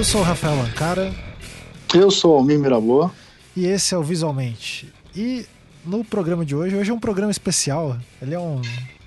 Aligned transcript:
Eu 0.00 0.04
sou 0.04 0.22
o 0.22 0.24
Rafael 0.24 0.58
Ancara. 0.62 1.14
Eu 1.94 2.10
sou 2.10 2.32
o 2.32 2.36
Almir 2.38 2.58
Mirabô. 2.58 3.10
E 3.54 3.66
esse 3.66 3.94
é 3.94 3.98
o 3.98 4.02
Visualmente. 4.02 4.90
E 5.14 5.44
no 5.84 6.02
programa 6.02 6.42
de 6.42 6.56
hoje, 6.56 6.74
hoje 6.74 6.90
é 6.90 6.94
um 6.94 6.98
programa 6.98 7.30
especial. 7.30 7.98
Ele 8.22 8.34
é 8.34 8.38
um, 8.38 8.62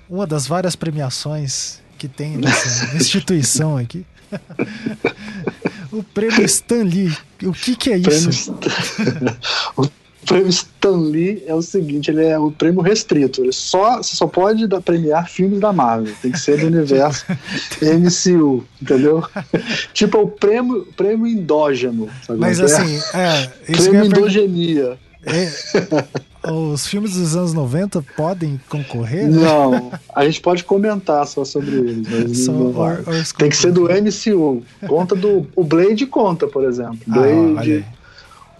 uma 0.07 0.27
das 0.27 0.45
várias 0.45 0.75
premiações 0.75 1.81
que 1.97 2.07
tem 2.07 2.37
nessa 2.37 2.93
instituição 2.95 3.75
aqui. 3.75 4.05
o 5.91 6.03
prêmio 6.03 6.45
Stan 6.45 6.83
Lee. 6.83 7.17
O 7.41 7.53
que, 7.53 7.75
que 7.75 7.91
é 7.91 7.97
isso? 7.97 8.55
o 9.75 9.87
prêmio 10.25 10.49
Stan 10.49 10.97
Lee 10.97 11.43
é 11.45 11.53
o 11.53 11.61
seguinte, 11.61 12.11
ele 12.11 12.25
é 12.25 12.37
o 12.37 12.51
prêmio 12.51 12.81
restrito. 12.81 13.41
Ele 13.41 13.51
só, 13.51 13.97
você 13.97 14.15
só 14.15 14.27
pode 14.27 14.67
dar, 14.67 14.81
premiar 14.81 15.29
filmes 15.29 15.59
da 15.59 15.71
Marvel. 15.71 16.13
Tem 16.21 16.31
que 16.31 16.39
ser 16.39 16.59
do 16.59 16.67
universo 16.67 17.25
MCU, 17.81 18.63
entendeu? 18.81 19.23
tipo, 19.93 20.17
é 20.17 20.21
o 20.21 20.27
prêmio, 20.27 20.87
prêmio 20.95 21.27
endógeno. 21.27 22.09
Mas 22.37 22.59
é? 22.59 22.63
assim, 22.63 22.99
é. 23.13 23.71
prêmio 23.71 24.05
endogenia. 24.05 24.97
É, 25.25 26.51
os 26.51 26.85
filmes 26.85 27.13
dos 27.13 27.35
anos 27.35 27.53
90 27.53 28.03
podem 28.17 28.59
concorrer? 28.67 29.29
Né? 29.29 29.41
Não, 29.41 29.91
a 30.13 30.25
gente 30.25 30.41
pode 30.41 30.63
comentar 30.63 31.25
só 31.27 31.45
sobre 31.45 31.75
eles. 31.75 32.45
Só 32.45 32.51
or, 32.51 33.03
or 33.07 33.23
Tem 33.37 33.49
que 33.49 33.55
ser 33.55 33.71
do 33.71 33.83
MCU. 33.83 34.63
Conta 34.85 35.15
do. 35.15 35.47
O 35.55 35.63
Blade 35.63 36.05
conta, 36.05 36.45
por 36.47 36.65
exemplo. 36.65 36.99
Ah, 37.09 37.13
Blade. 37.13 37.85
Ah, 37.87 38.02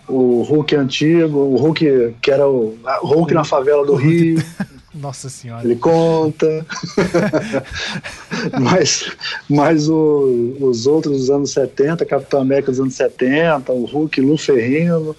o 0.08 0.44
Hulk 0.44 0.76
antigo, 0.76 1.38
o 1.38 1.56
Hulk 1.58 2.16
que 2.22 2.32
era 2.32 2.48
o, 2.48 2.78
Hulk 3.02 3.34
na 3.34 3.44
favela 3.44 3.86
do 3.86 3.96
Rio. 3.96 4.44
Nossa 4.94 5.28
senhora. 5.28 5.66
Ele 5.66 5.76
conta. 5.76 6.66
mas 8.62 9.12
mas 9.50 9.90
o, 9.90 10.56
os 10.60 10.86
outros 10.86 11.18
dos 11.18 11.30
anos 11.32 11.52
70, 11.52 12.06
Capitão 12.06 12.42
América 12.42 12.70
dos 12.70 12.80
anos 12.80 12.94
70, 12.94 13.72
o 13.72 13.86
Hulk, 13.86 14.22
Lu 14.22 14.38
Ferrino. 14.38 15.16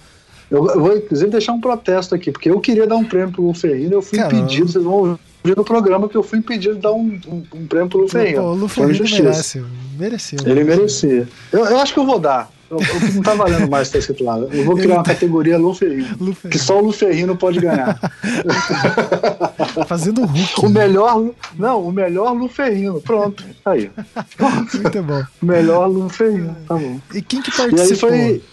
Eu, 0.49 0.65
eu, 0.69 0.79
vou 0.79 0.95
inclusive 0.95 1.29
deixar 1.29 1.53
um 1.53 1.59
protesto 1.59 2.15
aqui, 2.15 2.31
porque 2.31 2.49
eu 2.49 2.59
queria 2.61 2.87
dar 2.87 2.95
um 2.95 3.03
prêmio 3.03 3.31
pro 3.31 3.43
Lu 3.43 3.53
Ferrino, 3.53 3.95
eu 3.95 4.01
fui 4.01 4.19
Caramba. 4.19 4.37
impedido, 4.37 4.71
vocês 4.71 4.83
vão 4.83 4.93
ouvir 4.93 5.57
no 5.57 5.65
programa 5.65 6.07
que 6.07 6.15
eu 6.15 6.23
fui 6.23 6.39
impedido 6.39 6.75
de 6.75 6.81
dar 6.81 6.93
um, 6.93 7.19
um, 7.27 7.43
um 7.53 7.67
prêmio 7.67 7.89
pro 7.89 7.99
Lu 7.99 8.07
Ferrino. 8.07 8.43
O 8.43 8.53
Lu 8.53 8.67
Ferrino 8.67 9.03
merece, 9.09 9.65
mereceu. 9.97 10.39
Ele 10.45 10.63
merecia. 10.63 11.27
Eu, 11.51 11.65
eu 11.65 11.79
acho 11.79 11.93
que 11.93 11.99
eu 11.99 12.05
vou 12.05 12.19
dar. 12.19 12.54
Não 12.69 13.21
tá 13.21 13.35
valendo 13.35 13.69
mais 13.69 13.87
estar 13.87 13.99
escrito 13.99 14.23
lá. 14.23 14.39
Eu 14.39 14.65
vou 14.65 14.75
criar 14.75 14.95
uma 14.95 15.03
categoria 15.03 15.57
Luferrino, 15.57 16.07
Luferrino. 16.19 16.49
Que 16.49 16.57
só 16.57 16.79
o 16.79 16.85
Luferrino 16.85 17.35
pode 17.35 17.59
ganhar. 17.59 17.99
Fazendo 19.87 20.21
o 20.21 20.25
Hulk. 20.25 20.65
O 20.65 20.69
né? 20.69 20.87
melhor. 20.87 21.31
Não, 21.57 21.87
o 21.87 21.91
melhor 21.91 22.31
Luferrino. 22.33 22.99
Pronto. 23.01 23.43
Aí. 23.63 23.91
Muito 24.73 25.03
bom. 25.03 25.23
Melhor 25.41 25.87
Luferrino. 25.87 26.55
Tá 26.67 26.75
bom. 26.75 26.99
E 27.13 27.21
quem 27.21 27.41
que 27.41 27.55
participou? 27.55 28.09
E 28.09 28.13
aí 28.13 28.41
foi. 28.41 28.43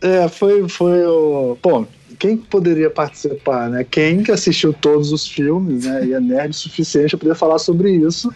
É, 0.00 0.28
foi, 0.28 0.68
foi 0.68 1.04
o. 1.04 1.58
Bom, 1.62 1.86
quem 2.18 2.36
poderia 2.36 2.88
participar, 2.88 3.68
né? 3.68 3.84
Quem 3.84 4.22
que 4.22 4.32
assistiu 4.32 4.72
todos 4.72 5.12
os 5.12 5.26
filmes, 5.26 5.84
né? 5.84 6.06
E 6.06 6.12
é 6.14 6.20
nerd 6.20 6.50
o 6.50 6.54
suficiente 6.54 7.10
para 7.10 7.18
poder 7.18 7.34
falar 7.34 7.58
sobre 7.58 7.90
isso. 7.92 8.32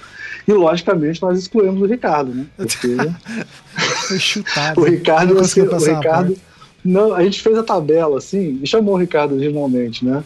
E 0.49 0.53
logicamente 0.53 1.21
nós 1.21 1.39
excluímos 1.39 1.83
o 1.83 1.85
Ricardo, 1.85 2.35
né? 2.35 2.47
Porque... 2.57 2.97
Foi 4.09 4.19
chutado. 4.19 4.81
o 4.81 4.85
Ricardo, 4.85 5.39
o 5.39 5.43
Ricardo, 5.43 6.37
não, 6.85 7.13
a 7.13 7.23
gente 7.23 7.43
fez 7.43 7.59
a 7.59 7.63
tabela 7.63 8.19
assim 8.19 8.61
e 8.63 8.67
chamou 8.67 8.95
o 8.95 8.99
Ricardo 8.99 9.35
originalmente, 9.35 10.05
né? 10.05 10.23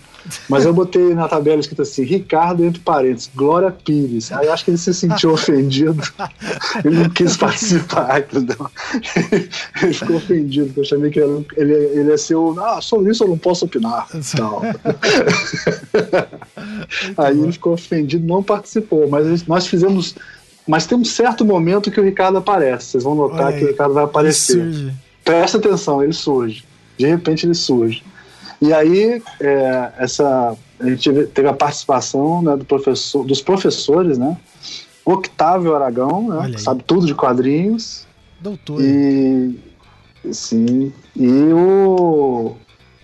Mas 0.48 0.64
eu 0.64 0.72
botei 0.72 1.14
na 1.14 1.26
tabela 1.26 1.58
escrito 1.58 1.82
assim: 1.82 2.04
Ricardo, 2.04 2.64
entre 2.64 2.80
parênteses, 2.80 3.30
Glória 3.34 3.70
Pires. 3.70 4.30
Aí 4.30 4.46
eu 4.46 4.52
acho 4.52 4.64
que 4.64 4.70
ele 4.70 4.78
se 4.78 4.94
sentiu 4.94 5.32
ofendido. 5.34 6.00
Ele 6.84 6.98
não 6.98 7.10
quis 7.10 7.36
participar, 7.36 8.20
entendeu? 8.20 8.70
Ele 9.82 9.92
ficou 9.92 10.16
ofendido, 10.16 10.66
porque 10.66 10.80
eu 10.80 10.84
chamei 10.84 11.10
que 11.10 11.18
ele, 11.18 11.46
ele, 11.56 11.72
ele 11.72 12.10
ia 12.10 12.18
ser 12.18 12.36
o. 12.36 12.54
Ah, 12.60 12.80
sobre 12.80 13.10
isso 13.10 13.24
eu 13.24 13.28
não 13.28 13.38
posso 13.38 13.64
opinar. 13.64 14.06
Então. 14.14 14.62
Aí 17.16 17.38
ele 17.38 17.52
ficou 17.52 17.72
ofendido, 17.72 18.26
não 18.26 18.42
participou. 18.42 19.08
Mas 19.08 19.46
nós 19.46 19.66
fizemos. 19.66 20.14
Mas 20.66 20.86
tem 20.86 20.96
um 20.96 21.04
certo 21.04 21.44
momento 21.44 21.90
que 21.90 21.98
o 21.98 22.04
Ricardo 22.04 22.38
aparece. 22.38 22.90
Vocês 22.90 23.04
vão 23.04 23.16
notar 23.16 23.52
que 23.52 23.64
o 23.64 23.68
Ricardo 23.68 23.94
vai 23.94 24.04
aparecer. 24.04 24.92
Presta 25.24 25.58
atenção, 25.58 26.02
ele 26.02 26.12
surge. 26.12 26.64
De 26.98 27.06
repente 27.06 27.46
ele 27.46 27.54
surge. 27.54 28.02
E 28.60 28.72
aí, 28.72 29.22
é, 29.40 29.92
essa, 29.98 30.56
a 30.78 30.88
gente 30.88 31.12
teve 31.26 31.48
a 31.48 31.52
participação 31.52 32.42
né, 32.42 32.56
do 32.56 32.64
professor, 32.64 33.24
dos 33.24 33.42
professores, 33.42 34.18
né? 34.18 34.36
Octávio 35.04 35.74
Aragão, 35.74 36.28
né, 36.28 36.52
que 36.52 36.60
sabe 36.60 36.84
tudo 36.84 37.06
de 37.06 37.14
quadrinhos. 37.14 38.06
Doutor. 38.40 38.80
E, 38.80 39.58
sim, 40.32 40.92
e 41.16 41.52
o 41.52 42.54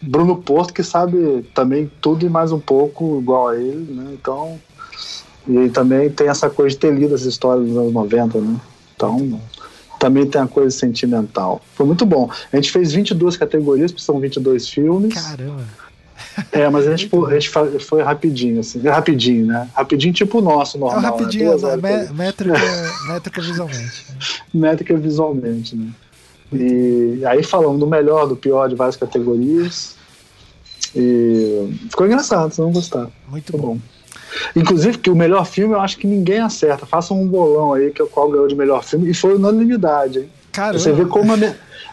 Bruno 0.00 0.36
Porto, 0.36 0.72
que 0.72 0.84
sabe 0.84 1.42
também 1.54 1.90
tudo 2.00 2.24
e 2.24 2.28
mais 2.28 2.52
um 2.52 2.60
pouco 2.60 3.18
igual 3.20 3.48
a 3.48 3.56
ele, 3.56 3.92
né? 3.92 4.10
Então, 4.12 4.60
e 5.48 5.68
também 5.70 6.08
tem 6.10 6.28
essa 6.28 6.48
coisa 6.48 6.70
de 6.70 6.78
ter 6.78 6.94
lido 6.94 7.14
as 7.14 7.22
histórias 7.22 7.66
dos 7.66 7.76
anos 7.76 7.92
90, 7.92 8.40
né? 8.40 8.60
Então, 8.94 9.40
também 9.98 10.26
tem 10.26 10.40
uma 10.40 10.48
coisa 10.48 10.70
sentimental. 10.70 11.60
Foi 11.74 11.86
muito 11.86 12.06
bom. 12.06 12.30
A 12.52 12.56
gente 12.56 12.70
fez 12.70 12.92
22 12.92 13.36
categorias, 13.36 13.90
porque 13.90 14.04
são 14.04 14.20
22 14.20 14.68
filmes. 14.68 15.14
Caramba! 15.14 15.64
É, 16.52 16.68
mas 16.68 16.86
a 16.86 16.96
gente, 16.96 17.10
a 17.26 17.32
gente 17.32 17.50
foi 17.80 18.02
rapidinho, 18.02 18.60
assim. 18.60 18.80
Rapidinho, 18.80 19.46
né? 19.46 19.68
Rapidinho 19.74 20.12
tipo 20.12 20.38
o 20.38 20.40
nosso, 20.40 20.78
normal. 20.78 21.00
É 21.00 21.06
rapidinho, 21.06 21.58
né? 21.58 21.76
métrica, 22.12 22.58
métrica 23.06 23.40
visualmente. 23.42 24.06
métrica 24.52 24.96
visualmente, 24.96 25.76
né? 25.76 25.90
E 26.52 27.22
aí 27.26 27.42
falamos 27.42 27.78
do 27.78 27.86
melhor, 27.86 28.26
do 28.26 28.36
pior 28.36 28.68
de 28.68 28.74
várias 28.74 28.96
categorias. 28.96 29.96
E 30.96 31.76
ficou 31.90 32.06
engraçado, 32.06 32.54
vocês 32.54 32.64
vão 32.64 32.72
gostar. 32.72 33.08
Muito 33.28 33.52
bom. 33.52 33.74
bom. 33.74 33.78
Inclusive, 34.54 34.98
que 34.98 35.10
o 35.10 35.16
melhor 35.16 35.46
filme 35.46 35.74
eu 35.74 35.80
acho 35.80 35.96
que 35.98 36.06
ninguém 36.06 36.38
acerta. 36.38 36.86
Façam 36.86 37.20
um 37.20 37.26
bolão 37.26 37.74
aí 37.74 37.90
que 37.90 38.00
é 38.00 38.04
o 38.04 38.08
qual 38.08 38.30
ganhou 38.30 38.48
de 38.48 38.54
melhor 38.54 38.82
filme. 38.84 39.10
E 39.10 39.14
foi 39.14 39.34
unanimidade, 39.34 40.20
hein? 40.20 40.30
Caramba. 40.52 40.78
Você 40.78 40.92
vê 40.92 41.04
como 41.04 41.32
a, 41.32 41.36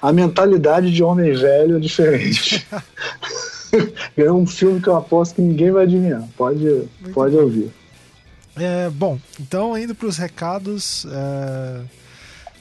a 0.01 0.13
mentalidade 0.13 0.91
de 0.91 1.03
homem 1.03 1.34
velho 1.34 1.78
é 1.78 1.79
diferente. 1.79 2.66
ganhou 4.18 4.40
um 4.40 4.47
filme 4.47 4.81
que 4.81 4.88
eu 4.88 4.96
aposto 4.96 5.35
que 5.35 5.41
ninguém 5.41 5.72
vai 5.72 5.84
adivinhar. 5.84 6.23
Pode, 6.38 6.90
pode 7.13 7.35
ouvir. 7.35 7.72
É, 8.57 8.90
bom, 8.90 9.19
então 9.40 9.78
indo 9.78 9.94
para 9.94 10.07
os 10.07 10.17
recados, 10.17 11.06
é, 11.12 11.81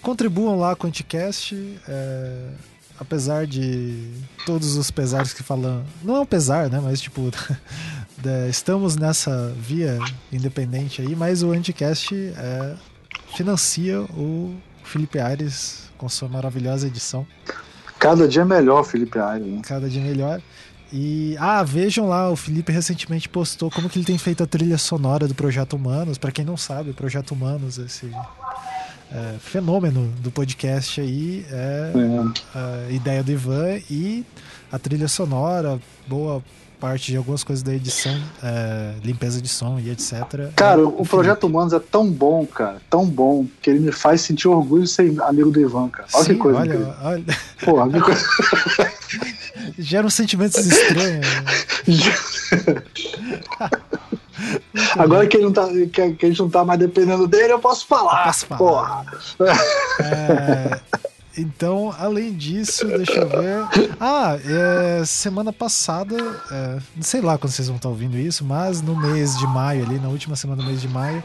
contribuam 0.03 0.59
lá 0.59 0.75
com 0.75 0.87
o 0.87 0.89
Anticast. 0.89 1.55
É, 1.89 2.37
apesar 2.99 3.47
de 3.47 4.11
todos 4.47 4.77
os 4.77 4.91
pesares 4.91 5.33
que 5.33 5.43
falam. 5.43 5.85
Não 6.03 6.17
é 6.17 6.21
um 6.21 6.27
pesar, 6.27 6.71
né? 6.71 6.81
Mas 6.83 7.01
tipo, 7.01 7.31
estamos 8.49 8.97
nessa 8.97 9.53
via 9.57 9.99
independente 10.33 11.03
aí, 11.03 11.15
mas 11.17 11.43
o 11.43 11.53
Anticast 11.53 12.15
é, 12.15 12.75
financia 13.35 14.01
o 14.01 14.55
Felipe 14.83 15.19
Aires 15.19 15.91
com 15.97 16.09
sua 16.09 16.29
maravilhosa 16.29 16.87
edição. 16.87 17.27
Cada 17.99 18.29
dia 18.29 18.45
melhor, 18.45 18.85
Felipe 18.85 19.19
Aires. 19.19 19.47
Né? 19.47 19.61
Cada 19.65 19.89
dia 19.89 20.03
melhor. 20.03 20.41
E 20.93 21.37
ah, 21.39 21.63
vejam 21.63 22.09
lá, 22.09 22.31
o 22.31 22.37
Felipe 22.37 22.71
recentemente 22.71 23.29
postou 23.29 23.71
como 23.71 23.89
que 23.89 23.99
ele 23.99 24.07
tem 24.07 24.19
feito 24.19 24.43
a 24.43 24.47
trilha 24.47 24.79
sonora 24.79 25.27
do 25.27 25.35
Projeto 25.35 25.75
Humanos. 25.75 26.19
Para 26.19 26.31
quem 26.31 26.45
não 26.45 26.57
sabe, 26.57 26.91
o 26.91 26.95
Projeto 26.95 27.33
Humanos, 27.33 27.79
esse 27.79 28.11
é, 29.11 29.37
fenômeno 29.39 30.13
do 30.21 30.31
podcast 30.31 31.01
aí 31.01 31.45
é, 31.51 31.93
é. 32.55 32.89
a 32.89 32.93
ideia 32.93 33.23
do 33.23 33.33
Ivan 33.33 33.81
e 33.91 34.25
a 34.71 34.79
trilha 34.79 35.09
sonora, 35.09 35.81
boa 36.07 36.43
parte 36.85 37.11
de 37.11 37.17
algumas 37.17 37.43
coisas 37.43 37.63
da 37.63 37.73
edição, 37.73 38.15
é, 38.43 38.93
limpeza 39.03 39.41
de 39.41 39.49
som 39.49 39.81
e 39.81 39.89
etc. 39.89 40.53
Cara, 40.55 40.83
é, 40.83 40.85
o 40.85 41.03
Projeto 41.03 41.47
Humanos 41.47 41.73
é 41.73 41.81
tão 41.81 42.11
bom, 42.11 42.45
cara, 42.45 42.77
tão 42.91 43.07
bom, 43.07 43.47
que 43.63 43.71
ele 43.71 43.81
me 43.81 43.91
faz 43.91 44.21
sentir 44.21 44.49
orgulho 44.49 44.83
de 44.83 44.91
ser 44.91 45.19
amigo 45.23 45.51
do 45.51 45.59
Ivan, 45.59 45.89
cara. 45.89 46.07
Olha 46.13 46.25
Sim, 46.25 46.35
que 46.35 46.41
coisa. 46.41 46.59
Olha, 46.59 46.97
olha. 47.03 47.25
Porra, 47.65 47.89
que 47.91 48.01
coisa. 48.03 48.27
Geram 49.79 50.11
sentimentos 50.11 50.59
estranhos. 50.67 51.27
Né? 51.27 52.83
Agora 54.99 55.27
que, 55.27 55.39
ele 55.39 55.45
não 55.45 55.53
tá, 55.55 55.67
que, 55.69 56.13
que, 56.13 56.27
a 56.27 56.29
gente 56.29 56.41
não 56.41 56.51
tá 56.51 56.67
mais 56.67 56.79
dependendo 56.79 57.27
dele, 57.27 57.55
eu 57.55 57.61
posso 57.61 57.87
falar. 57.87 58.19
Eu 58.19 58.25
posso 58.25 58.45
falar. 58.45 58.59
Porra. 58.59 59.07
É, 60.01 60.81
então, 61.37 61.95
além 61.99 62.33
disso, 62.35 62.87
deixa 62.87 63.21
eu 63.21 63.29
ver. 63.29 63.91
Ah, 64.01 64.39
é, 64.45 65.05
semana 65.05 65.53
passada, 65.53 66.17
é, 66.51 66.79
não 66.95 67.03
sei 67.03 67.21
lá 67.21 67.37
quando 67.37 67.53
vocês 67.53 67.69
vão 67.69 67.77
estar 67.77 67.89
ouvindo 67.89 68.17
isso, 68.17 68.45
mas 68.45 68.81
no 68.81 68.97
mês 68.97 69.37
de 69.39 69.47
maio, 69.47 69.85
ali, 69.85 69.99
na 69.99 70.09
última 70.09 70.37
semana 70.37 70.63
do 70.63 70.69
mês 70.69 70.81
de 70.81 70.89
maio, 70.89 71.23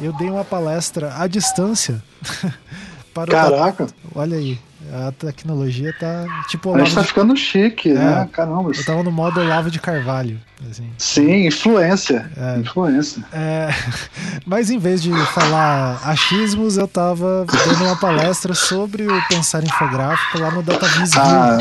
eu 0.00 0.12
dei 0.14 0.28
uma 0.28 0.44
palestra 0.44 1.14
à 1.16 1.26
distância 1.26 2.02
para 3.12 3.30
Caraca! 3.30 3.86
Olha 4.14 4.36
aí. 4.36 4.58
A 4.92 5.12
tecnologia 5.12 5.94
tá 5.98 6.26
tipo. 6.48 6.74
A 6.74 6.78
gente 6.78 6.94
tá 6.94 7.02
de... 7.02 7.06
ficando 7.06 7.36
chique, 7.36 7.90
é, 7.90 7.94
né? 7.94 8.28
Caramba. 8.32 8.72
Eu 8.74 8.84
tava 8.84 9.02
no 9.02 9.12
modo 9.12 9.40
Olavo 9.40 9.70
de 9.70 9.78
Carvalho. 9.78 10.40
Assim. 10.70 10.90
Sim, 10.98 11.46
influência. 11.46 12.30
É, 12.36 12.58
influência. 12.58 13.24
É, 13.32 13.68
mas 14.44 14.70
em 14.70 14.78
vez 14.78 15.02
de 15.02 15.10
falar 15.26 16.00
achismos, 16.04 16.76
eu 16.76 16.88
tava 16.88 17.46
dando 17.66 17.84
uma 17.84 17.96
palestra 17.96 18.54
sobre 18.54 19.06
o 19.06 19.28
pensar 19.28 19.62
infográfico 19.62 20.38
lá 20.38 20.50
no 20.50 20.62
DataVis. 20.62 21.16
Ah, 21.16 21.58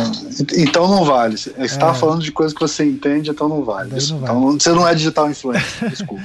então 0.57 0.87
não 0.87 1.05
vale. 1.05 1.37
Você 1.37 1.53
é. 1.55 1.67
tava 1.67 1.93
falando 1.93 2.23
de 2.23 2.31
coisas 2.31 2.53
que 2.53 2.59
você 2.59 2.83
entende, 2.83 3.29
então 3.29 3.47
não 3.47 3.63
vale. 3.63 3.91
Não 3.91 4.19
vale. 4.19 4.23
Então 4.23 4.51
você 4.51 4.69
não 4.71 4.87
é 4.87 4.95
digital 4.95 5.29
influencer, 5.29 5.89
desculpa. 5.89 6.23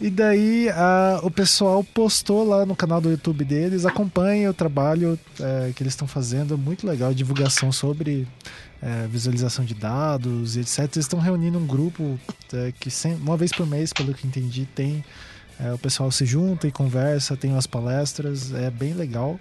E 0.00 0.10
daí 0.10 0.68
a, 0.70 1.20
o 1.22 1.30
pessoal 1.30 1.84
postou 1.84 2.46
lá 2.46 2.66
no 2.66 2.74
canal 2.74 3.00
do 3.00 3.10
YouTube 3.10 3.44
deles, 3.44 3.86
acompanha 3.86 4.50
o 4.50 4.54
trabalho 4.54 5.18
é, 5.40 5.72
que 5.74 5.82
eles 5.82 5.92
estão 5.92 6.08
fazendo, 6.08 6.58
muito 6.58 6.86
legal, 6.86 7.14
divulgação 7.14 7.70
sobre 7.70 8.26
é, 8.82 9.06
visualização 9.06 9.64
de 9.64 9.74
dados 9.74 10.56
e 10.56 10.60
etc. 10.60 10.78
Eles 10.80 10.96
estão 10.96 11.20
reunindo 11.20 11.58
um 11.58 11.66
grupo 11.66 12.18
é, 12.52 12.72
que 12.78 12.90
sem, 12.90 13.14
uma 13.14 13.36
vez 13.36 13.52
por 13.52 13.66
mês, 13.66 13.92
pelo 13.92 14.12
que 14.12 14.26
entendi, 14.26 14.66
tem 14.74 15.04
é, 15.58 15.72
o 15.72 15.78
pessoal 15.78 16.10
se 16.10 16.26
junta 16.26 16.66
e 16.66 16.72
conversa, 16.72 17.36
tem 17.36 17.52
umas 17.52 17.66
palestras, 17.66 18.52
é 18.52 18.70
bem 18.70 18.92
legal. 18.94 19.38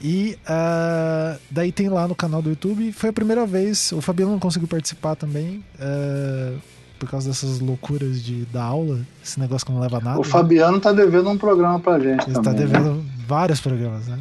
E 0.00 0.36
uh, 0.42 1.40
daí 1.50 1.70
tem 1.70 1.88
lá 1.88 2.08
no 2.08 2.14
canal 2.14 2.42
do 2.42 2.50
YouTube, 2.50 2.92
foi 2.92 3.10
a 3.10 3.12
primeira 3.12 3.46
vez, 3.46 3.92
o 3.92 4.00
Fabiano 4.00 4.32
não 4.32 4.38
conseguiu 4.38 4.68
participar 4.68 5.14
também. 5.14 5.64
Uh, 5.76 6.58
por 6.98 7.08
causa 7.08 7.28
dessas 7.28 7.60
loucuras 7.60 8.22
de 8.22 8.44
da 8.46 8.62
aula, 8.62 9.00
esse 9.22 9.38
negócio 9.38 9.66
que 9.66 9.72
não 9.72 9.80
leva 9.80 9.98
a 9.98 10.00
nada. 10.00 10.20
O 10.20 10.24
Fabiano 10.24 10.80
tá 10.80 10.92
devendo 10.92 11.28
um 11.30 11.38
programa 11.38 11.78
pra 11.80 11.98
gente. 11.98 12.24
Ele 12.24 12.34
tá 12.34 12.42
também, 12.42 12.42
tá 12.42 12.52
devendo 12.52 12.94
né? 12.94 13.04
vários 13.26 13.60
programas, 13.60 14.06
né? 14.06 14.20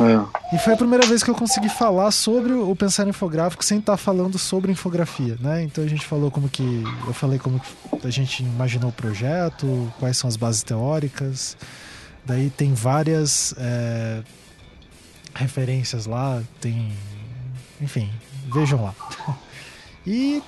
É. 0.00 0.54
E 0.54 0.58
foi 0.58 0.74
a 0.74 0.76
primeira 0.76 1.06
vez 1.06 1.22
que 1.22 1.30
eu 1.30 1.34
consegui 1.34 1.68
falar 1.68 2.10
sobre 2.12 2.52
o 2.52 2.74
pensar 2.76 3.06
infográfico 3.08 3.64
sem 3.64 3.78
estar 3.78 3.92
tá 3.92 3.96
falando 3.96 4.38
sobre 4.38 4.70
infografia, 4.70 5.36
né? 5.40 5.62
Então 5.62 5.82
a 5.82 5.88
gente 5.88 6.06
falou 6.06 6.30
como 6.30 6.48
que. 6.48 6.84
Eu 7.06 7.12
falei 7.12 7.38
como 7.38 7.60
que 7.60 8.06
a 8.06 8.10
gente 8.10 8.42
imaginou 8.42 8.90
o 8.90 8.92
projeto, 8.92 9.92
quais 9.98 10.16
são 10.16 10.28
as 10.28 10.36
bases 10.36 10.62
teóricas. 10.62 11.56
Daí 12.24 12.50
tem 12.50 12.74
várias 12.74 13.54
é, 13.58 14.22
referências 15.34 16.06
lá, 16.06 16.42
tem. 16.60 16.92
Enfim, 17.80 18.10
vejam 18.52 18.82
lá. 18.82 18.94
E 20.06 20.42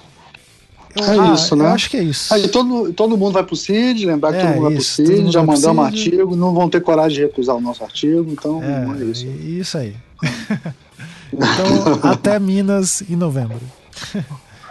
eu, 0.97 1.05
é 1.05 1.19
ah, 1.19 1.35
isso, 1.35 1.55
né? 1.55 1.67
Acho 1.67 1.91
que 1.91 1.97
é 1.97 2.03
isso. 2.03 2.33
Aí 2.35 2.49
todo, 2.49 2.93
todo 2.93 3.17
mundo 3.17 3.33
vai 3.33 3.45
pro 3.45 3.55
CID, 3.55 4.07
lembrar 4.07 4.33
que 4.33 4.39
é, 4.39 4.53
todo 4.53 4.63
mundo 4.63 4.79
isso, 4.79 5.03
vai 5.03 5.07
pro 5.07 5.17
CID, 5.17 5.33
já 5.33 5.43
mandamos 5.43 5.85
artigo, 5.85 6.37
não 6.37 6.53
vão 6.53 6.69
ter 6.69 6.81
coragem 6.81 7.19
de 7.19 7.27
recusar 7.27 7.57
o 7.57 7.61
nosso 7.61 7.85
artigo, 7.85 8.31
então 8.31 8.63
é, 8.63 9.01
é 9.01 9.05
isso. 9.05 9.27
Isso 9.27 9.79
aí. 9.79 9.95
então, 11.33 12.11
até 12.11 12.39
Minas 12.39 13.03
em 13.09 13.17
novembro. 13.17 13.61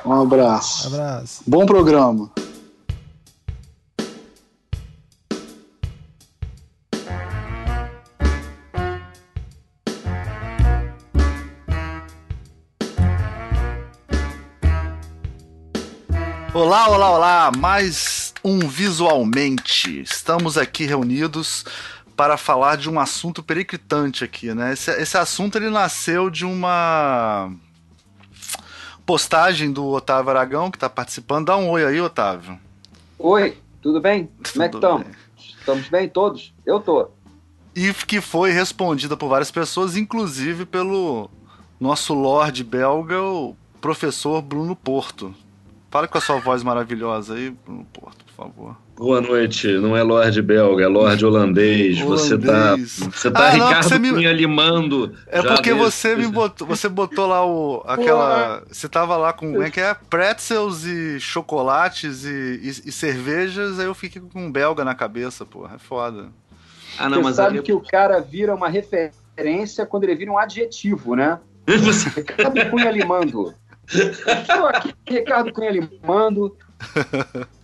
Um 0.06 0.13
abraço. 0.13 0.88
abraço. 0.88 1.42
Bom 1.45 1.66
programa. 1.66 2.30
Olá, 16.62 16.90
olá, 16.90 17.12
olá! 17.12 17.52
Mais 17.58 18.34
um 18.44 18.60
Visualmente. 18.68 20.02
Estamos 20.02 20.58
aqui 20.58 20.84
reunidos 20.84 21.64
para 22.18 22.36
falar 22.36 22.76
de 22.76 22.90
um 22.90 23.00
assunto 23.00 23.42
periclitante 23.42 24.26
aqui, 24.26 24.54
né? 24.54 24.74
Esse, 24.74 24.92
esse 24.92 25.18
assunto 25.18 25.58
ele 25.58 25.70
nasceu 25.70 26.30
de 26.30 26.44
uma 26.44 27.50
postagem 29.06 29.72
do 29.72 29.88
Otávio 29.88 30.32
Aragão, 30.32 30.70
que 30.70 30.76
está 30.76 30.90
participando. 30.90 31.46
Dá 31.46 31.56
um 31.56 31.70
oi 31.70 31.86
aí, 31.86 32.02
Otávio. 32.02 32.60
Oi, 33.18 33.58
tudo 33.82 34.02
bem? 34.02 34.30
Como 34.52 34.64
é 34.66 34.68
que 34.68 34.76
estamos? 34.76 35.08
Estamos 35.38 35.88
bem 35.88 36.10
todos? 36.10 36.54
Eu 36.66 36.82
tô. 36.82 37.08
E 37.74 37.94
que 37.94 38.20
foi 38.20 38.52
respondida 38.52 39.16
por 39.16 39.30
várias 39.30 39.50
pessoas, 39.50 39.96
inclusive 39.96 40.66
pelo 40.66 41.32
nosso 41.80 42.14
Lorde 42.14 42.66
belga, 42.66 43.22
o 43.22 43.56
professor 43.80 44.42
Bruno 44.42 44.76
Porto. 44.76 45.34
Fala 45.90 46.08
com 46.08 46.20
a 46.20 46.22
sua 46.22 46.40
voz 46.40 46.62
maravilhosa 46.62 47.34
aí, 47.34 47.50
Bruno 47.50 47.84
Porto, 47.92 48.24
por 48.26 48.46
favor. 48.46 48.78
Boa 48.96 49.22
noite, 49.22 49.68
não 49.80 49.98
é 49.98 50.04
Lorde 50.04 50.40
belga, 50.40 50.84
é 50.84 50.88
Lorde 50.88 51.26
holandês. 51.26 52.00
Você 52.02 52.38
tá, 52.38 52.76
você 52.76 53.32
tá 53.32 53.48
ah, 53.48 53.50
Ricardo 53.50 53.74
não, 53.74 53.84
você 53.84 53.98
me... 53.98 54.34
limando. 54.34 55.16
É 55.26 55.42
porque 55.42 55.74
você 55.74 56.16
me 56.16 56.28
botou, 56.28 56.68
você 56.68 56.88
botou 56.88 57.26
lá 57.26 57.44
o 57.44 57.82
aquela, 57.88 58.64
você 58.68 58.88
tava 58.88 59.18
lá 59.18 59.34
com, 59.34 59.52
como 59.52 59.64
é 59.64 59.72
que 59.72 59.80
é? 59.80 59.96
Pretzels 59.96 60.86
e 60.86 61.20
chocolates 61.20 62.24
e, 62.24 62.60
e, 62.62 62.90
e 62.90 62.92
cervejas, 62.92 63.80
aí 63.80 63.86
eu 63.86 63.96
fiquei 63.96 64.22
com 64.22 64.46
um 64.46 64.52
belga 64.52 64.86
na 64.86 64.94
cabeça, 64.94 65.44
porra, 65.44 65.76
é 65.76 65.80
foda. 65.80 66.28
Ah, 67.00 67.10
não, 67.10 67.18
você 67.18 67.24
mas 67.24 67.36
sabe 67.36 67.58
aí... 67.58 67.64
que 67.64 67.74
o 67.74 67.80
cara 67.82 68.20
vira 68.20 68.54
uma 68.54 68.70
referência 68.70 69.88
quando 69.88 70.04
ele 70.04 70.16
vira 70.16 70.32
um 70.32 70.38
adjetivo, 70.38 71.16
né? 71.16 71.40
Ricardo 72.16 72.70
Cunha 72.70 72.92
limando. 72.92 73.56
Estou 73.90 74.68
aqui, 74.68 74.94
Ricardo 75.08 75.52
Cunha 75.52 75.72
limando. 75.72 76.56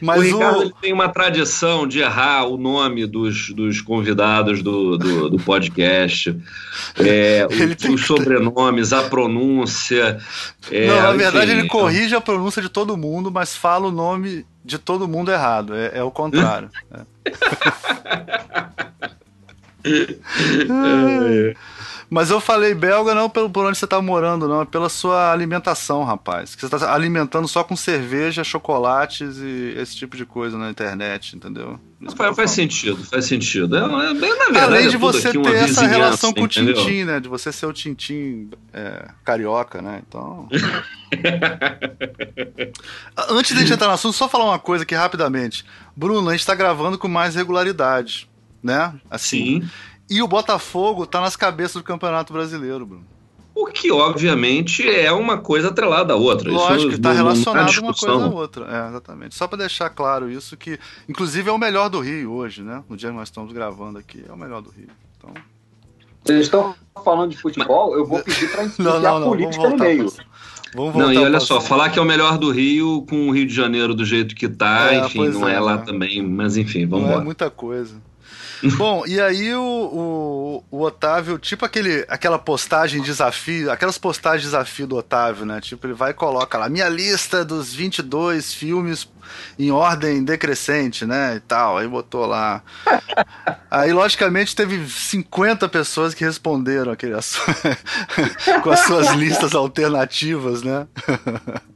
Mas 0.00 0.18
o 0.18 0.22
Ricardo 0.22 0.66
o... 0.66 0.70
tem 0.70 0.92
uma 0.92 1.08
tradição 1.08 1.86
de 1.86 2.00
errar 2.00 2.46
o 2.46 2.56
nome 2.56 3.06
dos, 3.06 3.50
dos 3.50 3.80
convidados 3.80 4.62
do, 4.62 4.98
do, 4.98 5.30
do 5.30 5.38
podcast, 5.38 6.36
é, 6.98 7.46
o, 7.46 7.94
os 7.94 8.06
sobrenomes, 8.06 8.92
a 8.92 9.04
pronúncia. 9.04 10.18
É, 10.70 10.86
Não, 10.88 11.02
na 11.02 11.12
verdade, 11.12 11.52
enfim, 11.52 11.60
ele 11.60 11.68
corrige 11.68 12.14
a 12.14 12.20
pronúncia 12.20 12.60
de 12.60 12.68
todo 12.68 12.96
mundo, 12.96 13.30
mas 13.30 13.56
fala 13.56 13.88
o 13.88 13.92
nome 13.92 14.46
de 14.64 14.78
todo 14.78 15.08
mundo 15.08 15.30
errado. 15.30 15.74
É, 15.74 15.98
é 15.98 16.02
o 16.02 16.10
contrário. 16.10 16.70
é. 16.92 17.02
Mas 22.12 22.30
eu 22.30 22.40
falei 22.42 22.74
belga 22.74 23.14
não 23.14 23.30
pelo 23.30 23.48
por 23.48 23.64
onde 23.64 23.78
você 23.78 23.86
tá 23.86 24.02
morando, 24.02 24.46
não, 24.46 24.60
é 24.60 24.66
pela 24.66 24.90
sua 24.90 25.32
alimentação, 25.32 26.04
rapaz. 26.04 26.54
Que 26.54 26.60
você 26.60 26.68
tá 26.68 26.92
alimentando 26.92 27.48
só 27.48 27.64
com 27.64 27.74
cerveja, 27.74 28.44
chocolates 28.44 29.38
e 29.38 29.72
esse 29.78 29.96
tipo 29.96 30.14
de 30.14 30.26
coisa 30.26 30.58
na 30.58 30.68
internet, 30.68 31.34
entendeu? 31.34 31.80
Faz, 32.14 32.36
faz 32.36 32.50
sentido, 32.50 33.02
faz 33.02 33.24
sentido. 33.24 33.78
É, 33.78 33.80
é, 33.80 34.12
verdade, 34.12 34.58
Além 34.58 34.90
de 34.90 34.96
é 34.96 34.98
você 34.98 35.32
ter 35.32 35.54
essa 35.54 35.86
relação 35.86 36.34
com 36.34 36.42
o 36.42 36.48
Tintim, 36.48 37.04
né? 37.04 37.18
De 37.18 37.30
você 37.30 37.50
ser 37.50 37.64
o 37.64 37.72
Tintim 37.72 38.50
é, 38.74 39.08
carioca, 39.24 39.80
né? 39.80 40.02
Então. 40.06 40.50
Antes 43.30 43.52
de 43.52 43.56
a 43.56 43.60
gente 43.60 43.72
entrar 43.72 43.88
no 43.88 43.94
assunto, 43.94 44.14
só 44.14 44.28
falar 44.28 44.44
uma 44.44 44.58
coisa 44.58 44.84
aqui 44.84 44.94
rapidamente. 44.94 45.64
Bruno, 45.96 46.28
a 46.28 46.32
gente 46.32 46.44
tá 46.44 46.54
gravando 46.54 46.98
com 46.98 47.08
mais 47.08 47.36
regularidade, 47.36 48.28
né? 48.62 48.94
Assim. 49.10 49.62
Sim. 49.62 49.70
E 50.10 50.22
o 50.22 50.28
Botafogo 50.28 51.06
tá 51.06 51.20
nas 51.20 51.36
cabeças 51.36 51.74
do 51.74 51.82
Campeonato 51.82 52.32
Brasileiro, 52.32 52.84
Bruno. 52.84 53.06
O 53.54 53.66
que, 53.66 53.90
obviamente, 53.92 54.88
é 54.88 55.12
uma 55.12 55.36
coisa 55.36 55.68
atrelada 55.68 56.14
à 56.14 56.16
outra. 56.16 56.50
Lógico, 56.50 56.92
está 56.92 57.12
relacionado 57.12 57.78
uma 57.78 57.94
coisa 57.94 58.24
à 58.24 58.28
outra. 58.28 58.64
É, 58.64 58.88
exatamente. 58.88 59.34
Só 59.34 59.46
para 59.46 59.58
deixar 59.58 59.90
claro 59.90 60.30
isso, 60.30 60.56
que 60.56 60.78
inclusive 61.08 61.50
é 61.50 61.52
o 61.52 61.58
melhor 61.58 61.90
do 61.90 62.00
Rio 62.00 62.32
hoje, 62.32 62.62
né? 62.62 62.82
No 62.88 62.96
dia 62.96 63.10
que 63.10 63.16
nós 63.16 63.28
estamos 63.28 63.52
gravando 63.52 63.98
aqui, 63.98 64.24
é 64.26 64.32
o 64.32 64.36
melhor 64.36 64.62
do 64.62 64.70
Rio. 64.70 64.88
Então... 65.18 65.34
Vocês 66.24 66.42
estão 66.42 66.74
falando 67.04 67.30
de 67.30 67.36
futebol, 67.36 67.94
eu 67.96 68.06
vou 68.06 68.22
pedir 68.22 68.50
para 68.50 68.64
enfiar 68.64 69.04
a 69.04 69.20
política 69.20 69.68
no 69.68 69.76
meio. 69.76 70.12
Vamos 70.74 70.94
não, 70.94 71.12
e 71.12 71.18
olha 71.18 71.40
só, 71.40 71.60
falar 71.60 71.90
que 71.90 71.98
é 71.98 72.02
o 72.02 72.04
melhor 72.04 72.38
do 72.38 72.50
Rio 72.50 73.04
com 73.08 73.28
o 73.28 73.32
Rio 73.32 73.46
de 73.46 73.54
Janeiro 73.54 73.94
do 73.94 74.04
jeito 74.04 74.34
que 74.34 74.48
tá, 74.48 74.94
é, 74.94 75.00
enfim, 75.00 75.28
não 75.28 75.46
é, 75.46 75.54
é 75.54 75.60
lá 75.60 75.76
né? 75.76 75.82
também, 75.84 76.22
mas 76.22 76.56
enfim, 76.56 76.86
vamos 76.86 77.10
lá. 77.10 77.16
É 77.16 77.20
muita 77.20 77.50
coisa. 77.50 78.00
Bom, 78.76 79.04
e 79.06 79.20
aí 79.20 79.54
o, 79.54 79.60
o, 79.60 80.64
o, 80.70 80.82
Otávio, 80.82 81.38
tipo 81.38 81.64
aquele, 81.64 82.04
aquela 82.08 82.38
postagem 82.38 83.02
desafio, 83.02 83.70
aquelas 83.70 83.98
postagens 83.98 84.44
desafio 84.44 84.86
do 84.86 84.96
Otávio, 84.96 85.44
né? 85.44 85.60
Tipo, 85.60 85.86
ele 85.86 85.94
vai 85.94 86.12
e 86.12 86.14
coloca 86.14 86.56
lá, 86.56 86.68
minha 86.68 86.88
lista 86.88 87.44
dos 87.44 87.74
22 87.74 88.54
filmes 88.54 89.08
em 89.58 89.70
ordem 89.70 90.22
decrescente, 90.22 91.04
né? 91.04 91.36
E 91.36 91.40
tal. 91.40 91.78
Aí 91.78 91.88
botou 91.88 92.26
lá. 92.26 92.62
Aí, 93.70 93.92
logicamente, 93.92 94.54
teve 94.54 94.88
50 94.88 95.68
pessoas 95.68 96.14
que 96.14 96.24
responderam 96.24 96.92
aquele 96.92 97.14
com 98.62 98.70
as 98.70 98.80
suas 98.80 99.08
listas 99.10 99.54
alternativas, 99.54 100.62
né? 100.62 100.86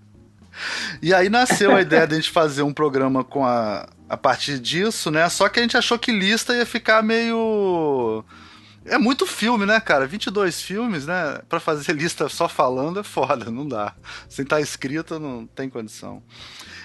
E 1.02 1.12
aí 1.12 1.28
nasceu 1.28 1.76
a 1.76 1.82
ideia 1.82 2.06
de 2.06 2.14
a 2.14 2.16
gente 2.16 2.30
fazer 2.30 2.62
um 2.62 2.72
programa 2.72 3.22
com 3.22 3.44
a, 3.44 3.86
a 4.08 4.16
partir 4.16 4.58
disso, 4.58 5.10
né? 5.10 5.28
Só 5.28 5.48
que 5.48 5.58
a 5.58 5.62
gente 5.62 5.76
achou 5.76 5.98
que 5.98 6.12
lista 6.12 6.54
ia 6.54 6.66
ficar 6.66 7.02
meio 7.02 8.24
É 8.84 8.98
muito 8.98 9.26
filme, 9.26 9.66
né, 9.66 9.80
cara? 9.80 10.06
22 10.06 10.62
filmes, 10.62 11.06
né? 11.06 11.40
Pra 11.48 11.58
fazer 11.58 11.92
lista 11.96 12.28
só 12.28 12.48
falando 12.48 13.00
é 13.00 13.02
foda, 13.02 13.50
não 13.50 13.66
dá. 13.66 13.94
Sem 14.28 14.44
estar 14.44 14.56
tá 14.56 14.62
escrito, 14.62 15.18
não 15.18 15.46
tem 15.46 15.68
condição. 15.68 16.22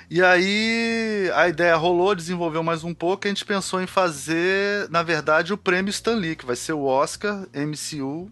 E 0.09 0.21
aí 0.21 1.31
a 1.35 1.47
ideia 1.47 1.75
rolou, 1.75 2.13
desenvolveu 2.13 2.61
mais 2.61 2.83
um 2.83 2.93
pouco, 2.93 3.27
a 3.27 3.29
gente 3.29 3.45
pensou 3.45 3.81
em 3.81 3.87
fazer, 3.87 4.89
na 4.89 5.01
verdade, 5.03 5.53
o 5.53 5.57
prêmio 5.57 5.89
Stanley, 5.89 6.35
que 6.35 6.45
vai 6.45 6.57
ser 6.57 6.73
o 6.73 6.83
Oscar 6.83 7.47
MCU, 7.53 8.29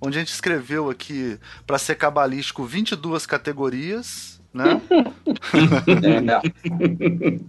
onde 0.00 0.18
a 0.18 0.20
gente 0.20 0.32
escreveu 0.32 0.88
aqui, 0.88 1.36
para 1.66 1.78
ser 1.78 1.96
cabalístico, 1.96 2.64
22 2.64 3.26
categorias 3.26 4.35
né? 4.56 4.80
é. 6.02 7.40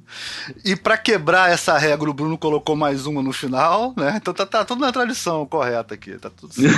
e 0.66 0.76
para 0.76 0.98
quebrar 0.98 1.50
essa 1.50 1.78
regra, 1.78 2.10
o 2.10 2.14
Bruno 2.14 2.38
colocou 2.38 2.76
mais 2.76 3.06
uma 3.06 3.24
no 3.24 3.32
final, 3.32 3.94
né? 3.96 4.16
Então 4.18 4.34
tá, 4.34 4.46
tá 4.46 4.66
tudo 4.66 4.82
na 4.82 4.92
tradição 4.92 5.46
correta 5.46 5.94
aqui, 5.94 6.18
tá 6.18 6.30
tudo 6.30 6.54
certo. 6.54 6.78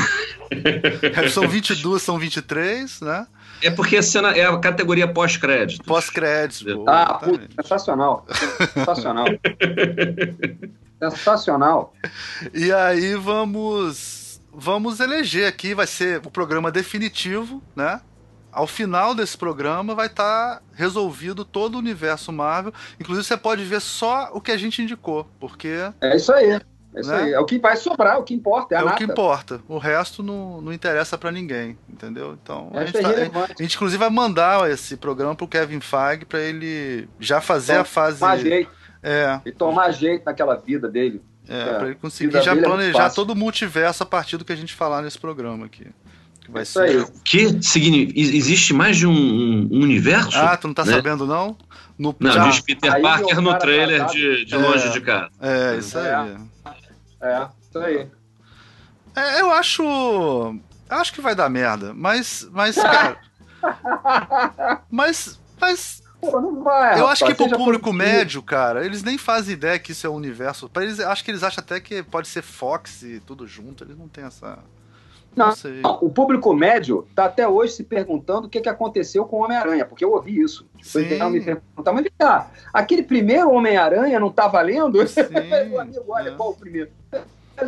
são 1.33 1.47
22, 1.47 2.01
são 2.01 2.19
23, 2.19 3.01
né? 3.01 3.27
É 3.61 3.71
porque 3.71 3.97
a 3.97 4.03
cena 4.03 4.31
é 4.31 4.45
a 4.45 4.57
categoria 4.57 5.07
pós-crédito. 5.07 5.83
Pós-crédito. 5.83 6.85
Ah, 6.87 7.15
puta, 7.15 7.47
sensacional. 7.61 8.25
Sensacional. 8.73 9.25
sensacional. 11.01 11.93
E 12.53 12.71
aí 12.71 13.15
vamos 13.15 14.29
vamos 14.53 14.99
eleger 14.99 15.47
aqui, 15.47 15.73
vai 15.73 15.87
ser 15.87 16.21
o 16.25 16.29
programa 16.29 16.71
definitivo, 16.71 17.61
né? 17.75 18.01
Ao 18.51 18.67
final 18.67 19.13
desse 19.13 19.37
programa 19.37 19.95
vai 19.95 20.07
estar 20.07 20.57
tá 20.57 20.61
resolvido 20.73 21.45
todo 21.45 21.75
o 21.75 21.77
universo 21.79 22.31
Marvel. 22.31 22.73
Inclusive, 22.99 23.25
você 23.25 23.37
pode 23.37 23.63
ver 23.63 23.81
só 23.81 24.29
o 24.33 24.41
que 24.41 24.51
a 24.51 24.57
gente 24.57 24.81
indicou, 24.81 25.27
porque. 25.39 25.91
É 26.01 26.15
isso 26.15 26.31
aí. 26.33 26.59
É 26.93 26.99
isso 26.99 27.09
né? 27.09 27.23
aí. 27.23 27.33
É 27.33 27.39
o 27.39 27.45
que 27.45 27.59
vai 27.59 27.75
sobrar, 27.77 28.19
o 28.19 28.23
que 28.23 28.33
importa. 28.33 28.75
É, 28.75 28.79
é 28.79 28.83
o 28.83 28.95
que 28.95 29.03
importa. 29.03 29.61
O 29.67 29.77
resto 29.77 30.23
não, 30.23 30.61
não 30.61 30.73
interessa 30.73 31.17
para 31.17 31.31
ninguém, 31.31 31.77
entendeu? 31.87 32.37
Então, 32.41 32.71
a 32.73 32.85
gente, 32.85 32.97
é 32.97 33.29
tá, 33.29 33.43
a 33.43 33.61
gente, 33.61 33.75
inclusive, 33.75 33.99
vai 33.99 34.09
mandar 34.09 34.69
esse 34.69 34.97
programa 34.97 35.35
pro 35.35 35.47
Kevin 35.47 35.79
Feige 35.79 36.25
para 36.25 36.39
ele 36.39 37.07
já 37.19 37.39
fazer 37.39 37.77
a 37.77 37.83
fase. 37.83 38.19
Tomar 38.19 38.37
jeito. 38.37 38.79
É. 39.01 39.39
E 39.45 39.51
tomar 39.51 39.91
jeito 39.91 40.25
naquela 40.25 40.55
vida 40.55 40.89
dele. 40.89 41.21
É, 41.47 41.61
é. 41.61 41.73
pra 41.73 41.85
ele 41.87 41.95
conseguir 41.95 42.41
já 42.43 42.53
é 42.53 42.61
planejar 42.61 43.09
todo 43.09 43.31
o 43.31 43.35
multiverso 43.35 44.03
a 44.03 44.05
partir 44.05 44.37
do 44.37 44.45
que 44.45 44.53
a 44.53 44.55
gente 44.55 44.73
falar 44.73 45.01
nesse 45.01 45.17
programa 45.17 45.65
aqui. 45.65 45.87
Vai 46.51 46.63
Isso 46.63 46.73
ser. 46.73 46.81
Aí. 46.81 47.05
Que 47.23 47.63
significa. 47.63 48.19
Existe 48.19 48.73
mais 48.73 48.97
de 48.97 49.05
um, 49.05 49.11
um, 49.71 49.81
universo? 49.81 50.37
Ah, 50.37 50.57
tu 50.57 50.67
não 50.67 50.73
tá 50.73 50.83
né? 50.83 50.93
sabendo, 50.93 51.25
não? 51.25 51.55
No... 51.97 52.15
Não, 52.19 52.31
Já. 52.31 52.47
diz 52.47 52.61
Peter 52.61 52.93
aí 52.93 53.01
Parker 53.01 53.41
no 53.41 53.57
trailer 53.57 54.05
de, 54.05 54.45
de 54.45 54.55
é, 54.55 54.57
longe 54.57 54.89
de 54.91 55.01
casa. 55.01 55.29
É, 55.41 55.77
isso 55.77 55.97
aí. 55.97 56.37
É, 57.21 57.27
é 57.27 57.47
isso 57.61 57.79
aí. 57.79 58.07
É, 59.15 59.41
eu 59.41 59.51
acho. 59.51 59.83
Eu 59.83 60.97
acho 60.97 61.13
que 61.13 61.21
vai 61.21 61.35
dar 61.35 61.49
merda, 61.49 61.93
mas. 61.93 62.47
Mas, 62.51 62.75
cara. 62.81 63.19
mas. 64.89 65.39
Mas. 65.59 66.01
Pô, 66.19 66.41
não 66.41 66.63
vai, 66.63 66.95
eu 66.95 67.05
rapaz, 67.05 67.21
acho 67.21 67.25
que 67.27 67.33
pro 67.33 67.57
público 67.57 67.93
médio, 67.93 68.43
cara, 68.43 68.85
eles 68.85 69.03
nem 69.03 69.17
fazem 69.17 69.53
ideia 69.53 69.79
que 69.79 69.93
isso 69.93 70.05
é 70.05 70.09
o 70.09 70.13
universo. 70.13 70.67
Para 70.67 70.83
eles, 70.83 70.99
acho 70.99 71.23
que 71.23 71.31
eles 71.31 71.43
acham 71.43 71.63
até 71.63 71.79
que 71.79 72.03
pode 72.03 72.27
ser 72.27 72.41
Fox 72.41 73.03
e 73.03 73.21
tudo 73.21 73.47
junto. 73.47 73.85
Eles 73.85 73.97
não 73.97 74.07
têm 74.07 74.25
essa. 74.25 74.59
Não, 75.39 75.53
não, 75.81 75.99
o 76.01 76.09
público 76.09 76.53
médio 76.53 77.07
está 77.09 77.25
até 77.25 77.47
hoje 77.47 77.71
se 77.71 77.83
perguntando 77.85 78.47
o 78.47 78.49
que, 78.49 78.59
que 78.59 78.67
aconteceu 78.67 79.23
com 79.25 79.37
o 79.37 79.45
Homem-Aranha, 79.45 79.85
porque 79.85 80.03
eu 80.03 80.11
ouvi 80.11 80.41
isso. 80.41 80.67
Foi 80.83 81.03
me 81.03 81.41
perguntar, 81.41 81.93
mas 81.93 82.05
ah, 82.19 82.47
aquele 82.73 83.03
primeiro 83.03 83.49
Homem-Aranha 83.49 84.19
não 84.19 84.27
está 84.27 84.49
valendo? 84.49 84.99
Sim, 85.07 85.21
Meu 85.69 85.79
amigo, 85.79 86.03
olha, 86.09 86.29
é. 86.29 86.35
qual 86.35 86.49
o 86.49 86.55
primeiro? 86.55 86.89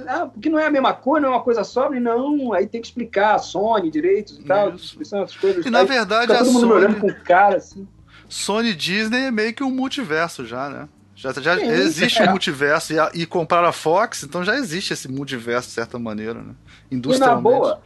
Ah, 0.07 0.25
porque 0.25 0.49
não 0.49 0.59
é 0.59 0.65
a 0.65 0.71
mesma 0.71 0.93
coisa, 0.93 1.25
não 1.25 1.33
é 1.33 1.37
uma 1.37 1.43
coisa 1.43 1.63
só, 1.63 1.89
não, 1.89 2.53
aí 2.53 2.67
tem 2.67 2.81
que 2.81 2.87
explicar, 2.87 3.37
Sony, 3.39 3.89
direitos 3.89 4.37
e 4.37 4.43
tal, 4.43 4.73
essas 4.73 5.35
coisas. 5.37 5.65
E 5.65 5.69
na 5.69 5.83
verdade, 5.83 6.31
a 6.33 6.39
todo 6.39 6.51
mundo 6.51 6.67
Sony... 6.67 6.73
olhando 6.73 6.99
com 6.99 7.13
cara 7.23 7.57
assim. 7.57 7.87
Sony 8.27 8.73
Disney 8.73 9.25
é 9.25 9.31
meio 9.31 9.53
que 9.53 9.63
um 9.63 9.71
multiverso 9.71 10.45
já, 10.45 10.69
né? 10.69 10.89
Já, 11.21 11.31
já 11.33 11.55
Sim, 11.55 11.67
existe 11.67 12.19
o 12.19 12.25
é. 12.25 12.27
um 12.27 12.31
multiverso 12.31 12.93
e, 12.93 13.21
e 13.21 13.25
comprar 13.27 13.63
a 13.63 13.71
Fox, 13.71 14.23
então 14.23 14.43
já 14.43 14.55
existe 14.55 14.91
esse 14.91 15.07
multiverso 15.07 15.67
de 15.67 15.75
certa 15.75 15.99
maneira, 15.99 16.41
né? 16.41 16.55
Industrialmente. 16.89 17.47
E 17.47 17.51
na 17.51 17.59
boa, 17.59 17.81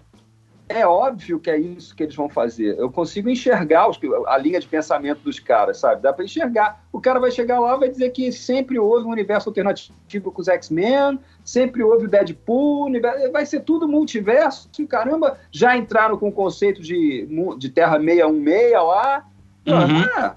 é 0.69 0.87
óbvio 0.87 1.37
que 1.37 1.49
é 1.49 1.57
isso 1.57 1.93
que 1.93 2.03
eles 2.03 2.15
vão 2.15 2.29
fazer. 2.29 2.79
Eu 2.79 2.89
consigo 2.89 3.29
enxergar 3.29 3.89
os, 3.89 3.99
a 4.27 4.37
linha 4.37 4.57
de 4.57 4.65
pensamento 4.65 5.19
dos 5.19 5.37
caras, 5.37 5.77
sabe? 5.79 6.01
Dá 6.01 6.13
para 6.13 6.23
enxergar. 6.23 6.81
O 6.93 7.01
cara 7.01 7.19
vai 7.19 7.29
chegar 7.29 7.59
lá 7.59 7.75
vai 7.75 7.89
dizer 7.89 8.09
que 8.11 8.31
sempre 8.31 8.79
houve 8.79 9.05
um 9.05 9.11
universo 9.11 9.49
alternativo 9.49 10.31
com 10.31 10.41
os 10.41 10.47
X-Men, 10.47 11.19
sempre 11.43 11.83
houve 11.83 12.05
o 12.05 12.09
Deadpool, 12.09 12.89
vai 13.33 13.45
ser 13.45 13.59
tudo 13.59 13.85
multiverso. 13.85 14.69
Caramba, 14.87 15.37
já 15.51 15.75
entraram 15.75 16.17
com 16.17 16.29
o 16.29 16.31
conceito 16.31 16.81
de, 16.81 17.27
de 17.57 17.69
Terra 17.69 17.99
616 17.99 18.71
lá. 18.73 19.25
Uhum. 19.67 20.05
Ah, 20.15 20.35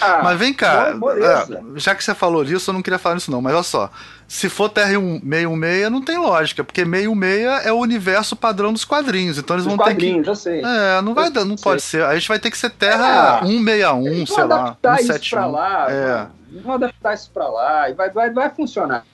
ah, 0.00 0.20
mas 0.22 0.38
vem 0.38 0.52
cá, 0.52 0.92
é, 0.92 1.78
já 1.78 1.94
que 1.94 2.04
você 2.04 2.14
falou 2.14 2.44
disso, 2.44 2.70
eu 2.70 2.74
não 2.74 2.82
queria 2.82 2.98
falar 2.98 3.16
isso 3.16 3.30
não, 3.30 3.40
mas 3.40 3.54
olha 3.54 3.62
só. 3.62 3.90
Se 4.28 4.48
for 4.48 4.68
Terra 4.68 4.90
616, 4.90 5.90
não 5.90 6.02
tem 6.02 6.18
lógica, 6.18 6.62
porque 6.62 6.84
616 6.84 7.66
é 7.66 7.72
o 7.72 7.78
universo 7.78 8.36
padrão 8.36 8.72
dos 8.72 8.84
quadrinhos, 8.84 9.38
então 9.38 9.56
eles 9.56 9.64
vão 9.64 9.78
ter 9.78 9.96
que... 9.96 10.22
eu 10.24 10.34
sei. 10.36 10.62
É, 10.62 11.00
não 11.00 11.14
vai 11.14 11.30
não 11.30 11.56
pode 11.56 11.82
ser. 11.82 12.04
A 12.04 12.14
gente 12.14 12.28
vai 12.28 12.38
ter 12.38 12.50
que 12.50 12.58
ser 12.58 12.70
Terra 12.70 13.40
é, 13.42 13.46
161, 13.46 14.26
sei 14.26 14.44
lá, 14.44 14.76
171. 14.82 15.50
Lá, 15.50 15.86
é. 15.90 16.26
Vamos 16.50 16.82
adaptar 16.82 17.14
isso 17.14 17.30
pra 17.32 17.48
lá 17.48 17.90
e 17.90 17.94
vai, 17.94 18.10
vai, 18.10 18.30
vai 18.30 18.50
funcionar. 18.50 19.04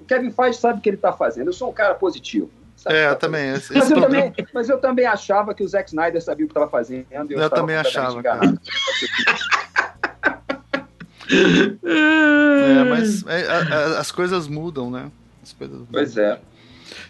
O 0.00 0.04
Kevin 0.04 0.30
Feige 0.30 0.58
sabe 0.58 0.78
o 0.78 0.82
que 0.82 0.90
ele 0.90 0.96
tá 0.96 1.12
fazendo. 1.12 1.48
Eu 1.48 1.52
sou 1.52 1.70
um 1.70 1.72
cara 1.72 1.94
positivo. 1.94 2.50
É, 2.86 3.08
eu 3.08 3.16
também. 3.16 3.52
Mas, 3.52 3.90
eu 3.90 4.00
também 4.00 4.34
mas 4.52 4.68
eu 4.68 4.78
também 4.78 5.06
achava 5.06 5.54
que 5.54 5.62
o 5.62 5.68
Zack 5.68 5.88
Snyder 5.88 6.22
sabia 6.22 6.44
o 6.44 6.48
que 6.48 6.52
estava 6.52 6.70
fazendo. 6.70 7.06
Eu, 7.10 7.40
eu 7.40 7.50
também 7.50 7.76
achava. 7.76 8.20
é, 11.30 12.84
mas 12.84 13.24
é, 13.26 13.46
a, 13.46 13.58
a, 13.58 14.00
as 14.00 14.10
coisas 14.12 14.46
mudam, 14.46 14.90
né? 14.90 15.10
Coisas 15.58 15.78
mudam. 15.78 15.92
Pois 15.92 16.16
é. 16.16 16.40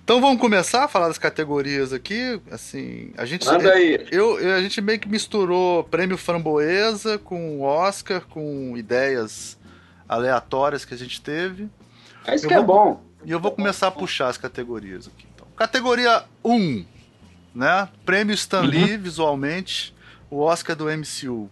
Então 0.02 0.21
vamos 0.21 0.40
começar 0.40 0.85
a 0.85 0.88
falar 0.88 1.09
das 1.09 1.18
categorias 1.18 1.92
aqui. 1.92 2.40
Assim, 2.50 3.11
a 3.16 3.25
gente 3.25 3.47
Manda 3.47 3.73
aí. 3.73 4.06
Eu, 4.11 4.38
eu, 4.38 4.54
a 4.54 4.61
gente 4.61 4.80
meio 4.80 4.99
que 4.99 5.09
misturou 5.09 5.85
prêmio 5.85 6.16
framboesa 6.16 7.18
com 7.18 7.62
Oscar, 7.62 8.23
com 8.23 8.76
ideias 8.76 9.59
aleatórias 10.09 10.85
que 10.85 10.94
a 10.94 10.97
gente 10.97 11.21
teve. 11.21 11.68
É 12.26 12.35
isso 12.35 12.44
eu 12.44 12.49
que 12.49 12.54
é 12.54 12.62
vou, 12.62 12.64
é 12.64 12.66
bom. 12.66 13.04
E 13.25 13.30
eu 13.30 13.40
vou 13.40 13.50
começar 13.50 13.88
a 13.88 13.90
puxar 13.90 14.28
as 14.28 14.37
categorias 14.37 15.06
aqui. 15.06 15.26
Então. 15.35 15.47
Categoria 15.56 16.25
1, 16.44 16.85
né? 17.54 17.88
Prêmio 18.04 18.35
Stan 18.35 18.61
Lee, 18.61 18.92
uhum. 18.92 19.02
visualmente, 19.02 19.94
o 20.30 20.40
Oscar 20.40 20.76
do 20.76 20.85
MCU. 20.85 21.49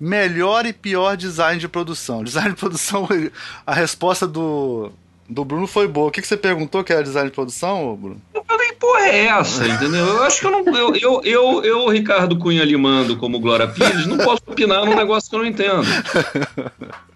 Melhor 0.00 0.66
e 0.66 0.72
pior 0.72 1.16
design 1.16 1.58
de 1.58 1.68
produção. 1.68 2.24
Design 2.24 2.50
de 2.50 2.56
produção, 2.56 3.08
a 3.66 3.74
resposta 3.74 4.26
do, 4.26 4.90
do 5.28 5.44
Bruno 5.44 5.66
foi 5.66 5.86
boa. 5.86 6.08
O 6.08 6.10
que, 6.10 6.20
que 6.20 6.26
você 6.26 6.36
perguntou 6.36 6.84
que 6.84 6.92
era 6.92 7.02
design 7.02 7.28
de 7.28 7.34
produção, 7.34 7.96
Bruno? 7.96 8.20
Eu 8.34 8.44
falei, 8.44 8.72
porra, 8.72 9.06
é 9.06 9.26
essa, 9.26 9.66
entendeu? 9.66 10.04
Eu 10.04 10.22
acho 10.22 10.40
que 10.40 10.46
eu 10.46 10.50
não. 10.50 10.76
Eu, 10.76 10.96
eu, 10.96 11.22
eu, 11.24 11.64
eu 11.64 11.88
Ricardo 11.88 12.38
Cunha 12.38 12.64
Limando, 12.64 13.16
como 13.16 13.40
Glória 13.40 13.68
Pires, 13.68 14.06
não 14.06 14.18
posso 14.18 14.42
opinar 14.46 14.84
num 14.84 14.94
negócio 14.94 15.30
que 15.30 15.36
eu 15.36 15.40
não 15.40 15.46
entendo. 15.46 15.82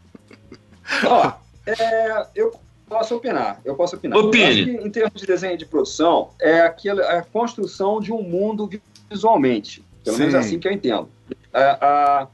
Ó, 1.04 1.32
é, 1.66 2.26
eu 2.34 2.58
posso 2.88 3.16
opinar. 3.16 3.60
Eu 3.64 3.74
posso 3.74 3.96
opinar. 3.96 4.18
Opine. 4.18 4.76
Eu 4.76 4.86
em 4.86 4.90
termos 4.90 5.20
de 5.20 5.26
desenho 5.26 5.58
de 5.58 5.66
produção, 5.66 6.30
é 6.40 6.60
aquela, 6.60 7.02
a 7.02 7.22
construção 7.22 8.00
de 8.00 8.12
um 8.12 8.22
mundo 8.22 8.70
visualmente. 9.10 9.84
Pelo 10.04 10.16
Sim. 10.16 10.22
menos 10.22 10.34
é 10.34 10.38
assim 10.38 10.58
que 10.58 10.68
eu 10.68 10.72
entendo. 10.72 11.08
É, 11.52 12.26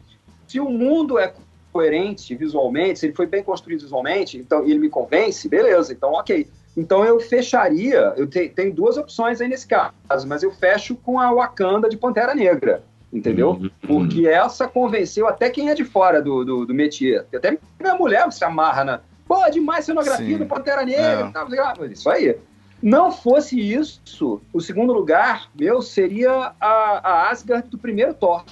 se 0.46 0.60
o 0.60 0.68
mundo 0.68 1.18
é 1.18 1.32
coerente 1.72 2.34
visualmente, 2.34 2.98
se 2.98 3.06
ele 3.06 3.14
foi 3.14 3.26
bem 3.26 3.42
construído 3.42 3.80
visualmente, 3.80 4.36
então 4.36 4.62
ele 4.64 4.78
me 4.78 4.88
convence, 4.88 5.48
beleza, 5.48 5.92
então 5.92 6.12
ok. 6.12 6.46
Então 6.76 7.04
eu 7.04 7.20
fecharia, 7.20 8.14
eu 8.16 8.26
te, 8.26 8.48
tenho 8.48 8.72
duas 8.72 8.96
opções 8.96 9.40
aí 9.40 9.48
nesse 9.48 9.66
caso, 9.66 10.26
mas 10.26 10.42
eu 10.42 10.50
fecho 10.50 10.94
com 10.96 11.18
a 11.18 11.32
Wakanda 11.32 11.88
de 11.88 11.96
Pantera 11.96 12.34
Negra, 12.34 12.82
entendeu? 13.12 13.50
Uhum. 13.50 13.70
Porque 13.86 14.26
essa 14.26 14.66
convenceu 14.66 15.26
até 15.28 15.50
quem 15.50 15.70
é 15.70 15.74
de 15.74 15.84
fora 15.84 16.20
do, 16.22 16.44
do, 16.44 16.66
do 16.66 16.74
métier. 16.74 17.26
Até 17.34 17.58
minha 17.78 17.94
mulher 17.94 18.30
se 18.32 18.44
amarra 18.44 18.84
na. 18.84 19.00
Pô, 19.26 19.48
demais 19.50 19.84
cenografia 19.84 20.36
Sim. 20.36 20.38
do 20.38 20.46
Pantera 20.46 20.84
Negra. 20.84 21.28
É. 21.28 21.30
Tá, 21.30 21.46
isso 21.90 22.08
aí. 22.08 22.36
Não 22.82 23.12
fosse 23.12 23.58
isso, 23.60 24.42
o 24.52 24.60
segundo 24.60 24.92
lugar 24.92 25.48
meu 25.54 25.80
seria 25.80 26.52
a, 26.60 27.00
a 27.08 27.30
Asgard 27.30 27.68
do 27.68 27.78
primeiro 27.78 28.12
Thor, 28.12 28.44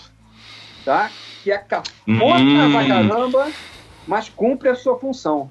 tá? 0.84 1.10
Que 1.42 1.50
é 1.50 1.58
cafona 1.58 2.66
hum. 2.66 2.72
pra 2.72 2.86
caramba, 2.86 3.48
mas 4.06 4.28
cumpre 4.28 4.68
a 4.68 4.74
sua 4.74 4.98
função. 4.98 5.50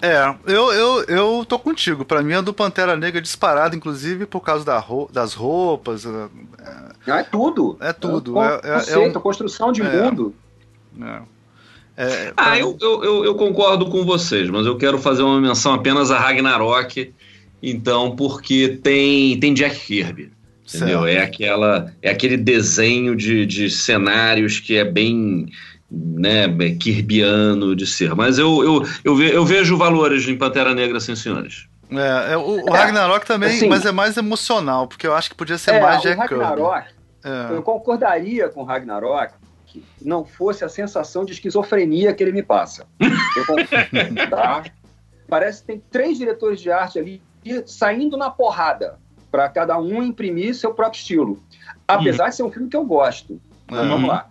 É, 0.00 0.34
eu, 0.46 0.72
eu, 0.72 1.04
eu 1.04 1.46
tô 1.46 1.58
contigo. 1.58 2.04
Pra 2.04 2.22
mim, 2.22 2.34
a 2.34 2.40
do 2.40 2.52
Pantera 2.52 2.96
Negra 2.96 3.18
é 3.18 3.22
disparada, 3.22 3.74
inclusive 3.74 4.26
por 4.26 4.40
causa 4.40 4.64
da 4.64 4.78
ro 4.78 5.08
das 5.12 5.32
roupas. 5.32 6.04
É, 6.04 7.10
é 7.10 7.22
tudo. 7.22 7.76
É 7.80 7.92
tudo. 7.92 8.38
É, 8.38 8.60
é, 8.62 8.72
conceito, 8.74 9.16
é 9.16 9.18
um, 9.18 9.22
construção 9.22 9.72
de 9.72 9.82
é. 9.82 9.84
mundo. 9.84 10.34
É. 11.00 11.36
É, 11.98 12.32
ah, 12.36 12.58
eu, 12.58 12.76
eu, 12.82 13.24
eu, 13.24 13.34
concordo 13.36 13.88
com 13.88 14.04
vocês, 14.04 14.50
mas 14.50 14.66
eu 14.66 14.76
quero 14.76 14.98
fazer 14.98 15.22
uma 15.22 15.40
menção 15.40 15.72
apenas 15.72 16.10
a 16.10 16.18
Ragnarok 16.18 17.14
Então, 17.62 18.14
porque 18.14 18.78
tem, 18.82 19.40
tem 19.40 19.54
Jack 19.54 19.80
Kirby. 19.80 20.30
Entendeu? 20.74 21.06
É 21.06 21.20
aquela 21.20 21.92
é 22.02 22.10
aquele 22.10 22.36
desenho 22.36 23.14
de, 23.14 23.46
de 23.46 23.70
cenários 23.70 24.58
que 24.58 24.76
é 24.76 24.84
bem 24.84 25.46
né, 25.90 26.48
kirbiano 26.80 27.76
de 27.76 27.86
ser. 27.86 28.14
Mas 28.14 28.38
eu, 28.38 28.62
eu, 28.64 28.88
eu, 29.04 29.16
ve, 29.16 29.30
eu 29.30 29.44
vejo 29.44 29.76
valores 29.76 30.26
em 30.26 30.36
Pantera 30.36 30.74
Negra, 30.74 30.98
sim, 30.98 31.14
senhores. 31.14 31.68
É, 31.90 32.32
é 32.32 32.36
o, 32.36 32.64
o, 32.64 32.72
Ragnarok 32.72 33.24
também, 33.24 33.56
assim, 33.56 33.68
mas 33.68 33.86
é 33.86 33.92
mais 33.92 34.16
emocional, 34.16 34.88
porque 34.88 35.06
eu 35.06 35.14
acho 35.14 35.30
que 35.30 35.36
podia 35.36 35.56
ser 35.56 35.74
é, 35.74 35.80
mais 35.80 36.02
Jack. 36.02 36.18
Ragnarok, 36.18 36.88
é. 37.24 37.54
eu 37.54 37.62
concordaria 37.62 38.48
com 38.48 38.62
o 38.62 38.64
Ragnarok 38.64 39.34
que 39.66 39.84
não 40.02 40.24
fosse 40.24 40.64
a 40.64 40.68
sensação 40.68 41.24
de 41.24 41.32
esquizofrenia 41.32 42.12
que 42.12 42.24
ele 42.24 42.32
me 42.32 42.42
passa. 42.42 42.86
Eu, 43.00 43.46
tá? 44.28 44.64
Parece 45.28 45.60
que 45.60 45.66
tem 45.68 45.82
três 45.90 46.18
diretores 46.18 46.60
de 46.60 46.70
arte 46.72 46.98
ali 46.98 47.22
saindo 47.66 48.16
na 48.16 48.30
porrada 48.30 48.98
para 49.36 49.50
cada 49.50 49.76
um 49.78 50.02
imprimir 50.02 50.54
seu 50.54 50.72
próprio 50.72 50.98
estilo. 50.98 51.42
Apesar 51.86 52.24
hum. 52.24 52.28
de 52.30 52.36
ser 52.36 52.42
um 52.42 52.50
filme 52.50 52.70
que 52.70 52.76
eu 52.76 52.86
gosto. 52.86 53.38
Mas 53.70 53.86
vamos 53.86 54.08
lá. 54.08 54.30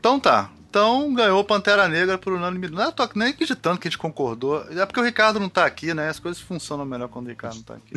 Então 0.00 0.18
tá. 0.18 0.50
Então 0.76 1.14
ganhou 1.14 1.42
Pantera 1.42 1.88
Negra 1.88 2.18
por 2.18 2.34
unanimidade. 2.34 2.74
Não 2.76 2.82
é 2.82 2.92
tô 2.92 3.08
nem 3.14 3.28
acreditando 3.28 3.78
que 3.78 3.88
a 3.88 3.90
gente 3.90 3.96
concordou. 3.96 4.62
É 4.70 4.84
porque 4.84 5.00
o 5.00 5.02
Ricardo 5.02 5.40
não 5.40 5.48
tá 5.48 5.64
aqui, 5.64 5.94
né? 5.94 6.10
As 6.10 6.18
coisas 6.18 6.38
funcionam 6.38 6.84
melhor 6.84 7.08
quando 7.08 7.24
o 7.24 7.28
Ricardo 7.30 7.56
não 7.56 7.62
tá 7.62 7.76
aqui. 7.76 7.94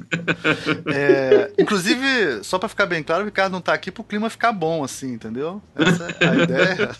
é, 0.87 1.51
inclusive, 1.59 2.41
só 2.41 2.57
para 2.57 2.69
ficar 2.69 2.85
bem 2.85 3.03
claro, 3.03 3.23
o 3.23 3.25
Ricardo 3.25 3.51
não 3.51 3.59
tá 3.59 3.73
aqui 3.73 3.91
pro 3.91 4.01
clima 4.01 4.29
ficar 4.29 4.53
bom, 4.53 4.81
assim, 4.81 5.11
entendeu? 5.11 5.61
Essa 5.75 6.07
é 6.21 6.29
a 6.29 6.35
ideia. 6.37 6.91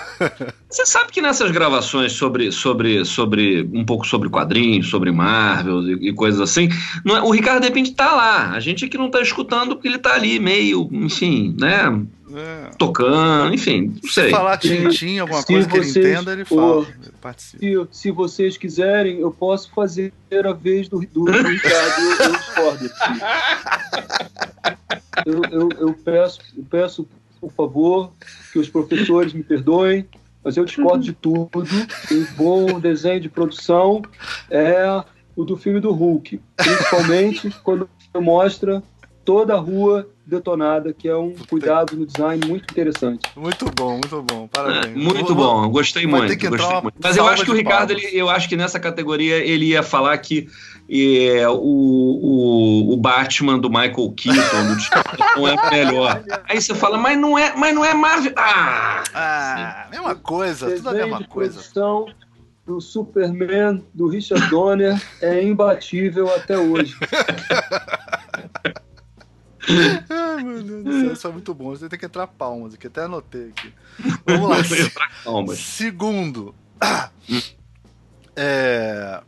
Você 0.70 0.86
sabe 0.86 1.12
que 1.12 1.20
nessas 1.20 1.50
gravações 1.50 2.12
sobre, 2.12 2.50
sobre, 2.50 3.04
sobre 3.04 3.68
um 3.74 3.84
pouco 3.84 4.06
sobre 4.06 4.30
quadrinhos, 4.30 4.88
sobre 4.88 5.12
Marvel 5.12 5.82
e, 5.82 6.08
e 6.08 6.14
coisas 6.14 6.40
assim, 6.40 6.70
é, 7.06 7.20
o 7.20 7.30
Ricardo 7.30 7.60
de 7.60 7.68
repente 7.68 7.92
tá 7.92 8.14
lá. 8.14 8.52
A 8.52 8.60
gente 8.60 8.86
aqui 8.86 8.96
não 8.96 9.10
tá 9.10 9.20
escutando 9.20 9.74
porque 9.74 9.88
ele 9.88 9.98
tá 9.98 10.14
ali 10.14 10.38
meio, 10.38 10.88
enfim, 10.90 11.54
né? 11.60 12.06
É. 12.34 12.70
Tocando, 12.78 13.54
enfim, 13.54 13.94
não 14.02 14.10
sei. 14.10 14.24
Se 14.24 14.30
falar 14.30 14.56
tintim, 14.58 15.18
alguma 15.18 15.42
coisa 15.42 15.68
que 15.68 15.76
vocês, 15.76 15.96
ele 15.96 16.12
entenda, 16.12 16.32
ele 16.32 16.44
fala. 16.44 16.86
Ele. 17.60 17.86
Se, 17.88 17.88
se, 17.90 18.10
vocês 18.10 18.56
quiserem, 18.56 19.18
eu 19.18 19.30
posso 19.30 19.70
fazer 19.72 20.12
a 20.44 20.52
vez 20.52 20.88
do, 20.88 21.00
do, 21.00 21.24
do 21.24 21.32
Ricardo, 21.32 22.00
eu, 22.02 22.26
eu 22.26 22.32
discordo. 22.32 22.90
Eu, 25.26 25.42
eu, 25.50 25.68
eu, 25.78 25.94
peço, 25.94 26.40
eu 26.56 26.64
peço, 26.64 27.08
por 27.40 27.52
favor, 27.52 28.12
que 28.52 28.58
os 28.58 28.68
professores 28.68 29.32
me 29.32 29.42
perdoem, 29.42 30.06
mas 30.42 30.56
eu 30.56 30.64
discordo 30.64 31.02
de 31.02 31.12
tudo. 31.12 31.50
Um 32.10 32.26
bom 32.36 32.80
desenho 32.80 33.20
de 33.20 33.28
produção 33.28 34.02
é 34.50 35.04
o 35.36 35.44
do 35.44 35.56
filme 35.56 35.80
do 35.80 35.90
Hulk, 35.92 36.40
principalmente 36.56 37.50
quando 37.62 37.88
mostra 38.14 38.82
toda 39.24 39.54
a 39.54 39.58
rua 39.58 40.08
detonada, 40.30 40.92
que 40.92 41.08
é 41.08 41.16
um 41.16 41.34
cuidado 41.48 41.96
no 41.96 42.06
design 42.06 42.46
muito 42.46 42.70
interessante. 42.70 43.28
Muito 43.36 43.66
bom, 43.74 43.92
muito 43.92 44.22
bom. 44.22 44.48
Parabéns. 44.48 44.86
É, 44.86 44.98
muito 44.98 45.34
bom, 45.34 45.68
gostei 45.68 46.06
muito. 46.06 46.28
Gostei 46.48 46.80
muito. 46.80 46.94
Mas 47.02 47.16
eu 47.16 47.26
acho 47.26 47.44
que 47.44 47.50
o 47.50 47.54
Ricardo, 47.54 47.92
ele, 47.92 48.08
eu 48.12 48.30
acho 48.30 48.48
que 48.48 48.56
nessa 48.56 48.78
categoria 48.78 49.36
ele 49.36 49.66
ia 49.66 49.82
falar 49.82 50.16
que 50.18 50.48
é, 50.88 51.48
o, 51.48 51.54
o, 51.54 52.94
o, 52.94 52.96
Batman 52.96 53.58
do 53.58 53.68
Michael 53.68 54.12
Keaton 54.16 54.66
do 54.66 54.76
não 55.36 55.48
é 55.48 55.70
melhor. 55.70 56.22
Aí 56.48 56.60
você 56.60 56.74
fala, 56.74 56.96
mas 56.96 57.18
não 57.18 57.36
é, 57.36 57.54
mas 57.56 57.74
não 57.74 57.84
é 57.84 57.92
Marvel. 57.92 58.32
Ah, 58.36 59.02
ah 59.14 59.86
mesma 59.90 60.14
coisa, 60.14 60.70
tudo 60.74 60.88
a 60.88 60.92
mesma 60.92 61.24
coisa. 61.24 61.60
do 62.66 62.80
Superman 62.80 63.84
do 63.92 64.08
Richard 64.08 64.48
Donner 64.48 65.00
é 65.20 65.42
imbatível 65.42 66.32
até 66.34 66.56
hoje. 66.56 66.96
Ai, 70.08 70.42
meu 70.42 70.62
Deus 70.62 70.84
do 70.84 70.92
céu, 70.92 71.12
isso 71.12 71.28
é 71.28 71.32
muito 71.32 71.54
bom. 71.54 71.70
Você 71.70 71.88
tem 71.88 71.98
que 71.98 72.06
entrar 72.06 72.26
palmas 72.26 72.74
aqui, 72.74 72.86
até 72.86 73.02
anotei 73.02 73.48
aqui. 73.48 73.72
Vamos 74.26 74.48
lá. 74.48 74.56
palmas. 75.24 75.58
Segundo. 75.58 76.54
É, 78.36 79.20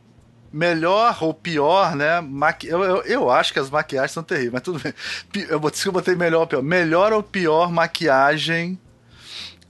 melhor 0.52 1.18
ou 1.20 1.32
pior, 1.32 1.96
né? 1.96 2.20
Maqui... 2.20 2.66
Eu, 2.66 2.82
eu, 2.82 3.02
eu, 3.02 3.30
acho 3.30 3.52
que 3.52 3.58
as 3.58 3.70
maquiagens 3.70 4.12
são 4.12 4.22
terríveis, 4.22 4.52
mas 4.52 4.62
tudo 4.62 4.78
bem. 4.78 4.94
Eu 5.48 5.58
botei, 5.58 5.82
eu 5.86 5.92
botei 5.92 6.14
melhor 6.14 6.40
ou 6.40 6.46
pior. 6.46 6.62
Melhor 6.62 7.12
ou 7.12 7.22
pior 7.22 7.70
maquiagem, 7.70 8.78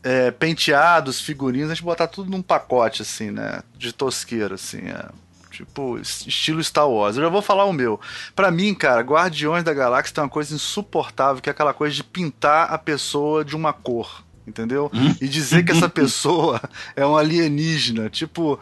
é, 0.02 0.30
penteados, 0.30 1.20
figurinos, 1.20 1.70
a 1.70 1.74
gente 1.74 1.84
botar 1.84 2.08
tudo 2.08 2.30
num 2.30 2.42
pacote, 2.42 3.02
assim, 3.02 3.30
né? 3.30 3.62
De 3.76 3.92
tosqueira, 3.92 4.56
assim. 4.56 4.88
É. 4.88 5.08
Tipo, 5.52 5.98
estilo 5.98 6.64
Star 6.64 6.88
Wars. 6.88 7.16
Eu 7.16 7.24
já 7.24 7.28
vou 7.28 7.42
falar 7.42 7.66
o 7.66 7.72
meu. 7.72 8.00
Para 8.34 8.50
mim, 8.50 8.74
cara, 8.74 9.02
Guardiões 9.02 9.62
da 9.62 9.74
Galáxia 9.74 10.14
tem 10.14 10.24
uma 10.24 10.30
coisa 10.30 10.54
insuportável, 10.54 11.42
que 11.42 11.50
é 11.50 11.52
aquela 11.52 11.74
coisa 11.74 11.94
de 11.94 12.02
pintar 12.02 12.72
a 12.72 12.78
pessoa 12.78 13.44
de 13.44 13.54
uma 13.54 13.72
cor. 13.72 14.24
Entendeu? 14.46 14.90
Hum? 14.92 15.14
E 15.20 15.28
dizer 15.28 15.64
que 15.64 15.70
essa 15.70 15.88
pessoa 15.90 16.60
é 16.96 17.06
um 17.06 17.16
alienígena. 17.16 18.08
Tipo, 18.08 18.58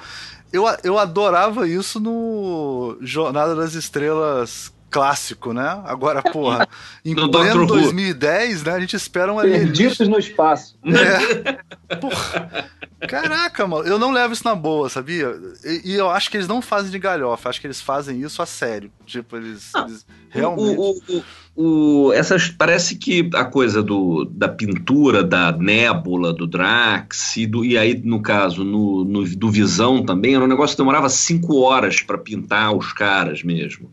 eu, 0.52 0.64
eu 0.82 0.98
adorava 0.98 1.66
isso 1.66 2.00
no 2.00 2.98
Jornada 3.00 3.54
das 3.54 3.74
Estrelas 3.74 4.72
clássico, 4.90 5.52
né? 5.52 5.80
Agora, 5.84 6.22
porra, 6.32 6.68
em 7.04 7.14
pleno 7.14 7.66
2010, 7.66 8.64
né? 8.64 8.72
A 8.72 8.80
gente 8.80 8.96
espera 8.96 9.32
um 9.32 9.38
alienígena. 9.38 9.72
Perdidos 9.72 10.08
no 10.08 10.18
espaço. 10.18 10.76
É. 10.84 11.60
Porra. 11.96 12.70
Caraca, 13.08 13.66
mano, 13.66 13.88
eu 13.88 13.98
não 13.98 14.12
levo 14.12 14.34
isso 14.34 14.44
na 14.44 14.54
boa, 14.54 14.88
sabia? 14.90 15.34
E, 15.64 15.92
e, 15.92 15.94
eu 15.94 16.10
acho 16.10 16.30
que 16.30 16.36
eles 16.36 16.46
não 16.46 16.60
fazem 16.60 16.90
de 16.90 16.98
galhofa, 16.98 17.48
acho 17.48 17.60
que 17.60 17.66
eles 17.66 17.80
fazem 17.80 18.20
isso 18.20 18.42
a 18.42 18.46
sério. 18.46 18.90
Tipo, 19.06 19.36
eles, 19.36 19.70
não, 19.74 19.86
eles 19.86 20.06
realmente. 20.28 20.78
O, 20.78 21.22
o, 21.56 22.08
o, 22.08 22.12
essas, 22.12 22.48
parece 22.48 22.96
que 22.96 23.30
a 23.34 23.44
coisa 23.44 23.82
do, 23.82 24.26
da 24.26 24.48
pintura, 24.48 25.24
da 25.24 25.50
nébula, 25.50 26.32
do 26.32 26.46
Drax, 26.46 27.38
e, 27.38 27.46
do, 27.46 27.64
e 27.64 27.78
aí, 27.78 27.98
no 28.04 28.20
caso, 28.20 28.64
no, 28.64 29.02
no, 29.04 29.24
do 29.34 29.50
Visão 29.50 30.04
também, 30.04 30.34
era 30.34 30.44
um 30.44 30.48
negócio 30.48 30.76
que 30.76 30.82
demorava 30.82 31.08
cinco 31.08 31.58
horas 31.60 32.02
para 32.02 32.18
pintar 32.18 32.76
os 32.76 32.92
caras 32.92 33.42
mesmo. 33.42 33.90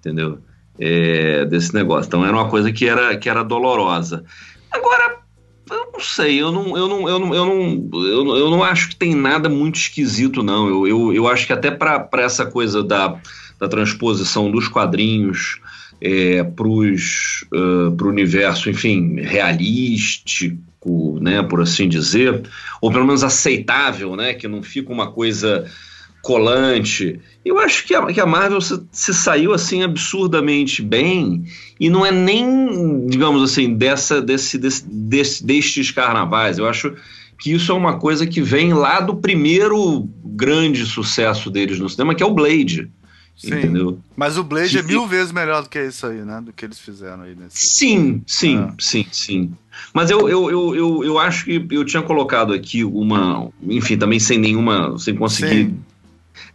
Entendeu? 0.00 0.38
É, 0.78 1.44
desse 1.44 1.74
negócio. 1.74 2.08
Então 2.08 2.24
era 2.24 2.36
uma 2.36 2.48
coisa 2.48 2.72
que 2.72 2.86
era, 2.86 3.16
que 3.16 3.28
era 3.28 3.42
dolorosa. 3.42 4.24
Agora, 4.70 5.18
eu 5.70 5.90
não 5.92 6.00
sei, 6.00 6.40
eu 6.40 6.52
não, 6.52 6.76
eu 6.76 6.88
não, 6.88 7.08
eu 7.08 7.18
não, 7.18 7.34
eu 7.34 7.46
não, 7.46 8.04
eu 8.06 8.24
não, 8.24 8.36
eu 8.36 8.50
não 8.50 8.62
acho 8.62 8.90
que 8.90 8.96
tem 8.96 9.14
nada 9.14 9.48
muito 9.48 9.76
esquisito, 9.76 10.42
não. 10.42 10.68
Eu, 10.68 10.86
eu, 10.86 11.12
eu 11.12 11.28
acho 11.28 11.46
que 11.46 11.52
até 11.52 11.70
para 11.70 12.08
essa 12.18 12.46
coisa 12.46 12.82
da, 12.82 13.20
da 13.58 13.68
transposição 13.68 14.50
dos 14.50 14.68
quadrinhos 14.68 15.60
é, 16.00 16.42
para 16.42 16.66
uh, 16.66 17.96
o 18.00 18.06
universo, 18.06 18.70
enfim, 18.70 19.20
realístico, 19.20 21.18
né, 21.20 21.42
por 21.42 21.60
assim 21.60 21.88
dizer, 21.88 22.42
ou 22.80 22.90
pelo 22.90 23.04
menos 23.04 23.24
aceitável, 23.24 24.14
né, 24.16 24.34
que 24.34 24.46
não 24.46 24.62
fica 24.62 24.92
uma 24.92 25.10
coisa 25.10 25.66
colante. 26.22 27.20
Eu 27.44 27.58
acho 27.58 27.86
que 27.86 27.94
a, 27.94 28.06
que 28.06 28.20
a 28.20 28.26
Marvel 28.26 28.60
se, 28.60 28.80
se, 28.92 29.14
saiu 29.14 29.52
assim 29.52 29.82
absurdamente 29.82 30.82
bem 30.82 31.44
e 31.78 31.88
não 31.88 32.04
é 32.04 32.10
nem, 32.10 33.06
digamos 33.06 33.42
assim, 33.42 33.74
dessa 33.74 34.20
desse, 34.20 34.58
desse, 34.58 34.84
desse, 34.86 35.44
destes 35.44 35.90
carnavais. 35.90 36.58
Eu 36.58 36.68
acho 36.68 36.94
que 37.38 37.52
isso 37.52 37.70
é 37.70 37.74
uma 37.74 37.98
coisa 37.98 38.26
que 38.26 38.42
vem 38.42 38.72
lá 38.72 39.00
do 39.00 39.16
primeiro 39.16 40.08
grande 40.24 40.84
sucesso 40.84 41.50
deles 41.50 41.78
no 41.78 41.88
cinema, 41.88 42.14
que 42.14 42.22
é 42.22 42.26
o 42.26 42.34
Blade. 42.34 42.90
Sim, 43.36 43.54
entendeu? 43.54 44.00
Mas 44.16 44.36
o 44.36 44.42
Blade 44.42 44.70
que, 44.70 44.78
é 44.78 44.82
mil 44.82 45.06
vezes 45.06 45.30
melhor 45.30 45.62
do 45.62 45.68
que 45.68 45.80
isso 45.80 46.04
aí, 46.04 46.24
né? 46.24 46.42
Do 46.44 46.52
que 46.52 46.64
eles 46.64 46.80
fizeram 46.80 47.22
aí 47.22 47.36
nesse. 47.36 47.56
Sim, 47.56 48.20
sim, 48.26 48.58
ah. 48.58 48.74
sim, 48.80 49.06
sim. 49.12 49.52
Mas 49.94 50.10
eu, 50.10 50.28
eu, 50.28 50.50
eu, 50.50 50.74
eu, 50.74 51.04
eu 51.04 51.18
acho 51.20 51.44
que 51.44 51.64
eu 51.70 51.84
tinha 51.84 52.02
colocado 52.02 52.52
aqui 52.52 52.82
uma. 52.82 53.48
Enfim, 53.62 53.96
também 53.96 54.18
sem 54.18 54.38
nenhuma. 54.38 54.98
sem 54.98 55.14
conseguir. 55.14 55.66
Sim 55.66 55.78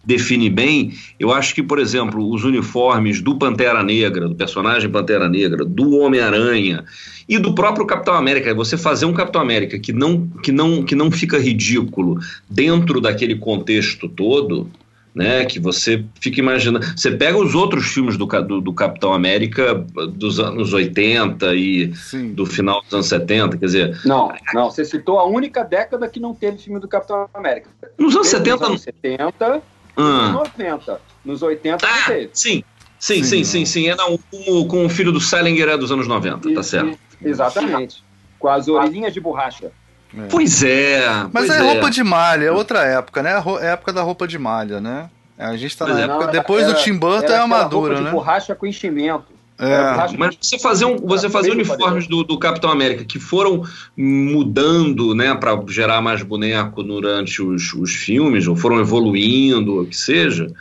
define 0.04 0.50
bem, 0.50 0.94
eu 1.20 1.32
acho 1.32 1.56
que, 1.56 1.64
por 1.64 1.80
exemplo, 1.80 2.30
os 2.30 2.44
uniformes 2.44 3.22
do 3.22 3.38
Pantera 3.38 3.82
Negra, 3.82 4.28
do 4.28 4.36
personagem 4.36 4.90
Pantera 4.90 5.30
Negra, 5.30 5.64
do 5.64 5.98
Homem-Aranha 6.00 6.84
e 7.28 7.38
do 7.38 7.56
próprio 7.56 7.86
Capitão 7.86 8.14
América, 8.14 8.54
você 8.54 8.78
fazer 8.78 9.06
um 9.06 9.14
Capitão 9.14 9.42
América 9.42 9.80
que 9.80 9.94
não, 9.94 10.28
que 10.44 10.52
não, 10.52 10.84
que 10.84 10.96
não 10.96 11.10
fica 11.10 11.40
ridículo 11.40 12.20
dentro 12.50 13.00
daquele 13.00 13.36
contexto 13.36 14.10
todo, 14.10 14.70
né? 15.16 15.46
Que 15.46 15.60
você 15.60 16.04
fica 16.20 16.40
imaginando. 16.40 16.86
Você 16.98 17.12
pega 17.12 17.38
os 17.38 17.56
outros 17.56 17.86
filmes 17.86 18.18
do, 18.18 18.26
do, 18.26 18.60
do 18.60 18.74
Capitão 18.74 19.14
América 19.14 19.76
dos 20.16 20.40
anos 20.40 20.74
80 20.74 21.56
e 21.56 21.96
Sim. 21.96 22.34
do 22.34 22.46
final 22.46 22.82
dos 22.82 22.94
anos 22.94 23.08
70, 23.08 23.58
quer 23.58 23.66
dizer. 23.66 24.02
Não, 24.04 24.34
não, 24.54 24.70
você 24.70 24.84
citou 24.84 25.20
a 25.20 25.26
única 25.26 25.64
década 25.64 26.10
que 26.10 26.20
não 26.20 26.34
teve 26.34 26.58
filme 26.58 26.80
do 26.80 26.88
Capitão 26.88 27.30
América. 27.34 27.70
Nos 27.98 28.16
anos 28.16 28.28
70. 28.28 28.58
Nos 28.58 28.68
anos 28.68 28.82
70 28.82 29.62
ah. 29.98 30.32
Nos 30.32 30.34
90. 30.34 31.02
Nos 31.26 31.42
80 31.42 31.86
ah, 31.86 32.08
teve. 32.08 32.30
Sim. 32.34 32.64
Sim, 33.00 33.22
sim, 33.22 33.24
sim, 33.24 33.44
sim, 33.44 33.66
sim. 33.66 33.90
É 33.90 33.96
não, 33.96 34.18
com, 34.18 34.68
com 34.68 34.86
o 34.86 34.90
filho 34.90 35.12
do 35.12 35.20
Salinger 35.20 35.68
é 35.68 35.78
dos 35.78 35.92
anos 35.92 36.08
90, 36.08 36.50
e, 36.50 36.54
tá 36.54 36.64
certo. 36.64 36.98
E, 37.22 37.28
exatamente. 37.28 38.02
Com 38.40 38.48
as 38.48 38.68
orelhinhas 38.70 39.14
de 39.14 39.20
borracha. 39.20 39.72
É. 40.18 40.28
Pois 40.30 40.64
é. 40.64 41.06
Mas 41.34 41.48
pois 41.48 41.50
é, 41.50 41.60
roupa 41.60 41.90
de 41.90 42.02
malha, 42.02 42.46
é 42.46 42.52
outra 42.52 42.86
época, 42.86 43.22
né? 43.22 43.32
É 43.62 43.68
a 43.68 43.72
época 43.72 43.92
da 43.92 44.02
roupa 44.02 44.26
de 44.28 44.38
malha, 44.40 44.80
né? 44.80 45.10
a 45.38 45.58
gente 45.58 45.78
tá 45.78 45.86
na 45.86 46.00
é. 46.00 46.04
época. 46.04 46.28
Depois 46.28 46.64
era, 46.64 46.74
do 46.74 46.80
Tim 46.80 46.98
Burton 46.98 47.32
é 47.32 47.38
armadura, 47.38 48.00
né? 48.00 48.12
borracha 48.12 48.56
com 48.56 48.66
enchimento. 48.66 49.26
É. 49.60 50.18
Mas 50.18 50.38
você 50.42 50.58
fazer, 50.58 50.86
um, 50.86 50.98
você 50.98 51.30
fazer 51.30 51.52
uniformes 51.52 52.08
do, 52.08 52.24
do 52.24 52.38
Capitão 52.40 52.72
América 52.72 53.06
que 53.06 53.20
foram 53.20 53.64
mudando, 53.96 55.14
né, 55.14 55.34
para 55.36 55.62
gerar 55.68 56.02
mais 56.02 56.24
boneco 56.24 56.84
durante 56.84 57.42
os, 57.42 57.74
os 57.74 57.94
filmes, 57.94 58.48
ou 58.48 58.56
foram 58.56 58.80
evoluindo, 58.80 59.82
o 59.82 59.86
que 59.86 59.96
seja, 59.96 60.52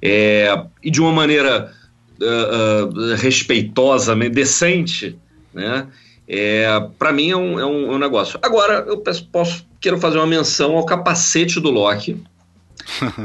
é, 0.00 0.64
e 0.82 0.90
de 0.90 1.00
uma 1.00 1.12
maneira 1.12 1.72
uh, 2.20 2.86
uh, 2.86 3.14
respeitosa, 3.16 4.14
decente, 4.16 5.16
né? 5.52 5.86
É, 6.30 6.68
para 6.98 7.10
mim 7.10 7.30
é 7.30 7.36
um, 7.36 7.58
é, 7.58 7.64
um, 7.64 7.92
é 7.92 7.94
um, 7.94 7.98
negócio. 7.98 8.38
Agora, 8.42 8.84
eu 8.86 8.98
peço, 8.98 9.26
posso, 9.32 9.66
quero 9.80 9.98
fazer 9.98 10.18
uma 10.18 10.26
menção 10.26 10.76
ao 10.76 10.84
capacete 10.84 11.58
do 11.58 11.70
Loki, 11.70 12.22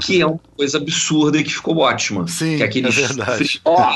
que 0.02 0.22
é 0.22 0.26
uma 0.26 0.40
coisa 0.56 0.78
absurda 0.78 1.38
e 1.38 1.44
que 1.44 1.54
ficou 1.54 1.80
ótima. 1.80 2.26
Sim, 2.30 2.56
que 2.56 2.64
é, 2.64 2.66
aquele 2.66 2.88
é 2.88 2.92
verdade. 2.92 3.60
Ó, 3.66 3.94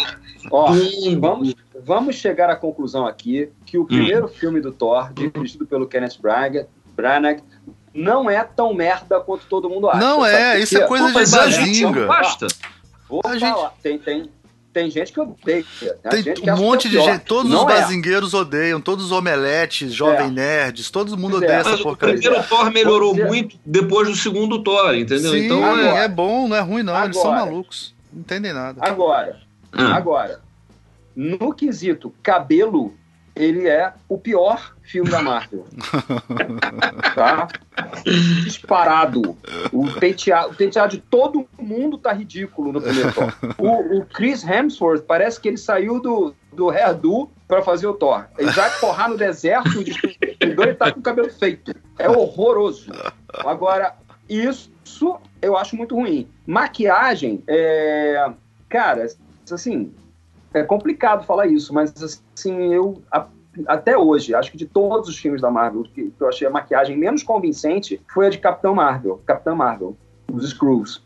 ó 0.52 0.72
vamos, 1.20 1.56
vamos 1.84 2.16
chegar 2.16 2.50
à 2.50 2.56
conclusão 2.56 3.06
aqui 3.06 3.50
que 3.66 3.78
o 3.78 3.84
hum. 3.84 3.86
primeiro 3.86 4.26
hum. 4.26 4.30
filme 4.30 4.62
do 4.62 4.72
Thor, 4.72 5.12
dirigido 5.14 5.66
pelo 5.66 5.88
Kenneth 5.88 6.18
Branagh, 6.96 7.42
não 7.94 8.30
é 8.30 8.44
tão 8.44 8.74
merda 8.74 9.20
quanto 9.20 9.46
todo 9.48 9.70
mundo 9.70 9.90
acha. 9.90 10.00
Não 10.00 10.26
é, 10.26 10.60
isso 10.60 10.78
é 10.78 10.88
coisa 10.88 11.12
de 11.12 11.20
exagero. 11.20 12.08
Basta. 12.08 12.48
Vou 13.10 13.22
a 13.24 13.40
falar, 13.40 13.40
gente... 13.40 13.82
tem, 13.82 13.98
tem, 13.98 14.30
tem 14.74 14.92
gente 14.92 15.12
que 15.12 15.20
odeia. 15.20 15.66
Tem, 16.10 16.24
tem 16.24 16.54
um 16.54 16.58
monte 16.58 16.88
é 16.88 16.92
de 16.92 17.02
gente. 17.02 17.24
Todos 17.24 17.52
não 17.52 17.66
os 17.66 17.72
é. 17.72 17.76
bazingueiros 17.82 18.34
é. 18.34 18.38
odeiam, 18.38 18.80
todos 18.80 19.06
os 19.06 19.12
omeletes, 19.12 19.92
jovem 19.94 20.28
é. 20.28 20.30
nerds, 20.30 20.92
todo 20.92 21.18
mundo 21.18 21.38
odeia 21.38 21.54
essa 21.54 21.78
porcaria. 21.78 22.16
O 22.16 22.20
primeiro 22.20 22.48
Thor 22.48 22.72
melhorou 22.72 23.16
muito 23.16 23.58
depois 23.66 24.08
do 24.08 24.16
segundo 24.16 24.62
Thor, 24.62 24.94
entendeu? 24.94 25.32
Sim, 25.32 25.46
então 25.46 25.66
agora, 25.66 26.00
é 26.00 26.08
bom, 26.08 26.48
não 26.48 26.56
é 26.56 26.60
ruim, 26.60 26.84
não. 26.84 26.94
Agora, 26.94 27.08
Eles 27.08 27.18
são 27.18 27.32
malucos. 27.32 27.96
Não 28.14 28.22
entendem 28.22 28.54
nada. 28.54 28.80
Agora, 28.84 29.40
hum. 29.74 29.94
agora, 29.94 30.42
no 31.16 31.54
quesito 31.54 32.14
cabelo, 32.22 32.94
ele 33.36 33.68
é 33.68 33.94
o 34.10 34.18
pior 34.18 34.76
filme 34.82 35.10
da 35.10 35.22
Marvel. 35.22 35.66
tá? 37.14 37.48
Disparado. 38.44 39.38
O 39.72 39.92
penteado, 40.00 40.52
o 40.52 40.56
penteado 40.56 40.96
de 40.96 41.02
todo 41.02 41.48
mundo 41.60 41.98
tá 41.98 42.12
ridículo 42.12 42.72
no 42.72 42.82
primeiro 42.82 43.14
Thor. 43.14 43.34
O, 43.58 44.00
o 44.00 44.06
Chris 44.06 44.44
Hemsworth 44.44 45.04
parece 45.04 45.40
que 45.40 45.48
ele 45.48 45.58
saiu 45.58 46.00
do, 46.00 46.34
do 46.52 46.70
hairdo 46.70 47.30
para 47.48 47.62
fazer 47.62 47.88
o 47.88 47.94
Thor. 47.94 48.26
Ele 48.38 48.52
vai 48.52 48.70
porrar 48.80 49.10
no 49.10 49.18
deserto, 49.18 49.80
o 49.80 49.84
destruidor, 49.84 50.68
ele 50.68 50.76
tá 50.76 50.92
com 50.92 51.00
o 51.00 51.04
cabelo 51.04 51.30
feito. 51.32 51.76
É 51.98 52.10
horroroso. 52.10 52.92
Agora, 53.46 53.96
isso 54.28 55.20
eu 55.42 55.56
acho 55.56 55.76
muito 55.76 55.96
ruim. 55.96 56.28
Maquiagem, 56.46 57.44
é... 57.48 58.32
cara, 58.68 59.08
assim, 59.54 59.94
é 60.54 60.64
complicado 60.64 61.26
falar 61.26 61.48
isso, 61.48 61.74
mas 61.74 61.94
assim, 62.02 62.74
eu 62.74 63.02
a, 63.12 63.28
até 63.66 63.98
hoje, 63.98 64.36
acho 64.36 64.52
que 64.52 64.58
de 64.58 64.66
todos 64.66 65.10
os 65.10 65.18
filmes 65.18 65.42
da 65.42 65.50
Marvel, 65.50 65.84
que, 65.84 66.12
que, 66.12 66.22
eu 66.22 66.28
achei 66.28 66.48
a 66.48 66.52
maquiagem 66.52 66.98
menos 66.98 67.24
convincente 67.24 68.00
foi 68.14 68.28
a 68.28 68.30
de 68.30 68.38
Capitão 68.38 68.76
Marvel, 68.76 69.22
Capitã 69.26 69.56
Marvel, 69.56 69.98
os 70.32 70.48
Screws. 70.50 71.02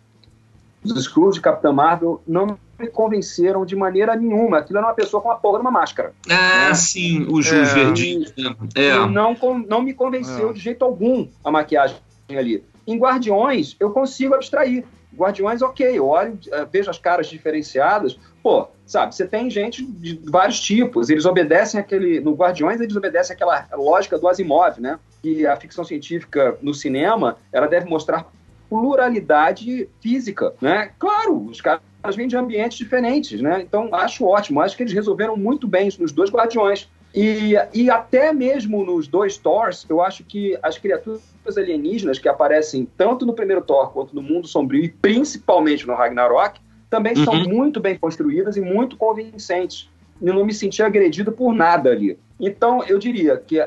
Os 0.84 1.04
Screws 1.04 1.36
de 1.36 1.42
Capitã 1.42 1.72
Marvel 1.72 2.22
não 2.28 2.58
me 2.80 2.88
convenceram 2.88 3.64
de 3.64 3.76
maneira 3.76 4.16
nenhuma. 4.16 4.58
Aquilo 4.58 4.80
era 4.80 4.88
uma 4.88 4.96
pessoa 4.96 5.22
com 5.22 5.30
a 5.30 5.36
porra 5.36 5.60
de 5.60 5.62
uma 5.62 5.72
máscara. 5.72 6.14
Ah, 6.28 6.70
né? 6.70 6.74
sim, 6.74 7.28
os, 7.30 7.52
é. 7.52 7.64
verdinhos. 7.66 8.34
Né? 8.36 8.56
É. 8.74 9.06
Não, 9.06 9.38
não 9.68 9.82
me 9.84 9.94
convenceu 9.94 10.50
é. 10.50 10.54
de 10.54 10.60
jeito 10.60 10.84
algum 10.84 11.28
a 11.44 11.52
maquiagem 11.52 11.98
ali. 12.30 12.64
Em 12.88 12.98
Guardiões, 12.98 13.76
eu 13.80 13.92
consigo 13.92 14.34
abstrair. 14.34 14.84
Guardiões, 15.16 15.62
ok, 15.62 15.86
eu 16.00 16.08
olho, 16.08 16.40
eh, 16.52 16.66
vejo 16.72 16.90
as 16.90 16.98
caras 16.98 17.28
diferenciadas, 17.28 18.18
pô, 18.42 18.68
sabe, 18.86 19.16
você 19.16 19.26
tem 19.26 19.50
gente 19.50 19.86
de 19.86 20.20
vários 20.26 20.60
tipos, 20.60 21.10
eles 21.10 21.26
obedecem 21.26 21.80
aquele, 21.80 22.20
no 22.20 22.34
Guardiões 22.34 22.82
eles 22.82 22.96
obedecem 22.96 23.36
aquela 23.36 23.68
lógica 23.74 24.18
do 24.18 24.28
Asimov, 24.28 24.80
né, 24.80 25.00
que 25.22 25.46
a 25.46 25.56
ficção 25.56 25.84
científica 25.84 26.58
no 26.62 26.74
cinema, 26.74 27.38
ela 27.52 27.68
deve 27.68 27.88
mostrar 27.88 28.30
pluralidade 28.70 29.90
física, 30.02 30.54
né, 30.62 30.92
claro, 30.98 31.46
os 31.46 31.62
caras 31.62 31.82
vêm 32.16 32.28
de 32.28 32.36
ambientes 32.36 32.78
diferentes, 32.78 33.42
né, 33.42 33.62
então 33.62 33.90
acho 33.94 34.26
ótimo, 34.26 34.62
acho 34.62 34.76
que 34.76 34.84
eles 34.84 34.94
resolveram 34.94 35.38
muito 35.38 35.68
bem 35.68 35.90
nos 36.00 36.12
dois 36.12 36.30
Guardiões, 36.30 36.90
e, 37.14 37.56
e 37.74 37.90
até 37.90 38.32
mesmo 38.32 38.86
nos 38.86 39.08
dois 39.08 39.38
Thors, 39.38 39.86
eu 39.90 40.02
acho 40.02 40.24
que 40.24 40.58
as 40.64 40.78
criaturas 40.78 41.22
alienígenas 41.58 42.18
que 42.18 42.30
aparecem 42.30 42.88
tanto 42.98 43.26
no 43.26 43.34
primeiro 43.34 43.62
Thor 43.62 43.92
quanto 43.92 44.16
no 44.16 44.22
Mundo 44.22 44.48
Sombrio 44.48 44.86
e 44.86 44.90
principalmente 44.90 45.86
no 45.86 45.94
Ragnarok 45.94 46.62
também 46.92 47.18
uhum. 47.18 47.24
são 47.24 47.34
muito 47.46 47.80
bem 47.80 47.98
construídas 47.98 48.58
e 48.58 48.62
muito 48.62 48.98
convincentes. 48.98 49.90
Eu 50.22 50.34
não 50.36 50.46
me 50.46 50.54
senti 50.54 50.84
agredido 50.84 51.32
por 51.32 51.54
nada 51.54 51.90
ali. 51.90 52.20
Então, 52.38 52.84
eu 52.84 53.00
diria 53.00 53.38
que 53.38 53.66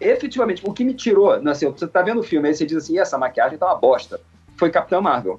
efetivamente 0.00 0.62
o 0.64 0.72
que 0.72 0.82
me 0.82 0.94
tirou, 0.94 1.32
assim, 1.32 1.70
você 1.70 1.86
tá 1.86 2.00
vendo 2.00 2.20
o 2.20 2.22
filme, 2.22 2.48
aí 2.48 2.54
você 2.54 2.64
diz 2.64 2.78
assim, 2.78 2.98
essa 2.98 3.18
maquiagem 3.18 3.58
tá 3.58 3.66
uma 3.66 3.74
bosta. 3.74 4.18
Foi 4.56 4.70
Capitão 4.70 5.02
Marvel. 5.02 5.38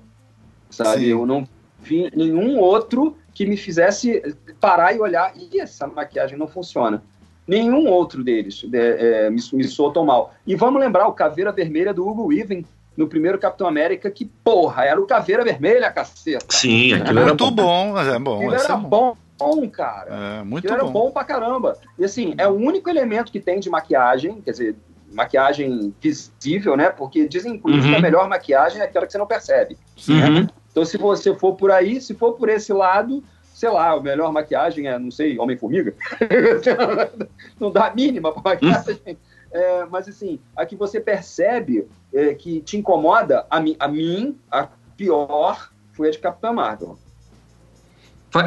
Sabe? 0.70 1.06
Sim. 1.06 1.08
Eu 1.08 1.26
não 1.26 1.48
vi 1.82 2.12
nenhum 2.16 2.60
outro 2.60 3.18
que 3.34 3.48
me 3.48 3.58
fizesse 3.58 4.36
parar 4.62 4.94
e 4.96 5.00
olhar, 5.00 5.34
e 5.36 5.60
essa 5.60 5.88
maquiagem 5.88 6.38
não 6.38 6.48
funciona. 6.48 7.02
Nenhum 7.48 7.88
outro 7.88 8.24
deles 8.24 8.64
é, 8.72 9.26
é, 9.26 9.30
me, 9.32 9.42
me 9.54 9.64
soou 9.64 9.92
tão 9.92 10.06
mal. 10.06 10.36
E 10.46 10.56
vamos 10.56 10.80
lembrar 10.80 11.08
o 11.08 11.14
Caveira 11.14 11.52
Vermelha 11.52 11.94
do 11.94 12.08
Hugo 12.08 12.28
Weaving 12.28 12.64
no 12.98 13.08
primeiro 13.08 13.38
Capitão 13.38 13.68
América, 13.68 14.10
que, 14.10 14.26
porra, 14.26 14.84
era 14.84 15.00
o 15.00 15.06
Caveira 15.06 15.44
Vermelha, 15.44 15.92
caceta. 15.92 16.48
Sim, 16.50 16.94
aquilo 16.94 17.20
era 17.20 17.28
muito 17.28 17.52
bom, 17.52 17.94
mas 17.94 18.08
é 18.08 18.18
bom. 18.18 18.38
Aquilo 18.38 18.56
era 18.56 18.74
é 18.74 18.78
bom. 18.78 19.16
bom. 19.38 19.70
cara. 19.70 20.40
É, 20.40 20.44
muito 20.44 20.66
aquilo 20.66 20.80
bom. 20.80 20.86
era 20.86 20.92
bom 20.92 21.12
pra 21.12 21.24
caramba. 21.24 21.78
E 22.00 22.04
assim, 22.04 22.34
é 22.40 22.48
o 22.48 22.56
único 22.56 22.90
elemento 22.90 23.32
que 23.32 23.40
tem 23.40 23.60
de 23.60 23.70
maquiagem, 23.70 24.42
quer 24.42 24.52
dizer, 24.52 24.76
maquiagem 25.14 25.94
visível, 26.02 26.76
né? 26.76 26.90
Porque 26.90 27.28
dizem, 27.28 27.54
inclusive, 27.54 27.86
uhum. 27.86 27.92
que 27.92 28.00
a 28.00 28.02
melhor 28.02 28.28
maquiagem 28.28 28.82
é 28.82 28.86
aquela 28.86 29.06
que 29.06 29.12
você 29.12 29.18
não 29.20 29.28
percebe. 29.28 29.78
Né? 30.08 30.30
Uhum. 30.30 30.48
Então, 30.72 30.84
se 30.84 30.98
você 30.98 31.36
for 31.36 31.54
por 31.54 31.72
aí, 31.72 32.02
se 32.02 32.16
for 32.16 32.34
por 32.34 32.50
esse 32.50 32.74
lado, 32.74 33.24
sei 33.54 33.70
lá, 33.70 33.92
a 33.92 34.02
melhor 34.02 34.32
maquiagem 34.32 34.88
é, 34.88 34.98
não 34.98 35.12
sei, 35.12 35.38
Homem-Formiga. 35.38 35.94
não 37.60 37.72
dá 37.72 37.88
a 37.88 37.96
mínima 37.96 38.32
pra 38.32 38.42
maquiagem. 38.42 39.18
É, 39.58 39.86
mas 39.90 40.08
assim, 40.08 40.40
a 40.56 40.68
que 40.68 40.76
você 40.76 41.02
percebe 41.02 41.88
é, 42.14 42.36
que 42.36 42.62
te 42.62 42.78
incomoda, 42.78 43.44
a, 43.50 43.60
mi, 43.60 43.76
a 43.80 43.88
mim, 43.88 44.38
a 44.52 44.68
pior 44.96 45.72
foi 45.94 46.10
a 46.10 46.12
de 46.12 46.20
Capitã 46.20 46.54
Marvel. 46.54 46.96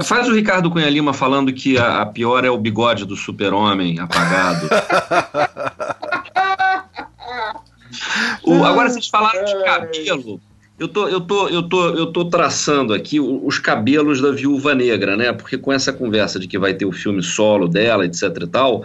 Faz 0.05 0.29
o 0.29 0.33
Ricardo 0.33 0.70
Cunha 0.70 0.88
Lima 0.88 1.12
falando 1.12 1.53
que 1.53 1.77
a, 1.77 2.03
a 2.03 2.07
pior 2.07 2.44
é 2.44 2.51
o 2.51 2.57
bigode 2.57 3.05
do 3.05 3.16
super-homem 3.16 3.99
apagado. 3.99 4.68
o, 8.46 8.62
agora 8.62 8.88
vocês 8.88 9.09
falaram 9.09 9.44
de 9.44 9.64
cabelo. 9.64 10.40
Eu 10.79 10.88
tô, 10.88 11.09
eu 11.09 11.20
tô, 11.20 11.49
eu 11.49 11.68
tô, 11.68 11.88
eu 11.88 12.07
tô 12.07 12.25
traçando 12.27 12.94
aqui 12.94 13.20
os 13.20 13.59
cabelos 13.59 14.20
da 14.20 14.31
Viúva 14.31 14.75
Negra, 14.75 15.14
né? 15.14 15.31
Porque 15.33 15.59
com 15.59 15.73
essa 15.73 15.92
conversa 15.92 16.38
de 16.38 16.49
que 16.49 16.59
vai 16.59 16.73
ter 16.73 16.87
o 16.87 16.92
filme 16.92 17.23
solo 17.23 17.68
dela, 17.68 18.07
etc 18.07 18.23
e 18.40 18.46
tal, 18.46 18.85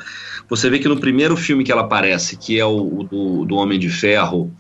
você 0.50 0.70
vê 0.70 0.80
que 0.80 0.88
no 0.88 1.00
primeiro 1.00 1.36
filme 1.36 1.64
que 1.64 1.72
ela 1.72 1.82
aparece, 1.82 2.38
que 2.38 2.60
é 2.60 2.66
o, 2.66 3.00
o 3.00 3.04
do, 3.04 3.46
do, 3.46 3.56
Homem 3.56 3.80
de 3.80 3.90
Ferro, 3.90 4.52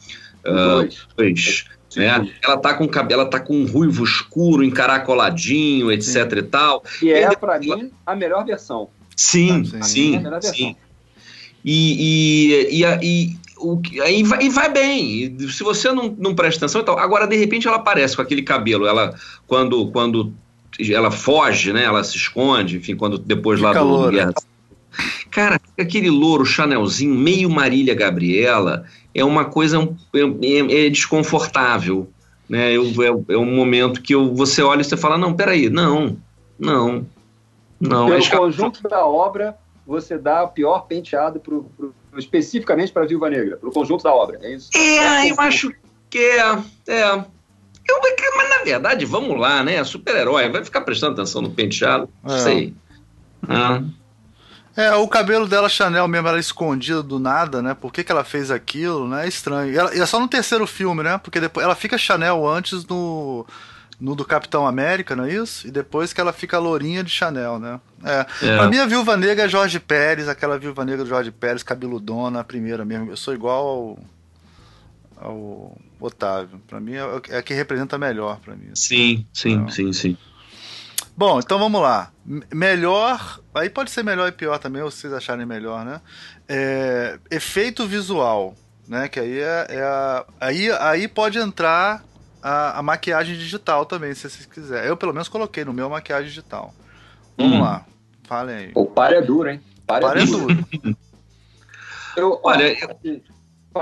uh, 0.46 0.88
dois, 1.16 1.66
né? 1.96 2.28
Ela 2.44 2.58
tá 2.58 2.74
com 2.74 2.88
cabelo, 2.88 3.22
ela 3.22 3.30
tá 3.30 3.40
com 3.40 3.56
um 3.56 3.66
ruivo 3.66 4.04
escuro, 4.04 4.64
encaracoladinho, 4.64 5.92
etc 5.92 6.14
sim. 6.14 6.38
e 6.38 6.44
tal. 6.44 6.84
E 7.02 7.12
é, 7.12 7.36
para 7.36 7.60
mim, 7.60 7.92
a 8.06 8.16
melhor 8.16 8.46
versão. 8.46 8.90
Sim, 9.16 9.64
ah, 9.80 9.84
sim, 9.84 10.20
sim. 10.22 10.42
sim. 10.42 10.76
E, 11.64 12.74
e, 12.74 12.82
e, 12.82 13.00
e, 13.02 13.38
o, 13.58 13.82
aí 14.04 14.24
vai, 14.24 14.44
e 14.44 14.50
vai 14.50 14.72
bem. 14.72 15.38
Se 15.50 15.64
você 15.64 15.92
não, 15.92 16.16
não 16.18 16.36
presta 16.36 16.66
atenção, 16.66 16.82
então, 16.82 16.98
agora 16.98 17.26
de 17.26 17.36
repente 17.38 17.68
ela 17.68 17.78
aparece 17.78 18.16
com 18.16 18.22
aquele 18.22 18.44
cabelo, 18.44 18.86
ela 18.86 19.16
quando 19.48 19.90
quando 19.92 20.34
ela 20.92 21.10
foge, 21.10 21.72
né? 21.72 21.84
Ela 21.86 22.04
se 22.04 22.18
esconde, 22.18 22.78
enfim, 22.78 22.96
quando 22.96 23.18
depois 23.18 23.60
lá 23.60 23.74
do 23.74 24.12
Guerra. 24.12 24.34
Aquele 25.78 26.10
louro 26.10 26.46
Chanelzinho, 26.46 27.14
meio 27.14 27.50
Marília 27.50 27.94
Gabriela, 27.94 28.86
é 29.14 29.24
uma 29.24 29.46
coisa 29.46 29.78
é, 30.14 30.20
é, 30.48 30.86
é 30.86 30.90
desconfortável, 30.90 32.10
né? 32.50 32.72
Eu, 32.72 32.86
é, 32.86 33.34
é, 33.34 33.38
um 33.38 33.56
momento 33.56 34.02
que 34.02 34.16
eu, 34.16 34.34
você 34.34 34.62
olha 34.62 34.82
e 34.82 34.84
você 34.84 34.96
fala, 34.96 35.18
não, 35.18 35.34
peraí, 35.34 35.70
não, 35.70 36.18
não, 36.58 37.06
não. 37.80 38.08
Pelo 38.08 38.24
é 38.24 38.30
conjunto 38.30 38.84
da 38.88 39.06
obra, 39.06 39.58
você 39.86 40.18
dá 40.18 40.44
o 40.44 40.50
pior 40.50 40.88
penteado 40.88 41.40
pro, 41.40 41.64
pro 41.78 41.94
especificamente 42.18 42.92
para 42.92 43.04
a 43.04 43.08
Viúva 43.08 43.30
Negra, 43.30 43.58
para 43.58 43.70
o 43.70 43.72
conjunto 43.72 44.04
da 44.04 44.14
obra. 44.14 44.40
É 44.42 44.54
isso? 44.54 44.70
É, 44.76 45.30
eu 45.30 45.36
acho 45.40 45.72
que 46.10 46.20
é. 46.20 46.58
é. 46.88 47.26
Eu, 47.88 48.02
mas 48.36 48.50
na 48.50 48.64
verdade, 48.64 49.06
vamos 49.06 49.40
lá, 49.40 49.64
né? 49.64 49.84
Super-herói, 49.84 50.50
vai 50.50 50.64
ficar 50.64 50.82
prestando 50.82 51.14
atenção 51.14 51.42
no 51.42 51.52
penteado? 51.52 52.10
Não 52.24 52.36
é. 52.36 52.40
sei. 52.40 52.74
Ah. 53.48 53.84
É, 54.78 54.94
o 54.96 55.08
cabelo 55.08 55.48
dela, 55.48 55.70
Chanel 55.70 56.08
mesmo, 56.08 56.28
era 56.28 56.40
escondido 56.40 57.02
do 57.02 57.18
nada, 57.18 57.62
né? 57.62 57.74
Por 57.74 57.94
que, 57.94 58.04
que 58.04 58.12
ela 58.12 58.26
fez 58.26 58.52
aquilo, 58.52 59.08
né? 59.08 59.26
É 59.26 59.28
estranho. 59.28 59.72
E, 59.72 59.78
ela, 59.78 59.96
e 59.96 60.02
é 60.02 60.06
só 60.06 60.20
no 60.20 60.28
terceiro 60.28 60.68
filme, 60.68 61.02
né? 61.02 61.18
Porque 61.18 61.40
depois 61.40 61.64
ela 61.64 61.76
fica 61.76 61.98
Chanel 61.98 62.46
antes 62.48 62.86
no 62.86 63.46
no 64.00 64.16
do 64.16 64.26
Capitão 64.26 64.68
América, 64.68 65.16
não 65.16 65.26
é 65.26 65.34
isso? 65.34 65.68
E 65.68 65.72
depois 65.72 66.12
que 66.12 66.20
ela 66.20 66.34
fica 66.34 66.60
lourinha 66.60 67.04
de 67.04 67.10
Chanel, 67.10 67.60
né? 67.60 67.80
É. 68.04 68.26
é. 68.42 68.58
Pra 68.58 68.68
mim, 68.68 68.78
a 68.78 68.86
Viúva 68.86 69.16
Negra 69.16 69.46
é 69.46 69.50
Jorge 69.50 69.80
Pérez, 69.80 70.28
aquela 70.28 70.58
Viúva 70.58 70.84
Negra 70.84 71.04
do 71.04 71.10
Jorge 71.10 71.32
Pérez, 71.32 71.64
cabeludona, 71.64 72.42
a 72.42 72.44
primeira 72.44 72.84
mesmo. 72.84 73.10
Eu 73.10 73.18
sou 73.18 73.34
igual 73.34 73.98
ao, 75.18 75.30
ao 75.30 75.78
Otávio. 76.00 76.62
Pra 76.68 76.80
mim, 76.80 76.94
é, 76.96 77.22
é 77.30 77.38
a 77.38 77.42
que 77.42 77.54
representa 77.54 77.98
melhor 77.98 78.40
pra 78.40 78.56
mim. 78.56 78.70
Sim, 78.74 79.26
sim, 79.34 79.52
então, 79.52 79.70
sim, 79.70 79.94
sim. 79.94 80.18
Bom, 81.16 81.40
então 81.40 81.58
vamos 81.58 81.82
lá. 81.82 82.12
Melhor. 82.54 83.40
Aí 83.56 83.70
pode 83.70 83.90
ser 83.90 84.04
melhor 84.04 84.28
e 84.28 84.32
pior 84.34 84.58
também, 84.60 84.82
ou 84.82 84.92
vocês 84.92 85.14
acharem 85.14 85.46
melhor, 85.46 85.86
né? 85.86 86.02
É, 86.48 87.18
efeito 87.32 87.88
visual, 87.88 88.54
né? 88.88 89.08
Que 89.08 89.20
aí 89.20 89.40
é, 89.40 89.68
é 89.70 89.82
a, 89.82 90.26
aí, 90.42 90.72
aí 90.72 91.08
pode 91.08 91.38
entrar 91.38 92.04
a, 92.44 92.80
a, 92.80 92.84
maquiagem 92.84 93.36
digital 93.36 93.86
também, 93.86 94.14
se 94.14 94.30
vocês 94.30 94.46
quiserem. 94.46 94.90
Eu, 94.90 94.98
pelo 94.98 95.14
menos, 95.14 95.30
coloquei 95.30 95.64
no 95.64 95.74
meu 95.74 95.90
maquiagem 95.90 96.28
digital. 96.28 96.74
Vamos 97.38 97.58
hum. 97.58 97.62
lá. 97.62 97.86
Falem 98.24 98.56
aí. 98.56 98.72
O 98.76 98.86
par 98.86 99.14
é 99.14 99.22
duro, 99.22 99.50
hein? 99.50 99.62
Par, 99.88 100.02
par 100.02 100.18
é, 100.18 100.22
é 100.22 100.26
duro. 100.26 100.68
eu, 102.18 102.40
Olha, 102.44 102.78
eu, 103.04 103.22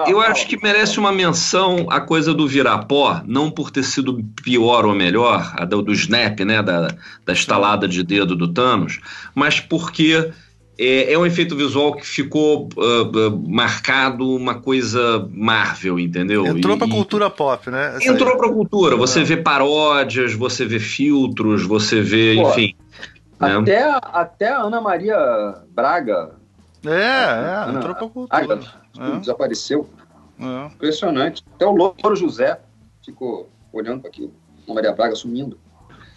eu 0.08 0.19
acho 0.19 0.47
que 0.47 0.62
merece 0.62 0.99
uma 0.99 1.12
menção 1.12 1.88
a 1.89 2.01
coisa 2.01 2.34
do 2.34 2.47
Virapó, 2.47 3.21
não 3.25 3.51
por 3.51 3.69
ter 3.69 3.84
sido 3.84 4.23
pior 4.43 4.86
ou 4.86 4.95
melhor, 4.95 5.53
a 5.56 5.65
do, 5.65 5.82
do 5.82 5.93
snap, 5.93 6.39
né, 6.39 6.63
da, 6.63 6.88
da 7.25 7.34
estalada 7.34 7.88
de 7.88 8.01
dedo 8.03 8.36
do 8.36 8.51
Thanos, 8.51 8.99
mas 9.36 9.60
porque 9.60 10.32
é, 10.77 11.13
é, 11.13 11.17
um 11.17 11.25
efeito 11.25 11.56
visual 11.56 11.93
que 11.93 12.06
ficou 12.06 12.67
uh, 12.75 13.27
uh, 13.27 13.49
marcado 13.49 14.36
uma 14.36 14.56
coisa 14.56 15.29
Marvel, 15.32 15.99
entendeu? 15.99 16.45
Entrou 16.47 16.75
e, 16.75 16.79
pra 16.79 16.88
cultura 16.88 17.29
pop, 17.29 17.69
né? 17.69 17.93
Essa 17.97 18.12
entrou 18.12 18.32
aí. 18.32 18.38
pra 18.38 18.49
cultura. 18.49 18.95
Você 18.95 19.21
é. 19.21 19.23
vê 19.23 19.38
paródias, 19.38 20.34
você 20.34 20.65
vê 20.65 20.79
filtros, 20.79 21.63
você 21.63 22.01
vê, 22.01 22.36
Pô, 22.36 22.49
enfim. 22.49 22.75
Né? 23.39 23.58
Até, 23.58 23.91
né? 23.91 23.99
até 24.12 24.47
a 24.49 24.62
Ana 24.62 24.82
Maria 24.82 25.17
Braga. 25.69 26.32
É, 26.84 26.89
é, 26.89 27.56
Ana, 27.67 27.77
entrou 27.77 27.95
pra 27.95 28.10
cultura. 28.10 28.83
É. 28.97 29.19
Desapareceu. 29.19 29.89
É. 30.39 30.67
Impressionante. 30.73 31.43
Até 31.56 31.65
o 31.65 31.71
Louro 31.71 32.15
José 32.15 32.60
ficou 33.03 33.49
olhando 33.71 34.01
para 34.01 34.10
aquilo. 34.10 34.34
Ana 34.65 34.75
Maria 34.75 34.93
Braga 34.93 35.15
sumindo. 35.15 35.58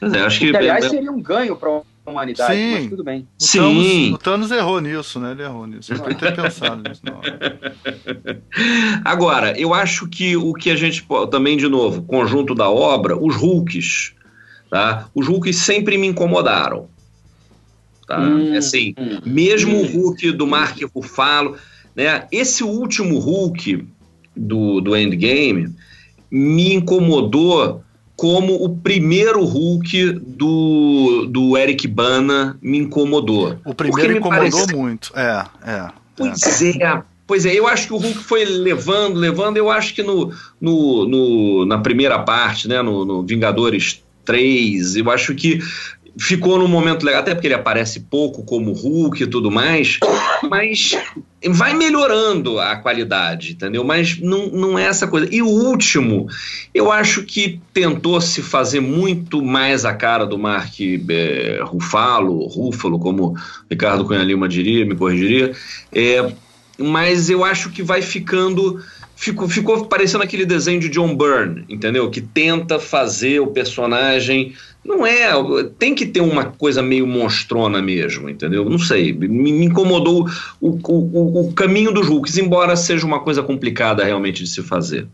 É, 0.00 0.20
acho 0.20 0.40
que, 0.40 0.54
aliás, 0.54 0.84
seria 0.86 1.10
um 1.10 1.20
ganho 1.20 1.56
para 1.56 1.82
humanidade, 2.06 2.54
Sim. 2.54 2.72
mas 2.72 2.86
tudo 2.88 3.04
bem. 3.04 3.26
O 3.40 3.44
Sim. 3.44 3.58
Thanos, 3.58 4.12
o 4.12 4.18
Thanos 4.18 4.50
errou 4.50 4.80
nisso, 4.80 5.18
né? 5.18 5.32
Ele 5.32 5.42
errou 5.42 5.66
nisso. 5.66 5.92
Ele 5.92 6.14
ter 6.14 6.34
pensado 6.34 6.88
nisso. 6.88 7.02
Não. 7.04 7.20
Agora, 9.04 9.58
eu 9.58 9.74
acho 9.74 10.08
que 10.08 10.36
o 10.36 10.52
que 10.54 10.70
a 10.70 10.76
gente 10.76 11.06
também, 11.30 11.56
de 11.56 11.68
novo, 11.68 12.02
conjunto 12.02 12.54
da 12.54 12.70
obra, 12.70 13.16
os 13.16 13.36
Hulks, 13.36 14.14
tá? 14.70 15.08
Os 15.14 15.26
Hulks 15.26 15.56
sempre 15.56 15.98
me 15.98 16.06
incomodaram. 16.06 16.88
Tá? 18.06 18.20
Hum, 18.20 18.54
é 18.54 18.58
assim, 18.58 18.94
hum, 18.96 19.18
mesmo 19.24 19.76
hum. 19.76 19.82
o 19.82 19.86
Hulk 19.86 20.30
do 20.32 20.46
Mark 20.46 20.78
Ruffalo, 20.94 21.56
né? 21.96 22.26
Esse 22.30 22.62
último 22.62 23.18
Hulk 23.18 23.86
do, 24.36 24.80
do 24.80 24.94
Endgame 24.94 25.74
me 26.30 26.74
incomodou 26.74 27.82
como 28.14 28.54
o 28.64 28.76
primeiro 28.76 29.44
Hulk 29.44 30.12
do, 30.12 31.26
do 31.30 31.56
Eric 31.56 31.88
Bana 31.88 32.58
me 32.62 32.78
incomodou. 32.78 33.58
O 33.64 33.74
primeiro 33.74 34.12
me 34.12 34.18
incomodou 34.18 34.50
parece... 34.50 34.76
muito, 34.76 35.12
é, 35.14 35.44
é. 35.64 35.88
Pois 36.16 36.62
é. 36.62 36.82
é. 36.82 37.02
Pois 37.26 37.44
é, 37.44 37.52
eu 37.52 37.66
acho 37.66 37.88
que 37.88 37.92
o 37.92 37.96
Hulk 37.96 38.18
foi 38.18 38.44
levando, 38.44 39.16
levando, 39.16 39.56
eu 39.56 39.68
acho 39.68 39.92
que 39.92 40.02
no, 40.02 40.32
no, 40.60 41.08
no 41.08 41.66
na 41.66 41.78
primeira 41.78 42.20
parte, 42.20 42.68
né, 42.68 42.80
no, 42.80 43.04
no 43.04 43.24
Vingadores 43.24 44.00
3, 44.24 44.96
eu 44.96 45.10
acho 45.10 45.34
que 45.34 45.58
ficou 46.18 46.58
num 46.58 46.68
momento 46.68 47.04
legal, 47.04 47.20
até 47.20 47.34
porque 47.34 47.46
ele 47.46 47.54
aparece 47.54 48.00
pouco 48.00 48.42
como 48.42 48.72
Hulk 48.72 49.22
e 49.22 49.26
tudo 49.26 49.50
mais, 49.50 49.98
mas 50.48 50.96
vai 51.48 51.74
melhorando 51.74 52.58
a 52.58 52.76
qualidade, 52.76 53.52
entendeu? 53.52 53.84
Mas 53.84 54.18
não, 54.18 54.48
não 54.48 54.78
é 54.78 54.84
essa 54.84 55.06
coisa. 55.06 55.28
E 55.30 55.42
o 55.42 55.48
último, 55.48 56.26
eu 56.74 56.90
acho 56.90 57.22
que 57.22 57.60
tentou 57.72 58.20
se 58.20 58.40
fazer 58.42 58.80
muito 58.80 59.42
mais 59.42 59.84
a 59.84 59.92
cara 59.92 60.24
do 60.24 60.38
Mark 60.38 60.74
é, 60.80 61.60
Ruffalo, 61.62 62.46
Ruffalo, 62.46 62.98
como 62.98 63.36
Ricardo 63.70 64.04
Cunha 64.04 64.22
Lima 64.22 64.48
diria, 64.48 64.86
me 64.86 64.96
corrigiria, 64.96 65.52
é, 65.92 66.32
mas 66.78 67.28
eu 67.28 67.44
acho 67.44 67.70
que 67.70 67.82
vai 67.82 68.00
ficando 68.00 68.82
ficou, 69.16 69.48
ficou 69.48 69.86
parecendo 69.86 70.22
aquele 70.22 70.44
desenho 70.44 70.78
de 70.78 70.90
John 70.90 71.16
Byrne, 71.16 71.64
entendeu? 71.68 72.08
Que 72.10 72.20
tenta 72.20 72.78
fazer 72.78 73.40
o 73.40 73.48
personagem. 73.48 74.54
Não 74.86 75.04
é. 75.04 75.32
Tem 75.78 75.94
que 75.94 76.06
ter 76.06 76.20
uma 76.20 76.44
coisa 76.44 76.80
meio 76.80 77.06
monstrona 77.06 77.82
mesmo, 77.82 78.28
entendeu? 78.30 78.64
Não 78.64 78.78
sei. 78.78 79.12
Me, 79.12 79.28
me 79.28 79.64
incomodou 79.64 80.28
o, 80.60 80.78
o, 80.88 81.48
o 81.48 81.52
caminho 81.52 81.92
dos 81.92 82.06
Hulks, 82.06 82.38
embora 82.38 82.76
seja 82.76 83.04
uma 83.04 83.20
coisa 83.20 83.42
complicada 83.42 84.04
realmente 84.04 84.44
de 84.44 84.48
se 84.48 84.62
fazer. 84.62 85.08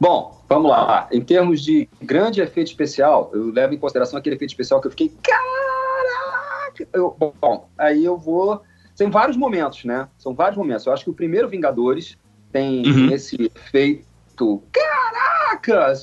Bom, 0.00 0.44
vamos 0.48 0.68
lá. 0.68 1.08
Em 1.12 1.20
termos 1.20 1.62
de 1.62 1.88
grande 2.02 2.40
efeito 2.40 2.68
especial, 2.68 3.30
eu 3.32 3.52
levo 3.52 3.72
em 3.72 3.78
consideração 3.78 4.18
aquele 4.18 4.34
efeito 4.34 4.50
especial 4.50 4.80
que 4.80 4.88
eu 4.88 4.90
fiquei. 4.90 5.12
Caraca! 5.22 6.88
Eu, 6.92 7.16
bom, 7.40 7.68
aí 7.78 8.04
eu 8.04 8.18
vou. 8.18 8.62
Tem 8.96 9.08
vários 9.08 9.36
momentos, 9.36 9.84
né? 9.84 10.08
São 10.18 10.34
vários 10.34 10.58
momentos. 10.58 10.86
Eu 10.86 10.92
acho 10.92 11.04
que 11.04 11.10
o 11.10 11.14
primeiro 11.14 11.48
Vingadores 11.48 12.18
tem 12.50 12.84
uhum. 12.84 13.12
esse 13.12 13.50
efeito. 13.54 14.62
Caraca! 14.72 15.94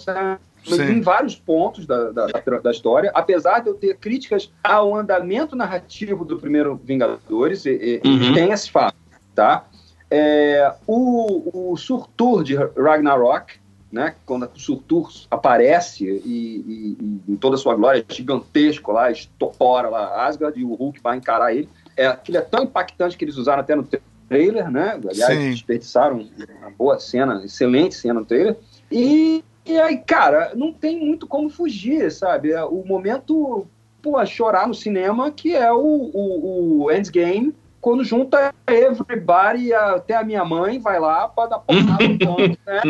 Em 0.75 1.01
vários 1.01 1.35
pontos 1.35 1.85
da, 1.85 2.11
da, 2.11 2.27
da, 2.27 2.71
história, 2.71 3.11
apesar 3.13 3.59
de 3.59 3.69
eu 3.69 3.73
ter 3.73 3.97
críticas 3.97 4.51
ao 4.63 4.95
andamento 4.95 5.55
narrativo 5.55 6.25
do 6.25 6.37
primeiro 6.37 6.79
Vingadores, 6.83 7.65
e, 7.65 8.01
uhum. 8.05 8.33
tem 8.33 8.51
esse 8.51 8.69
fato, 8.69 8.95
tá? 9.33 9.65
É, 10.11 10.73
o, 10.87 11.71
o 11.71 11.77
Surtur 11.77 12.43
de 12.43 12.55
Ragnarok, 12.55 13.59
né, 13.91 14.15
quando 14.25 14.43
o 14.43 14.59
Surtur 14.59 15.09
aparece 15.29 16.05
e, 16.05 16.21
e, 16.25 16.97
e, 17.27 17.31
em 17.33 17.35
toda 17.35 17.55
a 17.55 17.57
sua 17.57 17.75
glória, 17.75 18.05
gigantesco 18.07 18.91
lá, 18.91 19.11
estopora 19.11 19.89
lá 19.89 20.27
Asgard 20.27 20.59
e 20.59 20.63
o 20.63 20.73
Hulk 20.73 20.99
vai 21.01 21.17
encarar 21.17 21.53
ele. 21.53 21.69
É, 21.97 22.07
aquilo 22.07 22.37
é 22.37 22.41
tão 22.41 22.63
impactante 22.63 23.17
que 23.17 23.25
eles 23.25 23.35
usaram 23.35 23.61
até 23.61 23.75
no 23.75 23.87
trailer, 24.29 24.69
né? 24.69 24.99
Aliás, 25.09 25.37
Sim. 25.37 25.49
desperdiçaram 25.49 26.27
uma 26.61 26.69
boa 26.69 26.99
cena, 26.99 27.43
excelente 27.43 27.95
cena 27.95 28.19
no 28.19 28.25
trailer. 28.25 28.55
E, 28.91 29.43
e 29.65 29.79
aí, 29.79 29.97
cara, 29.97 30.53
não 30.55 30.73
tem 30.73 30.99
muito 30.99 31.27
como 31.27 31.49
fugir, 31.49 32.11
sabe? 32.11 32.53
O 32.55 32.83
momento, 32.85 33.67
pô, 34.01 34.23
chorar 34.25 34.67
no 34.67 34.73
cinema, 34.73 35.31
que 35.31 35.55
é 35.55 35.71
o, 35.71 35.77
o, 35.77 36.83
o 36.83 36.91
Endgame, 36.91 37.55
quando 37.81 38.03
junta 38.03 38.53
everybody, 38.67 39.73
até 39.73 40.15
a 40.15 40.23
minha 40.23 40.43
mãe 40.43 40.79
vai 40.79 40.99
lá 40.99 41.27
para 41.27 41.49
dar 41.49 41.59
porrada 41.59 42.07
no 42.07 42.19
ponto, 42.19 42.59
né? 42.65 42.81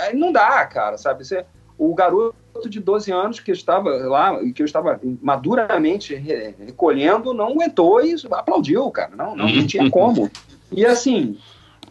Aí 0.00 0.16
não 0.16 0.32
dá, 0.32 0.64
cara, 0.66 0.98
sabe? 0.98 1.24
Você, 1.24 1.44
o 1.78 1.94
garoto 1.94 2.68
de 2.68 2.80
12 2.80 3.12
anos 3.12 3.40
que 3.40 3.52
estava 3.52 3.90
lá, 3.90 4.38
que 4.52 4.62
eu 4.62 4.66
estava 4.66 4.98
maduramente 5.22 6.14
recolhendo, 6.14 7.34
não 7.34 7.48
aguentou 7.50 8.04
e 8.04 8.14
aplaudiu, 8.30 8.90
cara. 8.90 9.14
Não, 9.14 9.36
não, 9.36 9.48
não 9.48 9.66
tinha 9.66 9.88
como. 9.90 10.30
E 10.72 10.84
assim, 10.84 11.38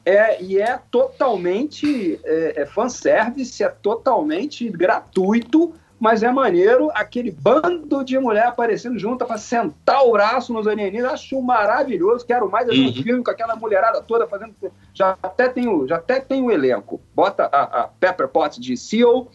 é, 0.06 0.42
e 0.42 0.62
é 0.62 0.80
totalmente 0.92 2.20
é, 2.24 2.62
é 2.62 2.66
fanservice, 2.66 3.64
é 3.64 3.70
totalmente 3.70 4.70
gratuito, 4.70 5.74
mas 6.00 6.22
é 6.22 6.32
maneiro 6.32 6.92
aquele 6.94 7.32
bando 7.32 8.04
de 8.04 8.20
mulher 8.20 8.46
aparecendo 8.46 9.00
junto 9.00 9.26
para 9.26 9.40
sentar 9.40 10.06
o 10.06 10.12
braço 10.12 10.54
nos 10.54 10.68
alienígenas. 10.68 11.14
Acho 11.14 11.42
maravilhoso. 11.42 12.26
Quero 12.26 12.52
mais 12.52 12.70
uhum. 12.70 12.90
um 12.90 12.94
filme 12.94 13.24
com 13.24 13.32
aquela 13.32 13.56
mulherada 13.56 14.00
toda 14.02 14.28
fazendo. 14.28 14.54
Já 14.94 15.18
até 15.24 15.50
tem 15.50 15.68
o, 15.68 15.88
já 15.88 15.96
até 15.96 16.20
tem 16.20 16.44
o 16.44 16.52
elenco. 16.52 17.02
Bota 17.16 17.46
a, 17.46 17.82
a 17.82 17.88
Pepper 17.88 18.28
Potts 18.28 18.60
de 18.60 18.78
Seal 18.78 19.28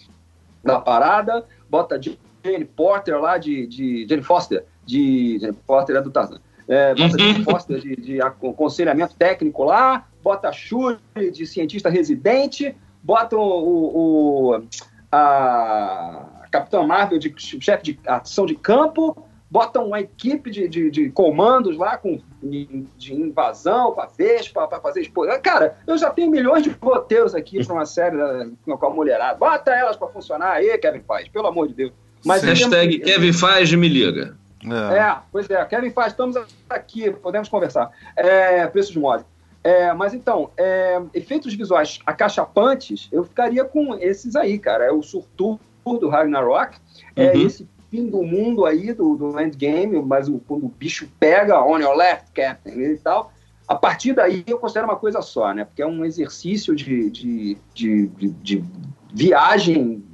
da 0.62 0.78
parada, 0.78 1.44
bota 1.68 1.98
Jane 2.00 2.64
Porter 2.64 3.18
lá 3.18 3.38
de, 3.38 3.66
de 3.66 4.06
Jane 4.06 4.22
Foster, 4.22 4.64
de 4.84 5.38
Jane 5.40 5.56
Porter 5.66 5.96
é 5.96 6.02
do 6.02 6.10
Tarzan 6.10 6.40
é, 6.70 6.94
bota 6.94 7.20
uhum. 7.20 7.42
Foster 7.42 7.80
de, 7.80 7.96
de 7.96 8.22
aconselhamento 8.22 9.16
técnico 9.16 9.64
lá, 9.64 10.06
bota 10.22 10.48
a 10.48 10.52
Shuri 10.52 10.98
de 11.32 11.44
cientista 11.44 11.90
residente, 11.90 12.76
bota 13.02 13.36
o, 13.36 13.42
o, 13.42 14.62
a 15.10 16.46
Capitã 16.48 16.84
Marvel 16.84 17.18
de 17.18 17.34
chefe 17.36 17.82
de 17.82 18.00
ação 18.06 18.46
de 18.46 18.54
campo, 18.54 19.26
botam 19.50 19.84
uma 19.88 19.98
equipe 19.98 20.48
de, 20.48 20.68
de, 20.68 20.90
de 20.92 21.10
comandos 21.10 21.76
lá 21.76 21.96
com, 21.96 22.20
de 22.40 23.14
invasão 23.14 23.92
para 23.92 24.08
Vespa, 24.16 24.68
para 24.68 24.80
fazer 24.80 25.00
exposição. 25.00 25.42
Cara, 25.42 25.76
eu 25.88 25.98
já 25.98 26.10
tenho 26.10 26.30
milhões 26.30 26.62
de 26.62 26.70
roteiros 26.80 27.34
aqui 27.34 27.66
para 27.66 27.74
uma 27.74 27.84
série 27.84 28.16
com 28.64 28.86
a 28.86 28.90
mulherada. 28.90 29.36
Bota 29.36 29.72
elas 29.72 29.96
para 29.96 30.06
funcionar 30.06 30.52
aí, 30.52 30.78
Kevin 30.78 31.00
faz, 31.00 31.26
pelo 31.26 31.48
amor 31.48 31.66
de 31.66 31.74
Deus. 31.74 31.92
Mas 32.24 32.44
Hashtag 32.44 33.00
Kevin 33.00 33.32
faz 33.32 33.72
me 33.72 33.88
liga. 33.88 34.38
É. 34.64 34.98
é. 34.98 35.16
pois 35.30 35.48
é. 35.48 35.64
Kevin 35.64 35.90
faz, 35.90 36.12
estamos 36.12 36.36
aqui, 36.68 37.10
podemos 37.10 37.48
conversar. 37.48 37.90
É, 38.16 38.66
preço 38.66 38.92
de 38.92 38.98
mod. 38.98 39.24
É, 39.62 39.92
mas 39.92 40.14
então, 40.14 40.50
é, 40.56 41.00
efeitos 41.12 41.54
visuais 41.54 41.98
acachapantes, 42.06 43.08
eu 43.12 43.24
ficaria 43.24 43.64
com 43.64 43.94
esses 43.94 44.34
aí, 44.34 44.58
cara. 44.58 44.84
É 44.84 44.92
o 44.92 45.02
Surtur 45.02 45.58
do 45.84 46.08
Ragnarok, 46.08 46.78
é 47.16 47.32
uhum. 47.32 47.46
esse 47.46 47.68
fim 47.90 48.06
do 48.06 48.22
mundo 48.22 48.64
aí, 48.64 48.92
do, 48.92 49.16
do 49.16 49.40
endgame, 49.40 50.00
mas 50.00 50.28
o, 50.28 50.38
quando 50.38 50.66
o 50.66 50.68
bicho 50.68 51.08
pega, 51.18 51.60
on 51.62 51.78
your 51.78 51.96
left, 51.96 52.30
Captain, 52.32 52.80
e 52.80 52.96
tal. 52.98 53.32
A 53.66 53.74
partir 53.74 54.12
daí 54.12 54.44
eu 54.46 54.58
considero 54.58 54.86
uma 54.86 54.96
coisa 54.96 55.20
só, 55.20 55.52
né? 55.52 55.64
Porque 55.64 55.82
é 55.82 55.86
um 55.86 56.04
exercício 56.04 56.74
de, 56.74 57.10
de, 57.10 57.58
de, 57.74 58.06
de, 58.06 58.28
de 58.28 58.64
viagem 59.12 60.04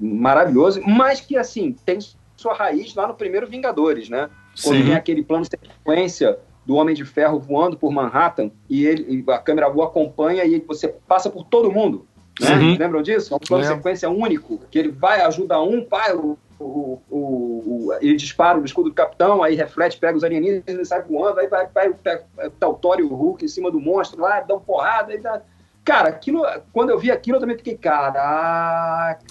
maravilhoso, 0.00 0.82
mas 0.86 1.20
que, 1.20 1.36
assim, 1.36 1.72
tem 1.84 1.98
sua 2.36 2.54
raiz 2.54 2.94
lá 2.94 3.06
no 3.06 3.14
primeiro 3.14 3.46
Vingadores, 3.46 4.08
né? 4.08 4.28
Quando 4.62 4.76
Sim. 4.78 4.84
tem 4.84 4.94
aquele 4.94 5.22
plano 5.22 5.44
de 5.44 5.50
sequência 5.50 6.38
do 6.64 6.74
Homem 6.74 6.94
de 6.94 7.04
Ferro 7.04 7.38
voando 7.38 7.76
por 7.76 7.92
Manhattan 7.92 8.50
e, 8.68 8.84
ele, 8.84 9.24
e 9.26 9.30
a 9.30 9.38
câmera 9.38 9.68
voa 9.68 9.86
acompanha 9.86 10.44
e 10.44 10.58
você 10.60 10.88
passa 10.88 11.30
por 11.30 11.44
todo 11.44 11.70
mundo. 11.70 12.06
Né? 12.40 12.54
Uhum. 12.54 12.76
Lembram 12.76 13.02
disso? 13.02 13.32
É 13.32 13.36
um 13.36 13.40
plano 13.40 13.62
de 13.62 13.68
sequência 13.68 14.10
único, 14.10 14.58
que 14.70 14.78
ele 14.78 14.90
vai, 14.90 15.20
ajuda 15.20 15.60
um, 15.60 15.84
pai, 15.84 16.12
o, 16.12 16.36
o, 16.58 17.00
o, 17.10 17.88
ele 18.00 18.16
dispara 18.16 18.58
o 18.58 18.64
escudo 18.64 18.90
do 18.90 18.94
capitão, 18.94 19.42
aí 19.42 19.54
reflete, 19.54 19.98
pega 19.98 20.16
os 20.16 20.24
alienígenas, 20.24 20.64
ele 20.66 20.84
sai 20.84 21.02
voando, 21.02 21.40
aí 21.40 21.46
vai, 21.46 21.66
vai, 21.68 21.90
vai 22.04 22.20
tá 22.58 22.68
o 22.68 22.74
Thor 22.74 22.98
e 22.98 23.02
o 23.02 23.14
Hulk 23.14 23.44
em 23.44 23.48
cima 23.48 23.70
do 23.70 23.80
monstro 23.80 24.20
lá, 24.20 24.40
dá 24.40 24.54
uma 24.54 24.60
porrada, 24.60 25.12
aí 25.12 25.20
dá... 25.20 25.40
Cara, 25.84 26.08
aquilo, 26.08 26.42
quando 26.72 26.90
eu 26.90 26.98
vi 26.98 27.12
aquilo, 27.12 27.36
eu 27.36 27.40
também 27.40 27.56
fiquei, 27.56 27.76
caraca, 27.76 29.22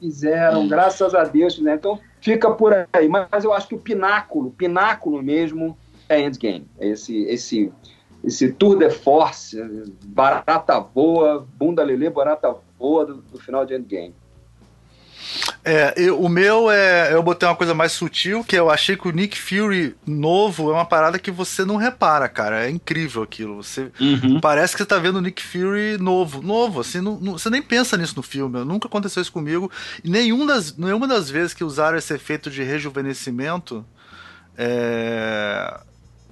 fizeram, 0.00 0.66
graças 0.66 1.14
a 1.14 1.22
Deus, 1.22 1.56
né? 1.60 1.74
Então 1.76 2.00
fica 2.20 2.50
por 2.50 2.72
aí. 2.92 3.08
Mas 3.08 3.44
eu 3.44 3.52
acho 3.52 3.68
que 3.68 3.74
o 3.74 3.78
pináculo, 3.78 4.50
pináculo 4.50 5.22
mesmo, 5.22 5.76
é 6.08 6.20
Endgame. 6.20 6.66
Esse, 6.78 7.24
esse, 7.24 7.72
esse 8.24 8.52
tour 8.52 8.78
de 8.78 8.90
force, 8.90 9.56
barata 10.06 10.80
boa, 10.80 11.46
bunda 11.56 11.82
lelê, 11.82 12.10
barata 12.10 12.54
boa 12.78 13.04
do, 13.04 13.16
do 13.16 13.38
final 13.38 13.64
de 13.64 13.74
Endgame. 13.74 14.14
É, 15.64 15.94
eu, 15.96 16.20
o 16.20 16.28
meu 16.28 16.70
é. 16.70 17.12
Eu 17.12 17.22
botei 17.22 17.48
uma 17.48 17.54
coisa 17.54 17.74
mais 17.74 17.92
sutil, 17.92 18.42
que 18.42 18.56
eu 18.56 18.70
achei 18.70 18.96
que 18.96 19.08
o 19.08 19.12
Nick 19.12 19.38
Fury 19.38 19.94
novo 20.06 20.70
é 20.70 20.74
uma 20.74 20.84
parada 20.84 21.18
que 21.18 21.30
você 21.30 21.64
não 21.64 21.76
repara, 21.76 22.28
cara. 22.28 22.66
É 22.66 22.70
incrível 22.70 23.22
aquilo. 23.22 23.62
Você 23.62 23.90
uhum. 24.00 24.40
Parece 24.40 24.74
que 24.74 24.82
você 24.82 24.86
tá 24.86 24.98
vendo 24.98 25.16
o 25.16 25.20
Nick 25.20 25.42
Fury 25.42 25.98
novo. 25.98 26.42
Novo, 26.42 26.80
assim, 26.80 27.00
não, 27.00 27.18
não, 27.20 27.32
você 27.34 27.50
nem 27.50 27.62
pensa 27.62 27.96
nisso 27.96 28.14
no 28.16 28.22
filme. 28.22 28.64
Nunca 28.64 28.88
aconteceu 28.88 29.20
isso 29.20 29.32
comigo. 29.32 29.70
E 30.02 30.08
nenhum 30.08 30.46
das, 30.46 30.76
nenhuma 30.76 31.06
das 31.06 31.30
vezes 31.30 31.54
que 31.54 31.64
usaram 31.64 31.98
esse 31.98 32.14
efeito 32.14 32.50
de 32.50 32.62
rejuvenescimento. 32.62 33.84
É, 34.56 35.80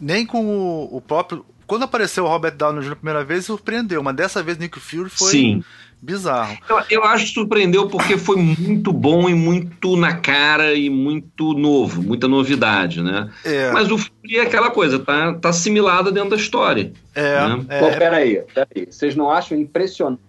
nem 0.01 0.25
com 0.25 0.47
o, 0.47 0.97
o 0.97 1.01
próprio. 1.01 1.45
Quando 1.67 1.83
apareceu 1.83 2.25
o 2.25 2.29
Robert 2.29 2.57
Downey 2.57 2.83
Jr. 2.83 2.93
a 2.93 2.97
primeira 2.97 3.25
vez, 3.25 3.45
surpreendeu, 3.45 4.03
mas 4.03 4.15
dessa 4.15 4.43
vez 4.43 4.57
Nick 4.57 4.79
Fury 4.79 5.11
foi. 5.11 5.31
Sim 5.31 5.65
bizarro. 6.01 6.57
Eu, 6.69 6.83
eu, 6.91 7.05
acho 7.05 7.27
que 7.27 7.33
surpreendeu 7.33 7.89
porque 7.89 8.17
foi 8.17 8.37
muito 8.37 8.93
bom 8.93 9.29
e 9.29 9.35
muito 9.35 9.97
na 9.97 10.17
cara 10.17 10.75
e 10.75 10.89
muito 10.89 11.53
novo, 11.55 12.03
muita 12.03 12.29
novidade, 12.29 13.03
né? 13.03 13.31
É. 13.45 13.71
Mas 13.73 13.91
o 13.91 13.99
Fury 13.99 14.37
é 14.37 14.43
aquela 14.43 14.71
coisa, 14.71 14.99
tá, 14.99 15.35
tá 15.35 15.49
assimilada 15.49 16.13
dentro 16.13 16.31
da 16.31 16.37
história. 16.37 16.93
É. 17.15 17.49
Né? 17.49 17.65
é. 17.69 17.81
Pô, 17.81 17.99
peraí, 17.99 18.43
peraí. 18.55 18.87
Vocês 18.91 19.17
não 19.17 19.31
acham 19.31 19.59
impressionante? 19.59 20.27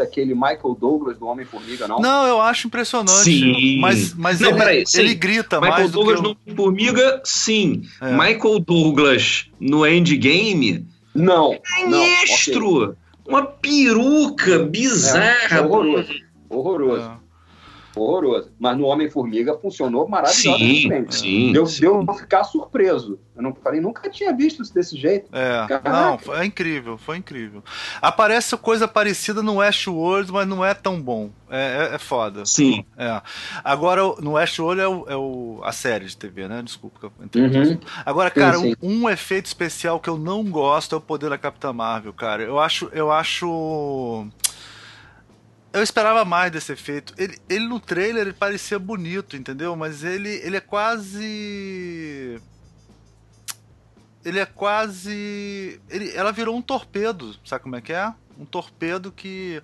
aquele 0.00 0.34
Michael 0.34 0.74
Douglas 0.80 1.18
do 1.18 1.26
Homem-Formiga, 1.26 1.86
não? 1.86 1.98
Não, 1.98 2.26
eu 2.26 2.40
acho 2.40 2.66
impressionante. 2.66 3.24
Sim. 3.24 3.78
Mas, 3.78 4.14
mas 4.14 4.40
não, 4.40 4.48
ele, 4.48 4.58
peraí, 4.58 4.84
ele 4.94 5.14
grita 5.14 5.60
Michael 5.60 5.78
mais 5.78 5.90
Douglas 5.90 6.22
do 6.22 6.34
que 6.34 6.50
eu... 6.50 6.54
no 6.54 6.62
Homem-Formiga, 6.62 7.20
sim. 7.22 7.82
É. 8.00 8.10
Michael 8.10 8.60
Douglas 8.60 9.50
no 9.60 9.86
Endgame... 9.86 10.86
Não. 11.14 11.58
Sinistro! 11.66 12.84
Okay 12.84 13.07
uma 13.28 13.44
peruca 13.46 14.58
bizarra. 14.60 15.58
É, 15.58 15.60
horroroso. 15.60 16.12
Horroroso. 16.48 17.17
É. 17.98 18.02
Horroroso. 18.02 18.52
Mas 18.58 18.76
no 18.76 18.84
Homem-Formiga 18.84 19.56
funcionou 19.58 20.08
maravilhosamente. 20.08 21.14
Sim, 21.14 21.20
sim. 21.20 21.52
Deu, 21.52 21.66
sim. 21.66 21.80
deu 21.80 22.14
ficar 22.14 22.44
surpreso. 22.44 23.18
Eu 23.38 23.42
não 23.42 23.54
falei, 23.54 23.80
nunca 23.80 24.10
tinha 24.10 24.34
visto 24.34 24.62
isso 24.62 24.74
desse 24.74 24.96
jeito. 24.96 25.30
É, 25.32 25.64
Caraca. 25.68 25.90
não, 25.90 26.18
foi 26.18 26.44
incrível, 26.44 26.98
foi 26.98 27.18
incrível. 27.18 27.62
Aparece 28.02 28.56
coisa 28.56 28.88
parecida 28.88 29.44
no 29.44 29.58
Westworld, 29.58 30.32
mas 30.32 30.46
não 30.48 30.64
é 30.64 30.74
tão 30.74 31.00
bom. 31.00 31.30
É, 31.48 31.90
é, 31.92 31.94
é 31.94 31.98
foda. 31.98 32.44
Sim. 32.44 32.84
É. 32.96 33.22
Agora, 33.62 34.02
no 34.20 34.32
Westworld 34.32 34.80
é, 34.80 34.88
o, 34.88 35.04
é 35.08 35.16
o, 35.16 35.60
a 35.62 35.70
série 35.70 36.06
de 36.06 36.16
TV, 36.16 36.48
né? 36.48 36.62
Desculpa 36.62 36.98
que 36.98 37.06
eu 37.06 37.12
entrei 37.24 37.44
uhum. 37.44 37.78
Agora, 38.04 38.28
cara, 38.28 38.58
sim, 38.58 38.70
sim. 38.70 38.76
Um, 38.82 39.04
um, 39.04 39.08
efeito 39.08 39.46
especial 39.46 40.00
que 40.00 40.10
eu 40.10 40.18
não 40.18 40.42
gosto 40.44 40.96
é 40.96 40.98
o 40.98 41.00
poder 41.00 41.30
da 41.30 41.38
Capitã 41.38 41.72
Marvel, 41.72 42.12
cara. 42.12 42.42
Eu 42.42 42.58
acho. 42.58 42.90
Eu 42.92 43.12
acho 43.12 44.26
eu 45.72 45.82
esperava 45.82 46.24
mais 46.24 46.50
desse 46.50 46.72
efeito. 46.72 47.14
Ele, 47.16 47.38
ele 47.48 47.66
no 47.66 47.78
trailer 47.78 48.22
ele 48.22 48.32
parecia 48.32 48.78
bonito, 48.78 49.36
entendeu? 49.36 49.76
Mas 49.76 50.02
ele, 50.02 50.30
ele 50.42 50.56
é 50.56 50.60
quase. 50.60 52.40
Ele 54.24 54.38
é 54.38 54.46
quase. 54.46 55.80
Ele, 55.88 56.10
ela 56.16 56.32
virou 56.32 56.56
um 56.56 56.62
torpedo, 56.62 57.36
sabe 57.44 57.62
como 57.62 57.76
é 57.76 57.80
que 57.80 57.92
é? 57.92 58.12
Um 58.38 58.44
torpedo 58.44 59.12
que 59.12 59.62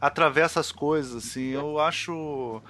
atravessa 0.00 0.60
as 0.60 0.72
coisas, 0.72 1.24
assim. 1.24 1.50
Eu 1.50 1.78
acho 1.78 2.60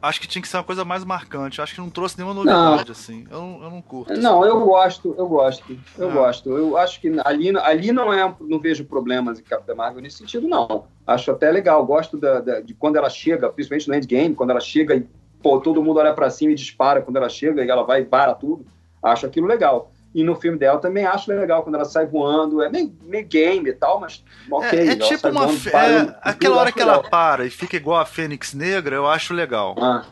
acho 0.00 0.20
que 0.20 0.26
tinha 0.26 0.40
que 0.40 0.48
ser 0.48 0.56
uma 0.56 0.64
coisa 0.64 0.84
mais 0.84 1.04
marcante. 1.04 1.60
Acho 1.60 1.74
que 1.74 1.80
não 1.80 1.90
trouxe 1.90 2.16
nenhuma 2.16 2.34
novidade, 2.34 2.84
não. 2.86 2.92
assim. 2.92 3.26
Eu 3.30 3.40
não, 3.40 3.62
eu 3.64 3.70
não 3.70 3.82
curto. 3.82 4.20
Não, 4.20 4.44
eu 4.44 4.60
gosto, 4.60 5.14
eu 5.18 5.26
gosto. 5.26 5.78
Eu 5.96 6.10
é. 6.10 6.12
gosto. 6.12 6.50
Eu 6.50 6.76
acho 6.76 7.00
que 7.00 7.12
ali, 7.24 7.56
ali 7.58 7.92
não 7.92 8.12
é. 8.12 8.34
Não 8.40 8.58
vejo 8.58 8.84
problemas 8.84 9.38
em 9.38 9.42
Capitã 9.42 9.74
Marvel 9.74 10.02
nesse 10.02 10.18
sentido, 10.18 10.46
não. 10.48 10.86
Acho 11.06 11.30
até 11.30 11.50
legal. 11.50 11.84
Gosto 11.84 12.16
da, 12.16 12.40
da, 12.40 12.60
de 12.60 12.74
quando 12.74 12.96
ela 12.96 13.10
chega, 13.10 13.48
principalmente 13.50 13.88
no 13.88 13.94
endgame, 13.94 14.34
quando 14.34 14.50
ela 14.50 14.60
chega 14.60 14.94
e 14.94 15.06
pô, 15.42 15.60
todo 15.60 15.82
mundo 15.82 15.98
olha 15.98 16.14
para 16.14 16.30
cima 16.30 16.52
e 16.52 16.54
dispara 16.54 17.02
quando 17.02 17.16
ela 17.16 17.28
chega 17.28 17.64
e 17.64 17.70
ela 17.70 17.82
vai 17.82 18.02
e 18.02 18.04
para 18.04 18.34
tudo. 18.34 18.64
Acho 19.02 19.26
aquilo 19.26 19.46
legal. 19.46 19.92
E 20.14 20.24
no 20.24 20.34
filme 20.34 20.58
dela 20.58 20.78
também 20.78 21.04
acho 21.04 21.30
legal 21.30 21.62
quando 21.62 21.74
ela 21.74 21.84
sai 21.84 22.06
voando. 22.06 22.62
É 22.62 22.68
meio, 22.70 22.94
meio 23.02 23.26
game 23.26 23.68
e 23.68 23.74
tal, 23.74 24.00
mas 24.00 24.24
ok. 24.50 24.78
É, 24.78 24.92
é 24.92 24.96
tipo 24.96 25.28
uma. 25.28 25.46
Voando, 25.46 26.10
é, 26.10 26.18
aquela 26.22 26.56
hora 26.56 26.72
que 26.72 26.78
legal. 26.78 26.94
ela 26.94 27.10
para 27.10 27.44
e 27.44 27.50
fica 27.50 27.76
igual 27.76 28.00
a 28.00 28.06
Fênix 28.06 28.54
Negra, 28.54 28.96
eu 28.96 29.06
acho 29.06 29.34
legal. 29.34 29.76
Ah. 29.78 30.04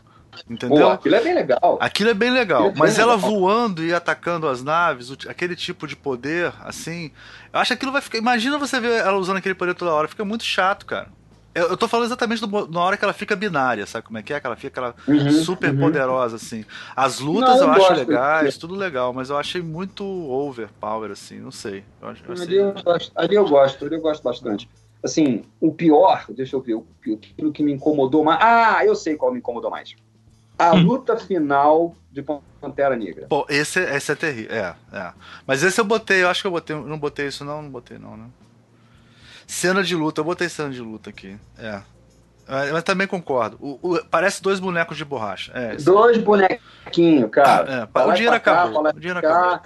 Entendeu? 0.47 0.85
Pô, 0.87 0.93
aquilo 0.93 1.15
é 1.15 1.21
bem 1.21 1.33
legal. 1.33 1.77
Aquilo 1.81 2.09
é 2.11 2.13
bem 2.13 2.29
legal. 2.29 2.67
É 2.67 2.73
mas 2.75 2.95
bem 2.95 3.03
ela 3.03 3.15
legal. 3.15 3.31
voando 3.31 3.83
e 3.83 3.93
atacando 3.93 4.47
as 4.47 4.63
naves, 4.63 5.11
aquele 5.27 5.55
tipo 5.55 5.87
de 5.87 5.95
poder, 5.95 6.53
assim. 6.63 7.11
Eu 7.51 7.59
acho 7.59 7.69
que 7.69 7.73
aquilo 7.73 7.91
vai 7.91 8.01
ficar. 8.01 8.17
Imagina 8.19 8.57
você 8.57 8.79
ver 8.79 8.99
ela 8.99 9.17
usando 9.17 9.37
aquele 9.37 9.55
poder 9.55 9.73
toda 9.73 9.91
hora. 9.91 10.07
Fica 10.07 10.23
muito 10.23 10.43
chato, 10.43 10.85
cara. 10.85 11.07
Eu, 11.57 11.69
eu 11.69 11.77
tô 11.77 11.87
falando 11.87 12.05
exatamente 12.05 12.45
do, 12.45 12.67
na 12.67 12.81
hora 12.81 12.95
que 12.95 13.03
ela 13.03 13.13
fica 13.13 13.35
binária, 13.35 13.83
sabe 13.87 14.05
como 14.05 14.19
é 14.19 14.21
que 14.21 14.31
é? 14.31 14.39
Que 14.39 14.45
ela 14.45 14.55
fica 14.55 14.67
aquela 14.67 14.95
uhum, 15.07 15.31
super 15.31 15.71
uhum. 15.71 15.79
poderosa, 15.79 16.35
assim. 16.35 16.63
As 16.95 17.19
lutas 17.19 17.59
não, 17.59 17.61
eu, 17.61 17.73
eu 17.73 17.73
acho 17.73 17.93
legais, 17.93 18.57
tudo 18.57 18.75
legal, 18.75 19.11
mas 19.11 19.31
eu 19.31 19.37
achei 19.37 19.59
muito 19.59 20.03
overpower, 20.05 21.09
assim, 21.09 21.39
não 21.39 21.49
sei. 21.49 21.83
Eu, 21.99 22.09
eu 22.09 22.41
ali, 22.43 22.55
eu 22.57 22.73
gosto, 22.73 23.11
ali 23.15 23.35
eu 23.35 23.47
gosto, 23.47 23.85
ali 23.85 23.95
eu 23.95 24.01
gosto 24.01 24.21
bastante. 24.21 24.69
Assim, 25.03 25.45
o 25.59 25.71
pior, 25.71 26.25
deixa 26.29 26.55
eu 26.55 26.61
ver, 26.61 26.79
aquilo 27.01 27.51
que 27.51 27.63
me 27.63 27.73
incomodou 27.73 28.23
mais. 28.23 28.39
Ah, 28.39 28.85
eu 28.85 28.95
sei 28.95 29.15
qual 29.15 29.31
me 29.31 29.39
incomodou 29.39 29.71
mais. 29.71 29.95
A 30.59 30.75
hum. 30.75 30.83
luta 30.83 31.17
final 31.17 31.95
de 32.11 32.23
Pantera 32.61 32.95
Negra. 32.95 33.25
Pô, 33.27 33.47
esse, 33.49 33.79
esse 33.79 34.11
é 34.11 34.15
terrível. 34.15 34.55
É, 34.55 34.75
é. 34.93 35.13
Mas 35.45 35.63
esse 35.63 35.81
eu 35.81 35.85
botei, 35.85 36.21
eu 36.21 36.29
acho 36.29 36.41
que 36.41 36.47
eu 36.47 36.51
botei. 36.51 36.75
Não 36.75 36.99
botei 36.99 37.27
isso, 37.27 37.43
não, 37.43 37.63
não 37.63 37.69
botei, 37.69 37.97
não, 37.97 38.15
né? 38.15 38.25
Cena 39.47 39.81
de 39.81 39.95
luta, 39.95 40.19
eu 40.19 40.25
botei 40.25 40.49
cena 40.49 40.69
de 40.69 40.81
luta 40.81 41.09
aqui. 41.09 41.37
É. 41.57 41.81
é 42.47 42.71
mas 42.71 42.83
também 42.83 43.07
concordo. 43.07 43.57
O, 43.61 43.93
o, 43.93 44.05
parece 44.05 44.43
dois 44.43 44.59
bonecos 44.59 44.97
de 44.97 45.05
borracha. 45.05 45.53
É, 45.55 45.77
dois 45.77 46.17
bonequinhos, 46.17 47.31
cara. 47.31 47.89
É, 47.95 47.99
o 48.05 48.11
dinheiro 48.11 48.35
acabou. 48.35 48.83
Cá, 48.83 48.89
o 48.89 48.99
dinheiro 48.99 49.19
acabou. 49.19 49.61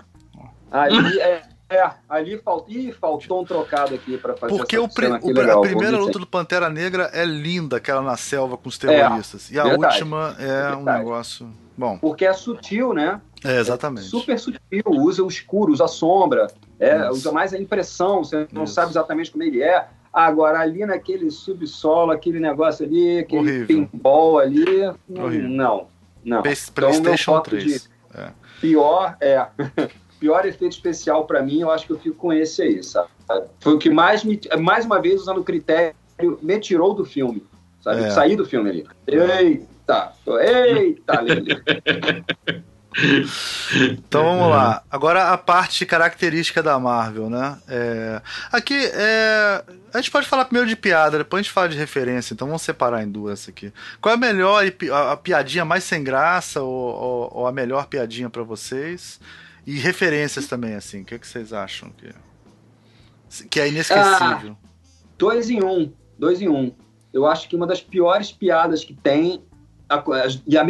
Aí 0.72 1.20
é, 1.20 1.41
é, 1.72 1.89
ali 2.10 2.38
faltou, 2.38 2.70
Ih, 2.70 2.91
faltou 2.91 3.41
um 3.41 3.46
trocado 3.46 3.96
aqui 3.96 4.17
para 4.17 4.36
fazer 4.36 4.56
Porque 4.56 4.78
o, 4.78 4.89
pri 4.89 5.08
o 5.08 5.28
legal, 5.28 5.60
a 5.60 5.62
primeira 5.62 5.98
luta 5.98 6.20
do 6.20 6.28
Pantera 6.28 6.70
Negra 6.70 7.10
é 7.13 7.24
linda, 7.24 7.78
aquela 7.78 8.02
na 8.02 8.17
selva 8.17 8.58
com 8.58 8.67
os 8.67 8.78
terroristas. 8.78 9.50
É, 9.50 9.56
e 9.56 9.60
a 9.60 9.63
verdade, 9.63 9.96
última 9.96 10.36
é 10.38 10.46
verdade. 10.46 10.76
um 10.76 10.84
negócio. 10.84 11.50
Bom. 11.78 11.98
Porque 11.98 12.26
é 12.26 12.34
sutil, 12.34 12.94
né? 12.94 13.22
É, 13.44 13.58
exatamente. 13.58 14.06
É 14.06 14.10
super 14.10 14.38
sutil, 14.38 14.84
usa 14.86 15.24
o 15.24 15.28
escuro, 15.28 15.72
usa 15.72 15.86
a 15.86 15.88
sombra, 15.88 16.48
é, 16.82 17.12
usa 17.12 17.32
mais 17.32 17.54
a 17.54 17.60
impressão, 17.60 18.24
você 18.24 18.48
não 18.52 18.63
Isso. 18.63 18.74
sabe 18.74 18.89
exatamente 18.89 19.30
como 19.30 19.44
ele 19.44 19.62
é. 19.62 19.88
Agora, 20.12 20.60
ali 20.60 20.84
naquele 20.84 21.30
subsolo, 21.30 22.12
aquele 22.12 22.39
negócio 22.39 22.84
ali, 22.84 23.20
aquele 23.20 23.39
Horrível. 23.39 23.67
pinball 23.67 24.39
ali, 24.39 24.65
Horrível. 25.08 25.50
não, 25.50 25.88
não. 26.26 26.39
Então, 26.39 26.72
PlayStation 26.74 27.39
3. 27.39 27.63
De 27.63 27.82
é. 28.15 28.32
Pior, 28.60 29.15
é. 29.22 29.46
pior 30.19 30.44
efeito 30.46 30.73
especial 30.73 31.25
para 31.25 31.44
mim, 31.44 31.62
eu 31.62 31.69
acho 31.69 31.86
que 31.86 31.94
eu 31.94 32.00
fico 32.00 32.15
com 32.15 32.34
esse 32.34 32.63
aí, 32.63 32.84
sabe? 32.84 33.10
Foi 33.60 33.75
o 33.75 33.77
que 33.77 33.90
mais 33.90 34.23
me, 34.23 34.40
mais 34.60 34.84
uma 34.84 35.00
vez 35.00 35.21
usando 35.21 35.38
o 35.38 35.44
critério, 35.44 35.96
me 36.42 36.60
tirou 36.60 36.96
do 36.96 37.06
filme, 37.06 37.46
sabe? 37.79 38.06
É. 38.06 38.10
Saí 38.10 38.36
do 38.36 38.46
filme 38.46 38.69
ali. 38.71 38.88
Eita, 39.08 40.13
eita, 40.42 41.21
Lele. 41.21 41.62
Então 43.73 44.23
vamos 44.23 44.50
lá. 44.50 44.83
Agora 44.92 45.29
a 45.29 45.37
parte 45.37 45.85
característica 45.85 46.62
da 46.62 46.77
Marvel, 46.77 47.29
né? 47.29 47.58
É... 47.67 48.21
Aqui 48.52 48.75
é... 48.94 49.63
a 49.94 49.98
gente 49.98 50.12
pode 50.12 50.27
falar 50.27 50.46
primeiro 50.46 50.67
de 50.67 50.75
piada, 50.75 51.17
depois 51.17 51.39
a 51.39 51.44
gente 51.44 51.54
fala 51.54 51.69
de 51.69 51.77
referência. 51.77 52.33
Então 52.33 52.48
vamos 52.48 52.62
separar 52.62 53.04
em 53.04 53.10
duas 53.10 53.48
aqui. 53.48 53.71
Qual 54.02 54.12
é 54.12 54.15
a 54.15 54.19
melhor 54.19 54.63
a 55.10 55.15
piadinha 55.15 55.63
mais 55.63 55.83
sem 55.83 56.04
graça 56.04 56.62
ou, 56.62 56.69
ou, 56.69 57.31
ou 57.33 57.48
a 57.48 57.52
melhor 57.52 57.87
piadinha 57.87 58.29
para 58.29 58.44
vocês? 58.44 59.19
E 59.65 59.77
referências 59.77 60.48
também, 60.48 60.75
assim. 60.75 61.02
O 61.02 61.06
que, 61.06 61.15
é 61.15 61.19
que 61.19 61.27
vocês 61.27 61.54
acham 61.54 61.89
que 61.92 62.10
que 63.50 63.60
é 63.60 63.69
inesquecível? 63.69 64.58
Ah, 64.62 64.67
dois 65.17 65.50
em 65.50 65.63
um, 65.63 65.94
dois 66.19 66.42
em 66.42 66.50
um. 66.50 66.75
Eu 67.13 67.25
acho 67.25 67.48
que 67.48 67.56
uma 67.56 67.67
das 67.67 67.81
piores 67.81 68.31
piadas 68.31 68.83
que 68.83 68.94
tem 68.94 69.44
a, 69.87 70.04
e 70.46 70.58
a, 70.58 70.63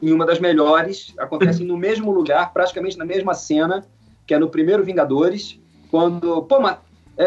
e 0.00 0.12
uma 0.12 0.24
das 0.24 0.38
melhores 0.38 1.12
acontecem 1.18 1.66
no 1.66 1.76
mesmo 1.76 2.10
lugar, 2.10 2.52
praticamente 2.52 2.96
na 2.96 3.04
mesma 3.04 3.34
cena, 3.34 3.84
que 4.26 4.34
é 4.34 4.38
no 4.38 4.48
primeiro 4.48 4.84
Vingadores, 4.84 5.58
quando, 5.90 6.42
pô, 6.42 6.60
mas 6.60 6.76
é, 7.16 7.24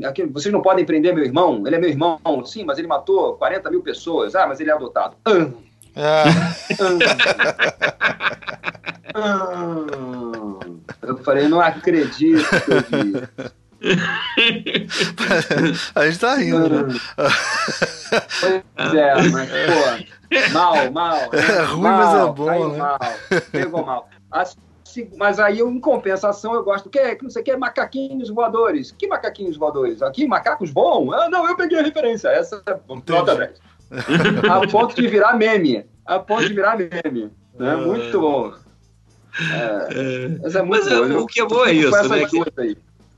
é, 0.00 0.06
aqui, 0.06 0.24
vocês 0.26 0.52
não 0.52 0.60
podem 0.60 0.84
prender 0.84 1.14
meu 1.14 1.24
irmão, 1.24 1.64
ele 1.66 1.76
é 1.76 1.78
meu 1.78 1.88
irmão, 1.88 2.18
sim, 2.44 2.64
mas 2.64 2.78
ele 2.78 2.88
matou 2.88 3.34
40 3.34 3.70
mil 3.70 3.80
pessoas, 3.80 4.34
ah, 4.34 4.46
mas 4.46 4.58
ele 4.58 4.70
é 4.70 4.72
adotado. 4.72 5.16
Ah. 5.24 5.50
Ah. 5.94 6.24
Ah. 9.14 10.58
Eu 11.02 11.18
falei, 11.18 11.48
não 11.48 11.60
acredito 11.60 12.48
que 12.48 12.72
eu 12.72 12.80
vi. 12.80 13.52
a 15.94 16.06
gente 16.06 16.18
tá 16.18 16.34
rindo, 16.36 16.68
né? 16.68 16.82
Pois 18.40 18.64
é, 18.94 19.14
mas, 19.30 19.50
pô, 19.50 19.74
mal, 20.52 20.90
mal. 20.92 21.18
Né? 21.32 21.40
É 21.48 21.62
ruim, 21.62 21.82
mal, 21.82 21.98
mas 21.98 22.14
é 22.14 22.26
bom, 22.32 22.68
né? 22.68 22.78
Mal, 22.78 22.98
pegou 23.50 23.84
mal. 23.84 24.08
Assim, 24.30 25.10
mas 25.16 25.40
aí, 25.40 25.60
em 25.60 25.80
compensação, 25.80 26.54
eu 26.54 26.62
gosto. 26.62 26.88
Que, 26.88 27.16
que 27.16 27.24
não 27.24 27.30
sei 27.30 27.42
o 27.42 27.44
que, 27.44 27.56
macaquinhos 27.56 28.30
voadores. 28.30 28.92
Que 28.92 29.08
macaquinhos 29.08 29.56
voadores? 29.56 30.00
Aqui, 30.02 30.24
macacos 30.26 30.70
bom? 30.70 31.12
Ah, 31.12 31.28
não, 31.28 31.48
eu 31.48 31.56
peguei 31.56 31.78
a 31.78 31.82
referência. 31.82 32.28
Essa 32.28 32.62
é 32.66 32.78
nota 32.88 33.34
10. 33.34 33.60
a 34.50 34.66
ponto 34.68 34.94
de 34.94 35.08
virar 35.08 35.36
meme. 35.36 35.84
A 36.06 36.18
ponto 36.18 36.46
de 36.46 36.54
virar 36.54 36.76
meme. 36.76 37.30
Né? 37.58 37.76
Muito 37.76 38.20
bom. 38.20 38.52
É, 39.40 39.54
é. 39.54 40.28
Mas 40.42 40.54
é 40.54 40.62
muito 40.62 40.84
mas 40.84 40.88
bom. 40.88 41.12
É, 41.12 41.16
o 41.16 41.26
que 41.26 41.40
é 41.40 41.46
bom 41.46 41.64
é 41.64 41.72
isso, 41.72 42.08
né? 42.08 42.26
Que 42.26 42.38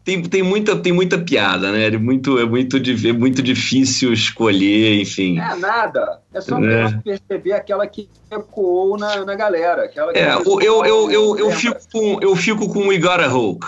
tem, 0.04 0.22
tem, 0.22 0.42
muita, 0.42 0.76
tem 0.76 0.92
muita 0.92 1.16
piada, 1.16 1.72
né? 1.72 1.86
É 1.86 1.98
muito, 1.98 2.38
é, 2.38 2.44
muito, 2.44 2.76
é 2.76 3.12
muito 3.12 3.42
difícil 3.42 4.12
escolher, 4.12 5.00
enfim. 5.00 5.38
É 5.38 5.56
nada. 5.56 6.20
É 6.32 6.42
só 6.42 6.62
é. 6.62 7.00
perceber 7.02 7.52
aquela 7.52 7.86
que 7.86 8.08
ecoou 8.30 8.98
na, 8.98 9.24
na 9.24 9.34
galera. 9.34 9.84
Aquela 9.84 10.12
que 10.12 10.18
é, 10.18 10.34
eu, 10.34 10.60
eu, 10.60 10.84
eu, 10.84 11.10
eu, 11.10 11.38
eu, 11.38 11.50
fico 11.50 11.78
com, 11.90 12.18
eu 12.20 12.36
fico 12.36 12.70
com 12.70 12.88
We 12.88 12.98
Gotta 12.98 13.26
Hulk. 13.26 13.66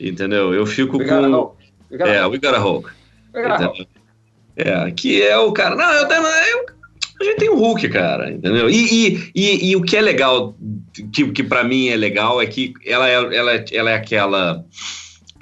Entendeu? 0.00 0.54
Eu 0.54 0.64
fico 0.64 0.96
we 0.96 1.04
com. 1.04 1.30
Hulk. 1.30 1.56
We 1.90 1.98
é, 1.98 2.22
Hulk. 2.22 2.36
We 2.36 2.38
Gotta 2.38 2.58
Hulk. 2.58 2.90
We 3.34 3.86
É, 4.56 4.90
que 4.92 5.22
é 5.22 5.36
o 5.36 5.52
cara. 5.52 5.76
Não, 5.76 5.92
eu, 5.92 6.08
eu, 6.08 6.66
a 7.20 7.24
gente 7.24 7.36
tem 7.36 7.50
o 7.50 7.56
Hulk, 7.56 7.86
cara, 7.90 8.30
entendeu? 8.30 8.70
E, 8.70 9.08
e, 9.08 9.30
e, 9.34 9.70
e 9.70 9.76
o 9.76 9.82
que 9.82 9.96
é 9.96 10.00
legal, 10.00 10.54
que, 11.12 11.30
que 11.32 11.42
para 11.42 11.64
mim 11.64 11.88
é 11.88 11.96
legal, 11.96 12.40
é 12.40 12.46
que 12.46 12.72
ela, 12.84 13.08
é, 13.08 13.14
ela, 13.14 13.64
ela 13.70 13.90
é 13.90 13.94
aquela 13.94 14.64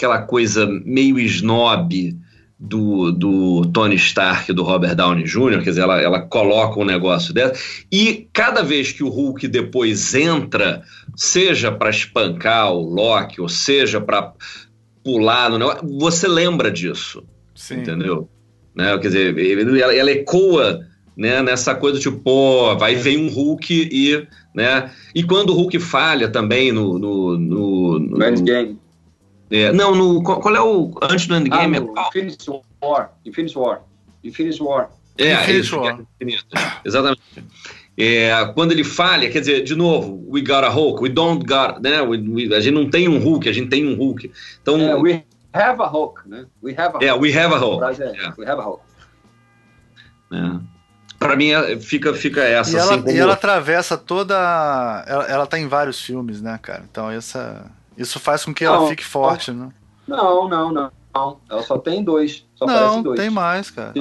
aquela 0.05 0.23
coisa 0.23 0.67
meio 0.85 1.19
snob 1.19 2.15
do, 2.59 3.11
do 3.11 3.63
Tony 3.73 3.97
Stark 3.97 4.51
e 4.51 4.55
do 4.55 4.63
Robert 4.63 4.95
Downey 4.95 5.25
Jr., 5.25 5.63
quer 5.63 5.71
dizer, 5.71 5.81
ela, 5.81 6.01
ela 6.01 6.21
coloca 6.21 6.79
um 6.79 6.85
negócio 6.85 7.33
dessa, 7.33 7.59
e 7.91 8.29
cada 8.33 8.63
vez 8.63 8.93
que 8.93 9.03
o 9.03 9.09
Hulk 9.09 9.49
depois 9.49 10.15
entra, 10.15 10.83
seja 11.17 11.73
para 11.73 11.91
espancar 11.91 12.73
o 12.73 12.83
Loki, 12.83 13.41
ou 13.41 13.49
seja 13.49 14.01
para 14.01 14.33
pular 15.03 15.51
no 15.51 15.59
negócio, 15.59 15.89
você 15.99 16.29
lembra 16.29 16.71
disso, 16.71 17.25
Sim. 17.55 17.81
entendeu? 17.81 18.29
Né? 18.75 18.97
Quer 18.99 19.09
dizer, 19.09 19.81
ela, 19.81 19.95
ela 19.95 20.11
ecoa 20.11 20.81
né, 21.17 21.43
nessa 21.43 21.75
coisa 21.75 21.99
tipo, 21.99 22.19
pô, 22.19 22.77
vai 22.77 22.95
vem 22.95 23.19
um 23.19 23.29
Hulk 23.29 23.89
e, 23.91 24.27
né, 24.55 24.91
e 25.15 25.23
quando 25.23 25.51
o 25.51 25.55
Hulk 25.55 25.79
falha 25.79 26.29
também 26.29 26.73
no, 26.73 26.99
no, 26.99 27.39
no, 27.39 27.99
no 27.99 28.25
Endgame 28.25 28.79
é, 29.55 29.73
não, 29.73 29.95
no, 29.95 30.21
qual 30.21 30.57
é 30.57 30.61
o. 30.61 30.91
Antes 31.01 31.29
do 31.29 31.37
Endgame? 31.37 31.77
Ah, 31.77 31.81
no 31.81 31.95
é 31.97 32.09
Infinity 32.09 32.51
War. 32.83 33.13
Infinity 33.25 33.57
War. 33.57 33.83
Infinity 34.25 34.61
War. 34.61 34.91
É, 35.17 35.33
Infinity 35.33 35.53
é 35.53 35.61
isso, 35.61 35.79
War. 35.79 36.07
Exatamente. 36.85 37.23
É, 37.97 38.45
quando 38.53 38.73
ele 38.73 38.83
falha, 38.83 39.31
quer 39.31 39.39
dizer, 39.39 39.63
de 39.63 39.77
novo, 39.77 40.25
we 40.29 40.41
got 40.41 40.65
a 40.65 40.69
Hulk, 40.69 41.01
we 41.01 41.09
don't 41.09 41.47
got, 41.47 41.81
né? 41.81 42.03
We, 42.03 42.19
we, 42.19 42.53
a 42.53 42.59
gente 42.59 42.75
não 42.75 42.91
tem 42.91 43.09
um 43.09 43.21
Hulk, 43.21 43.49
a 43.49 43.53
gente 43.53 43.69
tem 43.69 43.87
um 43.87 43.95
Hulk. 43.95 44.33
Então, 44.61 44.81
é, 44.81 44.97
we 44.97 45.25
have 45.53 45.81
a 45.81 45.87
Hulk, 45.87 46.29
né? 46.29 46.47
We 46.61 46.73
have 46.73 46.97
a 46.97 46.99
Hulk. 46.99 47.05
É, 47.05 47.15
we 47.15 47.39
have 47.39 47.55
a 47.55 47.59
Hulk. 47.59 48.03
É, 48.03 48.33
we 48.37 48.51
have 48.51 48.61
a 48.61 48.65
Hulk. 48.65 48.83
É. 50.33 50.75
Pra 51.17 51.37
mim 51.37 51.53
fica, 51.81 52.13
fica 52.13 52.43
essa. 52.43 52.73
E 52.73 52.75
ela, 52.75 52.95
assim, 52.95 53.03
como... 53.03 53.15
e 53.15 53.19
ela 53.21 53.35
atravessa 53.35 53.97
toda. 53.97 54.35
Ela, 55.07 55.25
ela 55.27 55.47
tá 55.47 55.61
em 55.61 55.69
vários 55.69 56.01
filmes, 56.01 56.43
né, 56.43 56.59
cara? 56.61 56.85
Então 56.91 57.09
essa. 57.09 57.71
Isso 57.97 58.19
faz 58.19 58.45
com 58.45 58.53
que 58.53 58.65
não, 58.65 58.75
ela 58.75 58.89
fique 58.89 59.05
forte, 59.05 59.53
não, 59.53 59.67
né? 59.67 59.73
Não, 60.07 60.49
não, 60.49 60.73
não, 60.73 60.93
não. 61.15 61.41
Ela 61.49 61.63
só 61.63 61.79
tem 61.79 62.03
dois. 62.03 62.47
Só 62.55 62.67
não, 62.67 63.03
dois. 63.03 63.19
tem 63.19 63.31
mais, 63.31 63.71
cara. 63.71 63.93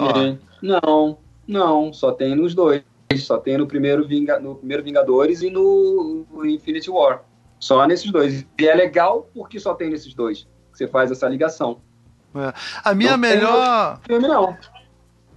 Não, 0.62 1.18
não. 1.48 1.94
Só 1.94 2.12
tem 2.12 2.36
nos 2.36 2.54
dois. 2.54 2.84
Só 3.18 3.38
tem 3.38 3.58
no 3.58 3.68
primeiro, 3.68 4.08
Vinga, 4.08 4.39
no 4.39 4.56
primeiro 4.56 4.84
Vingadores 4.84 5.41
e 5.41 5.50
no, 5.50 6.26
no 6.32 6.46
Infinity 6.46 6.89
War. 6.89 7.24
Só 7.60 7.86
nesses 7.86 8.12
dois. 8.12 8.46
E 8.60 8.68
é 8.68 8.74
legal 8.74 9.30
porque 9.34 9.60
só 9.60 9.74
tem 9.74 9.89
nesses 9.89 10.14
dois. 10.14 10.48
Que 10.72 10.80
você 10.80 10.88
faz 10.88 11.12
essa 11.12 11.28
ligação. 11.30 11.80
É. 12.36 12.54
A 12.84 12.96
minha 12.96 13.12
não 13.12 13.18
melhor. 13.20 14.00
Filme, 14.06 14.28
não. 14.28 14.58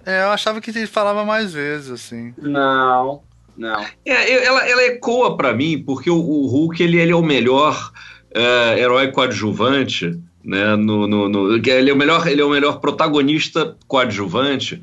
É, 0.05 0.23
eu 0.23 0.29
achava 0.29 0.59
que 0.59 0.71
ele 0.71 0.87
falava 0.87 1.23
mais 1.23 1.53
vezes, 1.53 1.91
assim. 1.91 2.33
Não, 2.37 3.21
não. 3.55 3.85
É, 4.05 4.45
ela, 4.45 4.67
ela 4.67 4.83
ecoa 4.85 5.37
para 5.37 5.53
mim, 5.53 5.83
porque 5.83 6.09
o, 6.09 6.17
o 6.17 6.47
Hulk 6.47 6.81
ele, 6.81 6.99
ele 6.99 7.11
é 7.11 7.15
o 7.15 7.21
melhor 7.21 7.91
é, 8.37 8.79
herói 8.79 9.11
coadjuvante, 9.11 10.19
né? 10.43 10.75
No, 10.75 11.07
no, 11.07 11.27
no, 11.27 11.55
ele, 11.55 11.89
é 11.89 11.93
o 11.93 11.97
melhor, 11.97 12.27
ele 12.27 12.41
é 12.41 12.45
o 12.45 12.49
melhor 12.49 12.79
protagonista 12.79 13.75
coadjuvante, 13.87 14.81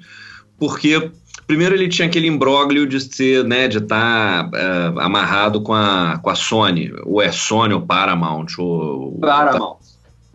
porque 0.59 1.11
primeiro 1.47 1.75
ele 1.75 1.89
tinha 1.89 2.09
aquele 2.09 2.27
imbróglio 2.27 2.87
de 2.87 3.01
ser, 3.01 3.45
né, 3.45 3.69
de 3.69 3.79
estar 3.79 4.51
tá, 4.51 4.59
é, 4.59 5.03
amarrado 5.03 5.63
com 5.63 5.73
a, 5.73 6.19
com 6.19 6.31
a 6.31 6.35
Sony, 6.35 6.93
ou 7.05 7.23
é 7.23 7.31
Sony 7.31 7.75
ou 7.75 7.83
Paramount, 7.83 8.59
ou 8.59 9.19
Paramount. 9.21 9.77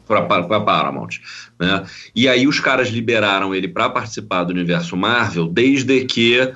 Para 0.07 0.21
a 0.21 0.61
Paramount, 0.61 1.19
né? 1.59 1.85
E 2.15 2.27
aí 2.27 2.47
os 2.47 2.59
caras 2.59 2.89
liberaram 2.89 3.53
ele 3.53 3.67
para 3.67 3.87
participar 3.91 4.43
do 4.43 4.51
universo 4.51 4.97
Marvel, 4.97 5.47
desde 5.47 6.03
que 6.05 6.51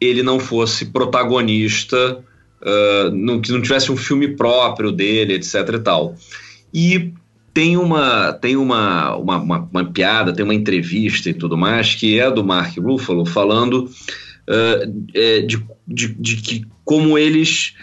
ele 0.00 0.20
não 0.20 0.40
fosse 0.40 0.86
protagonista 0.86 2.24
que 3.42 3.52
não 3.52 3.62
tivesse 3.62 3.90
um 3.92 3.96
filme 3.96 4.28
próprio 4.28 4.92
dele, 4.92 5.34
etc 5.34 5.54
e 5.74 5.78
tal. 5.78 6.14
E 6.72 7.12
tem 7.54 7.76
uma 7.76 8.32
tem 8.32 8.56
uma, 8.56 9.16
uma, 9.16 9.36
uma, 9.38 9.68
uma, 9.72 9.84
piada, 9.84 10.32
tem 10.32 10.44
uma 10.44 10.54
entrevista 10.54 11.30
e 11.30 11.34
tudo 11.34 11.56
mais 11.56 11.94
que 11.94 12.18
é 12.18 12.30
do 12.30 12.44
Mark 12.44 12.76
Ruffalo 12.78 13.26
falando 13.26 13.90
uh, 14.48 15.46
de, 15.46 15.64
de, 15.86 16.08
de, 16.14 16.36
que 16.36 16.64
como 16.84 17.18
eles 17.18 17.74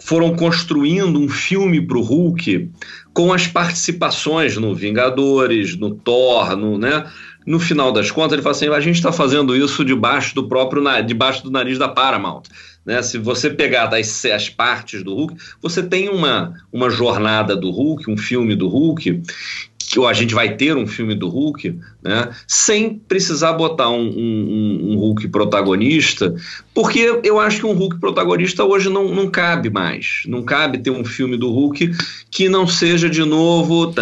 foram 0.00 0.34
construindo 0.34 1.18
um 1.18 1.28
filme 1.28 1.84
para 1.86 1.98
o 1.98 2.02
Hulk 2.02 2.70
com 3.12 3.32
as 3.32 3.46
participações 3.46 4.56
no 4.56 4.74
Vingadores, 4.74 5.76
no 5.76 5.94
Thor, 5.94 6.56
no, 6.56 6.78
né? 6.78 7.04
No 7.44 7.58
final 7.58 7.90
das 7.92 8.10
contas, 8.10 8.34
ele 8.34 8.42
fala 8.42 8.54
assim: 8.54 8.68
a 8.68 8.80
gente 8.80 8.96
está 8.96 9.10
fazendo 9.10 9.56
isso 9.56 9.84
debaixo 9.84 10.34
do 10.34 10.46
próprio 10.46 10.82
debaixo 11.02 11.42
do 11.42 11.50
nariz 11.50 11.78
da 11.78 11.88
Paramount. 11.88 12.42
Né? 12.88 13.02
Se 13.02 13.18
você 13.18 13.50
pegar 13.50 13.84
das, 13.84 14.24
as 14.24 14.48
partes 14.48 15.02
do 15.02 15.14
Hulk, 15.14 15.36
você 15.60 15.82
tem 15.82 16.08
uma, 16.08 16.54
uma 16.72 16.88
jornada 16.88 17.54
do 17.54 17.70
Hulk, 17.70 18.10
um 18.10 18.16
filme 18.16 18.56
do 18.56 18.66
Hulk, 18.66 19.20
que, 19.76 19.98
ou 19.98 20.08
a 20.08 20.14
gente 20.14 20.34
vai 20.34 20.56
ter 20.56 20.74
um 20.74 20.86
filme 20.86 21.14
do 21.14 21.28
Hulk, 21.28 21.78
né? 22.02 22.30
sem 22.46 22.94
precisar 22.94 23.52
botar 23.52 23.90
um, 23.90 24.08
um, 24.08 24.92
um, 24.92 24.96
Hulk 24.96 25.28
protagonista, 25.28 26.34
porque 26.72 27.20
eu 27.22 27.38
acho 27.38 27.60
que 27.60 27.66
um 27.66 27.74
Hulk 27.74 28.00
protagonista 28.00 28.64
hoje 28.64 28.88
não, 28.88 29.14
não 29.14 29.28
cabe 29.28 29.68
mais. 29.68 30.22
Não 30.26 30.42
cabe 30.42 30.78
ter 30.78 30.90
um 30.90 31.04
filme 31.04 31.36
do 31.36 31.50
Hulk 31.50 31.92
que 32.30 32.48
não 32.48 32.66
seja 32.66 33.10
de 33.10 33.22
novo. 33.22 33.92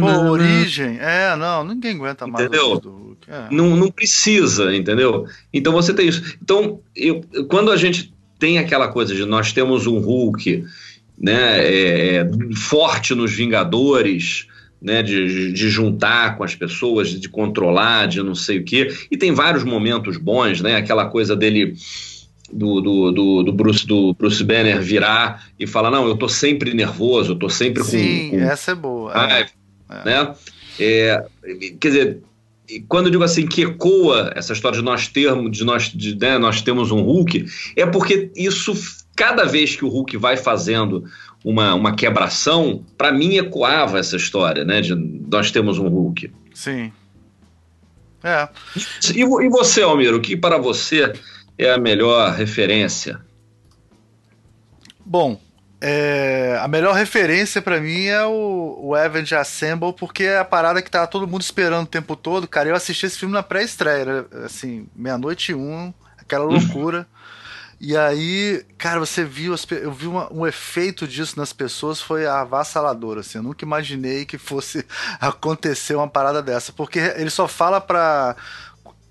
Pô, 0.00 0.30
origem, 0.30 0.98
é, 0.98 1.36
não, 1.36 1.62
ninguém 1.62 1.94
aguenta 1.94 2.26
mais 2.26 2.44
entendeu? 2.44 2.80
do 2.80 2.90
Hulk. 2.90 3.30
É. 3.30 3.46
Não, 3.52 3.76
não 3.76 3.88
precisa, 3.88 4.74
entendeu? 4.74 5.26
Então 5.52 5.72
você 5.72 5.94
tem 5.94 6.08
isso. 6.08 6.36
Então, 6.42 6.80
eu, 6.96 7.22
quando 7.48 7.70
a 7.70 7.76
gente 7.76 8.12
tem 8.42 8.58
aquela 8.58 8.88
coisa 8.88 9.14
de 9.14 9.24
nós 9.24 9.52
temos 9.52 9.86
um 9.86 10.00
Hulk 10.00 10.64
né, 11.16 11.64
é, 11.64 12.16
é, 12.16 12.30
forte 12.56 13.14
nos 13.14 13.32
Vingadores, 13.32 14.48
né, 14.80 15.00
de, 15.00 15.52
de, 15.52 15.70
juntar 15.70 16.36
com 16.36 16.42
as 16.42 16.52
pessoas, 16.52 17.10
de 17.10 17.28
controlar, 17.28 18.08
de 18.08 18.20
não 18.20 18.34
sei 18.34 18.58
o 18.58 18.64
quê. 18.64 18.92
E 19.08 19.16
tem 19.16 19.30
vários 19.30 19.62
momentos 19.62 20.16
bons, 20.16 20.60
né? 20.60 20.74
Aquela 20.74 21.06
coisa 21.06 21.36
dele 21.36 21.76
do, 22.52 22.80
do, 22.80 23.12
do, 23.12 23.42
do, 23.44 23.52
Bruce, 23.52 23.86
do 23.86 24.12
Bruce 24.14 24.42
Banner 24.42 24.82
virar 24.82 25.46
e 25.56 25.64
falar, 25.64 25.92
não, 25.92 26.08
eu 26.08 26.16
tô 26.16 26.28
sempre 26.28 26.74
nervoso, 26.74 27.34
eu 27.34 27.38
tô 27.38 27.48
sempre 27.48 27.84
Sim, 27.84 28.30
com... 28.30 28.38
Sim, 28.38 28.42
essa 28.42 28.72
é 28.72 28.74
boa. 28.74 29.12
é. 29.14 29.46
Né? 30.04 30.34
É, 30.80 31.24
quer 31.78 31.88
dizer, 31.88 32.22
quando 32.88 33.06
eu 33.06 33.12
digo 33.12 33.24
assim 33.24 33.46
que 33.46 33.62
ecoa 33.62 34.32
essa 34.34 34.52
história 34.52 34.78
de 34.78 34.84
nós 34.84 35.08
termos, 35.08 35.56
de 35.56 35.64
nós, 35.64 35.84
de, 35.84 36.16
né, 36.16 36.38
nós 36.38 36.62
temos 36.62 36.90
um 36.90 37.02
Hulk, 37.02 37.46
é 37.76 37.84
porque 37.86 38.30
isso, 38.36 38.72
cada 39.16 39.44
vez 39.44 39.76
que 39.76 39.84
o 39.84 39.88
Hulk 39.88 40.16
vai 40.16 40.36
fazendo 40.36 41.04
uma, 41.44 41.74
uma 41.74 41.94
quebração, 41.94 42.84
para 42.96 43.12
mim 43.12 43.36
ecoava 43.36 43.98
essa 43.98 44.16
história, 44.16 44.64
né? 44.64 44.80
De 44.80 44.94
nós 44.94 45.50
temos 45.50 45.78
um 45.78 45.88
Hulk. 45.88 46.30
Sim. 46.54 46.92
É. 48.22 48.48
E, 49.14 49.20
e 49.20 49.48
você, 49.48 49.82
Almiro, 49.82 50.18
o 50.18 50.20
que 50.20 50.36
para 50.36 50.56
você 50.56 51.12
é 51.58 51.72
a 51.72 51.78
melhor 51.78 52.32
referência? 52.32 53.20
Bom, 55.04 55.40
é, 55.84 56.56
a 56.60 56.68
melhor 56.68 56.94
referência 56.94 57.60
para 57.60 57.80
mim 57.80 58.04
é 58.04 58.24
o, 58.24 58.78
o 58.80 58.94
Assemble, 58.94 59.92
porque 59.92 60.22
é 60.22 60.38
a 60.38 60.44
parada 60.44 60.80
que 60.80 60.88
tá 60.88 61.04
todo 61.08 61.26
mundo 61.26 61.42
esperando 61.42 61.82
o 61.82 61.88
tempo 61.88 62.14
todo. 62.14 62.46
Cara, 62.46 62.68
eu 62.68 62.76
assisti 62.76 63.04
esse 63.04 63.18
filme 63.18 63.34
na 63.34 63.42
pré-estreia, 63.42 64.24
assim, 64.44 64.86
meia-noite 64.94 65.50
e 65.50 65.54
um, 65.56 65.92
aquela 66.16 66.44
loucura. 66.44 67.04
E 67.80 67.96
aí, 67.96 68.64
cara, 68.78 69.00
você 69.00 69.24
viu, 69.24 69.56
eu 69.72 69.90
vi 69.90 70.06
uma, 70.06 70.32
um 70.32 70.46
efeito 70.46 71.04
disso 71.08 71.36
nas 71.36 71.52
pessoas, 71.52 72.00
foi 72.00 72.28
avassalador, 72.28 73.18
assim. 73.18 73.38
Eu 73.38 73.42
nunca 73.42 73.64
imaginei 73.64 74.24
que 74.24 74.38
fosse 74.38 74.86
acontecer 75.20 75.96
uma 75.96 76.06
parada 76.06 76.40
dessa, 76.40 76.72
porque 76.72 77.00
ele 77.00 77.28
só 77.28 77.48
fala 77.48 77.80
pra 77.80 78.36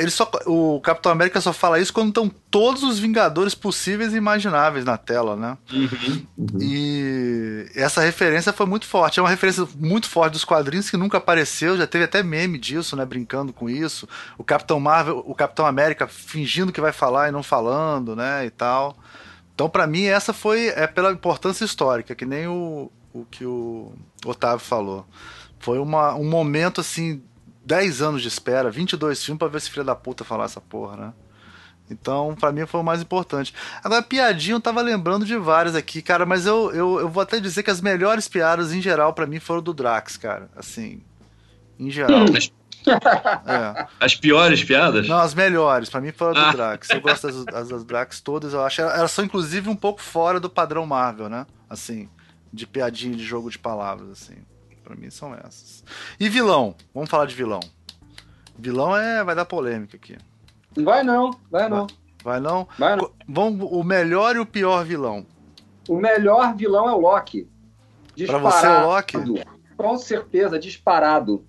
ele 0.01 0.09
só, 0.11 0.29
o 0.47 0.81
Capitão 0.81 1.11
América 1.11 1.39
só 1.39 1.53
fala 1.53 1.79
isso 1.79 1.93
quando 1.93 2.09
estão 2.09 2.27
todos 2.49 2.81
os 2.81 2.97
Vingadores 2.97 3.53
possíveis 3.53 4.13
e 4.13 4.17
imagináveis 4.17 4.83
na 4.83 4.97
tela, 4.97 5.35
né? 5.35 5.57
Uhum, 5.71 6.25
uhum. 6.37 6.47
E 6.59 7.69
essa 7.75 8.01
referência 8.01 8.51
foi 8.51 8.65
muito 8.65 8.87
forte. 8.87 9.19
É 9.19 9.23
uma 9.23 9.29
referência 9.29 9.67
muito 9.75 10.09
forte 10.09 10.33
dos 10.33 10.43
quadrinhos 10.43 10.89
que 10.89 10.97
nunca 10.97 11.19
apareceu. 11.19 11.77
Já 11.77 11.85
teve 11.85 12.05
até 12.05 12.23
meme 12.23 12.57
disso, 12.57 12.95
né? 12.95 13.05
Brincando 13.05 13.53
com 13.53 13.69
isso. 13.69 14.09
O 14.37 14.43
Capitão 14.43 14.79
Marvel, 14.79 15.23
o 15.25 15.35
Capitão 15.35 15.65
América 15.65 16.07
fingindo 16.07 16.71
que 16.71 16.81
vai 16.81 16.91
falar 16.91 17.29
e 17.29 17.31
não 17.31 17.43
falando, 17.43 18.15
né? 18.15 18.45
E 18.45 18.49
tal. 18.49 18.97
Então, 19.53 19.69
para 19.69 19.85
mim, 19.85 20.05
essa 20.05 20.33
foi 20.33 20.69
é 20.69 20.87
pela 20.87 21.11
importância 21.11 21.63
histórica, 21.63 22.15
que 22.15 22.25
nem 22.25 22.47
o, 22.47 22.91
o 23.13 23.23
que 23.25 23.45
o 23.45 23.93
Otávio 24.25 24.65
falou. 24.65 25.05
Foi 25.59 25.77
uma, 25.77 26.15
um 26.15 26.27
momento 26.27 26.81
assim 26.81 27.21
10 27.65 28.01
anos 28.01 28.21
de 28.21 28.27
espera, 28.27 28.71
22 28.71 29.23
filmes 29.23 29.39
pra 29.39 29.47
ver 29.47 29.57
esse 29.57 29.69
filho 29.69 29.83
da 29.83 29.95
puta 29.95 30.23
falar 30.23 30.45
essa 30.45 30.61
porra, 30.61 30.97
né? 30.97 31.13
Então, 31.89 32.35
para 32.39 32.51
mim 32.53 32.65
foi 32.65 32.79
o 32.79 32.83
mais 32.83 33.01
importante. 33.01 33.53
Agora, 33.83 34.01
piadinha, 34.01 34.55
eu 34.55 34.61
tava 34.61 34.81
lembrando 34.81 35.25
de 35.25 35.35
várias 35.35 35.75
aqui, 35.75 36.01
cara, 36.01 36.25
mas 36.25 36.45
eu, 36.45 36.71
eu, 36.71 36.99
eu 37.01 37.09
vou 37.09 37.21
até 37.21 37.39
dizer 37.39 37.63
que 37.63 37.69
as 37.69 37.81
melhores 37.81 38.29
piadas, 38.29 38.73
em 38.73 38.81
geral, 38.81 39.13
para 39.13 39.27
mim, 39.27 39.39
foram 39.39 39.61
do 39.61 39.73
Drax, 39.73 40.15
cara. 40.15 40.49
Assim, 40.55 41.01
em 41.77 41.91
geral. 41.91 42.25
é. 42.87 43.87
As 43.99 44.15
piores 44.15 44.63
piadas? 44.63 45.07
Não, 45.07 45.19
as 45.19 45.33
melhores. 45.33 45.89
Para 45.89 45.99
mim 45.99 46.13
foram 46.13 46.33
do 46.33 46.39
ah. 46.39 46.51
Drax. 46.51 46.89
Eu 46.91 47.01
gosto 47.01 47.27
das, 47.27 47.45
das, 47.45 47.69
das, 47.69 47.83
Drax 47.83 48.21
todas. 48.21 48.53
Eu 48.53 48.63
acho 48.63 48.81
elas 48.81 49.11
são, 49.11 49.25
inclusive, 49.25 49.69
um 49.69 49.75
pouco 49.75 50.01
fora 50.01 50.39
do 50.39 50.49
padrão 50.49 50.85
Marvel, 50.85 51.29
né? 51.29 51.45
Assim, 51.69 52.09
de 52.53 52.65
piadinha 52.65 53.15
de 53.15 53.23
jogo 53.23 53.49
de 53.49 53.59
palavras, 53.59 54.09
assim. 54.09 54.37
Para 54.83 54.95
mim 54.95 55.09
são 55.09 55.33
essas. 55.35 55.83
E 56.19 56.29
vilão? 56.29 56.75
Vamos 56.93 57.09
falar 57.09 57.25
de 57.25 57.35
vilão. 57.35 57.59
Vilão 58.57 58.95
é 58.95 59.23
vai 59.23 59.35
dar 59.35 59.45
polêmica 59.45 59.95
aqui. 59.97 60.17
Vai 60.75 61.03
não, 61.03 61.31
vai 61.49 61.67
não. 61.69 61.87
Vai, 62.23 62.39
não? 62.39 62.67
Vai 62.77 62.95
não. 62.95 63.11
Vamos, 63.27 63.67
o 63.71 63.83
melhor 63.83 64.35
e 64.35 64.39
o 64.39 64.45
pior 64.45 64.85
vilão. 64.85 65.25
O 65.89 65.97
melhor 65.97 66.55
vilão 66.55 66.87
é 66.87 66.93
o 66.93 66.99
Loki. 66.99 67.47
Para 68.27 68.37
você 68.37 68.67
o 68.67 68.85
Loki? 68.85 69.17
Com 69.75 69.97
certeza, 69.97 70.59
disparado. 70.59 71.43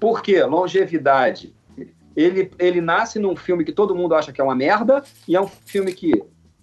Por 0.00 0.22
quê? 0.22 0.42
Longevidade. 0.42 1.54
Ele, 2.16 2.50
ele 2.58 2.80
nasce 2.80 3.20
num 3.20 3.36
filme 3.36 3.64
que 3.64 3.72
todo 3.72 3.94
mundo 3.94 4.14
acha 4.14 4.32
que 4.32 4.40
é 4.40 4.44
uma 4.44 4.54
merda, 4.54 5.04
e 5.26 5.36
é 5.36 5.40
um 5.40 5.46
filme 5.46 5.92
que 5.92 6.12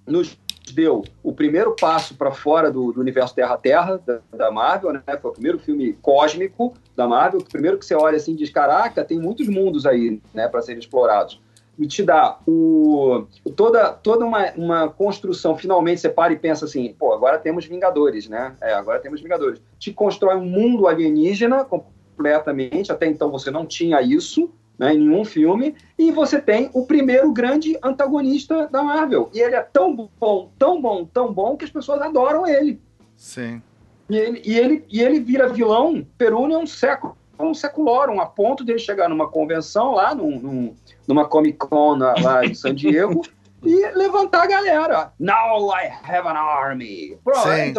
nos 0.06 0.38
deu 0.74 1.04
o 1.24 1.34
primeiro 1.34 1.76
passo 1.76 2.16
para 2.16 2.32
fora 2.32 2.72
do, 2.72 2.92
do, 2.92 3.00
universo 3.00 3.36
Terra-Terra 3.36 4.02
da, 4.06 4.20
da, 4.34 4.52
Marvel, 4.52 4.94
né? 4.94 5.04
Foi 5.22 5.32
o 5.32 5.34
primeiro 5.34 5.60
filme 5.60 5.94
cósmico 6.02 6.74
da 6.96 7.08
Marvel, 7.08 7.42
o 7.42 7.44
primeiro 7.44 7.78
que 7.78 7.86
você 7.86 7.96
olha 7.96 8.18
assim 8.18 8.34
e 8.34 8.38
diz, 8.38 8.50
caraca, 8.50 9.04
tem 9.04 9.20
muitos 9.20 9.48
mundos 9.48 9.86
aí, 9.86 10.22
né, 10.34 10.48
para 10.48 10.62
serem 10.62 10.80
explorados. 10.80 11.42
E 11.78 11.86
te 11.86 12.04
dá 12.04 12.40
o, 12.48 13.26
toda, 13.56 13.92
toda 13.92 14.26
uma, 14.26 14.52
uma 14.54 14.90
construção, 14.90 15.58
finalmente 15.58 16.00
você 16.00 16.10
para 16.10 16.32
e 16.32 16.38
pensa 16.38 16.64
assim, 16.64 16.96
pô, 16.98 17.14
agora 17.14 17.38
temos 17.38 17.66
Vingadores, 17.66 18.30
né? 18.30 18.56
É, 18.62 18.74
agora 18.74 19.00
temos 19.00 19.22
Vingadores. 19.22 19.62
Te 19.78 19.92
constrói 19.92 20.36
um 20.36 20.46
mundo 20.46 20.88
alienígena 20.88 21.66
completamente, 21.66 22.94
até 22.94 23.08
então 23.08 23.30
você 23.30 23.52
não 23.52 23.66
tinha 23.66 24.02
isso, 24.02 24.50
né, 24.78 24.94
em 24.94 25.00
nenhum 25.00 25.24
filme, 25.24 25.76
e 25.98 26.12
você 26.12 26.40
tem 26.40 26.70
o 26.74 26.86
primeiro 26.86 27.32
grande 27.32 27.78
antagonista 27.84 28.68
da 28.68 28.84
Marvel. 28.84 29.30
E 29.34 29.40
ele 29.40 29.56
é 29.56 29.62
tão 29.62 29.96
bom, 29.96 30.52
tão 30.58 30.82
bom, 30.82 31.06
tão 31.06 31.34
bom 31.34 31.56
que 31.56 31.66
as 31.66 31.72
pessoas 31.72 32.02
adoram 32.02 32.46
ele. 32.46 32.82
Sim. 33.16 33.62
E 34.10 34.16
ele, 34.16 34.42
e 34.46 34.60
ele, 34.60 34.86
e 34.90 35.02
ele 35.02 35.20
vira 35.20 35.50
vilão 35.50 36.06
perune 36.18 36.56
um 36.56 36.68
século, 36.68 37.18
um 37.40 37.54
seculorum, 37.54 38.22
a 38.22 38.26
ponto 38.26 38.64
de 38.64 38.72
ele 38.72 38.80
chegar 38.80 39.10
numa 39.10 39.28
convenção 39.28 39.96
lá, 39.96 40.14
num, 40.14 40.40
num, 40.40 40.76
numa 41.08 41.26
Comic 41.26 41.58
Con 41.58 41.98
lá 41.98 42.46
em 42.46 42.54
San 42.54 42.76
Diego, 42.76 43.22
e 43.64 43.88
levantar 43.92 44.44
a 44.44 44.48
galera. 44.48 45.12
Now 45.20 45.72
I 45.72 45.92
have 46.04 46.28
an 46.28 46.38
army. 46.38 47.18
Pronto, 47.24 47.50
é, 47.50 47.72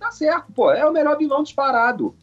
tá 0.00 0.10
certo, 0.10 0.52
pô, 0.52 0.72
é 0.72 0.84
o 0.84 0.92
melhor 0.92 1.16
vilão 1.16 1.44
disparado 1.44 2.16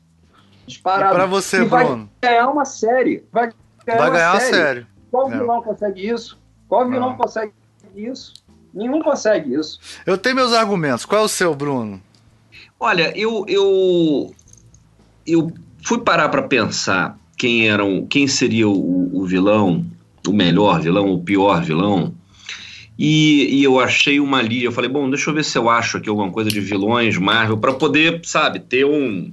disparado. 0.65 1.13
E 1.13 1.15
pra 1.15 1.25
você, 1.25 1.61
e 1.61 1.65
Bruno? 1.65 2.09
Vai 2.21 2.31
ganhar 2.31 2.49
uma 2.49 2.65
série. 2.65 3.23
Vai 3.31 3.51
ganhar, 3.85 3.99
vai 3.99 4.11
ganhar 4.11 4.31
uma 4.31 4.39
série. 4.39 4.55
série. 4.55 4.87
Qual 5.11 5.31
é. 5.31 5.37
vilão 5.37 5.61
consegue 5.61 6.09
isso? 6.09 6.39
Qual 6.67 6.89
vilão 6.89 7.09
Não. 7.09 7.17
consegue 7.17 7.53
isso? 7.95 8.33
Nenhum 8.73 9.01
consegue 9.01 9.53
isso. 9.53 9.79
Eu 10.05 10.17
tenho 10.17 10.35
meus 10.35 10.53
argumentos. 10.53 11.05
Qual 11.05 11.21
é 11.21 11.23
o 11.23 11.27
seu, 11.27 11.53
Bruno? 11.53 12.01
Olha, 12.79 13.15
eu 13.15 13.45
eu, 13.47 14.33
eu 15.27 15.51
fui 15.83 15.99
parar 15.99 16.29
para 16.29 16.41
pensar 16.41 17.17
quem 17.37 17.69
eram, 17.69 18.05
quem 18.07 18.27
seria 18.27 18.67
o, 18.67 19.21
o, 19.21 19.25
vilão, 19.25 19.85
o 20.27 20.33
melhor 20.33 20.81
vilão, 20.81 21.13
o 21.13 21.21
pior 21.21 21.61
vilão. 21.61 22.13
E, 22.97 23.59
e 23.59 23.63
eu 23.63 23.79
achei 23.79 24.19
uma 24.19 24.41
lista. 24.41 24.65
Eu 24.65 24.71
falei, 24.71 24.89
bom, 24.89 25.09
deixa 25.09 25.29
eu 25.29 25.33
ver 25.33 25.43
se 25.43 25.57
eu 25.57 25.69
acho 25.69 25.97
aqui 25.97 26.09
alguma 26.09 26.31
coisa 26.31 26.49
de 26.49 26.59
vilões 26.59 27.17
Marvel 27.17 27.57
para 27.57 27.73
poder, 27.73 28.21
sabe, 28.23 28.59
ter 28.59 28.85
um 28.85 29.31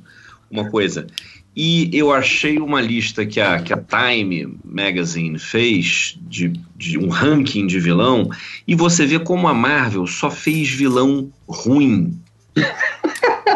uma 0.50 0.68
coisa. 0.70 1.06
E 1.54 1.90
eu 1.92 2.12
achei 2.12 2.58
uma 2.58 2.80
lista 2.80 3.26
que 3.26 3.40
a, 3.40 3.60
que 3.60 3.72
a 3.72 3.76
Time 3.76 4.56
Magazine 4.64 5.38
fez 5.38 6.16
de, 6.22 6.52
de 6.76 6.98
um 6.98 7.08
ranking 7.08 7.66
de 7.66 7.78
vilão, 7.80 8.30
e 8.66 8.74
você 8.74 9.04
vê 9.04 9.18
como 9.18 9.48
a 9.48 9.54
Marvel 9.54 10.06
só 10.06 10.30
fez 10.30 10.68
vilão 10.68 11.30
ruim. 11.48 12.18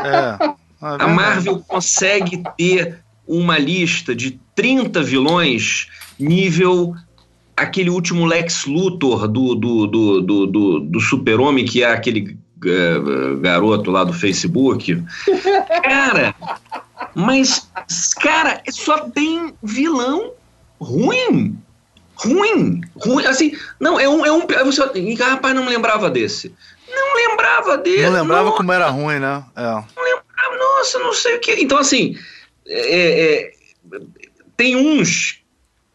É. 0.07 0.36
A 0.80 1.09
Marvel 1.09 1.61
consegue 1.61 2.42
ter 2.59 2.99
uma 3.26 3.57
lista 3.57 4.14
de 4.14 4.38
30 4.55 5.03
vilões 5.03 5.88
nível 6.18 6.95
aquele 7.57 7.90
último 7.90 8.26
Lex 8.26 8.66
Luthor 8.66 9.28
do, 9.28 9.55
do, 9.55 9.86
do, 9.86 10.20
do, 10.20 10.47
do, 10.47 10.80
do 10.80 11.01
Super-Homem, 11.01 11.64
que 11.64 11.82
é 11.82 11.90
aquele 11.90 12.36
uh, 12.64 13.38
garoto 13.40 13.90
lá 13.90 14.05
do 14.05 14.12
Facebook. 14.12 15.03
Cara, 15.82 16.34
mas, 17.15 17.69
cara, 18.21 18.62
só 18.71 19.09
tem 19.11 19.55
vilão 19.62 20.33
ruim. 20.81 21.59
Ruim. 22.17 22.81
Ruim. 22.97 23.27
Assim, 23.27 23.57
não, 23.81 23.99
é 23.99 24.09
um. 24.09 24.25
É 24.25 24.33
um 24.33 24.47
você, 24.65 24.83
rapaz, 25.19 25.55
não 25.55 25.65
me 25.65 25.71
lembrava 25.71 26.11
desse. 26.11 26.55
Não 26.89 27.15
lembrava 27.15 27.79
dele. 27.79 28.03
Não 28.03 28.12
lembrava 28.12 28.53
como 28.53 28.73
era 28.73 28.89
ruim, 28.89 29.19
né? 29.19 29.45
É. 29.57 29.62
Não 29.62 30.05
lembrava, 30.05 30.57
nossa, 30.59 30.99
não 30.99 31.12
sei 31.12 31.37
o 31.37 31.41
que. 31.41 31.53
Então, 31.53 31.79
assim, 31.79 32.17
é, 32.67 33.51
é, 33.51 33.53
tem 34.57 34.77
uns 34.77 35.45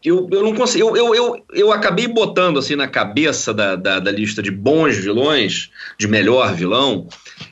eu, 0.02 0.28
eu 0.32 0.42
não 0.42 0.54
consigo. 0.54 0.96
Eu, 0.96 0.96
eu, 0.96 1.14
eu, 1.14 1.44
eu 1.52 1.72
acabei 1.72 2.08
botando 2.08 2.58
assim 2.58 2.74
na 2.74 2.88
cabeça 2.88 3.52
da, 3.52 3.76
da, 3.76 4.00
da 4.00 4.10
lista 4.10 4.42
de 4.42 4.50
bons 4.50 4.96
vilões, 4.96 5.70
de 5.98 6.08
melhor 6.08 6.54
vilão, 6.54 7.06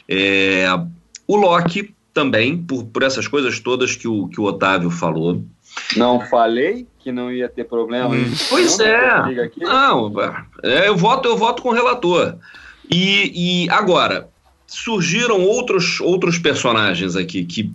é, 0.09 0.66
o 1.27 1.37
Loki 1.37 1.95
também, 2.19 2.59
por, 2.59 2.85
por 2.87 3.05
essas 3.05 3.29
coisas 3.29 3.61
todas 3.61 3.95
que 3.95 4.09
o, 4.09 4.27
que 4.27 4.41
o 4.41 4.45
Otávio 4.45 4.91
falou. 4.91 5.41
Não 5.97 6.21
falei 6.21 6.85
que 6.99 7.12
não 7.12 7.31
ia 7.31 7.49
ter 7.49 7.62
problema. 7.62 8.09
Hum. 8.09 8.33
Pois 8.49 8.81
é. 8.81 9.49
Não, 9.61 10.12
é, 10.64 10.89
eu 10.89 10.97
voto, 10.97 11.29
eu 11.29 11.37
voto 11.37 11.62
com 11.62 11.69
o 11.69 11.73
relator. 11.73 12.35
E, 12.91 13.64
e 13.64 13.71
agora 13.71 14.29
surgiram 14.66 15.45
outros, 15.45 16.01
outros 16.01 16.39
personagens 16.39 17.14
aqui 17.14 17.45
que 17.45 17.73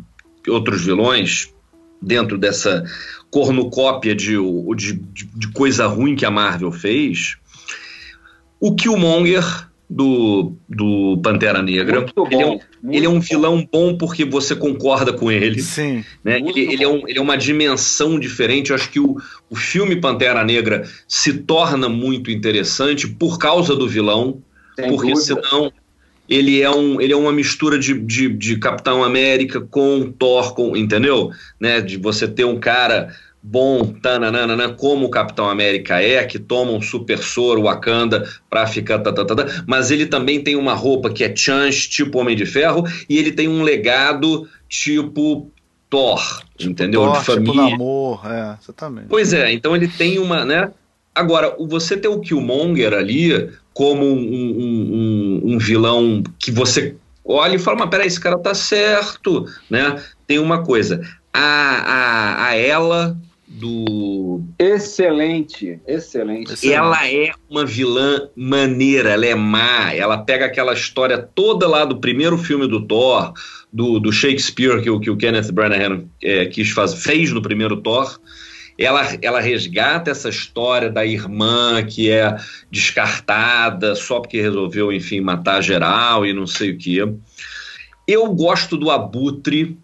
outros 0.49 0.83
vilões 0.83 1.53
dentro 2.01 2.37
dessa 2.37 2.83
cornucópia 3.31 4.13
de, 4.13 4.35
de, 4.75 4.93
de 4.93 5.47
coisa 5.53 5.87
ruim 5.87 6.17
que 6.17 6.25
a 6.25 6.31
Marvel 6.31 6.71
fez. 6.73 7.37
o 8.59 8.75
Killmonger 8.75 9.71
do, 9.93 10.53
do 10.67 11.19
Pantera 11.21 11.61
Negra. 11.61 12.05
Ele 12.31 12.41
é, 12.41 12.47
um, 12.47 12.59
ele 12.91 13.05
é, 13.05 13.09
um, 13.09 13.19
vilão 13.19 13.67
bom 13.71 13.95
porque 13.95 14.25
você 14.25 14.55
concorda 14.55 15.13
com 15.13 15.31
ele. 15.31 15.61
Sim. 15.61 16.03
Né? 16.23 16.39
Ele, 16.39 16.61
ele, 16.61 16.83
é 16.83 16.87
um, 16.87 17.07
ele 17.07 17.19
é 17.19 17.21
uma 17.21 17.37
dimensão 17.37 18.19
diferente. 18.19 18.71
Eu 18.71 18.75
acho 18.75 18.89
que 18.89 18.99
o, 18.99 19.15
o 19.51 19.55
filme 19.55 19.95
Pantera 19.95 20.43
Negra 20.43 20.83
se 21.07 21.33
torna 21.33 21.87
muito 21.87 22.31
interessante 22.31 23.07
por 23.07 23.37
causa 23.37 23.75
do 23.75 23.87
vilão. 23.87 24.41
Sem 24.75 24.89
porque 24.89 25.13
dúvida. 25.13 25.41
senão 25.41 25.71
ele 26.27 26.59
é, 26.59 26.71
um, 26.71 26.99
ele 26.99 27.13
é 27.13 27.17
uma 27.17 27.31
mistura 27.31 27.77
de, 27.77 27.93
de, 27.99 28.29
de 28.29 28.57
Capitão 28.57 29.03
América 29.03 29.61
com 29.61 30.11
Thor, 30.11 30.55
com, 30.55 30.75
entendeu? 30.75 31.29
Né? 31.59 31.81
De 31.81 31.97
você 31.97 32.27
ter 32.27 32.45
um 32.45 32.59
cara 32.59 33.13
bom, 33.45 33.93
tananana, 34.01 34.69
como 34.69 35.05
o 35.05 35.09
Capitão 35.09 35.49
América 35.49 36.01
é, 36.01 36.23
que 36.23 36.39
toma 36.39 36.71
um 36.71 36.81
super 36.81 37.17
soro 37.17 37.63
Wakanda 37.63 38.23
pra 38.49 38.65
ficar 38.65 38.99
tatatata, 38.99 39.65
mas 39.67 39.91
ele 39.91 40.05
também 40.05 40.41
tem 40.41 40.55
uma 40.55 40.73
roupa 40.73 41.09
que 41.09 41.25
é 41.25 41.35
chance, 41.35 41.89
tipo 41.89 42.19
Homem 42.19 42.37
de 42.37 42.45
Ferro, 42.45 42.85
e 43.09 43.17
ele 43.17 43.33
tem 43.33 43.49
um 43.49 43.61
legado 43.61 44.47
tipo 44.69 45.51
Thor, 45.89 46.41
tipo 46.57 46.71
entendeu? 46.71 47.01
Thor, 47.01 47.19
de 47.19 47.25
família. 47.25 47.51
Tipo 47.51 47.69
namor, 47.69 48.21
é, 48.25 48.57
exatamente. 48.61 49.07
Pois 49.09 49.33
é, 49.33 49.51
então 49.51 49.75
ele 49.75 49.89
tem 49.89 50.19
uma, 50.19 50.45
né? 50.45 50.71
Agora, 51.13 51.53
você 51.59 51.97
ter 51.97 52.07
o 52.07 52.21
Killmonger 52.21 52.93
ali 52.93 53.51
como 53.73 54.05
um, 54.05 54.17
um, 54.17 55.41
um, 55.43 55.53
um 55.53 55.57
vilão 55.59 56.23
que 56.39 56.49
você 56.49 56.95
olha 57.25 57.55
e 57.55 57.59
fala, 57.59 57.77
mas 57.77 57.89
peraí, 57.89 58.07
esse 58.07 58.19
cara 58.19 58.39
tá 58.39 58.55
certo, 58.55 59.45
né? 59.69 60.01
Tem 60.25 60.39
uma 60.39 60.63
coisa, 60.63 61.01
a, 61.33 61.41
a, 61.41 62.47
a 62.47 62.55
ela 62.55 63.17
do. 63.63 64.41
Excelente, 64.59 65.79
excelente. 65.87 66.69
Ela 66.69 67.09
é 67.09 67.31
uma 67.49 67.65
vilã 67.65 68.29
maneira, 68.35 69.11
ela 69.11 69.25
é 69.25 69.33
má. 69.33 69.93
Ela 69.93 70.17
pega 70.17 70.45
aquela 70.45 70.73
história 70.73 71.17
toda 71.17 71.65
lá 71.65 71.85
do 71.85 71.97
primeiro 71.97 72.37
filme 72.37 72.67
do 72.67 72.85
Thor, 72.85 73.31
do, 73.71 74.01
do 74.01 74.11
Shakespeare 74.11 74.81
que, 74.81 74.99
que 74.99 75.09
o 75.09 75.15
Kenneth 75.15 75.53
Branagh 75.53 76.03
é, 76.21 76.45
quis 76.47 76.71
fazer, 76.71 76.97
fez 76.97 77.31
no 77.31 77.41
primeiro 77.41 77.77
Thor. 77.77 78.19
Ela, 78.77 79.17
ela 79.21 79.39
resgata 79.39 80.11
essa 80.11 80.27
história 80.27 80.89
da 80.89 81.05
irmã 81.05 81.81
que 81.85 82.11
é 82.11 82.35
descartada 82.69 83.95
só 83.95 84.19
porque 84.19 84.41
resolveu, 84.41 84.91
enfim, 84.91 85.21
matar 85.21 85.61
geral 85.61 86.25
e 86.25 86.33
não 86.33 86.47
sei 86.47 86.71
o 86.71 86.77
que. 86.77 86.97
Eu 88.05 88.29
gosto 88.33 88.75
do 88.75 88.91
Abutre. 88.91 89.77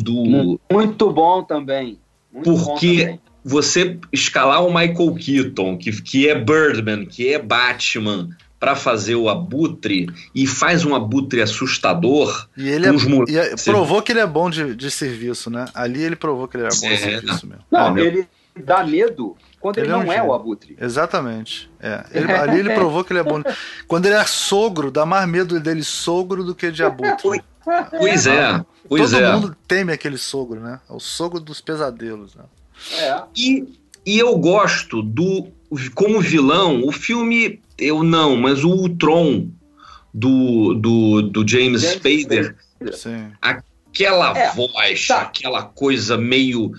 Do... 0.00 0.58
Muito 0.72 1.10
bom 1.10 1.42
também 1.42 1.98
porque 2.44 3.18
você 3.44 3.98
escalar 4.12 4.64
o 4.64 4.68
Michael 4.68 5.14
Keaton, 5.14 5.78
que, 5.78 6.02
que 6.02 6.28
é 6.28 6.34
Birdman, 6.34 7.06
que 7.06 7.32
é 7.32 7.38
Batman, 7.38 8.28
para 8.58 8.74
fazer 8.74 9.14
o 9.14 9.28
abutre 9.28 10.08
e 10.34 10.46
faz 10.46 10.84
um 10.84 10.94
abutre 10.94 11.40
assustador. 11.40 12.48
E 12.56 12.68
ele 12.68 12.86
é, 12.86 12.90
e 13.28 13.36
é, 13.38 13.54
provou 13.64 14.02
que 14.02 14.12
ele 14.12 14.20
é 14.20 14.26
bom 14.26 14.50
de, 14.50 14.74
de 14.74 14.90
serviço, 14.90 15.48
né? 15.48 15.66
Ali 15.72 16.02
ele 16.02 16.16
provou 16.16 16.48
que 16.48 16.56
ele 16.56 16.64
era 16.64 16.74
bom 16.74 16.86
é, 16.86 16.90
de 16.90 16.98
serviço 16.98 17.46
mesmo. 17.46 17.64
Não, 17.70 17.96
é, 17.96 18.00
ele 18.00 18.28
dá 18.56 18.84
medo 18.84 19.36
quando 19.60 19.78
ele, 19.78 19.86
ele 19.86 19.92
não 19.92 20.02
é, 20.02 20.06
um 20.06 20.12
é, 20.12 20.22
o 20.22 20.34
abutre. 20.34 20.76
Exatamente. 20.80 21.70
É. 21.80 22.04
Ele, 22.12 22.32
ali 22.32 22.58
ele 22.58 22.74
provou 22.74 23.04
que 23.04 23.12
ele 23.12 23.20
é 23.20 23.24
bom. 23.24 23.42
Quando 23.86 24.06
ele 24.06 24.14
é 24.14 24.24
sogro, 24.24 24.90
dá 24.90 25.06
mais 25.06 25.28
medo 25.28 25.58
dele 25.60 25.84
sogro 25.84 26.42
do 26.42 26.54
que 26.54 26.70
de 26.70 26.82
abutre. 26.84 27.42
Pois 27.90 28.26
é. 28.26 28.64
Pois 28.88 29.10
Todo 29.10 29.22
é. 29.22 29.32
mundo 29.32 29.56
teme 29.66 29.92
aquele 29.92 30.16
sogro, 30.16 30.60
né? 30.60 30.80
É 30.88 30.92
o 30.92 31.00
sogro 31.00 31.38
dos 31.38 31.60
pesadelos. 31.60 32.34
Né? 32.34 32.44
É. 32.98 33.22
E, 33.36 33.78
e 34.06 34.18
eu 34.18 34.36
gosto 34.38 35.02
do. 35.02 35.48
Como 35.94 36.20
vilão, 36.20 36.82
o 36.84 36.92
filme. 36.92 37.60
Eu 37.76 38.02
não, 38.02 38.34
mas 38.34 38.64
o 38.64 38.70
Ultron 38.70 39.48
do, 40.12 40.74
do, 40.74 41.22
do 41.22 41.48
James, 41.48 41.82
James 41.82 41.98
Spader. 41.98 42.56
Spader. 42.92 43.32
Aquela 43.40 44.36
é, 44.36 44.52
voz, 44.52 45.06
tá. 45.06 45.20
aquela 45.22 45.62
coisa 45.62 46.16
meio. 46.16 46.72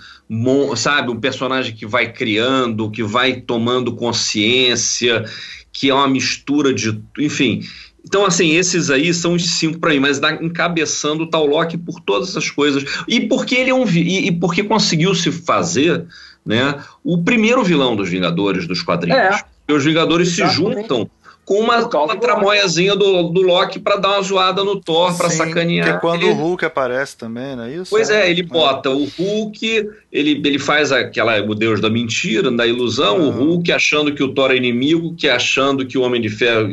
Sabe? 0.76 1.12
Um 1.12 1.20
personagem 1.20 1.76
que 1.76 1.86
vai 1.86 2.12
criando, 2.12 2.90
que 2.90 3.04
vai 3.04 3.42
tomando 3.42 3.96
consciência, 3.96 5.24
que 5.72 5.90
é 5.90 5.94
uma 5.94 6.08
mistura 6.08 6.74
de. 6.74 7.00
Enfim. 7.20 7.62
Então, 8.10 8.26
assim, 8.26 8.56
esses 8.56 8.90
aí 8.90 9.14
são 9.14 9.34
os 9.36 9.48
cinco 9.52 9.78
para 9.78 9.92
mim, 9.92 10.00
mas 10.00 10.20
dá, 10.20 10.34
encabeçando 10.34 11.26
o 11.26 11.28
tal 11.28 11.46
Loki 11.46 11.78
por 11.78 12.00
todas 12.00 12.30
essas 12.30 12.50
coisas. 12.50 12.84
E 13.08 13.22
porque 13.22 13.54
ele 13.54 13.70
é 13.70 13.74
um 13.74 13.88
e, 13.88 14.30
e 14.30 14.32
porque 14.32 14.64
conseguiu 14.64 15.14
se 15.14 15.32
fazer 15.32 16.06
né, 16.44 16.84
o 17.04 17.24
primeiro 17.24 17.64
vilão 17.64 17.96
dos 17.96 18.10
Vingadores 18.10 18.68
dos 18.68 18.82
quadrinhos. 18.82 19.20
É. 19.68 19.72
Os 19.72 19.86
Vingadores 19.86 20.30
Exatamente. 20.30 20.56
se 20.56 20.82
juntam 20.82 21.10
com 21.50 21.62
uma, 21.62 21.80
uma 21.80 22.16
tramóiazinha 22.16 22.96
do, 22.96 23.24
do 23.30 23.42
Loki 23.42 23.80
para 23.80 23.96
dar 23.96 24.10
uma 24.10 24.22
zoada 24.22 24.64
no 24.64 24.80
Thor, 24.80 25.18
para 25.18 25.32
sacanear. 25.32 25.84
Que 25.84 25.94
é 25.94 25.98
quando 25.98 26.22
ele... 26.22 26.32
o 26.32 26.36
Hulk 26.36 26.64
aparece 26.64 27.18
também, 27.18 27.56
não 27.56 27.64
é 27.64 27.74
isso? 27.74 27.90
Pois 27.90 28.12
é, 28.12 28.30
ele 28.30 28.44
bota 28.44 28.92
o 28.92 29.06
Hulk, 29.06 29.90
ele, 30.12 30.42
ele 30.46 30.60
faz 30.60 30.92
aquela 30.92 31.42
o 31.42 31.56
deus 31.56 31.82
da 31.82 31.90
mentira, 31.90 32.52
da 32.52 32.68
ilusão, 32.68 33.16
ah. 33.16 33.20
o 33.22 33.30
Hulk 33.32 33.72
achando 33.72 34.14
que 34.14 34.22
o 34.22 34.32
Thor 34.32 34.52
é 34.52 34.58
inimigo, 34.58 35.16
que 35.16 35.28
achando 35.28 35.88
que 35.88 35.98
o 35.98 36.04
Homem 36.04 36.22
de 36.22 36.30
Ferro, 36.30 36.70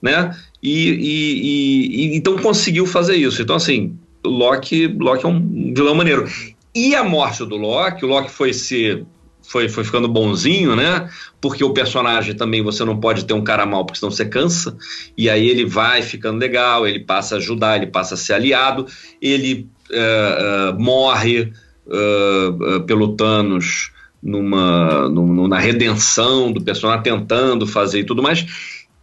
né? 0.00 0.34
E, 0.62 0.88
e, 0.88 2.14
e, 2.14 2.16
então 2.16 2.38
conseguiu 2.38 2.86
fazer 2.86 3.16
isso. 3.16 3.42
Então, 3.42 3.56
assim, 3.56 3.98
Loki, 4.24 4.86
Loki 4.86 5.26
é 5.26 5.28
um 5.28 5.74
vilão 5.74 5.94
maneiro. 5.94 6.26
E 6.74 6.94
a 6.94 7.04
morte 7.04 7.44
do 7.44 7.56
Loki, 7.56 8.02
o 8.06 8.08
Loki 8.08 8.30
foi 8.30 8.54
ser. 8.54 9.04
Foi, 9.48 9.68
foi 9.68 9.84
ficando 9.84 10.08
bonzinho, 10.08 10.74
né? 10.74 11.08
Porque 11.40 11.62
o 11.62 11.72
personagem 11.72 12.34
também 12.34 12.62
você 12.62 12.84
não 12.84 12.98
pode 12.98 13.24
ter 13.24 13.32
um 13.32 13.44
cara 13.44 13.64
mal, 13.64 13.84
porque 13.84 13.98
senão 13.98 14.10
você 14.10 14.24
cansa. 14.24 14.76
E 15.16 15.30
aí 15.30 15.48
ele 15.48 15.64
vai 15.64 16.02
ficando 16.02 16.38
legal, 16.38 16.86
ele 16.86 17.00
passa 17.00 17.36
a 17.36 17.38
ajudar, 17.38 17.76
ele 17.76 17.86
passa 17.86 18.14
a 18.14 18.16
ser 18.16 18.34
aliado, 18.34 18.86
ele 19.22 19.68
uh, 19.90 20.74
uh, 20.74 20.80
morre 20.80 21.52
uh, 21.86 22.80
pelo 22.86 23.16
Thanos 23.16 23.92
numa, 24.22 25.08
numa, 25.08 25.48
na 25.48 25.58
redenção 25.58 26.50
do 26.50 26.60
personagem, 26.60 27.04
tentando 27.04 27.66
fazer 27.66 28.00
e 28.00 28.04
tudo 28.04 28.22
mais. 28.22 28.44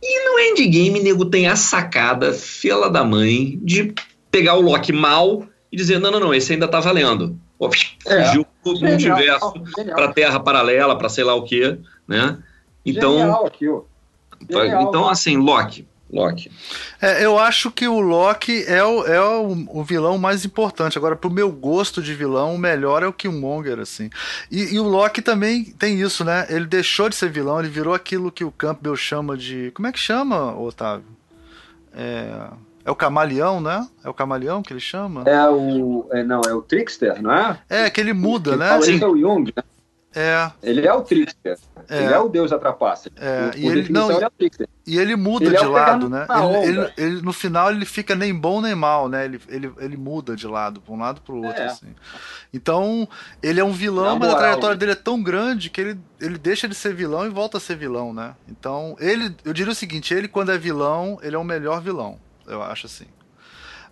E 0.02 0.30
no 0.30 0.40
endgame, 0.40 1.00
nego 1.00 1.24
tem 1.26 1.48
a 1.48 1.56
sacada, 1.56 2.34
fela 2.34 2.90
da 2.90 3.06
mãe, 3.06 3.58
de 3.62 3.94
pegar 4.30 4.56
o 4.56 4.62
Loki 4.62 4.92
mal 4.92 5.48
e 5.72 5.78
dizer: 5.78 6.00
não, 6.00 6.12
não, 6.12 6.20
não, 6.20 6.34
esse 6.34 6.52
ainda 6.52 6.68
tá 6.68 6.82
valendo. 6.82 7.40
Pô, 7.58 7.70
fugiu 7.72 8.42
é, 8.42 8.64
do 8.64 8.72
universo 8.72 9.54
para 9.96 10.12
Terra 10.12 10.40
paralela, 10.40 10.98
para 10.98 11.10
sei 11.10 11.24
lá 11.24 11.36
o 11.36 11.44
que, 11.44 11.78
né? 12.08 12.38
Então, 12.86 13.18
genial, 13.18 13.52
então 14.50 15.08
assim, 15.08 15.38
Loki, 15.38 15.88
Loki. 16.14 16.52
É, 17.02 17.26
eu 17.26 17.40
acho 17.40 17.72
que 17.72 17.88
o 17.88 18.00
Loki 18.00 18.64
é, 18.68 18.84
o, 18.84 19.06
é 19.06 19.20
o, 19.20 19.80
o, 19.80 19.84
vilão 19.84 20.18
mais 20.18 20.46
importante. 20.46 20.98
Agora, 20.98 21.16
pro 21.16 21.30
meu 21.30 21.52
gosto 21.52 22.04
de 22.04 22.14
vilão, 22.14 22.54
o 22.54 22.58
melhor 22.58 23.02
é 23.02 23.08
o 23.08 23.14
Killmonger, 23.14 23.80
assim. 23.80 24.10
E, 24.52 24.76
e, 24.76 24.80
o 24.80 24.84
Loki 24.84 25.22
também 25.22 25.64
tem 25.64 26.00
isso, 26.00 26.24
né? 26.24 26.46
Ele 26.50 26.66
deixou 26.66 27.10
de 27.10 27.16
ser 27.16 27.32
vilão, 27.32 27.60
ele 27.60 27.70
virou 27.70 27.94
aquilo 27.94 28.32
que 28.32 28.44
o 28.44 28.52
Campbell 28.52 28.96
chama 28.96 29.36
de. 29.36 29.72
Como 29.72 29.88
é 29.88 29.92
que 29.92 30.00
chama, 30.00 30.56
Otávio? 30.56 31.06
É. 31.94 32.48
É 32.86 32.92
o 32.92 32.96
camaleão, 32.96 33.62
né? 33.62 33.88
É 34.04 34.10
o 34.10 34.14
camaleão 34.14 34.62
que 34.62 34.74
ele 34.74 34.80
chama? 34.80 35.24
É 35.26 35.50
o. 35.50 36.08
É, 36.12 36.24
não, 36.24 36.42
é 36.42 36.54
o 36.54 36.62
Trickster, 36.62 37.22
não 37.22 37.32
é? 37.32 37.60
É, 37.70 37.90
que 37.90 38.02
ele 38.02 38.14
muda, 38.14 38.58
né? 38.58 38.82
Sim. 38.82 39.02
É 39.02 39.08
o 39.08 39.18
Jung, 39.18 39.54
né? 39.56 39.64
É. 40.16 40.52
Ele 40.62 40.86
é 40.86 40.94
o 40.94 41.02
Trickster. 41.02 41.58
É. 41.90 42.04
Ele 42.04 42.14
é 42.14 42.20
o 42.20 42.30
deus 42.30 42.52
da 42.52 42.60
trapaça. 42.60 43.10
É. 43.18 43.52
e, 43.58 43.68
ele, 43.68 43.92
não, 43.92 44.12
ele 44.12 44.24
é 44.24 44.30
e 44.86 45.00
ele 45.00 45.16
muda 45.16 45.46
ele 45.46 45.56
é 45.56 45.60
de 45.60 45.66
é 45.66 45.68
lado, 45.68 46.08
né? 46.10 46.28
Ele, 46.30 46.80
ele, 46.80 46.94
ele, 46.98 47.22
no 47.22 47.34
final 47.34 47.72
ele 47.72 47.86
fica 47.86 48.16
nem 48.16 48.34
bom 48.34 48.62
nem 48.62 48.76
mal, 48.76 49.10
né? 49.10 49.26
Ele, 49.26 49.42
ele, 49.50 49.72
ele 49.80 49.98
muda 49.98 50.36
de 50.36 50.46
lado, 50.46 50.80
para 50.80 50.94
um 50.94 51.00
lado 51.00 51.22
para 51.22 51.34
o 51.34 51.44
outro. 51.44 51.62
É. 51.62 51.66
Assim. 51.66 51.96
Então, 52.54 53.08
ele 53.42 53.60
é 53.60 53.64
um 53.64 53.72
vilão, 53.72 54.20
mas 54.20 54.34
a 54.34 54.38
trajetória 54.38 54.76
dele 54.76 54.92
é 54.92 54.96
tão 54.96 55.22
grande 55.22 55.70
que 55.70 55.82
ele, 55.82 56.00
ele 56.22 56.38
deixa 56.38 56.68
de 56.68 56.76
ser 56.76 56.94
vilão 56.94 57.26
e 57.26 57.30
volta 57.30 57.58
a 57.58 57.62
ser 57.62 57.76
vilão, 57.76 58.14
né? 58.14 58.36
Então, 58.48 58.96
ele, 59.00 59.36
eu 59.44 59.52
diria 59.54 59.72
o 59.72 59.76
seguinte: 59.76 60.14
ele, 60.14 60.28
quando 60.28 60.52
é 60.52 60.58
vilão, 60.58 61.18
ele 61.24 61.36
é 61.36 61.40
o 61.40 61.44
melhor 61.44 61.82
vilão. 61.82 62.20
Eu 62.48 62.62
acho 62.62 62.86
assim. 62.86 63.06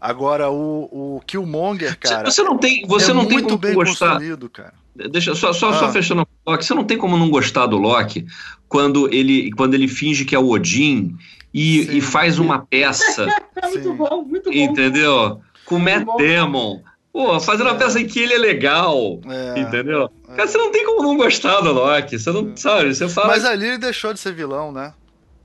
Agora, 0.02 0.50
o, 0.50 1.18
o 1.18 1.22
Killmonger, 1.28 1.98
cara. 2.00 2.30
Você 2.30 2.42
não 2.42 2.58
tem, 2.58 2.86
você 2.88 3.12
é 3.12 3.14
não 3.14 3.26
tem 3.26 3.38
muito 3.38 3.58
bem 3.58 3.76
gostar. 3.76 4.10
construído, 4.14 4.50
cara. 4.50 4.74
Deixa 4.96 5.36
só, 5.36 5.54
só, 5.54 5.70
ah. 5.70 5.74
só 5.74 5.92
fechando 5.92 6.24
o 6.24 6.52
Loki. 6.52 6.66
Você 6.66 6.74
não 6.74 6.84
tem 6.84 6.98
como 6.98 7.18
não 7.18 7.30
gostar 7.30 7.68
do 7.68 7.78
Loki 7.78 8.26
quando 8.68 9.14
ele, 9.14 9.52
quando 9.52 9.76
ele 9.76 9.88
finge 9.88 10.26
que 10.26 10.36
é 10.36 10.40
o 10.40 10.50
Odin 10.50 11.16
e, 11.54 11.98
e 11.98 12.02
faz 12.02 12.40
uma 12.40 12.66
peça. 12.66 13.28
é 13.56 13.68
muito 13.70 13.94
bom, 13.94 14.24
muito 14.24 14.50
bom. 14.50 14.58
Entendeu? 14.58 15.40
Com 15.66 15.76
o 15.76 15.80
Matt 15.80 16.06
Damon. 16.18 16.82
Pô, 17.14 17.40
fazendo 17.40 17.68
uma 17.68 17.76
peça 17.76 18.00
em 18.00 18.08
que 18.08 18.20
ele 18.20 18.34
é 18.34 18.38
legal. 18.38 19.20
É. 19.26 19.60
Entendeu? 19.60 20.10
É. 20.30 20.36
Cara, 20.36 20.48
você 20.48 20.58
não 20.58 20.72
tem 20.72 20.86
como 20.86 21.04
não 21.04 21.16
gostar 21.16 21.62
do 21.62 21.72
Loki. 21.74 22.18
Você 22.18 22.32
não 22.32 22.52
é. 22.52 22.56
sabe, 22.56 22.96
você 22.96 23.08
fala. 23.08 23.28
Mas 23.28 23.46
ali 23.46 23.68
ele 23.68 23.78
deixou 23.78 24.14
de 24.14 24.20
ser 24.20 24.34
vilão, 24.34 24.72
né? 24.72 24.94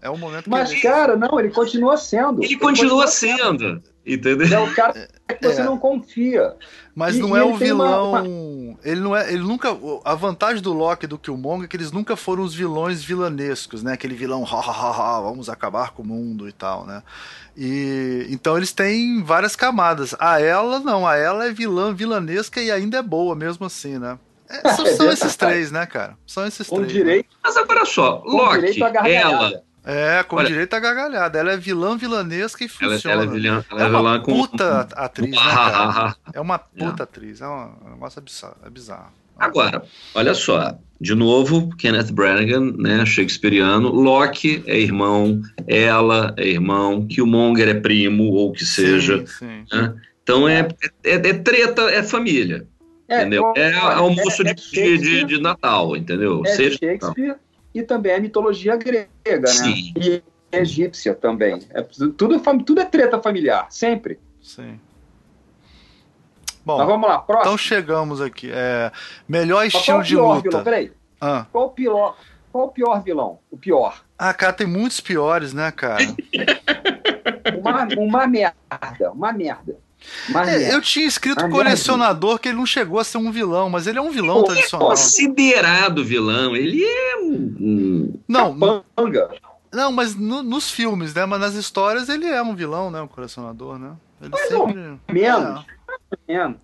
É 0.07 0.11
o 0.11 0.17
momento 0.17 0.45
que 0.45 0.51
Mas, 0.51 0.71
ele... 0.71 0.81
cara, 0.81 1.17
não, 1.17 1.41
ele 1.41 1.51
continua 1.51 1.97
sendo. 1.97 2.41
Ele, 2.41 2.53
ele 2.53 2.61
continua, 2.61 3.05
continua, 3.05 3.07
sendo. 3.09 3.59
sendo. 3.59 3.83
Entendeu? 4.07 4.47
É 4.47 4.61
o 4.61 4.73
cara 4.73 5.09
que 5.27 5.45
você 5.45 5.61
é. 5.61 5.65
não 5.65 5.77
confia. 5.77 6.55
Mas 6.95 7.17
e, 7.17 7.19
não 7.19 7.37
é 7.37 7.43
o 7.43 7.57
vilão. 7.57 8.11
Uma, 8.11 8.23
não, 8.23 8.79
ele 8.85 9.01
não 9.01 9.17
é, 9.17 9.33
ele 9.33 9.43
nunca, 9.43 9.77
a 10.05 10.15
vantagem 10.15 10.63
do 10.63 10.73
Loki 10.73 11.07
e 11.07 11.09
do 11.09 11.19
Killmonger 11.19 11.65
é 11.65 11.69
que 11.69 11.77
eles 11.77 11.91
nunca 11.91 12.15
foram 12.15 12.45
os 12.45 12.55
vilões 12.55 13.03
vilanescos, 13.03 13.83
né? 13.83 13.95
Aquele 13.95 14.15
vilão, 14.15 14.45
ha, 14.45 14.61
ha, 14.61 14.71
ha, 14.71 15.17
ha, 15.17 15.21
vamos 15.21 15.49
acabar 15.49 15.91
com 15.91 16.05
o 16.05 16.07
mundo 16.07 16.49
e 16.49 16.53
tal, 16.53 16.87
né? 16.87 17.03
E 17.57 18.29
então 18.31 18.57
eles 18.57 18.73
têm 18.73 19.25
várias 19.25 19.57
camadas. 19.57 20.15
A 20.21 20.41
ela 20.41 20.79
não, 20.79 21.05
a 21.05 21.17
ela 21.17 21.47
é 21.47 21.53
vilã 21.53 21.93
vilanesca 21.93 22.61
e 22.61 22.71
ainda 22.71 22.99
é 22.99 23.03
boa 23.03 23.35
mesmo 23.35 23.67
assim, 23.67 23.99
né? 23.99 24.17
É, 24.49 24.73
são, 24.73 24.87
são 24.95 25.11
esses 25.11 25.35
três, 25.35 25.73
né, 25.73 25.85
cara? 25.85 26.17
São 26.25 26.47
esses 26.47 26.69
com 26.69 26.77
três. 26.77 26.93
Direito, 26.93 27.27
né? 27.27 27.39
Mas 27.43 27.57
agora 27.57 27.85
só, 27.85 28.23
Loki, 28.25 28.81
ela, 29.05 29.63
é, 29.87 30.21
com 30.25 30.35
Olha, 30.35 30.49
direito 30.49 30.75
a 30.75 30.81
gargalhada. 30.81 31.39
Ela 31.39 31.53
é 31.53 31.57
vilã 31.57 31.97
vilanesca 31.97 32.65
e 32.65 32.69
funciona. 32.69 33.01
Ela, 33.05 33.23
ela 33.23 33.23
é 33.23 33.27
vilã, 33.39 33.65
ela 33.71 33.83
é, 33.83 33.85
é 33.85 33.89
uma 33.89 34.21
puta 34.21 34.89
com... 34.93 35.01
atriz, 35.01 35.31
né, 35.31 35.37
cara? 35.55 36.17
É 36.33 36.41
uma 36.41 36.59
puta 36.59 37.03
é. 37.03 37.05
atriz. 37.05 37.41
É 37.41 37.47
um 37.47 37.71
negócio 37.91 38.21
bizarro. 38.21 38.57
É 38.65 38.69
bizarro. 38.69 39.13
Agora, 39.39 39.85
olha 40.13 40.35
só. 40.35 40.77
De 41.01 41.15
novo, 41.15 41.69
Kenneth 41.77 42.11
Branagh, 42.11 42.59
né, 42.79 43.07
shakespeariano. 43.07 43.91
Loki 43.91 44.65
é 44.67 44.77
irmão, 44.77 45.41
ela 45.69 46.35
é 46.37 46.49
irmão, 46.49 47.07
Killmonger 47.07 47.69
é 47.69 47.75
primo, 47.75 48.33
ou 48.33 48.51
que 48.51 48.65
seja. 48.65 49.19
Sim, 49.27 49.65
sim. 49.71 49.77
Né? 49.77 49.95
Então 50.23 50.49
é, 50.49 50.67
é, 51.05 51.15
é, 51.15 51.33
treta, 51.35 51.83
é 51.83 52.03
família. 52.03 52.67
É, 53.09 53.21
entendeu? 53.21 53.53
É, 53.55 53.73
almoço 53.75 54.43
de, 54.43 54.55
de, 54.99 55.25
de, 55.25 55.41
Natal, 55.41 55.97
entendeu? 55.97 56.43
É 56.45 56.57
Shakespeare 56.57 57.37
e 57.77 57.83
também 57.83 58.15
a 58.15 58.21
mitologia 58.21 58.75
grega, 58.75 59.09
né? 59.25 59.47
Sim. 59.47 59.93
E 59.97 60.23
egípcia 60.51 61.15
também. 61.15 61.61
É, 61.71 61.83
tudo, 61.83 62.35
tudo 62.65 62.81
é 62.81 62.85
treta 62.87 63.21
familiar, 63.21 63.67
sempre. 63.71 64.19
Sim. 64.41 64.81
Bom, 66.65 66.79
Mas 66.79 66.87
vamos 66.87 67.09
lá, 67.09 67.19
próximo. 67.19 67.43
Então 67.43 67.59
chegamos 67.59 68.21
aqui. 68.21 68.51
É, 68.51 68.91
melhor 69.29 69.67
estilo 69.67 70.03
de 70.03 70.17
luta. 70.17 70.41
Vilão? 70.41 70.65
Peraí. 70.65 70.93
Ah. 71.21 71.47
Qual, 71.53 71.67
o 71.67 71.71
pior, 71.71 72.17
qual 72.51 72.67
o 72.67 72.71
pior 72.71 73.03
vilão? 73.03 73.39
O 73.51 73.59
pior. 73.59 74.03
Ah, 74.19 74.33
cara, 74.33 74.55
tem 74.55 74.67
muitos 74.67 75.01
piores, 75.01 75.53
né, 75.53 75.71
cara? 75.71 76.03
uma, 77.61 77.87
uma 77.99 78.27
merda, 78.27 79.13
uma 79.13 79.33
merda. 79.33 79.77
É, 80.47 80.75
eu 80.75 80.81
tinha 80.81 81.07
escrito 81.07 81.43
Mas 81.43 81.53
colecionador 81.53 82.39
que 82.39 82.49
ele 82.49 82.59
não 82.59 82.67
chegou 82.67 82.99
a 82.99 83.05
ser 83.05 83.19
um 83.19 83.31
vilão, 83.31 83.71
mas 83.71 83.87
ele 83.87 83.99
é 83.99 84.03
um 84.03 84.11
vilão 84.11 84.41
Pô, 84.41 84.45
tradicional. 84.45 84.89
É 84.89 84.91
considerado 84.91 86.05
vilão, 86.05 86.57
ele 86.57 86.83
é 86.85 87.17
um. 87.19 88.15
Não, 88.27 88.59
Capanga. 88.59 89.31
não, 89.73 89.93
mas 89.93 90.15
no, 90.15 90.43
nos 90.43 90.71
filmes, 90.71 91.15
né? 91.15 91.25
Mas 91.27 91.41
nas 91.41 91.55
histórias 91.55 92.09
ele 92.09 92.27
é 92.27 92.43
um 92.43 92.55
vilão, 92.55 92.91
né? 92.91 93.01
O 93.01 93.09
colecionador, 93.09 93.79
né? 93.79 93.93
Ele 94.21 94.31
mais 94.31 94.49
sempre. 94.49 94.99
Menos. 95.13 95.65
É. 96.29 96.33
menos. 96.33 96.57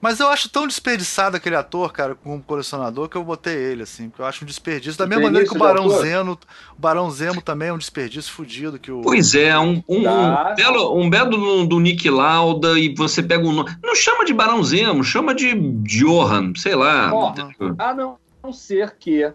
Mas 0.00 0.20
eu 0.20 0.28
acho 0.28 0.48
tão 0.48 0.66
desperdiçado 0.66 1.36
aquele 1.36 1.56
ator, 1.56 1.92
cara, 1.92 2.14
como 2.14 2.42
colecionador, 2.42 3.08
que 3.08 3.16
eu 3.16 3.24
botei 3.24 3.54
ele, 3.54 3.82
assim, 3.82 4.08
porque 4.08 4.22
eu 4.22 4.26
acho 4.26 4.44
um 4.44 4.46
desperdício. 4.46 4.98
Da 4.98 5.06
mesma 5.06 5.24
maneira 5.24 5.46
que 5.46 5.54
o 5.54 5.58
Barão 5.58 5.88
Zeno, 5.88 6.38
o 6.76 6.80
Barão 6.80 7.10
Zemo 7.10 7.42
também 7.42 7.68
é 7.68 7.72
um 7.72 7.78
desperdício 7.78 8.32
fudido 8.32 8.78
que 8.78 8.92
o. 8.92 9.00
Pois 9.02 9.34
é, 9.34 9.58
um, 9.58 9.82
um, 9.88 10.02
tá. 10.04 10.52
um 10.52 10.54
belo, 10.54 11.00
um 11.00 11.10
belo 11.10 11.30
do, 11.30 11.66
do, 11.66 11.80
Nick 11.80 12.08
Lauda 12.08 12.78
e 12.78 12.94
você 12.94 13.22
pega 13.22 13.46
um 13.46 13.52
nome. 13.52 13.76
Não 13.82 13.94
chama 13.96 14.24
de 14.24 14.32
Barão 14.32 14.62
Zemo, 14.62 15.02
chama 15.02 15.34
de 15.34 15.54
Johan, 15.82 16.52
sei 16.56 16.76
lá. 16.76 17.12
Ó, 17.12 17.34
a 17.78 17.94
não, 17.94 18.18
não 18.42 18.52
ser 18.52 18.94
que. 18.98 19.32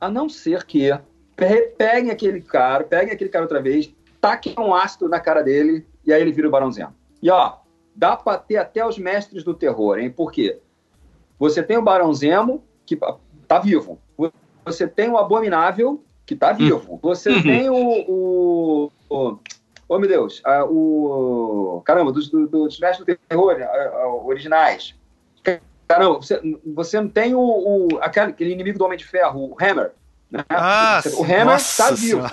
A 0.00 0.08
não 0.08 0.28
ser 0.28 0.64
que. 0.64 0.90
Peguem 1.76 2.10
aquele 2.10 2.40
cara, 2.40 2.82
peguem 2.84 3.12
aquele 3.12 3.28
cara 3.28 3.44
outra 3.44 3.60
vez, 3.60 3.92
taquem 4.18 4.54
um 4.58 4.74
ácido 4.74 5.06
na 5.06 5.20
cara 5.20 5.42
dele 5.42 5.86
e 6.06 6.10
aí 6.10 6.22
ele 6.22 6.32
vira 6.32 6.48
o 6.48 6.50
Barão 6.50 6.72
Zemo. 6.72 6.94
E 7.22 7.30
ó, 7.30 7.56
dá 7.96 8.16
para 8.16 8.38
ter 8.38 8.58
até 8.58 8.86
os 8.86 8.98
mestres 8.98 9.42
do 9.42 9.54
terror, 9.54 9.98
hein? 9.98 10.10
Por 10.10 10.30
quê? 10.30 10.60
Você 11.38 11.62
tem 11.62 11.76
o 11.76 11.82
Barão 11.82 12.12
Zemo, 12.12 12.62
que 12.84 12.98
tá 13.48 13.58
vivo. 13.58 13.98
Você 14.64 14.86
tem 14.86 15.08
o 15.08 15.16
Abominável, 15.16 16.04
que 16.24 16.34
tá 16.34 16.52
vivo. 16.52 16.98
Você 17.02 17.30
uhum. 17.30 17.42
tem 17.42 17.70
o, 17.70 17.76
o, 17.76 18.92
o. 19.08 19.38
Oh, 19.88 19.98
meu 19.98 20.08
Deus. 20.08 20.42
o. 20.68 21.82
Caramba, 21.84 22.12
dos, 22.12 22.28
dos 22.28 22.78
mestres 22.78 23.06
do 23.06 23.18
terror 23.28 23.56
originais. 24.24 24.94
Caramba, 25.86 26.14
você, 26.16 26.40
você 26.74 27.00
não 27.00 27.08
tem 27.08 27.34
o, 27.34 27.40
o, 27.40 27.88
aquele, 28.00 28.32
aquele 28.32 28.50
inimigo 28.50 28.76
do 28.76 28.84
Homem 28.84 28.98
de 28.98 29.04
Ferro, 29.04 29.52
o 29.52 29.56
Hammer. 29.60 29.92
Né? 30.28 30.44
Ah, 30.48 31.00
o 31.16 31.22
Hammer 31.22 31.60
tá 31.76 31.92
vivo. 31.92 32.26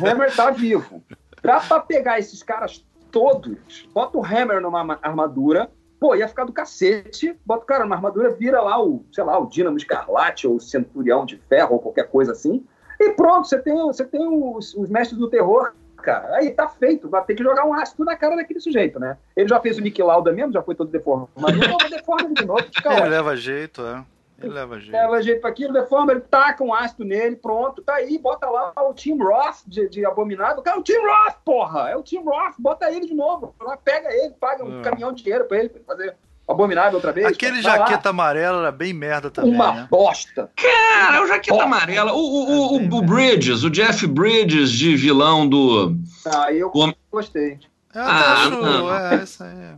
O 0.00 0.06
Hammer 0.06 0.34
tá 0.34 0.50
vivo. 0.50 1.02
Dá 1.42 1.58
pra 1.58 1.80
pegar 1.80 2.20
esses 2.20 2.40
caras 2.40 2.84
todos. 3.12 3.88
Bota 3.92 4.18
o 4.18 4.24
Hammer 4.24 4.60
numa 4.60 4.98
armadura, 5.02 5.70
pô, 6.00 6.16
ia 6.16 6.26
ficar 6.26 6.44
do 6.44 6.52
cacete. 6.52 7.38
Bota 7.46 7.62
o 7.62 7.66
cara 7.66 7.84
numa 7.84 7.94
armadura, 7.94 8.30
vira 8.30 8.60
lá 8.60 8.82
o, 8.82 9.04
sei 9.12 9.22
lá, 9.22 9.38
o 9.38 9.46
Dínamo 9.46 9.76
Escarlate 9.76 10.48
ou 10.48 10.56
o 10.56 10.60
Centurião 10.60 11.24
de 11.24 11.36
Ferro 11.48 11.74
ou 11.74 11.78
qualquer 11.78 12.08
coisa 12.08 12.32
assim. 12.32 12.64
E 12.98 13.10
pronto, 13.10 13.46
você 13.46 13.60
tem, 13.60 13.74
você 13.74 14.04
tem 14.04 14.26
os, 14.26 14.74
os 14.74 14.88
mestres 14.88 15.18
do 15.18 15.28
terror, 15.28 15.72
cara. 15.98 16.36
Aí 16.36 16.50
tá 16.50 16.68
feito, 16.68 17.08
vai 17.08 17.24
ter 17.24 17.34
que 17.34 17.42
jogar 17.42 17.64
um 17.64 17.74
ácido 17.74 18.04
na 18.04 18.16
cara 18.16 18.36
daquele 18.36 18.60
sujeito, 18.60 18.98
né? 18.98 19.16
Ele 19.36 19.48
já 19.48 19.60
fez 19.60 19.78
o 19.78 19.80
Nick 19.80 20.02
Lauda 20.02 20.32
mesmo, 20.32 20.52
já 20.52 20.62
foi 20.62 20.74
todo 20.74 20.90
deformado. 20.90 21.30
Mas 21.36 21.56
não, 21.56 21.76
deforma 21.88 22.32
de 22.32 22.44
novo, 22.44 22.60
Ele 22.60 23.08
leva 23.10 23.36
jeito, 23.36 23.82
é. 23.82 24.04
Ele 24.42 24.54
leva 24.54 24.78
jeito. 24.78 24.92
Leva 24.92 25.22
jeito 25.22 25.40
para 25.40 25.50
aquilo, 25.50 25.72
deforma, 25.72 26.12
ele 26.12 26.20
taca 26.22 26.62
um 26.62 26.74
ácido 26.74 27.04
nele, 27.04 27.36
pronto, 27.36 27.82
tá 27.82 27.94
aí, 27.94 28.18
bota 28.18 28.48
lá 28.48 28.72
o 28.88 28.94
Tim 28.94 29.18
Roth 29.18 29.62
de, 29.66 29.88
de 29.88 30.04
Abominável. 30.04 30.62
Cara, 30.62 30.78
o 30.78 30.82
Tim 30.82 30.98
Roth, 30.98 31.36
porra! 31.44 31.90
É 31.90 31.96
o 31.96 32.02
Tim 32.02 32.22
Roth, 32.22 32.54
bota 32.58 32.90
ele 32.90 33.06
de 33.06 33.14
novo. 33.14 33.54
Lá, 33.60 33.76
pega 33.76 34.12
ele, 34.12 34.34
paga 34.38 34.64
um 34.64 34.80
é. 34.80 34.82
caminhão 34.82 35.12
de 35.12 35.22
dinheiro 35.22 35.44
pra 35.44 35.58
ele 35.58 35.70
fazer 35.86 36.16
Abominável 36.46 36.94
outra 36.94 37.12
vez. 37.12 37.26
Aquele 37.26 37.62
jaqueta 37.62 38.08
lá. 38.08 38.10
amarela 38.10 38.58
era 38.62 38.72
bem 38.72 38.92
merda 38.92 39.30
também. 39.30 39.54
Uma 39.54 39.72
né? 39.72 39.88
bosta. 39.90 40.50
Cara, 40.56 41.16
é 41.16 41.20
o 41.20 41.26
jaqueta 41.26 41.56
bosta. 41.56 41.64
amarela. 41.64 42.12
O, 42.12 42.18
o, 42.18 42.76
o, 42.76 42.98
o, 42.98 43.02
Bridges, 43.02 43.62
o 43.62 43.70
Jeff 43.70 44.06
Bridges 44.06 44.70
de 44.70 44.96
vilão 44.96 45.48
do. 45.48 45.96
Ah, 46.26 46.52
eu 46.52 46.70
o... 46.74 46.94
gostei. 47.10 47.58
Eu 47.94 48.02
ah, 48.02 48.32
acho, 48.32 48.50
não. 48.50 48.94
é, 48.94 49.14
essa 49.14 49.44
aí. 49.44 49.76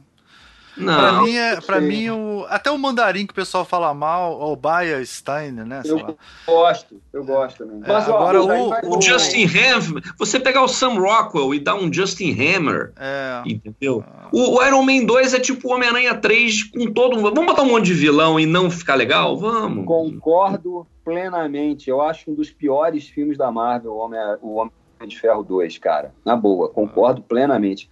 Não. 0.77 0.95
Pra 0.99 1.23
mim, 1.23 1.37
é, 1.37 1.61
pra 1.61 1.81
mim 1.81 2.11
o, 2.11 2.47
até 2.49 2.71
o 2.71 2.79
mandarim 2.79 3.27
que 3.27 3.33
o 3.33 3.35
pessoal 3.35 3.65
fala 3.65 3.95
mal, 3.95 4.41
o 4.41 4.57
Baia 4.57 5.05
Steiner, 5.05 5.65
né? 5.65 5.83
Eu 5.85 5.97
lá. 5.97 6.15
gosto, 6.47 7.01
eu 7.13 7.25
gosto 7.25 7.59
também. 7.59 7.81
É, 7.85 7.93
Mas, 7.93 8.09
agora 8.09 8.43
o, 8.43 8.97
o, 8.97 9.01
Justin 9.01 9.47
Hammer, 9.47 10.03
você 10.19 10.41
pegar 10.41 10.63
o 10.63 10.69
Sam 10.69 10.99
Rockwell 10.99 11.55
e 11.55 11.61
dar 11.61 11.77
um 11.77 11.93
Justin 11.93 12.33
Hammer, 12.33 12.93
é. 12.97 13.43
entendeu? 13.47 14.05
O, 14.33 14.57
o, 14.57 14.67
Iron 14.67 14.83
Man 14.83 15.05
2 15.05 15.35
é 15.35 15.41
tipo 15.41 15.69
o 15.69 15.73
Homem-Aranha 15.73 16.15
3 16.15 16.65
com 16.65 16.93
todo 16.93 17.17
mundo. 17.17 17.35
Vamos 17.35 17.47
botar 17.47 17.63
um 17.63 17.71
monte 17.71 17.87
de 17.87 17.95
vilão 17.95 18.39
e 18.39 18.47
não 18.47 18.71
ficar 18.71 18.97
legal? 18.97 19.37
Vamos. 19.37 19.85
Concordo 19.87 20.87
plenamente. 21.05 21.89
Eu 21.89 22.01
acho 22.01 22.31
um 22.31 22.35
dos 22.35 22.51
piores 22.51 23.09
filmes 23.09 23.39
da 23.39 23.51
Marvel, 23.51 23.93
o 23.93 23.99
Homem, 23.99 24.19
o 24.43 24.57
Homem 24.57 24.73
de 25.07 25.19
Ferro 25.19 25.43
2, 25.43 25.79
cara. 25.79 26.15
Na 26.25 26.35
boa, 26.35 26.69
concordo 26.69 27.23
plenamente 27.23 27.91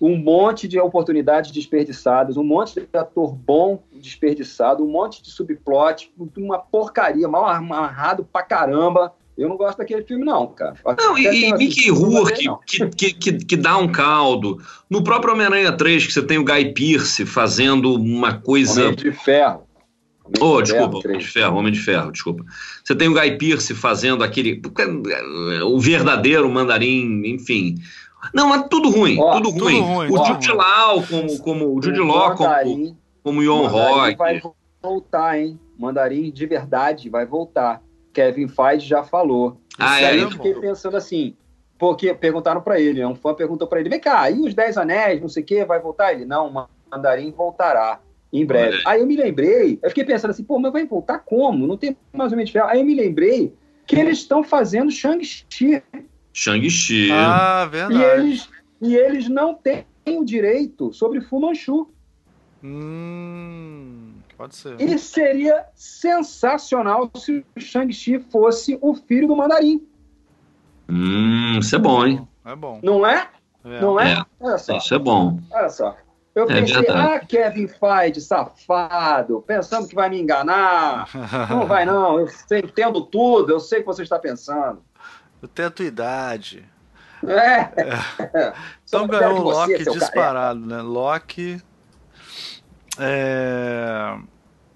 um 0.00 0.16
monte 0.16 0.68
de 0.68 0.78
oportunidades 0.78 1.50
desperdiçadas, 1.50 2.36
um 2.36 2.44
monte 2.44 2.74
de 2.74 2.86
ator 2.92 3.34
bom 3.34 3.82
desperdiçado, 3.92 4.84
um 4.84 4.88
monte 4.88 5.22
de 5.22 5.30
subplot, 5.30 6.12
uma 6.36 6.58
porcaria, 6.58 7.26
mal 7.26 7.46
amarrado 7.46 8.26
pra 8.30 8.42
caramba. 8.42 9.12
Eu 9.36 9.50
não 9.50 9.56
gosto 9.56 9.78
daquele 9.78 10.02
filme, 10.02 10.24
não, 10.24 10.46
cara. 10.46 10.76
Não, 10.98 11.18
e, 11.18 11.26
e 11.26 11.52
Mickey 11.54 11.90
Rourke, 11.90 12.46
que, 12.66 12.88
que, 12.88 13.12
que, 13.12 13.32
que, 13.32 13.56
dá 13.56 13.76
um 13.76 13.88
caldo. 13.88 14.58
No 14.88 15.04
próprio 15.04 15.34
Homem-Aranha 15.34 15.72
3, 15.72 16.06
que 16.06 16.12
você 16.12 16.22
tem 16.22 16.38
o 16.38 16.44
Guy 16.44 16.72
Pearce 16.72 17.26
fazendo 17.26 17.94
uma 17.94 18.40
coisa. 18.40 18.84
Homem 18.84 18.96
de 18.96 19.12
ferro. 19.12 19.66
Homem 20.26 20.40
oh, 20.40 20.62
de 20.62 20.72
desculpa, 20.72 20.98
Homem 21.06 21.18
de 21.18 21.26
Ferro, 21.26 21.56
Homem 21.56 21.72
de 21.72 21.78
Ferro, 21.78 22.12
desculpa. 22.12 22.44
Você 22.82 22.94
tem 22.96 23.08
o 23.08 23.14
Guy 23.14 23.38
Pearce 23.38 23.74
fazendo 23.74 24.24
aquele. 24.24 24.60
O 25.64 25.78
verdadeiro 25.78 26.48
mandarim, 26.50 27.22
enfim. 27.26 27.76
Não, 28.34 28.54
é 28.54 28.62
tudo 28.68 28.90
ruim, 28.90 29.20
ó, 29.20 29.34
tudo, 29.34 29.52
tudo 29.52 29.64
ruim. 29.64 29.80
ruim. 29.80 30.10
O 30.10 30.24
Jude 30.24 30.52
Law 30.52 31.02
como, 31.06 31.38
como 31.40 31.76
o 31.76 31.82
Jude 31.82 32.00
Law 32.00 32.34
como, 32.34 32.96
como 33.22 33.42
Ion 33.42 33.66
Rock. 33.66 34.16
vai 34.16 34.40
voltar, 34.82 35.38
hein? 35.38 35.58
Mandarim 35.78 36.30
de 36.30 36.46
verdade 36.46 37.08
vai 37.08 37.26
voltar. 37.26 37.82
Kevin 38.12 38.48
Feige 38.48 38.88
já 38.88 39.04
falou. 39.04 39.60
Ah, 39.78 40.00
é? 40.00 40.06
aí 40.06 40.20
eu 40.20 40.30
fiquei 40.30 40.54
pensando 40.54 40.96
assim, 40.96 41.36
porque 41.78 42.14
perguntaram 42.14 42.62
para 42.62 42.80
ele, 42.80 43.04
um 43.04 43.14
fã 43.14 43.34
perguntou 43.34 43.68
para 43.68 43.80
ele, 43.80 43.90
vem 43.90 44.00
cá, 44.00 44.30
e 44.30 44.40
os 44.40 44.54
Dez 44.54 44.78
Anéis, 44.78 45.20
não 45.20 45.28
sei 45.28 45.42
o 45.42 45.46
que, 45.46 45.64
vai 45.64 45.78
voltar? 45.78 46.14
Ele, 46.14 46.24
não, 46.24 46.66
Mandarim 46.90 47.30
voltará 47.30 48.00
em 48.32 48.44
breve. 48.44 48.82
Aí 48.86 49.00
eu 49.00 49.06
me 49.06 49.16
lembrei, 49.16 49.78
eu 49.82 49.88
fiquei 49.90 50.04
pensando 50.04 50.30
assim, 50.30 50.44
pô, 50.44 50.58
mas 50.58 50.72
vai 50.72 50.86
voltar 50.86 51.18
como? 51.18 51.66
Não 51.66 51.76
tem 51.76 51.96
mais 52.12 52.32
ou 52.32 52.38
menos 52.38 52.54
Aí 52.56 52.80
eu 52.80 52.86
me 52.86 52.94
lembrei 52.94 53.52
que 53.86 53.96
eles 53.96 54.18
estão 54.18 54.42
fazendo 54.42 54.90
Shang-Chi 54.90 55.82
Shang-Chi. 56.36 57.10
Ah, 57.10 57.64
verdade. 57.64 57.98
E 57.98 58.04
eles, 58.04 58.48
e 58.82 58.94
eles 58.94 59.26
não 59.26 59.54
têm 59.54 59.86
o 60.06 60.22
direito 60.22 60.92
sobre 60.92 61.22
Fu 61.22 61.40
Manchu. 61.40 61.90
Hum, 62.62 64.12
pode 64.36 64.54
ser. 64.54 64.78
E 64.78 64.98
seria 64.98 65.64
sensacional 65.74 67.10
se 67.16 67.42
o 67.56 67.60
Shang-Chi 67.60 68.18
fosse 68.30 68.78
o 68.82 68.94
filho 68.94 69.28
do 69.28 69.34
Mandarim. 69.34 69.82
Hum, 70.86 71.58
isso 71.58 71.74
é 71.74 71.78
bom, 71.78 72.04
hein? 72.04 72.28
É 72.44 72.54
bom. 72.54 72.80
Não 72.82 73.06
é? 73.06 73.30
é. 73.64 73.80
Não 73.80 73.98
é? 73.98 74.12
é. 74.12 74.24
Olha 74.38 74.58
só. 74.58 74.76
Isso 74.76 74.94
é 74.94 74.98
bom. 74.98 75.40
Olha 75.50 75.70
só. 75.70 75.96
Eu 76.34 76.44
é 76.44 76.46
pensei, 76.48 76.86
ah, 76.90 77.18
Kevin 77.18 77.66
Feige, 77.66 78.20
safado, 78.20 79.42
pensando 79.46 79.88
que 79.88 79.94
vai 79.94 80.10
me 80.10 80.20
enganar. 80.20 81.08
não 81.48 81.66
vai, 81.66 81.86
não. 81.86 82.20
Eu 82.20 82.28
entendo 82.58 83.00
tudo, 83.06 83.52
eu 83.52 83.58
sei 83.58 83.78
o 83.78 83.80
que 83.80 83.86
você 83.86 84.02
está 84.02 84.18
pensando. 84.18 84.82
Eu 85.46 85.48
tenho 85.48 85.68
a 85.68 85.70
tua 85.70 85.86
idade. 85.86 86.64
É. 87.24 87.60
é. 87.60 88.52
Então 88.86 89.06
ganhou 89.06 89.40
o 89.40 89.42
Loki 89.42 89.84
disparado, 89.84 90.60
né? 90.60 90.80
Loki. 90.80 91.60
É... 92.98 94.16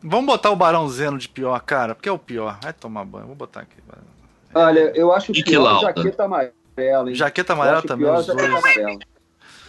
Vamos 0.03 0.27
botar 0.27 0.51
o 0.51 0.57
Barão 0.57 0.89
Zeno 0.89 1.17
de 1.17 1.29
pior, 1.29 1.61
cara, 1.61 1.95
porque 1.95 2.09
é 2.09 2.13
o 2.13 2.19
pior. 2.19 2.59
Vai 2.63 2.73
tomar 2.73 3.05
banho. 3.05 3.27
Vou 3.27 3.37
botar 3.37 3.61
aqui. 3.61 3.77
Olha, 4.53 4.93
eu 4.97 5.13
acho 5.13 5.33
que 5.33 5.45
pior 5.45 5.81
jaqueta 5.81 6.25
amarela. 6.25 7.09
Hein? 7.09 7.15
Jaqueta 7.15 7.53
amarela 7.53 7.83
também. 7.83 8.07
Pior, 8.07 8.23
jaqueta 8.23 8.59
amarela. 8.59 8.99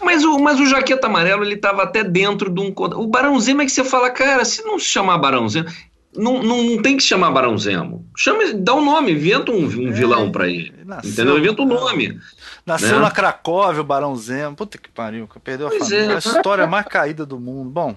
Mas 0.02 0.24
o, 0.24 0.40
mas 0.40 0.60
o 0.60 0.66
Jaqueta 0.66 1.06
Amarelo, 1.06 1.44
ele 1.44 1.54
estava 1.54 1.84
até 1.84 2.04
dentro 2.04 2.50
de 2.50 2.60
um. 2.60 2.74
O 2.76 3.06
Barão 3.06 3.40
Zemo 3.40 3.62
é 3.62 3.66
que 3.66 3.72
você 3.72 3.84
fala, 3.84 4.10
cara, 4.10 4.44
se 4.44 4.64
não 4.64 4.80
se 4.80 4.86
chamar 4.86 5.20
Barão 5.20 5.48
Zemo. 5.48 5.70
Não, 6.16 6.44
não, 6.44 6.62
não 6.64 6.82
tem 6.82 6.98
que 6.98 7.04
chamar 7.04 7.32
Barão 7.32 7.58
Zemo. 7.58 8.06
Chama, 8.18 8.54
dá 8.54 8.76
um 8.76 8.84
nome, 8.84 9.14
inventa 9.14 9.52
um, 9.52 9.64
um 9.64 9.88
é, 9.88 9.92
vilão 9.92 10.32
para 10.32 10.50
ele. 10.50 10.74
Nasceu, 10.86 11.12
entendeu? 11.12 11.38
Inventa 11.40 11.62
um 11.62 11.68
nome. 11.68 12.20
Nasceu 12.66 12.98
né? 12.98 13.00
na 13.00 13.12
Cracóvia 13.12 13.82
o 13.82 13.86
Barão 13.86 14.16
Zemo. 14.16 14.56
Puta 14.56 14.78
que 14.78 14.90
pariu, 14.90 15.28
perdeu 15.44 15.68
a 15.68 15.70
pois 15.70 15.88
família. 15.88 16.12
É. 16.12 16.16
A 16.16 16.20
história 16.20 16.68
mais 16.68 16.86
caída 16.86 17.26
do 17.26 17.40
mundo. 17.40 17.70
Bom. 17.70 17.96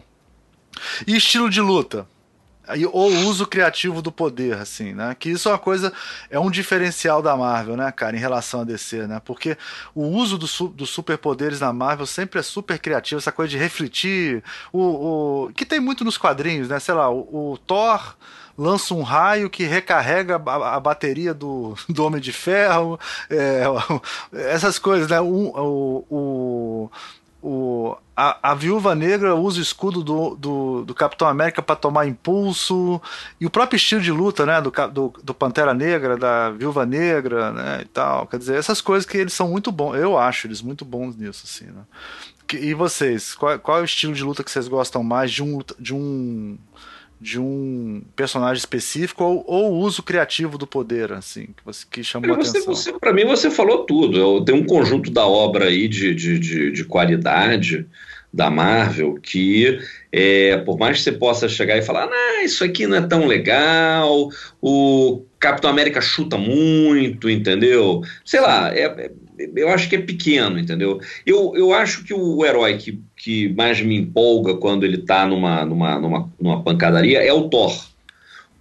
E 1.07 1.17
estilo 1.17 1.51
de 1.51 1.61
luta? 1.61 2.07
Ou 2.93 3.11
uso 3.11 3.47
criativo 3.47 4.01
do 4.01 4.11
poder, 4.11 4.57
assim, 4.59 4.93
né? 4.93 5.15
Que 5.19 5.31
isso 5.31 5.49
é 5.49 5.53
uma 5.53 5.59
coisa, 5.59 5.93
é 6.31 6.39
um 6.39 6.51
diferencial 6.51 7.21
da 7.21 7.37
Marvel, 7.37 7.77
né, 7.77 7.91
cara, 7.93 8.17
em 8.17 8.21
relação 8.21 8.61
a 8.61 8.65
DC, 8.65 9.07
né? 9.07 9.21
Porque 9.25 9.57
o 9.95 10.03
uso 10.05 10.39
dos 10.39 10.59
do 10.75 10.87
superpoderes 10.87 11.61
na 11.61 11.73
Marvel 11.73 12.07
sempre 12.07 12.41
é 12.41 12.43
super 12.43 12.79
criativo, 12.79 13.19
essa 13.19 13.33
coisa 13.33 13.51
de 13.51 13.59
refletir, 13.59 14.43
o, 14.73 15.47
o 15.47 15.53
que 15.53 15.67
tem 15.67 15.81
muito 15.81 16.05
nos 16.05 16.17
quadrinhos, 16.17 16.69
né? 16.69 16.79
Sei 16.81 16.95
lá, 16.95 17.11
o, 17.11 17.53
o 17.53 17.59
Thor 17.59 18.15
lança 18.57 18.95
um 18.95 19.03
raio 19.03 19.51
que 19.51 19.65
recarrega 19.65 20.41
a, 20.47 20.77
a 20.77 20.81
bateria 20.81 21.35
do, 21.35 21.75
do 21.89 22.05
Homem 22.05 22.21
de 22.21 22.33
Ferro, 22.33 22.99
é, 23.29 23.65
essas 24.33 24.79
coisas, 24.79 25.09
né? 25.09 25.21
O, 25.21 25.27
o, 25.27 26.07
o, 26.11 26.91
a, 28.17 28.53
a 28.53 28.55
Viúva 28.55 28.95
Negra 28.95 29.35
usa 29.35 29.59
o 29.59 29.63
escudo 29.63 30.03
do, 30.03 30.35
do, 30.37 30.85
do 30.85 30.95
Capitão 30.95 31.29
América 31.29 31.61
para 31.61 31.77
tomar 31.77 32.07
impulso 32.07 33.01
e 33.41 33.45
o 33.45 33.51
próprio 33.51 33.77
estilo 33.77 34.01
de 34.01 34.11
luta, 34.11 34.47
né, 34.47 34.61
do, 34.61 34.71
do, 34.91 35.13
do, 35.23 35.35
Pantera 35.35 35.75
Negra, 35.75 36.17
da 36.17 36.51
Viúva 36.51 36.87
Negra, 36.87 37.53
né, 37.53 37.81
e 37.83 37.85
tal. 37.87 38.27
Quer 38.27 38.39
dizer, 38.39 38.57
essas 38.57 38.81
coisas 38.81 39.05
que 39.05 39.19
eles 39.19 39.33
são 39.33 39.49
muito 39.49 39.71
bons. 39.71 39.97
Eu 39.97 40.17
acho 40.17 40.47
eles 40.47 40.63
muito 40.63 40.85
bons 40.85 41.17
nisso, 41.17 41.43
assim, 41.45 41.67
né. 41.67 41.83
E 42.53 42.73
vocês, 42.75 43.35
qual, 43.35 43.59
qual 43.59 43.79
é 43.79 43.83
o 43.83 43.87
estilo 43.87 44.15
de 44.15 44.23
luta 44.23 44.45
que 44.45 44.51
vocês 44.51 44.69
gostam 44.69 45.03
mais 45.03 45.33
de 45.33 45.43
um 45.43 45.61
de 45.79 45.95
um 45.95 46.59
de 47.21 47.41
um 47.41 48.03
personagem 48.15 48.59
específico 48.59 49.25
ou, 49.25 49.45
ou 49.47 49.73
uso 49.75 50.03
criativo 50.03 50.59
do 50.59 50.67
poder, 50.67 51.13
assim, 51.13 51.47
que, 51.47 51.65
você, 51.65 51.87
que 51.91 52.05
chamou 52.05 52.37
você, 52.37 52.51
atenção? 52.51 52.75
Você, 52.75 52.93
Para 52.93 53.13
mim, 53.13 53.25
você 53.25 53.51
falou 53.51 53.85
tudo. 53.85 54.45
Tem 54.45 54.55
um 54.55 54.65
conjunto 54.65 55.11
da 55.11 55.27
obra 55.27 55.67
aí 55.67 55.89
de, 55.89 56.15
de, 56.15 56.39
de, 56.39 56.71
de 56.71 56.85
qualidade 56.85 57.87
da 58.35 58.51
Marvel 58.51 59.15
que, 59.23 59.79
é, 60.11 60.57
por 60.59 60.77
mais 60.77 60.99
que 60.99 61.05
você 61.05 61.13
possa 61.13 61.49
chegar 61.49 61.79
e 61.79 61.83
falar, 61.83 62.09
ah, 62.11 62.43
isso 62.43 62.65
aqui 62.65 62.85
não 62.85 62.97
é 62.97 63.07
tão 63.07 63.27
legal, 63.27 64.29
o 64.61 65.23
Capitão 65.39 65.71
América 65.71 66.01
chuta 66.01 66.37
muito, 66.37 67.31
entendeu? 67.31 68.03
Sei 68.25 68.41
lá, 68.41 68.75
é, 68.77 68.87
é, 68.87 69.11
eu 69.55 69.69
acho 69.69 69.89
que 69.89 69.95
é 69.95 70.01
pequeno, 70.01 70.59
entendeu? 70.59 71.01
Eu, 71.25 71.53
eu 71.55 71.73
acho 71.73 72.03
que 72.03 72.13
o 72.13 72.45
herói 72.45 72.77
que, 72.77 73.01
que 73.25 73.49
mais 73.55 73.81
me 73.81 73.97
empolga 73.97 74.55
quando 74.55 74.85
ele 74.85 74.99
tá 74.99 75.25
numa, 75.27 75.65
numa, 75.65 75.99
numa, 75.99 76.31
numa 76.39 76.63
pancadaria 76.63 77.25
é 77.25 77.33
o 77.33 77.49
Thor. 77.49 77.75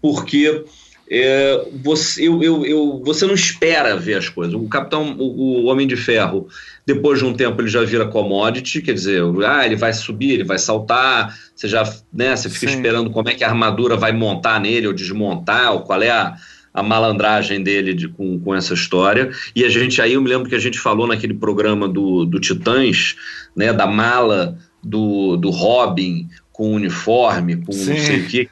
Porque 0.01 0.63
é, 1.11 1.67
você, 1.83 2.25
eu, 2.25 2.41
eu, 2.41 2.65
eu, 2.65 3.01
você 3.03 3.25
não 3.25 3.33
espera 3.33 3.97
ver 3.97 4.15
as 4.15 4.29
coisas. 4.29 4.55
O 4.55 4.69
Capitão, 4.69 5.17
o, 5.19 5.63
o, 5.63 5.65
Homem 5.65 5.85
de 5.85 5.97
Ferro, 5.97 6.47
depois 6.85 7.19
de 7.19 7.25
um 7.25 7.33
tempo 7.33 7.59
ele 7.61 7.67
já 7.67 7.83
vira 7.83 8.07
commodity, 8.07 8.81
quer 8.81 8.93
dizer, 8.93 9.21
ah, 9.45 9.65
ele 9.65 9.75
vai 9.75 9.91
subir, 9.91 10.31
ele 10.31 10.45
vai 10.45 10.57
saltar, 10.57 11.37
você 11.53 11.67
já, 11.67 11.83
né, 12.13 12.33
você 12.33 12.49
fica 12.49 12.71
Sim. 12.71 12.77
esperando 12.77 13.09
como 13.09 13.27
é 13.27 13.33
que 13.33 13.43
a 13.43 13.49
armadura 13.49 13.97
vai 13.97 14.13
montar 14.13 14.61
nele 14.61 14.87
ou 14.87 14.93
desmontar, 14.93 15.73
ou 15.73 15.81
qual 15.81 16.01
é 16.01 16.09
a, 16.09 16.37
a 16.73 16.81
malandragem 16.81 17.61
dele 17.61 17.93
de, 17.93 18.07
com, 18.07 18.39
com 18.39 18.55
essa 18.55 18.73
história. 18.73 19.31
E 19.55 19.63
a 19.63 19.69
gente 19.69 20.01
aí, 20.01 20.13
eu 20.13 20.21
me 20.21 20.29
lembro 20.29 20.49
que 20.49 20.55
a 20.55 20.59
gente 20.59 20.79
falou 20.79 21.05
naquele 21.07 21.33
programa 21.33 21.87
do, 21.87 22.25
do 22.25 22.39
Titãs, 22.39 23.15
né, 23.55 23.71
da 23.71 23.85
mala 23.85 24.57
do, 24.83 25.37
do 25.37 25.49
Robin 25.49 26.27
com 26.51 26.73
uniforme, 26.73 27.57
com 27.57 27.71
Sim. 27.71 27.89
não 27.89 27.97
sei 27.97 28.19
o 28.19 28.27
quê. 28.27 28.49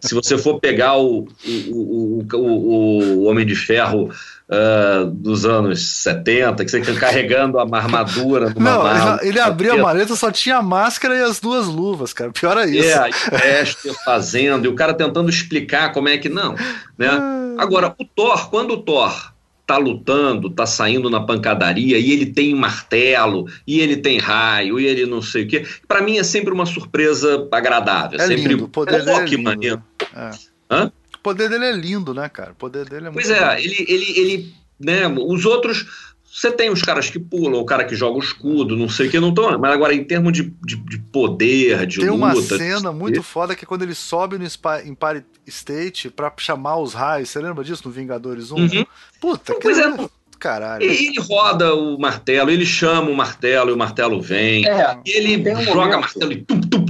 Se 0.00 0.14
você 0.14 0.38
for 0.38 0.60
pegar 0.60 0.96
o, 0.96 1.28
o, 1.68 2.22
o, 2.22 2.26
o, 2.32 3.02
o 3.18 3.22
Homem 3.24 3.44
de 3.44 3.56
Ferro 3.56 4.08
uh, 4.50 5.06
dos 5.06 5.44
anos 5.46 6.02
70, 6.02 6.64
que 6.64 6.70
você 6.70 6.82
fica 6.82 6.98
carregando 6.98 7.58
a 7.58 7.62
armadura 7.62 8.50
numa 8.50 8.70
Não, 8.70 8.82
mala, 8.82 9.20
ele, 9.22 9.38
abriu 9.38 9.74
a 9.74 9.76
maleta, 9.78 10.16
só 10.16 10.30
tinha 10.30 10.56
a 10.56 10.62
máscara 10.62 11.16
e 11.16 11.22
as 11.22 11.38
duas 11.38 11.66
luvas, 11.66 12.12
cara. 12.12 12.32
Pior 12.32 12.56
é 12.58 12.68
isso. 12.68 12.88
É, 12.90 13.62
e 13.62 13.94
fazendo, 14.04 14.64
e 14.66 14.68
o 14.68 14.74
cara 14.74 14.92
tentando 14.92 15.30
explicar 15.30 15.92
como 15.92 16.08
é 16.08 16.18
que 16.18 16.28
não. 16.28 16.54
Né? 16.98 17.08
Ah. 17.08 17.54
Agora, 17.58 17.94
o 17.98 18.04
Thor, 18.04 18.50
quando 18.50 18.72
o 18.72 18.78
Thor 18.78 19.32
tá 19.66 19.76
lutando, 19.76 20.50
tá 20.50 20.66
saindo 20.66 21.08
na 21.08 21.20
pancadaria 21.20 21.96
e 21.96 22.10
ele 22.10 22.26
tem 22.26 22.52
martelo, 22.56 23.46
e 23.64 23.78
ele 23.78 23.96
tem 23.98 24.18
raio, 24.18 24.80
e 24.80 24.84
ele 24.84 25.06
não 25.06 25.22
sei 25.22 25.44
o 25.44 25.48
quê. 25.48 25.64
Para 25.86 26.02
mim 26.02 26.18
é 26.18 26.24
sempre 26.24 26.52
uma 26.52 26.66
surpresa 26.66 27.46
agradável. 27.52 28.18
É 28.20 28.26
sempre 28.26 28.48
lindo. 28.48 28.64
o 28.64 28.68
poder 28.68 29.06
é 29.06 29.24
lindo. 29.24 29.42
maneiro. 29.44 29.82
É. 30.12 30.30
Hã? 30.68 30.92
O 31.20 31.22
poder 31.22 31.48
dele 31.48 31.66
é 31.66 31.72
lindo, 31.72 32.14
né, 32.14 32.28
cara? 32.28 32.52
O 32.52 32.54
poder 32.54 32.88
dele 32.88 33.08
é 33.08 33.10
pois 33.10 33.28
muito 33.28 33.38
Pois 33.38 33.52
é, 33.52 33.62
ele, 33.62 33.86
ele, 33.86 34.18
ele, 34.18 34.54
né, 34.78 35.06
os 35.06 35.44
outros 35.44 35.86
você 36.32 36.50
tem 36.50 36.70
os 36.70 36.80
caras 36.80 37.10
que 37.10 37.18
pulam, 37.18 37.60
o 37.60 37.64
cara 37.64 37.84
que 37.84 37.96
joga 37.96 38.16
o 38.16 38.22
escudo, 38.22 38.76
não 38.76 38.88
sei 38.88 39.08
o 39.08 39.10
que, 39.10 39.18
não 39.18 39.34
tô. 39.34 39.58
Mas 39.58 39.72
agora, 39.72 39.92
em 39.92 40.04
termos 40.04 40.32
de, 40.32 40.44
de, 40.64 40.76
de 40.76 40.98
poder, 40.98 41.86
de 41.86 41.98
tem 41.98 42.08
luta. 42.08 42.56
Tem 42.56 42.72
uma 42.72 42.76
cena 42.76 42.92
muito 42.92 43.20
foda 43.20 43.56
que 43.56 43.64
é 43.64 43.66
quando 43.66 43.82
ele 43.82 43.96
sobe 43.96 44.38
no 44.38 44.44
Empire 44.44 45.24
State 45.46 46.08
pra 46.08 46.32
chamar 46.36 46.78
os 46.78 46.94
raios. 46.94 47.28
Você 47.28 47.40
lembra 47.40 47.64
disso 47.64 47.82
no 47.84 47.90
Vingadores 47.90 48.52
1? 48.52 48.56
Uhum. 48.56 48.86
Puta, 49.20 49.56
pois 49.60 49.76
que. 49.76 49.82
É, 49.82 50.08
caralho. 50.38 50.84
Ele 50.84 51.18
roda 51.18 51.74
o 51.74 51.98
martelo, 51.98 52.48
ele 52.48 52.64
chama 52.64 53.10
o 53.10 53.16
martelo 53.16 53.70
e 53.70 53.72
o 53.72 53.76
martelo 53.76 54.22
vem. 54.22 54.64
É, 54.66 54.98
ele 55.04 55.36
um 55.52 55.62
joga 55.62 55.80
momento. 55.80 56.00
martelo 56.00 56.32
e 56.32 56.36
tum, 56.42 56.60
tum, 56.60 56.86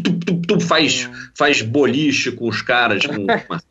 tum, 0.54 0.60
faz, 0.60 1.06
hum. 1.06 1.12
faz 1.36 1.62
boliche 1.62 2.32
com 2.32 2.48
os 2.48 2.62
caras 2.62 3.06
com 3.06 3.14
o 3.14 3.26
martelo. 3.26 3.60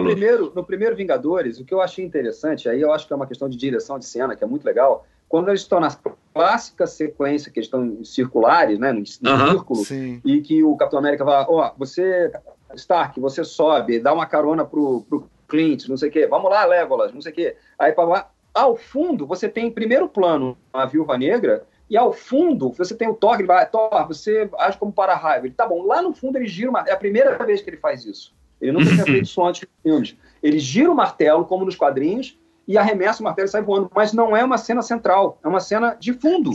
No 0.00 0.10
primeiro, 0.10 0.52
no 0.54 0.64
primeiro 0.64 0.96
Vingadores, 0.96 1.58
o 1.58 1.64
que 1.64 1.74
eu 1.74 1.80
achei 1.80 2.04
interessante, 2.04 2.68
aí 2.68 2.80
eu 2.80 2.92
acho 2.92 3.06
que 3.06 3.12
é 3.12 3.16
uma 3.16 3.26
questão 3.26 3.48
de 3.48 3.56
direção 3.56 3.98
de 3.98 4.06
cena, 4.06 4.34
que 4.34 4.42
é 4.42 4.46
muito 4.46 4.64
legal, 4.64 5.06
quando 5.28 5.48
eles 5.48 5.60
estão 5.60 5.78
na 5.78 5.94
clássica 6.34 6.86
sequência, 6.86 7.52
que 7.52 7.58
eles 7.58 7.66
estão 7.66 8.02
circulares, 8.04 8.78
né, 8.78 8.92
no, 8.92 8.98
no 8.98 9.30
uhum, 9.30 9.50
círculo, 9.50 9.84
sim. 9.84 10.20
e 10.24 10.40
que 10.40 10.64
o 10.64 10.76
Capitão 10.76 10.98
América 10.98 11.24
vai, 11.24 11.44
ó, 11.48 11.68
oh, 11.68 11.78
você, 11.78 12.32
Stark, 12.74 13.18
você 13.20 13.44
sobe, 13.44 14.00
dá 14.00 14.12
uma 14.12 14.26
carona 14.26 14.64
pro, 14.64 15.04
pro 15.08 15.28
Clint, 15.48 15.88
não 15.88 15.96
sei 15.96 16.08
o 16.08 16.12
quê, 16.12 16.26
vamos 16.26 16.50
lá, 16.50 16.64
Legolas, 16.64 17.12
não 17.12 17.20
sei 17.20 17.32
o 17.32 17.34
quê. 17.34 17.56
Aí, 17.78 17.92
pra, 17.92 18.28
ao 18.54 18.76
fundo, 18.76 19.26
você 19.26 19.48
tem 19.48 19.66
em 19.66 19.70
primeiro 19.70 20.08
plano 20.08 20.56
a 20.72 20.84
Viúva 20.86 21.16
Negra, 21.16 21.64
e 21.90 21.96
ao 21.96 22.12
fundo 22.12 22.72
você 22.72 22.94
tem 22.94 23.08
o 23.08 23.14
Thor, 23.14 23.34
ele 23.34 23.48
vai, 23.48 23.68
Thor, 23.68 24.06
você 24.06 24.48
age 24.58 24.78
como 24.78 24.92
para-raiva. 24.92 25.46
Ele, 25.46 25.54
tá 25.54 25.66
bom, 25.66 25.84
lá 25.84 26.00
no 26.00 26.14
fundo 26.14 26.38
ele 26.38 26.46
gira 26.46 26.70
uma... 26.70 26.84
É 26.86 26.92
a 26.92 26.96
primeira 26.96 27.36
vez 27.44 27.60
que 27.60 27.68
ele 27.68 27.76
faz 27.76 28.06
isso. 28.06 28.32
Ele 28.60 28.72
nunca 28.72 28.90
tinha 28.90 29.04
feito 29.04 29.24
isso 29.24 29.44
antes 29.44 29.62
nos 29.62 29.82
filmes. 29.82 30.16
Ele 30.42 30.58
gira 30.58 30.90
o 30.90 30.94
martelo, 30.94 31.44
como 31.44 31.64
nos 31.64 31.74
quadrinhos, 31.74 32.38
e 32.68 32.78
arremessa 32.78 33.20
o 33.20 33.24
martelo 33.24 33.48
e 33.48 33.50
sai 33.50 33.62
voando. 33.62 33.90
Mas 33.94 34.12
não 34.12 34.36
é 34.36 34.44
uma 34.44 34.58
cena 34.58 34.82
central, 34.82 35.38
é 35.42 35.48
uma 35.48 35.60
cena 35.60 35.96
de 35.98 36.12
fundo. 36.12 36.52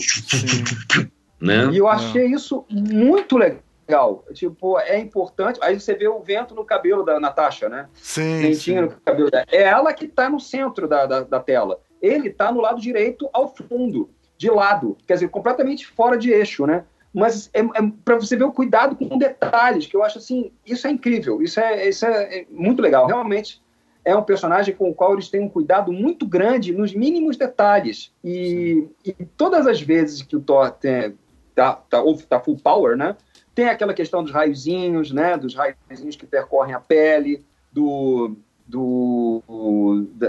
Né? 1.42 1.70
E 1.72 1.78
eu 1.78 1.88
achei 1.88 2.24
é. 2.24 2.28
isso 2.28 2.64
muito 2.70 3.38
legal. 3.38 4.24
Tipo, 4.34 4.80
é 4.80 4.98
importante. 4.98 5.60
Aí 5.62 5.78
você 5.78 5.94
vê 5.94 6.08
o 6.08 6.22
vento 6.22 6.56
no 6.56 6.64
cabelo 6.64 7.04
da 7.04 7.20
Natasha, 7.20 7.68
né? 7.68 7.90
Sim. 7.94 8.42
Ventinho 8.42 8.84
no 8.84 8.92
cabelo 8.92 9.30
dela. 9.30 9.46
É 9.52 9.64
ela 9.64 9.94
que 9.94 10.06
está 10.06 10.30
no 10.30 10.40
centro 10.40 10.88
da, 10.88 11.06
da, 11.06 11.22
da 11.22 11.40
tela. 11.40 11.80
Ele 12.02 12.30
está 12.30 12.52
no 12.52 12.62
lado 12.62 12.80
direito, 12.80 13.28
ao 13.34 13.54
fundo, 13.54 14.10
de 14.38 14.50
lado. 14.50 14.98
Quer 15.08 15.16
dizer, 15.16 15.30
completamente 15.30 15.88
fora 15.88 16.18
de 16.18 16.32
eixo, 16.32 16.66
né? 16.66 16.84
Mas 17.14 17.50
é, 17.54 17.62
é 17.62 17.92
para 18.04 18.16
você 18.16 18.36
ver 18.36 18.44
o 18.44 18.52
cuidado 18.52 18.96
com 18.96 19.18
detalhes, 19.18 19.88
que 19.88 19.96
eu 19.96 20.04
acho 20.04 20.18
assim, 20.18 20.52
isso 20.66 20.86
é 20.86 20.92
incrível, 20.92 21.42
isso 21.42 21.60
é, 21.60 21.88
isso 21.88 22.06
é, 22.06 22.40
é 22.40 22.46
muito 22.52 22.82
legal. 22.82 23.08
Realmente 23.08 23.64
é 24.06 24.16
um 24.16 24.22
personagem 24.22 24.76
com 24.76 24.90
o 24.90 24.94
qual 24.94 25.14
eles 25.14 25.30
têm 25.30 25.42
um 25.42 25.50
cuidado 25.50 25.92
muito 25.92 26.28
grande 26.28 26.72
nos 26.72 26.94
mínimos 26.94 27.38
detalhes. 27.38 28.14
E, 28.24 28.88
e 29.04 29.14
todas 29.38 29.66
as 29.66 29.82
vezes 29.82 30.22
que 30.22 30.36
o 30.36 30.40
Thor 30.40 30.70
tem, 30.72 31.18
tá, 31.56 31.74
tá, 31.74 32.04
tá 32.30 32.40
full 32.40 32.58
power, 32.58 32.96
né? 32.96 33.16
Tem 33.56 33.70
aquela 33.70 33.94
questão 33.94 34.22
dos 34.22 34.32
raiozinhos, 34.32 35.12
né? 35.12 35.38
Dos 35.38 35.56
raiozinhos 35.56 36.16
que 36.16 36.26
percorrem 36.28 36.76
a 36.76 36.80
pele, 36.80 37.44
do, 37.72 38.36
do, 38.68 39.42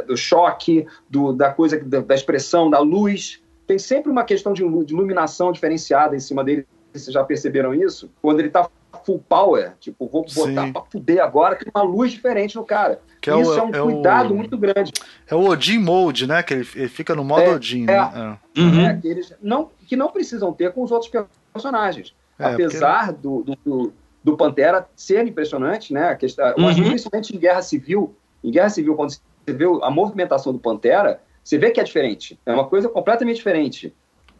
do 0.06 0.16
choque, 0.16 0.86
do, 1.10 1.32
da 1.32 1.52
coisa, 1.52 1.78
da, 1.78 2.00
da, 2.00 2.14
expressão, 2.14 2.70
da 2.70 2.78
luz. 2.78 3.42
Tem 3.66 3.78
sempre 3.78 4.10
uma 4.10 4.24
questão 4.24 4.52
de, 4.52 4.62
iluminação 4.62 5.50
diferenciada 5.52 6.14
em 6.14 6.20
cima 6.20 6.44
dele 6.44 6.66
vocês 6.98 7.12
já 7.12 7.22
perceberam 7.22 7.74
isso, 7.74 8.10
quando 8.22 8.40
ele 8.40 8.48
tá 8.48 8.68
full 9.04 9.22
power, 9.28 9.74
tipo, 9.78 10.08
vou 10.08 10.24
botar 10.24 10.66
Sim. 10.66 10.72
pra 10.72 10.82
fuder 10.82 11.22
agora, 11.22 11.56
tem 11.56 11.70
uma 11.74 11.84
luz 11.84 12.10
diferente 12.10 12.56
no 12.56 12.64
cara. 12.64 13.00
Que 13.20 13.30
é 13.30 13.40
Isso 13.40 13.52
o, 13.52 13.58
é 13.58 13.62
um 13.62 13.68
é 13.70 13.80
cuidado 13.80 14.32
o, 14.32 14.36
muito 14.36 14.56
grande. 14.56 14.92
É 15.28 15.34
o 15.34 15.48
Odin 15.48 15.78
Mode, 15.78 16.26
né? 16.26 16.42
Que 16.42 16.54
ele, 16.54 16.68
ele 16.74 16.88
fica 16.88 17.14
no 17.14 17.24
modo 17.24 17.42
é, 17.42 17.54
Odin, 17.54 17.82
é, 17.82 17.86
né? 17.86 18.38
É. 18.56 18.60
Uhum. 18.60 18.86
É, 18.86 18.96
que, 18.96 19.08
eles 19.08 19.34
não, 19.42 19.70
que 19.86 19.96
não 19.96 20.08
precisam 20.08 20.52
ter 20.52 20.72
com 20.72 20.82
os 20.82 20.90
outros 20.90 21.12
personagens. 21.52 22.14
É, 22.38 22.46
Apesar 22.46 23.12
porque... 23.12 23.22
do, 23.22 23.56
do, 23.64 23.92
do, 24.22 24.36
Pantera 24.36 24.86
ser 24.96 25.26
impressionante, 25.26 25.92
né? 25.92 26.08
A 26.08 26.16
questão, 26.16 26.46
uhum. 26.56 26.64
Mas 26.64 26.78
principalmente 26.78 27.36
em 27.36 27.38
Guerra 27.38 27.62
Civil, 27.62 28.14
em 28.42 28.50
Guerra 28.50 28.70
Civil, 28.70 28.94
quando 28.94 29.10
você 29.10 29.20
vê 29.52 29.64
a 29.82 29.90
movimentação 29.90 30.52
do 30.52 30.58
Pantera, 30.58 31.20
você 31.46 31.58
vê 31.58 31.70
que 31.70 31.80
é 31.80 31.84
diferente. 31.84 32.36
É 32.44 32.52
uma 32.52 32.66
coisa 32.66 32.88
completamente 32.88 33.36
diferente. 33.36 33.94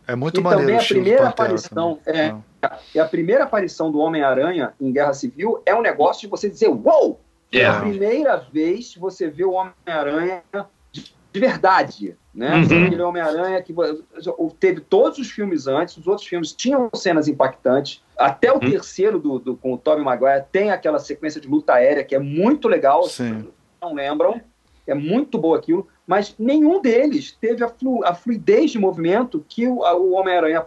É 0.09 0.17
muito 0.17 0.41
e 0.41 0.43
maneiro. 0.43 0.67
também 0.67 0.85
a 0.85 0.85
primeira 0.85 1.29
aparição 1.29 2.01
é, 2.05 2.35
é, 2.95 3.01
a 3.01 3.05
primeira 3.05 3.45
aparição 3.45 3.93
do 3.93 3.99
Homem-Aranha 3.99 4.75
em 4.81 4.91
Guerra 4.91 5.13
Civil 5.13 5.63
é 5.65 5.73
um 5.73 5.81
negócio 5.83 6.23
de 6.23 6.27
você 6.27 6.51
dizer, 6.51 6.69
uou! 6.69 6.83
Wow! 6.83 7.21
É 7.53 7.65
a 7.65 7.79
primeira 7.79 8.37
vez 8.53 8.93
que 8.93 8.99
você 8.99 9.29
vê 9.29 9.45
o 9.45 9.53
Homem-Aranha 9.53 10.43
de, 10.91 11.15
de, 11.33 11.41
verdade, 11.41 12.17
né? 12.35 12.57
Uhum. 12.57 12.87
Aquele 12.87 13.03
Homem-Aranha 13.03 13.63
que 13.63 13.73
teve 14.59 14.81
todos 14.81 15.21
os 15.21 15.31
filmes 15.31 15.69
antes, 15.69 15.97
os 15.97 16.09
outros 16.09 16.27
filmes 16.27 16.53
tinham 16.53 16.91
cenas 16.93 17.29
impactantes. 17.29 18.03
Até 18.19 18.51
o 18.51 18.55
uhum. 18.55 18.61
terceiro 18.69 19.21
do, 19.21 19.39
do, 19.39 19.57
com 19.57 19.73
o 19.73 19.79
Tobey 19.79 20.05
Maguire 20.05 20.45
tem 20.51 20.73
aquela 20.73 20.99
sequência 20.99 21.41
de 21.41 21.47
luta 21.47 21.75
aérea 21.75 22.03
que 22.03 22.17
é 22.17 22.19
muito 22.19 22.67
legal. 22.67 23.05
Sim. 23.05 23.47
Não 23.81 23.95
lembram? 23.95 24.41
É 24.89 24.95
muito 24.95 25.39
boa 25.39 25.57
aquilo 25.57 25.89
mas 26.07 26.35
nenhum 26.39 26.81
deles 26.81 27.37
teve 27.41 27.65
a, 27.65 27.69
flu, 27.69 28.05
a 28.05 28.15
fluidez 28.15 28.71
de 28.71 28.79
movimento 28.79 29.45
que 29.49 29.67
o, 29.67 29.81
o 29.81 30.13
Homem-Aranha 30.13 30.65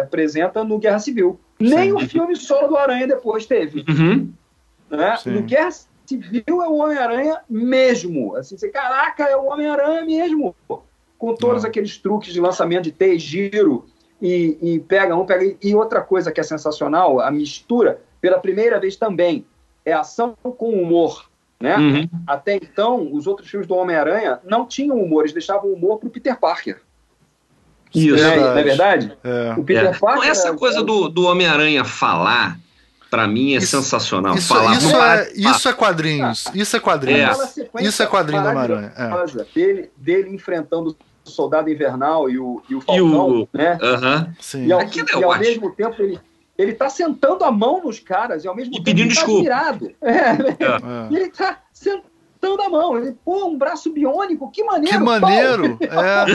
apresenta 0.00 0.64
no 0.64 0.78
Guerra 0.78 0.98
Civil. 0.98 1.38
Sim. 1.60 1.68
Nem 1.68 1.92
o 1.92 2.00
filme 2.00 2.34
solo 2.36 2.68
do 2.68 2.76
Aranha 2.76 3.06
depois 3.06 3.46
teve. 3.46 3.84
Uhum. 3.88 4.32
Né? 4.90 5.16
No 5.26 5.42
Guerra 5.42 5.70
Civil 6.06 6.62
é 6.62 6.68
o 6.68 6.76
Homem-Aranha 6.76 7.40
mesmo. 7.48 8.34
Assim, 8.36 8.56
você, 8.56 8.68
caraca, 8.68 9.24
é 9.24 9.36
o 9.36 9.46
Homem-Aranha 9.46 10.04
mesmo. 10.04 10.54
Com 11.16 11.34
todos 11.34 11.62
Não. 11.62 11.70
aqueles 11.70 11.96
truques 11.98 12.32
de 12.32 12.40
lançamento 12.40 12.84
de 12.84 12.92
T, 12.92 13.18
giro, 13.18 13.86
e, 14.20 14.58
e 14.60 14.80
pega 14.80 15.16
um, 15.16 15.26
pega. 15.26 15.56
E 15.62 15.74
outra 15.74 16.00
coisa 16.00 16.32
que 16.32 16.40
é 16.40 16.44
sensacional, 16.44 17.20
a 17.20 17.30
mistura, 17.30 18.00
pela 18.20 18.38
primeira 18.38 18.80
vez 18.80 18.96
também, 18.96 19.44
é 19.84 19.92
ação 19.92 20.36
com 20.42 20.70
humor. 20.70 21.27
Né? 21.60 21.76
Uhum. 21.76 22.08
Até 22.26 22.54
então, 22.54 23.12
os 23.12 23.26
outros 23.26 23.48
filmes 23.50 23.66
do 23.66 23.74
Homem-Aranha 23.74 24.38
não 24.44 24.64
tinham 24.64 24.96
humor, 24.96 25.22
eles 25.22 25.32
deixavam 25.32 25.72
humor 25.72 25.98
para 25.98 26.08
o 26.08 26.10
Peter 26.10 26.38
Parker. 26.38 26.80
Isso. 27.94 28.22
Não 28.22 28.30
é, 28.30 28.40
não 28.40 28.58
é 28.58 28.62
verdade? 28.62 29.18
É. 29.24 29.54
O 29.56 29.64
Peter 29.64 29.86
é. 29.86 29.98
Parker. 29.98 30.28
essa 30.28 30.54
coisa 30.54 30.82
do, 30.82 31.08
do 31.08 31.24
Homem-Aranha 31.24 31.84
falar, 31.84 32.58
para 33.10 33.26
mim, 33.26 33.54
é 33.54 33.58
isso, 33.58 33.76
sensacional. 33.76 34.36
Isso, 34.36 34.54
falar, 34.54 34.76
isso, 34.76 34.96
é, 34.96 35.32
isso 35.34 35.68
é 35.68 35.72
quadrinhos. 35.72 36.44
Isso 36.54 36.76
é 36.76 36.80
quadrinhos. 36.80 37.58
É. 37.58 37.82
Isso 37.82 38.02
é 38.02 38.06
quadrinho 38.06 38.42
do 38.42 38.48
Homem-Aranha. 38.48 38.92
É. 38.96 39.44
Dele, 39.54 39.90
dele 39.96 40.30
enfrentando 40.30 40.96
o 41.24 41.30
Soldado 41.30 41.68
Invernal 41.68 42.30
e 42.30 42.38
o, 42.38 42.62
e 42.68 42.74
o 42.74 42.80
Falcão, 42.80 43.02
e 43.02 43.42
o... 43.42 43.48
né? 43.52 43.78
Uh 43.82 44.00
-huh. 44.00 44.66
E 44.66 44.72
ao, 44.72 44.80
e 44.82 45.24
ao 45.24 45.38
mesmo 45.38 45.70
tempo 45.72 46.00
ele 46.02 46.20
ele 46.58 46.74
tá 46.74 46.90
sentando 46.90 47.44
a 47.44 47.52
mão 47.52 47.80
nos 47.84 48.00
caras 48.00 48.44
e 48.44 48.48
ao 48.48 48.56
mesmo 48.56 48.74
e 48.74 48.76
tempo 48.76 48.84
pedindo 48.84 49.06
ele 49.06 49.14
tá 49.14 49.20
desculpa. 49.20 49.42
virado. 49.42 49.92
É, 50.02 50.30
é. 50.30 51.08
E 51.10 51.16
ele 51.16 51.30
tá 51.30 51.60
sentando 51.72 52.62
a 52.62 52.68
mão. 52.68 52.98
Ele, 52.98 53.16
pô, 53.24 53.46
um 53.46 53.56
braço 53.56 53.92
biônico, 53.92 54.50
que 54.50 54.64
maneiro. 54.64 54.98
Que 54.98 55.04
maneiro! 55.04 55.78
É. 55.82 56.26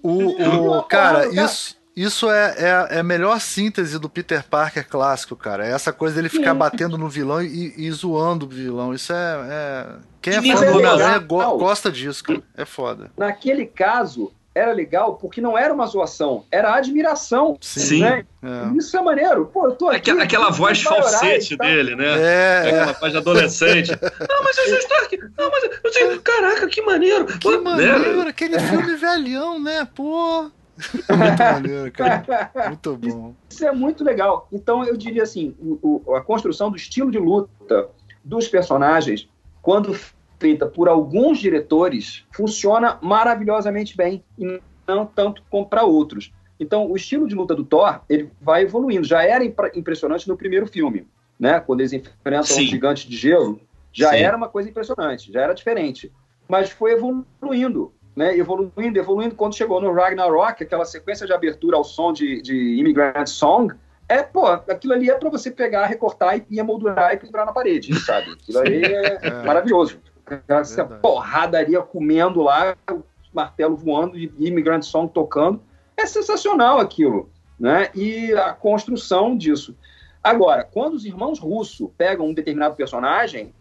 o, 0.02 0.78
o, 0.78 0.82
cara, 0.84 1.28
isso. 1.28 1.78
Isso 1.96 2.30
é, 2.30 2.54
é, 2.56 2.96
é, 2.96 3.00
a 3.00 3.02
melhor 3.02 3.38
síntese 3.40 3.98
do 3.98 4.08
Peter 4.08 4.42
Parker 4.48 4.88
clássico, 4.88 5.36
cara. 5.36 5.66
É 5.66 5.72
essa 5.72 5.92
coisa 5.92 6.14
dele 6.14 6.28
ficar 6.28 6.54
batendo 6.54 6.96
no 6.96 7.08
vilão 7.08 7.42
e, 7.42 7.74
e, 7.76 7.90
zoando 7.90 8.46
o 8.46 8.48
vilão. 8.48 8.94
Isso 8.94 9.12
é. 9.12 9.48
é... 9.50 9.86
Quem 10.22 10.34
é 10.34 10.56
fã 10.56 10.64
do 10.64 10.78
Homem-Aranha 10.78 11.18
gosta 11.18 11.90
disso, 11.90 12.24
cara. 12.24 12.42
É 12.56 12.64
foda. 12.64 13.10
Naquele 13.18 13.66
caso, 13.66 14.32
era 14.54 14.72
legal 14.72 15.14
porque 15.14 15.40
não 15.40 15.56
era 15.56 15.72
uma 15.72 15.86
zoação, 15.86 16.44
era 16.50 16.74
admiração. 16.74 17.56
Sim. 17.60 18.00
Né? 18.00 18.24
É. 18.42 18.76
Isso 18.76 18.96
é 18.96 19.02
maneiro. 19.02 19.46
Pô, 19.46 19.66
eu 19.66 19.76
tô 19.76 19.88
aqui. 19.88 19.98
Aquela, 19.98 20.22
aquela 20.24 20.50
voz 20.50 20.82
falsete 20.82 21.56
dele, 21.56 21.94
né? 21.94 22.20
É. 22.20 22.68
Aquela 22.68 22.92
voz 22.92 23.12
de 23.12 23.18
adolescente. 23.18 23.90
não, 24.28 24.44
mas 24.44 24.58
eu 24.58 24.76
estou 24.76 24.96
aqui. 24.98 25.18
Não, 25.38 25.50
mas 25.50 25.64
eu 25.84 25.92
sei, 25.92 26.18
caraca, 26.18 26.66
que 26.66 26.82
maneiro. 26.82 27.26
Que 27.26 27.38
Pô, 27.38 27.60
maneiro, 27.60 28.24
né? 28.24 28.28
aquele 28.28 28.58
filme 28.58 28.96
velhão, 28.96 29.60
né? 29.60 29.86
Pô. 29.94 30.50
Muito 31.10 31.42
maneiro, 31.42 31.92
cara. 31.92 32.50
Muito 32.68 32.96
bom. 32.96 33.34
Isso 33.50 33.66
é 33.66 33.72
muito 33.72 34.02
legal. 34.02 34.48
Então 34.50 34.82
eu 34.82 34.96
diria 34.96 35.22
assim, 35.22 35.54
o, 35.60 36.02
o, 36.06 36.14
a 36.14 36.22
construção 36.22 36.70
do 36.70 36.76
estilo 36.76 37.10
de 37.10 37.18
luta 37.18 37.88
dos 38.24 38.48
personagens, 38.48 39.28
quando 39.60 39.94
feita 40.40 40.66
por 40.66 40.88
alguns 40.88 41.38
diretores 41.38 42.24
funciona 42.32 42.98
maravilhosamente 43.02 43.96
bem 43.96 44.24
e 44.38 44.60
não 44.88 45.06
tanto 45.06 45.42
como 45.50 45.68
para 45.68 45.84
outros. 45.84 46.32
Então, 46.58 46.90
o 46.90 46.96
estilo 46.96 47.28
de 47.28 47.34
luta 47.34 47.54
do 47.54 47.64
Thor 47.64 48.00
ele 48.08 48.30
vai 48.40 48.62
evoluindo. 48.62 49.06
Já 49.06 49.22
era 49.22 49.44
impressionante 49.44 50.26
no 50.26 50.36
primeiro 50.36 50.66
filme, 50.66 51.06
né? 51.38 51.60
Quando 51.60 51.80
eles 51.80 51.92
enfrentam 51.92 52.42
Sim. 52.42 52.64
um 52.64 52.66
gigante 52.66 53.08
de 53.08 53.16
gelo, 53.16 53.60
já 53.92 54.10
Sim. 54.10 54.16
era 54.16 54.36
uma 54.36 54.48
coisa 54.48 54.68
impressionante, 54.68 55.32
já 55.32 55.42
era 55.42 55.54
diferente. 55.54 56.12
Mas 56.48 56.70
foi 56.70 56.92
evoluindo, 56.92 57.92
né? 58.16 58.36
Evoluindo, 58.36 58.98
evoluindo. 58.98 59.34
Quando 59.34 59.56
chegou 59.56 59.80
no 59.80 59.92
Ragnarok, 59.92 60.62
aquela 60.62 60.84
sequência 60.84 61.26
de 61.26 61.32
abertura 61.32 61.76
ao 61.76 61.84
som 61.84 62.12
de, 62.12 62.42
de 62.42 62.78
Immigrant 62.78 63.26
Song, 63.26 63.74
é, 64.10 64.24
pô, 64.24 64.44
aquilo 64.48 64.92
ali 64.92 65.08
é 65.08 65.14
para 65.14 65.30
você 65.30 65.52
pegar, 65.52 65.86
recortar 65.86 66.42
e, 66.50 66.58
emoldurar 66.58 67.14
e 67.14 67.16
pendurar 67.16 67.46
na 67.46 67.52
parede, 67.52 67.94
sabe? 68.00 68.32
Aquilo 68.32 68.58
aí 68.58 68.82
é, 68.82 69.18
é. 69.28 69.42
maravilhoso. 69.44 70.00
Essa 70.48 70.84
porradaria 70.84 71.80
comendo 71.82 72.42
lá, 72.42 72.76
o 72.90 73.02
martelo 73.32 73.76
voando 73.76 74.16
e 74.16 74.32
Immigrant 74.38 74.82
Song 74.82 75.12
tocando. 75.12 75.60
É 75.96 76.06
sensacional 76.06 76.78
aquilo, 76.78 77.30
né? 77.58 77.90
E 77.94 78.32
a 78.34 78.52
construção 78.52 79.36
disso. 79.36 79.76
Agora, 80.22 80.64
quando 80.64 80.94
os 80.94 81.04
irmãos 81.04 81.38
Russo 81.38 81.92
pegam 81.96 82.26
um 82.26 82.34
determinado 82.34 82.74
personagem, 82.74 83.54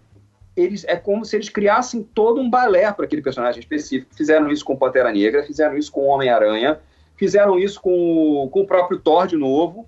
eles 0.56 0.84
é 0.86 0.96
como 0.96 1.24
se 1.24 1.36
eles 1.36 1.50
criassem 1.50 2.04
todo 2.04 2.42
um 2.42 2.50
balé 2.50 2.92
para 2.92 3.06
aquele 3.06 3.22
personagem 3.22 3.60
específico. 3.60 4.14
Fizeram 4.14 4.52
isso 4.52 4.66
com 4.66 4.76
Pantera 4.76 5.12
Negra, 5.12 5.44
fizeram 5.44 5.78
isso 5.78 5.92
com 5.92 6.06
Homem-Aranha, 6.06 6.80
fizeram 7.16 7.58
isso 7.58 7.80
com, 7.82 8.50
com 8.52 8.62
o 8.62 8.68
próprio 8.68 9.00
Thor 9.00 9.26
de 9.28 9.38
novo 9.38 9.88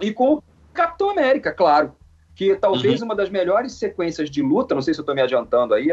e 0.00 0.12
com 0.12 0.34
o 0.34 0.42
Capitão 0.72 1.10
América, 1.10 1.52
claro 1.52 1.94
que 2.38 2.54
talvez 2.54 3.00
uhum. 3.00 3.06
uma 3.06 3.16
das 3.16 3.28
melhores 3.30 3.72
sequências 3.72 4.30
de 4.30 4.40
luta, 4.40 4.72
não 4.72 4.80
sei 4.80 4.94
se 4.94 5.00
eu 5.00 5.02
estou 5.02 5.12
me 5.12 5.20
adiantando 5.20 5.74
aí, 5.74 5.88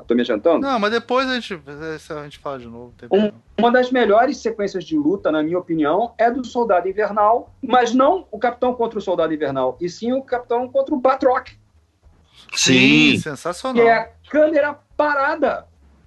estou 0.00 0.16
me 0.16 0.22
adiantando? 0.22 0.60
Não, 0.60 0.78
mas 0.78 0.90
depois 0.90 1.28
a 1.28 1.34
gente, 1.34 1.60
a 2.08 2.22
gente 2.22 2.38
fala 2.38 2.58
de 2.58 2.66
novo. 2.66 2.94
Um, 3.12 3.30
uma 3.58 3.70
das 3.70 3.90
melhores 3.90 4.38
sequências 4.38 4.82
de 4.82 4.96
luta, 4.96 5.30
na 5.30 5.42
minha 5.42 5.58
opinião, 5.58 6.14
é 6.16 6.30
do 6.30 6.42
Soldado 6.42 6.88
Invernal, 6.88 7.54
mas 7.62 7.92
não 7.92 8.26
o 8.30 8.38
Capitão 8.38 8.72
contra 8.74 8.98
o 8.98 9.02
Soldado 9.02 9.34
Invernal, 9.34 9.76
e 9.78 9.90
sim 9.90 10.10
o 10.14 10.22
Capitão 10.22 10.66
contra 10.70 10.94
o 10.94 10.98
Batroc. 10.98 11.48
Sim, 12.54 13.10
sim 13.10 13.18
sensacional. 13.18 13.84
Que 13.84 13.86
é 13.86 13.94
a 13.94 14.08
câmera 14.30 14.78
parada. 14.96 15.66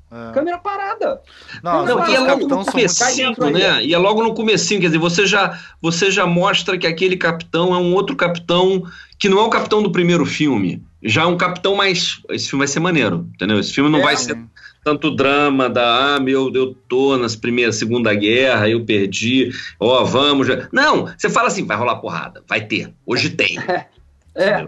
É. 0.09 0.33
Câmera 0.33 0.57
parada. 0.57 1.21
Não, 1.61 1.85
não 1.85 2.09
e 2.09 2.15
é 2.15 2.19
logo 2.19 2.47
no 2.47 2.65
comecinho, 2.65 3.35
né? 3.51 3.83
E 3.83 3.93
é 3.93 3.97
logo 3.97 4.23
no 4.23 4.33
comecinho, 4.33 4.79
quer 4.79 4.87
dizer, 4.87 4.97
você 4.97 5.25
já, 5.27 5.59
você 5.81 6.09
já 6.09 6.25
mostra 6.25 6.77
que 6.77 6.87
aquele 6.87 7.17
capitão 7.17 7.75
é 7.75 7.77
um 7.77 7.93
outro 7.93 8.15
capitão 8.15 8.83
que 9.19 9.29
não 9.29 9.39
é 9.39 9.43
o 9.43 9.49
capitão 9.49 9.81
do 9.81 9.91
primeiro 9.91 10.25
filme. 10.25 10.83
Já 11.01 11.23
é 11.23 11.25
um 11.25 11.37
capitão 11.37 11.75
mais. 11.75 12.21
Esse 12.29 12.49
filme 12.49 12.65
vai 12.65 12.67
ser 12.67 12.79
maneiro, 12.79 13.27
entendeu? 13.35 13.59
Esse 13.59 13.73
filme 13.73 13.89
não 13.89 13.99
é, 13.99 14.03
vai 14.03 14.17
ser 14.17 14.37
tanto 14.83 15.13
drama 15.13 15.69
da 15.69 16.15
ah, 16.15 16.19
meu, 16.19 16.51
eu 16.53 16.73
tô 16.87 17.17
nas 17.17 17.35
primeiras, 17.35 17.75
segunda 17.75 18.13
guerra, 18.13 18.69
eu 18.69 18.85
perdi, 18.85 19.51
ó, 19.79 20.01
oh, 20.01 20.05
vamos. 20.05 20.47
Não, 20.71 21.07
você 21.17 21.29
fala 21.29 21.47
assim, 21.47 21.65
vai 21.65 21.75
rolar 21.75 21.97
porrada, 21.97 22.43
vai 22.47 22.61
ter, 22.61 22.93
hoje 23.05 23.29
tem. 23.29 23.57
é. 24.33 24.67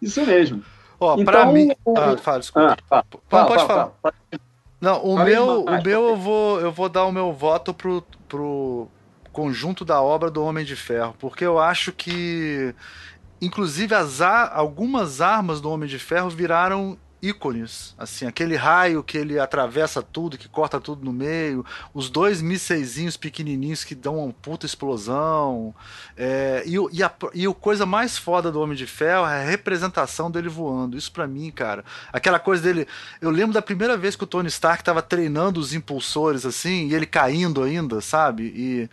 Isso 0.00 0.24
mesmo. 0.24 0.62
Ó, 1.00 1.14
então, 1.14 1.24
pra 1.24 1.46
mim. 1.46 1.70
Ah, 1.96 2.16
fala, 2.16 2.38
desculpa. 2.38 2.76
Ah, 2.90 3.04
fala, 3.28 3.46
pode 3.46 3.66
falar. 3.66 3.92
Fala, 4.02 4.14
Não, 4.80 5.02
o 5.02 5.24
meu, 5.24 5.64
o 5.64 5.82
meu 5.82 6.08
eu 6.10 6.16
vou, 6.16 6.60
eu 6.60 6.70
vou 6.70 6.88
dar 6.88 7.06
o 7.06 7.12
meu 7.12 7.32
voto 7.32 7.74
pro, 7.74 8.04
pro 8.28 8.88
conjunto 9.40 9.86
da 9.86 10.02
obra 10.02 10.30
do 10.30 10.44
Homem 10.44 10.66
de 10.66 10.76
Ferro, 10.76 11.16
porque 11.18 11.46
eu 11.46 11.58
acho 11.58 11.92
que 11.92 12.74
inclusive 13.40 13.94
as 13.94 14.20
algumas 14.20 15.22
armas 15.22 15.62
do 15.62 15.70
Homem 15.70 15.88
de 15.88 15.98
Ferro 15.98 16.28
viraram 16.28 16.98
ícones, 17.22 17.94
assim, 17.98 18.26
aquele 18.26 18.56
raio 18.56 19.02
que 19.02 19.18
ele 19.18 19.38
atravessa 19.38 20.02
tudo, 20.02 20.38
que 20.38 20.48
corta 20.48 20.80
tudo 20.80 21.04
no 21.04 21.12
meio, 21.12 21.64
os 21.92 22.08
dois 22.08 22.40
mísseizinhos 22.40 23.16
pequenininhos 23.16 23.84
que 23.84 23.94
dão 23.94 24.24
uma 24.24 24.32
puta 24.32 24.64
explosão, 24.64 25.74
é, 26.16 26.62
e, 26.66 26.76
e, 26.92 27.02
a, 27.02 27.12
e 27.34 27.46
a 27.46 27.54
coisa 27.54 27.84
mais 27.84 28.16
foda 28.16 28.50
do 28.50 28.60
Homem 28.60 28.76
de 28.76 28.86
Ferro 28.86 29.26
é 29.26 29.42
a 29.42 29.44
representação 29.44 30.30
dele 30.30 30.48
voando, 30.48 30.96
isso 30.96 31.12
para 31.12 31.26
mim, 31.26 31.50
cara, 31.50 31.84
aquela 32.12 32.38
coisa 32.38 32.62
dele, 32.62 32.86
eu 33.20 33.30
lembro 33.30 33.52
da 33.52 33.62
primeira 33.62 33.96
vez 33.96 34.16
que 34.16 34.24
o 34.24 34.26
Tony 34.26 34.48
Stark 34.48 34.82
tava 34.82 35.02
treinando 35.02 35.60
os 35.60 35.74
impulsores, 35.74 36.46
assim, 36.46 36.88
e 36.88 36.94
ele 36.94 37.06
caindo 37.06 37.62
ainda, 37.62 38.00
sabe, 38.00 38.44
e 38.44 38.90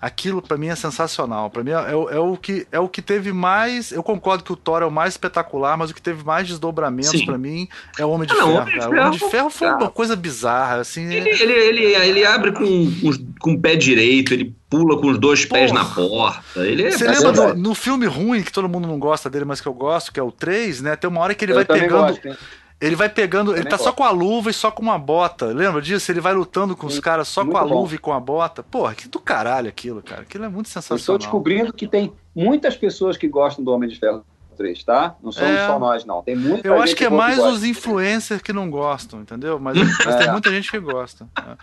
Aquilo 0.00 0.40
para 0.40 0.56
mim 0.56 0.68
é 0.68 0.74
sensacional. 0.74 1.50
Para 1.50 1.62
mim 1.62 1.70
é, 1.70 1.74
é, 1.74 2.16
é, 2.16 2.18
o 2.18 2.36
que, 2.36 2.66
é 2.72 2.80
o 2.80 2.88
que 2.88 3.02
teve 3.02 3.32
mais. 3.32 3.92
Eu 3.92 4.02
concordo 4.02 4.42
que 4.42 4.52
o 4.52 4.56
Thor 4.56 4.82
é 4.82 4.86
o 4.86 4.90
mais 4.90 5.14
espetacular, 5.14 5.76
mas 5.76 5.90
o 5.90 5.94
que 5.94 6.00
teve 6.00 6.24
mais 6.24 6.48
desdobramentos 6.48 7.22
para 7.24 7.36
mim 7.36 7.68
é 7.98 8.04
o 8.04 8.10
Homem 8.10 8.26
de 8.26 8.32
ah, 8.32 8.36
Ferro. 8.36 8.48
Não, 8.48 8.60
Homem 8.60 8.72
de 8.72 8.80
Ferro, 8.80 8.92
o 8.92 8.98
Homem 8.98 9.10
de 9.10 9.30
Ferro 9.30 9.50
foi 9.50 9.68
uma 9.68 9.90
coisa 9.90 10.16
bizarra. 10.16 10.76
Assim, 10.76 11.04
ele, 11.12 11.28
ele, 11.28 11.52
ele, 11.52 11.84
ele 11.94 12.24
abre 12.24 12.52
com, 12.52 12.64
com, 12.64 13.10
com 13.38 13.52
o 13.52 13.60
pé 13.60 13.76
direito, 13.76 14.32
ele 14.32 14.54
pula 14.70 14.98
com 14.98 15.08
os 15.08 15.18
dois 15.18 15.44
Porra. 15.44 15.60
pés 15.60 15.72
na 15.72 15.84
porta. 15.84 16.60
Ele 16.60 16.84
é 16.84 16.90
Você 16.92 17.06
lembra 17.06 17.32
do, 17.32 17.54
no 17.56 17.74
filme 17.74 18.06
ruim, 18.06 18.42
que 18.42 18.52
todo 18.52 18.68
mundo 18.68 18.86
não 18.86 18.98
gosta 18.98 19.28
dele, 19.28 19.44
mas 19.44 19.60
que 19.60 19.66
eu 19.66 19.74
gosto, 19.74 20.12
que 20.12 20.20
é 20.20 20.22
o 20.22 20.30
3, 20.30 20.80
né? 20.80 20.96
Tem 20.96 21.10
uma 21.10 21.20
hora 21.20 21.34
que 21.34 21.44
ele 21.44 21.52
eu 21.52 21.56
vai 21.56 21.64
pegando. 21.64 22.06
Gosto, 22.06 22.38
ele 22.80 22.96
vai 22.96 23.08
pegando. 23.08 23.54
ele 23.54 23.64
tá 23.64 23.70
gosto. 23.70 23.84
só 23.84 23.92
com 23.92 24.04
a 24.04 24.10
luva 24.10 24.50
e 24.50 24.54
só 24.54 24.70
com 24.70 24.82
uma 24.82 24.98
bota. 24.98 25.46
Lembra 25.46 25.82
disso? 25.82 26.10
Ele 26.10 26.20
vai 26.20 26.32
lutando 26.32 26.76
com 26.76 26.88
Sim, 26.88 26.94
os 26.94 27.00
caras 27.00 27.28
só 27.28 27.44
com 27.44 27.56
a 27.56 27.64
bom. 27.64 27.80
luva 27.80 27.94
e 27.94 27.98
com 27.98 28.12
a 28.12 28.20
bota. 28.20 28.62
Porra, 28.62 28.94
que 28.94 29.08
do 29.08 29.20
caralho 29.20 29.68
aquilo, 29.68 30.02
cara. 30.02 30.22
Aquilo 30.22 30.44
é 30.44 30.48
muito 30.48 30.68
sensacional. 30.68 30.96
Eu 30.96 31.00
estou 31.00 31.18
descobrindo 31.18 31.72
que 31.72 31.86
tem 31.86 32.12
muitas 32.34 32.76
pessoas 32.76 33.16
que 33.16 33.28
gostam 33.28 33.64
do 33.64 33.70
Homem 33.70 33.88
de 33.88 33.98
Ferro 33.98 34.24
3, 34.60 34.84
tá? 34.84 35.16
Não 35.22 35.32
somos 35.32 35.50
é... 35.50 35.66
só 35.66 35.78
nós, 35.78 36.04
não. 36.04 36.22
Tem 36.22 36.36
muita 36.36 36.68
Eu 36.68 36.80
acho 36.82 36.94
que 36.94 37.04
é 37.06 37.08
mais 37.08 37.38
os 37.38 37.64
influencers 37.64 38.42
que 38.42 38.52
não 38.52 38.70
gostam, 38.70 39.22
entendeu? 39.22 39.58
Mas, 39.58 39.78
mas 40.04 40.14
é. 40.16 40.18
tem 40.18 40.30
muita 40.30 40.50
gente 40.50 40.70
que 40.70 40.78
gosta. 40.78 41.26
É. 41.38 41.56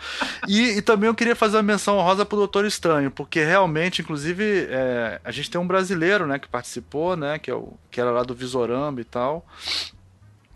E, 0.48 0.78
e, 0.78 0.82
também 0.82 1.08
eu 1.08 1.14
queria 1.14 1.36
fazer 1.36 1.58
uma 1.58 1.64
menção 1.64 1.98
honrosa 1.98 2.26
pro 2.26 2.38
Doutor 2.38 2.66
Estranho, 2.66 3.12
porque 3.12 3.44
realmente, 3.44 4.02
inclusive, 4.02 4.68
é, 4.70 5.22
a 5.24 5.32
gente 5.32 5.52
tem 5.52 5.62
um 5.62 5.68
brasileiro, 5.68 6.26
né, 6.26 6.40
que 6.40 6.48
participou, 6.48 7.16
né, 7.16 7.38
que, 7.38 7.52
é 7.52 7.54
o, 7.54 7.74
que 7.92 8.02
era 8.02 8.10
lá 8.10 8.24
do 8.24 8.34
Visorama 8.34 9.00
e 9.00 9.04
tal. 9.04 9.46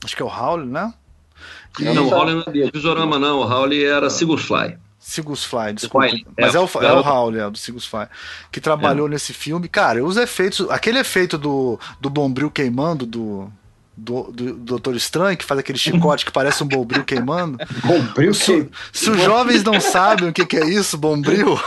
Acho 0.04 0.16
que 0.16 0.22
é 0.22 0.26
o 0.26 0.30
Howley, 0.30 0.68
né? 0.68 0.93
Não, 1.80 2.08
o 2.08 2.14
Howley 2.14 2.36
não 2.36 2.43
é 2.47 2.72
Visorama, 2.72 3.18
não. 3.18 3.39
O 3.39 3.43
Howley 3.43 3.86
era 3.86 4.10
Sigus 4.10 4.43
Fly. 4.43 4.78
Sigus 4.99 5.43
Fly, 5.43 5.74
desculpa. 5.74 6.10
Fly. 6.10 6.26
Mas 6.38 6.54
é, 6.54 6.58
é, 6.58 6.62
o, 6.62 6.66
é, 6.66 6.86
é 6.86 6.93
o 6.93 7.02
Howley, 7.02 7.41
é, 7.41 7.49
do 7.49 7.58
Sigus 7.58 7.86
Fly. 7.86 8.08
Que 8.52 8.60
trabalhou 8.60 9.08
é. 9.08 9.12
nesse 9.12 9.34
filme. 9.34 9.68
Cara, 9.68 10.04
os 10.04 10.18
efeitos. 10.18 10.70
Aquele 10.70 10.99
efeito 10.99 11.38
do, 11.38 11.80
do 11.99 12.10
bombril 12.10 12.52
queimando 12.52 13.06
do, 13.06 13.52
do, 13.95 14.31
do, 14.31 14.53
Doutor 14.53 14.95
Estranho, 14.95 15.37
que 15.37 15.43
faz 15.43 15.59
aquele 15.59 15.77
chicote 15.77 16.25
que 16.25 16.31
parece 16.31 16.63
um 16.63 16.67
bombril 16.67 17.03
queimando. 17.03 17.57
bombril 17.83 18.33
se, 18.33 18.69
se 18.91 19.09
os 19.09 19.21
jovens 19.21 19.63
não 19.63 19.79
sabem 19.79 20.29
o 20.29 20.33
que, 20.33 20.45
que 20.45 20.57
é 20.57 20.67
isso, 20.67 20.97
bombril. 20.97 21.59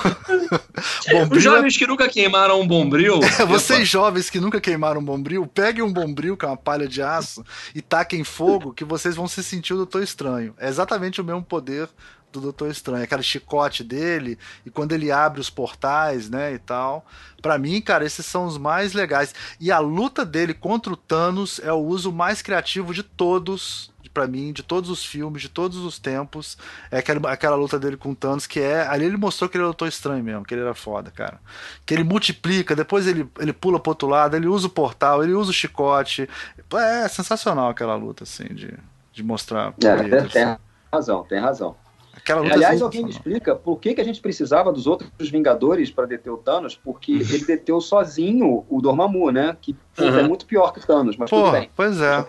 bombril 1.10 1.38
os 1.38 1.42
jovens 1.42 1.74
é... 1.74 1.78
que 1.78 1.86
nunca 1.86 2.08
queimaram 2.08 2.60
um 2.60 2.66
bombril. 2.66 3.20
É, 3.36 3.44
vocês 3.44 3.88
jovens 3.88 4.30
que 4.30 4.38
nunca 4.38 4.60
queimaram 4.60 5.00
um 5.00 5.04
bombril, 5.04 5.46
peguem 5.46 5.82
um 5.82 5.92
bombril, 5.92 6.36
que 6.36 6.44
é 6.44 6.48
uma 6.48 6.56
palha 6.56 6.86
de 6.86 7.02
aço, 7.02 7.44
e 7.74 7.82
taquem 7.82 8.22
fogo, 8.22 8.72
que 8.72 8.84
vocês 8.84 9.16
vão 9.16 9.26
se 9.26 9.42
sentir 9.42 9.74
o 9.74 9.78
Doutor 9.78 10.02
Estranho. 10.02 10.54
É 10.56 10.68
exatamente 10.68 11.20
o 11.20 11.24
mesmo 11.24 11.42
poder 11.42 11.88
do 12.34 12.40
Doutor 12.40 12.70
Estranho, 12.70 13.04
aquele 13.04 13.22
chicote 13.22 13.82
dele 13.82 14.38
e 14.64 14.70
quando 14.70 14.92
ele 14.92 15.10
abre 15.10 15.40
os 15.40 15.50
portais, 15.50 16.28
né, 16.28 16.52
e 16.52 16.58
tal. 16.58 17.04
Para 17.40 17.58
mim, 17.58 17.80
cara, 17.80 18.04
esses 18.04 18.24
são 18.24 18.46
os 18.46 18.58
mais 18.58 18.92
legais. 18.92 19.34
E 19.60 19.70
a 19.70 19.78
luta 19.78 20.24
dele 20.24 20.54
contra 20.54 20.92
o 20.92 20.96
Thanos 20.96 21.60
é 21.62 21.72
o 21.72 21.78
uso 21.78 22.12
mais 22.12 22.40
criativo 22.42 22.94
de 22.94 23.02
todos, 23.02 23.92
para 24.12 24.26
mim, 24.26 24.52
de 24.52 24.62
todos 24.62 24.90
os 24.90 25.04
filmes, 25.04 25.42
de 25.42 25.48
todos 25.48 25.78
os 25.78 25.98
tempos. 25.98 26.56
É 26.90 26.98
aquela, 26.98 27.30
aquela 27.30 27.56
luta 27.56 27.78
dele 27.78 27.96
com 27.96 28.10
o 28.10 28.14
Thanos 28.14 28.46
que 28.46 28.60
é, 28.60 28.86
ali 28.86 29.04
ele 29.04 29.16
mostrou 29.16 29.50
que 29.50 29.56
ele 29.56 29.62
é 29.62 29.66
o 29.66 29.70
Doutor 29.70 29.88
Estranho 29.88 30.22
mesmo, 30.22 30.44
que 30.44 30.54
ele 30.54 30.62
era 30.62 30.74
foda, 30.74 31.10
cara. 31.10 31.40
Que 31.84 31.94
ele 31.94 32.04
multiplica, 32.04 32.76
depois 32.76 33.06
ele, 33.06 33.28
ele 33.38 33.52
pula 33.52 33.78
pro 33.78 33.90
outro 33.90 34.08
lado, 34.08 34.36
ele 34.36 34.46
usa 34.46 34.66
o 34.66 34.70
portal, 34.70 35.22
ele 35.22 35.34
usa 35.34 35.50
o 35.50 35.54
chicote. 35.54 36.28
É 36.72 37.08
sensacional 37.08 37.68
aquela 37.68 37.94
luta 37.94 38.24
assim 38.24 38.46
de 38.54 38.74
de 39.14 39.22
mostrar. 39.22 39.72
É, 39.82 40.24
tem 40.26 40.56
razão, 40.92 41.22
tem 41.24 41.38
razão. 41.38 41.76
Aquela 42.24 42.40
luta 42.40 42.54
Aliás, 42.54 42.80
alguém 42.80 43.04
me 43.04 43.10
explica 43.10 43.54
por 43.54 43.78
que, 43.78 43.92
que 43.92 44.00
a 44.00 44.04
gente 44.04 44.18
precisava 44.18 44.72
dos 44.72 44.86
outros 44.86 45.10
Vingadores 45.30 45.90
para 45.90 46.06
deter 46.06 46.32
o 46.32 46.38
Thanos, 46.38 46.74
porque 46.74 47.12
uhum. 47.12 47.20
ele 47.20 47.44
deteu 47.44 47.82
sozinho 47.82 48.64
o 48.66 48.80
Dormammu, 48.80 49.30
né? 49.30 49.54
Que 49.60 49.76
uhum. 49.98 50.18
é 50.18 50.22
muito 50.22 50.46
pior 50.46 50.72
que 50.72 50.80
o 50.80 50.86
Thanos, 50.86 51.18
mas 51.18 51.28
Pô, 51.28 51.40
tudo 51.40 51.52
bem. 51.52 51.68
Pois 51.76 52.00
é. 52.00 52.24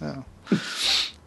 é, 0.00 0.06
é. 0.06 0.14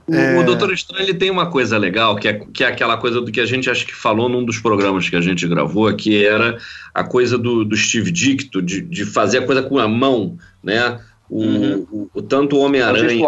O, 0.05 0.13
é... 0.13 0.39
o 0.39 0.43
Doutor 0.43 0.73
Estranho 0.73 1.05
ele 1.05 1.13
tem 1.13 1.31
uma 1.31 1.49
coisa 1.49 1.77
legal, 1.77 2.17
que 2.17 2.27
é, 2.27 2.33
que 2.33 2.65
é 2.65 2.67
aquela 2.67 2.97
coisa 2.97 3.21
do 3.21 3.31
que 3.31 3.39
a 3.39 3.45
gente 3.45 3.69
acho 3.69 3.87
que 3.87 3.95
falou 3.95 4.27
num 4.27 4.43
dos 4.43 4.59
programas 4.59 5.07
que 5.07 5.15
a 5.15 5.21
gente 5.21 5.47
gravou, 5.47 5.93
que 5.95 6.25
era 6.25 6.57
a 6.93 7.05
coisa 7.05 7.37
do, 7.37 7.63
do 7.63 7.77
Steve 7.77 8.11
Dicto, 8.11 8.61
de, 8.61 8.81
de 8.81 9.05
fazer 9.05 9.37
a 9.37 9.45
coisa 9.45 9.63
com 9.63 9.79
a 9.79 9.87
mão, 9.87 10.37
né? 10.61 10.99
O, 11.29 11.41
uhum. 11.41 11.87
o, 11.89 12.09
o 12.15 12.21
tanto 12.21 12.57
o 12.57 12.59
Homem-Aranha 12.59 13.25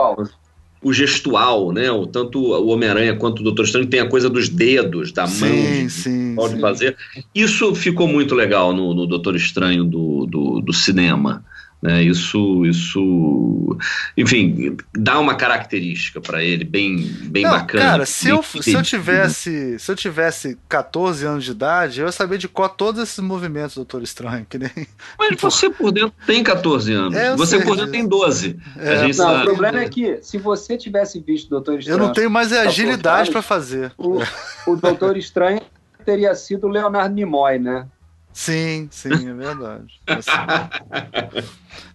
o 0.83 0.91
gestual, 0.91 1.71
né? 1.71 1.89
O, 1.89 2.05
tanto 2.05 2.39
o 2.39 2.67
Homem-Aranha 2.67 3.15
quanto 3.15 3.39
o 3.39 3.43
Doutor 3.43 3.65
Estranho 3.65 3.87
tem 3.87 4.01
a 4.01 4.09
coisa 4.09 4.29
dos 4.29 4.49
dedos, 4.49 5.11
da 5.11 5.25
sim, 5.25 5.45
mão, 5.45 5.89
sim, 5.89 6.35
pode 6.35 6.55
sim. 6.55 6.59
fazer. 6.59 6.97
Isso 7.33 7.73
ficou 7.73 8.07
muito 8.07 8.35
legal 8.35 8.73
no, 8.73 8.93
no 8.93 9.07
Doutor 9.07 9.35
Estranho 9.35 9.83
do, 9.83 10.25
do, 10.25 10.61
do 10.61 10.73
cinema. 10.73 11.43
Né? 11.83 12.01
Isso, 12.01 12.65
isso, 12.65 13.77
enfim, 14.15 14.77
dá 14.97 15.19
uma 15.19 15.35
característica 15.35 16.21
para 16.21 16.41
ele 16.41 16.63
bem, 16.63 16.95
bem 17.23 17.43
Não, 17.43 17.51
bacana. 17.51 17.83
Cara, 17.83 18.05
se 18.05 18.29
eu, 18.29 18.41
se 18.41 18.71
eu 18.71 18.81
tivesse, 18.81 19.77
se 19.77 19.91
eu 19.91 19.95
tivesse 19.95 20.57
14 20.69 21.25
anos 21.25 21.43
de 21.43 21.51
idade, 21.51 21.99
eu 21.99 22.05
ia 22.05 22.11
saber 22.13 22.37
de 22.37 22.47
qual 22.47 22.69
todos 22.69 23.03
esses 23.03 23.19
movimentos, 23.19 23.75
Doutor 23.75 24.01
Estranho, 24.01 24.45
que 24.49 24.57
nem. 24.57 24.71
Mas 25.19 25.35
você 25.41 25.69
por 25.69 25.91
dentro 25.91 26.13
tem 26.25 26.41
14 26.41 26.93
anos. 26.93 27.15
É, 27.17 27.35
você 27.35 27.59
por 27.59 27.75
dentro 27.75 27.91
tem 27.91 28.07
12. 28.07 28.57
É. 28.77 29.01
Não, 29.01 29.13
sabe. 29.13 29.41
o 29.41 29.43
problema 29.43 29.81
é 29.81 29.89
que 29.89 30.19
se 30.21 30.37
você 30.37 30.77
tivesse 30.77 31.19
visto 31.19 31.49
Doutor 31.49 31.79
Estranho, 31.79 31.99
eu 31.99 32.05
não 32.05 32.13
tenho 32.13 32.31
mais 32.31 32.53
agilidade 32.53 33.29
para 33.29 33.41
fazer. 33.41 33.91
O, 33.97 34.19
o 34.67 34.77
Doutor 34.77 35.17
Estranho 35.17 35.61
teria 36.05 36.33
sido 36.33 36.69
Leonardo 36.69 37.13
Nimoy, 37.13 37.59
né? 37.59 37.85
Sim, 38.33 38.89
sim, 38.91 39.29
é 39.29 39.33
verdade. 39.33 40.01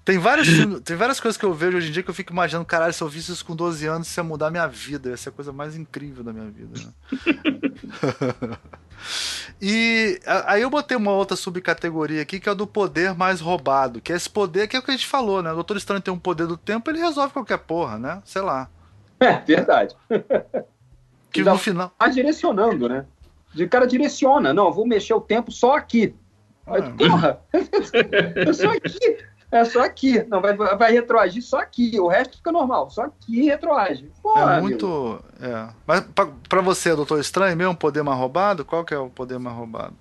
tem, 0.05 0.19
vários 0.19 0.49
tem 0.85 0.97
várias 0.97 1.19
coisas 1.19 1.37
que 1.37 1.45
eu 1.45 1.53
vejo 1.53 1.77
hoje 1.77 1.89
em 1.89 1.93
dia 1.93 2.03
que 2.03 2.09
eu 2.09 2.15
fico 2.15 2.33
imaginando, 2.33 2.65
caralho, 2.65 2.93
se 2.93 3.03
eu 3.03 3.09
visse 3.09 3.33
isso 3.33 3.45
com 3.45 3.57
12 3.57 3.87
anos, 3.87 4.07
isso 4.07 4.21
ia 4.21 4.25
mudar 4.25 4.47
a 4.47 4.51
minha 4.51 4.67
vida. 4.69 5.11
Ia 5.11 5.17
ser 5.17 5.31
a 5.31 5.33
coisa 5.33 5.53
mais 5.53 5.75
incrível 5.75 6.23
da 6.23 6.33
minha 6.33 6.49
vida. 6.49 6.79
Né? 6.79 8.57
e 9.61 10.21
aí 10.47 10.63
eu 10.63 10.71
botei 10.71 10.97
uma 10.97 11.11
outra 11.11 11.37
subcategoria 11.37 12.23
aqui, 12.23 12.39
que 12.39 12.49
é 12.49 12.53
o 12.53 12.55
do 12.55 12.69
poder 12.69 13.15
mais 13.15 13.41
roubado. 13.41 14.01
Que 14.01 14.13
é 14.13 14.17
esse 14.17 14.31
poder 14.31 14.69
que 14.69 14.77
é 14.77 14.79
o 14.79 14.83
que 14.83 14.93
a 14.93 14.95
gente 14.95 15.09
falou, 15.09 15.43
né? 15.43 15.51
O 15.51 15.57
Doutor 15.57 15.77
Estranho 15.77 16.01
tem 16.01 16.15
um 16.15 16.19
poder 16.19 16.47
do 16.47 16.57
tempo, 16.57 16.89
ele 16.89 17.01
resolve 17.01 17.33
qualquer 17.33 17.59
porra, 17.59 17.99
né? 17.99 18.23
Sei 18.25 18.43
lá. 18.43 18.71
É, 19.19 19.39
verdade. 19.41 19.97
Que 21.33 21.43
no 21.43 21.59
final. 21.59 21.93
Tá 21.99 22.09
direcionando, 22.09 22.89
né? 22.89 23.05
O 23.55 23.69
cara 23.69 23.87
direciona. 23.87 24.55
Não, 24.55 24.73
vou 24.73 24.87
mexer 24.87 25.15
o 25.15 25.21
tempo 25.21 25.51
só 25.51 25.77
aqui. 25.77 26.15
Mas, 26.69 26.85
ah. 26.85 26.93
porra, 26.97 27.41
é 27.53 28.53
só 28.53 28.71
aqui. 28.71 29.19
É 29.51 29.65
só 29.65 29.81
aqui. 29.83 30.23
Não, 30.25 30.41
vai, 30.43 30.55
vai 30.55 30.93
retroagir 30.93 31.43
só 31.43 31.61
aqui. 31.61 31.99
O 31.99 32.07
resto 32.07 32.37
fica 32.37 32.53
normal. 32.53 32.91
Só 32.91 33.05
aqui 33.05 33.45
retroage. 33.45 34.11
Porra, 34.23 34.57
é 34.57 34.61
muito. 34.61 35.25
É. 35.41 35.69
Mas 35.87 36.01
pra, 36.15 36.29
pra 36.49 36.61
você, 36.61 36.95
Doutor 36.95 37.19
Estranho, 37.19 37.57
mesmo 37.57 37.75
poder 37.75 38.03
mais 38.03 38.19
roubado? 38.19 38.65
Qual 38.65 38.85
que 38.85 38.93
é 38.93 38.99
o 38.99 39.09
poder 39.09 39.39
mais 39.39 39.57
roubado? 39.57 39.95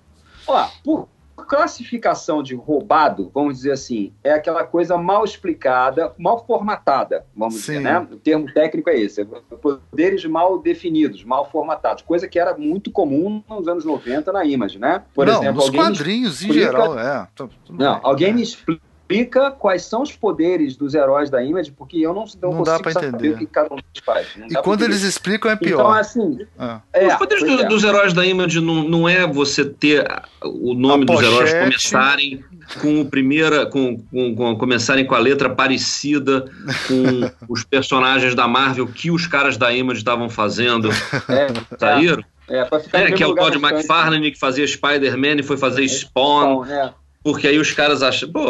Ó, 0.46 0.68
por 0.84 1.08
classificação 1.48 2.42
de 2.42 2.54
roubado, 2.54 3.30
vamos 3.34 3.56
dizer 3.56 3.72
assim, 3.72 4.12
é 4.22 4.32
aquela 4.32 4.64
coisa 4.64 4.96
mal 4.98 5.24
explicada, 5.24 6.12
mal 6.18 6.44
formatada, 6.46 7.24
vamos 7.34 7.54
Sim. 7.54 7.60
dizer, 7.60 7.80
né? 7.80 8.06
O 8.12 8.16
termo 8.16 8.52
técnico 8.52 8.90
é 8.90 9.00
esse, 9.00 9.22
é 9.22 9.24
poderes 9.24 10.24
mal 10.26 10.58
definidos, 10.58 11.24
mal 11.24 11.50
formatados, 11.50 12.02
coisa 12.02 12.28
que 12.28 12.38
era 12.38 12.56
muito 12.56 12.90
comum 12.90 13.42
nos 13.48 13.66
anos 13.66 13.84
90 13.84 14.30
na 14.30 14.44
Image, 14.44 14.78
né? 14.78 15.02
Por 15.14 15.26
Não, 15.26 15.34
exemplo, 15.34 15.54
nos 15.54 15.70
quadrinhos 15.70 16.42
explica... 16.42 16.54
em 16.54 16.62
geral, 16.62 16.98
é. 16.98 17.26
Não, 17.70 18.00
alguém 18.02 18.34
me 18.34 18.42
explica 18.42 18.87
explica 19.08 19.50
quais 19.50 19.82
são 19.82 20.02
os 20.02 20.12
poderes 20.12 20.76
dos 20.76 20.94
heróis 20.94 21.30
da 21.30 21.42
Image, 21.42 21.72
porque 21.72 21.96
eu 21.98 22.12
não, 22.12 22.26
não, 22.42 22.52
não 22.52 22.62
dá 22.62 22.78
para 22.78 22.92
entender 22.92 23.30
o 23.30 23.38
que 23.38 23.46
cada 23.46 23.74
um 23.74 23.78
faz. 24.04 24.28
e 24.36 24.54
quando 24.62 24.82
eles 24.82 25.02
explicam 25.02 25.50
é 25.50 25.56
pior. 25.56 25.80
Então, 25.80 25.90
assim, 25.90 26.46
ah. 26.58 26.80
é, 26.92 27.08
os 27.08 27.14
poderes 27.14 27.42
do, 27.42 27.62
é. 27.62 27.64
dos 27.68 27.84
heróis 27.84 28.12
da 28.12 28.26
Image 28.26 28.60
não, 28.60 28.86
não 28.86 29.08
é 29.08 29.26
você 29.26 29.64
ter 29.64 30.06
o 30.42 30.74
nome 30.74 31.06
dos 31.06 31.20
heróis 31.22 31.54
começarem 31.54 32.44
com 32.82 33.00
o 33.00 33.06
primeira, 33.06 33.64
com, 33.64 33.96
com, 33.96 34.34
com, 34.34 34.56
começarem 34.58 35.06
com 35.06 35.14
a 35.14 35.18
letra 35.18 35.48
parecida 35.48 36.44
com 36.86 37.30
os 37.48 37.64
personagens 37.64 38.34
da 38.34 38.46
Marvel 38.46 38.86
que 38.86 39.10
os 39.10 39.26
caras 39.26 39.56
da 39.56 39.72
Image 39.72 40.00
estavam 40.00 40.28
fazendo. 40.28 40.90
É, 41.28 41.48
Saíram? 41.78 42.22
É, 42.50 42.66
é 42.92 43.12
que 43.12 43.22
é 43.22 43.26
o 43.26 43.34
Todd 43.34 43.56
McFarlane 43.56 44.30
que 44.30 44.38
fazia 44.38 44.66
Spider-Man 44.66 45.40
e 45.40 45.42
foi 45.42 45.56
fazer 45.56 45.84
é, 45.84 45.88
Spawn. 45.88 46.64
Spawn 46.64 46.66
é. 46.66 46.92
Porque 47.22 47.46
aí 47.46 47.58
os 47.58 47.72
caras 47.72 48.02
acham, 48.02 48.30
pô. 48.30 48.42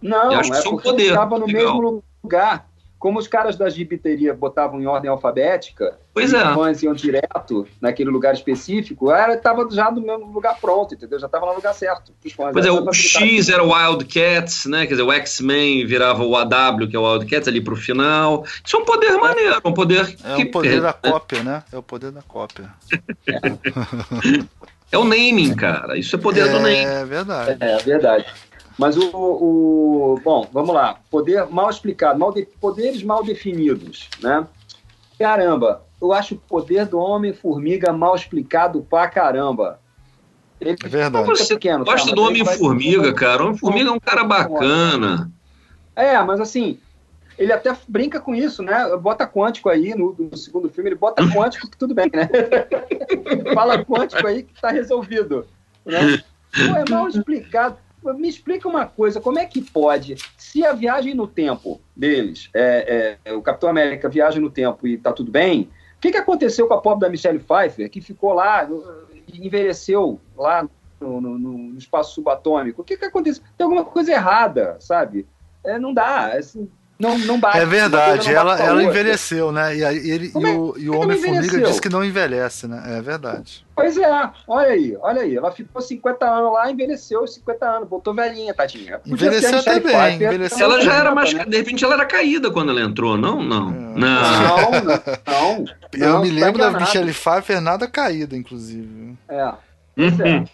Não, 0.00 0.32
é 0.32 0.62
porque 0.62 0.90
poder. 0.90 1.08
estava 1.08 1.38
no 1.38 1.46
Legal. 1.46 1.80
mesmo 1.80 2.02
lugar. 2.22 2.68
Como 2.98 3.18
os 3.18 3.28
caras 3.28 3.56
da 3.56 3.68
gibiteria 3.68 4.32
botavam 4.32 4.80
em 4.80 4.86
ordem 4.86 5.10
alfabética, 5.10 5.98
pois 6.14 6.32
é. 6.32 6.48
os 6.48 6.54
fãs 6.54 6.82
iam 6.82 6.94
direto 6.94 7.68
naquele 7.78 8.08
lugar 8.08 8.32
específico, 8.32 9.12
estava 9.12 9.68
já 9.70 9.90
no 9.90 10.00
mesmo 10.00 10.32
lugar 10.32 10.58
pronto, 10.58 10.94
entendeu? 10.94 11.18
Já 11.18 11.26
estava 11.26 11.44
no 11.44 11.54
lugar 11.54 11.74
certo. 11.74 12.12
Pois 12.52 12.64
é, 12.64 12.72
o 12.72 12.92
X 12.92 13.50
era 13.50 13.62
o 13.62 13.72
Wildcats, 13.72 14.64
né? 14.64 14.86
Quer 14.86 14.94
dizer, 14.94 15.02
o 15.02 15.12
X-Men 15.12 15.86
virava 15.86 16.24
o 16.24 16.34
AW, 16.34 16.88
que 16.88 16.96
é 16.96 16.98
o 16.98 17.12
Wildcats, 17.12 17.46
ali 17.46 17.60
pro 17.60 17.76
final. 17.76 18.44
Isso 18.64 18.76
é 18.76 18.80
um 18.80 18.84
poder 18.84 19.12
maneiro, 19.18 19.60
um 19.62 19.74
poder. 19.74 20.16
É 20.24 20.36
o 20.36 20.50
poder 20.50 20.80
da 20.80 20.92
cópia, 20.94 21.42
né? 21.42 21.62
É 21.70 21.76
o 21.76 21.82
poder 21.82 22.10
da 22.10 22.22
cópia. 22.22 22.70
É. 23.28 24.66
É 24.90 24.98
o 24.98 25.04
naming, 25.04 25.54
cara. 25.54 25.98
Isso 25.98 26.16
é 26.16 26.18
poder 26.18 26.46
é, 26.46 26.48
do 26.48 26.60
naming. 26.60 26.76
É 26.76 27.04
verdade. 27.04 27.56
É, 27.60 27.72
é 27.72 27.78
verdade. 27.78 28.26
Mas 28.78 28.96
o, 28.96 29.10
o, 29.14 30.20
Bom, 30.22 30.46
vamos 30.52 30.74
lá. 30.74 30.98
Poder 31.10 31.46
mal 31.46 31.70
explicado, 31.70 32.18
mal 32.18 32.32
de, 32.32 32.46
poderes 32.60 33.02
mal 33.02 33.24
definidos, 33.24 34.08
né? 34.22 34.46
Caramba, 35.18 35.82
eu 36.00 36.12
acho 36.12 36.34
o 36.34 36.38
poder 36.38 36.86
do 36.86 36.98
Homem-Formiga 36.98 37.92
mal 37.92 38.14
explicado 38.14 38.82
pra 38.82 39.08
caramba. 39.08 39.80
Ele 40.60 40.70
é 40.70 40.88
verdade. 40.88 41.26
Você 41.26 41.54
pequeno, 41.54 41.84
gosta 41.84 42.10
tá? 42.10 42.14
do 42.14 42.22
Homem-Formiga, 42.22 43.12
cara. 43.14 43.42
O 43.42 43.46
Homem-Formiga 43.46 43.88
é 43.88 43.92
um 43.92 44.00
cara 44.00 44.24
bacana. 44.24 45.30
É, 45.94 46.20
mas 46.22 46.40
assim, 46.40 46.78
ele 47.38 47.52
até 47.52 47.74
brinca 47.88 48.20
com 48.20 48.34
isso, 48.34 48.62
né? 48.62 48.94
Bota 48.96 49.26
quântico 49.26 49.70
aí 49.70 49.94
no, 49.94 50.14
no 50.18 50.36
segundo 50.36 50.68
filme, 50.68 50.90
ele 50.90 50.96
bota 50.96 51.26
quântico 51.30 51.70
que 51.70 51.78
tudo 51.78 51.94
bem, 51.94 52.10
né? 52.12 52.28
Fala 53.54 53.82
quântico 53.82 54.26
aí 54.26 54.42
que 54.42 54.60
tá 54.60 54.70
resolvido. 54.70 55.46
Né? 55.84 56.22
Pô, 56.52 56.76
é 56.76 56.90
mal 56.90 57.08
explicado 57.08 57.78
me 58.14 58.28
explica 58.28 58.68
uma 58.68 58.86
coisa, 58.86 59.20
como 59.20 59.38
é 59.38 59.46
que 59.46 59.60
pode, 59.60 60.16
se 60.36 60.64
a 60.64 60.72
viagem 60.72 61.14
no 61.14 61.26
tempo 61.26 61.80
deles, 61.94 62.50
é, 62.54 63.18
é, 63.24 63.32
o 63.32 63.42
Capitão 63.42 63.68
América 63.68 64.08
viaja 64.08 64.40
no 64.40 64.50
tempo 64.50 64.86
e 64.86 64.98
tá 64.98 65.12
tudo 65.12 65.30
bem, 65.30 65.70
o 65.96 66.00
que, 66.00 66.10
que 66.10 66.18
aconteceu 66.18 66.66
com 66.66 66.74
a 66.74 66.80
pobre 66.80 67.00
da 67.00 67.10
Michelle 67.10 67.38
Pfeiffer, 67.38 67.90
que 67.90 68.00
ficou 68.00 68.32
lá, 68.32 68.68
envelheceu 69.32 70.20
lá 70.36 70.68
no, 71.00 71.20
no, 71.20 71.38
no 71.38 71.78
espaço 71.78 72.14
subatômico? 72.14 72.82
O 72.82 72.84
que, 72.84 72.96
que 72.96 73.04
aconteceu? 73.06 73.42
Tem 73.56 73.64
alguma 73.64 73.84
coisa 73.84 74.12
errada, 74.12 74.76
sabe? 74.78 75.26
É, 75.64 75.78
não 75.78 75.92
dá, 75.94 76.34
assim, 76.34 76.70
não, 76.98 77.18
não 77.18 77.38
bate. 77.38 77.58
É 77.58 77.66
verdade, 77.66 78.32
ela, 78.32 78.58
ela 78.58 78.82
envelheceu, 78.82 79.52
né? 79.52 79.76
E, 79.76 79.82
ele, 79.82 80.32
e, 80.34 80.38
o, 80.38 80.74
e 80.78 80.88
o 80.88 80.94
é 80.94 80.96
Homem-Formiga 80.96 81.60
diz 81.60 81.78
que 81.78 81.90
não 81.90 82.02
envelhece, 82.02 82.66
né? 82.66 82.82
É 82.98 83.02
verdade. 83.02 83.66
Pois 83.74 83.98
é, 83.98 84.30
olha 84.48 84.68
aí, 84.68 84.96
olha 85.00 85.22
aí. 85.22 85.36
Ela 85.36 85.52
ficou 85.52 85.82
50 85.82 86.26
anos 86.26 86.52
lá, 86.54 86.70
envelheceu 86.70 87.22
os 87.22 87.34
50 87.34 87.66
anos, 87.66 87.88
voltou 87.88 88.14
velhinha, 88.14 88.54
tadinha. 88.54 88.98
envelheceu 89.04 89.58
até 89.58 89.78
bem. 89.78 90.14
Envelheceu 90.14 90.64
ela 90.64 90.80
já 90.80 90.94
era 90.94 91.14
mais. 91.14 91.34
Né? 91.34 91.44
De 91.44 91.56
repente 91.58 91.84
ela 91.84 91.94
era 91.94 92.06
caída 92.06 92.50
quando 92.50 92.70
ela 92.70 92.80
entrou, 92.80 93.18
não? 93.18 93.42
Não. 93.42 93.68
É. 93.68 93.72
Não, 93.72 94.70
não. 94.70 94.84
não, 95.26 95.64
Eu 95.92 96.12
não, 96.14 96.22
me 96.22 96.30
lembro 96.30 96.58
da 96.58 96.70
Michelle 96.70 97.12
Pfeiffer 97.12 97.60
nada 97.60 97.86
caída, 97.86 98.34
inclusive. 98.34 99.14
É. 99.28 99.52
Pois 99.94 100.20
é. 100.20 100.44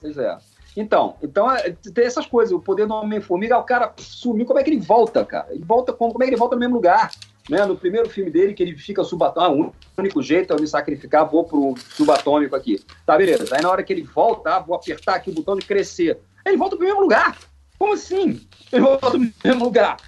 Pois 0.00 0.18
é. 0.18 0.36
Então, 0.76 1.16
então 1.22 1.50
é, 1.50 1.74
tem 1.94 2.04
essas 2.04 2.26
coisas. 2.26 2.52
O 2.52 2.60
poder 2.60 2.86
do 2.86 2.94
Homem-Formiga, 2.94 3.58
o 3.58 3.64
cara 3.64 3.92
sumiu. 3.96 4.44
Como 4.44 4.58
é 4.58 4.62
que 4.62 4.70
ele 4.70 4.80
volta, 4.80 5.24
cara? 5.24 5.46
Ele 5.50 5.64
volta 5.64 5.92
como? 5.92 6.12
Como 6.12 6.22
é 6.22 6.26
que 6.26 6.34
ele 6.34 6.38
volta 6.38 6.54
no 6.54 6.60
mesmo 6.60 6.74
lugar? 6.74 7.10
Né? 7.48 7.64
No 7.64 7.76
primeiro 7.76 8.10
filme 8.10 8.30
dele, 8.30 8.52
que 8.52 8.62
ele 8.62 8.76
fica 8.76 9.02
subatômico, 9.02 9.74
ah, 9.74 9.96
o 9.96 10.00
único 10.00 10.20
jeito 10.22 10.52
é 10.52 10.56
eu 10.56 10.60
me 10.60 10.66
sacrificar, 10.66 11.24
vou 11.28 11.44
pro 11.44 11.74
subatômico 11.78 12.54
aqui. 12.54 12.84
Tá, 13.06 13.16
beleza. 13.16 13.54
Aí 13.54 13.62
na 13.62 13.70
hora 13.70 13.82
que 13.82 13.92
ele 13.92 14.02
volta, 14.02 14.56
ah, 14.56 14.60
vou 14.60 14.76
apertar 14.76 15.14
aqui 15.14 15.30
o 15.30 15.34
botão 15.34 15.56
de 15.56 15.64
crescer. 15.64 16.18
Ele 16.44 16.56
volta 16.56 16.76
pro 16.76 16.84
mesmo 16.84 17.00
lugar. 17.00 17.38
Como 17.78 17.94
assim? 17.94 18.40
Ele 18.72 18.82
volta 18.82 19.10
pro 19.10 19.20
mesmo 19.20 19.64
lugar. 19.64 19.96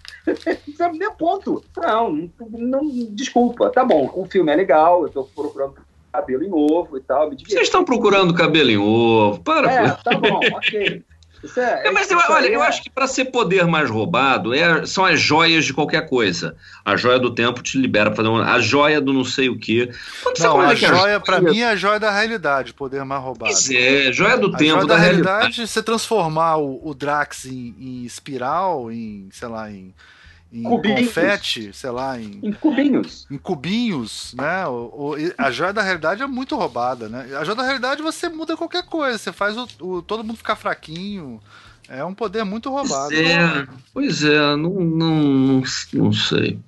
É 0.78 0.93
meu 0.93 1.12
ponto. 1.12 1.65
Não, 1.77 2.31
não, 2.39 2.49
não, 2.59 2.89
desculpa. 3.11 3.70
Tá 3.70 3.82
bom, 3.82 4.11
o 4.15 4.27
filme 4.27 4.53
é 4.53 4.57
legal, 4.57 5.03
eu 5.03 5.09
tô 5.09 5.24
procurando 5.24 5.74
cabelo 6.13 6.45
em 6.45 6.53
ovo 6.53 6.97
e 6.97 7.01
tal. 7.01 7.31
Vocês 7.31 7.63
estão 7.63 7.85
procurando 7.85 8.35
cabelo 8.35 8.71
em 8.71 8.79
ovo? 8.79 9.41
Para. 9.41 9.71
É, 9.71 9.91
tá 9.91 10.17
bom, 10.17 10.41
ok. 10.55 11.05
É, 11.57 11.89
é, 11.89 11.91
mas 11.93 12.11
eu, 12.11 12.19
olha, 12.19 12.49
eu 12.49 12.63
é- 12.63 12.67
acho 12.67 12.83
que 12.83 12.91
para 12.91 13.07
ser 13.07 13.27
poder 13.27 13.65
mais 13.67 13.89
roubado 13.89 14.53
é, 14.53 14.85
são 14.85 15.05
as 15.05 15.21
joias 15.21 15.65
de 15.65 15.73
qualquer 15.73 16.09
coisa. 16.09 16.57
A 16.85 16.97
joia 16.97 17.19
do 17.19 17.33
tempo 17.33 17.63
te 17.63 17.79
libera 17.79 18.11
para 18.11 18.17
fazer 18.17 18.29
uma, 18.29 18.53
a 18.53 18.61
joia 18.61 19.01
do 19.01 19.13
não 19.13 19.25
sei 19.25 19.49
o 19.49 19.59
quê. 19.59 19.91
Quando 20.23 20.39
não, 20.41 20.61
a 20.61 20.75
joia 20.75 21.21
para 21.21 21.41
mim 21.41 21.61
é 21.61 21.69
a 21.69 21.77
joia 21.77 22.01
da 22.01 22.11
realidade, 22.11 22.73
poder 22.73 23.05
mais 23.05 23.23
roubado. 23.23 23.53
Pois 23.53 23.71
é, 23.71 24.13
joia 24.13 24.37
do 24.37 24.49
a 24.49 24.59
tempo 24.59 24.81
joia 24.81 24.87
da, 24.87 24.95
da 24.95 25.01
realidade. 25.01 25.39
realidade. 25.39 25.69
Você 25.69 25.83
transformar 25.83 26.57
o, 26.57 26.81
o 26.83 26.93
Drax 26.93 27.45
em, 27.45 27.75
em, 27.79 28.05
espiral, 28.05 28.91
em 28.91 29.29
sei 29.31 29.49
lá, 29.49 29.71
em 29.71 29.95
em 30.53 30.62
cubinhos. 30.62 31.01
confete, 31.01 31.73
sei 31.73 31.91
lá, 31.91 32.19
em, 32.19 32.41
em 32.43 32.53
cubinhos. 32.53 33.27
Em 33.31 33.37
cubinhos, 33.37 34.35
né? 34.37 34.66
O, 34.66 35.12
o, 35.12 35.16
a 35.37 35.51
joia 35.51 35.73
da 35.73 35.83
realidade 35.83 36.23
é 36.23 36.27
muito 36.27 36.57
roubada, 36.57 37.09
né? 37.09 37.37
A 37.39 37.45
joia 37.45 37.57
da 37.57 37.62
realidade 37.62 38.03
você 38.03 38.29
muda 38.29 38.57
qualquer 38.57 38.85
coisa, 38.85 39.19
você 39.19 39.33
faz 39.33 39.57
o, 39.57 39.69
o 39.81 40.03
todo 40.03 40.25
mundo 40.25 40.37
ficar 40.39 40.57
fraquinho. 40.57 41.41
É 41.89 42.05
um 42.05 42.15
poder 42.15 42.45
muito 42.45 42.69
roubado. 42.70 43.09
Pois 43.09 43.20
é, 43.20 43.66
pois 43.95 44.25
é 44.25 44.57
não, 44.57 44.75
não, 44.75 45.15
não, 45.15 45.62
não 45.95 46.12
sei. 46.12 46.59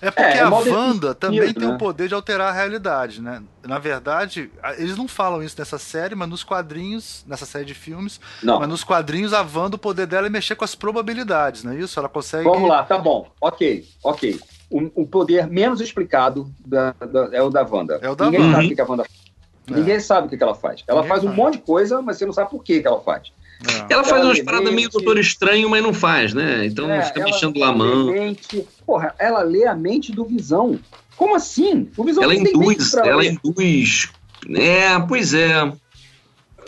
É 0.00 0.10
porque 0.10 0.22
é, 0.22 0.38
é 0.38 0.40
a 0.42 0.50
Wanda 0.50 1.14
também 1.14 1.52
tem 1.52 1.68
né? 1.68 1.74
o 1.74 1.78
poder 1.78 2.08
de 2.08 2.14
alterar 2.14 2.48
a 2.48 2.52
realidade, 2.52 3.20
né? 3.20 3.42
Na 3.62 3.78
verdade, 3.78 4.50
eles 4.76 4.96
não 4.96 5.08
falam 5.08 5.42
isso 5.42 5.56
nessa 5.58 5.78
série, 5.78 6.14
mas 6.14 6.28
nos 6.28 6.44
quadrinhos, 6.44 7.24
nessa 7.26 7.46
série 7.46 7.64
de 7.64 7.74
filmes, 7.74 8.20
não. 8.42 8.58
mas 8.58 8.68
nos 8.68 8.84
quadrinhos 8.84 9.32
a 9.32 9.42
Wanda, 9.42 9.76
o 9.76 9.78
poder 9.78 10.06
dela 10.06 10.26
é 10.26 10.30
mexer 10.30 10.54
com 10.54 10.64
as 10.64 10.74
probabilidades, 10.74 11.64
não 11.64 11.72
é 11.72 11.76
isso? 11.76 11.98
Ela 11.98 12.08
consegue. 12.08 12.44
Vamos 12.44 12.68
lá, 12.68 12.82
tá 12.82 12.98
bom. 12.98 13.30
Ok, 13.40 13.84
ok. 14.02 14.40
O, 14.70 15.02
o 15.02 15.06
poder 15.06 15.46
menos 15.46 15.80
explicado 15.80 16.50
da, 16.64 16.92
da, 16.92 17.28
é 17.32 17.42
o 17.42 17.50
da 17.50 17.62
Wanda. 17.62 17.98
É 18.02 18.10
o 18.10 18.14
da 18.16 18.26
Ninguém 18.26 18.40
Wanda. 18.40 18.56
sabe 18.56 18.72
o 18.72 18.74
que 18.74 18.80
a 18.80 18.84
Wanda 18.84 19.04
faz. 19.04 19.24
É. 19.66 19.74
Ninguém 19.74 20.00
sabe 20.00 20.26
o 20.26 20.38
que 20.38 20.42
ela 20.42 20.54
faz. 20.54 20.84
Ela 20.86 21.00
Ninguém 21.00 21.08
faz 21.08 21.24
um 21.24 21.28
sabe. 21.28 21.36
monte 21.36 21.52
de 21.54 21.62
coisa, 21.62 22.02
mas 22.02 22.18
você 22.18 22.26
não 22.26 22.32
sabe 22.32 22.50
por 22.50 22.62
que 22.62 22.82
ela 22.84 23.00
faz. 23.00 23.32
É. 23.66 23.92
Ela 23.92 24.04
faz 24.04 24.20
ela 24.20 24.30
umas 24.30 24.40
paradas 24.40 24.72
meio 24.72 24.90
doutor 24.90 25.18
estranho, 25.18 25.68
mas 25.68 25.82
não 25.82 25.94
faz, 25.94 26.34
né? 26.34 26.66
Então 26.66 26.90
é, 26.90 27.02
fica 27.02 27.24
mexendo 27.24 27.58
lá 27.58 27.68
a 27.68 27.72
mão. 27.72 28.06
Mente, 28.06 28.66
porra, 28.86 29.14
ela 29.18 29.42
lê 29.42 29.66
a 29.66 29.74
mente 29.74 30.12
do 30.12 30.24
Visão. 30.24 30.78
Como 31.16 31.34
assim? 31.34 31.90
O 31.96 32.04
Visão 32.04 32.22
ela 32.22 32.34
induz, 32.34 32.94
ela 32.94 33.16
ler. 33.16 33.38
induz. 33.44 34.12
É, 34.50 34.98
pois 35.00 35.32
é. 35.32 35.72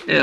É. 0.07 0.21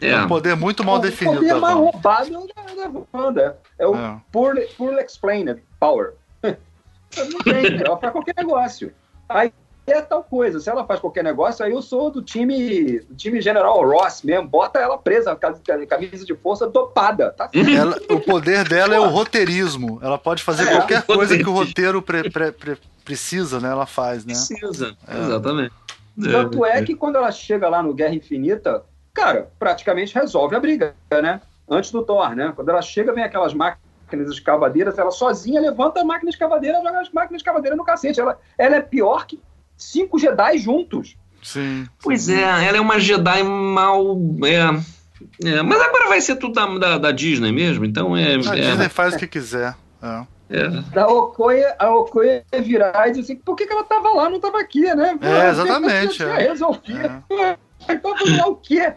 É. 0.00 0.10
é 0.10 0.22
um 0.22 0.28
poder 0.28 0.54
muito 0.54 0.84
mal 0.84 0.96
o 0.96 0.98
definido. 0.98 1.38
O 1.38 1.40
poder 1.40 1.54
mais 1.54 1.74
roubado 1.74 2.48
é 2.56 2.74
da 2.76 2.90
Wanda. 3.12 3.58
É 3.78 3.86
o 3.86 3.94
é. 3.94 4.20
Poorly, 4.30 4.66
poorly 4.76 5.02
Explained 5.02 5.60
Power. 5.80 6.14
não 6.42 7.40
tem, 7.40 7.80
ela 7.84 7.96
faz 7.98 8.12
qualquer 8.12 8.34
negócio. 8.36 8.92
Aí 9.28 9.52
é 9.92 10.02
tal 10.02 10.22
coisa. 10.22 10.60
Se 10.60 10.68
ela 10.70 10.84
faz 10.84 11.00
qualquer 11.00 11.24
negócio, 11.24 11.64
aí 11.64 11.72
eu 11.72 11.82
sou 11.82 12.10
do 12.10 12.22
time 12.22 13.00
do 13.00 13.14
time 13.14 13.40
General 13.40 13.82
Ross 13.86 14.22
mesmo. 14.22 14.48
Bota 14.48 14.78
ela 14.78 14.98
presa, 14.98 15.36
camisa 15.36 16.24
de 16.24 16.34
força 16.34 16.66
dopada. 16.66 17.30
Tá 17.30 17.50
ela, 17.52 17.96
o 18.10 18.20
poder 18.20 18.68
dela 18.68 18.94
é 18.94 19.00
o 19.00 19.08
roteirismo. 19.08 19.98
Ela 20.02 20.18
pode 20.18 20.42
fazer 20.42 20.64
é, 20.64 20.76
qualquer 20.76 21.02
coisa 21.02 21.36
que 21.36 21.48
o 21.48 21.52
roteiro 21.52 22.02
pre, 22.02 22.30
pre, 22.30 22.52
pre, 22.52 22.78
precisa, 23.04 23.60
né? 23.60 23.70
Ela 23.70 23.86
faz, 23.86 24.24
né? 24.24 24.34
Precisa, 24.34 24.96
é. 25.06 25.18
exatamente. 25.18 25.74
Tanto 26.22 26.64
é 26.64 26.82
que 26.82 26.94
quando 26.94 27.16
ela 27.16 27.30
chega 27.30 27.68
lá 27.68 27.82
no 27.82 27.94
Guerra 27.94 28.14
Infinita, 28.14 28.82
cara, 29.14 29.50
praticamente 29.58 30.14
resolve 30.14 30.56
a 30.56 30.60
briga, 30.60 30.94
né? 31.10 31.40
Antes 31.68 31.90
do 31.90 32.02
Thor, 32.02 32.34
né? 32.34 32.52
Quando 32.54 32.70
ela 32.70 32.82
chega, 32.82 33.12
vem 33.12 33.22
aquelas 33.22 33.54
máquinas 33.54 34.30
escavadeiras, 34.30 34.98
ela 34.98 35.10
sozinha 35.10 35.60
levanta 35.60 36.00
a 36.00 36.04
máquina 36.04 36.30
escavadeira, 36.30 36.78
joga 36.82 37.00
as 37.00 37.10
máquinas 37.10 37.40
escavadeiras 37.40 37.76
no 37.76 37.84
cacete. 37.84 38.20
Ela, 38.20 38.38
ela 38.56 38.76
é 38.76 38.80
pior 38.80 39.26
que 39.26 39.40
cinco 39.78 40.18
Jedi 40.18 40.58
juntos. 40.58 41.16
Sim. 41.42 41.86
Pois 42.02 42.22
sim. 42.22 42.34
é, 42.34 42.66
ela 42.66 42.76
é 42.76 42.80
uma 42.80 42.98
Jedi 42.98 43.42
mal. 43.42 44.18
É, 44.44 45.48
é, 45.48 45.62
mas 45.62 45.80
agora 45.80 46.08
vai 46.08 46.20
ser 46.20 46.36
tudo 46.36 46.54
da, 46.54 46.66
da, 46.78 46.98
da 46.98 47.12
Disney 47.12 47.52
mesmo, 47.52 47.84
então 47.84 48.16
é. 48.16 48.34
A 48.34 48.56
é, 48.56 48.60
Disney 48.60 48.88
faz 48.88 49.14
o 49.14 49.18
que 49.18 49.26
quiser. 49.26 49.74
É. 50.02 50.38
É. 50.50 50.98
A 50.98 51.06
Okoye, 51.06 51.62
a 51.78 51.94
Okoye 51.94 52.42
virar 52.62 53.08
e 53.08 53.10
dizer 53.10 53.22
assim, 53.22 53.36
por 53.36 53.54
que, 53.54 53.66
que 53.66 53.72
ela 53.72 53.84
tava 53.84 54.08
lá, 54.14 54.30
não 54.30 54.40
tava 54.40 54.58
aqui, 54.58 54.80
né? 54.94 55.18
É, 55.20 55.50
exatamente. 55.50 56.18
Já 56.18 56.36
tinha 56.36 56.48
resolvido. 56.48 57.24
É. 57.30 57.56
Então 57.88 58.16
fazer 58.18 58.42
o 58.42 58.56
quê? 58.56 58.92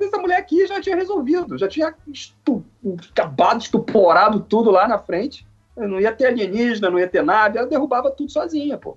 Essa 0.00 0.18
mulher 0.18 0.36
aqui 0.36 0.66
já 0.66 0.80
tinha 0.80 0.94
resolvido, 0.94 1.56
já 1.56 1.66
tinha 1.66 1.94
estu... 2.06 2.62
acabado, 3.10 3.62
estuporado 3.62 4.40
tudo 4.40 4.70
lá 4.70 4.86
na 4.86 4.98
frente. 4.98 5.46
Não 5.74 5.98
ia 5.98 6.12
ter 6.12 6.26
alienígena, 6.26 6.90
não 6.90 6.98
ia 6.98 7.08
ter 7.08 7.24
nada, 7.24 7.58
ela 7.58 7.66
derrubava 7.66 8.10
tudo 8.10 8.30
sozinha, 8.30 8.76
pô. 8.76 8.96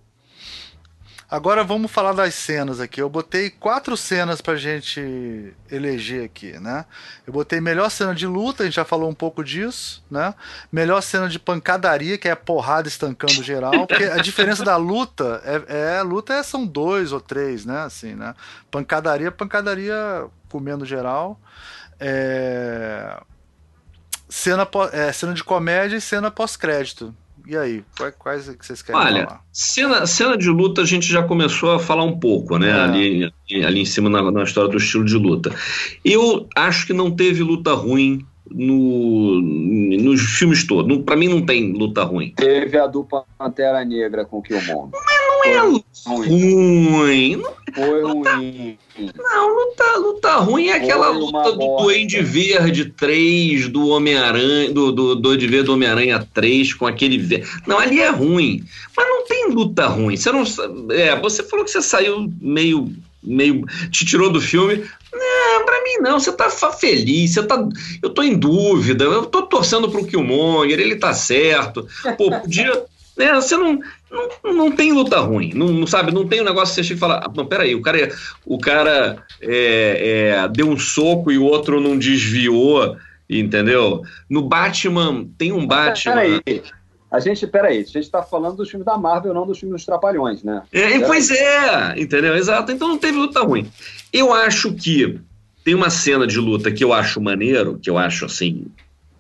Agora 1.30 1.62
vamos 1.62 1.92
falar 1.92 2.14
das 2.14 2.34
cenas 2.36 2.80
aqui. 2.80 3.02
Eu 3.02 3.10
botei 3.10 3.50
quatro 3.50 3.98
cenas 3.98 4.40
pra 4.40 4.56
gente 4.56 5.54
eleger 5.70 6.24
aqui, 6.24 6.54
né? 6.58 6.86
Eu 7.26 7.34
botei 7.34 7.60
melhor 7.60 7.90
cena 7.92 8.16
de 8.16 8.26
luta, 8.26 8.64
a 8.64 8.66
gente 8.66 8.76
já 8.76 8.86
falou 8.86 9.10
um 9.10 9.14
pouco 9.14 9.44
disso, 9.44 10.02
né? 10.10 10.34
Melhor 10.72 11.02
cena 11.02 11.28
de 11.28 11.38
pancadaria, 11.38 12.18
que 12.18 12.30
é 12.30 12.36
porrada 12.36 12.88
estancando 12.88 13.44
geral. 13.44 13.86
Porque 13.86 14.06
a 14.06 14.18
diferença 14.18 14.64
da 14.64 14.78
luta 14.78 15.42
é, 15.44 15.98
é 15.98 16.02
luta 16.02 16.34
é, 16.34 16.42
são 16.42 16.66
dois 16.66 17.12
ou 17.12 17.20
três, 17.20 17.66
né? 17.66 17.82
Assim, 17.82 18.16
né? 18.16 18.34
Pancadaria, 18.72 19.30
pancadaria 19.30 20.28
comendo 20.48 20.86
geral. 20.86 21.38
É... 22.00 23.22
Cena, 24.30 24.66
é, 24.94 25.12
cena 25.12 25.34
de 25.34 25.44
comédia 25.44 25.98
e 25.98 26.02
cena 26.02 26.32
pós-crédito. 26.32 27.14
E 27.48 27.56
aí, 27.56 27.82
quais, 27.98 28.14
quais 28.20 28.50
que 28.50 28.66
vocês 28.66 28.82
querem 28.82 29.00
Olha, 29.00 29.26
falar? 29.26 29.42
Cena, 29.54 30.06
cena 30.06 30.38
de 30.38 30.50
luta 30.50 30.82
a 30.82 30.86
gente 30.86 31.08
já 31.08 31.24
começou 31.24 31.72
a 31.72 31.80
falar 31.80 32.04
um 32.04 32.20
pouco, 32.20 32.58
né? 32.58 32.70
É. 32.70 32.74
Ali, 32.74 33.34
ali 33.66 33.80
em 33.80 33.86
cima 33.86 34.10
na, 34.10 34.30
na, 34.30 34.44
história 34.44 34.70
do 34.70 34.78
estilo 34.78 35.06
de 35.06 35.16
luta. 35.16 35.56
Eu 36.04 36.46
acho 36.54 36.86
que 36.86 36.92
não 36.92 37.10
teve 37.10 37.42
luta 37.44 37.74
ruim 37.74 38.26
no, 38.52 39.42
nos 39.42 40.22
filmes 40.22 40.66
todos. 40.66 40.98
Para 41.04 41.16
mim 41.16 41.28
não 41.28 41.46
tem 41.46 41.72
luta 41.74 42.04
ruim. 42.04 42.34
Teve 42.36 42.78
a 42.78 42.88
dupla 42.88 43.24
Pantera 43.38 43.84
Negra 43.86 44.26
com 44.26 44.40
o 44.40 44.42
Killmonger. 44.42 44.90
Mas 44.92 45.18
não 45.28 45.44
é 45.46 45.60
ruim. 45.60 47.36
Não, 47.38 47.54
Foi 47.74 48.02
ruim. 48.02 48.78
Não, 49.16 49.56
luta, 49.56 49.98
luta 49.98 50.36
ruim 50.38 50.68
é 50.68 50.74
aquela 50.78 51.08
Foi 51.14 51.18
luta 51.20 51.52
do 51.52 51.58
bosta. 51.58 51.84
Duende 51.84 52.22
Verde 52.22 52.86
3, 52.86 53.68
do 53.70 53.88
Homem-Aranha, 53.90 54.72
do, 54.74 54.92
do 54.92 55.16
Duende 55.16 55.48
Verde 55.48 55.66
do 55.68 55.74
Homem-Aranha 55.74 56.26
3, 56.34 56.74
com 56.74 56.86
aquele. 56.88 57.18
ve- 57.18 57.44
Não, 57.68 57.78
ali 57.80 58.00
é 58.00 58.10
ruim. 58.10 58.64
Mas 58.96 59.08
não 59.08 59.26
tem 59.26 59.50
luta 59.52 59.88
ruim. 59.88 60.18
Você 60.18 60.32
não. 60.32 60.44
É, 60.92 61.16
você 61.20 61.44
falou 61.44 61.64
que 61.66 61.72
você 61.72 61.82
saiu 61.82 62.32
meio. 62.42 62.92
meio. 63.24 63.64
te 63.92 64.06
tirou 64.06 64.32
do 64.32 64.42
filme. 64.42 64.84
Não, 65.14 65.66
pra 65.66 65.84
mim 65.84 65.98
não. 66.02 66.20
Você 66.20 66.32
tá 66.32 66.50
feliz, 66.50 67.34
você 67.34 67.44
tá. 67.44 67.64
Eu 68.02 68.10
tô 68.10 68.24
em 68.24 68.38
dúvida. 68.38 69.06
Eu 69.06 69.26
tô 69.26 69.44
torcendo 69.44 69.90
pro 69.90 70.06
Killmonger, 70.06 70.80
ele 70.80 70.96
tá 70.96 71.14
certo. 71.14 71.88
Pô, 72.18 72.32
podia. 72.32 72.86
Né, 73.18 73.34
você 73.34 73.58
não, 73.58 73.80
não, 74.12 74.54
não 74.54 74.72
tem 74.72 74.94
luta 74.94 75.20
ruim, 75.20 75.52
não, 75.56 75.70
não 75.70 75.88
sabe, 75.88 76.12
não 76.12 76.28
tem 76.28 76.40
um 76.40 76.44
negócio 76.44 76.76
que 76.76 76.76
você 76.76 76.84
chega 76.84 76.98
e 76.98 77.00
fala, 77.00 77.24
ah, 77.26 77.32
não, 77.36 77.48
peraí, 77.48 77.74
o 77.74 77.82
cara, 77.82 78.16
o 78.46 78.60
cara 78.60 79.26
é, 79.42 80.44
é, 80.44 80.48
deu 80.50 80.70
um 80.70 80.78
soco 80.78 81.32
e 81.32 81.38
o 81.40 81.44
outro 81.44 81.82
não 81.82 81.98
desviou, 81.98 82.96
entendeu? 83.28 84.04
No 84.30 84.44
Batman, 84.44 85.26
tem 85.36 85.52
um 85.52 85.66
Batman... 85.66 86.40
Peraí. 86.46 86.64
A 87.10 87.20
gente, 87.20 87.48
peraí, 87.48 87.80
a 87.80 87.84
gente 87.84 88.10
tá 88.10 88.22
falando 88.22 88.58
dos 88.58 88.70
filmes 88.70 88.86
da 88.86 88.98
Marvel, 88.98 89.34
não 89.34 89.48
dos 89.48 89.60
filmes 89.60 89.78
dos 89.78 89.86
Trapalhões, 89.86 90.44
né? 90.44 90.62
É, 90.74 91.00
pois 91.00 91.32
é, 91.32 91.98
entendeu? 91.98 92.36
Exato. 92.36 92.72
Então 92.72 92.90
não 92.90 92.98
teve 92.98 93.18
luta 93.18 93.42
ruim. 93.42 93.72
Eu 94.12 94.34
acho 94.34 94.74
que 94.74 95.20
tem 95.64 95.74
uma 95.74 95.90
cena 95.90 96.28
de 96.28 96.38
luta 96.38 96.72
que 96.72 96.84
eu 96.84 96.92
acho 96.92 97.22
maneiro, 97.22 97.80
que 97.80 97.90
eu 97.90 97.98
acho 97.98 98.26
assim, 98.26 98.66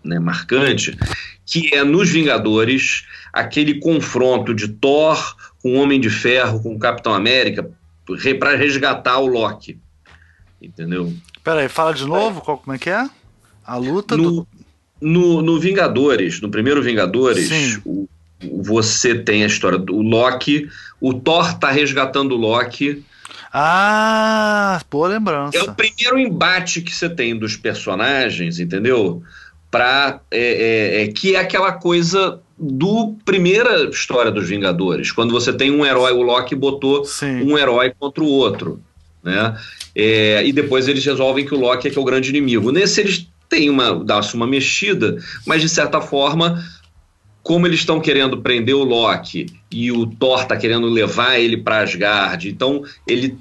né, 0.03 0.19
marcante, 0.19 0.97
que 1.45 1.73
é 1.73 1.83
nos 1.83 2.09
Vingadores, 2.09 3.05
aquele 3.31 3.79
confronto 3.79 4.53
de 4.53 4.67
Thor 4.67 5.35
com 5.61 5.75
o 5.75 5.81
Homem 5.81 5.99
de 5.99 6.09
Ferro, 6.09 6.61
com 6.61 6.75
o 6.75 6.79
Capitão 6.79 7.13
América, 7.13 7.69
pra 8.37 8.55
resgatar 8.55 9.19
o 9.19 9.27
Loki. 9.27 9.79
Entendeu? 10.61 11.13
Pera 11.43 11.61
aí, 11.61 11.69
fala 11.69 11.93
de 11.93 12.05
novo, 12.05 12.41
qual, 12.41 12.57
como 12.57 12.75
é 12.75 12.79
que 12.79 12.89
é? 12.89 13.09
A 13.65 13.77
luta 13.77 14.17
do... 14.17 14.47
No, 14.99 15.41
no, 15.41 15.59
Vingadores, 15.59 16.41
no 16.41 16.49
primeiro 16.49 16.81
Vingadores, 16.81 17.79
o- 17.85 18.07
você 18.61 19.15
tem 19.15 19.43
a 19.43 19.47
história 19.47 19.77
do 19.77 20.01
Loki, 20.01 20.69
o 21.01 21.13
Thor 21.13 21.53
tá 21.57 21.71
resgatando 21.71 22.33
o 22.33 22.37
Loki. 22.37 23.03
Ah, 23.53 24.79
boa 24.91 25.07
lembrança. 25.07 25.57
É 25.57 25.63
o 25.63 25.73
primeiro 25.73 26.17
embate 26.19 26.81
que 26.81 26.93
você 26.93 27.09
tem 27.09 27.35
dos 27.37 27.55
personagens, 27.55 28.59
entendeu? 28.59 29.23
Pra, 29.71 30.19
é, 30.31 30.99
é, 30.99 31.03
é, 31.03 31.07
que 31.07 31.35
é 31.35 31.39
aquela 31.39 31.71
coisa 31.71 32.39
do 32.57 33.15
primeira 33.25 33.85
história 33.89 34.31
dos 34.31 34.47
Vingadores, 34.47 35.11
quando 35.11 35.31
você 35.31 35.51
tem 35.53 35.71
um 35.71 35.85
herói, 35.85 36.11
o 36.13 36.21
Loki 36.21 36.55
botou 36.55 37.05
Sim. 37.05 37.43
um 37.43 37.57
herói 37.57 37.91
contra 37.99 38.23
o 38.23 38.27
outro, 38.27 38.79
né? 39.23 39.55
É, 39.95 40.45
e 40.45 40.51
depois 40.53 40.87
eles 40.87 41.03
resolvem 41.05 41.45
que 41.45 41.53
o 41.53 41.59
Loki 41.59 41.87
é 41.87 41.91
que 41.91 41.97
é 41.97 42.01
o 42.01 42.05
grande 42.05 42.29
inimigo. 42.29 42.71
Nesse 42.71 43.01
eles 43.01 43.27
têm 43.49 43.69
uma, 43.69 44.03
dá-se 44.03 44.35
uma 44.35 44.47
mexida, 44.47 45.17
mas 45.45 45.61
de 45.61 45.69
certa 45.69 46.01
forma, 46.01 46.63
como 47.43 47.65
eles 47.65 47.79
estão 47.79 47.99
querendo 47.99 48.41
prender 48.41 48.75
o 48.75 48.83
Loki 48.83 49.47
e 49.71 49.91
o 49.91 50.05
Thor 50.05 50.41
está 50.41 50.57
querendo 50.57 50.87
levar 50.87 51.39
ele 51.39 51.57
para 51.57 51.79
Asgard, 51.79 52.49
então 52.49 52.83
ele 53.07 53.37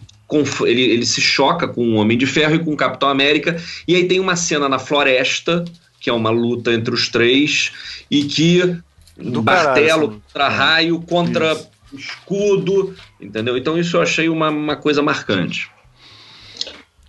ele, 0.65 0.83
ele 0.83 1.07
se 1.07 1.21
choca 1.21 1.69
com 1.69 1.89
o 1.89 1.95
Homem 1.95 2.19
de 2.19 2.27
Ferro 2.27 2.57
e 2.57 2.59
com 2.59 2.73
o 2.73 2.77
Capitão 2.77 3.09
América, 3.09 3.57
e 3.87 3.95
aí 3.95 4.09
tem 4.09 4.19
uma 4.19 4.35
cena 4.35 4.69
na 4.69 4.79
floresta, 4.79 5.65
que 6.01 6.11
é 6.11 6.13
uma 6.13 6.31
luta 6.31 6.73
entre 6.73 6.93
os 6.93 7.09
três, 7.09 7.73
e 8.11 8.25
que 8.25 8.77
Do 9.17 9.43
martelo 9.43 10.09
caralho, 10.09 10.23
contra 10.23 10.49
raio, 10.49 11.01
contra 11.01 11.53
Isso. 11.53 11.71
escudo, 11.95 12.95
entendeu? 13.21 13.57
Então 13.57 13.79
isso 13.79 13.97
eu 13.97 14.03
achei 14.03 14.29
uma, 14.29 14.51
uma 14.51 14.77
coisa 14.77 15.01
marcante. 15.01 15.71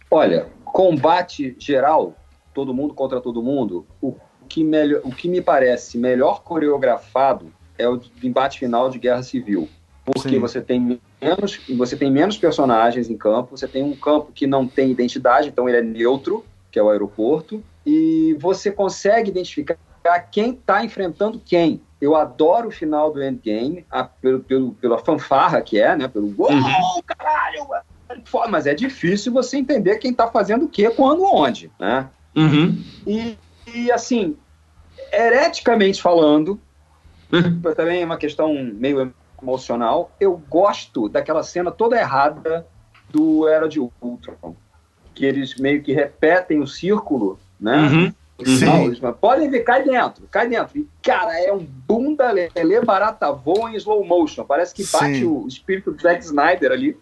Olha, 0.10 0.48
combate 0.64 1.56
geral, 1.60 2.15
todo 2.58 2.74
mundo 2.74 2.96
contra 2.96 3.22
todo 3.22 3.44
mundo, 3.44 3.86
o 4.02 4.16
que, 4.50 4.64
melhor, 4.64 5.02
o 5.04 5.12
que 5.12 5.30
me 5.30 5.40
parece 5.40 5.96
melhor 5.96 6.42
coreografado 6.42 7.54
é 7.78 7.88
o 7.88 8.02
embate 8.24 8.58
final 8.58 8.90
de 8.90 8.98
Guerra 8.98 9.22
Civil. 9.22 9.70
Porque 10.04 10.30
Sim. 10.30 10.40
você 10.40 10.60
tem, 10.60 11.00
menos, 11.22 11.62
você 11.78 11.96
tem 11.96 12.10
menos 12.10 12.36
personagens 12.36 13.12
em 13.12 13.16
campo, 13.16 13.56
você 13.56 13.68
tem 13.68 13.84
um 13.84 13.96
campo 13.96 14.32
que 14.34 14.48
não 14.48 14.68
tem 14.68 14.90
identidade, 14.90 15.50
então 15.50 15.70
ele 15.70 15.78
é 15.78 15.82
neutro, 15.84 16.44
que 16.72 16.80
é 16.80 16.82
o 16.82 16.90
aeroporto, 16.90 17.64
e 17.86 18.36
você 18.40 18.72
consegue 18.72 19.30
identificar 19.30 19.78
quem 20.32 20.54
está 20.54 20.84
enfrentando 20.84 21.40
quem. 21.46 21.80
Eu 22.02 22.16
adoro 22.16 22.70
o 22.70 22.72
final 22.72 23.14
do 23.14 23.22
Endgame, 23.22 23.86
a, 23.92 24.04
pelo, 24.04 24.40
pelo, 24.40 24.72
pela 24.72 24.98
fanfarra 24.98 25.62
que 25.62 25.80
é, 25.80 25.96
né? 25.96 26.08
Pelo 26.08 26.34
uou, 26.36 26.52
Uhum. 26.52 27.02
caralho, 27.06 27.68
mas 28.50 28.66
é 28.66 28.74
difícil 28.74 29.32
você 29.32 29.58
entender 29.58 29.98
quem 29.98 30.10
está 30.10 30.28
fazendo 30.28 30.66
o 30.66 30.70
quê, 30.70 30.90
quando, 30.90 31.24
onde, 31.24 31.70
né? 31.80 32.10
Uhum. 32.38 32.81
E, 33.05 33.38
e, 33.73 33.91
assim, 33.91 34.38
hereticamente 35.11 36.01
falando, 36.01 36.59
também 37.76 38.03
é 38.03 38.05
uma 38.05 38.18
questão 38.18 38.53
meio 38.53 39.11
emocional, 39.41 40.11
eu 40.19 40.41
gosto 40.49 41.09
daquela 41.09 41.43
cena 41.43 41.72
toda 41.72 41.99
errada 41.99 42.65
do 43.09 43.47
Era 43.47 43.68
de 43.68 43.80
Ultron, 43.80 44.55
que 45.14 45.26
eles 45.26 45.55
meio 45.55 45.81
que 45.81 45.93
repetem 45.93 46.59
o 46.59 46.68
círculo, 46.68 47.39
né? 47.59 47.77
Uhum. 47.77 48.14
Podem 49.19 49.49
ver, 49.49 49.61
cai 49.61 49.84
dentro, 49.84 50.27
cai 50.30 50.47
dentro. 50.47 50.77
E, 50.77 50.88
cara, 51.01 51.39
é 51.39 51.51
um 51.51 51.65
bunda 51.65 52.31
lelê 52.31 52.81
barata 52.81 53.31
voa 53.31 53.72
em 53.72 53.76
slow 53.76 54.05
motion. 54.05 54.43
Parece 54.43 54.76
que 54.76 54.85
bate 54.85 55.19
Sim. 55.19 55.26
o 55.26 55.47
espírito 55.47 55.91
do 55.91 55.99
Zack 55.99 56.23
Snyder 56.23 56.72
ali. 56.72 56.95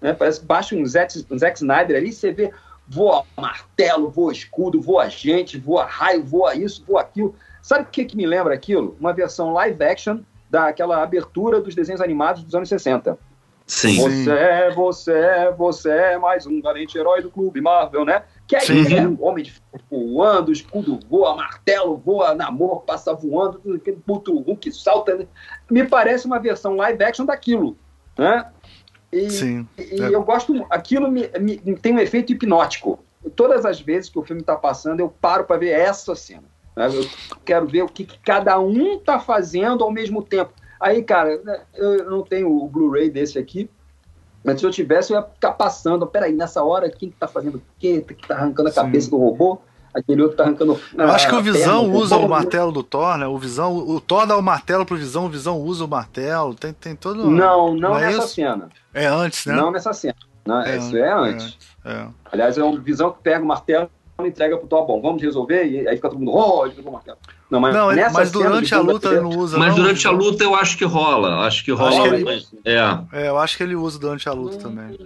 Né? 0.00 0.12
Parece 0.12 0.40
que 0.40 0.46
bate 0.46 0.74
um 0.74 0.84
Zack, 0.84 1.24
um 1.30 1.38
Zack 1.38 1.56
Snyder 1.56 1.96
ali. 1.96 2.12
Você 2.12 2.32
vê, 2.32 2.52
voa 2.92 3.24
martelo, 3.38 4.10
voa 4.10 4.32
escudo, 4.32 4.80
voa 4.80 5.08
gente, 5.08 5.58
voa 5.58 5.86
raio, 5.86 6.22
voa 6.22 6.54
isso, 6.54 6.84
voa 6.86 7.00
aquilo. 7.00 7.34
Sabe 7.62 7.84
o 7.84 7.86
que, 7.86 8.04
que 8.04 8.16
me 8.16 8.26
lembra 8.26 8.52
aquilo? 8.52 8.94
Uma 9.00 9.14
versão 9.14 9.50
live 9.54 9.82
action 9.82 10.18
daquela 10.50 11.02
abertura 11.02 11.58
dos 11.58 11.74
desenhos 11.74 12.02
animados 12.02 12.44
dos 12.44 12.54
anos 12.54 12.68
60. 12.68 13.18
Sim. 13.66 13.96
Você 13.96 14.30
é, 14.30 14.70
você 14.70 15.12
é, 15.12 15.52
você 15.52 15.90
é 15.90 16.18
mais 16.18 16.46
um 16.46 16.60
valente 16.60 16.98
herói 16.98 17.22
do 17.22 17.30
clube 17.30 17.62
Marvel, 17.62 18.04
né? 18.04 18.24
Que 18.46 18.56
aí 18.56 18.66
Sim. 18.66 18.94
é 18.94 19.06
o 19.06 19.22
homem 19.22 19.44
de 19.44 19.54
voando, 19.90 20.52
escudo 20.52 21.00
voa, 21.08 21.34
martelo 21.34 21.96
voa, 21.96 22.34
namor 22.34 22.82
passa 22.82 23.14
voando, 23.14 23.58
tudo 23.60 23.76
aquele 23.76 23.96
puto 23.96 24.38
Hulk 24.38 24.70
salta. 24.72 25.14
né? 25.14 25.26
Me 25.70 25.86
parece 25.86 26.26
uma 26.26 26.38
versão 26.38 26.76
live 26.76 27.02
action 27.02 27.24
daquilo, 27.24 27.78
né? 28.18 28.44
E, 29.12 29.30
Sim. 29.30 29.68
e 29.76 30.00
É. 30.02 30.08
eu 30.14 30.22
gosto, 30.22 30.66
aquilo 30.70 31.10
me, 31.10 31.28
me- 31.38 31.58
tem 31.76 31.94
um 31.94 31.98
efeito 31.98 32.32
hipnótico. 32.32 32.98
Todas 33.36 33.64
as 33.64 33.80
vezes 33.80 34.08
que 34.10 34.18
o 34.18 34.22
filme 34.24 34.40
está 34.40 34.56
passando, 34.56 35.00
eu 35.00 35.08
paro 35.08 35.44
para 35.44 35.58
ver 35.58 35.70
essa 35.70 36.14
cena. 36.14 36.44
né? 36.76 36.88
Eu 36.88 37.06
quero 37.44 37.66
ver 37.66 37.82
o 37.82 37.88
que, 37.88 38.04
que 38.04 38.18
cada 38.20 38.58
um 38.58 38.94
está 38.94 39.18
fazendo 39.20 39.84
ao 39.84 39.90
mesmo 39.90 40.22
tempo. 40.22 40.52
Aí, 40.80 41.02
cara, 41.02 41.40
né, 41.44 41.60
eu 41.74 42.10
não 42.10 42.22
tenho 42.22 42.50
o 42.50 42.66
Blu-ray 42.66 43.10
desse 43.10 43.38
aqui, 43.38 43.70
mas 44.42 44.58
se 44.58 44.66
eu 44.66 44.70
tivesse, 44.70 45.12
eu 45.12 45.18
ia 45.20 45.22
ficar 45.22 45.52
passando. 45.52 46.06
Peraí, 46.06 46.32
nessa 46.32 46.64
hora, 46.64 46.90
quem 46.90 47.10
que 47.10 47.16
tá 47.16 47.28
fazendo 47.28 47.58
o 47.58 47.62
quê? 47.78 48.00
Que 48.00 48.26
tá 48.26 48.34
arrancando 48.34 48.68
a 48.70 48.72
Sim. 48.72 48.76
cabeça 48.80 49.10
do 49.10 49.18
robô? 49.18 49.60
Aquele 49.94 50.22
outro 50.22 50.36
tá 50.36 50.44
arrancando. 50.44 50.80
Eu 50.96 51.10
acho 51.10 51.28
que 51.28 51.34
a 51.34 51.38
o 51.38 51.42
Visão 51.42 51.80
perna 51.80 51.92
do 51.92 51.98
usa 51.98 52.16
o 52.16 52.28
martelo 52.28 52.72
do 52.72 52.82
Thor, 52.82 53.18
né? 53.18 53.26
O 53.26 53.36
Visão, 53.38 53.76
o 53.76 54.00
Thor 54.00 54.26
dá 54.26 54.36
o 54.36 54.42
martelo 54.42 54.86
pro 54.86 54.96
Visão, 54.96 55.26
o 55.26 55.28
Visão 55.28 55.58
usa 55.60 55.84
o 55.84 55.88
martelo. 55.88 56.54
Tem, 56.54 56.72
tem 56.72 56.96
todo. 56.96 57.30
Não, 57.30 57.74
não, 57.74 57.98
é 57.98 58.06
nessa 58.06 58.24
isso? 58.24 58.34
cena. 58.34 58.68
É 58.94 59.06
antes, 59.06 59.44
né? 59.46 59.54
Não 59.54 59.70
nessa 59.70 59.92
cena. 59.92 60.16
Não, 60.46 60.62
É 60.62 60.76
isso 60.78 60.96
é 60.96 61.12
antes. 61.12 61.56
É. 61.84 62.06
Aliás, 62.32 62.56
é 62.58 62.62
uma 62.64 62.78
visão 62.80 63.12
que 63.12 63.18
pega 63.22 63.44
o 63.44 63.46
martelo 63.46 63.88
e 64.22 64.26
entrega 64.28 64.56
pro 64.56 64.66
Thor. 64.66 64.86
Bom, 64.86 65.00
vamos 65.02 65.20
resolver. 65.22 65.64
E 65.66 65.86
aí 65.86 65.96
fica 65.96 66.08
todo 66.08 66.18
mundo, 66.18 66.32
oh, 66.34 66.64
ele 66.64 66.74
pegou 66.74 66.90
o 66.90 66.94
martelo. 66.94 67.18
Não, 67.50 67.60
mas, 67.60 67.74
Não, 67.74 67.88
mas 68.14 68.30
durante 68.32 68.74
a 68.74 68.80
luta 68.80 69.08
ele 69.08 69.20
não 69.20 69.30
usa. 69.30 69.58
Mas 69.58 69.68
não, 69.68 69.74
durante 69.76 70.08
a 70.08 70.10
Visão. 70.10 70.24
luta 70.30 70.42
eu 70.44 70.54
acho 70.54 70.78
que 70.78 70.84
rola. 70.86 71.46
Acho 71.46 71.62
que 71.62 71.70
rola. 71.70 71.90
Acho 71.90 72.02
que 72.02 72.08
ele- 72.08 72.46
É. 72.64 72.98
É, 73.12 73.28
eu 73.28 73.36
acho 73.38 73.56
que 73.58 73.62
ele 73.62 73.76
usa 73.76 73.98
durante 73.98 74.26
a 74.28 74.32
luta 74.32 74.56
também. 74.56 74.98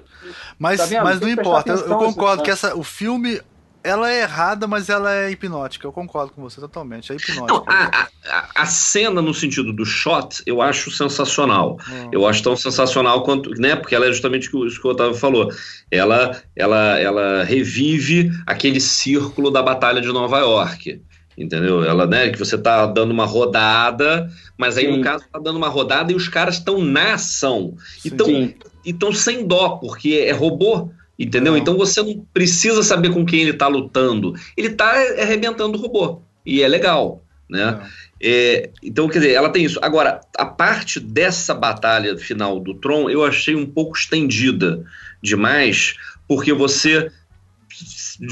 Mas, 0.58 0.88
Tá 0.88 1.02
mas 1.02 1.20
não 1.20 1.28
importa. 1.28 1.72
Eu, 1.72 1.78
eu 1.78 1.96
concordo 1.98 2.36
ponto. 2.36 2.42
que 2.44 2.50
essa, 2.52 2.76
o 2.76 2.84
filme. 2.84 3.40
Ela 3.86 4.10
é 4.12 4.22
errada, 4.22 4.66
mas 4.66 4.88
ela 4.88 5.12
é 5.14 5.30
hipnótica. 5.30 5.86
Eu 5.86 5.92
concordo 5.92 6.32
com 6.32 6.42
você 6.42 6.60
totalmente. 6.60 7.12
É 7.12 7.14
Não, 7.14 7.20
hipnótica. 7.46 7.72
a, 7.72 8.08
a- 8.28 8.48
a 8.54 8.66
cena 8.66 9.22
no 9.22 9.32
sentido 9.32 9.72
do 9.72 9.84
shot 9.84 10.42
eu 10.46 10.60
acho 10.60 10.90
sensacional. 10.90 11.78
Hum. 11.88 12.08
Eu 12.12 12.26
acho 12.26 12.42
tão 12.42 12.56
sensacional 12.56 13.22
quanto, 13.22 13.50
né? 13.50 13.76
Porque 13.76 13.94
ela 13.94 14.06
é 14.06 14.12
justamente 14.12 14.50
isso 14.66 14.80
que 14.80 14.86
o 14.86 14.90
Otávio 14.90 15.14
falou. 15.14 15.50
Ela, 15.90 16.42
ela, 16.56 16.98
ela 16.98 17.44
revive 17.44 18.30
aquele 18.46 18.80
círculo 18.80 19.50
da 19.50 19.62
Batalha 19.62 20.00
de 20.00 20.08
Nova 20.08 20.38
York. 20.40 21.00
Entendeu? 21.38 21.84
Ela, 21.84 22.06
né, 22.06 22.30
que 22.30 22.38
você 22.38 22.56
tá 22.56 22.86
dando 22.86 23.10
uma 23.10 23.26
rodada, 23.26 24.30
mas 24.56 24.78
aí 24.78 24.86
Sim. 24.86 24.96
no 24.96 25.04
caso 25.04 25.22
tá 25.30 25.38
dando 25.38 25.56
uma 25.56 25.68
rodada 25.68 26.10
e 26.10 26.14
os 26.14 26.28
caras 26.28 26.54
estão 26.56 26.82
na 26.82 27.12
ação. 27.12 27.74
Sim. 27.98 28.08
Então, 28.08 28.54
então 28.84 29.12
sem 29.12 29.46
dó, 29.46 29.76
porque 29.76 30.24
é 30.26 30.32
robô. 30.32 30.90
Entendeu? 31.18 31.52
Não. 31.52 31.58
Então 31.58 31.76
você 31.76 32.02
não 32.02 32.26
precisa 32.32 32.82
saber 32.82 33.10
com 33.10 33.24
quem 33.24 33.42
ele 33.42 33.54
tá 33.54 33.68
lutando. 33.68 34.34
Ele 34.56 34.70
tá 34.70 34.90
arrebentando 35.18 35.78
o 35.78 35.80
robô. 35.80 36.20
E 36.44 36.62
é 36.62 36.68
legal, 36.68 37.22
né? 37.48 37.80
É, 38.20 38.70
então, 38.82 39.08
quer 39.08 39.18
dizer, 39.18 39.32
ela 39.32 39.50
tem 39.50 39.64
isso. 39.64 39.78
Agora, 39.82 40.20
a 40.36 40.46
parte 40.46 40.98
dessa 40.98 41.54
batalha 41.54 42.16
final 42.16 42.58
do 42.60 42.74
Tron 42.74 43.10
eu 43.10 43.24
achei 43.24 43.54
um 43.54 43.66
pouco 43.66 43.96
estendida 43.96 44.84
demais, 45.22 45.94
porque 46.26 46.52
você 46.52 47.10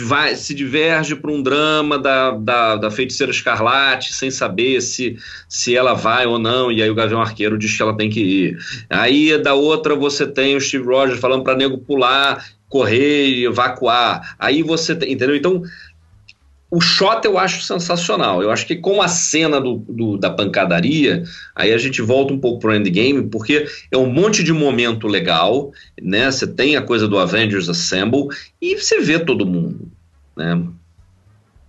vai, 0.07 0.35
se 0.37 0.55
diverge 0.55 1.15
para 1.15 1.31
um 1.31 1.43
drama 1.43 1.99
da, 1.99 2.31
da, 2.31 2.77
da, 2.77 2.91
feiticeira 2.91 3.31
escarlate 3.31 4.15
sem 4.15 4.31
saber 4.31 4.81
se, 4.81 5.19
se 5.49 5.77
ela 5.77 5.93
vai 5.93 6.27
ou 6.27 6.39
não, 6.39 6.73
e 6.73 6.83
aí 6.83 6.89
o 6.89 6.95
Gavião 6.95 7.21
Arqueiro 7.21 7.59
diz 7.59 7.77
que 7.77 7.83
ela 7.83 7.97
tem 7.97 8.09
que 8.09 8.21
ir. 8.21 8.59
Aí 8.89 9.37
da 9.37 9.55
outra 9.55 9.95
você 9.95 10.27
tem 10.27 10.57
o 10.57 10.61
Steve 10.61 10.87
Rogers 10.87 11.21
falando 11.21 11.45
para 11.45 11.57
nego 11.57 11.79
pular, 11.79 12.45
correr 12.69 13.27
e 13.29 13.45
evacuar. 13.45 14.37
Aí 14.39 14.63
você 14.63 14.95
tem, 14.95 15.13
entendeu? 15.13 15.37
Então 15.37 15.63
o 16.75 16.81
shot 16.81 17.25
eu 17.25 17.39
acho 17.39 17.63
sensacional. 17.63 18.43
Eu 18.43 18.51
acho 18.51 18.67
que 18.67 18.75
com 18.75 19.01
a 19.01 19.07
cena 19.07 19.61
do, 19.61 19.77
do, 19.89 20.19
da 20.19 20.29
pancadaria, 20.29 21.23
aí 21.55 21.73
a 21.73 21.79
gente 21.79 22.03
volta 22.03 22.35
um 22.35 22.39
pouco 22.41 22.59
pro 22.59 22.75
endgame, 22.75 23.29
porque 23.29 23.65
é 23.93 23.97
um 23.97 24.11
monte 24.11 24.43
de 24.43 24.53
momento 24.53 25.07
legal, 25.07 25.71
né? 26.03 26.29
Você 26.29 26.49
tem 26.49 26.77
a 26.77 26.83
coisa 26.83 27.07
do 27.07 27.17
Avengers 27.17 27.69
Assemble 27.69 28.27
e 28.61 28.77
você 28.77 29.01
vê 29.01 29.21
todo 29.21 29.47
mundo, 29.47 29.89
né? 30.37 30.61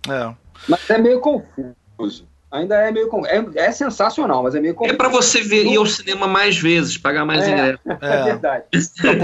É. 0.08 0.34
Mas 0.68 0.90
é 0.90 0.98
meio 0.98 1.20
confuso. 1.20 2.26
Ainda 2.50 2.74
é 2.76 2.90
meio 2.90 3.08
é, 3.26 3.66
é 3.66 3.70
sensacional, 3.70 4.42
mas 4.42 4.56
é 4.56 4.60
meio 4.60 4.74
confuso. 4.74 4.92
É 4.92 4.96
para 4.96 5.08
você 5.08 5.40
ver 5.40 5.66
ir 5.66 5.76
ao 5.76 5.86
cinema 5.86 6.26
mais 6.26 6.58
vezes, 6.58 6.98
pagar 6.98 7.24
mais 7.24 7.46
é, 7.46 7.52
ingresso. 7.52 7.80
É, 8.00 8.06
é 8.06 8.24
verdade. 8.24 8.64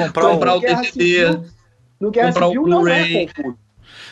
comprar, 0.06 0.30
comprar 0.30 0.54
o 0.54 0.60
DVD. 0.60 1.40
No 2.02 2.10
Guerra 2.10 2.32
comprar 2.32 2.48
Civil. 2.48 2.66
Não 2.66 2.88
é 2.88 3.26
confuso. 3.26 3.58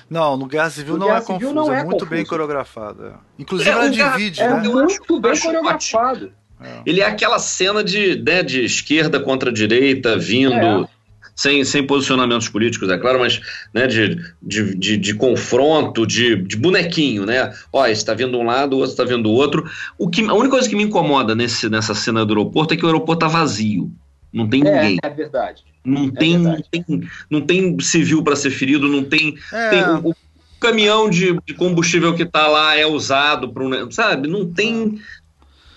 Não, 0.08 0.36
no 0.36 0.46
Guerra 0.46 0.70
Civil 0.70 0.94
no 0.94 1.00
não 1.00 1.06
Guerra 1.08 1.18
é 1.18 1.22
confuso, 1.22 1.54
não 1.54 1.74
é, 1.74 1.80
é 1.80 1.84
muito 1.84 1.92
confuso. 1.94 2.10
bem 2.10 2.24
coreografado. 2.24 3.06
É. 3.06 3.12
Inclusive 3.36 3.68
é, 3.68 3.72
ela 3.72 3.90
divide, 3.90 4.40
é 4.40 4.48
né? 4.48 4.68
muito 4.68 5.20
bem 5.20 5.40
coreografado. 5.40 6.32
É. 6.62 6.82
Ele 6.86 7.00
é 7.00 7.06
aquela 7.06 7.40
cena 7.40 7.82
de, 7.82 8.22
né, 8.22 8.44
de 8.44 8.64
esquerda 8.64 9.18
contra 9.18 9.50
direita 9.50 10.16
vindo. 10.16 10.54
É. 10.54 11.00
Sem, 11.34 11.64
sem 11.64 11.86
posicionamentos 11.86 12.50
políticos, 12.50 12.90
é 12.90 12.98
claro, 12.98 13.18
mas 13.18 13.40
né, 13.72 13.86
de, 13.86 14.20
de, 14.42 14.74
de, 14.74 14.96
de 14.98 15.14
confronto, 15.14 16.06
de, 16.06 16.36
de 16.36 16.54
bonequinho, 16.54 17.24
né? 17.24 17.50
Ó, 17.72 17.86
esse 17.86 18.02
está 18.02 18.12
vindo 18.12 18.38
um 18.38 18.44
lado, 18.44 18.74
o 18.74 18.80
outro 18.80 18.90
está 18.90 19.04
vendo 19.04 19.30
o 19.30 19.32
outro. 19.32 19.64
O 19.96 20.10
que, 20.10 20.20
a 20.22 20.34
única 20.34 20.50
coisa 20.50 20.68
que 20.68 20.76
me 20.76 20.82
incomoda 20.82 21.34
nesse, 21.34 21.70
nessa 21.70 21.94
cena 21.94 22.26
do 22.26 22.34
aeroporto 22.34 22.74
é 22.74 22.76
que 22.76 22.84
o 22.84 22.88
aeroporto 22.88 23.20
tá 23.20 23.28
vazio. 23.28 23.90
Não 24.32 24.48
tem 24.48 24.66
é, 24.66 24.82
ninguém. 24.82 24.98
É 25.02 25.08
verdade. 25.08 25.64
Não, 25.84 26.08
é 26.08 26.10
tem, 26.12 26.42
verdade. 26.42 26.64
não 26.72 26.84
tem, 26.84 27.10
não 27.30 27.40
tem 27.40 27.80
civil 27.80 28.22
para 28.22 28.36
ser 28.36 28.50
ferido, 28.50 28.88
não 28.88 29.04
tem. 29.04 29.36
É. 29.52 29.70
tem 29.70 29.82
o, 29.82 30.10
o, 30.10 30.16
caminhão 30.60 31.08
de, 31.08 31.38
de, 31.46 31.54
combustível 31.54 32.14
que 32.14 32.22
está 32.22 32.46
lá 32.46 32.76
é 32.76 32.86
usado 32.86 33.52
para 33.52 33.64
um. 33.64 33.90
Sabe? 33.90 34.28
Não 34.28 34.52
tem. 34.52 35.00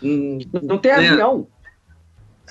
Não 0.01 0.77
tem 0.77 0.91
né? 0.91 1.09
avião. 1.09 1.47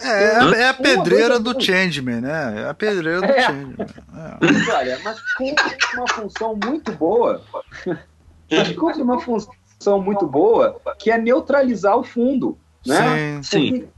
É, 0.01 0.39
é, 0.39 0.61
é 0.63 0.69
a 0.69 0.75
pedreira 0.75 1.39
do 1.39 1.61
Changeman, 1.61 2.23
né? 2.23 2.63
É 2.63 2.69
a 2.71 2.75
pedreira 2.75 3.21
do 3.21 3.27
é. 3.27 3.43
Changeman. 3.43 3.77
É. 3.79 4.73
Olha, 4.73 5.01
mas 5.05 5.21
cumpre 5.35 5.77
uma 5.95 6.09
função 6.09 6.59
muito 6.65 6.93
boa. 6.93 7.43
mas 8.51 8.73
cumpre 8.73 9.03
uma 9.03 9.21
função 9.21 10.01
muito 10.01 10.27
boa 10.27 10.81
que 10.99 11.11
é 11.11 11.19
neutralizar 11.19 11.97
o 11.97 12.03
fundo. 12.03 12.59
Né? 12.87 13.41
Sim, 13.43 13.43
sim. 13.43 13.89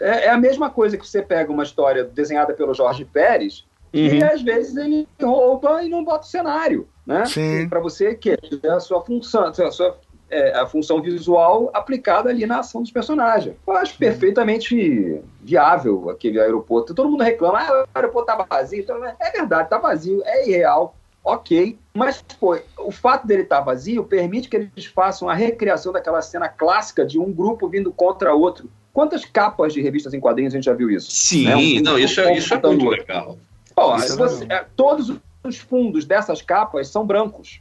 É, 0.00 0.26
é, 0.26 0.30
a 0.30 0.38
mesma 0.38 0.70
coisa 0.70 0.96
que 0.96 1.06
você 1.06 1.22
pega 1.22 1.52
uma 1.52 1.62
história 1.62 2.04
desenhada 2.04 2.54
pelo 2.54 2.74
Jorge 2.74 3.04
Pérez 3.04 3.66
uhum. 3.94 4.00
e 4.00 4.24
às 4.24 4.42
vezes 4.42 4.76
ele 4.76 5.06
rouba 5.20 5.82
e 5.82 5.88
não 5.88 6.02
bota 6.02 6.24
o 6.24 6.28
cenário, 6.28 6.88
né? 7.06 7.24
Para 7.68 7.80
você 7.80 8.14
que 8.14 8.30
é 8.30 8.68
a 8.68 8.80
sua 8.80 9.02
função, 9.02 9.44
a 9.44 9.70
sua 9.70 9.98
é, 10.30 10.56
a 10.56 10.66
função 10.66 11.02
visual 11.02 11.70
aplicada 11.74 12.30
ali 12.30 12.46
na 12.46 12.60
ação 12.60 12.82
dos 12.82 12.92
personagens. 12.92 13.56
Eu 13.66 13.72
acho 13.74 13.98
perfeitamente 13.98 15.20
viável 15.40 16.08
aquele 16.08 16.40
aeroporto. 16.40 16.94
Todo 16.94 17.10
mundo 17.10 17.24
reclama, 17.24 17.58
ah, 17.58 17.84
o 17.84 17.98
aeroporto 17.98 18.26
tá 18.26 18.46
vazio. 18.48 18.80
Então, 18.80 19.04
é 19.04 19.30
verdade, 19.32 19.68
tá 19.68 19.78
vazio, 19.78 20.22
é 20.24 20.48
irreal, 20.48 20.94
ok. 21.24 21.76
Mas 21.92 22.22
pô, 22.38 22.56
o 22.78 22.92
fato 22.92 23.26
dele 23.26 23.42
estar 23.42 23.58
tá 23.58 23.62
vazio 23.62 24.04
permite 24.04 24.48
que 24.48 24.56
eles 24.56 24.86
façam 24.86 25.28
a 25.28 25.34
recriação 25.34 25.92
daquela 25.92 26.22
cena 26.22 26.48
clássica 26.48 27.04
de 27.04 27.18
um 27.18 27.32
grupo 27.32 27.68
vindo 27.68 27.92
contra 27.92 28.32
outro 28.32 28.70
Quantas 28.92 29.24
capas 29.24 29.72
de 29.72 29.80
revistas 29.80 30.12
em 30.14 30.20
quadrinhos 30.20 30.52
a 30.52 30.56
gente 30.56 30.64
já 30.64 30.74
viu 30.74 30.90
isso? 30.90 31.10
Sim, 31.10 31.44
né? 31.44 31.56
um, 31.56 31.82
não, 31.82 31.98
isso, 31.98 32.20
é, 32.20 32.36
isso 32.36 32.52
é 32.52 32.60
muito 32.60 32.88
legal. 32.88 33.38
Ó, 33.76 33.96
é 33.96 34.08
você, 34.08 34.46
é, 34.48 34.66
todos 34.76 35.12
os 35.44 35.58
fundos 35.58 36.04
dessas 36.04 36.42
capas 36.42 36.88
são 36.88 37.06
brancos. 37.06 37.60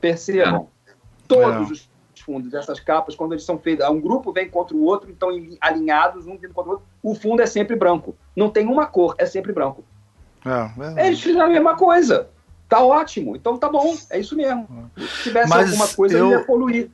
Percebam. 0.00 0.68
É. 0.86 0.92
Todos 1.28 1.70
os 2.14 2.20
fundos 2.20 2.50
dessas 2.50 2.80
capas, 2.80 3.14
quando 3.14 3.32
eles 3.32 3.44
são 3.44 3.58
feitos, 3.58 3.86
um 3.88 4.00
grupo 4.00 4.32
vem 4.32 4.48
contra 4.48 4.76
o 4.76 4.82
outro, 4.82 5.10
então 5.10 5.30
alinhados, 5.60 6.26
um 6.26 6.36
vindo 6.36 6.54
contra 6.54 6.70
o 6.70 6.72
outro, 6.74 6.86
o 7.02 7.14
fundo 7.14 7.42
é 7.42 7.46
sempre 7.46 7.76
branco. 7.76 8.16
Não 8.34 8.48
tem 8.48 8.66
uma 8.66 8.86
cor, 8.86 9.14
é 9.18 9.26
sempre 9.26 9.52
branco. 9.52 9.84
É, 10.96 11.06
eles 11.06 11.20
fizeram 11.20 11.46
a 11.46 11.48
mesma 11.50 11.76
coisa. 11.76 12.28
Tá 12.68 12.82
ótimo, 12.82 13.36
então 13.36 13.58
tá 13.58 13.68
bom, 13.68 13.94
é 14.10 14.18
isso 14.18 14.34
mesmo. 14.34 14.90
Se 14.96 15.24
tivesse 15.24 15.50
Mas 15.50 15.70
alguma 15.70 15.88
coisa, 15.88 16.16
eu... 16.16 16.30
ia 16.30 16.44
poluir. 16.44 16.90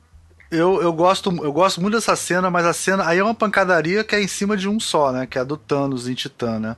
Eu, 0.51 0.81
eu, 0.81 0.91
gosto, 0.91 1.29
eu 1.43 1.53
gosto 1.53 1.79
muito 1.79 1.93
dessa 1.93 2.15
cena, 2.15 2.49
mas 2.49 2.65
a 2.65 2.73
cena 2.73 3.07
aí 3.07 3.19
é 3.19 3.23
uma 3.23 3.35
pancadaria 3.35 4.03
que 4.03 4.15
é 4.15 4.21
em 4.21 4.27
cima 4.27 4.57
de 4.57 4.67
um 4.67 4.79
só, 4.79 5.11
né? 5.11 5.27
Que 5.27 5.37
é 5.37 5.41
a 5.41 5.43
do 5.43 5.55
Thanos 5.55 6.07
em 6.07 6.15
Titã, 6.15 6.59
né? 6.59 6.75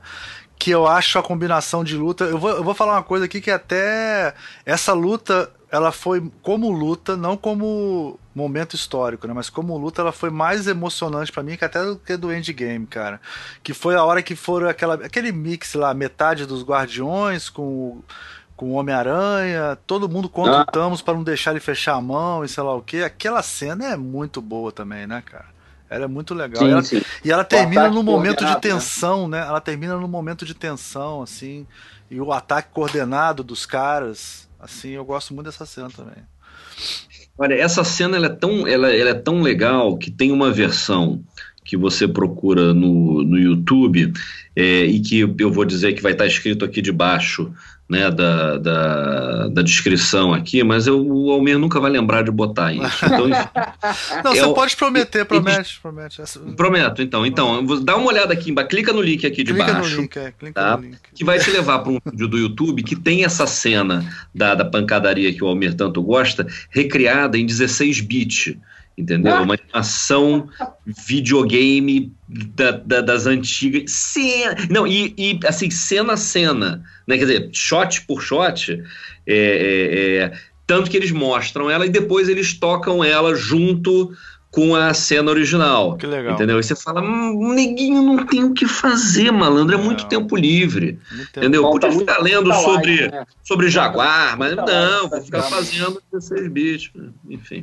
Que 0.58 0.70
eu 0.70 0.86
acho 0.86 1.18
a 1.18 1.22
combinação 1.22 1.82
de 1.82 1.96
luta. 1.96 2.24
Eu 2.24 2.38
vou, 2.38 2.50
eu 2.50 2.62
vou 2.62 2.74
falar 2.74 2.92
uma 2.94 3.02
coisa 3.02 3.24
aqui 3.24 3.40
que 3.40 3.50
até 3.50 4.34
essa 4.66 4.92
luta 4.92 5.50
ela 5.70 5.90
foi 5.90 6.30
como 6.42 6.70
luta, 6.70 7.16
não 7.16 7.34
como 7.34 8.20
momento 8.34 8.76
histórico, 8.76 9.26
né? 9.26 9.32
Mas 9.32 9.48
como 9.48 9.76
luta, 9.78 10.02
ela 10.02 10.12
foi 10.12 10.28
mais 10.28 10.66
emocionante 10.66 11.32
para 11.32 11.42
mim 11.42 11.56
que 11.56 11.64
até 11.64 11.82
do 11.82 11.96
que 11.96 12.14
do 12.14 12.30
Endgame, 12.30 12.86
cara. 12.86 13.18
Que 13.62 13.72
foi 13.72 13.94
a 13.94 14.04
hora 14.04 14.22
que 14.22 14.36
foram 14.36 14.68
aquela, 14.68 14.94
aquele 14.96 15.32
mix 15.32 15.72
lá, 15.72 15.94
metade 15.94 16.44
dos 16.44 16.62
Guardiões 16.62 17.48
com 17.48 18.02
com 18.62 18.68
o 18.68 18.72
Homem-Aranha, 18.74 19.76
todo 19.88 20.08
mundo 20.08 20.28
contra 20.28 20.58
ah. 20.58 20.62
o 20.62 20.64
Thanos 20.64 21.02
para 21.02 21.14
não 21.14 21.24
deixar 21.24 21.50
ele 21.50 21.58
fechar 21.58 21.94
a 21.94 22.00
mão 22.00 22.44
e 22.44 22.48
sei 22.48 22.62
lá 22.62 22.72
o 22.76 22.80
que. 22.80 23.02
Aquela 23.02 23.42
cena 23.42 23.86
é 23.86 23.96
muito 23.96 24.40
boa 24.40 24.70
também, 24.70 25.04
né, 25.04 25.20
cara? 25.26 25.46
Ela 25.90 26.04
é 26.04 26.06
muito 26.06 26.32
legal. 26.32 26.62
Sim, 26.62 26.68
e, 26.68 26.70
ela, 26.70 26.82
sim. 26.84 27.02
e 27.24 27.32
ela 27.32 27.42
termina 27.42 27.90
no 27.90 28.04
momento 28.04 28.44
de 28.44 28.52
né? 28.52 28.60
tensão, 28.60 29.26
né? 29.26 29.40
Ela 29.40 29.60
termina 29.60 29.96
no 29.96 30.06
momento 30.06 30.46
de 30.46 30.54
tensão, 30.54 31.22
assim. 31.22 31.66
E 32.08 32.20
o 32.20 32.32
ataque 32.32 32.68
coordenado 32.72 33.42
dos 33.42 33.66
caras, 33.66 34.48
assim, 34.60 34.90
eu 34.90 35.04
gosto 35.04 35.34
muito 35.34 35.46
dessa 35.46 35.66
cena 35.66 35.90
também. 35.90 36.22
Olha, 37.36 37.54
essa 37.54 37.82
cena 37.82 38.16
ela 38.16 38.26
é, 38.26 38.28
tão, 38.28 38.64
ela, 38.64 38.94
ela 38.94 39.10
é 39.10 39.14
tão 39.14 39.42
legal 39.42 39.98
que 39.98 40.08
tem 40.08 40.30
uma 40.30 40.52
versão 40.52 41.20
que 41.64 41.76
você 41.76 42.06
procura 42.06 42.72
no, 42.72 43.24
no 43.24 43.38
YouTube 43.38 44.12
é, 44.54 44.84
e 44.84 45.00
que 45.00 45.18
eu 45.18 45.50
vou 45.50 45.64
dizer 45.64 45.94
que 45.94 46.02
vai 46.02 46.12
estar 46.12 46.26
escrito 46.26 46.64
aqui 46.64 46.80
debaixo 46.80 47.52
né, 47.88 48.10
da, 48.10 48.56
da, 48.56 49.48
da, 49.48 49.62
descrição 49.62 50.32
aqui, 50.32 50.62
mas 50.62 50.86
eu, 50.86 51.04
o 51.04 51.30
Almir 51.30 51.58
nunca 51.58 51.78
vai 51.78 51.90
lembrar 51.90 52.22
de 52.22 52.30
botar 52.30 52.72
isso. 52.72 53.04
Então, 53.04 53.28
Não, 54.24 54.32
é 54.32 54.34
você 54.34 54.42
o, 54.42 54.54
pode 54.54 54.76
prometer, 54.76 55.24
promete, 55.26 55.78
promete. 55.80 56.22
Prometo, 56.56 57.02
então. 57.02 57.26
Então, 57.26 57.64
dá 57.82 57.96
uma 57.96 58.06
olhada 58.06 58.32
aqui, 58.32 58.54
clica 58.66 58.92
no 58.92 59.02
link 59.02 59.26
aqui 59.26 59.44
de 59.44 59.52
clica 59.52 59.72
baixo. 59.72 60.00
Link, 60.00 60.16
é, 60.16 60.32
clica 60.32 60.60
tá? 60.60 60.76
no 60.76 60.84
link. 60.84 60.98
Que 61.14 61.24
vai 61.24 61.38
te 61.38 61.50
levar 61.50 61.80
para 61.80 61.92
um 61.92 61.98
vídeo 62.04 62.28
do 62.28 62.38
YouTube 62.38 62.82
que 62.82 62.96
tem 62.96 63.24
essa 63.24 63.46
cena 63.46 64.04
da, 64.34 64.54
da 64.54 64.64
pancadaria 64.64 65.32
que 65.32 65.44
o 65.44 65.46
Almir 65.46 65.74
tanto 65.74 66.02
gosta, 66.02 66.46
recriada 66.70 67.36
em 67.36 67.44
16 67.44 68.00
bits 68.00 68.56
entendeu? 68.96 69.34
Uma 69.42 69.54
animação 69.54 70.48
videogame 71.06 72.12
da, 72.28 72.72
da, 72.72 73.00
das 73.00 73.26
antigas. 73.26 73.90
Cena, 73.90 74.56
não, 74.70 74.86
e, 74.86 75.14
e, 75.16 75.40
assim, 75.46 75.70
cena 75.70 76.14
a 76.14 76.16
cena, 76.16 76.82
né? 77.06 77.16
Quer 77.16 77.26
dizer, 77.26 77.50
shot 77.52 78.02
por 78.02 78.22
shot, 78.22 78.72
é, 79.26 79.34
é, 79.34 80.16
é, 80.16 80.32
tanto 80.66 80.90
que 80.90 80.96
eles 80.96 81.10
mostram 81.10 81.70
ela 81.70 81.86
e 81.86 81.90
depois 81.90 82.28
eles 82.28 82.54
tocam 82.54 83.02
ela 83.02 83.34
junto 83.34 84.12
com 84.52 84.76
a 84.76 84.92
cena 84.92 85.30
original. 85.30 85.96
Que 85.96 86.06
legal. 86.06 86.34
Entendeu? 86.34 86.60
E 86.60 86.62
você 86.62 86.76
fala, 86.76 87.00
hum, 87.00 87.54
neguinho, 87.54 88.02
não 88.02 88.26
tem 88.26 88.44
o 88.44 88.52
que 88.52 88.66
fazer, 88.66 89.30
malandro, 89.30 89.74
é 89.74 89.78
muito 89.78 90.06
tempo 90.06 90.36
livre. 90.36 90.98
Muito 91.10 91.38
entendeu? 91.38 91.62
Podia 91.70 91.90
ficar 91.90 92.18
lendo 92.18 92.52
sobre, 92.52 93.10
né? 93.10 93.24
sobre 93.42 93.70
Jaguar, 93.70 94.38
mas 94.38 94.54
não, 94.54 95.08
vou 95.08 95.22
ficar 95.22 95.42
fazendo 95.42 96.02
16 96.12 96.48
bits, 96.48 96.90
enfim. 97.30 97.62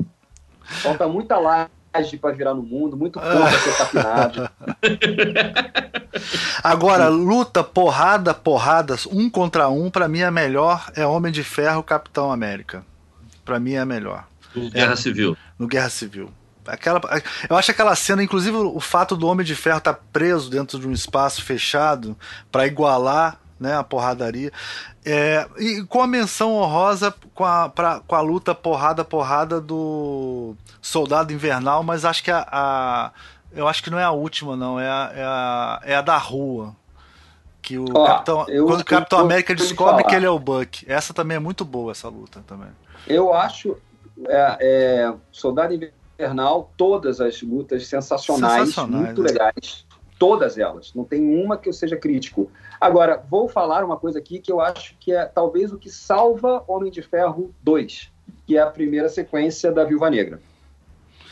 Falta 0.70 1.08
muita 1.08 1.38
laje 1.38 2.18
para 2.22 2.32
virar 2.34 2.54
no 2.54 2.62
mundo, 2.62 2.96
muito 2.96 3.20
pouco 3.20 3.38
para 3.38 3.60
ser 3.60 3.78
capinado. 3.78 4.50
Agora, 6.64 7.08
luta, 7.08 7.64
porrada, 7.64 8.34
porradas, 8.34 9.06
um 9.08 9.30
contra 9.30 9.70
um, 9.70 9.90
para 9.90 10.08
mim 10.08 10.20
é 10.20 10.32
melhor 10.32 10.92
é 10.96 11.06
Homem 11.06 11.32
de 11.32 11.44
Ferro, 11.44 11.84
Capitão 11.84 12.32
América. 12.32 12.86
Para 13.44 13.60
mim 13.60 13.74
é 13.74 13.84
melhor. 13.84 14.28
No 14.56 14.70
Guerra 14.70 14.94
é, 14.94 14.96
Civil. 14.96 15.38
No 15.58 15.68
Guerra 15.68 15.90
Civil. 15.90 16.32
Aquela, 16.68 17.02
eu 17.50 17.58
acho 17.58 17.72
aquela 17.72 17.96
cena, 17.96 18.24
inclusive 18.24 18.56
o 18.56 18.80
fato 18.80 19.18
do 19.18 19.26
Homem 19.28 19.44
de 19.46 19.56
Ferro 19.56 19.80
estar 19.80 19.94
tá 19.94 20.00
preso 20.14 20.52
dentro 20.52 20.78
de 20.78 20.88
um 20.88 20.92
espaço 20.92 21.44
fechado 21.44 22.16
para 22.52 22.68
igualar 22.68 23.40
né? 23.60 23.76
A 23.76 23.84
porradaria. 23.84 24.52
É, 25.06 25.48
e 25.58 25.84
com 25.84 26.02
a 26.02 26.08
menção 26.08 26.54
honrosa 26.54 27.14
com 27.34 27.46
a, 27.46 27.70
pra, 27.70 28.00
com 28.00 28.16
a 28.16 28.22
luta 28.22 28.54
porrada-porrada 28.54 29.60
do 29.60 30.56
Soldado 30.82 31.34
Invernal, 31.34 31.84
mas 31.84 32.06
acho 32.06 32.24
que 32.24 32.32
a, 32.32 32.48
a, 32.52 33.12
Eu 33.54 33.68
acho 33.68 33.84
que 33.84 33.90
não 33.90 34.00
é 34.00 34.04
a 34.04 34.12
última, 34.12 34.56
não. 34.56 34.80
É 34.80 34.88
a, 34.88 35.12
é 35.14 35.24
a, 35.24 35.82
é 35.84 35.96
a 35.96 36.02
da 36.02 36.18
rua. 36.18 36.76
Que 37.62 37.78
o 37.78 37.86
Capitão, 37.86 38.46
eu, 38.48 38.66
quando 38.66 38.82
o 38.82 38.86
Capitão 38.86 39.20
eu, 39.20 39.26
América 39.26 39.54
descobre 39.54 40.04
que 40.04 40.16
ele 40.16 40.26
é 40.26 40.30
o 40.30 40.40
Buck. 40.40 40.86
Essa 40.88 41.14
também 41.14 41.38
é 41.38 41.40
muito 41.40 41.66
boa, 41.66 41.92
essa 41.92 42.08
luta 42.08 42.42
também. 42.48 42.70
Eu 43.08 43.34
acho. 43.34 43.78
É, 44.28 44.58
é, 44.60 45.14
Soldado 45.32 45.74
Invernal, 46.18 46.72
todas 46.76 47.22
as 47.22 47.42
lutas 47.42 47.88
sensacionais, 47.88 48.70
sensacionais 48.70 49.06
muito 49.06 49.24
né? 49.24 49.30
legais. 49.30 49.86
Todas 50.18 50.58
elas. 50.58 50.94
Não 50.94 51.06
tem 51.06 51.22
uma 51.42 51.58
que 51.58 51.70
eu 51.70 51.74
seja 51.74 51.96
crítico. 51.96 52.52
Agora, 52.80 53.24
vou 53.30 53.48
falar 53.50 53.84
uma 53.84 53.98
coisa 53.98 54.20
aqui 54.20 54.40
que 54.40 54.52
eu 54.52 54.62
acho 54.62 54.96
que 55.00 55.12
é 55.12 55.26
talvez 55.26 55.74
o 55.74 55.78
que 55.78 55.90
salva 55.90 56.64
Homem 56.68 56.92
de 56.92 57.02
Ferro 57.02 57.54
2, 57.62 58.10
que 58.48 58.58
é 58.58 58.62
a 58.62 58.68
primeira 58.68 59.10
sequência 59.10 59.72
da 59.72 59.84
Viúva 59.84 60.10
Negra. 60.10 60.40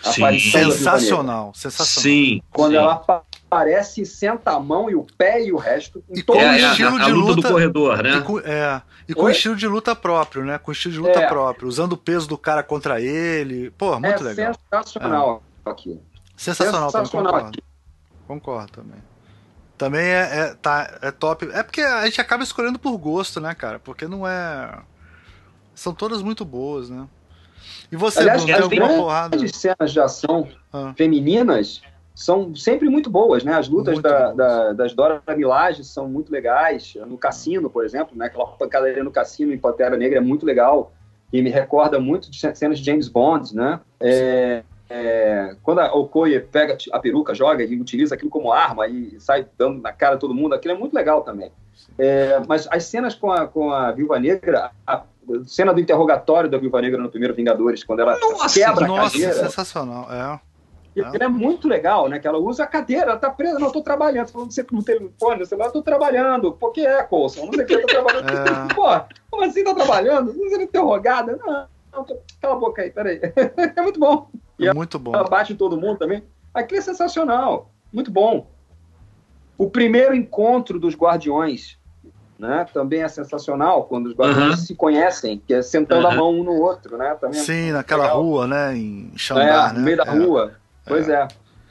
Sim. 0.03 0.40
Sensacional, 0.40 1.53
sensacional. 1.53 2.03
Sim. 2.03 2.41
Quando 2.52 2.72
sim. 2.72 2.78
ela 2.78 3.03
aparece, 3.48 4.06
senta 4.06 4.52
a 4.52 4.60
mão 4.60 4.90
e 4.90 4.95
o 4.95 5.06
pé 5.18 5.44
e 5.44 5.52
o 5.52 5.57
resto. 5.57 6.03
E 6.10 6.22
com 6.22 6.36
é, 6.36 6.57
estilo 6.57 6.95
a, 6.95 7.06
de 7.06 7.11
luta, 7.11 7.30
luta, 7.30 7.41
do 7.41 7.53
corredor, 7.53 8.03
né? 8.03 8.18
E 8.18 8.22
com, 8.22 8.40
é, 8.40 8.82
e 9.07 9.14
com 9.14 9.30
estilo 9.30 9.56
de 9.56 9.68
luta 9.68 9.95
próprio, 9.95 10.45
né? 10.45 10.57
Com 10.57 10.72
estilo 10.72 10.94
de 10.94 10.99
luta 10.99 11.19
é. 11.19 11.28
próprio, 11.28 11.68
usando 11.68 11.94
o 11.94 11.98
peso 11.98 12.28
do 12.28 12.38
cara 12.38 12.61
contra 12.61 13.02
ele. 13.02 13.72
Pô, 13.72 13.99
muito 13.99 14.24
é 14.24 14.28
legal. 14.28 14.53
Sensacional 14.53 15.44
é. 15.65 15.69
aqui. 15.69 15.99
Sensacional, 16.36 16.91
sensacional 16.91 17.32
também, 17.32 17.41
concordo. 17.41 17.64
Concordo 18.28 18.72
também. 18.72 19.16
Também 19.78 20.06
é, 20.06 20.40
é, 20.40 20.56
tá, 20.56 20.98
é 21.02 21.12
top. 21.12 21.48
É 21.54 21.62
porque 21.62 21.82
a 21.82 22.04
gente 22.06 22.20
acaba 22.20 22.44
escolhendo 22.44 22.80
por 22.80 22.98
gosto, 22.98 23.40
né, 23.40 23.54
cara? 23.54 23.80
Porque 23.80 24.08
não 24.08 24.28
é. 24.28 24.80
São 25.76 25.94
todas 25.94 26.24
muito 26.24 26.44
boas, 26.44 26.90
né? 26.90 27.08
E 27.91 27.95
você, 27.95 28.22
Aliás, 28.22 28.44
Bruno, 28.44 28.70
tem 28.70 28.80
alguma 28.80 29.02
porrada? 29.02 29.38
As 29.38 29.52
cenas 29.52 29.91
de 29.91 29.99
ação 29.99 30.48
ah. 30.74 30.94
femininas 30.98 31.82
são 32.16 32.56
sempre 32.56 32.90
muito 32.90 33.12
boas, 33.12 33.44
né? 33.44 33.54
As 33.54 33.70
lutas 33.70 34.02
da, 34.02 34.34
da, 34.34 34.74
das 34.74 34.94
Dora 34.94 35.22
Milaje 35.36 35.84
são 35.84 36.10
muito 36.10 36.32
legais. 36.32 36.95
No 37.06 37.16
Cassino, 37.16 37.70
por 37.70 37.86
exemplo, 37.86 38.18
né? 38.18 38.26
Aquela 38.26 38.48
pancadaria 38.48 39.04
no 39.04 39.12
Cassino 39.12 39.54
em 39.54 39.58
Pantera 39.60 39.95
Negra 39.95 40.18
é 40.18 40.22
muito 40.22 40.44
legal. 40.44 40.91
E 41.32 41.41
me 41.41 41.52
recorda 41.52 41.99
muito 41.99 42.32
de 42.32 42.40
cenas 42.56 42.80
de 42.80 42.86
James 42.86 43.08
Bond, 43.08 43.56
né? 43.56 43.80
É, 43.99 44.64
é, 44.89 45.55
quando 45.64 45.80
a 45.80 45.93
Okoye 45.93 46.39
pega 46.39 46.77
a 46.91 46.99
peruca, 46.99 47.35
joga 47.35 47.64
e 47.64 47.80
utiliza 47.80 48.15
aquilo 48.15 48.30
como 48.30 48.51
arma 48.51 48.88
e 48.88 49.19
sai 49.19 49.45
dando 49.57 49.81
na 49.81 49.91
cara 49.91 50.15
de 50.15 50.22
todo 50.22 50.34
mundo, 50.34 50.55
aquilo 50.55 50.73
é 50.73 50.77
muito 50.77 50.93
legal 50.93 51.22
também. 51.22 51.51
É, 51.97 52.41
mas 52.47 52.68
as 52.72 52.85
cenas 52.85 53.15
com 53.15 53.31
a, 53.31 53.47
com 53.47 53.72
a 53.72 53.91
Viúva 53.91 54.19
Negra, 54.19 54.72
a 54.85 55.03
cena 55.45 55.73
do 55.73 55.80
interrogatório 55.80 56.49
da 56.49 56.57
Viúva 56.57 56.81
Negra 56.81 57.01
no 57.01 57.09
primeiro 57.09 57.34
Vingadores, 57.34 57.84
quando 57.84 57.99
ela 57.99 58.18
nossa, 58.19 58.59
quebra 58.59 58.88
nossa, 58.88 59.01
a 59.01 59.11
cadeira. 59.11 59.34
sensacional, 59.34 60.07
é. 60.11 60.39
É. 60.95 61.23
é 61.23 61.27
muito 61.27 61.68
legal, 61.68 62.07
né? 62.09 62.18
Que 62.18 62.27
ela 62.27 62.39
usa 62.39 62.64
a 62.64 62.68
cadeira, 62.68 63.11
ela 63.11 63.18
tá 63.18 63.30
presa, 63.30 63.59
não, 63.59 63.72
tô 63.72 63.81
trabalhando, 63.81 64.30
falando 64.30 64.51
você 64.51 64.65
no 64.72 64.84
telefone, 64.84 65.39
no 65.39 65.45
celular, 65.45 65.69
tô 65.69 65.81
trabalhando. 65.81 66.51
Por 66.53 66.72
que 66.72 66.85
é, 66.85 67.03
Coulson? 67.03 67.45
Não 67.45 67.53
sei 67.53 67.64
o 67.64 67.68
que, 67.68 67.77
tô 67.77 67.88
trabalhando. 67.88 68.30
É. 68.30 68.73
Pô, 68.73 69.15
como 69.30 69.43
assim 69.43 69.64
tá 69.64 69.76
trabalhando? 69.76 70.34
Não 70.34 70.49
sendo 70.49 70.64
interrogada? 70.64 71.38
Não, 71.38 71.68
não 71.93 72.03
tô... 72.03 72.18
cala 72.41 72.55
a 72.55 72.57
boca 72.57 72.81
aí, 72.81 72.89
peraí. 72.89 73.19
é 73.76 73.81
muito 73.81 73.99
bom. 73.99 74.30
E 74.59 74.71
muito 74.73 74.97
bom. 74.97 75.13
Ela 75.13 75.27
bate 75.27 75.55
todo 75.55 75.79
mundo 75.79 75.97
também. 75.97 76.23
Aquilo 76.53 76.79
é 76.79 76.84
sensacional. 76.84 77.71
Muito 77.91 78.11
bom. 78.11 78.49
O 79.57 79.69
primeiro 79.69 80.15
encontro 80.15 80.79
dos 80.79 80.95
Guardiões 80.95 81.77
né? 82.38 82.65
Também 82.71 83.01
é 83.01 83.07
sensacional 83.07 83.85
quando 83.85 84.07
os 84.07 84.13
Guardiões 84.13 84.59
uhum. 84.59 84.65
se 84.65 84.75
conhecem, 84.75 85.41
que 85.45 85.53
é 85.53 85.61
sentando 85.61 86.05
uhum. 86.05 86.13
a 86.13 86.15
mão 86.15 86.39
um 86.39 86.43
no 86.43 86.53
outro, 86.53 86.97
né? 86.97 87.15
Também 87.19 87.39
é 87.39 87.43
Sim, 87.43 87.69
é 87.69 87.73
naquela 87.73 88.03
legal. 88.03 88.21
rua, 88.21 88.47
né? 88.47 88.77
Em 88.77 89.11
Xandar, 89.15 89.71
é, 89.71 89.73
no 89.73 89.79
meio 89.81 89.97
da 89.97 90.03
é. 90.03 90.09
rua. 90.09 90.53
Pois 90.85 91.09
é. 91.09 91.27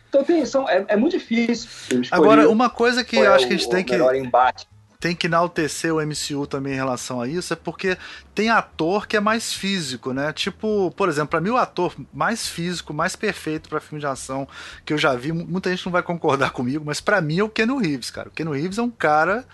Então 0.08 0.24
tem, 0.24 0.44
são, 0.44 0.68
é, 0.68 0.84
é 0.88 0.96
muito 0.96 1.12
difícil. 1.16 2.02
Agora, 2.10 2.48
uma 2.50 2.68
coisa 2.68 3.04
que 3.04 3.16
eu 3.16 3.32
acho 3.32 3.46
que 3.46 3.54
a 3.54 3.56
gente 3.56 3.68
tem 3.68 3.84
que. 3.84 3.94
Embate 3.94 4.66
tem 5.06 5.14
que 5.14 5.28
enaltecer 5.28 5.94
o 5.94 6.04
MCU 6.04 6.48
também 6.48 6.72
em 6.72 6.76
relação 6.76 7.20
a 7.20 7.28
isso, 7.28 7.52
é 7.52 7.56
porque 7.56 7.96
tem 8.34 8.50
ator 8.50 9.06
que 9.06 9.16
é 9.16 9.20
mais 9.20 9.52
físico, 9.52 10.12
né? 10.12 10.32
Tipo, 10.32 10.90
por 10.96 11.08
exemplo, 11.08 11.28
pra 11.28 11.40
mim 11.40 11.50
o 11.50 11.56
ator 11.56 11.94
mais 12.12 12.48
físico, 12.48 12.92
mais 12.92 13.14
perfeito 13.14 13.68
para 13.68 13.78
filme 13.78 14.00
de 14.00 14.06
ação 14.06 14.48
que 14.84 14.92
eu 14.92 14.98
já 14.98 15.14
vi, 15.14 15.30
muita 15.30 15.70
gente 15.70 15.86
não 15.86 15.92
vai 15.92 16.02
concordar 16.02 16.50
comigo, 16.50 16.82
mas 16.84 17.00
para 17.00 17.20
mim 17.20 17.38
é 17.38 17.44
o 17.44 17.48
Keanu 17.48 17.78
Reeves, 17.78 18.10
cara. 18.10 18.30
O 18.30 18.32
Keanu 18.32 18.50
Reeves 18.50 18.78
é 18.78 18.82
um 18.82 18.90
cara 18.90 19.44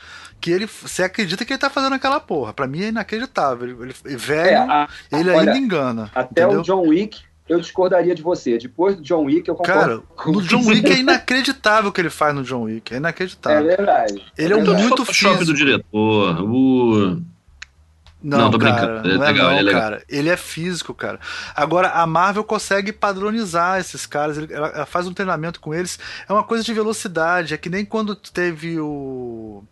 que 0.41 0.51
ele, 0.51 0.65
você 0.65 1.03
acredita 1.03 1.45
que 1.45 1.53
ele 1.53 1.61
tá 1.61 1.69
fazendo 1.69 1.97
aquela 1.97 2.19
porra. 2.19 2.55
Para 2.55 2.67
mim 2.67 2.85
é 2.85 2.89
inacreditável. 2.89 3.69
Ele, 3.83 3.95
ele 4.07 4.17
velho, 4.17 4.49
é, 4.49 4.57
a, 4.57 4.89
ele 5.13 5.29
olha, 5.29 5.53
ainda 5.53 5.59
engana. 5.59 6.11
Até 6.15 6.45
entendeu? 6.45 6.61
o 6.61 6.63
John 6.63 6.89
Wick 6.89 7.21
eu 7.49 7.61
discordaria 7.61 8.15
de 8.15 8.23
você. 8.23 8.59
Depois 8.59 8.97
do 8.97 9.03
John 9.03 9.25
Wick, 9.25 9.49
eu 9.49 9.55
concordo. 9.55 10.03
Cara, 10.17 10.33
no 10.33 10.43
John 10.43 10.65
Wick 10.67 10.91
é 10.91 10.99
inacreditável 11.01 11.91
o 11.91 11.93
que 11.93 12.01
ele 12.01 12.11
faz 12.11 12.35
no 12.35 12.43
John 12.43 12.63
Wick. 12.63 12.95
É 12.95 12.97
inacreditável. 12.99 13.59
É 13.59 13.77
verdade. 13.77 14.25
Ele 14.39 14.55
é, 14.55 14.57
é 14.57 14.61
um 14.61 14.75
muito 14.75 15.05
físico. 15.05 15.45
do 15.45 15.55
diretor. 15.55 16.43
Uh... 16.43 17.23
Não, 18.23 18.39
não, 18.39 18.51
tô 18.53 18.59
cara, 18.59 19.01
brincando. 19.01 19.09
É 19.09 19.19
não 19.19 19.25
é 19.25 19.33
legal, 19.33 19.51
não, 19.51 19.69
é 19.69 19.73
cara. 19.73 20.05
Ele 20.09 20.29
é 20.29 20.37
físico, 20.37 20.95
cara. 20.95 21.19
Agora, 21.57 21.91
a 21.91 22.07
Marvel 22.07 22.45
consegue 22.45 22.93
padronizar 22.93 23.81
esses 23.81 24.07
caras. 24.07 24.39
Ela 24.49 24.87
faz 24.87 25.09
um 25.09 25.13
treinamento 25.13 25.59
com 25.59 25.75
eles. 25.75 25.99
É 26.29 26.33
uma 26.33 26.45
coisa 26.45 26.63
de 26.63 26.73
velocidade. 26.73 27.53
É 27.53 27.57
que 27.57 27.69
nem 27.69 27.85
quando 27.85 28.15
teve 28.15 28.79
o. 28.79 29.65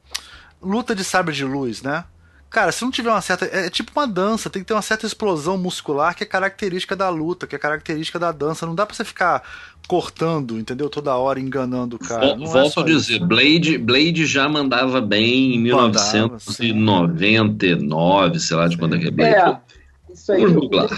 Luta 0.60 0.94
de 0.94 1.04
sabre 1.04 1.34
de 1.34 1.44
luz, 1.44 1.80
né? 1.80 2.04
Cara, 2.50 2.70
se 2.72 2.82
não 2.82 2.90
tiver 2.90 3.10
uma 3.10 3.20
certa. 3.20 3.44
É, 3.46 3.66
é 3.66 3.70
tipo 3.70 3.92
uma 3.94 4.08
dança, 4.08 4.50
tem 4.50 4.60
que 4.60 4.66
ter 4.66 4.74
uma 4.74 4.82
certa 4.82 5.06
explosão 5.06 5.56
muscular 5.56 6.16
que 6.16 6.24
é 6.24 6.26
característica 6.26 6.96
da 6.96 7.08
luta, 7.08 7.46
que 7.46 7.54
é 7.54 7.58
característica 7.58 8.18
da 8.18 8.32
dança. 8.32 8.66
Não 8.66 8.74
dá 8.74 8.84
pra 8.84 8.96
você 8.96 9.04
ficar 9.04 9.44
cortando, 9.86 10.58
entendeu? 10.58 10.90
Toda 10.90 11.14
hora 11.14 11.38
enganando 11.38 11.94
o 11.94 11.98
cara. 11.98 12.34
Não 12.34 12.46
é 12.46 12.48
Volto 12.48 12.80
a 12.80 12.84
dizer, 12.84 13.20
Blade, 13.20 13.78
Blade 13.78 14.26
já 14.26 14.48
mandava 14.48 15.00
bem 15.00 15.54
em 15.54 15.60
1999, 15.60 18.40
sei 18.40 18.56
lá 18.56 18.66
de 18.66 18.76
quando 18.76 18.96
é 18.96 18.98
que 18.98 19.06
é 19.06 19.12
Blade. 19.12 19.34
É, 19.34 19.60
isso 20.12 20.32
aí. 20.32 20.42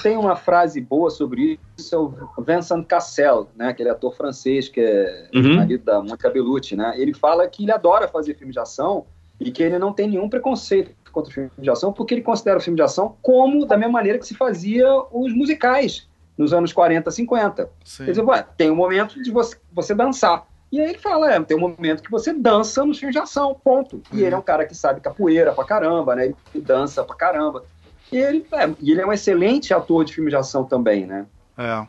Tem 0.03 0.16
uma 0.16 0.37
frase 0.37 0.81
boa 0.81 1.11
sobre 1.11 1.61
isso, 1.77 1.95
é 1.95 1.99
o 1.99 2.15
Vincent 2.43 2.87
Cassel, 2.87 3.51
né? 3.55 3.69
Aquele 3.69 3.91
ator 3.91 4.16
francês 4.16 4.70
que 4.70 4.81
é 4.81 5.29
uhum. 5.35 5.57
marido 5.57 5.85
da 5.85 5.99
Mônica 5.99 6.31
Bellucci, 6.31 6.77
né? 6.77 6.95
Ele 6.97 7.12
fala 7.12 7.47
que 7.47 7.65
ele 7.65 7.73
adora 7.73 8.09
fazer 8.09 8.37
filme 8.37 8.55
de 8.55 8.59
ação 8.59 9.05
e 9.39 9.51
que 9.51 9.62
ele 9.62 9.79
não 9.79 9.93
tem 9.93 10.09
nenhum 10.09 10.31
preconceito 10.31 11.02
contra 11.12 11.30
o 11.30 11.34
filme 11.34 11.51
de 11.59 11.70
ação, 11.70 11.93
porque 11.93 12.14
ele 12.14 12.22
considera 12.22 12.59
o 12.59 12.60
filme 12.60 12.76
de 12.76 12.82
ação 12.82 13.16
como 13.22 13.66
da 13.66 13.76
mesma 13.76 13.93
maneira 13.93 14.18
que 14.18 14.26
se 14.26 14.34
fazia 14.34 14.86
os 15.10 15.32
musicais 15.32 16.09
nos 16.36 16.52
anos 16.52 16.72
40, 16.72 17.10
50. 17.10 17.70
Sim. 17.84 18.05
Quer 18.05 18.10
dizer, 18.10 18.47
tem 18.56 18.70
um 18.70 18.76
momento 18.76 19.22
de 19.22 19.30
você, 19.30 19.56
você 19.72 19.94
dançar. 19.94 20.47
E 20.70 20.80
aí 20.80 20.89
ele 20.89 20.98
fala, 20.98 21.30
é, 21.30 21.40
tem 21.40 21.56
um 21.56 21.60
momento 21.60 22.02
que 22.02 22.10
você 22.10 22.32
dança 22.32 22.84
nos 22.84 22.98
filmes 22.98 23.14
de 23.14 23.20
ação, 23.20 23.55
ponto. 23.62 24.02
E 24.10 24.16
uhum. 24.16 24.26
ele 24.26 24.34
é 24.34 24.39
um 24.39 24.43
cara 24.43 24.64
que 24.64 24.74
sabe 24.74 25.01
capoeira 25.01 25.52
pra 25.52 25.64
caramba, 25.64 26.16
né? 26.16 26.32
Ele 26.55 26.64
dança 26.64 27.05
pra 27.05 27.14
caramba. 27.14 27.62
E 28.10 28.16
ele, 28.16 28.47
é, 28.52 28.70
e 28.80 28.90
ele 28.90 29.01
é 29.02 29.06
um 29.06 29.12
excelente 29.12 29.74
ator 29.74 30.05
de 30.05 30.14
filme 30.14 30.30
de 30.30 30.36
ação 30.36 30.64
também, 30.64 31.06
né? 31.06 31.26
É. 31.59 31.86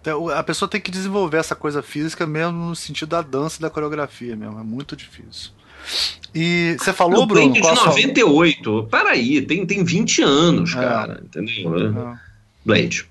Então, 0.00 0.28
a 0.28 0.42
pessoa 0.42 0.68
tem 0.68 0.80
que 0.80 0.90
desenvolver 0.90 1.38
essa 1.38 1.54
coisa 1.54 1.82
física 1.82 2.26
mesmo 2.26 2.52
no 2.52 2.76
sentido 2.76 3.08
da 3.10 3.22
dança 3.22 3.58
e 3.58 3.62
da 3.62 3.70
coreografia 3.70 4.36
mesmo. 4.36 4.58
É 4.58 4.62
muito 4.62 4.94
difícil. 4.94 5.52
E 6.34 6.76
você 6.78 6.92
falou, 6.92 7.26
Bruno? 7.26 7.52
Blade 7.52 7.76
de 7.76 7.84
98. 7.86 8.64
Sua... 8.64 8.86
Peraí, 8.86 9.40
tem, 9.42 9.64
tem 9.64 9.84
20 9.84 10.22
anos, 10.22 10.74
é. 10.74 10.80
cara. 10.80 11.22
Entendeu? 11.24 12.08
É. 12.12 12.18
Blade. 12.64 13.06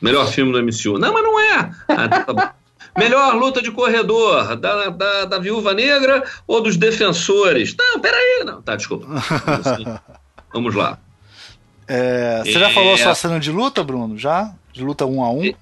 Melhor 0.00 0.26
filme 0.26 0.52
do 0.52 0.60
MCU. 0.62 0.98
Não, 0.98 1.12
mas 1.12 1.22
não 1.22 1.40
é. 1.40 1.70
Ah, 1.88 2.08
tá 2.08 2.54
Melhor 2.98 3.34
luta 3.36 3.62
de 3.62 3.70
corredor 3.70 4.56
da, 4.56 4.90
da, 4.90 5.24
da 5.24 5.38
Viúva 5.38 5.72
Negra 5.72 6.24
ou 6.46 6.60
dos 6.60 6.76
defensores? 6.76 7.74
Não, 7.78 8.00
peraí. 8.00 8.42
Não, 8.44 8.60
tá, 8.60 8.76
desculpa. 8.76 9.06
Vamos 10.52 10.74
lá. 10.74 10.98
É, 11.88 12.42
você 12.44 12.52
já 12.52 12.70
falou 12.70 12.94
a 12.94 12.98
sua 12.98 13.14
cena 13.14 13.40
de 13.40 13.50
luta, 13.50 13.82
Bruno? 13.82 14.18
Já? 14.18 14.52
De 14.72 14.84
luta 14.84 15.06
um 15.06 15.22
a 15.22 15.30
um? 15.30 15.52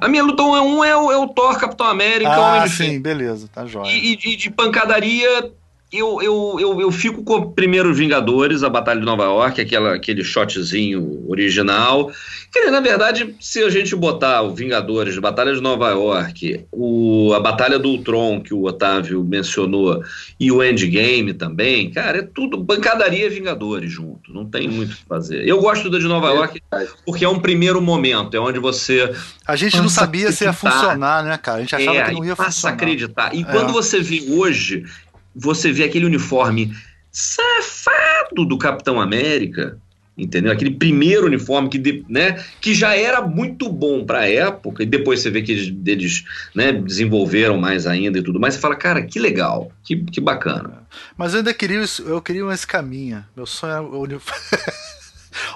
A 0.00 0.08
minha 0.08 0.22
luta 0.22 0.42
1 0.42 0.56
é 0.56 0.60
1 0.60 0.84
é 0.84 0.96
o, 0.96 1.12
é 1.12 1.16
o 1.18 1.28
Thor, 1.28 1.58
Capitão 1.58 1.86
América, 1.86 2.30
ah, 2.30 2.56
Homem 2.56 2.68
de 2.68 2.70
sim, 2.70 3.00
beleza, 3.00 3.48
tá 3.52 3.66
jóia. 3.66 3.90
E, 3.90 4.12
e, 4.12 4.36
de 4.36 4.50
pancadaria, 4.50 5.52
eu, 5.90 6.20
eu, 6.20 6.56
eu, 6.60 6.80
eu 6.80 6.92
fico 6.92 7.22
com 7.22 7.36
o 7.36 7.52
primeiro 7.52 7.94
Vingadores, 7.94 8.62
a 8.62 8.68
Batalha 8.68 9.00
de 9.00 9.06
Nova 9.06 9.24
York, 9.24 9.60
aquela, 9.60 9.94
aquele 9.94 10.22
shotzinho 10.22 11.24
original. 11.26 12.12
Que, 12.52 12.70
na 12.70 12.80
verdade, 12.80 13.34
se 13.40 13.62
a 13.62 13.70
gente 13.70 13.96
botar 13.96 14.42
o 14.42 14.54
Vingadores, 14.54 15.16
a 15.16 15.20
Batalha 15.20 15.54
de 15.54 15.60
Nova 15.60 15.88
York, 15.90 16.66
o, 16.70 17.32
a 17.34 17.40
Batalha 17.40 17.78
do 17.78 17.88
Ultron, 17.88 18.40
que 18.40 18.52
o 18.52 18.64
Otávio 18.64 19.24
mencionou, 19.24 20.02
e 20.38 20.52
o 20.52 20.62
Endgame 20.62 21.32
também, 21.32 21.90
cara, 21.90 22.18
é 22.18 22.22
tudo 22.22 22.58
bancadaria 22.58 23.30
Vingadores 23.30 23.90
junto. 23.90 24.32
Não 24.32 24.44
tem 24.44 24.68
muito 24.68 24.92
o 24.92 24.96
que 24.96 25.04
fazer. 25.06 25.46
Eu 25.46 25.60
gosto 25.60 25.88
da 25.90 25.98
de 25.98 26.06
Nova 26.06 26.28
York 26.28 26.62
porque 27.04 27.24
é 27.24 27.28
um 27.28 27.40
primeiro 27.40 27.80
momento, 27.80 28.36
é 28.36 28.40
onde 28.40 28.58
você. 28.58 29.12
A 29.46 29.56
gente 29.56 29.76
não 29.78 29.88
sabia 29.88 30.30
se 30.32 30.44
ia 30.44 30.52
funcionar, 30.52 31.24
né, 31.24 31.38
cara? 31.38 31.58
A 31.58 31.60
gente 31.60 31.74
achava 31.74 31.96
é, 31.96 32.04
que 32.04 32.12
não 32.12 32.24
ia 32.24 32.36
funcionar. 32.36 32.46
Passa 32.46 32.68
a 32.68 32.72
acreditar. 32.72 33.34
E 33.34 33.40
é. 33.40 33.44
quando 33.44 33.72
você 33.72 34.00
vê 34.00 34.24
hoje 34.28 34.84
você 35.34 35.72
vê 35.72 35.84
aquele 35.84 36.06
uniforme 36.06 36.72
safado 37.10 38.44
do 38.44 38.58
Capitão 38.58 39.00
América, 39.00 39.78
entendeu? 40.16 40.52
Aquele 40.52 40.72
primeiro 40.72 41.26
uniforme 41.26 41.68
que, 41.68 42.04
né, 42.08 42.44
que 42.60 42.74
já 42.74 42.96
era 42.96 43.20
muito 43.22 43.68
bom 43.68 44.04
para 44.04 44.20
a 44.20 44.28
época, 44.28 44.82
e 44.82 44.86
depois 44.86 45.20
você 45.20 45.30
vê 45.30 45.42
que 45.42 45.52
eles, 45.52 45.74
eles 45.86 46.24
né, 46.54 46.72
desenvolveram 46.72 47.56
mais 47.56 47.86
ainda 47.86 48.18
e 48.18 48.22
tudo 48.22 48.40
mais, 48.40 48.54
você 48.54 48.60
fala, 48.60 48.76
cara, 48.76 49.02
que 49.02 49.18
legal, 49.18 49.70
que, 49.84 49.96
que 49.96 50.20
bacana. 50.20 50.82
Mas 51.16 51.32
eu 51.32 51.38
ainda 51.38 51.54
queria, 51.54 51.84
eu 52.04 52.20
queria 52.20 52.44
uma 52.44 52.54
escaminha. 52.54 53.28
Meu 53.36 53.46
sonho 53.46 53.72
é 53.72 53.80
o 53.80 54.00
uniforme. 54.00 54.42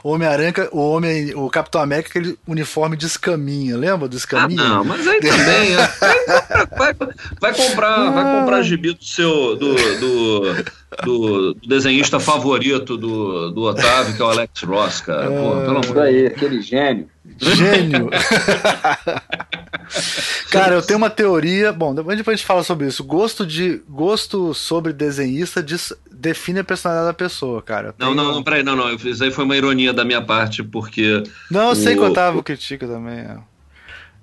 O 0.02 0.10
Homem-Aranha, 0.10 0.52
o 0.72 0.80
Homem, 0.80 1.34
o 1.34 1.48
Capitão 1.50 1.80
América, 1.80 2.08
aquele 2.08 2.38
uniforme 2.46 2.96
de 2.96 3.06
escaminha, 3.06 3.76
lembra 3.76 4.08
do 4.08 4.16
escaminha? 4.16 4.62
Ah, 4.62 4.68
não, 4.68 4.84
mas 4.84 5.06
aí 5.06 5.20
também, 5.20 5.74
é. 5.74 6.76
vai, 6.76 6.94
vai, 7.40 7.54
comprar, 7.54 8.10
vai 8.10 8.40
comprar 8.40 8.62
gibi 8.62 8.92
do 8.92 9.04
seu 9.04 9.56
do, 9.56 9.74
do, 9.74 10.64
do, 11.04 11.54
desenhista 11.66 12.18
favorito 12.20 12.96
do, 12.96 13.50
do 13.50 13.62
Otávio, 13.62 14.14
que 14.14 14.22
é 14.22 14.24
o 14.24 14.28
Alex 14.28 14.62
Ross, 14.62 15.00
cara. 15.00 15.28
Pô, 15.28 15.60
pelo 15.60 15.84
amor 15.84 15.98
aí, 16.00 16.26
aquele 16.26 16.60
gênio. 16.60 17.08
Gênio. 17.38 18.10
Cara, 20.50 20.74
eu 20.74 20.82
tenho 20.82 20.98
uma 20.98 21.10
teoria. 21.10 21.72
Bom, 21.72 21.94
depois 21.94 22.18
a 22.18 22.32
gente 22.32 22.44
fala 22.46 22.62
sobre 22.62 22.86
isso. 22.86 23.02
Gosto 23.04 23.46
de 23.46 23.82
gosto 23.88 24.54
sobre 24.54 24.92
desenhista 24.92 25.62
diz, 25.62 25.92
define 26.22 26.60
a 26.60 26.64
personalidade 26.64 27.08
da 27.08 27.14
pessoa, 27.14 27.60
cara. 27.60 27.92
Não, 27.98 28.14
não, 28.14 28.32
não, 28.32 28.42
peraí, 28.42 28.62
não, 28.62 28.76
não. 28.76 28.94
Isso 28.94 29.24
aí 29.24 29.32
foi 29.32 29.44
uma 29.44 29.56
ironia 29.56 29.92
da 29.92 30.04
minha 30.04 30.22
parte, 30.22 30.62
porque. 30.62 31.22
Não, 31.50 31.66
eu 31.66 31.70
o... 31.70 31.74
sei 31.74 31.94
que 31.94 32.00
o 32.00 32.10
Otávio 32.10 32.42
critica 32.42 32.86
também. 32.86 33.18
É. 33.18 33.38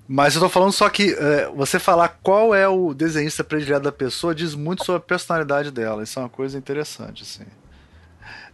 Mas 0.07 0.33
eu 0.33 0.41
tô 0.41 0.49
falando 0.49 0.71
só 0.71 0.89
que 0.89 1.13
é, 1.13 1.51
você 1.53 1.77
falar 1.77 2.07
qual 2.23 2.55
é 2.55 2.67
o 2.67 2.93
desenhista 2.93 3.43
predileto 3.43 3.83
da 3.83 3.91
pessoa 3.91 4.33
diz 4.33 4.55
muito 4.55 4.83
sobre 4.83 4.97
a 4.97 5.05
personalidade 5.05 5.69
dela. 5.69 6.01
Isso 6.01 6.17
é 6.17 6.23
uma 6.23 6.29
coisa 6.29 6.57
interessante, 6.57 7.21
assim. 7.21 7.45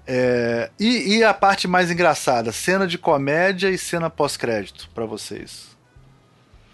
É, 0.08 0.70
e, 0.80 1.18
e, 1.18 1.24
a 1.24 1.34
parte 1.34 1.68
mais 1.68 1.90
engraçada, 1.90 2.52
cena 2.52 2.86
de 2.86 2.98
comédia 2.98 3.70
e 3.70 3.78
cena 3.78 4.10
pós-crédito 4.10 4.90
para 4.94 5.06
vocês? 5.06 5.75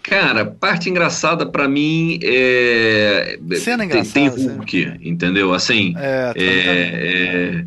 Cara, 0.02 0.44
parte 0.44 0.90
engraçada 0.90 1.46
para 1.46 1.68
mim 1.68 2.18
é. 2.22 3.38
Cena 3.56 3.84
engraçada. 3.84 4.12
Tem, 4.12 4.30
tem 4.30 4.48
Hulk, 4.48 4.82
cena. 4.82 4.98
entendeu? 5.00 5.54
Assim. 5.54 5.94
É, 5.96 6.32
é, 6.36 6.44
é, 6.44 7.64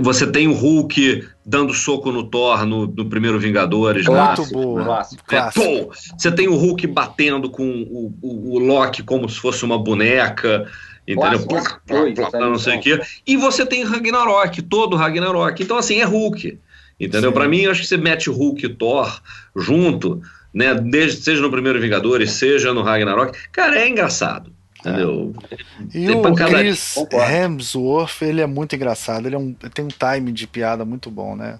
você 0.00 0.26
tem 0.26 0.46
o 0.46 0.52
Hulk 0.52 1.26
dando 1.44 1.74
soco 1.74 2.12
no 2.12 2.22
Thor 2.24 2.64
no, 2.64 2.86
no 2.86 3.04
primeiro 3.06 3.38
Vingadores. 3.38 4.06
Muito 4.06 4.42
né? 4.42 4.48
boa. 4.52 5.04
Clássico. 5.26 5.60
Pô, 5.60 5.90
você 6.16 6.30
tem 6.30 6.46
o 6.46 6.54
Hulk 6.54 6.86
batendo 6.86 7.50
com 7.50 7.64
o, 7.64 8.14
o, 8.22 8.54
o 8.54 8.58
Loki 8.58 9.02
como 9.02 9.28
se 9.28 9.40
fosse 9.40 9.64
uma 9.64 9.78
boneca 9.78 10.68
entendeu? 11.06 11.46
Plá, 11.46 11.80
plá, 11.86 12.30
plá, 12.30 12.40
não 12.40 12.58
sei 12.58 12.78
o 12.78 12.80
quê. 12.80 13.00
E 13.26 13.36
você 13.36 13.66
tem 13.66 13.82
Ragnarok, 13.82 14.62
todo 14.62 14.96
Ragnarok. 14.96 15.62
Então, 15.62 15.76
assim, 15.76 16.00
é 16.00 16.04
Hulk. 16.04 16.58
Entendeu? 16.98 17.32
Para 17.32 17.48
mim, 17.48 17.62
eu 17.62 17.70
acho 17.70 17.80
que 17.80 17.88
você 17.88 17.96
mete 17.96 18.28
Hulk 18.28 18.66
e 18.66 18.68
Thor 18.68 19.20
junto, 19.56 20.20
né? 20.52 20.74
Desde, 20.74 21.22
seja 21.22 21.40
no 21.40 21.50
primeiro 21.50 21.80
Vingadores, 21.80 22.32
seja 22.32 22.72
no 22.72 22.82
Ragnarok. 22.82 23.38
Cara, 23.52 23.78
é 23.78 23.88
engraçado. 23.88 24.52
Entendeu? 24.80 25.34
É. 25.50 25.56
E 25.94 26.06
tem 26.06 26.16
o 26.16 26.34
Chris 26.34 26.96
Hemsworth, 27.12 28.22
ele 28.22 28.40
é 28.40 28.46
muito 28.46 28.74
engraçado, 28.74 29.26
ele 29.26 29.34
é 29.34 29.38
um, 29.38 29.52
tem 29.52 29.84
um 29.84 29.88
time 29.88 30.32
de 30.32 30.46
piada 30.46 30.86
muito 30.86 31.10
bom, 31.10 31.36
né? 31.36 31.58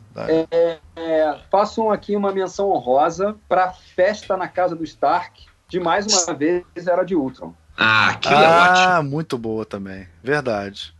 É, 0.51 0.79
é, 0.97 1.39
faço 1.51 1.91
aqui 1.91 2.17
uma 2.17 2.33
menção 2.33 2.71
honrosa 2.71 3.37
para 3.47 3.73
festa 3.73 4.39
na 4.39 4.49
casa 4.49 4.75
do 4.75 4.85
Stark, 4.85 5.45
de 5.69 5.79
mais 5.79 6.07
uma 6.07 6.35
vez 6.35 6.65
era 6.87 7.05
de 7.05 7.15
Ultron. 7.15 7.53
Ah, 7.77 8.11
aquilo 8.11 8.37
ah, 8.37 8.43
é 8.43 8.71
ótimo. 8.71 8.89
Ah, 8.89 9.03
muito 9.03 9.39
boa 9.39 9.67
também. 9.67 10.07
Verdade. 10.23 10.95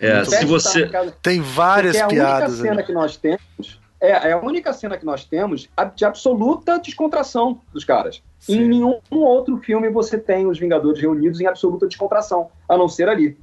É, 0.00 0.24
se 0.24 0.44
você. 0.44 0.90
Tem 1.22 1.40
várias 1.40 1.96
piadas. 1.96 2.14
É 2.18 2.22
a 2.22 2.36
única 2.38 2.50
cena 2.50 2.82
que 2.82 2.92
nós 2.92 3.16
temos. 3.16 3.80
É, 4.00 4.10
é 4.10 4.32
a 4.32 4.38
única 4.38 4.72
cena 4.72 4.96
que 4.96 5.04
nós 5.04 5.24
temos 5.24 5.68
de 5.94 6.04
absoluta 6.04 6.78
descontração 6.78 7.60
dos 7.72 7.84
caras. 7.84 8.22
Sim. 8.38 8.60
Em 8.60 8.68
nenhum 8.68 9.00
outro 9.10 9.56
filme 9.58 9.88
você 9.88 10.18
tem 10.18 10.46
os 10.46 10.58
Vingadores 10.58 11.00
reunidos 11.00 11.40
em 11.40 11.46
absoluta 11.46 11.86
descontração, 11.86 12.50
a 12.68 12.76
não 12.76 12.88
ser 12.88 13.08
ali. 13.08 13.38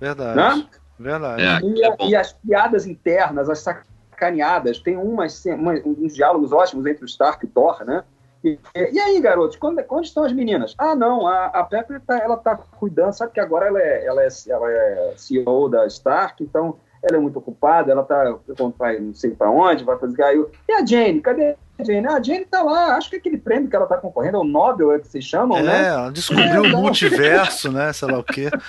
Verdade. 0.00 0.36
Né? 0.36 0.66
Verdade. 0.98 1.42
É, 1.42 1.60
e, 1.62 1.84
é 1.84 1.96
e, 2.08 2.16
as 2.16 2.32
piadas 2.32 2.86
internas, 2.86 3.48
as 3.48 3.60
sacaneadas, 3.60 4.78
tem 4.78 4.96
umas, 4.96 5.44
umas, 5.46 5.82
uns 5.84 6.14
diálogos 6.14 6.52
ótimos 6.52 6.86
entre 6.86 7.04
o 7.04 7.06
Stark 7.06 7.44
e 7.44 7.48
o 7.48 7.50
Thor, 7.50 7.84
né? 7.84 8.04
E, 8.42 8.58
e 8.74 8.98
aí, 8.98 9.20
garotos, 9.20 9.56
quando, 9.56 9.84
onde 9.90 10.06
estão 10.06 10.24
as 10.24 10.32
meninas? 10.32 10.74
Ah, 10.78 10.94
não, 10.94 11.26
a, 11.26 11.46
a 11.46 11.64
Pepper 11.64 12.00
tá, 12.00 12.18
ela 12.18 12.36
tá 12.36 12.56
cuidando, 12.56 13.12
sabe 13.12 13.32
que 13.32 13.40
agora 13.40 13.66
ela 13.66 13.80
é, 13.80 14.06
ela, 14.06 14.22
é, 14.22 14.28
ela 14.48 14.70
é 14.70 15.14
CEO 15.16 15.68
da 15.68 15.86
Stark, 15.86 16.42
então 16.42 16.76
ela 17.02 17.16
é 17.16 17.20
muito 17.20 17.38
ocupada, 17.38 17.90
ela 17.90 18.02
tá, 18.02 18.36
vai 18.78 18.98
não 18.98 19.14
sei 19.14 19.30
para 19.30 19.50
onde, 19.50 19.84
vai 19.84 19.98
fazer. 19.98 20.22
Aí, 20.22 20.44
e 20.68 20.72
a 20.72 20.84
Jane, 20.84 21.20
cadê 21.20 21.56
a 21.78 21.84
Jane? 21.84 22.06
Ah, 22.06 22.16
a 22.16 22.22
Jane 22.22 22.44
tá 22.44 22.62
lá, 22.62 22.96
acho 22.96 23.08
que 23.08 23.16
aquele 23.16 23.38
prêmio 23.38 23.68
que 23.70 23.76
ela 23.76 23.86
tá 23.86 23.96
concorrendo 23.96 24.36
é 24.36 24.40
o 24.40 24.44
Nobel, 24.44 24.92
é 24.92 24.98
que 24.98 25.08
vocês 25.08 25.24
chamam, 25.24 25.58
é, 25.58 25.62
né? 25.62 25.82
É, 25.82 25.86
ela 25.88 26.12
descobriu 26.12 26.64
é, 26.64 26.68
o 26.68 26.76
multiverso, 26.76 27.72
né? 27.72 27.92
Sei 27.92 28.10
lá 28.10 28.18
o 28.18 28.24
quê. 28.24 28.50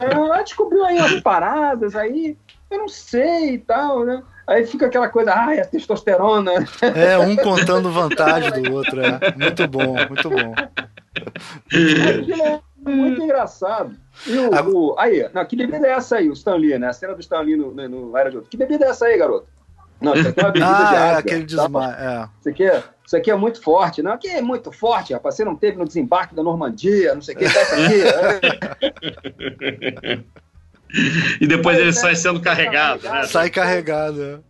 É, 0.00 0.14
ela 0.14 0.42
descobriu 0.42 0.84
aí 0.84 0.98
umas 0.98 1.20
paradas, 1.20 1.94
aí 1.94 2.36
eu 2.70 2.78
não 2.78 2.88
sei 2.88 3.54
e 3.54 3.58
tal, 3.58 4.04
né? 4.04 4.22
Aí 4.46 4.66
fica 4.66 4.86
aquela 4.86 5.08
coisa, 5.08 5.32
ai, 5.32 5.58
a 5.60 5.64
testosterona. 5.64 6.52
É, 6.94 7.16
um 7.18 7.34
contando 7.36 7.90
vantagem 7.90 8.62
do 8.62 8.74
outro, 8.74 9.00
é. 9.00 9.18
Muito 9.38 9.66
bom, 9.68 9.94
muito 10.08 10.28
bom. 10.28 10.54
É 12.86 12.90
muito 12.90 13.22
engraçado. 13.22 13.96
E 14.26 14.36
o, 14.36 14.50
o, 14.50 14.98
aí, 14.98 15.28
não, 15.32 15.44
que 15.44 15.56
bebida 15.56 15.86
é 15.86 15.92
essa 15.92 16.16
aí, 16.16 16.28
o 16.28 16.32
Stan 16.32 16.56
Lee, 16.56 16.78
né? 16.78 16.88
A 16.88 16.92
cena 16.92 17.14
do 17.14 17.20
Stan 17.20 17.40
Lee 17.40 17.56
no, 17.56 17.72
no, 17.72 17.88
no 17.88 18.16
Era 18.16 18.30
de 18.30 18.36
Outro. 18.36 18.50
Que 18.50 18.56
bebida 18.56 18.84
é 18.86 18.88
essa 18.88 19.06
aí, 19.06 19.18
garoto? 19.18 19.46
Não, 20.00 20.14
isso 20.14 20.28
aqui 20.28 20.40
é 20.40 20.42
uma 20.42 20.52
bebida 20.52 20.70
ah, 20.70 20.90
de 20.90 20.96
água. 20.96 21.06
É, 21.06 21.18
aquele 21.18 21.44
desmaio, 21.44 21.94
é. 21.94 22.28
Isso 22.40 22.48
aqui 22.48 22.64
é, 22.64 22.82
isso 23.06 23.16
aqui 23.16 23.30
é 23.30 23.36
muito 23.36 23.62
forte. 23.62 24.02
Não, 24.02 24.12
aqui 24.12 24.28
é 24.28 24.42
muito 24.42 24.70
forte, 24.72 25.12
rapaz. 25.12 25.34
Você 25.34 25.44
não 25.44 25.56
teve 25.56 25.78
no 25.78 25.86
desembarque 25.86 26.34
da 26.34 26.42
Normandia, 26.42 27.14
não 27.14 27.22
sei 27.22 27.34
o 27.34 27.38
que, 27.38 27.44
tá 27.44 27.62
isso 27.62 27.74
aqui. 28.94 30.24
e 31.40 31.46
depois 31.46 31.78
ele 31.78 31.92
sai 31.92 32.16
sendo 32.16 32.40
carregado, 32.40 33.02
né? 33.08 33.24
Sai 33.24 33.50
carregado, 33.50 34.22
é. 34.22 34.40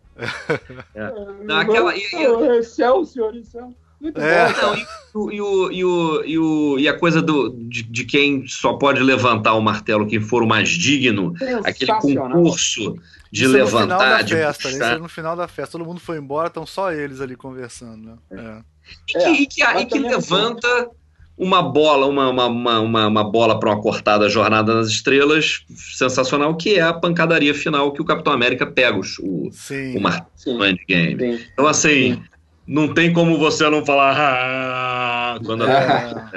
é. 0.95 1.13
Não, 1.45 1.59
aquela, 1.59 1.95
e, 1.95 2.01
e, 2.01 2.59
Excelsior, 2.59 3.35
Excelsior. 3.37 3.84
Muito 4.05 4.21
é. 4.21 4.53
bom. 4.53 5.31
e, 5.31 5.41
o, 5.41 5.73
e, 5.73 5.83
o, 5.83 6.25
e, 6.27 6.39
o, 6.39 6.79
e 6.79 6.87
a 6.87 6.93
coisa 6.93 7.23
do, 7.23 7.49
de, 7.49 7.83
de, 7.85 8.05
quem 8.05 8.47
só 8.47 8.75
pode 8.75 9.03
levantar 9.03 9.55
o 9.55 9.63
martelo, 9.63 10.07
quem 10.07 10.21
for 10.21 10.43
o 10.43 10.47
mais 10.47 10.69
digno, 10.69 11.33
aquele 11.65 11.95
concurso 11.95 12.99
de 13.33 13.45
Isso 13.45 13.53
levantar, 13.55 14.23
de 14.23 14.35
festa, 14.35 14.69
Isso 14.69 14.83
é 14.83 14.99
no 14.99 15.09
final 15.09 15.35
da 15.35 15.49
festa. 15.49 15.79
Todo 15.79 15.87
mundo 15.87 16.01
foi 16.01 16.19
embora, 16.19 16.49
estão 16.49 16.67
só 16.67 16.93
eles 16.93 17.19
ali 17.23 17.35
conversando. 17.35 18.21
Né? 18.31 18.39
É. 18.39 18.63
E 19.09 19.19
que, 19.19 19.43
e 19.43 19.47
que, 19.47 19.65
e 19.65 19.87
que 19.87 19.99
levanta 19.99 20.91
uma 21.35 21.63
bola, 21.63 22.05
uma, 22.05 22.29
uma, 22.29 22.47
uma, 22.79 23.07
uma 23.09 23.25
bola 23.25 23.59
para 23.59 23.71
uma 23.71 23.81
cortada 23.81 24.29
Jornada 24.29 24.75
nas 24.75 24.89
Estrelas, 24.89 25.65
sensacional, 25.75 26.55
que 26.55 26.75
é 26.75 26.83
a 26.83 26.93
pancadaria 26.93 27.55
final 27.55 27.91
que 27.91 28.03
o 28.03 28.05
Capitão 28.05 28.35
América 28.35 28.67
pega 28.67 28.99
o, 28.99 29.51
o 29.97 30.01
martelo 30.01 30.59
no 30.59 30.67
Endgame. 30.67 31.19
Sim. 31.19 31.45
Então, 31.55 31.67
assim, 31.67 32.15
Sim. 32.15 32.23
Não 32.67 32.93
tem 32.95 33.13
como 33.13 33.39
você 33.39 33.69
não 33.69 33.85
falar 33.85 34.15
ah, 34.17 35.39
quando 35.45 35.65
é, 35.69 36.31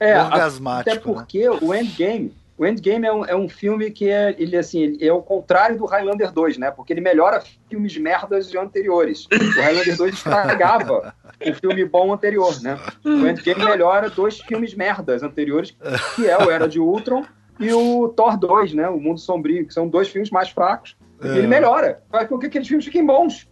é, 0.00 0.10
é 0.10 0.16
até 0.16 0.94
né? 0.94 1.00
porque 1.00 1.48
né? 1.48 1.58
o 1.60 1.74
Endgame 1.74 2.34
o 2.62 2.66
Endgame 2.66 3.06
é 3.06 3.12
um, 3.12 3.24
é 3.24 3.34
um 3.34 3.48
filme 3.48 3.90
que 3.90 4.08
é, 4.08 4.36
ele, 4.38 4.56
assim, 4.56 4.96
é 5.00 5.12
o 5.12 5.22
contrário 5.22 5.76
do 5.76 5.84
Highlander 5.84 6.30
2, 6.30 6.58
né? 6.58 6.70
Porque 6.70 6.92
ele 6.92 7.00
melhora 7.00 7.42
filmes 7.68 7.96
merdas 7.96 8.54
anteriores. 8.54 9.26
O 9.32 9.60
Highlander 9.60 9.96
2 9.96 10.14
estragava 10.14 11.12
o 11.44 11.54
filme 11.54 11.84
bom 11.84 12.12
anterior, 12.12 12.54
né? 12.62 12.78
O 13.04 13.26
Endgame 13.26 13.64
melhora 13.64 14.08
dois 14.10 14.38
filmes 14.38 14.74
merdas 14.74 15.24
anteriores, 15.24 15.74
que 16.14 16.28
é 16.28 16.38
o 16.38 16.50
Era 16.50 16.68
de 16.68 16.78
Ultron 16.78 17.24
e 17.58 17.72
o 17.72 18.08
Thor 18.10 18.36
2, 18.36 18.74
né? 18.74 18.88
O 18.88 19.00
Mundo 19.00 19.18
Sombrio, 19.18 19.66
que 19.66 19.74
são 19.74 19.88
dois 19.88 20.08
filmes 20.08 20.30
mais 20.30 20.50
fracos. 20.50 20.96
É. 21.20 21.38
Ele 21.38 21.46
melhora, 21.46 22.02
faz 22.10 22.28
com 22.28 22.38
que 22.38 22.46
aqueles 22.46 22.68
filmes 22.68 22.84
fiquem 22.84 23.04
bons. 23.04 23.48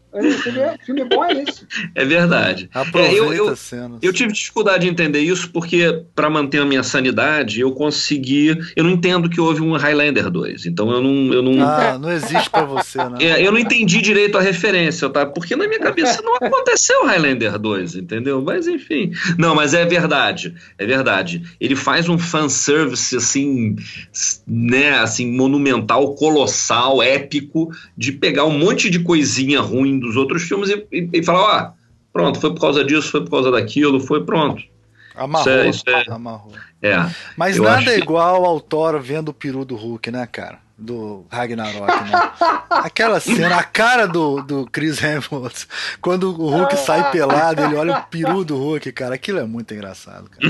Filme 0.85 1.05
bom 1.05 1.24
é 1.24 1.45
isso. 1.45 1.66
É 1.95 2.05
verdade. 2.05 2.69
Aproveita 2.74 3.15
é, 3.15 3.19
eu, 3.19 3.32
eu. 3.32 3.55
Eu 4.03 4.12
tive 4.12 4.32
dificuldade 4.32 4.85
de 4.85 4.91
entender 4.91 5.20
isso 5.20 5.51
porque, 5.51 6.03
para 6.15 6.28
manter 6.28 6.59
a 6.59 6.65
minha 6.65 6.82
sanidade, 6.82 7.61
eu 7.61 7.70
consegui. 7.73 8.59
Eu 8.74 8.85
não 8.85 8.91
entendo 8.91 9.28
que 9.31 9.41
houve 9.41 9.62
um 9.62 9.77
Highlander 9.77 10.28
2. 10.28 10.66
Então 10.66 10.91
eu 10.91 11.01
não. 11.01 11.32
Eu 11.32 11.43
não 11.43 11.62
ah, 11.65 11.97
não 11.99 12.11
existe 12.11 12.51
para 12.51 12.65
você, 12.65 12.99
né? 12.99 13.19
É, 13.31 13.47
eu 13.47 13.53
não 13.53 13.59
entendi 13.59 14.01
direito 14.01 14.39
a 14.39 14.41
referência, 14.41 15.09
tá? 15.09 15.27
Porque 15.27 15.55
na 15.55 15.69
minha 15.69 15.78
cabeça 15.78 16.23
não 16.23 16.37
aconteceu 16.37 17.05
Highlander 17.05 17.59
2, 17.59 17.97
entendeu? 17.97 18.43
Mas 18.43 18.66
enfim. 18.66 19.12
Não, 19.39 19.55
mas 19.55 19.74
é 19.74 19.85
verdade. 19.85 20.55
É 20.78 20.87
verdade. 20.87 21.43
Ele 21.61 21.77
faz 21.77 22.09
um 22.09 22.19
fanservice 22.19 23.16
assim, 23.16 23.77
né? 24.47 24.99
Assim, 24.99 25.31
monumental, 25.31 26.15
colossal, 26.15 27.03
épico, 27.03 27.70
de 27.97 28.12
pegar 28.12 28.45
um 28.45 28.59
monte 28.59 28.91
de 28.91 28.99
coisinha 29.01 29.61
ruim 29.61 30.00
dos 30.01 30.17
outros 30.17 30.43
filmes 30.43 30.71
e, 30.71 30.87
e, 30.91 31.11
e 31.13 31.23
falar, 31.23 31.69
ó, 31.69 31.73
pronto, 32.13 32.41
foi 32.41 32.53
por 32.53 32.61
causa 32.61 32.85
disso, 32.85 33.11
foi 33.11 33.21
por 33.23 33.31
causa 33.31 33.51
daquilo, 33.51 34.01
foi 34.01 34.25
pronto. 34.25 34.63
Amarrou, 35.15 35.67
isso 35.67 35.85
é, 35.89 36.01
isso 36.01 36.11
é... 36.11 36.15
amarrou. 36.15 36.53
É, 36.83 36.97
Mas 37.37 37.59
nada 37.59 37.93
é 37.93 37.99
igual 37.99 38.45
ao 38.45 38.61
Thor 38.61 38.99
vendo 39.01 39.29
o 39.29 39.35
peru 39.35 39.65
do 39.65 39.77
Hulk, 39.77 40.11
né, 40.11 40.27
cara? 40.27 40.59
Do 40.81 41.27
Ragnarok, 41.31 41.86
né? 41.86 42.32
Aquela 42.70 43.20
cena, 43.20 43.57
a 43.57 43.62
cara 43.62 44.07
do, 44.07 44.43
do 44.43 44.66
Chris 44.70 45.02
Hemsworth, 45.02 45.66
quando 46.01 46.31
o 46.31 46.48
Hulk 46.48 46.77
sai 46.77 47.11
pelado, 47.11 47.62
ele 47.62 47.77
olha 47.77 47.98
o 47.98 48.02
peru 48.05 48.44
do 48.44 48.57
Hulk, 48.57 48.90
cara, 48.93 49.15
aquilo 49.15 49.39
é 49.39 49.44
muito 49.44 49.74
engraçado, 49.74 50.31
cara. 50.31 50.48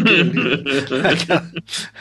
Aquela, 1.12 1.51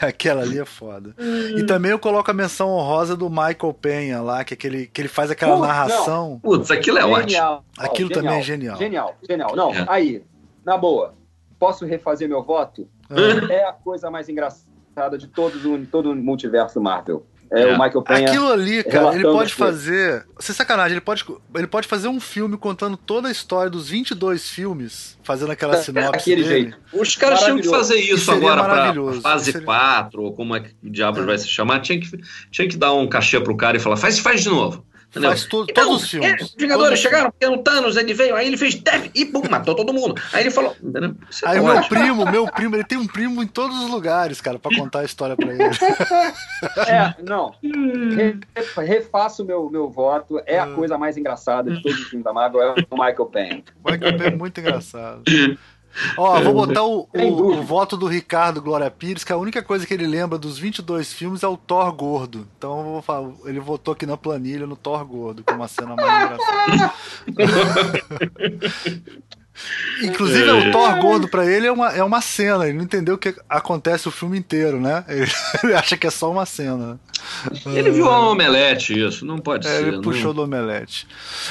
aquela, 0.00 0.42
ali 0.42 0.60
é 0.60 0.64
foda. 0.64 1.14
E 1.56 1.64
também 1.64 1.90
eu 1.90 1.98
coloco 1.98 2.30
a 2.30 2.34
menção 2.34 2.68
honrosa 2.68 3.16
do 3.16 3.28
Michael 3.28 3.74
Penha 3.80 4.22
lá, 4.22 4.44
que, 4.44 4.54
é 4.54 4.56
aquele, 4.56 4.86
que 4.86 5.00
ele 5.00 5.08
faz 5.08 5.30
aquela 5.30 5.56
Putz, 5.56 5.66
narração. 5.66 6.40
Putz, 6.40 6.70
aquilo 6.70 6.98
é 6.98 7.02
genial. 7.02 7.54
ótimo. 7.54 7.64
Aquilo 7.78 8.08
genial, 8.08 8.24
também 8.24 8.38
é 8.38 8.42
genial. 8.42 8.76
Genial, 8.76 9.16
genial. 9.28 9.56
Não, 9.56 9.74
é. 9.74 9.84
aí, 9.88 10.22
na 10.64 10.76
boa, 10.78 11.14
posso 11.58 11.84
refazer 11.84 12.28
meu 12.28 12.42
voto? 12.44 12.88
É, 13.10 13.54
é 13.54 13.68
a 13.68 13.72
coisa 13.72 14.08
mais 14.08 14.28
engraçada 14.28 15.18
de 15.18 15.26
todo, 15.26 15.86
todo 15.86 16.12
o 16.12 16.14
multiverso 16.14 16.80
Marvel. 16.80 17.26
É, 17.52 17.62
é, 17.62 17.66
o 17.66 17.72
Michael 17.72 18.02
Penha. 18.02 18.28
Aquilo 18.28 18.52
ali, 18.52 18.84
cara, 18.84 19.14
ele 19.14 19.24
pode 19.24 19.52
fazer. 19.52 20.24
Sem 20.38 20.54
sacanagem, 20.54 20.92
ele 20.92 21.00
pode, 21.00 21.24
ele 21.54 21.66
pode 21.66 21.88
fazer 21.88 22.06
um 22.06 22.20
filme 22.20 22.56
contando 22.56 22.96
toda 22.96 23.28
a 23.28 23.30
história 23.30 23.68
dos 23.68 23.88
22 23.88 24.48
filmes, 24.48 25.18
fazendo 25.22 25.50
aquela 25.50 25.74
é, 25.74 25.82
sinopse. 25.82 26.12
Daquele 26.12 26.44
jeito. 26.44 26.78
Os 26.92 27.16
caras 27.16 27.42
tinham 27.42 27.58
que 27.58 27.68
fazer 27.68 27.96
isso 27.96 28.30
agora 28.30 28.62
pra 28.62 28.94
fase 29.20 29.52
seria... 29.52 29.66
4, 29.66 30.22
ou 30.22 30.32
como 30.32 30.54
é 30.54 30.60
que 30.60 30.70
o 30.82 30.90
diabo 30.90 31.20
é. 31.20 31.24
vai 31.24 31.38
se 31.38 31.48
chamar. 31.48 31.80
Tinha 31.80 31.98
que, 31.98 32.08
tinha 32.50 32.68
que 32.68 32.76
dar 32.76 32.92
um 32.94 33.08
cachê 33.08 33.40
pro 33.40 33.56
cara 33.56 33.76
e 33.76 33.80
falar: 33.80 33.96
faz, 33.96 34.18
faz 34.18 34.42
de 34.42 34.48
novo. 34.48 34.84
Entendeu? 35.10 35.30
Faz 35.30 35.44
então, 35.44 35.66
todos 35.66 36.02
os 36.04 36.10
filmes. 36.10 36.30
É, 36.30 36.44
os 36.44 36.54
Vingadores 36.54 36.90
todos 36.90 37.00
chegaram, 37.00 37.30
porque 37.32 37.46
o 37.46 37.58
Thanos 37.58 37.96
ele 37.96 38.14
veio, 38.14 38.36
aí 38.36 38.46
ele 38.46 38.56
fez 38.56 38.76
def 38.76 39.10
e 39.12 39.24
pum, 39.24 39.42
matou 39.50 39.74
todo 39.74 39.92
mundo. 39.92 40.14
Aí 40.32 40.44
ele 40.44 40.52
falou. 40.52 40.76
Aí 41.44 41.58
o 41.58 41.64
meu 41.64 41.82
primo, 41.88 42.30
meu 42.30 42.46
primo, 42.46 42.76
ele 42.76 42.84
tem 42.84 42.96
um 42.96 43.08
primo 43.08 43.42
em 43.42 43.46
todos 43.46 43.76
os 43.82 43.90
lugares, 43.90 44.40
cara, 44.40 44.56
pra 44.56 44.74
contar 44.76 45.00
a 45.00 45.04
história 45.04 45.36
pra 45.36 45.52
ele. 45.52 45.60
É, 46.86 47.14
não. 47.22 47.54
Re, 47.62 48.38
refaço 48.84 49.44
meu, 49.44 49.68
meu 49.70 49.88
voto. 49.88 50.40
É 50.46 50.58
a 50.58 50.64
ah. 50.64 50.74
coisa 50.74 50.98
mais 50.98 51.16
engraçada 51.16 51.70
de 51.70 51.82
todos 51.82 51.98
os 51.98 52.08
filmes 52.08 52.24
da 52.24 52.32
Marvel, 52.32 52.62
é 52.62 52.74
o 52.90 52.96
Michael 52.96 53.26
Payne. 53.26 53.64
Michael 53.84 54.18
Payne 54.18 54.34
é 54.34 54.36
muito 54.36 54.60
engraçado. 54.60 55.22
Ó, 56.16 56.40
vou 56.40 56.54
botar 56.54 56.84
o, 56.84 57.08
o, 57.12 57.58
o, 57.58 57.62
voto 57.62 57.96
do 57.96 58.06
Ricardo 58.06 58.62
Glória 58.62 58.90
Pires, 58.90 59.24
que 59.24 59.32
a 59.32 59.36
única 59.36 59.62
coisa 59.62 59.86
que 59.86 59.92
ele 59.92 60.06
lembra 60.06 60.38
dos 60.38 60.58
22 60.58 61.12
filmes 61.12 61.42
é 61.42 61.48
o 61.48 61.56
Thor 61.56 61.92
gordo. 61.92 62.46
Então 62.56 62.78
eu 62.78 62.84
vou 62.84 63.02
falar, 63.02 63.30
ele 63.44 63.60
votou 63.60 63.92
aqui 63.92 64.06
na 64.06 64.16
planilha 64.16 64.66
no 64.66 64.76
Thor 64.76 65.04
gordo, 65.04 65.42
que 65.42 65.52
é 65.52 65.56
uma 65.56 65.68
cena 65.68 65.96
mais 65.96 66.24
engraçada. 66.24 66.94
Inclusive, 70.02 70.48
é. 70.48 70.52
o 70.52 70.72
Thor 70.72 70.98
gordo 70.98 71.28
pra 71.28 71.44
ele 71.44 71.66
é 71.66 71.72
uma, 71.72 71.90
é 71.90 72.02
uma 72.02 72.20
cena, 72.20 72.66
ele 72.66 72.76
não 72.76 72.84
entendeu 72.84 73.14
o 73.14 73.18
que 73.18 73.34
acontece 73.48 74.08
o 74.08 74.10
filme 74.10 74.38
inteiro, 74.38 74.80
né? 74.80 75.04
Ele, 75.10 75.30
ele 75.62 75.74
acha 75.74 75.96
que 75.96 76.06
é 76.06 76.10
só 76.10 76.30
uma 76.30 76.46
cena. 76.46 76.98
Ele 77.66 77.90
viu 77.90 78.06
um 78.06 78.28
omelete, 78.28 78.98
isso, 78.98 79.26
não 79.26 79.38
pode 79.38 79.66
é, 79.66 79.70
ser. 79.70 79.82
Ele 79.82 79.96
não... 79.96 80.02
puxou 80.02 80.32
do 80.32 80.42
omelete. 80.42 81.06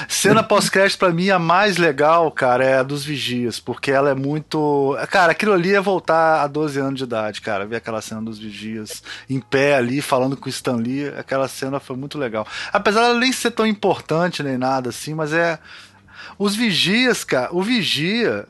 Cena 0.07 0.41
pós-crédito, 0.41 0.97
pra 0.97 1.11
mim, 1.11 1.29
a 1.29 1.37
mais 1.37 1.77
legal, 1.77 2.31
cara, 2.31 2.63
é 2.63 2.77
a 2.77 2.83
dos 2.83 3.03
Vigias, 3.05 3.59
porque 3.59 3.91
ela 3.91 4.09
é 4.09 4.15
muito. 4.15 4.97
Cara, 5.09 5.31
aquilo 5.31 5.53
ali 5.53 5.75
é 5.75 5.81
voltar 5.81 6.41
a 6.41 6.47
12 6.47 6.79
anos 6.79 6.97
de 6.97 7.03
idade, 7.03 7.41
cara. 7.41 7.65
Ver 7.65 7.77
aquela 7.77 8.01
cena 8.01 8.21
dos 8.21 8.39
Vigias 8.39 9.03
em 9.29 9.39
pé 9.39 9.75
ali, 9.75 10.01
falando 10.01 10.35
com 10.35 10.47
o 10.47 10.49
Stan 10.49 10.75
Lee, 10.75 11.07
aquela 11.09 11.47
cena 11.47 11.79
foi 11.79 11.95
muito 11.95 12.17
legal. 12.17 12.47
Apesar 12.73 13.01
dela 13.01 13.19
nem 13.19 13.31
ser 13.31 13.51
tão 13.51 13.67
importante 13.67 14.41
nem 14.41 14.57
nada 14.57 14.89
assim, 14.89 15.13
mas 15.13 15.33
é 15.33 15.59
os 16.39 16.55
Vigias, 16.55 17.25
cara, 17.25 17.49
o 17.51 17.61
Vigia 17.61 18.47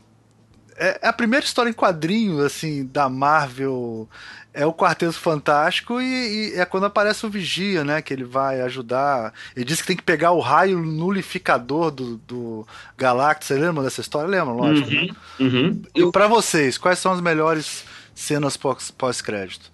é, 0.77 0.99
é 1.01 1.07
a 1.09 1.13
primeira 1.13 1.45
história 1.45 1.69
em 1.69 1.73
quadrinho, 1.73 2.45
assim, 2.45 2.85
da 2.85 3.09
Marvel. 3.09 4.07
É 4.51 4.65
o 4.65 4.73
Quarteto 4.73 5.13
Fantástico 5.13 6.01
e, 6.01 6.53
e, 6.53 6.53
é 6.55 6.65
quando 6.65 6.85
aparece 6.85 7.23
o 7.25 7.29
Vigia, 7.29 7.83
né? 7.83 8.01
Que 8.01 8.13
ele 8.13 8.23
vai 8.23 8.61
ajudar. 8.61 9.31
Ele 9.55 9.63
diz 9.63 9.79
que 9.79 9.87
tem 9.87 9.95
que 9.95 10.03
pegar 10.03 10.31
o 10.31 10.39
raio 10.39 10.79
nulificador 10.79 11.91
do, 11.91 12.17
do 12.17 12.67
Galactus. 12.97 13.47
Você 13.47 13.53
lembra 13.55 13.83
dessa 13.83 14.01
história? 14.01 14.27
Lembra, 14.27 14.53
lógico. 14.53 14.89
Uhum, 14.89 15.05
né? 15.05 15.15
uhum. 15.39 15.81
E 15.93 16.11
para 16.11 16.27
vocês, 16.27 16.77
quais 16.77 16.97
são 16.97 17.11
as 17.11 17.21
melhores 17.21 17.83
cenas 18.15 18.57
pós-crédito? 18.57 19.71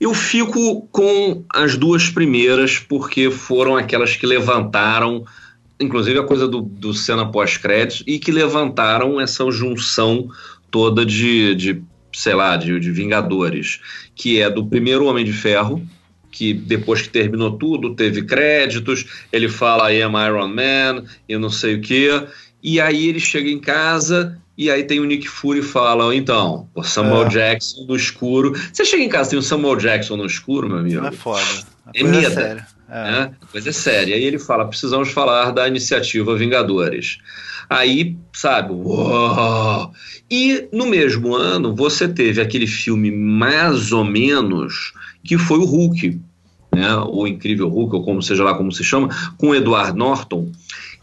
Eu 0.00 0.14
fico 0.14 0.86
com 0.92 1.44
as 1.52 1.76
duas 1.76 2.08
primeiras, 2.08 2.78
porque 2.78 3.30
foram 3.30 3.76
aquelas 3.76 4.16
que 4.16 4.26
levantaram 4.26 5.24
inclusive 5.80 6.18
a 6.18 6.24
coisa 6.24 6.46
do, 6.46 6.60
do 6.62 6.94
cena 6.94 7.26
pós-créditos, 7.26 8.04
e 8.06 8.18
que 8.18 8.32
levantaram 8.32 9.20
essa 9.20 9.48
junção 9.50 10.28
toda 10.70 11.04
de, 11.04 11.54
de 11.54 11.82
sei 12.12 12.34
lá, 12.34 12.56
de, 12.56 12.78
de 12.78 12.90
Vingadores, 12.90 13.80
que 14.14 14.40
é 14.40 14.48
do 14.48 14.64
primeiro 14.64 15.06
Homem 15.06 15.24
de 15.24 15.32
Ferro, 15.32 15.86
que 16.30 16.52
depois 16.52 17.02
que 17.02 17.08
terminou 17.08 17.52
tudo, 17.52 17.94
teve 17.94 18.22
créditos, 18.22 19.06
ele 19.32 19.48
fala 19.48 19.92
I 19.92 20.02
am 20.02 20.14
Iron 20.14 20.48
Man 20.48 21.04
e 21.28 21.36
não 21.38 21.50
sei 21.50 21.76
o 21.76 21.80
que, 21.80 22.08
e 22.62 22.80
aí 22.80 23.08
ele 23.08 23.20
chega 23.20 23.48
em 23.48 23.60
casa 23.60 24.36
e 24.56 24.70
aí 24.70 24.84
tem 24.84 25.00
o 25.00 25.04
Nick 25.04 25.28
Fury 25.28 25.60
e 25.60 25.62
fala, 25.62 26.14
então, 26.14 26.68
o 26.74 26.82
Samuel 26.82 27.26
é. 27.26 27.28
Jackson 27.28 27.86
no 27.86 27.96
escuro. 27.96 28.54
Você 28.72 28.84
chega 28.84 29.02
em 29.02 29.08
casa 29.08 29.30
tem 29.30 29.38
o 29.38 29.42
Samuel 29.42 29.76
Jackson 29.76 30.16
no 30.16 30.26
escuro, 30.26 30.68
meu 30.68 30.78
amigo? 30.78 31.00
Não 31.00 31.08
é 31.08 31.12
foda. 31.12 31.42
É, 31.92 32.00
é 32.00 32.04
medo. 32.04 32.62
É. 32.88 33.10
Né? 33.10 33.34
Coisa 33.50 33.72
séria. 33.72 34.14
Aí 34.14 34.24
ele 34.24 34.38
fala: 34.38 34.66
precisamos 34.66 35.10
falar 35.10 35.50
da 35.50 35.66
iniciativa 35.66 36.36
Vingadores. 36.36 37.18
Aí, 37.68 38.16
sabe, 38.32 38.72
uou! 38.72 39.90
E 40.30 40.68
no 40.72 40.86
mesmo 40.86 41.34
ano 41.34 41.74
você 41.74 42.08
teve 42.08 42.40
aquele 42.40 42.66
filme 42.66 43.10
mais 43.10 43.92
ou 43.92 44.04
menos 44.04 44.92
que 45.24 45.38
foi 45.38 45.58
o 45.58 45.64
Hulk, 45.64 46.20
né? 46.74 46.94
O 47.08 47.26
Incrível 47.26 47.68
Hulk, 47.68 47.96
ou 47.96 48.04
como 48.04 48.22
seja 48.22 48.44
lá 48.44 48.54
como 48.54 48.70
se 48.70 48.84
chama, 48.84 49.08
com 49.38 49.48
o 49.48 49.54
Edward 49.54 49.96
Norton, 49.96 50.52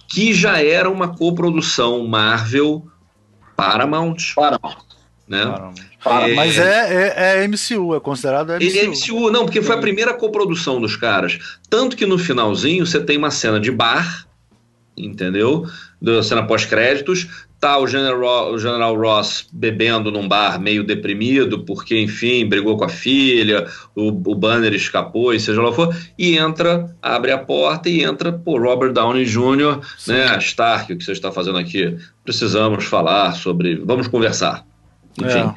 que 0.08 0.34
já 0.34 0.62
era 0.62 0.90
uma 0.90 1.16
coprodução 1.16 2.06
Marvel 2.08 2.86
Paramount. 3.56 4.18
Paramount. 4.36 4.91
Né? 5.32 5.44
É... 6.06 6.34
Mas 6.36 6.58
é, 6.58 7.40
é, 7.40 7.44
é, 7.44 7.48
MCU, 7.48 7.96
é 7.96 8.02
considerado 8.02 8.50
MCU. 8.50 8.64
Ele 8.64 8.80
é 8.80 8.88
MCU, 8.88 9.32
não, 9.32 9.46
porque 9.46 9.62
foi 9.62 9.76
a 9.76 9.80
primeira 9.80 10.14
coprodução 10.14 10.82
dos 10.82 10.98
caras. 10.98 11.40
Tanto 11.70 11.96
que 11.96 12.06
no 12.06 12.18
finalzinho 12.18 12.86
você 12.86 13.00
tem 13.00 13.18
uma 13.18 13.32
cena 13.32 13.58
de 13.58 13.72
bar, 13.72 14.28
entendeu? 14.98 15.66
Da 16.02 16.22
cena 16.22 16.44
pós-créditos. 16.44 17.48
Tá 17.62 17.78
o 17.78 17.88
General, 17.88 18.52
o 18.52 18.58
General 18.58 18.94
Ross 18.94 19.48
bebendo 19.54 20.12
num 20.12 20.28
bar 20.28 20.60
meio 20.60 20.84
deprimido, 20.84 21.64
porque, 21.64 21.98
enfim, 21.98 22.46
brigou 22.46 22.76
com 22.76 22.84
a 22.84 22.90
filha, 22.90 23.68
o, 23.96 24.08
o 24.08 24.36
banner 24.36 24.74
escapou 24.74 25.32
e 25.34 25.40
seja 25.40 25.62
lá 25.62 25.70
o 25.70 25.74
for. 25.74 25.96
E 26.18 26.36
entra, 26.36 26.94
abre 27.02 27.32
a 27.32 27.38
porta 27.38 27.88
e 27.88 28.04
entra, 28.04 28.34
pô, 28.34 28.58
Robert 28.58 28.92
Downey 28.92 29.24
Jr., 29.24 29.80
Sim. 29.98 30.14
né? 30.14 30.38
Stark, 30.40 30.92
o 30.92 30.98
que 30.98 31.06
você 31.06 31.14
está 31.14 31.32
fazendo 31.32 31.60
aqui? 31.60 31.96
Precisamos 32.26 32.84
falar 32.84 33.34
sobre. 33.34 33.76
Vamos 33.76 34.08
conversar. 34.08 34.66
Enfim. 35.20 35.40
É. 35.40 35.56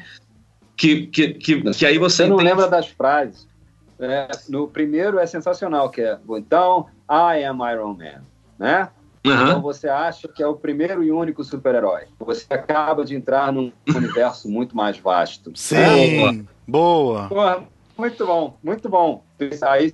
Que, 0.77 1.07
que, 1.07 1.33
que, 1.33 1.61
que 1.71 1.85
aí 1.85 1.97
você. 1.97 2.23
Você 2.23 2.29
não 2.29 2.37
lembra 2.37 2.67
das 2.67 2.87
frases. 2.87 3.47
É, 3.97 4.27
no 4.49 4.67
primeiro 4.67 5.19
é 5.19 5.25
sensacional, 5.25 5.89
que 5.89 6.01
é 6.01 6.19
então, 6.37 6.87
I 7.09 7.45
am 7.45 7.59
Iron 7.71 7.93
Man, 7.93 8.23
né? 8.59 8.89
Uhum. 9.25 9.33
Então 9.33 9.61
você 9.61 9.87
acha 9.87 10.27
que 10.27 10.43
é 10.43 10.47
o 10.47 10.53
primeiro 10.53 11.03
e 11.03 11.11
único 11.11 11.43
super-herói. 11.43 12.03
Você 12.19 12.45
acaba 12.53 13.03
de 13.03 13.15
entrar 13.15 13.51
num 13.51 13.71
universo 13.87 14.47
muito 14.47 14.75
mais 14.77 14.99
vasto. 14.99 15.51
Sim, 15.55 16.45
boa. 16.67 17.27
boa. 17.27 17.63
muito 17.97 18.25
bom, 18.25 18.57
muito 18.61 18.87
bom. 18.87 19.23
Aí, 19.63 19.93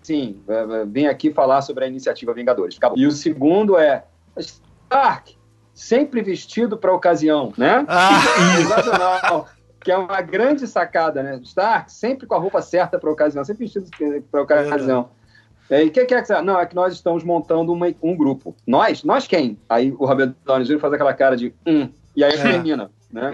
sim, 0.00 0.40
é, 0.48 0.54
é, 0.54 0.84
vim 0.86 1.06
aqui 1.06 1.30
falar 1.30 1.60
sobre 1.60 1.84
a 1.84 1.88
iniciativa 1.88 2.32
Vingadores. 2.32 2.78
E 2.96 3.06
o 3.06 3.10
segundo 3.10 3.76
é 3.76 4.04
Stark, 4.38 5.36
sempre 5.74 6.22
vestido 6.22 6.78
para 6.78 6.94
ocasião, 6.94 7.52
né? 7.58 7.84
Ah. 7.88 8.20
Sensacional 8.56 9.48
que 9.84 9.92
é 9.92 9.98
uma 9.98 10.22
grande 10.22 10.66
sacada, 10.66 11.22
né? 11.22 11.38
Stark 11.44 11.92
sempre 11.92 12.26
com 12.26 12.34
a 12.34 12.38
roupa 12.38 12.62
certa 12.62 12.98
para 12.98 13.10
a 13.10 13.12
ocasião, 13.12 13.44
sempre 13.44 13.66
vestido 13.66 13.90
para 14.30 14.40
a 14.40 14.42
ocasião. 14.42 15.10
É, 15.68 15.84
e 15.84 15.88
o 15.88 15.90
que, 15.90 16.04
que 16.04 16.14
é 16.14 16.22
que 16.22 16.42
Não, 16.42 16.58
é 16.58 16.66
que 16.66 16.74
nós 16.74 16.94
estamos 16.94 17.22
montando 17.22 17.72
uma, 17.72 17.86
um 18.02 18.16
grupo. 18.16 18.56
Nós? 18.66 19.04
Nós 19.04 19.26
quem? 19.26 19.58
Aí 19.68 19.92
o 19.92 20.06
Robert 20.06 20.34
Downey 20.44 20.66
Jr. 20.66 20.78
faz 20.78 20.92
aquela 20.92 21.12
cara 21.14 21.36
de 21.36 21.54
hum, 21.66 21.88
e 22.16 22.24
aí 22.24 22.34
é. 22.34 22.42
termina. 22.42 22.90
Né? 23.12 23.30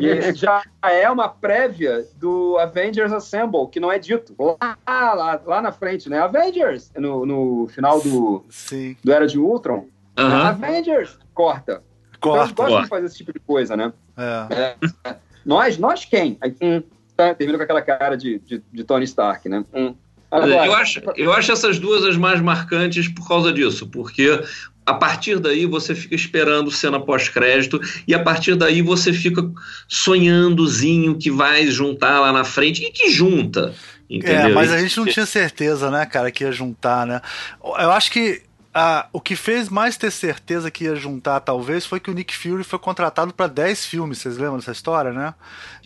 e 0.00 0.32
já 0.32 0.62
é 0.80 1.10
uma 1.10 1.28
prévia 1.28 2.06
do 2.16 2.56
Avengers 2.58 3.12
Assemble, 3.12 3.66
que 3.68 3.80
não 3.80 3.90
é 3.90 3.98
dito. 3.98 4.32
Lá, 4.38 4.78
lá, 4.86 5.40
lá 5.44 5.60
na 5.60 5.72
frente, 5.72 6.08
né? 6.08 6.20
Avengers! 6.20 6.92
No, 6.96 7.26
no 7.26 7.66
final 7.66 8.00
do, 8.00 8.44
Sim. 8.48 8.96
do 9.02 9.12
Era 9.12 9.26
de 9.26 9.38
Ultron. 9.38 9.86
Avengers! 10.16 11.18
Corta. 11.32 11.82
Corta. 12.20 12.52
Então, 12.52 12.64
gostam 12.66 12.82
de 12.82 12.88
fazer 12.88 13.06
esse 13.06 13.16
tipo 13.16 13.32
de 13.32 13.40
coisa, 13.40 13.76
né? 13.76 13.92
É. 14.16 14.76
é. 15.04 15.16
Nós? 15.44 15.76
Nós 15.78 16.04
quem? 16.04 16.38
Aí, 16.40 16.54
hum, 16.60 16.82
tá, 17.16 17.34
termina 17.34 17.58
com 17.58 17.64
aquela 17.64 17.82
cara 17.82 18.16
de, 18.16 18.38
de, 18.38 18.62
de 18.72 18.84
Tony 18.84 19.04
Stark, 19.04 19.48
né? 19.48 19.64
Hum. 19.74 19.94
Agora, 20.30 20.66
eu, 20.66 20.74
acho, 20.74 21.00
eu 21.16 21.32
acho 21.32 21.52
essas 21.52 21.78
duas 21.78 22.04
as 22.04 22.16
mais 22.16 22.40
marcantes 22.40 23.06
por 23.06 23.28
causa 23.28 23.52
disso, 23.52 23.86
porque 23.86 24.42
a 24.84 24.94
partir 24.94 25.38
daí 25.38 25.64
você 25.64 25.94
fica 25.94 26.14
esperando 26.14 26.72
cena 26.72 26.98
pós-crédito 26.98 27.80
e 28.06 28.14
a 28.14 28.18
partir 28.22 28.56
daí 28.56 28.82
você 28.82 29.12
fica 29.12 29.48
sonhandozinho 29.86 31.16
que 31.16 31.30
vai 31.30 31.66
juntar 31.68 32.20
lá 32.20 32.32
na 32.32 32.42
frente 32.42 32.82
e 32.84 32.90
que 32.90 33.10
junta. 33.10 33.74
Entendeu? 34.10 34.50
É, 34.50 34.52
mas 34.52 34.72
a 34.72 34.78
gente 34.78 34.96
não 34.98 35.06
tinha 35.06 35.24
certeza, 35.24 35.90
né, 35.90 36.04
cara, 36.04 36.30
que 36.30 36.44
ia 36.44 36.52
juntar, 36.52 37.06
né? 37.06 37.20
Eu 37.62 37.90
acho 37.92 38.10
que 38.10 38.42
ah, 38.74 39.06
o 39.12 39.20
que 39.20 39.36
fez 39.36 39.68
mais 39.68 39.96
ter 39.96 40.10
certeza 40.10 40.68
que 40.68 40.84
ia 40.84 40.96
juntar, 40.96 41.38
talvez, 41.38 41.86
foi 41.86 42.00
que 42.00 42.10
o 42.10 42.14
Nick 42.14 42.36
Fury 42.36 42.64
foi 42.64 42.78
contratado 42.78 43.32
para 43.32 43.46
10 43.46 43.86
filmes. 43.86 44.18
Vocês 44.18 44.36
lembram 44.36 44.56
dessa 44.56 44.72
história, 44.72 45.12
né? 45.12 45.32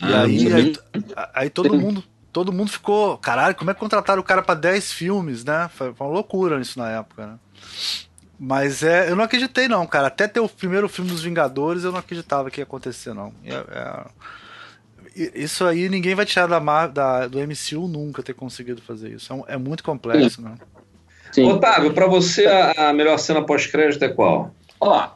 E 0.01 0.05
ah, 0.11 0.23
aí, 0.23 0.53
aí, 0.53 0.75
aí, 1.35 1.49
todo 1.51 1.77
mundo. 1.77 2.03
Todo 2.31 2.53
mundo 2.53 2.69
ficou, 2.69 3.17
caralho, 3.17 3.55
como 3.55 3.71
é 3.71 3.73
que 3.73 3.79
contrataram 3.79 4.21
o 4.21 4.23
cara 4.23 4.43
para 4.43 4.53
10 4.53 4.93
filmes, 4.93 5.43
né? 5.43 5.67
Foi 5.73 5.93
uma 5.99 6.09
loucura 6.09 6.61
isso 6.61 6.77
na 6.77 6.87
época, 6.87 7.25
né? 7.25 7.39
Mas 8.39 8.83
é, 8.83 9.09
eu 9.09 9.15
não 9.15 9.23
acreditei, 9.23 9.67
não, 9.67 9.85
cara. 9.87 10.07
Até 10.07 10.27
ter 10.27 10.39
o 10.39 10.47
primeiro 10.47 10.87
filme 10.87 11.09
dos 11.09 11.23
Vingadores, 11.23 11.83
eu 11.83 11.91
não 11.91 11.97
acreditava 11.97 12.51
que 12.51 12.61
ia 12.61 12.63
acontecer, 12.63 13.15
não. 13.15 13.33
É, 13.43 13.55
é, 15.15 15.31
isso 15.33 15.65
aí 15.65 15.89
ninguém 15.89 16.13
vai 16.13 16.25
tirar 16.25 16.45
da, 16.45 16.87
da, 16.87 17.27
do 17.27 17.39
MCU 17.39 17.87
nunca 17.87 18.21
ter 18.21 18.33
conseguido 18.33 18.79
fazer 18.79 19.09
isso. 19.09 19.33
É, 19.47 19.55
é 19.55 19.57
muito 19.57 19.83
complexo, 19.83 20.39
né? 20.41 20.53
Sim. 21.31 21.51
Otávio, 21.51 21.93
para 21.93 22.07
você 22.07 22.45
a, 22.45 22.89
a, 22.89 22.93
melhor 22.93 23.17
cena 23.17 23.41
pós-crédito 23.41 24.03
é 24.03 24.09
qual? 24.09 24.51
Ó, 24.79 25.09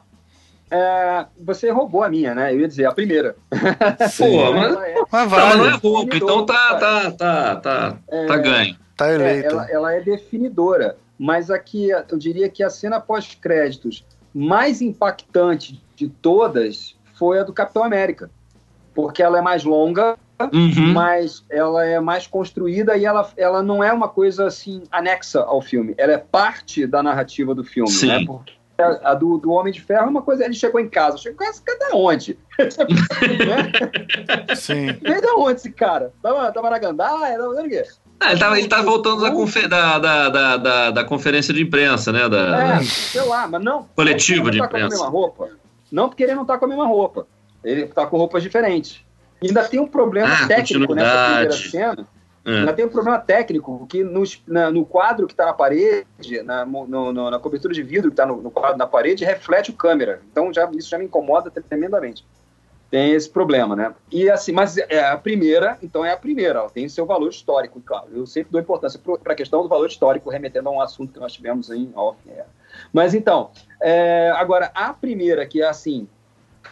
é, 0.70 1.26
você 1.40 1.70
roubou 1.70 2.02
a 2.02 2.08
minha, 2.08 2.34
né? 2.34 2.52
Eu 2.52 2.60
ia 2.60 2.68
dizer 2.68 2.86
a 2.86 2.92
primeira. 2.92 3.36
Pô, 4.18 4.52
mas, 4.52 4.76
é, 4.76 4.94
mas 5.10 5.30
vai, 5.30 5.56
não, 5.56 5.66
é 5.66 5.70
roubo, 5.72 6.16
então 6.16 6.46
tá, 6.46 6.76
tá, 6.76 7.10
tá, 7.10 7.56
tá, 7.56 7.98
é, 8.08 8.26
tá 8.26 8.36
ganho. 8.36 8.76
Tá 8.96 9.12
eleito. 9.12 9.54
Ela, 9.54 9.70
ela, 9.70 9.92
é 9.94 10.00
definidora, 10.00 10.96
mas 11.18 11.50
aqui 11.50 11.88
eu 11.90 12.16
diria 12.16 12.48
que 12.48 12.62
a 12.62 12.70
cena 12.70 13.00
pós-créditos 13.00 14.04
mais 14.32 14.80
impactante 14.80 15.82
de 15.96 16.08
todas 16.08 16.96
foi 17.14 17.40
a 17.40 17.44
do 17.44 17.52
Capitão 17.52 17.84
América, 17.84 18.30
porque 18.94 19.22
ela 19.22 19.38
é 19.38 19.42
mais 19.42 19.64
longa, 19.64 20.16
Uhum. 20.52 20.92
mas 20.92 21.44
ela 21.50 21.84
é 21.84 22.00
mais 22.00 22.26
construída 22.26 22.96
e 22.96 23.04
ela, 23.04 23.28
ela 23.36 23.62
não 23.62 23.82
é 23.82 23.92
uma 23.92 24.08
coisa 24.08 24.46
assim 24.46 24.82
anexa 24.90 25.40
ao 25.40 25.60
filme. 25.60 25.94
Ela 25.96 26.12
é 26.12 26.18
parte 26.18 26.86
da 26.86 27.02
narrativa 27.02 27.54
do 27.54 27.64
filme, 27.64 27.90
Sim. 27.90 28.06
né? 28.08 28.24
Porque 28.26 28.52
a, 28.78 29.10
a 29.10 29.14
do, 29.14 29.38
do, 29.38 29.50
Homem 29.52 29.72
de 29.72 29.80
Ferro 29.80 30.06
é 30.06 30.10
uma 30.10 30.22
coisa. 30.22 30.44
Ele 30.44 30.54
chegou 30.54 30.80
em 30.80 30.88
casa. 30.88 31.16
Chegou 31.16 31.44
em 31.44 31.46
casa, 31.46 31.62
cadê 31.64 31.94
onde? 31.94 32.38
né? 32.58 34.54
Sim. 34.56 34.92
Veio 35.00 35.22
da 35.22 35.34
onde 35.36 35.60
esse 35.60 35.72
cara? 35.72 36.12
Tava, 36.22 36.50
tava 36.52 36.70
na 36.70 36.78
Gandaia? 36.78 37.38
Tava 37.38 37.54
fazendo 37.54 37.66
o 37.66 37.70
quê? 37.70 37.84
Ah, 38.20 38.30
ele, 38.30 38.40
tava, 38.40 38.58
ele 38.58 38.68
tava 38.68 38.82
voltando 38.84 39.22
da, 39.22 39.30
confer, 39.30 39.68
da, 39.68 39.98
da, 39.98 40.28
da, 40.28 40.56
da, 40.56 40.90
da 40.90 41.04
conferência 41.04 41.52
de 41.52 41.62
imprensa, 41.62 42.12
né? 42.12 42.28
Da, 42.28 42.76
é, 42.76 42.82
sei 42.82 43.22
lá, 43.22 43.46
mas 43.46 43.62
não. 43.62 43.84
Coletivo 43.94 44.50
de 44.50 44.58
tá 44.58 44.66
imprensa. 44.66 45.10
Não 45.92 46.08
porque 46.08 46.22
ele 46.22 46.34
não 46.34 46.44
tá 46.44 46.58
com 46.58 46.64
a 46.64 46.68
mesma 46.68 46.86
roupa. 46.86 47.26
Ele 47.62 47.86
tá 47.86 48.06
com 48.06 48.16
roupas 48.16 48.42
diferentes. 48.42 49.04
Ainda 49.42 49.64
tem 49.64 49.80
um 49.80 49.86
problema 49.86 50.32
ah, 50.32 50.46
técnico 50.46 50.94
nessa 50.94 51.24
primeira 51.24 51.52
cena. 51.52 52.08
É. 52.44 52.58
Ainda 52.58 52.72
tem 52.74 52.84
um 52.84 52.90
problema 52.90 53.18
técnico, 53.18 53.86
que 53.86 54.04
no, 54.04 54.22
na, 54.46 54.70
no 54.70 54.84
quadro 54.84 55.26
que 55.26 55.32
está 55.32 55.46
na 55.46 55.54
parede, 55.54 56.42
na, 56.42 56.66
no, 56.66 56.86
no, 56.86 57.30
na 57.30 57.38
cobertura 57.38 57.72
de 57.72 57.82
vidro 57.82 58.10
que 58.10 58.12
está 58.12 58.26
no, 58.26 58.42
no, 58.42 58.50
quadro 58.50 58.76
na 58.76 58.86
parede, 58.86 59.24
reflete 59.24 59.70
o 59.70 59.74
câmera. 59.74 60.20
Então 60.30 60.52
já, 60.52 60.70
isso 60.74 60.90
já 60.90 60.98
me 60.98 61.06
incomoda 61.06 61.50
tremendamente. 61.50 62.26
Tem 62.90 63.12
esse 63.12 63.28
problema, 63.28 63.74
né? 63.74 63.94
E 64.12 64.30
assim, 64.30 64.52
mas 64.52 64.76
é 64.76 65.04
a 65.04 65.16
primeira, 65.16 65.78
então 65.82 66.04
é 66.04 66.12
a 66.12 66.16
primeira, 66.16 66.60
ela 66.60 66.70
tem 66.70 66.88
seu 66.88 67.06
valor 67.06 67.30
histórico, 67.30 67.80
claro. 67.80 68.08
Eu 68.14 68.26
sempre 68.26 68.52
dou 68.52 68.60
importância 68.60 69.00
para 69.22 69.32
a 69.32 69.36
questão 69.36 69.62
do 69.62 69.68
valor 69.68 69.88
histórico, 69.88 70.30
remetendo 70.30 70.68
a 70.68 70.72
um 70.72 70.80
assunto 70.80 71.12
que 71.14 71.18
nós 71.18 71.32
tivemos 71.32 71.70
em 71.70 71.90
off. 71.96 72.18
É. 72.28 72.44
Mas 72.92 73.14
então, 73.14 73.50
é, 73.80 74.30
agora, 74.36 74.70
a 74.74 74.92
primeira, 74.92 75.46
que 75.46 75.62
é 75.62 75.66
assim, 75.66 76.06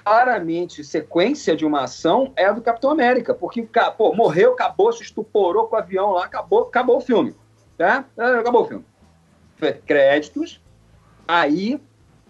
claramente 0.05 0.85
sequência 0.85 1.57
de 1.57 1.65
uma 1.65 1.85
ação 1.85 2.33
é 2.37 2.47
a 2.47 2.53
do 2.53 2.63
Capitão 2.63 2.91
América, 2.91 3.35
porque 3.35 3.67
pô, 3.97 4.15
morreu, 4.15 4.53
acabou, 4.53 4.93
se 4.93 5.03
estuporou 5.03 5.67
com 5.67 5.77
o 5.77 5.79
avião 5.79 6.13
lá, 6.13 6.25
acabou, 6.25 6.63
acabou 6.63 6.99
o 6.99 7.01
filme. 7.01 7.35
Tá? 7.77 8.05
Acabou 8.17 8.63
o 8.63 8.69
filme. 8.69 8.85
Créditos, 9.87 10.61
aí 11.27 11.81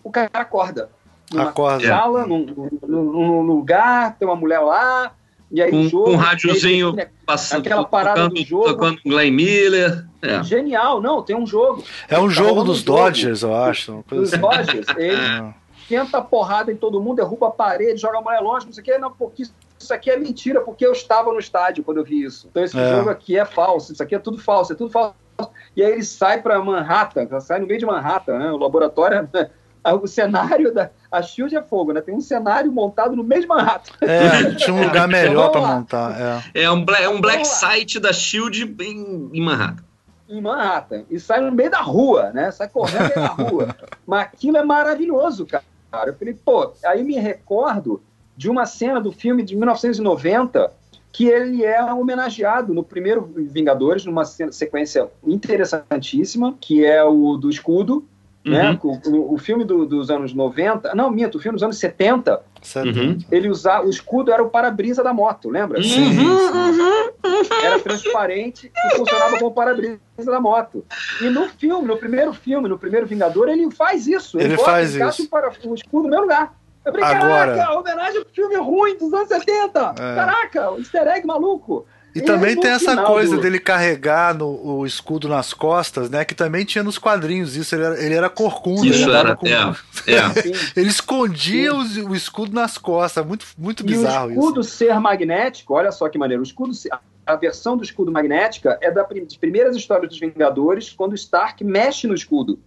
o 0.04 0.10
cara 0.10 0.28
acorda. 0.34 0.90
Numa 1.30 1.48
acorda. 1.48 1.86
sala, 1.86 2.26
num, 2.26 2.44
num, 2.86 3.04
num, 3.12 3.40
lugar, 3.40 4.16
tem 4.18 4.28
uma 4.28 4.36
mulher 4.36 4.58
lá, 4.58 5.14
e 5.50 5.62
aí 5.62 5.74
um, 5.74 5.88
jogo, 5.88 6.10
um 6.10 6.16
rádiozinho 6.16 6.94
passando, 7.24 7.66
aquela 7.66 7.84
parada 7.84 8.22
tocando, 8.22 8.34
do 8.34 8.44
jogo. 8.44 8.64
Tocando 8.64 9.00
Glenn 9.04 9.30
Miller. 9.30 10.06
É. 10.20 10.42
Genial, 10.42 11.00
não, 11.00 11.22
tem 11.22 11.34
um 11.36 11.46
jogo. 11.46 11.84
É 12.08 12.18
um 12.18 12.28
jogo 12.28 12.60
tá 12.60 12.66
dos 12.66 12.82
Dodgers, 12.82 13.40
jogo. 13.40 13.54
eu 13.54 13.62
acho. 13.62 14.04
Dos 14.08 14.32
assim. 14.32 14.42
Dodgers. 14.42 14.86
Ele, 14.96 15.54
esquenta 15.82 16.18
a 16.18 16.22
porrada 16.22 16.72
em 16.72 16.76
todo 16.76 17.00
mundo, 17.00 17.16
derruba 17.16 17.48
a 17.48 17.50
parede, 17.50 18.00
joga 18.00 18.18
a 18.18 18.22
mulher 18.22 18.40
longe, 18.40 18.66
não 18.66 18.72
sei 18.72 18.82
o 18.82 18.84
que, 18.84 18.98
não, 18.98 19.12
porque 19.12 19.42
isso 19.78 19.92
aqui 19.92 20.10
é 20.10 20.16
mentira, 20.16 20.60
porque 20.60 20.86
eu 20.86 20.92
estava 20.92 21.32
no 21.32 21.38
estádio 21.38 21.84
quando 21.84 21.98
eu 21.98 22.04
vi 22.04 22.22
isso. 22.22 22.48
Então 22.50 22.62
esse 22.62 22.78
é. 22.78 22.96
jogo 22.96 23.10
aqui 23.10 23.38
é 23.38 23.44
falso, 23.44 23.92
isso 23.92 24.02
aqui 24.02 24.14
é 24.14 24.18
tudo 24.18 24.38
falso, 24.38 24.72
é 24.72 24.76
tudo 24.76 24.90
falso. 24.90 25.14
E 25.76 25.82
aí 25.82 25.92
ele 25.92 26.04
sai 26.04 26.40
para 26.40 26.62
Manhattan, 26.62 27.28
sai 27.40 27.58
no 27.58 27.66
meio 27.66 27.80
de 27.80 27.86
Manhattan, 27.86 28.38
né? 28.38 28.52
o 28.52 28.56
laboratório, 28.56 29.28
o 30.00 30.06
cenário 30.06 30.72
da 30.72 30.90
a 31.10 31.20
Shield 31.20 31.54
é 31.54 31.62
fogo, 31.62 31.92
né? 31.92 32.00
Tem 32.00 32.14
um 32.14 32.20
cenário 32.22 32.72
montado 32.72 33.14
no 33.14 33.22
meio 33.22 33.42
de 33.42 33.46
Manhattan. 33.46 33.92
É, 34.00 34.54
tinha 34.56 34.74
um 34.74 34.82
lugar 34.82 35.06
melhor 35.08 35.50
para 35.50 35.60
montar. 35.60 36.42
É, 36.54 36.62
é 36.62 36.70
um, 36.70 36.82
black, 36.82 37.04
é 37.04 37.08
um 37.08 37.20
black 37.20 37.46
site 37.46 38.00
da 38.00 38.12
Shield 38.12 38.74
em, 38.80 39.30
em 39.32 39.40
Manhattan 39.40 39.84
em 40.28 40.40
Manhattan 40.40 41.04
e 41.10 41.20
sai 41.20 41.42
no 41.42 41.52
meio 41.52 41.70
da 41.70 41.82
rua, 41.82 42.30
né? 42.32 42.50
Sai 42.50 42.66
correndo 42.66 43.02
no 43.02 43.14
meio 43.14 43.28
da 43.28 43.34
rua. 43.34 43.76
Mas 44.06 44.22
aquilo 44.22 44.56
é 44.56 44.64
maravilhoso, 44.64 45.44
cara 45.44 45.62
cara. 45.92 46.10
Eu 46.10 46.14
falei, 46.14 46.34
pô, 46.34 46.72
aí 46.84 47.04
me 47.04 47.14
recordo 47.18 48.02
de 48.34 48.48
uma 48.48 48.64
cena 48.64 48.98
do 48.98 49.12
filme 49.12 49.42
de 49.42 49.54
1990 49.54 50.72
que 51.12 51.26
ele 51.26 51.62
é 51.62 51.84
homenageado 51.84 52.72
no 52.72 52.82
primeiro 52.82 53.30
Vingadores, 53.36 54.06
numa 54.06 54.24
sequência 54.24 55.10
interessantíssima, 55.22 56.56
que 56.58 56.82
é 56.86 57.04
o 57.04 57.36
do 57.36 57.50
escudo, 57.50 58.02
né? 58.44 58.78
Uhum. 58.82 59.00
O, 59.06 59.34
o, 59.34 59.38
filme 59.38 59.64
do, 59.64 59.86
dos 59.86 60.10
anos 60.10 60.34
90, 60.34 60.94
não, 60.94 61.10
minto, 61.10 61.38
o 61.38 61.40
filme 61.40 61.56
dos 61.56 61.62
anos 61.62 61.78
70, 61.78 62.42
uhum. 62.76 63.18
ele 63.30 63.48
usava, 63.48 63.86
o 63.86 63.90
escudo 63.90 64.32
era 64.32 64.42
o 64.42 64.50
para-brisa 64.50 65.02
da 65.02 65.12
moto, 65.12 65.48
lembra? 65.48 65.78
Uhum, 65.78 65.84
sim, 65.84 66.18
uhum, 66.18 67.12
Era 67.62 67.78
transparente 67.78 68.72
e 68.74 68.96
funcionava 68.96 69.38
como 69.38 69.52
para-brisa 69.52 70.00
da 70.18 70.40
moto. 70.40 70.84
E 71.20 71.24
no 71.24 71.48
filme, 71.48 71.86
no 71.86 71.96
primeiro 71.96 72.32
filme, 72.32 72.68
no 72.68 72.78
primeiro 72.78 73.06
Vingador, 73.06 73.48
ele 73.48 73.70
faz 73.70 74.06
isso. 74.06 74.38
Ele, 74.38 74.54
ele 74.54 74.58
faz 74.58 74.94
isso. 74.94 75.22
Um, 75.22 75.26
para, 75.26 75.52
um 75.64 75.74
escudo 75.74 76.04
no 76.04 76.10
meu 76.10 76.22
lugar. 76.22 76.54
Eu 76.84 76.92
falei, 76.92 77.06
Agora... 77.06 77.54
caraca, 77.54 77.78
homenagem 77.78 78.24
pro 78.24 78.34
filme 78.34 78.56
ruim 78.56 78.98
dos 78.98 79.12
anos 79.14 79.28
70. 79.28 79.78
É. 79.78 80.14
Caraca, 80.16 80.72
easter 80.78 81.06
egg 81.06 81.24
maluco. 81.24 81.86
E, 82.14 82.20
também 82.20 82.54
tem 82.58 82.70
essa 82.70 83.04
coisa 83.04 83.36
do... 83.36 83.42
dele 83.42 83.58
carregar 83.58 84.34
no, 84.34 84.46
o 84.46 84.86
escudo 84.86 85.28
nas 85.28 85.54
costas, 85.54 86.10
né? 86.10 86.24
Que 86.24 86.34
também 86.34 86.64
tinha 86.64 86.84
nos 86.84 86.98
quadrinhos 86.98 87.56
isso. 87.56 87.74
Ele 87.74 87.84
era, 87.84 88.04
ele 88.04 88.14
era 88.14 88.28
corcunda. 88.28 88.86
Isso 88.86 89.08
ele 89.08 89.16
era, 89.16 89.34
com... 89.34 89.46
é, 89.46 89.52
é. 89.52 90.52
ele 90.76 90.88
escondia 90.88 91.74
o, 91.74 91.78
o, 92.10 92.14
escudo 92.14 92.52
nas 92.52 92.76
costas. 92.76 93.24
Muito, 93.24 93.46
muito 93.56 93.82
bizarro 93.82 94.30
isso. 94.30 94.38
o 94.38 94.42
escudo 94.42 94.60
isso. 94.60 94.70
ser 94.70 95.00
magnético, 95.00 95.74
olha 95.74 95.90
só 95.90 96.08
que 96.08 96.18
maneiro. 96.18 96.42
O 96.42 96.46
escudo, 96.46 96.72
a 97.26 97.36
versão 97.36 97.76
do 97.76 97.82
escudo 97.82 98.12
magnética 98.12 98.78
é 98.82 98.90
das 98.90 99.06
primeiras 99.38 99.74
histórias 99.74 100.10
dos 100.10 100.20
Vingadores, 100.20 100.90
quando 100.90 101.12
o 101.12 101.16
Stark 101.16 101.64
mexe 101.64 102.06
no 102.06 102.14
escudo. 102.14 102.58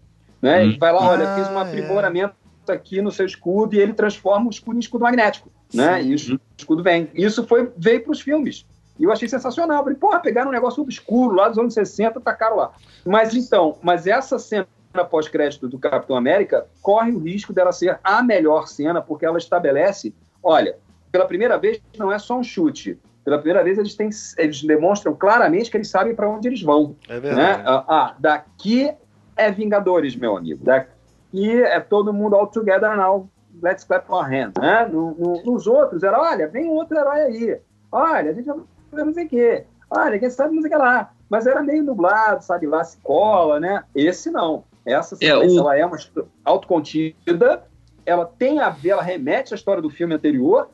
Né? 0.42 0.60
Hum. 0.60 0.62
Ele 0.62 0.78
vai 0.78 0.92
lá, 0.92 1.10
olha, 1.10 1.30
ah, 1.30 1.36
fiz 1.36 1.48
um 1.50 1.60
é. 1.60 1.62
aprimoramento 1.62 2.36
é. 2.68 2.72
aqui 2.72 3.02
no 3.02 3.12
seu 3.12 3.26
escudo 3.26 3.76
e 3.76 3.80
ele 3.80 3.94
transforma 3.94 4.48
o 4.48 4.50
escudo 4.50 4.78
em 4.78 4.80
escudo 4.80 5.04
magnético. 5.04 5.52
Né? 5.74 6.04
E 6.04 6.14
o 6.14 6.40
escudo 6.58 6.82
vem. 6.82 7.10
Isso 7.14 7.46
foi, 7.46 7.70
veio 7.78 8.02
para 8.04 8.12
os 8.12 8.22
filmes. 8.22 8.66
E 9.00 9.04
eu 9.04 9.12
achei 9.12 9.28
sensacional. 9.28 9.84
Falei, 9.84 9.98
porra, 9.98 10.20
pegaram 10.20 10.50
um 10.50 10.54
negócio 10.54 10.82
obscuro 10.82 11.36
lá 11.36 11.50
dos 11.50 11.58
anos 11.58 11.74
60, 11.74 12.20
tacaram 12.22 12.58
lá. 12.58 12.72
Mas 13.06 13.34
então, 13.34 13.78
mas 13.82 14.08
essa 14.08 14.40
cena 14.40 14.68
pós-crédito 15.10 15.68
do 15.68 15.78
Capitão 15.78 16.16
América 16.16 16.68
corre 16.82 17.12
o 17.12 17.20
risco 17.20 17.52
dela 17.52 17.72
ser 17.72 18.00
a 18.04 18.24
melhor 18.24 18.68
cena, 18.68 19.02
porque 19.02 19.26
ela 19.26 19.38
estabelece, 19.38 20.16
olha, 20.42 20.78
pela 21.12 21.26
primeira 21.26 21.58
vez 21.58 21.82
não 21.98 22.12
é 22.12 22.18
só 22.18 22.38
um 22.38 22.44
chute. 22.44 22.98
Pela 23.24 23.38
primeira 23.38 23.64
vez 23.64 23.78
eles, 23.78 23.96
têm, 23.96 24.10
eles 24.38 24.62
demonstram 24.64 25.16
claramente 25.16 25.72
que 25.72 25.78
eles 25.78 25.90
sabem 25.90 26.16
para 26.16 26.30
onde 26.30 26.48
eles 26.48 26.62
vão. 26.62 26.96
É 27.10 27.20
verdade. 27.20 27.58
Né? 27.58 27.64
Ah, 27.66 27.86
ah, 27.88 28.16
daqui 28.20 28.94
é 29.36 29.52
Vingadores, 29.52 30.16
meu 30.16 30.38
amigo. 30.38 30.64
Daqui 30.64 31.62
é 31.64 31.80
todo 31.80 32.14
mundo 32.14 32.36
all 32.36 32.48
together 32.48 32.96
now. 32.96 33.28
Let's 33.62 33.84
clap 33.84 34.10
our 34.12 34.24
hands. 34.24 34.54
Né? 34.60 34.88
No, 34.92 35.16
no, 35.16 35.44
nos 35.44 35.66
outros 35.66 36.04
era, 36.04 36.22
olha, 36.22 36.48
vem 36.48 36.70
outro 36.70 36.98
herói 36.98 37.22
aí. 37.22 37.60
Olha, 37.92 38.32
a 38.32 38.34
gente 38.34 38.50
vai 38.96 39.06
não 39.06 39.14
sei 39.14 39.26
o 39.26 39.30
quê. 39.30 39.66
Olha, 39.90 40.20
quem 40.20 40.30
sabe 40.30 40.56
não 40.56 40.62
sei 40.62 40.72
o 40.72 40.74
que 40.74 40.80
lá. 40.80 41.12
Mas 41.30 41.48
era 41.48 41.62
meio 41.62 41.84
nublado, 41.84 42.44
sabe 42.44 42.68
lá, 42.68 42.84
se 42.84 42.98
cola, 42.98 43.60
né? 43.60 43.84
Esse 43.94 44.30
não. 44.30 44.64
Essa 44.86 45.18
é, 45.22 45.36
o... 45.36 45.60
ela 45.60 45.78
é 45.78 45.86
uma 45.86 45.98
autocontida, 46.44 47.64
ela 48.06 48.26
tem 48.26 48.60
a 48.60 48.70
ver, 48.70 48.90
ela 48.90 49.02
remete 49.02 49.54
à 49.54 49.56
história 49.56 49.82
do 49.82 49.90
filme 49.90 50.14
anterior 50.14 50.70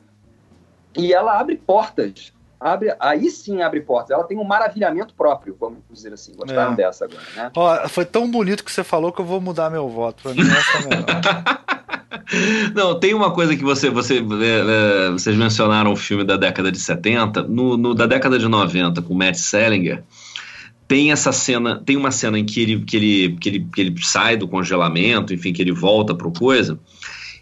e 0.94 1.14
ela 1.14 1.38
abre 1.40 1.56
portas. 1.56 2.32
abre, 2.60 2.94
aí 3.00 3.30
sim 3.30 3.62
abre 3.62 3.80
portas. 3.80 4.10
Ela 4.10 4.24
tem 4.24 4.38
um 4.38 4.44
maravilhamento 4.44 5.14
próprio, 5.14 5.56
vamos 5.58 5.78
dizer 5.90 6.12
assim. 6.12 6.34
Gostaram 6.36 6.74
é. 6.74 6.76
dessa 6.76 7.06
agora, 7.06 7.22
né? 7.34 7.50
Ó, 7.56 7.88
foi 7.88 8.04
tão 8.04 8.30
bonito 8.30 8.62
que 8.62 8.70
você 8.70 8.84
falou 8.84 9.10
que 9.10 9.20
eu 9.20 9.24
vou 9.24 9.40
mudar 9.40 9.70
meu 9.70 9.88
voto. 9.88 10.22
Pra 10.22 10.34
mim, 10.34 10.42
essa 10.42 10.78
é 10.78 10.88
melhor. 10.88 11.72
Não, 12.74 12.98
tem 12.98 13.14
uma 13.14 13.30
coisa 13.30 13.56
que 13.56 13.64
você, 13.64 13.90
você, 13.90 14.18
é, 14.18 14.18
é, 14.18 15.10
vocês 15.10 15.36
mencionaram 15.36 15.92
o 15.92 15.96
filme 15.96 16.24
da 16.24 16.36
década 16.36 16.70
de 16.70 16.78
70, 16.78 17.42
no, 17.44 17.76
no, 17.76 17.94
da 17.94 18.06
década 18.06 18.38
de 18.38 18.48
90, 18.48 19.02
com 19.02 19.14
Matt 19.14 19.36
Selinger, 19.36 20.02
tem 20.86 21.10
essa 21.10 21.32
cena, 21.32 21.80
tem 21.84 21.96
uma 21.96 22.10
cena 22.10 22.38
em 22.38 22.44
que 22.44 22.60
ele, 22.60 22.84
que 22.84 22.96
ele, 22.96 23.36
que 23.40 23.48
ele, 23.48 23.66
que 23.74 23.80
ele 23.80 23.94
sai 24.02 24.36
do 24.36 24.46
congelamento, 24.46 25.32
enfim, 25.32 25.52
que 25.52 25.62
ele 25.62 25.72
volta 25.72 26.14
para 26.14 26.30
coisa, 26.30 26.78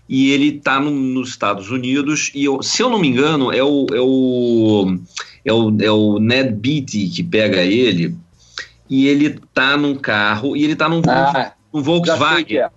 e 0.08 0.30
ele 0.30 0.56
está 0.56 0.80
no, 0.80 0.90
nos 0.90 1.30
Estados 1.30 1.70
Unidos, 1.70 2.30
e 2.34 2.44
eu, 2.44 2.62
se 2.62 2.82
eu 2.82 2.90
não 2.90 2.98
me 2.98 3.08
engano, 3.08 3.52
é 3.52 3.62
o, 3.62 3.86
é 3.92 4.00
o, 4.00 4.98
é 5.44 5.52
o, 5.52 5.76
é 5.80 5.90
o 5.90 6.18
Ned 6.18 6.52
Beatty 6.52 7.08
que 7.08 7.22
pega 7.22 7.62
ele, 7.62 8.14
e 8.88 9.06
ele 9.06 9.38
tá 9.54 9.76
num 9.76 9.94
carro, 9.94 10.56
e 10.56 10.64
ele 10.64 10.76
tá 10.76 10.88
num, 10.88 11.00
ah, 11.06 11.52
num 11.72 11.82
Volkswagen. 11.82 12.68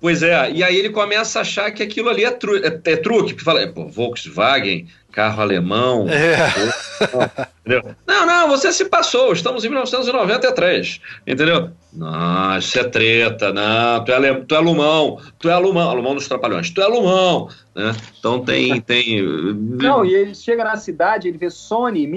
Pois 0.00 0.22
é, 0.22 0.50
e 0.50 0.64
aí 0.64 0.76
ele 0.76 0.88
começa 0.88 1.38
a 1.38 1.42
achar 1.42 1.70
que 1.70 1.82
aquilo 1.82 2.08
ali 2.08 2.24
é, 2.24 2.30
tru 2.30 2.56
é, 2.56 2.80
é 2.84 2.96
truque, 2.96 3.34
porque 3.34 3.44
fala, 3.44 3.66
pô, 3.68 3.86
Volkswagen, 3.86 4.88
carro 5.12 5.42
alemão. 5.42 6.06
É. 6.08 7.50
Não, 8.04 8.26
não, 8.26 8.48
você 8.48 8.72
se 8.72 8.86
passou, 8.86 9.32
estamos 9.32 9.64
em 9.64 9.68
1993, 9.68 11.00
entendeu? 11.24 11.70
Não, 11.92 12.58
isso 12.58 12.76
é 12.80 12.84
treta, 12.84 13.52
não, 13.52 14.04
tu 14.04 14.10
é, 14.10 14.14
ale, 14.16 14.44
tu 14.44 14.54
é 14.54 14.58
alumão, 14.58 15.20
tu 15.38 15.48
é 15.48 15.52
alumão, 15.52 15.88
alumão 15.88 16.14
dos 16.16 16.26
trapalhões, 16.26 16.70
tu 16.70 16.80
é 16.80 16.84
alumão, 16.84 17.48
né? 17.76 17.94
Então 18.18 18.40
tem, 18.40 18.80
tem... 18.80 19.22
Não, 19.22 20.02
e 20.06 20.12
ele 20.12 20.34
chega 20.34 20.64
na 20.64 20.76
cidade, 20.76 21.28
ele 21.28 21.38
vê 21.38 21.48
Sony, 21.48 22.08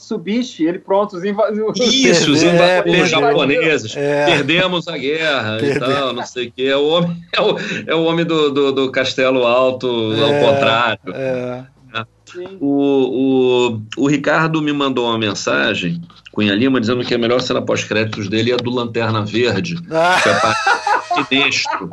Mitsubishi, 0.00 0.64
ele 0.64 0.78
pronto, 0.78 1.16
os 1.16 1.24
invasores. 1.24 1.78
Isso, 1.78 2.32
os 2.32 2.42
invasores 2.42 3.10
japoneses. 3.10 3.96
É. 3.96 4.24
Perdemos 4.26 4.88
a 4.88 4.96
guerra 4.96 5.58
Perdemos. 5.58 5.76
e 5.76 5.94
tal, 5.94 6.12
não 6.14 6.24
sei 6.24 6.46
o 6.48 6.52
que. 6.52 6.66
É 6.66 6.76
o 6.76 6.88
homem, 6.88 7.16
é 7.36 7.40
o, 7.40 7.56
é 7.88 7.94
o 7.94 8.04
homem 8.04 8.24
do, 8.24 8.50
do, 8.50 8.72
do 8.72 8.90
Castelo 8.90 9.46
Alto, 9.46 10.14
é, 10.14 10.22
ao 10.22 10.52
contrário. 10.52 11.00
É. 11.14 11.64
O, 12.60 13.74
o, 13.74 13.82
o 13.96 14.08
Ricardo 14.08 14.62
me 14.62 14.72
mandou 14.72 15.08
uma 15.08 15.18
mensagem, 15.18 16.00
Cunha 16.30 16.54
Lima, 16.54 16.80
dizendo 16.80 17.04
que 17.04 17.12
a 17.12 17.18
melhor 17.18 17.40
cena 17.40 17.60
pós-créditos 17.60 18.28
dele 18.28 18.52
é 18.52 18.54
a 18.54 18.56
do 18.56 18.70
Lanterna 18.70 19.24
Verde, 19.24 19.76
ah. 19.90 20.20
que 20.22 20.28
é 20.28 20.34
sinistro, 21.14 21.90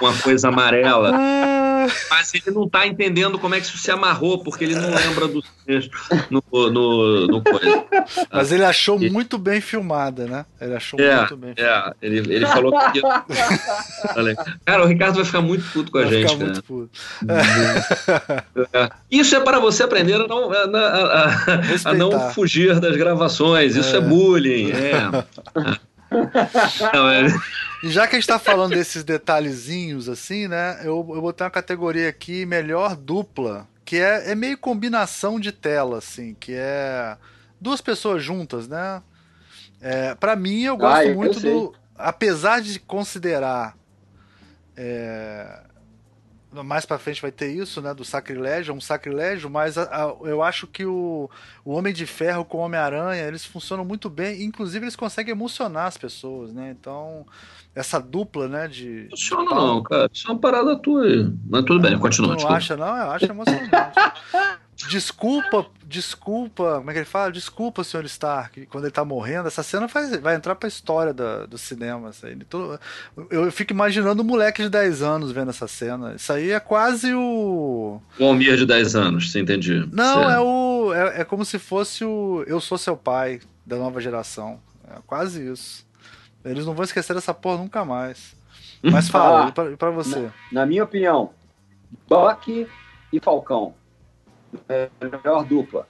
uma 0.00 0.16
coisa 0.18 0.48
amarela. 0.48 1.12
Ah. 1.14 1.86
Mas 2.10 2.34
ele 2.34 2.50
não 2.54 2.64
está 2.64 2.86
entendendo 2.86 3.38
como 3.38 3.54
é 3.54 3.60
que 3.60 3.66
isso 3.66 3.78
se 3.78 3.90
amarrou, 3.90 4.42
porque 4.42 4.64
ele 4.64 4.74
não 4.74 4.90
lembra 4.90 5.28
do 5.28 5.42
texto 5.64 5.96
no, 6.30 6.42
no, 6.52 7.26
no 7.26 7.42
coisa. 7.42 7.84
Mas 8.30 8.52
ele 8.52 8.64
achou 8.64 9.00
e... 9.00 9.10
muito 9.10 9.38
bem 9.38 9.60
filmada, 9.60 10.26
né? 10.26 10.46
Ele 10.60 10.74
achou 10.74 10.98
é, 11.00 11.16
muito 11.18 11.36
bem 11.36 11.54
É, 11.56 11.92
ele, 12.02 12.34
ele 12.34 12.46
falou 12.46 12.72
que. 12.92 13.00
cara, 14.64 14.84
o 14.84 14.86
Ricardo 14.86 15.16
vai 15.16 15.24
ficar 15.24 15.40
muito 15.40 15.64
puto 15.72 15.90
com 15.90 15.98
a 15.98 16.02
vai 16.02 16.10
gente, 16.10 16.32
ficar 16.32 16.38
cara. 16.38 16.52
Muito 16.52 16.62
puto. 16.62 16.90
É. 18.72 18.90
Isso 19.10 19.36
é 19.36 19.40
para 19.40 19.58
você 19.58 19.82
aprender 19.82 20.14
a 20.14 20.26
não, 20.26 20.52
a, 20.52 20.56
a, 20.56 21.24
a, 21.24 21.90
a 21.90 21.94
não 21.94 22.30
fugir 22.30 22.78
das 22.80 22.96
gravações. 22.96 23.76
Isso 23.76 23.94
é, 23.94 23.98
é 23.98 24.00
bullying. 24.00 24.70
É. 24.72 25.24
Não, 26.92 27.08
é... 27.08 27.26
E 27.82 27.90
já 27.90 28.06
que 28.06 28.16
a 28.16 28.18
gente 28.18 28.28
tá 28.28 28.38
falando 28.38 28.72
desses 28.74 29.04
detalhezinhos 29.04 30.08
assim, 30.08 30.48
né? 30.48 30.78
Eu, 30.80 31.06
eu 31.14 31.20
botei 31.20 31.44
uma 31.44 31.50
categoria 31.50 32.08
aqui, 32.08 32.46
melhor 32.46 32.96
dupla, 32.96 33.68
que 33.84 33.96
é, 33.96 34.32
é 34.32 34.34
meio 34.34 34.56
combinação 34.56 35.38
de 35.38 35.52
tela, 35.52 35.98
assim, 35.98 36.34
que 36.38 36.52
é 36.54 37.16
duas 37.60 37.80
pessoas 37.80 38.22
juntas, 38.22 38.66
né? 38.66 39.02
É, 39.80 40.14
para 40.14 40.34
mim, 40.34 40.62
eu 40.62 40.76
gosto 40.76 40.96
ah, 40.96 41.04
eu 41.04 41.14
muito 41.14 41.40
do. 41.40 41.74
Apesar 41.96 42.60
de 42.60 42.78
considerar. 42.80 43.76
É, 44.76 45.60
mais 46.62 46.84
para 46.84 46.98
frente 46.98 47.22
vai 47.22 47.30
ter 47.30 47.50
isso, 47.50 47.80
né, 47.80 47.92
do 47.94 48.04
sacrilégio, 48.04 48.72
é 48.72 48.74
um 48.74 48.80
sacrilégio, 48.80 49.48
mas 49.50 49.76
a, 49.76 49.84
a, 49.84 50.16
eu 50.24 50.42
acho 50.42 50.66
que 50.66 50.84
o, 50.84 51.30
o 51.64 51.72
Homem 51.72 51.92
de 51.92 52.06
Ferro 52.06 52.44
com 52.44 52.58
o 52.58 52.60
Homem-Aranha, 52.60 53.22
eles 53.26 53.44
funcionam 53.44 53.84
muito 53.84 54.08
bem, 54.10 54.42
inclusive 54.42 54.84
eles 54.84 54.96
conseguem 54.96 55.32
emocionar 55.32 55.86
as 55.86 55.96
pessoas, 55.96 56.52
né? 56.52 56.74
Então, 56.78 57.26
essa 57.74 58.00
dupla, 58.00 58.48
né, 58.48 58.68
de 58.68 59.06
Funciona 59.10 59.48
de 59.48 59.54
não, 59.54 59.82
cara. 59.82 60.10
Isso 60.12 60.28
é 60.28 60.32
uma 60.32 60.40
parada 60.40 60.76
tua 60.76 61.04
aí. 61.04 61.30
Mas 61.48 61.64
tudo 61.64 61.80
bem, 61.80 61.98
continua. 61.98 62.28
Não 62.28 62.36
desculpa. 62.36 62.56
acha 62.56 62.76
não? 62.76 62.96
Eu 62.96 63.10
acho 63.10 63.26
emocionante. 63.26 63.70
desculpa, 64.76 65.66
desculpa, 65.86 66.76
como 66.76 66.90
é 66.90 66.92
que 66.92 66.98
ele 66.98 67.06
fala? 67.06 67.32
Desculpa, 67.32 67.82
senhor 67.82 68.04
Stark, 68.04 68.66
quando 68.66 68.84
ele 68.84 68.92
tá 68.92 69.04
morrendo. 69.04 69.48
Essa 69.48 69.62
cena 69.62 69.88
faz, 69.88 70.14
vai 70.16 70.36
entrar 70.36 70.54
pra 70.54 70.68
história 70.68 71.14
da, 71.14 71.46
do 71.46 71.56
cinema. 71.56 72.10
Assim. 72.10 72.38
Tô, 72.50 72.78
eu 73.30 73.50
fico 73.50 73.72
imaginando 73.72 74.22
um 74.22 74.26
moleque 74.26 74.62
de 74.62 74.68
10 74.68 75.02
anos 75.02 75.32
vendo 75.32 75.48
essa 75.48 75.66
cena. 75.66 76.14
Isso 76.14 76.30
aí 76.30 76.50
é 76.50 76.60
quase 76.60 77.14
o. 77.14 78.00
O 78.18 78.24
Almir 78.24 78.56
de 78.56 78.66
10 78.66 78.96
anos, 78.96 79.32
você 79.32 79.40
entendi. 79.40 79.88
Não, 79.90 80.18
certo. 80.18 80.30
é 80.30 80.40
o. 80.40 80.92
É, 80.94 81.20
é 81.22 81.24
como 81.24 81.44
se 81.44 81.58
fosse 81.58 82.04
o 82.04 82.44
Eu 82.46 82.60
Sou 82.60 82.76
Seu 82.76 82.96
Pai, 82.96 83.40
da 83.64 83.76
nova 83.76 84.00
geração. 84.00 84.60
É 84.88 84.98
quase 85.06 85.50
isso. 85.50 85.86
Eles 86.44 86.66
não 86.66 86.74
vão 86.74 86.84
esquecer 86.84 87.14
dessa 87.14 87.32
porra 87.32 87.58
nunca 87.58 87.84
mais. 87.84 88.36
Mas 88.82 89.08
fala, 89.10 89.46
ah, 89.46 89.48
e, 89.48 89.52
pra, 89.52 89.76
pra 89.76 89.90
você? 89.90 90.20
Na, 90.20 90.32
na 90.52 90.66
minha 90.66 90.84
opinião, 90.84 91.30
Bucky 92.06 92.66
e 93.10 93.18
Falcão 93.18 93.74
melhor 95.00 95.44
dupla. 95.44 95.86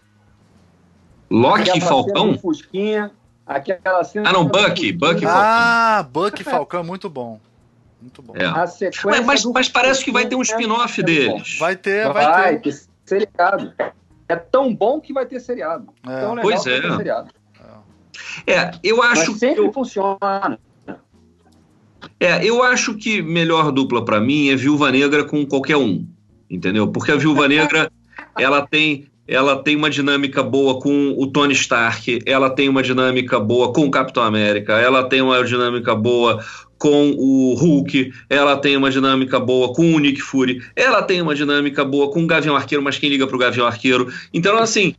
Loki 1.30 1.76
e 1.76 1.80
Falcão? 1.80 2.38
Fusquinha, 2.38 3.10
aquela 3.46 4.04
cena 4.04 4.30
ah, 4.30 4.32
não, 4.32 4.46
Bucky. 4.46 4.92
Bucky 4.92 5.24
e 5.24 5.26
Falcão. 5.26 5.30
Ah, 5.34 6.08
Bucky 6.10 6.42
e 6.42 6.44
Falcão, 6.44 6.84
muito 6.84 7.10
bom. 7.10 7.40
Muito 8.00 8.22
bom. 8.22 8.34
É. 8.36 8.46
Mas, 8.48 8.78
mas, 9.24 9.44
mas, 9.44 9.68
parece 9.68 10.04
que 10.04 10.12
vai 10.12 10.26
ter 10.26 10.36
um 10.36 10.42
spin-off 10.42 11.00
é 11.00 11.04
deles. 11.04 11.58
Vai 11.58 11.74
ter, 11.74 12.12
vai, 12.12 12.26
vai 12.26 12.58
ter. 12.58 12.72
ter 12.72 12.86
seriado. 13.04 13.72
É 14.28 14.36
tão 14.36 14.74
bom 14.74 15.00
que 15.00 15.12
vai 15.12 15.26
ter 15.26 15.40
seriado. 15.40 15.88
É. 16.06 16.20
Tão 16.20 16.34
legal 16.34 16.42
pois 16.42 16.66
é. 16.66 16.96
seriado. 16.96 17.30
É, 18.46 18.70
eu 18.82 19.02
acho 19.02 19.32
mas 19.32 19.40
sempre 19.40 19.64
eu... 19.64 19.72
funciona. 19.72 20.58
É, 22.20 22.44
eu 22.44 22.62
acho 22.62 22.94
que 22.94 23.20
melhor 23.20 23.72
dupla 23.72 24.04
para 24.04 24.20
mim 24.20 24.48
é 24.48 24.56
Viúva 24.56 24.90
Negra 24.90 25.24
com 25.24 25.44
qualquer 25.46 25.76
um, 25.76 26.06
entendeu? 26.48 26.88
Porque 26.88 27.12
a 27.12 27.16
Viúva 27.16 27.46
Negra 27.48 27.90
ela 28.38 28.66
tem 28.66 29.06
ela 29.28 29.60
tem 29.60 29.74
uma 29.74 29.90
dinâmica 29.90 30.42
boa 30.42 30.78
com 30.80 31.14
o 31.16 31.26
Tony 31.26 31.52
Stark, 31.52 32.20
ela 32.24 32.48
tem 32.48 32.68
uma 32.68 32.82
dinâmica 32.82 33.40
boa 33.40 33.72
com 33.72 33.84
o 33.84 33.90
Capitão 33.90 34.22
América, 34.22 34.74
ela 34.74 35.08
tem 35.08 35.20
uma 35.20 35.42
dinâmica 35.42 35.96
boa 35.96 36.44
com 36.78 37.10
o 37.10 37.54
Hulk, 37.54 38.12
ela 38.30 38.56
tem 38.56 38.76
uma 38.76 38.90
dinâmica 38.90 39.40
boa 39.40 39.74
com 39.74 39.94
o 39.94 39.98
Nick 39.98 40.20
Fury, 40.20 40.62
ela 40.76 41.02
tem 41.02 41.20
uma 41.20 41.34
dinâmica 41.34 41.84
boa 41.84 42.10
com 42.12 42.22
o 42.22 42.26
Gavião 42.26 42.54
Arqueiro, 42.54 42.84
mas 42.84 42.98
quem 42.98 43.10
liga 43.10 43.26
pro 43.26 43.38
Gavião 43.38 43.66
Arqueiro? 43.66 44.12
Então, 44.32 44.56
assim, 44.58 44.94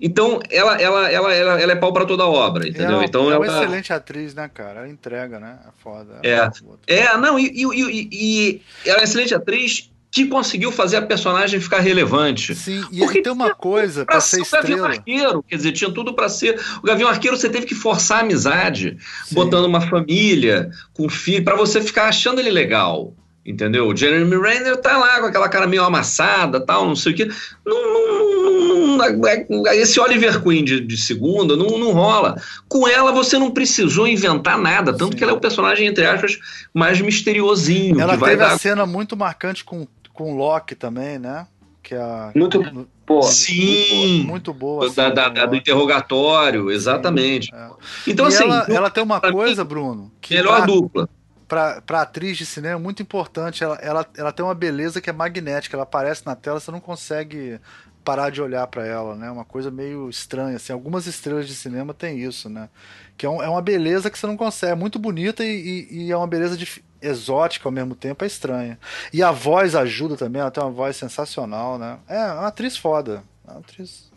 então 0.00 0.40
ela, 0.50 0.80
ela, 0.80 1.08
ela, 1.08 1.32
ela, 1.32 1.60
ela 1.60 1.72
é 1.72 1.76
pau 1.76 1.92
para 1.92 2.04
toda 2.04 2.26
obra, 2.26 2.66
entendeu? 2.66 3.00
É, 3.00 3.04
então 3.04 3.30
é 3.30 3.36
uma 3.36 3.46
ela... 3.46 3.58
excelente 3.58 3.92
atriz, 3.92 4.34
né, 4.34 4.50
cara? 4.52 4.80
Ela 4.80 4.88
entrega, 4.88 5.38
né? 5.38 5.60
É 5.64 5.70
foda. 5.80 6.18
É, 6.24 6.94
é 6.96 7.16
não, 7.16 7.38
e, 7.38 7.52
e, 7.54 7.64
e, 7.64 8.08
e 8.12 8.62
ela 8.84 9.02
é 9.02 9.04
excelente 9.04 9.32
atriz 9.32 9.91
que 10.12 10.26
conseguiu 10.26 10.70
fazer 10.70 10.98
a 10.98 11.02
personagem 11.02 11.58
ficar 11.58 11.80
relevante. 11.80 12.54
Sim, 12.54 12.84
e 12.92 12.98
Porque 12.98 13.22
tem 13.22 13.32
uma 13.32 13.54
coisa 13.54 14.04
para 14.04 14.20
ser 14.20 14.42
estrela. 14.42 14.62
O 14.62 14.68
Gavião 14.68 14.84
Arqueiro, 14.84 15.42
quer 15.48 15.56
dizer, 15.56 15.72
tinha 15.72 15.90
tudo 15.90 16.12
para 16.12 16.28
ser. 16.28 16.60
O 16.82 16.86
Gavião 16.86 17.08
Arqueiro 17.08 17.34
você 17.34 17.48
teve 17.48 17.64
que 17.64 17.74
forçar 17.74 18.18
a 18.18 18.20
amizade, 18.20 18.98
Sim. 19.24 19.34
botando 19.34 19.64
uma 19.64 19.80
família 19.80 20.70
com 20.92 21.08
filho, 21.08 21.42
para 21.42 21.56
você 21.56 21.80
ficar 21.80 22.04
achando 22.08 22.40
ele 22.40 22.50
legal. 22.50 23.14
Entendeu? 23.44 23.88
O 23.88 23.96
Jeremy 23.96 24.36
Renner 24.36 24.76
tá 24.76 24.98
lá 24.98 25.18
com 25.18 25.26
aquela 25.26 25.48
cara 25.48 25.66
meio 25.66 25.82
amassada, 25.82 26.60
tal, 26.60 26.86
não 26.86 26.94
sei 26.94 27.12
o 27.12 27.16
quê. 27.16 27.28
Não, 27.66 28.96
não, 28.96 28.98
não, 28.98 29.72
esse 29.72 29.98
Oliver 29.98 30.42
Queen 30.42 30.62
de, 30.62 30.78
de, 30.78 30.96
segunda 30.96 31.56
não, 31.56 31.78
não 31.78 31.90
rola. 31.90 32.40
Com 32.68 32.86
ela 32.86 33.10
você 33.10 33.38
não 33.38 33.50
precisou 33.50 34.06
inventar 34.06 34.58
nada, 34.58 34.92
tanto 34.92 35.12
Sim. 35.12 35.16
que 35.16 35.24
ela 35.24 35.32
é 35.32 35.36
o 35.36 35.40
personagem, 35.40 35.86
entre 35.86 36.06
aspas, 36.06 36.38
mais 36.72 37.00
misteriosinho. 37.00 37.98
Ela 37.98 38.16
teve 38.16 38.36
dar... 38.36 38.52
a 38.52 38.58
cena 38.58 38.86
muito 38.86 39.16
marcante 39.16 39.64
com 39.64 39.88
com 40.12 40.36
Loki 40.36 40.74
também, 40.74 41.18
né? 41.18 41.46
Que 41.82 41.94
é 41.94 42.00
a, 42.00 42.32
muito 42.34 42.62
boa. 43.06 43.22
Sim. 43.22 44.24
Muito 44.24 44.54
boa. 44.54 44.88
Da, 44.90 45.10
da, 45.10 45.28
da, 45.28 45.46
do 45.46 45.56
interrogatório, 45.56 46.70
exatamente. 46.70 47.46
Sim, 47.46 47.56
é. 47.56 47.70
Então, 48.06 48.26
e 48.26 48.28
assim. 48.28 48.44
Ela, 48.44 48.66
ela, 48.68 48.90
tem 48.90 49.02
uma 49.02 49.20
coisa, 49.20 49.64
Bruno. 49.64 50.12
Que 50.20 50.34
melhor 50.34 50.58
pra, 50.58 50.66
dupla. 50.66 51.08
Pra, 51.48 51.82
pra 51.82 52.02
atriz 52.02 52.38
de 52.38 52.46
cinema, 52.46 52.78
muito 52.78 53.02
importante. 53.02 53.64
Ela, 53.64 53.76
ela, 53.76 54.06
ela 54.16 54.32
tem 54.32 54.44
uma 54.44 54.54
beleza 54.54 55.00
que 55.00 55.10
é 55.10 55.12
magnética. 55.12 55.76
Ela 55.76 55.82
aparece 55.82 56.24
na 56.24 56.36
tela, 56.36 56.60
você 56.60 56.70
não 56.70 56.80
consegue 56.80 57.58
parar 58.04 58.30
de 58.30 58.40
olhar 58.40 58.66
para 58.66 58.86
ela, 58.86 59.14
né? 59.16 59.30
Uma 59.30 59.44
coisa 59.44 59.70
meio 59.70 60.08
estranha. 60.08 60.56
Assim. 60.56 60.72
Algumas 60.72 61.06
estrelas 61.06 61.46
de 61.48 61.54
cinema 61.54 61.92
tem 61.92 62.20
isso, 62.20 62.48
né? 62.48 62.68
Que 63.16 63.26
é, 63.26 63.28
um, 63.28 63.42
é 63.42 63.48
uma 63.48 63.62
beleza 63.62 64.10
que 64.10 64.18
você 64.18 64.26
não 64.26 64.36
consegue. 64.36 64.72
É 64.72 64.76
muito 64.76 64.98
bonita 64.98 65.44
e, 65.44 65.88
e, 65.90 66.04
e 66.04 66.12
é 66.12 66.16
uma 66.16 66.26
beleza 66.26 66.56
de, 66.56 66.82
exótica 67.02 67.68
ao 67.68 67.72
mesmo 67.72 67.94
tempo, 67.94 68.24
é 68.24 68.26
estranha. 68.26 68.78
E 69.12 69.22
a 69.22 69.30
voz 69.30 69.74
ajuda 69.74 70.16
também, 70.16 70.40
ela 70.40 70.50
tem 70.50 70.62
uma 70.62 70.70
voz 70.70 70.96
sensacional, 70.96 71.78
né? 71.78 71.98
É, 72.08 72.16
é 72.16 72.32
uma 72.32 72.46
atriz 72.48 72.76
foda. 72.76 73.22
É 73.46 73.50
uma 73.50 73.60
atriz 73.60 74.12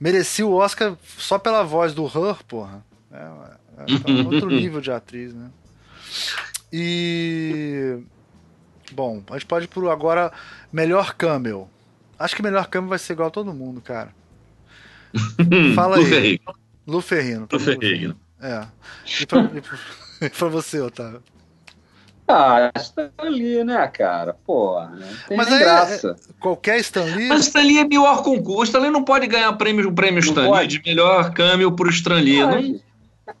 Merecia 0.00 0.46
o 0.46 0.54
Oscar 0.54 0.96
só 1.02 1.38
pela 1.38 1.64
voz 1.64 1.92
do 1.92 2.06
Her, 2.06 2.44
porra. 2.46 2.84
É, 3.10 3.16
é, 3.16 4.12
é 4.12 4.22
outro 4.24 4.48
nível 4.48 4.80
de 4.80 4.92
atriz, 4.92 5.34
né? 5.34 5.50
E. 6.72 7.98
Bom, 8.92 9.22
a 9.28 9.32
gente 9.34 9.46
pode 9.46 9.64
ir 9.64 9.68
pro 9.68 9.90
agora 9.90 10.32
melhor 10.72 11.14
Camel. 11.14 11.68
Acho 12.18 12.36
que 12.36 12.42
melhor 12.42 12.68
Camel 12.68 12.88
vai 12.88 12.98
ser 12.98 13.14
igual 13.14 13.28
a 13.28 13.32
todo 13.32 13.52
mundo, 13.52 13.80
cara. 13.80 14.14
Fala 15.74 15.96
aí. 15.96 16.40
Lu 16.86 17.00
Ferrino. 17.00 17.48
Lu 17.50 17.58
Ferrino. 17.58 18.16
É. 18.40 18.66
E 19.20 19.26
pra, 19.26 19.40
e 19.42 19.60
pra, 19.60 19.78
e 20.26 20.30
pra 20.30 20.48
você, 20.48 20.80
Otávio? 20.80 21.22
Ah, 22.28 22.70
Stan 22.76 23.10
Lee, 23.22 23.64
né, 23.64 23.86
cara? 23.88 24.36
Pô, 24.46 24.78
né? 24.80 25.08
tem 25.26 25.36
Mas 25.36 25.50
aí, 25.50 25.58
graça. 25.60 26.16
É, 26.18 26.32
qualquer 26.38 26.78
Stan 26.80 27.04
Lee... 27.04 27.28
Mas 27.28 27.46
Stan 27.46 27.62
Lee 27.62 27.78
é 27.78 27.84
melhor 27.84 28.22
concurso. 28.22 28.64
Stan 28.64 28.80
Lee 28.80 28.90
não 28.90 29.02
pode 29.02 29.26
ganhar 29.26 29.50
prêmio, 29.54 29.88
o 29.88 29.92
prêmio 29.92 30.20
Stan 30.20 30.50
Lee 30.50 30.66
de 30.66 30.82
melhor 30.84 31.32
câmbio 31.32 31.72
pro 31.72 31.88
Stan 31.88 32.16
Lee. 32.16 32.40
Não, 32.40 32.50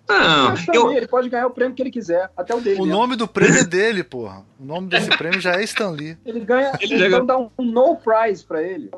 não, 0.08 0.54
não 0.54 0.74
eu... 0.74 0.92
ele 0.92 1.06
pode 1.06 1.28
ganhar 1.28 1.46
o 1.46 1.50
prêmio 1.50 1.74
que 1.74 1.82
ele 1.82 1.90
quiser, 1.90 2.30
até 2.36 2.54
o 2.54 2.60
dele. 2.60 2.80
O 2.80 2.84
mesmo. 2.84 2.98
nome 2.98 3.16
do 3.16 3.28
prêmio 3.28 3.60
é 3.60 3.64
dele, 3.64 4.02
porra. 4.02 4.42
O 4.58 4.64
nome 4.64 4.88
desse 4.88 5.08
prêmio 5.16 5.40
já 5.40 5.52
é 5.52 5.62
Stan 5.64 5.90
Lee. 5.90 6.16
Ele 6.24 6.40
ganha, 6.40 6.72
ele 6.80 6.94
eles 6.94 7.10
vão 7.10 7.26
dar 7.26 7.38
um, 7.38 7.50
um 7.58 7.64
no 7.64 7.96
prize 7.96 8.44
pra 8.44 8.62
ele. 8.62 8.90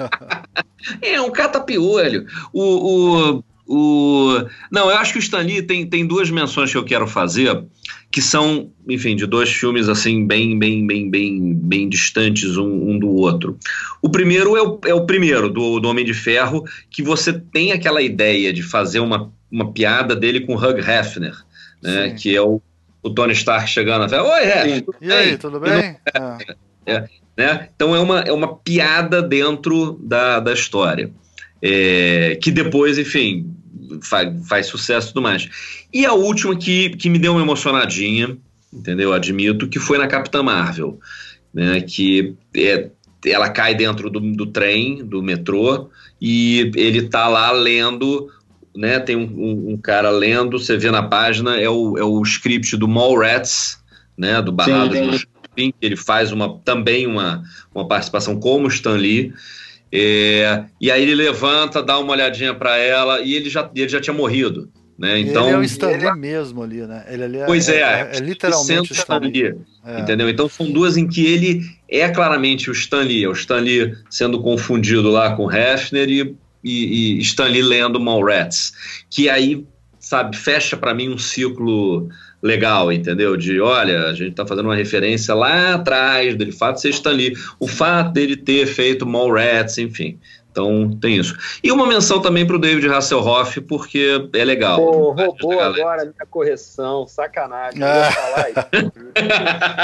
é 1.02 1.20
um 1.20 1.30
catapiolho. 1.30 2.26
O, 2.52 2.62
o, 2.62 3.44
o... 3.66 4.44
Não, 4.70 4.90
eu 4.90 4.96
acho 4.96 5.12
que 5.12 5.18
o 5.18 5.20
Stan 5.20 5.40
Lee 5.40 5.62
tem, 5.62 5.86
tem 5.86 6.06
duas 6.06 6.30
menções 6.30 6.70
que 6.70 6.78
eu 6.78 6.84
quero 6.84 7.06
fazer 7.06 7.64
que 8.10 8.22
são, 8.22 8.70
enfim, 8.88 9.14
de 9.14 9.26
dois 9.26 9.50
filmes 9.50 9.88
assim 9.88 10.26
bem, 10.26 10.58
bem, 10.58 10.86
bem, 10.86 11.10
bem, 11.10 11.54
bem 11.54 11.88
distantes 11.88 12.56
um, 12.56 12.90
um 12.90 12.98
do 12.98 13.10
outro. 13.10 13.58
O 14.00 14.08
primeiro 14.08 14.56
é 14.56 14.62
o, 14.62 14.80
é 14.86 14.94
o 14.94 15.04
primeiro 15.04 15.50
do, 15.50 15.80
do 15.80 15.88
Homem 15.88 16.04
de 16.04 16.14
Ferro, 16.14 16.64
que 16.90 17.02
você 17.02 17.32
tem 17.32 17.72
aquela 17.72 18.00
ideia 18.00 18.52
de 18.52 18.62
fazer 18.62 19.00
uma, 19.00 19.30
uma 19.50 19.72
piada 19.72 20.16
dele 20.16 20.40
com 20.40 20.54
Hugh 20.54 20.78
Hefner, 20.78 21.34
né? 21.82 22.10
Que 22.10 22.34
é 22.34 22.40
o, 22.40 22.62
o 23.02 23.10
Tony 23.10 23.32
Stark 23.32 23.68
chegando 23.68 24.04
até, 24.04 24.20
oi 24.20 24.44
Hefner, 24.44 24.84
e 25.00 25.12
aí, 25.12 25.36
tudo 25.36 25.60
bem? 25.60 25.96
Não... 26.18 26.38
É, 26.86 27.08
né? 27.36 27.68
Então 27.74 27.94
é 27.94 27.98
uma, 27.98 28.20
é 28.20 28.32
uma 28.32 28.56
piada 28.56 29.20
dentro 29.20 29.98
da, 30.00 30.40
da 30.40 30.52
história. 30.52 31.10
É, 31.60 32.38
que 32.40 32.50
depois, 32.50 32.96
enfim, 32.96 33.55
faz, 34.02 34.48
faz 34.48 34.66
sucesso 34.66 35.08
e 35.08 35.12
tudo 35.12 35.22
mais. 35.22 35.48
E 35.92 36.04
a 36.06 36.12
última 36.12 36.56
que, 36.56 36.90
que 36.90 37.10
me 37.10 37.18
deu 37.18 37.32
uma 37.32 37.42
emocionadinha, 37.42 38.36
entendeu? 38.72 39.12
Admito, 39.12 39.68
que 39.68 39.78
foi 39.78 39.98
na 39.98 40.06
Capitã 40.06 40.42
Marvel, 40.42 40.98
né? 41.52 41.80
Que 41.80 42.34
é, 42.54 42.90
ela 43.24 43.48
cai 43.48 43.74
dentro 43.74 44.10
do, 44.10 44.20
do 44.20 44.46
trem, 44.46 45.04
do 45.04 45.22
metrô, 45.22 45.90
e 46.20 46.70
ele 46.76 47.08
tá 47.08 47.28
lá 47.28 47.50
lendo 47.50 48.30
né, 48.76 49.00
tem 49.00 49.16
um, 49.16 49.22
um, 49.22 49.70
um, 49.72 49.76
cara 49.78 50.10
lendo, 50.10 50.58
você 50.58 50.76
vê 50.76 50.90
na 50.90 51.02
página, 51.02 51.56
é 51.56 51.68
o, 51.68 51.96
é 51.96 52.04
o 52.04 52.20
script 52.22 52.76
do 52.76 52.86
Mallrats, 52.86 53.78
né, 54.16 54.42
do 54.42 54.52
Barrados 54.52 55.00
no 55.00 55.18
Shopping, 55.18 55.72
que 55.72 55.86
ele 55.86 55.96
faz 55.96 56.30
uma, 56.30 56.58
também 56.58 57.06
uma, 57.06 57.42
uma 57.74 57.88
participação 57.88 58.38
como 58.38 58.68
Stan 58.68 58.92
Lee, 58.92 59.32
é, 59.92 60.64
e 60.80 60.90
aí 60.90 61.02
ele 61.02 61.14
levanta, 61.14 61.82
dá 61.82 61.98
uma 61.98 62.12
olhadinha 62.12 62.54
para 62.54 62.76
ela 62.76 63.20
e 63.20 63.34
ele 63.34 63.48
já, 63.48 63.70
ele 63.74 63.88
já 63.88 64.00
tinha 64.00 64.14
morrido. 64.14 64.68
Né? 64.98 65.20
Então, 65.20 65.46
ele 65.46 65.56
é 65.56 65.58
o 65.58 65.62
Stanley 65.62 66.06
ele... 66.06 66.14
mesmo 66.14 66.62
ali, 66.62 66.86
né? 66.86 67.04
Ele 67.08 67.24
ali 67.24 67.38
é, 67.38 67.44
pois 67.44 67.68
é, 67.68 67.80
é, 67.80 68.10
é 68.14 68.18
literalmente 68.18 68.92
o 68.92 68.94
Stanley. 68.94 69.54
É. 69.84 70.00
Entendeu? 70.00 70.28
Então 70.28 70.48
são 70.48 70.70
duas 70.70 70.96
em 70.96 71.06
que 71.06 71.26
ele 71.26 71.60
é 71.88 72.08
claramente 72.08 72.70
o 72.70 72.72
Stanley, 72.72 73.24
é 73.24 73.28
o 73.28 73.32
Stanley 73.32 73.94
sendo 74.08 74.40
confundido 74.40 75.10
lá 75.10 75.36
com 75.36 75.52
Hefner 75.52 76.08
e, 76.08 76.34
e, 76.64 77.18
e 77.18 77.20
Stanley 77.20 77.62
lendo 77.62 78.00
Mallrats, 78.00 78.72
que 79.10 79.28
aí, 79.28 79.66
sabe, 80.00 80.34
fecha 80.34 80.78
para 80.78 80.94
mim 80.94 81.10
um 81.10 81.18
ciclo 81.18 82.08
legal, 82.46 82.92
entendeu? 82.92 83.36
De 83.36 83.60
olha, 83.60 84.06
a 84.06 84.14
gente 84.14 84.30
está 84.30 84.46
fazendo 84.46 84.66
uma 84.66 84.76
referência 84.76 85.34
lá 85.34 85.74
atrás 85.74 86.34
dele 86.36 86.52
fato 86.52 86.76
de 86.76 86.82
ser 86.82 86.90
Stanley, 86.90 87.34
o 87.58 87.66
fato 87.66 88.12
dele 88.12 88.36
ter 88.36 88.66
feito 88.66 89.04
Mallrats, 89.04 89.76
enfim. 89.78 90.18
Então 90.50 90.90
tem 90.98 91.16
isso. 91.16 91.36
E 91.62 91.70
uma 91.70 91.86
menção 91.86 92.18
também 92.22 92.46
para 92.46 92.56
o 92.56 92.58
David 92.58 92.88
Hasselhoff, 92.88 93.60
porque 93.60 94.26
é 94.32 94.42
legal. 94.42 94.78
Pô, 94.78 95.12
roubou 95.12 95.60
agora 95.60 96.02
a 96.02 96.04
minha 96.06 96.26
correção, 96.30 97.06
sacanagem. 97.06 97.82
Ah. 97.82 98.10
falar 98.10 98.48
isso. 98.48 98.94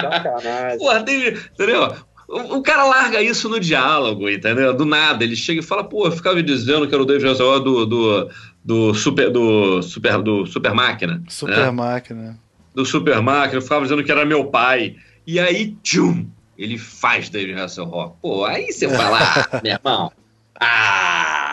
sacanagem. 0.01 0.79
Porra, 0.79 1.03
David, 1.03 1.51
entendeu? 1.53 1.95
O, 2.27 2.63
cara 2.63 2.85
larga 2.85 3.21
isso 3.21 3.47
no 3.51 3.61
diálogo, 3.61 4.31
entendeu? 4.31 4.73
Do 4.73 4.87
nada, 4.87 5.23
ele 5.23 5.37
chega 5.37 5.61
e 5.61 5.63
fala, 5.63 5.85
pô, 5.85 6.07
eu 6.07 6.13
ficava 6.13 6.43
dizendo 6.43 6.89
que 6.89 6.95
era 6.95 7.03
o 7.03 7.07
David 7.07 7.29
Hasselhoff 7.29 7.63
do, 7.63 7.85
do, 7.85 8.31
do, 8.65 8.95
super, 8.95 9.29
do, 9.29 9.83
super, 9.83 10.23
do 10.23 10.47
Super 10.47 10.73
Máquina. 10.73 11.23
Super 11.29 11.59
né? 11.59 11.71
Máquina 11.71 12.42
do 12.75 12.85
Super 12.85 13.21
Máquina, 13.21 13.59
eu 13.59 13.63
ficava 13.63 13.83
dizendo 13.83 14.05
que 14.05 14.13
era 14.13 14.25
meu 14.25 14.47
pai. 14.47 14.97
E 15.27 15.39
aí, 15.39 15.77
tchum, 15.83 16.27
ele 16.57 16.79
faz 16.79 17.29
David 17.29 17.61
Hasselhoff. 17.61 18.15
Pô, 18.21 18.45
aí 18.45 18.73
você 18.73 18.87
vai 18.87 19.11
lá, 19.11 19.49
meu 19.63 19.73
irmão. 19.73 20.13
Ah! 20.61 21.53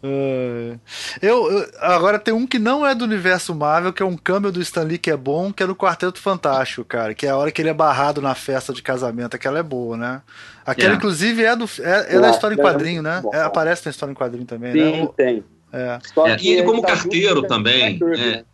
Eu, 0.00 1.50
eu, 1.50 1.66
agora 1.80 2.20
tem 2.20 2.32
um 2.32 2.46
que 2.46 2.58
não 2.58 2.86
é 2.86 2.94
do 2.94 3.04
universo 3.04 3.52
Marvel, 3.52 3.92
que 3.92 4.02
é 4.02 4.06
um 4.06 4.16
câmbio 4.16 4.52
do 4.52 4.60
Stan 4.60 4.84
Lee 4.84 4.96
que 4.96 5.10
é 5.10 5.16
bom, 5.16 5.52
que 5.52 5.62
é 5.62 5.66
no 5.66 5.74
Quarteto 5.74 6.20
Fantástico, 6.20 6.84
cara. 6.84 7.14
Que 7.14 7.26
é 7.26 7.30
a 7.30 7.36
hora 7.36 7.50
que 7.50 7.60
ele 7.60 7.68
é 7.68 7.74
barrado 7.74 8.22
na 8.22 8.34
festa 8.34 8.72
de 8.72 8.80
casamento. 8.80 9.34
Aquela 9.34 9.58
é 9.58 9.62
boa, 9.62 9.96
né? 9.96 10.22
Aquela, 10.64 10.94
é. 10.94 10.96
inclusive, 10.96 11.42
é, 11.42 11.56
do, 11.56 11.64
é, 11.80 12.16
é 12.16 12.20
da 12.20 12.30
história 12.30 12.54
em 12.54 12.58
quadrinho, 12.58 13.02
né? 13.02 13.22
É, 13.32 13.40
aparece 13.40 13.86
na 13.86 13.90
história 13.90 14.12
em 14.12 14.14
quadrinho 14.14 14.46
também, 14.46 14.72
Sim, 14.72 15.02
né? 15.02 15.08
tem. 15.16 15.44
É. 15.72 15.98
E 16.40 16.48
ele 16.52 16.62
como 16.62 16.80
tá 16.80 16.88
carteiro 16.88 17.42
também. 17.42 17.98
É. 18.16 18.44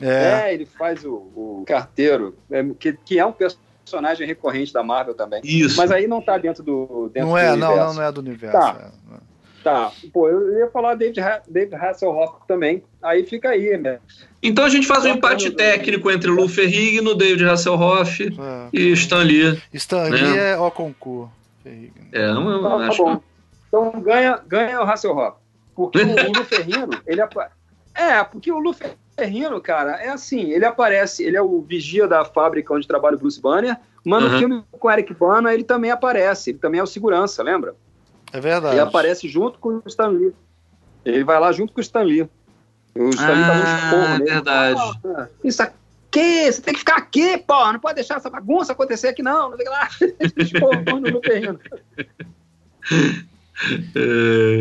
É. 0.00 0.50
é, 0.50 0.54
ele 0.54 0.66
faz 0.66 1.04
o, 1.04 1.14
o 1.14 1.64
carteiro, 1.66 2.36
é, 2.50 2.64
que, 2.78 2.92
que 2.92 3.18
é 3.18 3.26
um 3.26 3.32
personagem 3.32 4.26
recorrente 4.26 4.72
da 4.72 4.82
Marvel 4.82 5.14
também. 5.14 5.40
Isso. 5.44 5.76
Mas 5.76 5.90
aí 5.90 6.06
não 6.06 6.20
tá 6.20 6.38
dentro 6.38 6.62
do. 6.62 7.10
Dentro 7.12 7.30
não 7.30 7.38
é, 7.38 7.50
do 7.52 7.56
não, 7.56 7.76
não, 7.76 7.94
não 7.94 8.02
é 8.02 8.12
do 8.12 8.20
universo. 8.20 8.56
Tá. 8.56 8.90
É. 9.14 9.28
Tá, 9.62 9.92
pô, 10.12 10.28
eu 10.28 10.60
ia 10.60 10.70
falar 10.70 10.94
David, 10.94 11.20
David 11.48 11.74
Hasselhoff 11.74 12.46
também, 12.46 12.82
aí 13.02 13.26
fica 13.26 13.50
aí, 13.50 13.76
né? 13.76 13.98
Então 14.40 14.64
a 14.64 14.68
gente 14.68 14.86
faz 14.86 15.04
um 15.04 15.08
empate 15.08 15.50
técnico 15.50 16.10
entre 16.10 16.30
Lu 16.30 16.48
Ferrigno, 16.48 17.14
David 17.14 17.44
Hasselhoff 17.44 18.22
é. 18.22 18.68
e 18.72 18.92
Stan 18.92 19.22
Lee. 19.24 19.60
Stan 19.74 20.04
Lee 20.04 20.22
né? 20.22 20.52
é 20.52 20.56
o 20.56 20.70
concurso. 20.70 21.30
É, 22.12 22.32
não, 22.32 22.62
tá, 22.62 22.86
acho... 22.86 23.04
tá 23.04 23.10
bom. 23.14 23.22
Então 23.66 24.00
ganha, 24.00 24.40
ganha 24.46 24.80
o 24.80 24.84
Hasselhoff. 24.84 25.36
Porque 25.74 25.98
o, 25.98 26.06
o 26.06 26.32
Lu 26.32 26.44
Ferrino, 26.44 26.90
ele 27.06 27.20
é, 27.20 27.28
é, 27.94 28.24
porque 28.24 28.50
o 28.52 28.58
Lu 28.58 28.72
Ferrino, 29.18 29.60
cara, 29.60 29.96
é 29.96 30.10
assim, 30.10 30.52
ele 30.52 30.64
aparece, 30.64 31.24
ele 31.24 31.36
é 31.36 31.42
o 31.42 31.60
vigia 31.60 32.06
da 32.06 32.24
fábrica 32.24 32.72
onde 32.72 32.86
trabalha 32.86 33.16
o 33.16 33.18
Bruce 33.18 33.40
Banner, 33.40 33.76
mas 34.04 34.22
no 34.22 34.30
uhum. 34.30 34.38
filme 34.38 34.64
com 34.70 34.90
Eric 34.90 35.12
Bana 35.12 35.52
ele 35.52 35.64
também 35.64 35.90
aparece, 35.90 36.50
ele 36.50 36.58
também 36.58 36.78
é 36.78 36.82
o 36.82 36.86
segurança, 36.86 37.42
lembra? 37.42 37.74
É 38.32 38.40
verdade. 38.40 38.74
Ele 38.74 38.80
aparece 38.80 39.28
junto 39.28 39.58
com 39.58 39.70
o 39.70 39.82
Stan 39.86 40.08
Lee. 40.08 40.32
Ele 41.04 41.24
vai 41.24 41.40
lá 41.40 41.50
junto 41.50 41.72
com 41.72 41.80
o 41.80 41.82
Stan 41.82 42.02
Lee. 42.02 42.28
O 42.94 43.08
Stan 43.10 43.32
Lee 43.32 43.42
ah, 43.42 43.48
tá 43.48 43.54
no 43.54 43.64
esporro 43.64 44.18
nele. 44.18 44.30
verdade. 44.30 44.80
Ah, 45.04 45.28
isso 45.42 45.62
aqui, 45.62 46.52
você 46.52 46.62
tem 46.62 46.74
que 46.74 46.80
ficar 46.80 46.96
aqui, 46.96 47.38
pô, 47.38 47.72
não 47.72 47.80
pode 47.80 47.96
deixar 47.96 48.18
essa 48.18 48.30
bagunça 48.30 48.72
acontecer 48.72 49.08
aqui 49.08 49.22
não, 49.22 49.50
não 49.50 49.56
sei 49.56 49.68
lá. 49.68 49.88
esporro 50.36 51.00
no 51.00 51.20
Ferrino. 51.22 51.58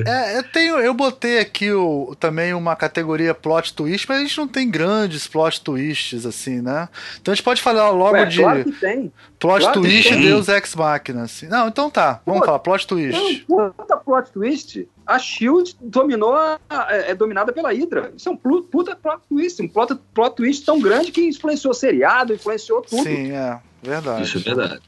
É, 0.05 0.37
eu 0.37 0.43
tenho, 0.43 0.79
eu 0.79 0.93
botei 0.93 1.39
aqui 1.39 1.71
o, 1.71 2.15
também 2.19 2.53
uma 2.53 2.75
categoria 2.75 3.33
plot 3.33 3.73
twist, 3.73 4.07
mas 4.09 4.17
a 4.17 4.21
gente 4.21 4.37
não 4.37 4.47
tem 4.47 4.69
grandes 4.69 5.27
plot 5.27 5.61
twists 5.61 6.25
assim, 6.25 6.61
né? 6.61 6.89
Então 7.21 7.31
a 7.31 7.35
gente 7.35 7.43
pode 7.43 7.61
falar 7.61 7.89
logo 7.91 8.13
Ué, 8.13 8.25
de 8.25 8.41
claro 8.41 8.65
plot 9.39 9.61
claro 9.61 9.81
twist 9.81 10.15
Deus 10.15 10.47
Ex 10.47 10.75
Machina. 10.75 11.23
Assim. 11.23 11.47
Não, 11.47 11.67
então 11.67 11.89
tá, 11.89 12.21
vamos 12.25 12.41
Pô, 12.41 12.45
falar 12.47 12.59
plot 12.59 12.87
twist. 12.87 13.45
Puta 13.47 13.97
plot 13.97 14.31
twist. 14.31 14.87
A 15.05 15.17
Shield 15.19 15.77
dominou, 15.79 16.33
a, 16.35 16.59
é, 16.89 17.11
é, 17.11 17.15
dominada 17.15 17.53
pela 17.53 17.71
Hydra. 17.71 18.11
Isso 18.17 18.27
é 18.27 18.31
um 18.31 18.35
puta 18.35 18.95
plot 18.95 19.21
twist, 19.29 19.61
um 19.61 19.67
plot, 19.67 19.95
plot 20.13 20.35
twist 20.35 20.65
tão 20.65 20.81
grande 20.81 21.11
que 21.11 21.21
influenciou 21.21 21.73
seriado, 21.73 22.33
influenciou 22.33 22.81
tudo. 22.81 23.03
Sim, 23.03 23.31
é 23.31 23.59
verdade. 23.81 24.23
Isso 24.23 24.37
é 24.37 24.41
verdade. 24.41 24.81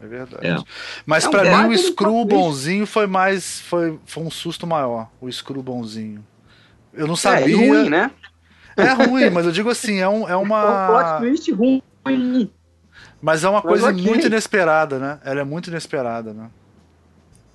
É 0.00 0.06
verdade. 0.06 0.46
É. 0.46 0.56
Mas 1.04 1.24
é 1.24 1.28
um 1.28 1.30
para 1.30 1.68
mim 1.68 1.74
o 1.74 1.78
Screw 1.78 2.24
bonzinho 2.24 2.86
foi 2.86 3.06
mais. 3.06 3.60
Foi, 3.62 3.98
foi 4.04 4.22
um 4.22 4.30
susto 4.30 4.66
maior. 4.66 5.08
O 5.20 5.30
Screw 5.30 5.62
bonzinho. 5.62 6.24
Eu 6.92 7.06
não 7.06 7.14
é, 7.14 7.18
sabia. 7.18 7.54
É, 7.54 7.68
ruim, 7.68 7.90
né? 7.90 8.10
É 8.76 8.92
ruim, 8.92 9.30
mas 9.30 9.46
eu 9.46 9.52
digo 9.52 9.70
assim, 9.70 9.98
é, 9.98 10.08
um, 10.08 10.28
é 10.28 10.36
uma. 10.36 10.56
É 10.66 10.68
um 10.68 10.86
plot 10.86 11.20
twist 11.20 11.52
ruim. 11.52 11.82
Mas 13.20 13.42
é 13.42 13.48
uma 13.48 13.62
mas 13.62 13.68
coisa 13.68 13.90
okay. 13.90 14.02
muito 14.02 14.26
inesperada, 14.26 14.98
né? 14.98 15.18
Ela 15.24 15.40
é 15.40 15.44
muito 15.44 15.68
inesperada, 15.68 16.32
né? 16.32 16.50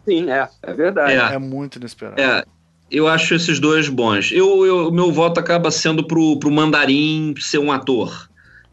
Sim, 0.06 0.30
é. 0.30 0.50
É 0.64 0.74
verdade. 0.74 1.14
É, 1.14 1.36
é 1.36 1.38
muito 1.38 1.78
inesperada. 1.78 2.22
É. 2.22 2.44
Eu 2.90 3.08
acho 3.08 3.34
esses 3.34 3.60
dois 3.60 3.88
bons. 3.88 4.32
Eu, 4.32 4.66
eu, 4.66 4.90
o 4.90 4.92
meu 4.92 5.12
voto 5.14 5.40
acaba 5.40 5.72
sendo 5.72 6.06
pro, 6.06 6.38
pro 6.40 6.52
Mandarim 6.52 7.34
ser 7.40 7.60
um 7.60 7.72
ator. 7.72 8.30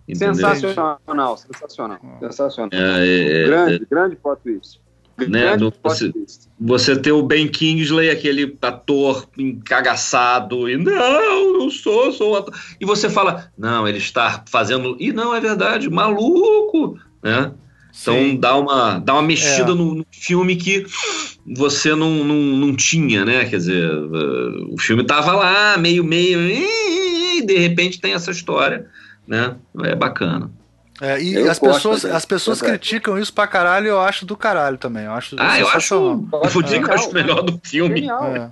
Entendeu? 0.09 0.35
Sensacional, 0.35 1.37
sensacional, 1.37 1.99
sensacional. 2.21 2.71
É, 2.73 3.43
é, 3.43 3.45
grande, 3.45 3.75
é, 3.75 3.87
grande 3.91 4.17
plot 4.17 4.41
twist. 4.43 4.81
né? 5.29 5.57
Do, 5.57 5.73
você, 5.83 6.13
você 6.59 6.97
ter 6.97 7.13
o 7.13 7.23
Ben 7.23 7.47
Kingsley, 7.47 8.09
aquele 8.09 8.57
ator 8.63 9.29
encagaçado, 9.37 10.69
e 10.69 10.79
não, 10.79 11.59
não 11.59 11.71
sou, 11.71 12.11
sou 12.13 12.37
ator. 12.37 12.55
E 12.81 12.87
você 12.87 13.11
fala, 13.11 13.53
não, 13.59 13.87
ele 13.87 13.99
está 13.99 14.43
fazendo. 14.49 14.97
E 14.99 15.13
não, 15.13 15.35
é 15.35 15.41
verdade, 15.41 15.91
maluco, 15.91 16.99
né? 17.23 17.53
Então 18.01 18.37
dá 18.37 18.57
uma, 18.57 18.99
dá 18.99 19.15
uma 19.15 19.23
mexida 19.23 19.73
é. 19.73 19.75
no, 19.75 19.95
no, 19.97 20.07
filme 20.13 20.57
que 20.57 20.87
você 21.45 21.95
não, 21.95 22.25
não, 22.25 22.37
não 22.37 22.77
tinha, 22.77 23.25
né? 23.25 23.45
Quer 23.45 23.57
dizer, 23.57 23.91
uh, 23.91 24.73
o 24.73 24.79
filme 24.79 25.05
tava 25.05 25.33
lá, 25.33 25.77
meio, 25.77 26.05
meio, 26.05 26.39
e 26.41 27.45
de 27.45 27.59
repente 27.59 28.01
tem 28.01 28.13
essa 28.13 28.31
história, 28.31 28.87
né? 29.29 29.57
É 29.85 29.95
bacana. 29.95 30.51
É, 31.01 31.23
e 31.23 31.35
eu 31.35 31.49
as 31.49 31.59
pessoas, 31.61 32.05
as 32.05 32.25
pessoas 32.25 32.61
criticam 32.61 33.17
isso 33.19 33.33
pra 33.33 33.47
caralho 33.47 33.87
e 33.87 33.89
eu 33.89 34.01
acho 34.01 34.27
do 34.27 34.37
caralho 34.37 34.77
também. 34.77 35.05
Eu 35.05 35.13
acho 35.13 35.37
ah, 35.39 35.59
eu 35.61 35.69
acho. 35.69 35.95
Eu 35.95 36.51
vou 36.51 36.63
dizer 36.63 36.83
que 36.83 36.91
eu 36.91 36.95
acho 36.95 37.13
melhor 37.13 37.43
do 37.43 37.61
filme. 37.63 38.09
É. 38.09 38.49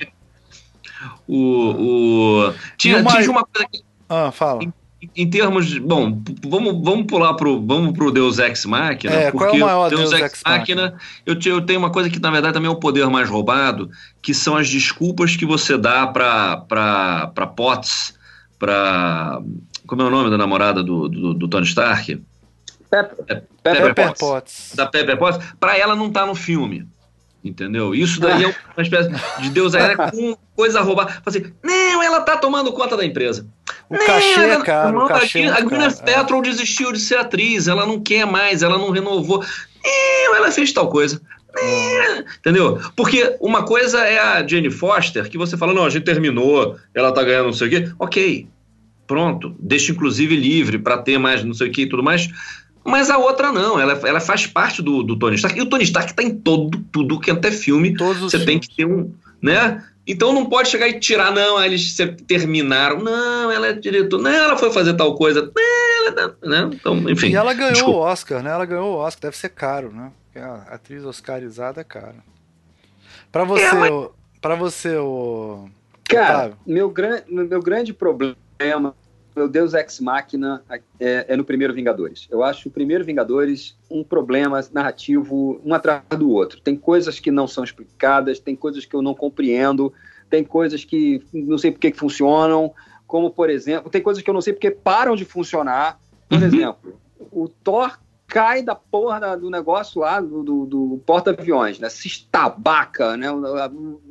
O, 1.26 2.46
o... 2.48 2.54
Tinha, 2.76 2.98
uma... 2.98 3.10
tinha 3.10 3.30
uma 3.30 3.44
coisa 3.44 3.68
que. 3.70 3.82
Ah, 4.08 4.30
fala. 4.30 4.62
Em, 4.62 4.72
em 5.16 5.28
termos 5.28 5.66
de. 5.66 5.80
Bom, 5.80 6.22
vamos, 6.46 6.84
vamos 6.84 7.06
pular 7.06 7.34
pro, 7.34 7.64
vamos 7.64 7.92
pro 7.92 8.12
Deus 8.12 8.38
Ex 8.38 8.64
Machina. 8.64 9.12
É, 9.12 9.30
porque 9.32 9.38
qual 9.38 9.50
é 9.50 9.58
o 9.58 9.66
maior 9.66 9.88
Deus, 9.90 10.10
Deus 10.10 10.22
Ex 10.22 10.42
Machina, 10.46 10.94
eu, 11.24 11.36
eu 11.44 11.60
tenho 11.60 11.80
uma 11.80 11.90
coisa 11.90 12.08
que, 12.08 12.20
na 12.20 12.30
verdade, 12.30 12.54
também 12.54 12.70
é 12.70 12.72
o 12.72 12.78
poder 12.78 13.08
mais 13.08 13.28
roubado, 13.28 13.90
que 14.22 14.32
são 14.32 14.56
as 14.56 14.68
desculpas 14.68 15.34
que 15.34 15.44
você 15.44 15.76
dá 15.76 16.06
pra, 16.06 16.58
pra, 16.58 17.26
pra 17.34 17.46
Potts, 17.46 18.14
pra. 18.56 19.40
Como 19.86 20.02
é 20.02 20.04
o 20.04 20.10
nome 20.10 20.30
da 20.30 20.38
namorada 20.38 20.82
do, 20.82 21.08
do, 21.08 21.34
do 21.34 21.48
Tony 21.48 21.66
Stark? 21.66 22.20
Pepper, 22.90 23.24
é, 23.28 23.34
Pepper, 23.34 23.46
Pepper 23.62 23.94
Potts. 23.94 24.20
Potts. 24.20 24.72
Da 24.74 24.86
Pepper 24.86 25.18
Potts, 25.18 25.46
pra 25.58 25.76
ela 25.76 25.94
não 25.94 26.10
tá 26.10 26.26
no 26.26 26.34
filme. 26.34 26.86
Entendeu? 27.44 27.94
Isso 27.94 28.20
daí 28.20 28.44
é 28.44 28.54
uma 28.76 28.82
espécie 28.82 29.08
de 29.40 29.50
Deus 29.50 29.72
era 29.74 30.10
com 30.10 30.36
coisa 30.56 30.80
roubada. 30.80 31.22
Assim, 31.24 31.52
não, 31.62 32.02
ela 32.02 32.20
tá 32.20 32.36
tomando 32.36 32.72
conta 32.72 32.96
da 32.96 33.04
empresa. 33.04 33.46
O 33.88 33.94
não, 33.94 34.04
cachê, 34.04 34.40
ela, 34.40 34.64
cara. 34.64 34.98
O 34.98 35.06
cachê 35.06 35.46
a 35.46 35.60
Gwyneth 35.60 36.02
Paltrow 36.04 36.40
é. 36.40 36.42
desistiu 36.42 36.90
de 36.92 36.98
ser 36.98 37.18
atriz, 37.18 37.68
ela 37.68 37.86
não 37.86 38.00
quer 38.00 38.26
mais, 38.26 38.62
ela 38.62 38.78
não 38.78 38.90
renovou. 38.90 39.44
Não, 39.84 40.34
ela 40.34 40.50
fez 40.50 40.72
tal 40.72 40.88
coisa. 40.88 41.20
Não, 41.54 42.24
entendeu? 42.38 42.80
Porque 42.96 43.36
uma 43.40 43.64
coisa 43.64 44.00
é 44.00 44.18
a 44.18 44.46
Jane 44.46 44.70
Foster, 44.70 45.28
que 45.30 45.38
você 45.38 45.56
fala, 45.56 45.72
não, 45.72 45.84
a 45.84 45.90
gente 45.90 46.04
terminou, 46.04 46.76
ela 46.92 47.12
tá 47.12 47.22
ganhando 47.22 47.46
não 47.46 47.52
sei 47.52 47.68
o 47.68 47.70
quê. 47.70 47.92
Ok, 47.98 48.48
pronto. 49.06 49.54
Deixa 49.58 49.92
inclusive 49.92 50.36
livre 50.36 50.78
para 50.78 50.98
ter 50.98 51.18
mais 51.18 51.44
não 51.44 51.54
sei 51.54 51.68
o 51.68 51.72
quê 51.72 51.82
e 51.82 51.88
tudo 51.88 52.02
mais. 52.02 52.28
Mas 52.84 53.10
a 53.10 53.18
outra 53.18 53.52
não, 53.52 53.80
ela, 53.80 53.94
ela 54.04 54.20
faz 54.20 54.46
parte 54.46 54.80
do, 54.80 55.02
do 55.02 55.18
Tony 55.18 55.34
Stark. 55.34 55.58
E 55.58 55.62
o 55.62 55.66
Tony 55.66 55.82
Stark 55.82 56.14
tá 56.14 56.22
em 56.22 56.30
todo, 56.30 56.78
tudo 56.92 57.18
que 57.18 57.30
até 57.30 57.50
filme. 57.50 57.96
Todos 57.96 58.22
você 58.22 58.44
tem 58.44 58.60
que 58.60 58.74
ter 58.74 58.86
um. 58.86 59.12
né? 59.42 59.84
Então 60.06 60.32
não 60.32 60.46
pode 60.46 60.68
chegar 60.68 60.86
e 60.86 61.00
tirar, 61.00 61.32
não, 61.32 61.62
eles 61.62 61.96
terminaram. 62.28 63.00
Não, 63.00 63.50
ela 63.50 63.68
é 63.68 63.72
diretor. 63.72 64.22
Não, 64.22 64.30
ela 64.30 64.56
foi 64.56 64.72
fazer 64.72 64.94
tal 64.94 65.16
coisa. 65.16 65.50
Não, 66.14 66.48
né? 66.48 66.70
Então, 66.72 67.10
enfim. 67.10 67.30
E 67.30 67.34
ela 67.34 67.52
ganhou 67.52 67.72
desculpa. 67.72 67.98
o 67.98 68.02
Oscar, 68.02 68.42
né? 68.42 68.50
Ela 68.50 68.64
ganhou 68.64 68.94
o 68.94 68.98
Oscar, 68.98 69.22
deve 69.22 69.36
ser 69.36 69.48
caro, 69.48 69.92
né? 69.92 70.12
Porque 70.26 70.38
a 70.38 70.54
atriz 70.70 71.04
oscarizada 71.04 71.80
é 71.80 71.84
cara. 71.84 72.14
Pra 73.32 73.42
você, 73.42 73.64
é, 73.64 73.74
mas... 73.74 74.08
para 74.40 74.54
você, 74.54 74.96
o. 74.96 75.68
Cara, 76.04 76.52
meu, 76.64 76.88
gran... 76.88 77.22
meu 77.28 77.60
grande 77.60 77.92
problema 77.92 78.36
meu 79.36 79.46
Deus 79.46 79.74
Ex 79.74 80.00
Machina 80.00 80.64
é, 80.98 81.26
é, 81.28 81.36
no 81.36 81.44
primeiro 81.44 81.74
Vingadores. 81.74 82.26
Eu 82.30 82.42
acho 82.42 82.68
o 82.68 82.72
primeiro 82.72 83.04
Vingadores 83.04 83.76
um 83.90 84.02
problema 84.02 84.64
narrativo 84.72 85.60
um 85.62 85.74
atrás 85.74 86.02
do 86.18 86.30
outro. 86.30 86.60
Tem 86.60 86.74
coisas 86.74 87.20
que 87.20 87.30
não 87.30 87.46
são 87.46 87.62
explicadas, 87.62 88.40
tem 88.40 88.56
coisas 88.56 88.86
que 88.86 88.96
eu 88.96 89.02
não 89.02 89.14
compreendo, 89.14 89.92
tem 90.30 90.42
coisas 90.42 90.84
que 90.84 91.22
não 91.32 91.58
sei 91.58 91.70
por 91.70 91.78
que 91.78 91.92
funcionam, 91.92 92.72
como 93.06 93.30
por 93.30 93.50
exemplo, 93.50 93.90
tem 93.90 94.00
coisas 94.00 94.22
que 94.22 94.30
eu 94.30 94.34
não 94.34 94.40
sei 94.40 94.54
porque 94.54 94.70
param 94.70 95.14
de 95.14 95.26
funcionar. 95.26 96.00
Por 96.28 96.38
uhum. 96.38 96.44
exemplo, 96.44 97.00
o 97.30 97.46
Thor 97.48 97.98
cai 98.26 98.62
da 98.62 98.74
porra 98.74 99.36
do 99.36 99.50
negócio 99.50 100.00
lá 100.00 100.20
do, 100.20 100.42
do, 100.42 100.66
do 100.66 101.02
porta-aviões, 101.06 101.78
né? 101.78 101.88
Se 101.88 102.08
estabaca, 102.08 103.16
né? 103.16 103.28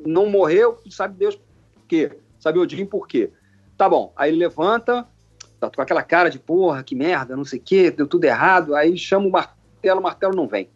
Não 0.06 0.30
morreu, 0.30 0.78
sabe 0.90 1.18
Deus 1.18 1.36
por 1.36 1.88
quê? 1.88 2.12
Sabe 2.40 2.60
Odin 2.60 2.86
por 2.86 3.08
quê? 3.08 3.32
Tá 3.78 3.90
bom, 3.90 4.14
aí 4.16 4.30
ele 4.30 4.38
levanta, 4.38 5.06
tá 5.60 5.70
com 5.70 5.82
aquela 5.82 6.04
cara 6.04 6.30
de 6.30 6.40
porra, 6.40 6.84
que 6.84 6.96
merda, 6.96 7.36
não 7.36 7.44
sei 7.44 7.60
o 7.60 7.62
quê, 7.62 7.92
deu 7.92 8.08
tudo 8.08 8.24
errado, 8.24 8.74
aí 8.74 8.98
chama 8.98 9.28
o 9.28 9.32
martelo, 9.32 10.00
o 10.00 10.04
martelo 10.04 10.36
não 10.36 10.48
vem. 10.48 10.70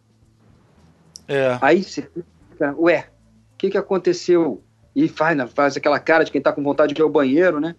É. 1.26 1.58
Aí 1.62 1.82
você 1.82 2.02
fica, 2.50 2.74
ué, 2.78 3.08
o 3.54 3.56
que 3.56 3.70
que 3.70 3.78
aconteceu? 3.78 4.62
E 4.94 5.08
faz, 5.08 5.36
né, 5.36 5.46
faz 5.46 5.76
aquela 5.76 5.98
cara 5.98 6.24
de 6.24 6.30
quem 6.30 6.42
tá 6.42 6.52
com 6.52 6.62
vontade 6.62 6.92
de 6.92 7.00
ir 7.00 7.04
ao 7.04 7.08
banheiro, 7.08 7.60
né? 7.60 7.74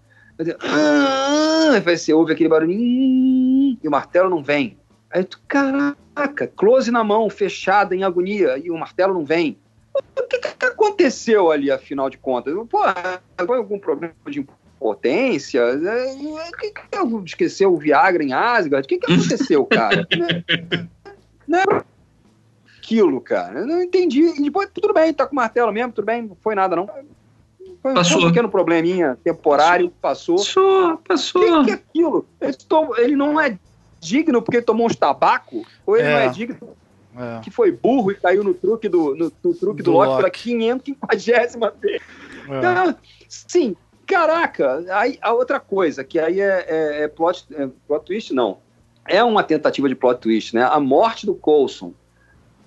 Ah", 0.62 1.72
aí 1.74 1.82
você 1.82 2.14
ouve 2.14 2.34
aquele 2.34 2.50
barulhinho 2.50 3.78
e 3.82 3.88
o 3.88 3.92
martelo 3.92 4.30
não 4.30 4.42
vem. 4.42 4.80
Aí 5.12 5.24
tu, 5.24 5.40
caraca, 5.48 6.48
close 6.48 6.90
na 6.90 7.04
mão, 7.04 7.30
fechada, 7.30 7.94
em 7.96 8.04
agonia, 8.04 8.58
e 8.58 8.72
o 8.72 8.78
martelo 8.78 9.14
não 9.14 9.26
vem. 9.26 9.60
O 9.94 10.24
que, 10.24 10.40
que 10.40 10.66
aconteceu 10.66 11.52
ali, 11.52 11.70
afinal 11.70 12.10
de 12.10 12.18
contas? 12.18 12.54
Pô, 12.70 12.80
foi 13.46 13.58
algum 13.58 13.78
problema 13.78 14.14
de 14.28 14.48
potência. 14.82 15.60
É, 15.60 16.16
que, 16.60 16.72
que, 16.72 17.26
esqueceu 17.26 17.72
o 17.72 17.78
Viagra 17.78 18.24
em 18.24 18.34
Asgard? 18.34 18.84
O 18.84 18.90
que, 18.90 18.98
que 18.98 19.14
aconteceu, 19.14 19.64
cara? 19.66 20.08
não 21.48 21.60
é 21.60 21.66
aquilo, 22.80 23.22
cara. 23.22 23.60
Eu 23.60 23.68
não 23.68 23.84
entendi. 23.84 24.22
E 24.22 24.42
depois, 24.42 24.68
tudo 24.74 24.92
bem, 24.92 25.14
tá 25.14 25.28
com 25.28 25.36
martelo 25.36 25.72
mesmo, 25.72 25.94
tudo 25.94 26.06
bem, 26.06 26.24
não 26.24 26.36
foi 26.42 26.56
nada, 26.56 26.76
não. 26.76 26.90
Foi 27.84 27.94
passou. 27.94 28.24
um 28.24 28.28
pequeno 28.28 28.50
probleminha 28.50 29.18
temporário, 29.24 29.92
passou. 30.02 30.38
Passou, 30.38 30.98
passou. 30.98 31.62
O 31.62 31.66
que, 31.66 31.66
que, 31.66 31.72
é 31.72 31.74
aquilo? 31.76 32.26
Ele, 32.42 32.58
ele, 32.98 33.16
não 33.16 33.40
é 33.40 33.58
digno 34.00 34.42
porque 34.42 34.62
tomou 34.62 34.88
uns 34.88 34.96
tabaco? 34.96 35.64
Ou 35.86 35.96
ele 35.96 36.08
é. 36.08 36.12
não 36.12 36.20
é 36.20 36.30
digno 36.30 36.58
é. 37.16 37.40
que 37.42 37.52
foi 37.52 37.72
burro 37.72 38.12
e 38.12 38.16
caiu 38.16 38.44
no 38.44 38.54
truque 38.54 38.90
do, 38.90 39.16
no, 39.16 39.32
no 39.44 39.54
truque 39.54 39.84
do, 39.84 39.92
do 39.92 39.98
Loki 39.98 40.16
pela 40.18 40.30
550 40.30 41.76
vez? 41.80 42.02
É. 42.50 42.58
Então, 42.58 42.96
sim, 43.28 43.76
Caraca, 44.06 44.84
aí 44.90 45.18
a 45.22 45.34
outra 45.34 45.60
coisa, 45.60 46.04
que 46.04 46.20
aí 46.20 46.42
é, 46.42 46.66
é, 46.68 47.04
é 47.04 47.08
plot, 47.08 47.46
é, 47.52 47.68
plot 47.88 48.06
twist, 48.06 48.34
não. 48.34 48.60
É 49.08 49.24
uma 49.24 49.44
tentativa 49.44 49.88
de 49.90 49.96
plot 49.96 50.20
twist, 50.20 50.56
né? 50.56 50.64
A 50.64 50.80
morte 50.80 51.26
do 51.26 51.34
Coulson. 51.34 51.94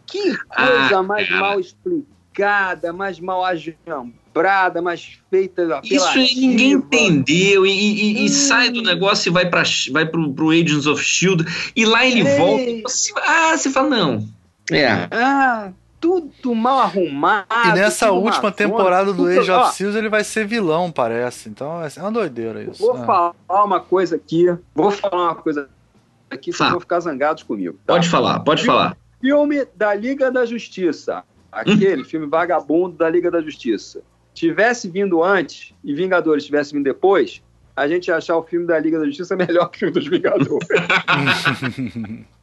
Que 0.06 0.36
coisa 0.36 0.98
ah, 0.98 1.02
mais 1.02 1.28
cara. 1.28 1.40
mal 1.40 1.60
explicada, 1.60 2.92
mais 2.92 3.20
mal 3.20 3.44
ajambrada, 3.44 4.82
mais 4.82 5.18
feita 5.30 5.80
Isso 5.84 6.18
ninguém 6.18 6.72
entendeu 6.72 7.64
e, 7.64 7.70
e, 7.70 8.20
hum. 8.20 8.24
e, 8.24 8.28
sai 8.28 8.70
do 8.70 8.82
negócio 8.82 9.30
e 9.30 9.32
vai 9.32 9.48
para 9.48 9.62
vai 9.92 10.04
pro, 10.06 10.32
pro 10.32 10.50
Agents 10.50 10.86
of 10.86 11.00
S.H.I.E.L.D. 11.00 11.44
e 11.74 11.84
lá 11.86 12.04
ele 12.04 12.20
Ei. 12.20 12.36
volta. 12.36 12.82
Você, 12.82 13.12
ah, 13.16 13.56
você 13.56 13.70
fala, 13.70 13.88
não. 13.88 14.28
É. 14.70 15.08
Ah, 15.10 15.72
tudo 16.04 16.54
mal 16.54 16.80
arrumado. 16.80 17.46
E 17.66 17.72
nessa 17.72 18.12
última 18.12 18.52
temporada 18.52 19.12
do 19.12 19.26
Age 19.26 19.50
of 19.50 19.74
Seals 19.74 19.94
ele 19.94 20.08
vai 20.08 20.22
ser 20.22 20.46
vilão, 20.46 20.90
parece. 20.90 21.48
Então 21.48 21.82
é 21.82 22.00
uma 22.00 22.12
doideira 22.12 22.62
isso. 22.62 22.84
Vou 22.84 22.96
é. 22.96 23.04
falar 23.04 23.64
uma 23.64 23.80
coisa 23.80 24.16
aqui. 24.16 24.54
Vou 24.74 24.90
falar 24.90 25.24
uma 25.24 25.34
coisa 25.34 25.68
aqui, 26.30 26.52
vocês 26.52 26.70
vão 26.70 26.80
ficar 26.80 27.00
zangados 27.00 27.42
comigo. 27.42 27.78
Tá? 27.86 27.94
Pode 27.94 28.08
falar, 28.08 28.40
pode 28.40 28.62
filme, 28.62 28.78
falar. 28.78 28.96
Filme 29.20 29.66
da 29.74 29.94
Liga 29.94 30.30
da 30.30 30.44
Justiça. 30.44 31.24
Aquele 31.50 32.02
hum. 32.02 32.04
filme 32.04 32.26
vagabundo 32.26 32.96
da 32.96 33.08
Liga 33.08 33.30
da 33.30 33.40
Justiça. 33.40 34.02
Tivesse 34.34 34.88
vindo 34.90 35.22
antes 35.22 35.72
e 35.84 35.94
Vingadores 35.94 36.44
tivesse 36.44 36.72
vindo 36.72 36.84
depois, 36.84 37.40
a 37.76 37.86
gente 37.86 38.08
ia 38.08 38.16
achar 38.16 38.36
o 38.36 38.42
filme 38.42 38.66
da 38.66 38.78
Liga 38.78 38.98
da 38.98 39.06
Justiça 39.06 39.36
melhor 39.36 39.68
que 39.68 39.86
o 39.86 39.90
dos 39.92 40.06
Vingadores. 40.06 40.68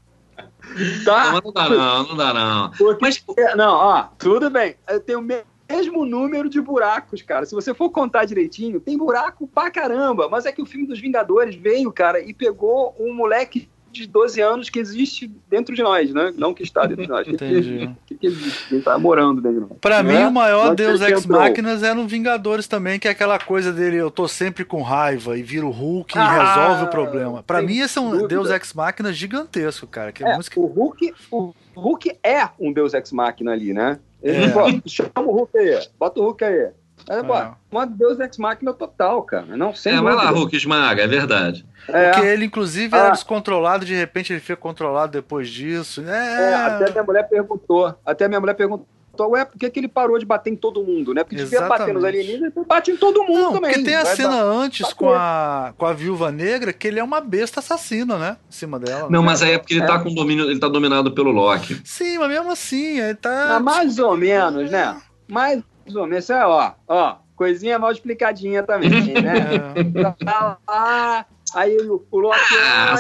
Tá? 1.06 1.34
Não, 1.34 1.42
não 1.46 1.52
dá 1.52 1.70
não, 1.70 2.08
não 2.08 2.16
dá 2.16 2.34
não. 2.34 2.72
Porque, 2.72 3.02
Mas, 3.02 3.24
não, 3.56 3.74
ó, 3.74 4.04
tudo 4.18 4.50
bem. 4.50 4.76
Eu 4.88 5.00
tenho 5.00 5.20
o 5.20 5.22
mesmo 5.22 6.06
número 6.06 6.50
de 6.50 6.60
buracos, 6.62 7.22
cara. 7.22 7.46
Se 7.46 7.56
você 7.56 7.74
for 7.74 7.90
contar 7.90 8.26
direitinho, 8.26 8.80
tem 8.80 8.98
buraco 8.98 9.48
pra 9.48 9.72
caramba. 9.72 10.28
Mas 10.30 10.46
é 10.46 10.52
que 10.52 10.62
o 10.62 10.66
filme 10.66 10.88
dos 10.88 11.00
Vingadores 11.00 11.56
veio, 11.56 11.92
cara, 11.92 12.20
e 12.20 12.34
pegou 12.34 12.96
um 13.00 13.14
moleque 13.14 13.70
de 13.92 14.08
12 14.08 14.42
anos 14.42 14.70
que 14.70 14.80
existe 14.80 15.32
dentro 15.50 15.76
de 15.76 15.84
nós, 15.84 16.14
né? 16.14 16.34
Não 16.36 16.54
que 16.54 16.64
está 16.64 16.86
dentro 16.86 17.04
de 17.04 17.10
nós. 17.10 17.28
Entendi. 17.30 17.90
Que, 18.06 18.16
que, 18.16 18.28
existe, 18.28 18.68
que 18.70 18.76
está 18.76 18.98
morando 18.98 19.42
dentro 19.42 19.62
de 19.62 19.70
nós. 19.70 19.78
Pra 19.80 20.02
mim, 20.02 20.16
é? 20.16 20.28
o 20.28 20.32
maior 20.32 20.76
Deus 20.76 21.02
Ex 21.02 21.26
Máquinas 21.26 21.84
é 21.84 21.94
no 21.94 22.08
Vingadores 22.08 22.68
também, 22.68 23.00
que 23.00 23.08
é 23.08 23.12
aquela 23.12 23.40
coisa 23.40 23.72
dele, 23.72 23.98
eu 23.98 24.10
tô 24.12 24.28
sempre 24.28 24.64
com 24.64 24.82
raiva 24.82 25.38
e 25.38 25.44
viro 25.44 25.70
Hulk 25.70 26.18
ah, 26.18 26.22
e 26.22 26.40
resolve 26.40 26.84
o 26.86 26.88
problema. 26.88 27.44
Pra 27.44 27.62
mim, 27.62 27.80
esse 27.80 27.98
é 27.98 28.02
um 28.02 28.12
dúvida. 28.12 28.28
Deus 28.28 28.50
Ex 28.50 28.74
Máquina 28.74 29.12
gigantesco, 29.12 29.88
cara. 29.88 30.12
Que 30.12 30.24
é, 30.24 30.32
é 30.32 30.36
música... 30.36 30.60
o, 30.60 30.66
Hulk, 30.66 31.14
o 31.32 31.54
Hulk 31.76 32.18
é 32.24 32.50
um 32.60 32.72
Deus 32.72 32.94
Ex 32.94 33.12
Máquina 33.12 33.52
ali, 33.52 33.74
né? 33.74 34.00
Ele 34.22 34.46
é. 34.46 34.82
chama 34.88 35.12
o 35.18 35.32
Hulk 35.32 35.58
aí, 35.58 35.88
bota 36.00 36.20
o 36.20 36.24
Hulk 36.24 36.44
aí. 36.44 36.70
É, 37.10 37.18
é. 37.18 37.52
uma 37.72 37.86
Deus 37.86 38.20
Ex 38.20 38.38
Machina 38.38 38.74
total, 38.74 39.24
cara. 39.24 39.58
Não, 39.58 39.74
sem 39.74 39.96
é, 39.96 40.02
vai 40.02 40.14
lá, 40.14 40.30
Hulk 40.30 40.56
esmaga, 40.56 41.04
é 41.04 41.08
verdade. 41.08 41.66
É. 41.88 42.12
Porque 42.12 42.26
ele, 42.26 42.46
inclusive, 42.46 42.96
era 42.96 43.08
ah. 43.08 43.12
descontrolado, 43.12 43.86
de 43.86 43.96
repente 43.96 44.32
ele 44.34 44.40
fica 44.40 44.56
controlado 44.56 45.12
depois 45.12 45.50
disso. 45.50 46.02
É... 46.08 46.52
é, 46.52 46.54
até 46.54 46.92
minha 46.92 47.04
mulher 47.04 47.28
perguntou. 47.28 47.96
Até 48.06 48.28
minha 48.28 48.40
mulher 48.40 48.54
perguntou 48.54 48.88
ué, 49.20 49.46
por 49.46 49.58
que, 49.58 49.70
que 49.70 49.80
ele 49.80 49.88
parou 49.88 50.18
de 50.18 50.26
bater 50.26 50.52
em 50.52 50.56
todo 50.56 50.84
mundo, 50.84 51.14
né? 51.14 51.24
Porque 51.24 51.36
devia 51.36 51.62
bater 51.62 51.94
nos 51.94 52.04
alienígenas 52.04 52.54
e 52.56 52.66
bate 52.66 52.92
em 52.92 52.98
todo 52.98 53.24
mundo 53.24 53.40
Não, 53.40 53.54
também. 53.54 53.72
Porque 53.72 53.86
tem 53.86 53.96
a 53.96 54.06
cena 54.06 54.42
antes 54.42 54.94
com 54.94 55.12
a, 55.12 55.74
com 55.78 55.86
a 55.86 55.94
viúva 55.94 56.32
negra 56.32 56.72
que 56.72 56.88
ele 56.88 57.00
é 57.00 57.04
uma 57.04 57.20
besta 57.20 57.60
assassina, 57.60 58.18
né? 58.18 58.38
Em 58.50 58.54
cima 58.54 58.80
dela. 58.80 59.10
Não, 59.10 59.22
né? 59.22 59.26
mas 59.26 59.42
aí 59.42 59.54
é 59.54 59.58
porque 59.58 59.74
ele 59.74 59.86
tá 59.86 59.96
é. 59.96 60.00
com 60.00 60.14
domínio, 60.14 60.50
ele 60.50 60.60
tá 60.60 60.68
dominado 60.68 61.12
pelo 61.12 61.32
Loki. 61.32 61.82
Sim, 61.84 62.18
mas 62.18 62.30
mesmo 62.30 62.52
assim, 62.52 63.00
ele 63.00 63.16
tá. 63.16 63.60
mais 63.60 64.00
ou 64.00 64.16
menos, 64.16 64.72
né? 64.72 64.98
Mais 65.28 65.62
ou 65.96 66.08
menos. 66.08 66.24
Isso 66.24 66.34
é, 66.34 66.46
ó, 66.46 66.74
ó, 66.88 67.16
coisinha 67.36 67.80
mal 67.80 67.92
explicadinha 67.92 68.64
também, 68.64 68.90
né? 69.22 69.74
É. 69.76 70.26
Tá 70.26 70.58
lá, 70.68 71.26
aí 71.54 71.78
o, 71.78 72.06
o 72.12 72.20
Loki. 72.20 72.40
Ah, 72.62 72.96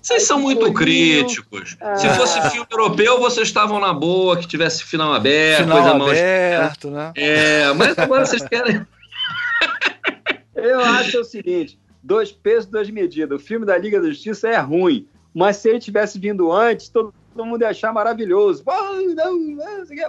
vocês 0.00 0.22
são 0.22 0.40
muito 0.40 0.72
críticos. 0.72 1.76
Ah. 1.80 1.96
Se 1.96 2.08
fosse 2.10 2.40
filme 2.50 2.66
europeu, 2.70 3.18
vocês 3.20 3.48
estavam 3.48 3.78
na 3.78 3.92
boa, 3.92 4.36
que 4.38 4.46
tivesse 4.46 4.82
final 4.84 5.12
aberto, 5.12 5.64
final 5.64 5.98
coisa 5.98 6.20
aberto, 6.20 6.90
mais... 6.90 7.06
né? 7.06 7.12
É, 7.16 7.72
mas 7.74 7.98
agora 7.98 8.24
vocês 8.24 8.42
querem. 8.42 8.86
Eu 10.54 10.80
acho 10.80 11.20
o 11.20 11.24
seguinte: 11.24 11.78
dois 12.02 12.32
pesos, 12.32 12.66
duas 12.66 12.88
medidas. 12.90 13.40
O 13.40 13.44
filme 13.44 13.66
da 13.66 13.76
Liga 13.76 14.00
da 14.00 14.08
Justiça 14.08 14.48
é 14.48 14.58
ruim, 14.58 15.06
mas 15.34 15.56
se 15.56 15.68
ele 15.68 15.78
tivesse 15.78 16.18
vindo 16.18 16.50
antes, 16.50 16.88
todo 16.88 17.12
mundo 17.36 17.62
ia 17.62 17.68
achar 17.68 17.92
maravilhoso. 17.92 18.64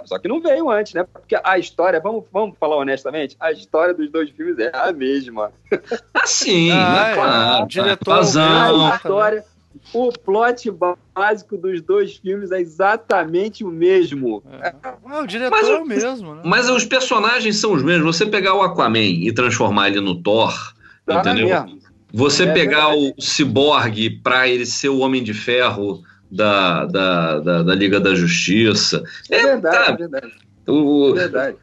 Só 0.04 0.18
que 0.18 0.28
não 0.28 0.40
veio 0.40 0.70
antes, 0.70 0.94
né? 0.94 1.04
Porque 1.04 1.36
a 1.42 1.58
história, 1.58 2.00
vamos, 2.00 2.24
vamos 2.32 2.56
falar 2.58 2.76
honestamente, 2.76 3.36
a 3.38 3.52
história 3.52 3.94
dos 3.94 4.10
dois 4.10 4.30
filmes 4.30 4.58
é 4.58 4.70
a 4.74 4.92
mesma. 4.92 5.52
Ah, 6.14 6.26
sim, 6.26 6.70
ah, 6.70 7.08
é, 7.08 7.14
claro. 7.14 7.64
O 7.64 7.66
diretor, 7.66 8.12
a 8.12 8.96
história 8.96 9.44
o 9.92 10.12
plot 10.12 10.70
básico 11.14 11.56
dos 11.56 11.80
dois 11.82 12.16
filmes 12.16 12.50
é 12.50 12.60
exatamente 12.60 13.64
o 13.64 13.68
mesmo. 13.68 14.42
É. 14.60 14.74
Ah, 14.82 15.20
o 15.20 15.26
diretor 15.26 15.50
mas, 15.50 15.68
é 15.68 15.74
o 15.74 15.84
mesmo, 15.84 16.34
né? 16.34 16.42
Mas 16.44 16.68
os 16.68 16.84
personagens 16.84 17.56
são 17.56 17.72
os 17.72 17.82
mesmos. 17.82 18.16
Você 18.16 18.26
pegar 18.26 18.54
o 18.54 18.62
Aquaman 18.62 19.00
e 19.00 19.32
transformar 19.32 19.88
ele 19.88 20.00
no 20.00 20.14
Thor, 20.14 20.54
tá 21.06 21.20
entendeu? 21.20 21.48
Mesmo. 21.48 21.82
Você 22.12 22.44
é 22.44 22.52
pegar 22.52 22.90
verdade. 22.90 23.14
o 23.16 23.22
Cyborg 23.22 24.10
para 24.22 24.46
ele 24.46 24.66
ser 24.66 24.90
o 24.90 24.98
Homem 24.98 25.22
de 25.22 25.32
Ferro 25.32 26.02
da, 26.32 26.86
da, 26.86 27.38
da, 27.40 27.62
da 27.62 27.74
Liga 27.74 28.00
da 28.00 28.14
Justiça. 28.14 29.02
É, 29.30 29.36
é 29.36 29.42
verdade, 29.42 29.76
tá, 29.76 29.92
é 29.92 29.96
verdade. 29.96 30.32
O, 30.66 31.10
é 31.10 31.14
verdade. 31.14 31.56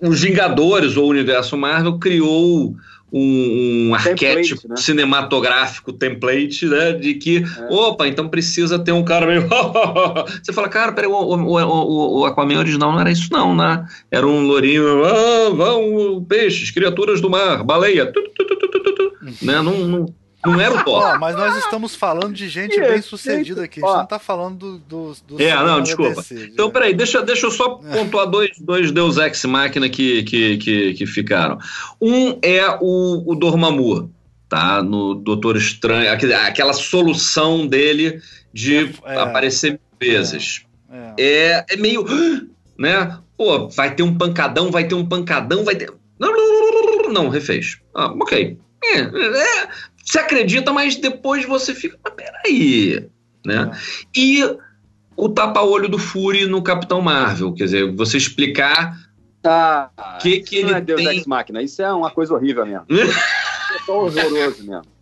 Os 0.00 0.20
Vingadores 0.20 0.96
ou 0.96 1.06
o 1.06 1.10
Universo 1.10 1.56
Marvel 1.56 1.98
criou 1.98 2.74
um, 3.12 3.88
um 3.88 3.94
arquétipo 3.94 4.68
né? 4.68 4.76
cinematográfico 4.76 5.92
template, 5.92 6.66
né? 6.66 6.92
De 6.92 7.14
que, 7.14 7.38
é. 7.38 7.74
opa, 7.74 8.06
então 8.06 8.28
precisa 8.28 8.78
ter 8.78 8.92
um 8.92 9.04
cara 9.04 9.26
meio. 9.26 9.48
Você 10.42 10.52
fala, 10.52 10.68
cara, 10.68 10.92
peraí, 10.92 11.10
o, 11.10 11.14
o, 11.14 11.36
o, 11.36 12.20
o, 12.20 12.24
Aquaman 12.24 12.58
original 12.58 12.92
não 12.92 13.00
era 13.00 13.10
isso, 13.10 13.28
não, 13.32 13.54
né? 13.54 13.84
Era 14.10 14.26
um 14.26 14.46
lourinho, 14.46 15.04
ah, 15.04 15.50
vão 15.50 16.24
peixes, 16.26 16.70
criaturas 16.70 17.20
do 17.20 17.28
mar, 17.28 17.64
baleia, 17.64 18.06
tu, 18.06 18.22
tu, 18.34 18.44
tu, 18.44 19.12
né? 19.42 19.60
Não, 19.60 19.86
não, 19.86 20.06
não 20.44 20.60
era 20.60 20.74
o 20.74 20.84
Thor. 20.84 21.18
mas 21.20 21.36
nós 21.36 21.56
estamos 21.58 21.94
falando 21.94 22.34
de 22.34 22.48
gente 22.48 22.78
bem 22.78 23.00
sucedida 23.00 23.64
aqui. 23.64 23.80
A 23.80 23.86
gente 23.86 23.96
não 23.96 24.02
está 24.04 24.18
falando 24.18 24.78
dos. 24.78 25.20
Do, 25.20 25.36
do 25.36 25.42
é, 25.42 25.54
não, 25.54 25.80
desculpa. 25.80 26.20
DC, 26.20 26.50
então, 26.52 26.70
peraí, 26.70 26.92
deixa, 26.94 27.22
deixa 27.22 27.46
eu 27.46 27.50
só 27.50 27.80
é. 27.84 27.96
pontuar 27.96 28.26
dois, 28.26 28.50
dois 28.58 28.90
Deus 28.90 29.16
Ex 29.18 29.44
Máquina 29.44 29.88
que, 29.88 30.22
que, 30.24 30.58
que, 30.58 30.94
que 30.94 31.06
ficaram. 31.06 31.58
Um 32.00 32.38
é 32.42 32.66
o, 32.80 33.22
o 33.26 33.34
Dormammu, 33.36 34.10
tá? 34.48 34.82
No 34.82 35.14
Doutor 35.14 35.56
Estranho, 35.56 36.10
aquela 36.12 36.72
solução 36.72 37.66
dele 37.66 38.20
de 38.52 38.76
é, 39.04 39.14
é, 39.14 39.20
aparecer 39.20 39.80
vezes. 40.00 40.66
É, 40.90 41.14
é, 41.18 41.66
é 41.70 41.76
meio. 41.76 42.04
Né? 42.76 43.16
Pô, 43.36 43.68
vai 43.68 43.94
ter 43.94 44.02
um 44.02 44.16
pancadão, 44.16 44.70
vai 44.70 44.88
ter 44.88 44.94
um 44.94 45.06
pancadão, 45.06 45.64
vai 45.64 45.76
ter. 45.76 45.92
Não, 46.18 46.32
não, 46.32 47.02
não, 47.02 47.12
não 47.12 47.28
refez. 47.28 47.78
Ah, 47.94 48.06
ok. 48.06 48.58
É, 48.84 49.00
é, 49.00 49.68
você 50.02 50.18
acredita, 50.18 50.72
mas 50.72 50.96
depois 50.96 51.44
você 51.46 51.74
fica, 51.74 51.98
mas 52.02 52.14
peraí, 52.14 53.08
né? 53.44 53.70
E 54.16 54.42
o 55.16 55.28
tapa-olho 55.28 55.88
do 55.88 55.98
Fury 55.98 56.46
no 56.46 56.62
Capitão 56.62 57.00
Marvel, 57.00 57.52
quer 57.52 57.64
dizer, 57.64 57.92
você 57.92 58.16
explicar 58.16 58.98
ah, 59.44 59.90
que 60.20 60.40
que 60.40 60.56
ele 60.56 60.70
não 60.70 60.78
é 60.78 60.80
Deus 60.80 61.02
tem... 61.02 61.16
Ex 61.16 61.26
Máquina, 61.26 61.62
isso 61.62 61.82
é 61.82 61.92
uma 61.92 62.10
coisa 62.10 62.34
horrível 62.34 62.66
mesmo. 62.66 62.86
é 62.90 63.90
horroroso 63.90 64.64
mesmo. 64.64 64.92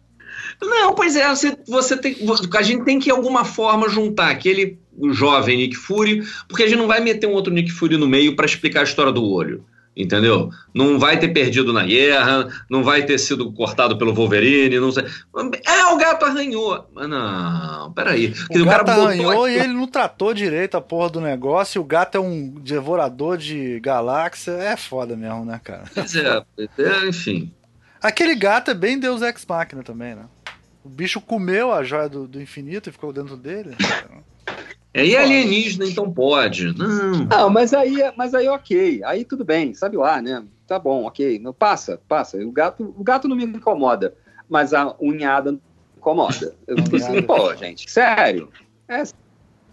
Não, 0.62 0.94
pois 0.94 1.16
é, 1.16 1.26
você, 1.28 1.56
você 1.66 1.96
tem, 1.96 2.16
a 2.54 2.62
gente 2.62 2.84
tem 2.84 2.98
que 2.98 3.06
de 3.06 3.10
alguma 3.10 3.44
forma 3.44 3.88
juntar 3.88 4.30
aquele 4.30 4.78
jovem 5.10 5.56
Nick 5.56 5.74
Fury, 5.74 6.22
porque 6.46 6.64
a 6.64 6.66
gente 6.66 6.78
não 6.78 6.86
vai 6.86 7.00
meter 7.00 7.26
um 7.26 7.32
outro 7.32 7.52
Nick 7.52 7.70
Fury 7.70 7.96
no 7.96 8.06
meio 8.06 8.36
para 8.36 8.44
explicar 8.44 8.80
a 8.80 8.84
história 8.84 9.10
do 9.10 9.24
olho 9.24 9.64
entendeu? 10.00 10.50
Não 10.74 10.98
vai 10.98 11.18
ter 11.18 11.28
perdido 11.28 11.72
na 11.72 11.84
guerra, 11.84 12.48
não 12.68 12.82
vai 12.82 13.02
ter 13.02 13.18
sido 13.18 13.52
cortado 13.52 13.98
pelo 13.98 14.14
Wolverine, 14.14 14.80
não 14.80 14.92
sei. 14.92 15.04
É, 15.66 15.84
o 15.86 15.96
gato 15.96 16.24
arranhou. 16.24 16.88
Mas 16.92 17.08
não, 17.08 17.92
peraí. 17.92 18.32
O, 18.50 18.58
o 18.58 18.64
gato 18.64 18.90
arranhou 18.90 19.48
e 19.48 19.58
ele 19.58 19.72
não 19.72 19.86
tratou 19.86 20.32
direito 20.32 20.76
a 20.76 20.80
porra 20.80 21.10
do 21.10 21.20
negócio, 21.20 21.78
e 21.78 21.80
o 21.80 21.84
gato 21.84 22.16
é 22.16 22.20
um 22.20 22.48
devorador 22.48 23.36
de 23.36 23.80
galáxia, 23.80 24.52
é 24.52 24.76
foda 24.76 25.16
mesmo, 25.16 25.44
né, 25.44 25.60
cara? 25.62 25.84
Pois 25.94 26.14
é, 26.14 26.42
é 26.78 27.08
enfim. 27.08 27.52
Aquele 28.02 28.34
gato 28.34 28.70
é 28.70 28.74
bem 28.74 28.98
Deus 28.98 29.20
Ex 29.20 29.44
Machina 29.46 29.82
também, 29.82 30.14
né? 30.14 30.24
O 30.82 30.88
bicho 30.88 31.20
comeu 31.20 31.72
a 31.72 31.84
joia 31.84 32.08
do, 32.08 32.26
do 32.26 32.40
infinito 32.40 32.88
e 32.88 32.92
ficou 32.92 33.12
dentro 33.12 33.36
dele. 33.36 33.76
É, 34.92 35.06
e 35.06 35.16
alienígena, 35.16 35.86
então 35.86 36.12
pode. 36.12 36.76
Não. 36.76 37.24
Não, 37.24 37.50
mas 37.50 37.72
aí, 37.72 37.96
mas 38.16 38.34
aí 38.34 38.48
ok. 38.48 39.00
Aí 39.04 39.24
tudo 39.24 39.44
bem, 39.44 39.72
sabe 39.72 39.96
lá, 39.96 40.20
né? 40.20 40.44
Tá 40.66 40.78
bom, 40.78 41.04
ok. 41.04 41.38
Não, 41.38 41.52
passa, 41.52 42.00
passa. 42.08 42.36
O 42.38 42.50
gato, 42.50 42.94
o 42.96 43.04
gato 43.04 43.28
não 43.28 43.36
me 43.36 43.44
incomoda, 43.44 44.14
mas 44.48 44.74
a 44.74 44.94
unhada 45.00 45.58
incomoda. 45.96 46.54
Eu 46.66 46.76
fico 46.78 46.96
assim, 46.96 47.22
pô, 47.22 47.54
gente, 47.54 47.90
sério? 47.90 48.48
É 48.88 49.04
sério, 49.04 49.14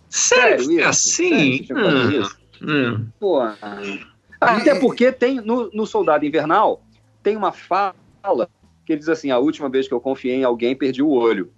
sério 0.09 0.71
isso? 0.71 0.89
Assim? 0.89 1.65
Sério, 1.65 2.21
isso? 2.21 2.37
Hum. 2.61 3.07
Pô, 3.19 3.39
até 4.39 4.75
porque 4.79 5.11
tem 5.11 5.41
no, 5.41 5.69
no 5.71 5.85
Soldado 5.85 6.25
Invernal 6.25 6.83
tem 7.23 7.35
uma 7.35 7.51
fala 7.51 7.95
que 8.85 8.93
ele 8.93 8.99
diz 8.99 9.09
assim: 9.09 9.31
a 9.31 9.37
última 9.37 9.69
vez 9.69 9.87
que 9.87 9.93
eu 9.93 9.99
confiei 9.99 10.35
em 10.35 10.43
alguém, 10.43 10.75
perdi 10.75 11.01
o 11.01 11.09
olho. 11.09 11.51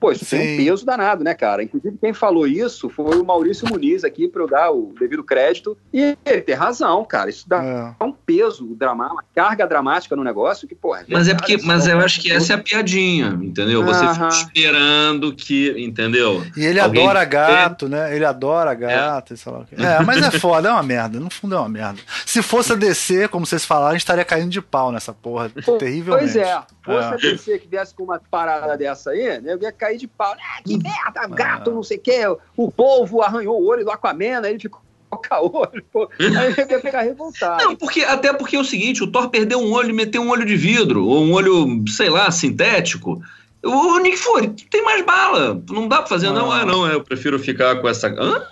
Pô, 0.00 0.10
isso 0.10 0.24
Sim. 0.24 0.38
tem 0.38 0.54
um 0.54 0.64
peso 0.64 0.86
danado, 0.86 1.22
né, 1.22 1.34
cara? 1.34 1.62
Inclusive, 1.62 1.98
quem 2.00 2.14
falou 2.14 2.46
isso 2.46 2.88
foi 2.88 3.20
o 3.20 3.24
Maurício 3.24 3.68
Muniz 3.68 4.02
aqui, 4.02 4.26
para 4.26 4.42
eu 4.42 4.48
dar 4.48 4.70
o 4.70 4.94
devido 4.98 5.22
crédito. 5.22 5.76
E 5.92 6.16
ele 6.24 6.40
tem 6.40 6.54
razão, 6.54 7.04
cara. 7.04 7.28
Isso 7.28 7.46
dá 7.46 7.94
é. 8.00 8.04
um 8.04 8.10
peso, 8.10 8.64
drama, 8.74 9.12
uma 9.12 9.24
carga 9.34 9.66
dramática 9.66 10.16
no 10.16 10.24
negócio 10.24 10.66
que, 10.66 10.74
pô. 10.74 10.96
É 10.96 11.04
mas 11.06 11.28
é 11.28 11.34
porque, 11.34 11.58
mas 11.58 11.86
eu 11.86 11.98
acho 11.98 12.20
que 12.20 12.32
essa 12.32 12.54
é 12.54 12.56
a 12.56 12.58
piadinha, 12.58 13.38
entendeu? 13.42 13.84
Você 13.84 14.04
uh 14.04 14.08
-huh. 14.08 14.14
fica 14.14 14.28
esperando 14.28 15.34
que, 15.34 15.74
entendeu? 15.76 16.42
E 16.56 16.64
ele 16.64 16.80
Alguém 16.80 17.04
adora 17.04 17.24
gato, 17.26 17.88
né? 17.88 18.16
Ele 18.16 18.24
adora 18.24 18.72
gato, 18.72 19.34
é. 19.34 19.36
sei 19.36 19.52
lá 19.52 19.58
o 19.58 19.66
quê. 19.66 19.76
É, 19.78 20.02
mas 20.02 20.22
é 20.22 20.30
foda, 20.30 20.70
é 20.70 20.72
uma 20.72 20.82
merda. 20.82 21.20
No 21.20 21.28
fundo 21.28 21.54
é 21.54 21.58
uma 21.58 21.68
merda. 21.68 22.00
Se 22.24 22.40
fosse 22.40 22.72
a 22.72 22.76
DC, 22.76 23.28
como 23.28 23.44
vocês 23.44 23.66
falaram, 23.66 23.88
a 23.88 23.92
gente 23.92 24.00
estaria 24.00 24.24
caindo 24.24 24.50
de 24.50 24.62
pau 24.62 24.90
nessa 24.90 25.12
porra. 25.12 25.50
Terrivelmente. 25.78 26.32
Pois 26.32 26.36
é. 26.36 26.62
Fosse 26.82 27.08
é. 27.08 27.12
a 27.12 27.16
DC 27.16 27.58
que 27.58 27.68
viesse 27.68 27.94
com 27.94 28.04
uma 28.04 28.20
parada 28.30 28.76
dessa 28.76 29.10
aí, 29.10 29.40
né, 29.40 29.52
eu 29.52 29.60
ia 29.60 29.72
cair 29.72 29.89
cair 29.90 29.98
de 29.98 30.06
pau. 30.06 30.32
Ah, 30.32 30.62
que 30.62 30.78
merda, 30.78 31.26
gato, 31.26 31.70
não 31.70 31.82
sei 31.82 31.96
o 31.96 32.00
quê. 32.00 32.20
O 32.56 32.70
povo 32.70 33.22
arranhou 33.22 33.60
o 33.60 33.66
olho 33.66 33.84
do 33.84 33.90
Aquaman, 33.90 34.42
aí 34.42 34.52
ele 34.52 34.60
ficou 34.60 34.80
olho, 35.30 35.84
pô. 35.92 36.08
Aí 36.18 36.54
ele 36.56 36.72
ia 36.72 36.80
pegar 36.80 37.02
revoltado. 37.02 37.64
Não, 37.64 37.76
porque, 37.76 38.02
até 38.02 38.32
porque 38.32 38.56
é 38.56 38.60
o 38.60 38.64
seguinte, 38.64 39.02
o 39.02 39.10
Thor 39.10 39.28
perdeu 39.28 39.58
um 39.58 39.72
olho 39.72 39.90
e 39.90 39.94
meteu 39.94 40.22
um 40.22 40.30
olho 40.30 40.46
de 40.46 40.56
vidro, 40.56 41.04
ou 41.04 41.24
um 41.24 41.32
olho, 41.32 41.84
sei 41.88 42.08
lá, 42.08 42.30
sintético. 42.30 43.20
O 43.62 43.98
Nick 43.98 44.16
Fury 44.16 44.48
tem 44.70 44.82
mais 44.82 45.04
bala. 45.04 45.60
Não 45.68 45.86
dá 45.86 45.98
pra 45.98 46.06
fazer, 46.06 46.28
ah. 46.28 46.32
não. 46.32 46.50
Ah, 46.50 46.64
não, 46.64 46.86
eu 46.86 47.02
prefiro 47.02 47.38
ficar 47.38 47.80
com 47.80 47.88
essa. 47.88 48.08
Hã? 48.08 48.46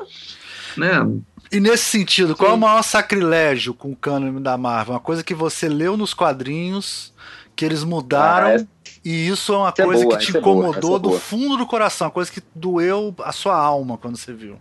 Né? 0.77 1.21
E 1.51 1.61
nesse 1.61 1.85
sentido, 1.85 2.37
qual 2.37 2.51
é 2.51 2.55
o 2.55 2.59
maior 2.59 2.83
sacrilégio 2.83 3.73
com 3.73 3.93
o 3.93 3.97
cânone 3.97 4.39
da 4.41 4.59
Marvel? 4.59 4.95
Uma 4.95 5.01
coisa 5.01 5.25
que 5.25 5.35
você 5.35 5.67
leu 5.67 5.97
nos 5.97 6.13
quadrinhos, 6.13 7.11
que 7.57 7.65
eles 7.65 7.85
mudaram, 7.85 8.49
ah, 8.49 8.53
é 8.53 8.67
e 9.09 9.29
isso 9.29 9.55
é 9.55 9.57
uma 9.57 9.69
essa 9.71 9.81
é 9.81 9.85
coisa 9.87 10.03
é 10.03 10.05
boa, 10.05 10.19
que 10.19 10.27
te 10.27 10.37
incomodou 10.37 10.97
é 10.97 10.99
boa, 10.99 10.99
do 10.99 11.13
fundo 11.13 11.57
do 11.57 11.67
coração, 11.67 12.11
coisa 12.11 12.31
que 12.31 12.43
doeu 12.55 13.15
a 13.25 13.33
sua 13.33 13.57
alma 13.57 13.97
quando 13.97 14.19
você 14.19 14.35
viu. 14.35 14.59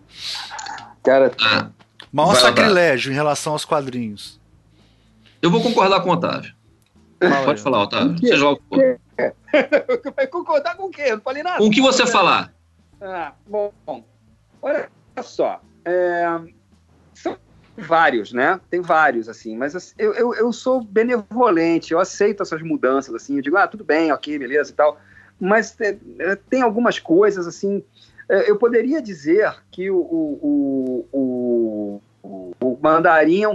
Cara, 1.02 1.30
ah, 1.38 1.68
maior 2.10 2.34
sacrilégio 2.34 3.12
em 3.12 3.14
relação 3.14 3.52
aos 3.52 3.66
quadrinhos. 3.66 4.40
Eu 5.42 5.50
vou 5.50 5.62
concordar 5.62 6.00
com 6.00 6.08
o 6.08 6.12
Otávio. 6.14 6.54
Fala 7.20 7.44
Pode 7.44 7.58
aí. 7.58 7.62
falar, 7.62 7.82
Otávio. 7.82 8.18
Você 8.18 8.36
joga 8.38 8.58
Vai 10.16 10.26
concordar 10.28 10.76
com 10.76 10.84
o 10.84 10.90
quê? 10.90 11.02
Eu 11.08 11.16
não 11.16 11.22
falei 11.22 11.42
nada. 11.42 11.58
Com 11.58 11.66
o 11.66 11.70
que 11.70 11.82
você 11.82 12.06
falar? 12.06 12.50
Ah, 13.02 13.32
bom, 13.46 13.70
olha 14.62 14.88
só. 15.22 15.60
É, 15.84 16.26
são 17.12 17.36
vários, 17.82 18.32
né? 18.32 18.60
Tem 18.70 18.80
vários, 18.80 19.28
assim, 19.28 19.56
mas 19.56 19.74
assim, 19.74 19.94
eu, 19.98 20.14
eu, 20.14 20.34
eu, 20.34 20.52
sou 20.52 20.82
benevolente, 20.82 21.92
eu 21.92 22.00
aceito 22.00 22.42
essas 22.42 22.62
mudanças, 22.62 23.14
assim, 23.14 23.36
eu 23.36 23.42
digo, 23.42 23.56
ah, 23.56 23.66
tudo 23.66 23.84
bem, 23.84 24.12
ok, 24.12 24.38
beleza 24.38 24.70
e 24.70 24.74
tal, 24.74 25.00
mas 25.40 25.72
tem, 25.72 25.98
é, 26.18 26.36
tem 26.36 26.62
algumas 26.62 26.98
coisas, 26.98 27.46
assim, 27.46 27.82
é, 28.28 28.50
eu 28.50 28.56
poderia 28.56 29.00
dizer 29.00 29.54
que 29.70 29.90
o, 29.90 29.96
o, 29.96 31.08
o, 31.12 32.02
o, 32.22 32.52
o 32.60 32.78
mandarim 32.82 33.42
é 33.42 33.48
um, 33.48 33.54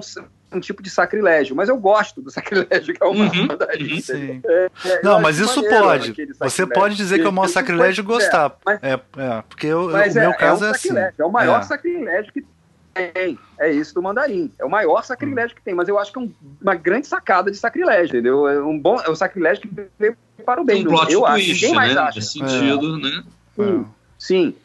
um 0.51 0.59
tipo 0.59 0.81
de 0.81 0.89
sacrilégio, 0.89 1.55
mas 1.55 1.69
eu 1.69 1.77
gosto 1.77 2.21
do 2.21 2.29
sacrilégio 2.31 2.93
que 2.93 3.03
é 3.03 3.05
o 3.05 3.11
uhum, 3.11 3.47
mandarim. 3.47 4.01
Uhum, 4.09 4.41
é, 4.45 4.69
é, 4.85 5.01
não, 5.03 5.19
mas 5.19 5.39
isso 5.39 5.61
pode. 5.63 6.15
Você 6.39 6.65
pode 6.65 6.95
dizer 6.95 7.19
que 7.19 7.25
é 7.25 7.29
o 7.29 7.33
maior 7.33 7.47
sacrilégio 7.47 8.01
e 8.01 8.05
gostar. 8.05 8.55
Mas, 8.65 8.79
é, 8.81 8.93
é, 8.93 9.43
porque 9.47 9.67
eu, 9.67 9.87
o 9.87 10.13
meu 10.13 10.33
caso 10.33 10.65
é, 10.65 10.69
assim. 10.69 10.89
É 10.97 11.25
o 11.25 11.31
maior 11.31 11.63
sacrilégio 11.63 12.31
que 12.31 12.45
tem. 12.94 13.40
É 13.60 13.72
isso 13.72 13.94
do 13.94 14.02
mandarim. 14.02 14.52
É 14.60 14.65
o 14.65 14.70
maior 14.70 15.03
sacrilégio 15.03 15.56
que 15.56 15.61
tem, 15.61 15.74
mas 15.74 15.88
eu 15.88 15.98
acho 15.98 16.11
que 16.11 16.20
é 16.20 16.22
um, 16.22 16.32
uma 16.61 16.76
grande 16.76 17.07
sacada 17.07 17.49
de 17.49 17.57
sacrilégio, 17.57 18.15
entendeu? 18.15 18.48
É 18.48 18.61
um 18.61 18.80
bom, 18.80 18.99
é 19.02 19.10
um 19.10 19.15
sacrilégio 19.15 19.64
que 19.64 19.88
veio 19.98 20.15
para 20.45 20.61
o 20.61 20.65
bem. 20.65 20.86
Um 20.86 20.90
plot 20.90 21.11
eu 21.11 21.22
twist, 21.22 21.52
acho, 21.52 21.53
ninguém 21.53 21.74
mais 21.74 21.95
né? 21.95 22.02
acha. 22.02 22.20
Nesse 22.20 22.32
sentido, 22.34 22.98
é. 22.98 23.02
né? 23.02 23.24
Sim, 23.56 23.86
sim. 24.18 24.56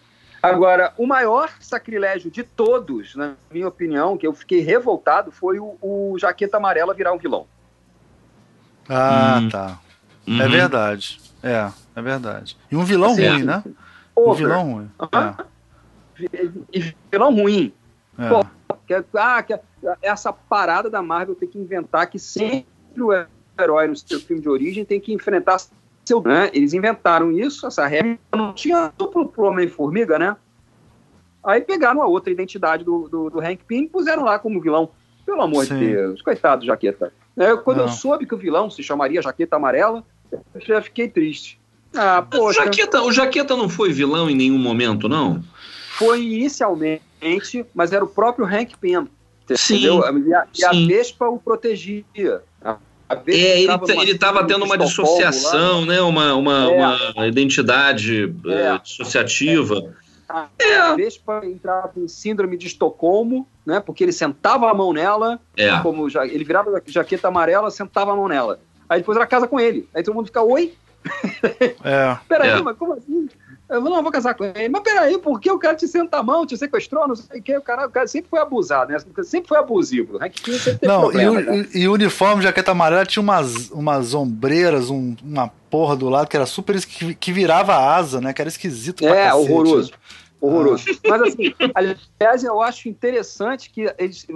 Agora, 0.43 0.93
o 0.97 1.07
maior 1.07 1.51
sacrilégio 1.61 2.31
de 2.31 2.43
todos, 2.43 3.17
na 3.17 3.35
minha 3.51 3.67
opinião, 3.67 4.17
que 4.17 4.27
eu 4.27 4.33
fiquei 4.33 4.61
revoltado, 4.61 5.33
foi 5.33 5.59
o, 5.59 5.77
o 5.81 6.17
Jaqueta 6.19 6.59
Amarela 6.59 6.95
virar 6.95 7.13
um 7.13 7.19
vilão. 7.19 7.47
Ah, 8.89 9.41
hum. 9.43 9.49
tá. 9.49 9.81
É 10.27 10.31
uhum. 10.31 10.43
É 10.43 10.49
verdade. 10.49 11.21
É, 11.43 11.71
é 11.97 12.03
verdade. 12.03 12.57
E 12.71 12.77
um 12.77 12.85
vilão 12.85 13.13
assim, 13.13 13.27
ruim, 13.27 13.43
né? 13.43 13.63
Over. 14.15 14.31
Um 14.31 14.35
vilão 14.35 14.73
ruim. 14.73 14.91
É. 15.13 15.49
E 16.73 16.95
vilão 17.11 17.35
ruim. 17.35 17.73
É. 18.19 18.29
Pô, 18.29 18.45
que, 18.87 18.95
ah, 19.15 19.43
que, 19.43 19.59
essa 20.03 20.33
parada 20.33 20.91
da 20.91 21.01
Marvel 21.01 21.35
tem 21.35 21.49
que 21.49 21.59
inventar 21.59 22.09
que 22.09 22.19
sempre 22.19 22.67
o 22.99 23.11
herói 23.61 23.87
no 23.87 23.97
seu 23.97 24.19
filme 24.21 24.43
de 24.43 24.49
origem 24.49 24.85
tem 24.85 25.01
que 25.01 25.13
enfrentar 25.13 25.59
seu. 26.05 26.23
Né? 26.23 26.51
Eles 26.53 26.73
inventaram 26.73 27.31
isso, 27.31 27.67
essa 27.67 27.87
regra 27.87 28.19
não 28.35 28.53
tinha 28.53 28.93
duplo 28.97 29.29
pro 29.29 29.45
Homem-Formiga, 29.45 30.19
né? 30.19 30.37
Aí 31.45 31.61
pegaram 31.61 32.03
a 32.03 32.07
outra 32.07 32.33
identidade 32.33 32.83
do, 32.83 33.09
do, 33.09 33.31
do 33.31 33.41
Hank 33.41 33.63
Pym 33.67 33.85
e 33.85 33.89
puseram 33.89 34.25
lá 34.25 34.39
como 34.39 34.61
vilão. 34.61 34.91
Pelo 35.25 35.43
amor 35.43 35.67
Sim. 35.67 35.79
de 35.79 35.87
Deus, 35.89 36.23
coitado 36.23 36.65
Jaqueta. 36.65 37.13
É, 37.37 37.55
quando 37.57 37.79
não. 37.79 37.85
eu 37.85 37.91
soube 37.91 38.27
que 38.27 38.35
o 38.35 38.39
vilão 38.39 38.71
se 38.71 38.83
chamaria 38.83 39.21
Jaqueta 39.21 39.57
Amarela, 39.57 40.03
eu 40.33 40.61
já 40.61 40.81
fiquei 40.81 41.07
triste. 41.09 41.61
Ah, 41.95 42.23
poxa. 42.23 42.63
O 42.63 42.65
Jaqueta, 42.65 43.03
o 43.03 43.13
Jaqueta 43.13 43.57
não 43.57 43.69
foi 43.69 43.93
vilão 43.93 44.29
em 44.29 44.35
nenhum 44.35 44.59
momento, 44.59 45.09
não? 45.09 45.43
Foi 45.99 46.23
inicialmente 46.23 47.03
mas 47.75 47.93
era 47.93 48.05
o 48.05 48.09
próprio 48.09 48.47
Hank 48.47 48.77
Pym. 48.81 49.09
Entendeu? 49.45 49.57
Sim, 49.57 50.29
e 50.29 50.35
a, 50.35 50.47
e 50.57 50.65
a 50.65 50.71
Vespa 50.87 51.29
o 51.29 51.39
protegia. 51.39 52.05
É, 53.27 53.63
ele 53.63 54.13
estava 54.13 54.47
tendo 54.47 54.65
uma 54.65 54.77
dissociação, 54.77 55.87
né? 55.87 56.01
uma, 56.03 56.35
uma, 56.35 56.71
é. 56.71 57.13
uma 57.17 57.27
identidade 57.27 58.35
é. 58.47 58.75
uh, 58.75 58.79
dissociativa. 58.83 59.95
A, 60.29 60.47
é. 60.59 60.77
a 60.77 60.95
Vespa 60.95 61.41
entrava 61.45 61.93
em 61.97 62.07
síndrome 62.07 62.59
de 62.59 62.67
Estocolmo, 62.67 63.49
né? 63.65 63.81
Porque 63.81 64.05
ele 64.05 64.13
sentava 64.13 64.71
a 64.71 64.75
mão 64.75 64.93
nela, 64.93 65.41
é. 65.57 65.79
como 65.81 66.11
já, 66.11 66.27
ele 66.27 66.45
virava 66.45 66.83
jaqueta 66.87 67.29
amarela, 67.29 67.71
sentava 67.71 68.13
a 68.13 68.17
mão 68.17 68.29
nela. 68.29 68.61
Aí 68.87 69.01
depois 69.01 69.17
ela 69.17 69.27
casa 69.27 69.49
com 69.49 69.59
ele. 69.59 69.89
Aí 69.95 70.03
todo 70.03 70.15
mundo 70.15 70.27
fica, 70.27 70.43
oi? 70.43 70.75
É. 71.85 72.19
Peraí, 72.29 72.51
é. 72.51 72.61
mas 72.61 72.77
como 72.77 72.93
assim? 72.93 73.29
Eu 73.69 73.83
não 73.83 74.03
vou 74.03 74.11
casar 74.11 74.35
com 74.35 74.45
ele. 74.45 74.69
Mas 74.69 74.83
peraí, 74.83 75.19
por 75.19 75.39
que 75.39 75.51
o 75.51 75.59
cara 75.59 75.77
te 75.77 75.87
senta 75.87 76.19
a 76.19 76.23
mão, 76.23 76.47
te 76.47 76.57
sequestrou, 76.57 77.07
não 77.07 77.15
sei 77.15 77.39
o 77.39 77.43
que? 77.43 77.57
O 77.57 77.61
cara, 77.61 77.87
o 77.87 77.91
cara 77.91 78.07
sempre 78.07 78.31
foi 78.31 78.39
abusado, 78.39 78.93
né? 78.93 78.99
Sempre 79.23 79.49
foi 79.49 79.59
abusivo. 79.59 80.17
O 80.17 80.23
Hank 80.23 80.39
sempre 80.39 80.79
teve 80.79 80.87
não, 80.87 81.01
problema, 81.03 81.41
e, 81.41 81.45
o, 81.45 81.57
né? 81.57 81.69
e, 81.75 81.89
o 81.89 81.93
uniforme 81.93 82.37
de 82.37 82.45
jaqueta 82.45 82.71
amarela 82.71 83.05
tinha 83.05 83.23
umas, 83.23 83.71
umas 83.71 84.15
ombreiras, 84.15 84.89
um, 84.89 85.15
uma 85.23 85.49
porra 85.69 85.95
do 85.97 86.09
lado 86.09 86.29
que 86.29 86.37
era 86.37 86.47
super. 86.47 86.81
que, 86.85 87.15
que 87.15 87.33
virava 87.33 87.77
asa, 87.77 88.23
né? 88.23 88.33
Que 88.33 88.41
era 88.41 88.49
esquisito 88.49 89.07
É, 89.07 89.27
cacete, 89.27 89.37
horroroso. 89.37 89.91
Né? 89.91 89.99
Horroroso. 90.41 90.85
Ah. 90.89 91.09
Mas 91.09 91.23
assim, 91.23 91.55
aliás, 91.75 92.45
eu 92.45 92.63
acho 92.63 92.89
interessante 92.89 93.69
que 93.69 93.93
eles. 93.99 94.27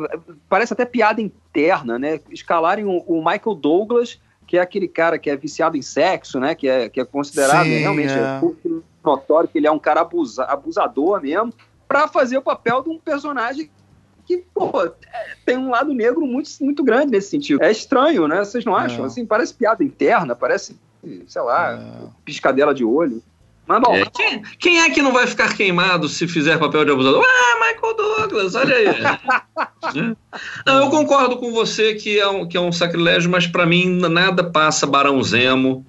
Parece 0.46 0.74
até 0.74 0.84
piada 0.84 1.22
interna, 1.22 1.98
né? 1.98 2.20
Escalarem 2.30 2.84
o, 2.84 2.98
o 3.06 3.24
Michael 3.24 3.54
Douglas 3.54 4.20
que 4.44 4.58
é 4.58 4.60
aquele 4.60 4.86
cara 4.86 5.18
que 5.18 5.30
é 5.30 5.36
viciado 5.36 5.78
em 5.78 5.82
sexo, 5.82 6.38
né? 6.38 6.54
Que 6.54 6.68
é, 6.68 6.88
que 6.90 7.00
é 7.00 7.04
considerado 7.06 7.64
Sim, 7.64 7.78
realmente 7.78 8.12
é. 8.12 8.38
Notório 9.04 9.48
que 9.48 9.58
ele 9.58 9.66
é 9.66 9.70
um 9.70 9.78
cara 9.78 10.00
abusa, 10.00 10.44
abusador 10.44 11.20
mesmo, 11.20 11.52
para 11.86 12.08
fazer 12.08 12.38
o 12.38 12.42
papel 12.42 12.82
de 12.82 12.90
um 12.90 12.98
personagem 12.98 13.70
que, 14.26 14.44
pô, 14.54 14.72
tem 15.44 15.58
um 15.58 15.70
lado 15.70 15.92
negro 15.92 16.26
muito, 16.26 16.50
muito 16.60 16.82
grande 16.82 17.12
nesse 17.12 17.30
sentido. 17.30 17.62
É 17.62 17.70
estranho, 17.70 18.28
né? 18.28 18.38
Vocês 18.38 18.64
não 18.64 18.74
acham? 18.74 19.04
É. 19.04 19.06
Assim, 19.06 19.26
parece 19.26 19.52
piada 19.54 19.82
interna, 19.82 20.34
parece, 20.34 20.76
sei 21.26 21.42
lá, 21.42 21.74
é. 21.74 22.08
piscadela 22.24 22.74
de 22.74 22.84
olho. 22.84 23.22
Mas 23.66 23.80
bom. 23.80 23.94
É, 23.94 24.04
quem, 24.06 24.42
quem, 24.58 24.80
é 24.80 24.90
que 24.90 25.02
não 25.02 25.12
vai 25.12 25.26
ficar 25.26 25.54
queimado 25.56 26.08
se 26.08 26.26
fizer 26.26 26.58
papel 26.58 26.84
de 26.84 26.90
abusador? 26.90 27.24
Ah, 27.24 27.66
Michael 27.66 27.96
Douglas, 27.96 28.54
olha 28.54 28.74
aí. 28.74 28.86
é. 29.96 30.16
Não, 30.66 30.84
eu 30.84 30.90
concordo 30.90 31.36
com 31.36 31.52
você 31.52 31.94
que 31.94 32.18
é 32.18 32.28
um, 32.28 32.46
que 32.46 32.56
é 32.56 32.60
um 32.60 32.72
sacrilégio, 32.72 33.30
mas 33.30 33.46
para 33.46 33.66
mim 33.66 33.86
nada 33.86 34.44
passa 34.44 34.86
Barão 34.86 35.22
Zemo 35.22 35.86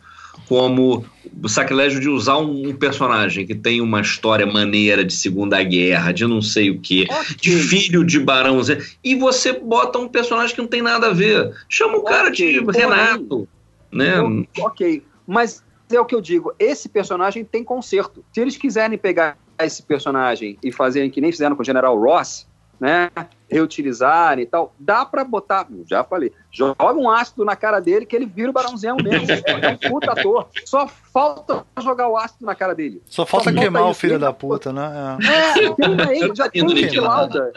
como 0.47 1.05
o 1.41 1.49
sacrilégio 1.49 1.99
de 1.99 2.09
usar 2.09 2.37
um, 2.37 2.69
um, 2.69 2.75
personagem 2.75 3.45
que 3.45 3.55
tem 3.55 3.81
uma 3.81 4.01
história 4.01 4.45
maneira 4.45 5.03
de 5.03 5.13
Segunda 5.13 5.61
Guerra, 5.63 6.11
de 6.11 6.25
não 6.25 6.41
sei 6.41 6.69
o 6.69 6.79
que, 6.79 7.03
okay. 7.03 7.35
de 7.41 7.51
filho 7.57 8.03
de 8.03 8.19
Barão 8.19 8.61
Zemo, 8.61 8.81
e 9.03 9.15
você 9.15 9.53
bota 9.53 9.99
um 9.99 10.07
personagem 10.07 10.55
que 10.55 10.61
não 10.61 10.67
tem 10.67 10.81
nada 10.81 11.07
a 11.07 11.13
ver. 11.13 11.53
Chama 11.67 11.95
o 11.95 11.99
okay. 11.99 12.13
cara 12.13 12.29
de 12.29 12.59
Renato. 12.59 13.47
Né? 13.91 14.15
Ok, 14.59 15.03
mas 15.27 15.63
é 15.91 15.99
o 15.99 16.05
que 16.05 16.15
eu 16.15 16.21
digo, 16.21 16.53
esse 16.57 16.89
personagem 16.89 17.43
tem 17.43 17.63
conserto. 17.63 18.23
Se 18.33 18.41
eles 18.41 18.57
quiserem 18.57 18.97
pegar 18.97 19.37
esse 19.59 19.83
personagem 19.83 20.57
e 20.63 20.71
fazerem 20.71 21.09
que 21.09 21.21
nem 21.21 21.31
fizeram 21.31 21.55
com 21.55 21.61
o 21.61 21.65
General 21.65 21.97
Ross, 21.99 22.47
né, 22.83 23.09
reutilizarem 23.49 24.43
e 24.43 24.45
tal, 24.45 24.75
dá 24.77 25.05
para 25.05 25.23
botar, 25.23 25.65
já 25.85 26.03
falei, 26.03 26.33
joga 26.51 26.93
um 26.95 27.09
ácido 27.09 27.45
na 27.45 27.55
cara 27.55 27.79
dele 27.79 28.05
que 28.05 28.13
ele 28.13 28.25
vira 28.25 28.49
o 28.49 28.53
Barãozinho 28.53 28.97
mesmo, 28.97 29.25
é, 29.47 29.69
um 29.69 29.77
puta 29.77 30.11
ator, 30.11 30.49
só 30.65 30.85
falta 30.85 31.65
jogar 31.81 32.09
o 32.09 32.17
ácido 32.17 32.45
na 32.45 32.53
cara 32.53 32.75
dele. 32.75 33.01
Só 33.05 33.25
falta 33.25 33.53
só 33.53 33.57
queimar 33.57 33.83
o 33.83 33.93
filho 33.93 34.19
da 34.19 34.33
puta, 34.33 34.73
né? 34.73 35.17
É, 35.23 36.09
é 36.09 36.17
ele, 36.17 36.35
já 36.35 36.49
tem 36.49 36.61
um 36.99 37.01
lauda. 37.01 37.53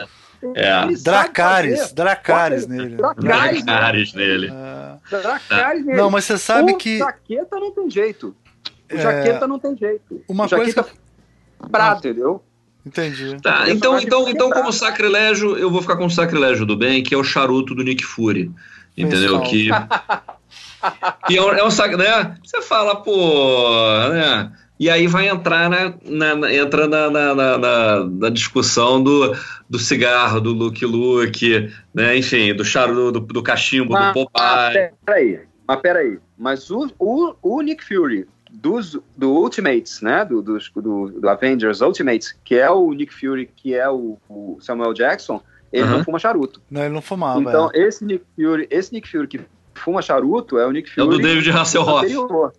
É. 0.54 0.86
Dracares, 1.02 1.92
Dracares 1.92 2.68
nele. 2.68 2.94
Dracares, 2.94 3.64
Dracares 3.64 4.14
nele. 4.14 4.52
É. 4.52 5.22
Dracares 5.22 5.84
nele. 5.84 5.98
Não, 5.98 6.08
mas 6.08 6.24
você 6.24 6.38
sabe 6.38 6.70
o 6.70 6.76
que. 6.76 6.96
O 6.96 6.98
jaqueta 6.98 7.58
não 7.58 7.72
tem 7.72 7.90
jeito. 7.90 8.36
O 8.92 8.94
é... 8.94 8.98
jaqueta 8.98 9.48
não 9.48 9.58
tem 9.58 9.76
jeito. 9.76 10.22
Uma 10.28 10.44
o 10.44 10.48
coisa. 10.48 10.84
Que... 10.84 11.68
Prato, 11.68 12.06
entendeu? 12.06 12.44
Entendi. 12.86 13.36
Tá, 13.42 13.68
então, 13.68 13.98
então, 13.98 14.28
então 14.28 14.50
como 14.50 14.72
sacrilégio, 14.72 15.58
eu 15.58 15.68
vou 15.68 15.82
ficar 15.82 15.96
com 15.96 16.06
o 16.06 16.10
sacrilégio 16.10 16.64
do 16.64 16.76
bem, 16.76 17.02
que 17.02 17.12
é 17.12 17.18
o 17.18 17.24
charuto 17.24 17.74
do 17.74 17.82
Nick 17.82 18.04
Fury. 18.04 18.52
Entendeu? 18.96 19.40
Que, 19.40 19.68
que 21.26 21.36
é 21.36 21.42
um, 21.42 21.50
é 21.50 21.64
um 21.64 21.70
sac, 21.70 21.96
né? 21.96 22.36
Você 22.44 22.62
fala, 22.62 22.96
pô, 23.02 24.08
né? 24.10 24.52
E 24.78 24.88
aí 24.88 25.06
vai 25.06 25.28
entrar 25.28 25.68
na, 25.68 25.94
na, 26.04 26.54
entra 26.54 26.86
na, 26.86 27.10
na, 27.10 27.34
na, 27.34 28.04
na, 28.04 28.30
discussão 28.30 29.02
do, 29.02 29.34
do 29.68 29.78
cigarro, 29.78 30.40
do 30.40 30.52
Luke 30.52 30.84
Luke, 30.84 31.72
né? 31.94 32.16
enfim, 32.16 32.54
do 32.54 32.64
charuto, 32.64 33.20
do, 33.20 33.20
do 33.20 33.42
cachimbo, 33.42 33.94
mas, 33.94 34.08
do 34.08 34.12
Popeye. 34.12 34.42
Mas 34.44 34.90
peraí, 35.04 35.40
mas 35.66 35.80
peraí. 35.80 36.18
Mas 36.38 36.70
o, 36.70 36.90
o, 36.98 37.34
o 37.42 37.62
Nick 37.62 37.82
Fury 37.82 38.26
dos, 38.60 38.98
do 39.16 39.30
Ultimates, 39.32 40.00
né? 40.00 40.24
Do, 40.24 40.42
do, 40.42 40.58
do, 40.74 41.28
Avengers 41.28 41.80
Ultimates, 41.80 42.34
que 42.44 42.54
é 42.54 42.70
o 42.70 42.92
Nick 42.92 43.12
Fury, 43.12 43.50
que 43.54 43.74
é 43.74 43.88
o, 43.88 44.18
o 44.28 44.58
Samuel 44.60 44.94
Jackson, 44.94 45.42
ele 45.72 45.84
uhum. 45.84 45.98
não 45.98 46.04
fuma 46.04 46.18
charuto. 46.18 46.60
Não, 46.70 46.82
ele 46.82 46.94
não 46.94 47.02
fumava. 47.02 47.40
Então, 47.40 47.70
é. 47.74 47.80
esse 47.80 48.04
Nick 48.04 48.24
Fury, 48.34 48.66
esse 48.70 48.92
Nick 48.92 49.08
Fury 49.08 49.26
que 49.28 49.40
fuma 49.74 50.00
charuto 50.00 50.58
é 50.58 50.66
o 50.66 50.70
Nick 50.70 50.90
Fury. 50.90 51.00
É 51.00 51.04
o 51.04 51.10
do 51.10 51.18
David 51.18 51.50
Hasselhoff. 51.50 52.08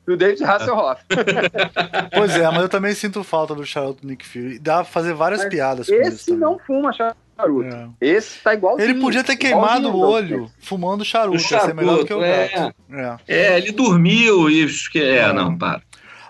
Do 0.06 0.18
David 0.18 0.44
Hasselhoff. 0.44 1.03
pois 2.14 2.36
é, 2.36 2.49
mas 2.49 2.61
eu 2.61 2.69
também 2.69 2.94
sinto 2.94 3.24
falta 3.24 3.56
do 3.56 3.65
charuto 3.65 4.02
do 4.02 4.07
Nick 4.07 4.26
Fury. 4.26 4.60
Dá 4.60 4.76
pra 4.76 4.86
fazer 4.86 5.14
várias 5.14 5.41
mas 5.41 5.49
piadas 5.49 5.88
com 5.88 5.95
Esse 5.95 6.34
não 6.34 6.60
fuma 6.60 6.94
charuto. 6.94 7.18
É. 7.64 7.90
Esse 8.02 8.40
tá 8.44 8.53
igual. 8.53 8.80
Ele 8.80 8.95
podia 8.95 9.24
ter 9.24 9.36
queimado 9.36 9.90
o 9.90 9.99
olho 9.99 10.49
fumando 10.60 11.03
charuto, 11.03 11.38
o 11.38 11.40
charuto, 11.40 11.68
ia 11.68 11.69
ser 11.69 11.76
melhor 11.76 11.98
do 11.99 12.06
que 12.06 12.14
o 12.14 12.24
é. 12.24 12.48
gato. 12.48 12.76
É. 12.91 13.18
é, 13.28 13.57
ele 13.57 13.72
dormiu 13.72 14.49
e. 14.49 14.68
É, 14.95 15.18
é, 15.18 15.34
não, 15.34 15.57
para. 15.57 15.82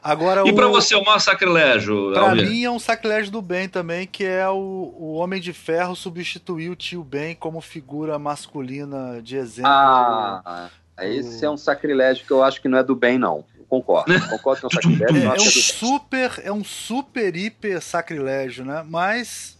Agora, 0.08 0.48
e 0.48 0.54
para 0.54 0.68
você, 0.70 0.96
o 0.96 1.04
maior 1.04 1.20
sacrilégio? 1.20 2.14
Para 2.14 2.34
mim 2.34 2.64
é 2.64 2.72
um 2.72 2.80
sacrilégio 2.80 3.30
do 3.30 3.42
bem 3.42 3.68
também, 3.68 4.08
que 4.08 4.24
é 4.24 4.48
o, 4.48 4.96
o 4.98 5.14
Homem 5.16 5.42
de 5.42 5.52
Ferro 5.52 5.98
substituir 5.98 6.70
o 6.70 6.78
tio 6.78 7.04
Ben 7.04 7.36
como 7.36 7.60
figura 7.60 8.18
masculina 8.18 9.22
de 9.22 9.36
exemplo. 9.36 9.70
Ah, 9.70 10.70
esse 11.02 11.44
é 11.44 11.50
um 11.50 11.58
sacrilégio 11.58 12.26
que 12.26 12.32
eu 12.32 12.42
acho 12.42 12.62
que 12.62 12.70
não 12.70 12.78
é 12.78 12.84
do 12.84 12.96
bem, 12.96 13.18
não. 13.18 13.44
Concordo. 13.68 14.14
Concordo 14.32 14.62
que 14.62 14.66
é 14.66 14.68
um 14.68 14.82
sacrilégio. 14.82 15.28
é, 15.28 15.36
é, 15.36 15.42
um 15.42 15.52
super, 15.52 16.42
é 16.46 16.52
um 16.54 16.64
super 16.64 17.36
hiper 17.36 17.82
sacrilégio, 17.82 18.64
né? 18.64 18.86
Mas, 18.88 19.58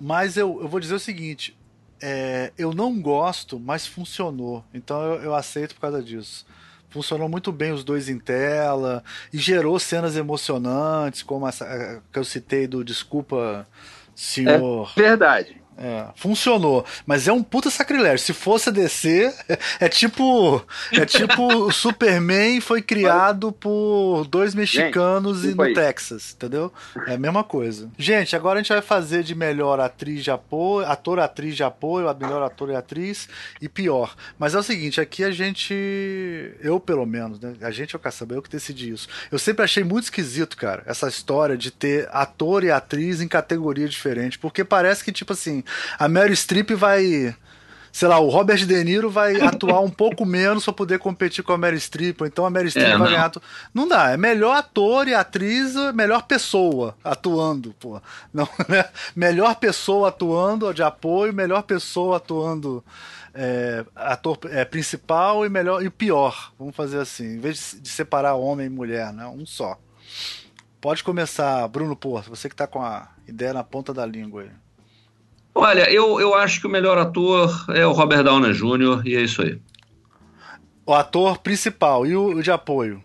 mas 0.00 0.36
eu, 0.36 0.60
eu 0.62 0.68
vou 0.68 0.78
dizer 0.78 0.94
o 0.94 1.00
seguinte: 1.00 1.58
é, 2.00 2.52
eu 2.56 2.72
não 2.72 3.00
gosto, 3.00 3.58
mas 3.58 3.88
funcionou. 3.88 4.64
Então 4.72 5.02
eu, 5.02 5.22
eu 5.22 5.34
aceito 5.34 5.74
por 5.74 5.80
causa 5.80 6.00
disso 6.00 6.46
funcionou 6.94 7.28
muito 7.28 7.50
bem 7.50 7.72
os 7.72 7.82
dois 7.82 8.08
em 8.08 8.20
tela 8.20 9.02
e 9.32 9.38
gerou 9.38 9.80
cenas 9.80 10.16
emocionantes, 10.16 11.24
como 11.24 11.46
essa 11.48 12.00
que 12.12 12.18
eu 12.18 12.24
citei 12.24 12.68
do 12.68 12.84
Desculpa, 12.84 13.66
senhor. 14.14 14.92
É 14.96 15.00
verdade. 15.00 15.63
É, 15.76 16.06
funcionou, 16.14 16.84
mas 17.04 17.26
é 17.26 17.32
um 17.32 17.42
puta 17.42 17.68
sacrilégio. 17.68 18.24
Se 18.24 18.32
fosse 18.32 18.68
a 18.68 18.72
DC, 18.72 19.34
é 19.80 19.88
tipo. 19.88 20.64
É 20.92 21.04
tipo 21.04 21.42
o 21.66 21.72
Superman 21.72 22.60
foi 22.60 22.80
criado 22.80 23.50
por 23.50 24.24
dois 24.28 24.54
mexicanos 24.54 25.40
Gente, 25.42 25.52
e 25.52 25.54
no. 25.56 25.74
Texas, 25.74 26.34
entendeu? 26.34 26.72
É 27.06 27.14
a 27.14 27.18
mesma 27.18 27.42
coisa. 27.42 27.90
Gente, 27.98 28.36
agora 28.36 28.60
a 28.60 28.62
gente 28.62 28.72
vai 28.72 28.82
fazer 28.82 29.24
de 29.24 29.34
melhor 29.34 29.80
atriz 29.80 30.22
de 30.22 30.30
apoio, 30.30 30.86
ator, 30.86 31.18
atriz 31.18 31.56
de 31.56 31.64
apoio, 31.64 32.08
a 32.08 32.14
melhor 32.14 32.42
ator 32.42 32.70
e 32.70 32.76
atriz, 32.76 33.28
e 33.60 33.68
pior. 33.68 34.14
Mas 34.38 34.54
é 34.54 34.58
o 34.58 34.62
seguinte, 34.62 35.00
aqui 35.00 35.24
a 35.24 35.32
gente. 35.32 35.74
Eu, 36.60 36.78
pelo 36.78 37.04
menos, 37.04 37.40
né? 37.40 37.54
A 37.60 37.72
gente 37.72 37.96
é 37.96 37.98
o 37.98 38.00
caçamba, 38.00 38.34
eu 38.34 38.42
que 38.42 38.50
decidi 38.50 38.90
isso. 38.90 39.08
Eu 39.30 39.38
sempre 39.40 39.64
achei 39.64 39.82
muito 39.82 40.04
esquisito, 40.04 40.56
cara, 40.56 40.84
essa 40.86 41.08
história 41.08 41.56
de 41.56 41.72
ter 41.72 42.08
ator 42.12 42.62
e 42.62 42.70
atriz 42.70 43.20
em 43.20 43.26
categoria 43.26 43.88
diferente. 43.88 44.38
Porque 44.38 44.62
parece 44.62 45.02
que, 45.02 45.10
tipo 45.10 45.32
assim, 45.32 45.63
a 45.98 46.08
Mary 46.08 46.34
Streep 46.34 46.70
vai 46.74 47.34
sei 47.94 48.08
lá, 48.08 48.18
o 48.18 48.28
Robert 48.28 48.66
De 48.66 48.82
Niro 48.82 49.08
vai 49.08 49.36
atuar 49.40 49.78
um 49.78 49.88
pouco 49.88 50.26
menos 50.26 50.64
para 50.64 50.74
poder 50.74 50.98
competir 50.98 51.44
com 51.44 51.52
a 51.52 51.56
Mary 51.56 51.78
Streep, 51.78 52.20
ou 52.20 52.26
então 52.26 52.44
a 52.44 52.50
Mary 52.50 52.68
Streep 52.68 52.88
é, 52.88 52.98
vai 52.98 52.98
não. 52.98 53.06
ganhar. 53.06 53.32
Não 53.72 53.86
dá, 53.86 54.10
é 54.10 54.16
melhor 54.16 54.56
ator 54.56 55.06
e 55.06 55.14
atriz, 55.14 55.74
melhor 55.94 56.24
pessoa 56.24 56.96
atuando, 57.04 57.72
pô. 57.78 58.02
Não, 58.32 58.48
né? 58.68 58.84
Melhor 59.14 59.54
pessoa 59.54 60.08
atuando 60.08 60.74
de 60.74 60.82
apoio, 60.82 61.32
melhor 61.32 61.62
pessoa 61.62 62.16
atuando 62.16 62.84
é, 63.32 63.84
ator 63.94 64.40
é, 64.50 64.64
principal 64.64 65.46
e 65.46 65.48
melhor 65.48 65.80
e 65.80 65.88
pior. 65.88 66.52
Vamos 66.58 66.74
fazer 66.74 66.98
assim, 66.98 67.36
em 67.36 67.40
vez 67.40 67.76
de 67.80 67.88
separar 67.88 68.34
homem 68.34 68.66
e 68.66 68.70
mulher, 68.70 69.12
né? 69.12 69.24
Um 69.28 69.46
só. 69.46 69.78
Pode 70.80 71.04
começar, 71.04 71.66
Bruno 71.68 71.94
Porto, 71.94 72.28
você 72.28 72.48
que 72.48 72.54
está 72.54 72.66
com 72.66 72.82
a 72.82 73.08
ideia 73.28 73.52
na 73.52 73.62
ponta 73.62 73.94
da 73.94 74.04
língua 74.04 74.42
aí. 74.42 74.50
Olha, 75.54 75.88
eu, 75.90 76.20
eu 76.20 76.34
acho 76.34 76.60
que 76.60 76.66
o 76.66 76.70
melhor 76.70 76.98
ator 76.98 77.64
é 77.68 77.86
o 77.86 77.92
Robert 77.92 78.24
Downey 78.24 78.52
Jr. 78.52 79.02
e 79.04 79.14
é 79.14 79.22
isso 79.22 79.40
aí. 79.40 79.56
O 80.84 80.92
ator 80.92 81.38
principal 81.38 82.04
e 82.06 82.16
o 82.16 82.42
de 82.42 82.50
apoio? 82.50 83.02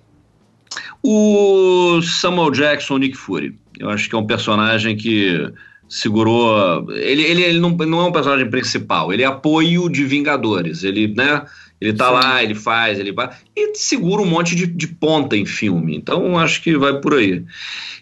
O 1.01 2.01
Samuel 2.01 2.51
Jackson, 2.51 2.97
Nick 2.97 3.15
Fury. 3.15 3.57
Eu 3.79 3.89
acho 3.89 4.09
que 4.09 4.15
é 4.15 4.17
um 4.17 4.25
personagem 4.25 4.97
que 4.97 5.51
segurou. 5.87 6.91
Ele, 6.91 7.21
ele, 7.23 7.41
ele 7.43 7.59
não, 7.59 7.69
não 7.69 8.01
é 8.01 8.05
um 8.05 8.11
personagem 8.11 8.49
principal, 8.49 9.13
ele 9.13 9.23
é 9.23 9.25
apoio 9.25 9.89
de 9.89 10.03
Vingadores. 10.03 10.83
Ele, 10.83 11.07
né? 11.07 11.45
Ele 11.79 11.93
tá 11.93 12.07
Sim. 12.07 12.13
lá, 12.13 12.43
ele 12.43 12.55
faz, 12.55 12.99
ele 12.99 13.13
vai. 13.13 13.29
E 13.55 13.73
segura 13.75 14.21
um 14.21 14.25
monte 14.25 14.53
de, 14.55 14.67
de 14.67 14.87
ponta 14.87 15.37
em 15.37 15.45
filme. 15.45 15.95
Então 15.95 16.37
acho 16.37 16.61
que 16.61 16.77
vai 16.77 16.99
por 16.99 17.13
aí. 17.13 17.45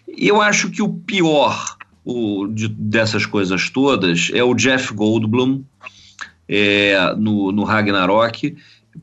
E 0.08 0.26
eu 0.26 0.40
acho 0.40 0.70
que 0.70 0.82
o 0.82 0.88
pior 0.88 1.77
o, 2.08 2.46
de, 2.46 2.68
dessas 2.68 3.26
coisas 3.26 3.68
todas 3.68 4.30
é 4.32 4.42
o 4.42 4.54
Jeff 4.54 4.94
Goldblum 4.94 5.62
é, 6.48 7.14
no, 7.18 7.52
no 7.52 7.64
Ragnarok, 7.64 8.56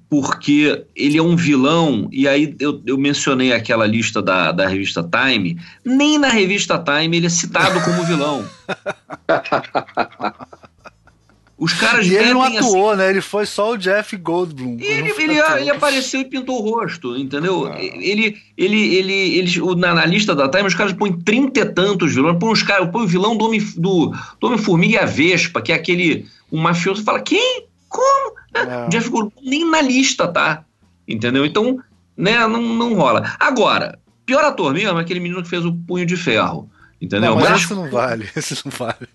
porque 0.10 0.86
ele 0.95 1.19
é 1.19 1.22
um 1.22 1.36
vilão, 1.36 2.10
e 2.11 2.27
aí 2.27 2.56
eu, 2.60 2.82
eu 2.84 2.98
mencionei 2.98 3.53
aquela 3.53 3.86
lista 3.86 4.23
da, 4.23 4.52
da 4.52 4.68
revista 4.68 5.03
Time, 5.03 5.61
nem 5.86 6.18
na 6.18 6.30
revista 6.30 6.80
Time 6.80 7.15
ele 7.15 7.27
é 7.27 7.30
citado 7.30 7.80
como 7.82 8.03
vilão. 8.03 8.44
Os 11.57 11.72
caras 11.73 12.06
e 12.06 12.14
ele 12.14 12.34
não 12.34 12.41
atuou, 12.41 12.90
assim... 12.90 12.98
né? 12.99 13.10
Ele 13.10 13.22
foi 13.22 13.45
só 13.45 13.72
o 13.72 13.77
Jeff 13.77 14.18
Goldblum. 14.18 14.77
Ele, 14.77 15.10
ele, 15.18 15.40
ele, 15.40 15.69
apareceu 15.69 16.19
e 16.19 16.26
pintou 16.26 16.61
o 16.61 16.69
rosto, 16.69 17.15
entendeu? 17.15 17.68
Ah. 17.68 17.82
Ele, 17.82 18.38
ele, 18.57 18.95
ele, 18.95 19.38
ele, 19.38 19.76
na, 19.77 19.94
na, 19.94 20.06
lista 20.06 20.36
da 20.36 20.49
Time, 20.49 20.68
os 20.68 20.76
caras 20.76 20.91
põem 20.91 21.14
trinta 21.14 21.61
e 21.61 21.65
tantos 21.65 22.14
vilões. 22.14 22.38
Põe, 22.38 22.52
os 22.52 22.61
caras, 22.61 22.90
põe 22.91 23.03
o 23.03 23.07
vilão 23.07 23.38
do, 23.38 23.49
do, 23.77 24.14
do 24.40 24.48
Homem-Formiga 24.48 24.95
e 24.95 24.98
a 24.98 25.06
Vespa, 25.06 25.61
que 25.61 25.72
é 25.72 25.76
aquele. 25.76 26.27
Um 26.52 26.60
mafioso 26.60 27.03
fala: 27.06 27.22
quem? 27.22 27.68
Como? 27.88 28.36
É. 28.53 28.90
Jeff 28.90 29.10
Goldblum 29.10 29.41
nem 29.41 29.69
na 29.69 29.82
lista, 29.82 30.27
tá? 30.27 30.65
Entendeu? 31.07 31.45
Então, 31.45 31.80
né, 32.18 32.45
não, 32.48 32.61
não 32.61 32.95
rola. 32.95 33.34
Agora, 33.40 33.98
pior 34.26 34.44
ator 34.44 34.73
mesmo 34.73 34.99
é 34.99 35.02
aquele 35.02 35.22
menino 35.22 35.41
que 35.41 35.49
fez 35.49 35.64
o 35.64 35.73
Punho 35.73 36.06
de 36.06 36.18
Ferro. 36.18 36.69
Entendeu? 37.06 37.32
Não, 37.32 37.36
mas, 37.36 37.49
mas 37.52 37.61
esse 37.61 37.73
não 37.76 37.90
vale, 37.90 38.30
esse 38.36 38.65
não 38.65 38.72
vale. 38.72 39.07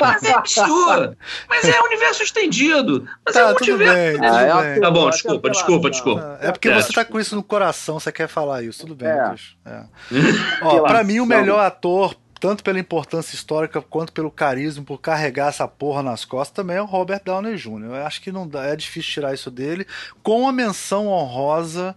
mas 0.00 0.22
é 0.22 0.32
absurdo. 0.32 1.16
Mas 1.46 1.64
é 1.68 1.80
universo 1.82 2.22
estendido. 2.22 3.06
Mas 3.24 3.34
tá, 3.34 3.40
é 3.40 3.44
um 3.44 3.48
multiverso. 3.50 4.20
Bem, 4.20 4.30
ah, 4.30 4.62
é 4.64 4.80
tá 4.80 4.90
bom, 4.90 5.10
desculpa, 5.10 5.50
desculpa, 5.50 5.90
desculpa. 5.90 6.38
É 6.40 6.50
porque 6.50 6.68
é, 6.68 6.74
você 6.74 6.92
tá 6.92 7.04
com 7.04 7.20
isso 7.20 7.36
no 7.36 7.42
coração, 7.42 8.00
você 8.00 8.10
quer 8.10 8.28
falar 8.28 8.62
isso. 8.62 8.80
Tudo 8.80 8.94
bem, 8.94 9.08
é. 9.08 9.34
é. 9.66 9.84
Ó, 10.64 10.80
pra 10.80 11.04
mim, 11.04 11.20
o 11.20 11.26
melhor 11.26 11.60
ator, 11.60 12.16
tanto 12.40 12.64
pela 12.64 12.78
importância 12.78 13.34
histórica 13.34 13.82
quanto 13.82 14.10
pelo 14.10 14.30
carisma, 14.30 14.82
por 14.82 14.98
carregar 14.98 15.48
essa 15.48 15.68
porra 15.68 16.02
nas 16.02 16.24
costas, 16.24 16.54
também 16.54 16.78
é 16.78 16.82
o 16.82 16.86
Robert 16.86 17.20
Downey 17.22 17.56
Jr. 17.56 17.84
Eu 17.84 18.06
acho 18.06 18.22
que 18.22 18.32
não 18.32 18.48
dá, 18.48 18.64
é 18.64 18.74
difícil 18.74 19.12
tirar 19.12 19.34
isso 19.34 19.50
dele. 19.50 19.86
Com 20.22 20.48
a 20.48 20.52
menção 20.52 21.08
honrosa 21.08 21.94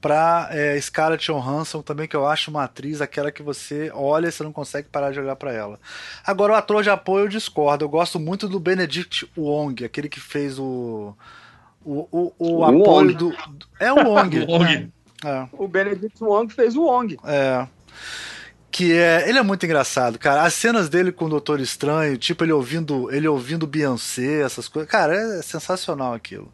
pra 0.00 0.48
é, 0.50 0.80
Scarlett 0.80 1.24
Johansson 1.30 1.82
também, 1.82 2.06
que 2.06 2.16
eu 2.16 2.26
acho 2.26 2.50
uma 2.50 2.64
atriz, 2.64 3.00
aquela 3.00 3.30
que 3.30 3.42
você 3.42 3.90
olha 3.94 4.28
e 4.28 4.32
você 4.32 4.42
não 4.42 4.52
consegue 4.52 4.88
parar 4.88 5.12
de 5.12 5.20
olhar 5.20 5.36
para 5.36 5.52
ela. 5.52 5.78
Agora, 6.24 6.52
o 6.52 6.56
ator 6.56 6.82
de 6.82 6.90
apoio 6.90 7.24
eu 7.24 7.28
discordo. 7.28 7.84
Eu 7.84 7.88
gosto 7.88 8.18
muito 8.18 8.48
do 8.48 8.60
Benedict 8.60 9.30
Wong, 9.36 9.84
aquele 9.84 10.08
que 10.08 10.20
fez 10.20 10.58
o. 10.58 11.14
O, 11.84 12.06
o, 12.10 12.34
o, 12.38 12.56
o 12.58 12.64
apoio 12.64 12.86
Wong. 12.86 13.14
do. 13.14 13.34
É 13.80 13.92
o 13.92 14.08
Wong. 14.08 14.38
o, 14.44 14.46
Wong. 14.46 14.92
É. 15.24 15.46
o 15.52 15.66
Benedict 15.66 16.22
Wong 16.22 16.52
fez 16.52 16.76
o 16.76 16.82
Wong. 16.82 17.18
É 17.24 17.66
que 18.70 18.92
é, 18.92 19.28
ele 19.28 19.38
é 19.38 19.42
muito 19.42 19.64
engraçado, 19.64 20.18
cara. 20.18 20.42
As 20.42 20.54
cenas 20.54 20.88
dele 20.88 21.10
com 21.10 21.24
o 21.24 21.28
Doutor 21.28 21.60
Estranho, 21.60 22.16
tipo 22.18 22.44
ele 22.44 22.52
ouvindo, 22.52 23.10
ele 23.10 23.26
ouvindo 23.26 23.66
Beyoncé, 23.66 24.42
essas 24.42 24.68
coisas, 24.68 24.90
cara, 24.90 25.14
é 25.14 25.42
sensacional 25.42 26.12
aquilo. 26.12 26.52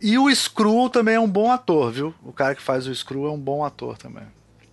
E 0.00 0.18
o 0.18 0.32
Screw 0.34 0.88
também 0.90 1.14
é 1.14 1.20
um 1.20 1.28
bom 1.28 1.50
ator, 1.50 1.90
viu? 1.90 2.14
O 2.22 2.32
cara 2.32 2.54
que 2.54 2.62
faz 2.62 2.86
o 2.86 2.94
Screw 2.94 3.26
é 3.26 3.30
um 3.30 3.38
bom 3.38 3.64
ator 3.64 3.96
também. 3.96 4.24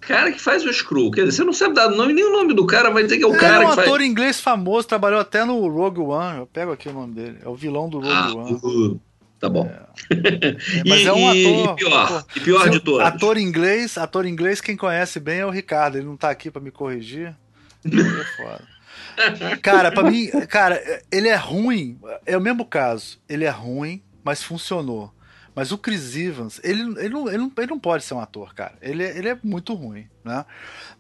Cara 0.02 0.34
que 0.34 0.42
faz 0.42 0.66
o 0.66 0.74
Screw, 0.74 1.10
quer 1.12 1.24
dizer, 1.24 1.38
você 1.38 1.44
não 1.46 1.54
sabe 1.54 1.76
dar 1.76 1.90
nome, 1.90 2.12
nem 2.12 2.26
o 2.26 2.34
nome 2.34 2.54
do 2.54 2.66
cara, 2.66 2.90
vai 2.90 3.04
dizer 3.04 3.18
que 3.18 3.24
é 3.24 3.28
o 3.28 3.34
é, 3.34 3.38
cara 3.38 3.56
é 3.56 3.60
um 3.60 3.70
que 3.70 3.76
faz. 3.76 3.88
É 3.88 3.90
um 3.90 3.94
ator 3.94 4.02
inglês 4.02 4.40
famoso, 4.42 4.86
trabalhou 4.86 5.20
até 5.22 5.46
no 5.46 5.66
Rogue 5.70 6.02
One, 6.02 6.40
eu 6.40 6.46
pego 6.46 6.74
aqui 6.74 6.90
o 6.90 6.94
nome 6.94 7.14
dele, 7.14 7.38
é 7.42 7.48
o 7.48 7.56
vilão 7.56 7.88
do 7.88 8.00
Rogue 8.00 8.12
ah, 8.12 8.34
One. 8.36 8.60
Uh. 8.62 9.00
Tá 9.44 9.50
bom. 9.50 9.66
É. 9.66 10.56
Mas 10.88 11.02
e, 11.02 11.06
é 11.06 11.12
um 11.12 11.28
ator. 11.28 11.74
E 11.74 11.76
pior, 11.76 12.26
e 12.34 12.40
pior 12.40 12.70
de 12.70 12.80
todos. 12.80 13.06
Ator 13.06 13.38
inglês, 13.38 13.98
ator 13.98 14.26
inglês, 14.26 14.62
quem 14.62 14.78
conhece 14.78 15.20
bem 15.20 15.40
é 15.40 15.46
o 15.46 15.50
Ricardo. 15.50 15.98
Ele 15.98 16.06
não 16.06 16.16
tá 16.16 16.30
aqui 16.30 16.50
para 16.50 16.62
me 16.62 16.72
corrigir. 16.72 17.36
É 17.84 18.24
foda. 18.42 18.64
Cara, 19.62 19.92
para 19.92 20.10
mim, 20.10 20.30
cara, 20.48 20.82
ele 21.12 21.28
é 21.28 21.36
ruim. 21.36 22.00
É 22.26 22.38
o 22.38 22.42
mesmo 22.42 22.64
caso. 22.64 23.20
Ele 23.28 23.44
é 23.44 23.50
ruim, 23.50 24.02
mas 24.24 24.42
funcionou. 24.42 25.14
Mas 25.54 25.74
o 25.74 25.78
Chris 25.78 26.16
Evans, 26.16 26.62
ele, 26.64 26.82
ele, 26.98 27.10
não, 27.10 27.28
ele, 27.28 27.38
não, 27.38 27.52
ele 27.58 27.68
não 27.68 27.80
pode 27.80 28.04
ser 28.06 28.14
um 28.14 28.20
ator, 28.20 28.56
cara. 28.56 28.74
Ele, 28.82 29.04
ele 29.04 29.28
é 29.28 29.38
muito 29.44 29.74
ruim, 29.74 30.08
né? 30.24 30.46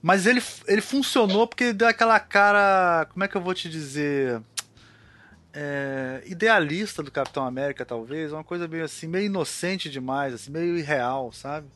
Mas 0.02 0.28
ele, 0.28 0.44
ele 0.68 0.82
funcionou 0.82 1.48
porque 1.48 1.72
deu 1.72 1.88
aquela 1.88 2.20
cara. 2.20 3.08
Como 3.12 3.24
é 3.24 3.28
que 3.28 3.36
eu 3.36 3.42
vou 3.42 3.54
te 3.54 3.70
dizer? 3.70 4.42
É, 5.54 6.22
idealista 6.26 7.04
do 7.04 7.12
Capitão 7.12 7.46
América, 7.46 7.86
talvez, 7.86 8.32
uma 8.34 8.44
coisa 8.44 8.68
meio 8.68 8.84
assim, 8.84 9.08
meio 9.08 9.26
inocente 9.26 9.90
demais, 9.90 10.34
assim, 10.34 10.52
meio 10.52 10.78
irreal, 10.78 11.32
sabe? 11.32 11.68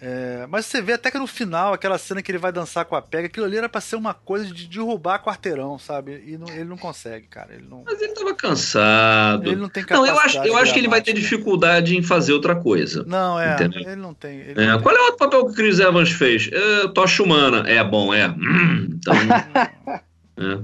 É, 0.00 0.46
mas 0.50 0.66
você 0.66 0.82
vê 0.82 0.92
até 0.92 1.10
que 1.10 1.18
no 1.18 1.26
final, 1.26 1.72
aquela 1.72 1.96
cena 1.96 2.20
que 2.20 2.30
ele 2.30 2.38
vai 2.38 2.52
dançar 2.52 2.84
com 2.84 2.94
a 2.94 3.00
pega, 3.00 3.26
aquilo 3.26 3.46
ali 3.46 3.56
era 3.56 3.68
pra 3.68 3.80
ser 3.80 3.96
uma 3.96 4.12
coisa 4.12 4.52
de 4.52 4.66
derrubar 4.66 5.22
quarteirão, 5.22 5.78
sabe? 5.78 6.22
E 6.26 6.36
não, 6.36 6.48
ele 6.48 6.64
não 6.64 6.76
consegue, 6.76 7.26
cara. 7.26 7.54
Ele 7.54 7.66
não... 7.70 7.82
Mas 7.86 8.02
ele 8.02 8.12
tava 8.12 8.34
cansado. 8.34 9.48
Ele 9.48 9.56
não 9.56 9.68
tem 9.68 9.82
capacidade. 9.82 10.12
Não, 10.12 10.20
eu 10.20 10.26
acho, 10.26 10.48
eu 10.48 10.56
acho 10.58 10.72
que 10.74 10.78
ele 10.78 10.88
vai 10.88 11.00
ter 11.00 11.14
dificuldade 11.14 11.96
em 11.96 12.02
fazer 12.02 12.32
outra 12.32 12.54
coisa. 12.54 13.02
Não, 13.06 13.40
é. 13.40 13.54
Entendeu? 13.54 13.80
Ele 13.80 13.96
não 13.96 14.12
tem. 14.12 14.40
Ele 14.40 14.62
é, 14.62 14.66
não 14.66 14.82
qual 14.82 14.94
tem. 14.94 15.04
é 15.04 15.08
o 15.08 15.16
papel 15.16 15.46
que 15.46 15.52
o 15.52 15.54
Chris 15.54 15.78
Evans 15.78 16.10
fez? 16.10 16.50
É, 16.52 16.88
Tocha 16.88 17.22
Humana. 17.22 17.64
É 17.66 17.82
bom, 17.82 18.12
é. 18.12 18.28
Hum, 18.28 18.88
então. 18.90 19.14
é. 20.36 20.58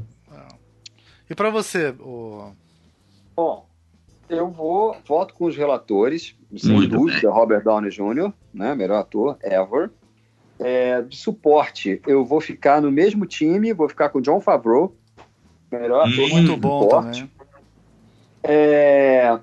E 1.31 1.35
para 1.35 1.49
você, 1.49 1.95
o... 2.01 2.51
Bom, 3.37 3.65
eu 4.29 4.51
vou 4.51 4.97
voto 5.07 5.33
com 5.33 5.45
os 5.45 5.57
relatores, 5.57 6.35
sem 6.57 6.73
Muito 6.73 6.91
dúvida, 6.91 7.21
bem. 7.21 7.31
Robert 7.31 7.63
Downey 7.63 7.89
Jr., 7.89 8.33
né, 8.53 8.75
melhor 8.75 8.99
ator 8.99 9.39
ever. 9.41 9.91
É, 10.59 11.01
de 11.03 11.17
suporte, 11.17 12.03
eu 12.05 12.25
vou 12.25 12.41
ficar 12.41 12.83
no 12.83 12.91
mesmo 12.91 13.25
time, 13.27 13.73
vou 13.73 13.89
ficar 13.89 14.09
com 14.09 14.21
John 14.21 14.41
Favreau, 14.41 14.93
melhor 15.71 16.01
ator 16.01 16.25
hum, 16.25 16.29
muito 16.31 16.57
bom 16.57 16.83
suporte. 16.83 17.31
É, 18.43 19.39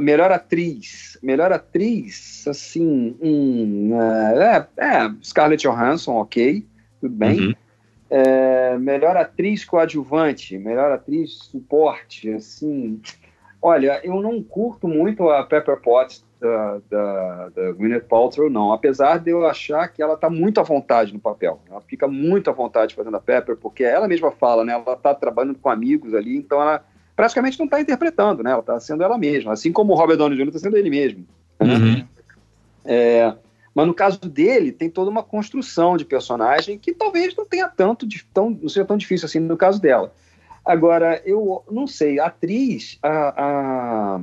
melhor 0.00 0.32
atriz, 0.32 1.18
melhor 1.22 1.52
atriz, 1.52 2.48
assim, 2.48 3.14
hum, 3.22 3.90
é, 4.00 4.66
é, 4.78 5.12
Scarlett 5.22 5.68
Johansson, 5.68 6.14
ok, 6.14 6.66
tudo 6.98 7.14
bem. 7.14 7.48
Uhum. 7.48 7.54
É, 8.08 8.78
melhor 8.78 9.16
atriz 9.16 9.64
coadjuvante, 9.64 10.56
melhor 10.58 10.92
atriz 10.92 11.34
suporte, 11.50 12.30
assim. 12.30 13.00
Olha, 13.60 14.00
eu 14.04 14.20
não 14.20 14.42
curto 14.42 14.86
muito 14.86 15.28
a 15.28 15.42
Pepper 15.44 15.80
Potts 15.80 16.24
da, 16.40 16.80
da, 16.88 17.48
da 17.48 17.72
Gwyneth 17.72 18.04
Paltrow, 18.08 18.48
não. 18.48 18.72
Apesar 18.72 19.18
de 19.18 19.30
eu 19.30 19.46
achar 19.46 19.88
que 19.88 20.02
ela 20.02 20.14
está 20.14 20.30
muito 20.30 20.60
à 20.60 20.62
vontade 20.62 21.12
no 21.12 21.18
papel. 21.18 21.60
Ela 21.68 21.80
fica 21.80 22.06
muito 22.06 22.48
à 22.48 22.52
vontade 22.52 22.94
fazendo 22.94 23.16
a 23.16 23.20
Pepper, 23.20 23.56
porque 23.56 23.82
ela 23.82 24.06
mesma 24.06 24.30
fala, 24.30 24.64
né? 24.64 24.72
Ela 24.72 24.92
está 24.92 25.14
trabalhando 25.14 25.58
com 25.58 25.68
amigos 25.68 26.14
ali, 26.14 26.36
então 26.36 26.60
ela 26.60 26.84
praticamente 27.16 27.58
não 27.58 27.64
está 27.64 27.80
interpretando, 27.80 28.42
né? 28.42 28.50
Ela 28.50 28.60
está 28.60 28.78
sendo 28.78 29.02
ela 29.02 29.18
mesma. 29.18 29.52
Assim 29.52 29.72
como 29.72 29.92
o 29.92 29.96
Robert 29.96 30.18
Downey 30.18 30.36
Jr. 30.36 30.48
está 30.48 30.58
sendo 30.60 30.76
ele 30.76 30.90
mesmo. 30.90 31.26
Né? 31.58 31.74
Uhum. 31.74 32.06
É, 32.84 33.34
mas 33.76 33.86
no 33.86 33.92
caso 33.92 34.18
dele, 34.18 34.72
tem 34.72 34.88
toda 34.88 35.10
uma 35.10 35.22
construção 35.22 35.98
de 35.98 36.04
personagem 36.06 36.78
que 36.78 36.94
talvez 36.94 37.36
não 37.36 37.44
tenha 37.44 37.68
tanto, 37.68 38.08
tão, 38.32 38.48
não 38.48 38.70
seja 38.70 38.86
tão 38.86 38.96
difícil 38.96 39.26
assim 39.26 39.38
no 39.38 39.54
caso 39.54 39.78
dela. 39.78 40.14
Agora, 40.64 41.20
eu 41.26 41.62
não 41.70 41.86
sei, 41.86 42.18
a 42.18 42.24
atriz, 42.24 42.98
a, 43.02 43.34
a, 43.36 44.20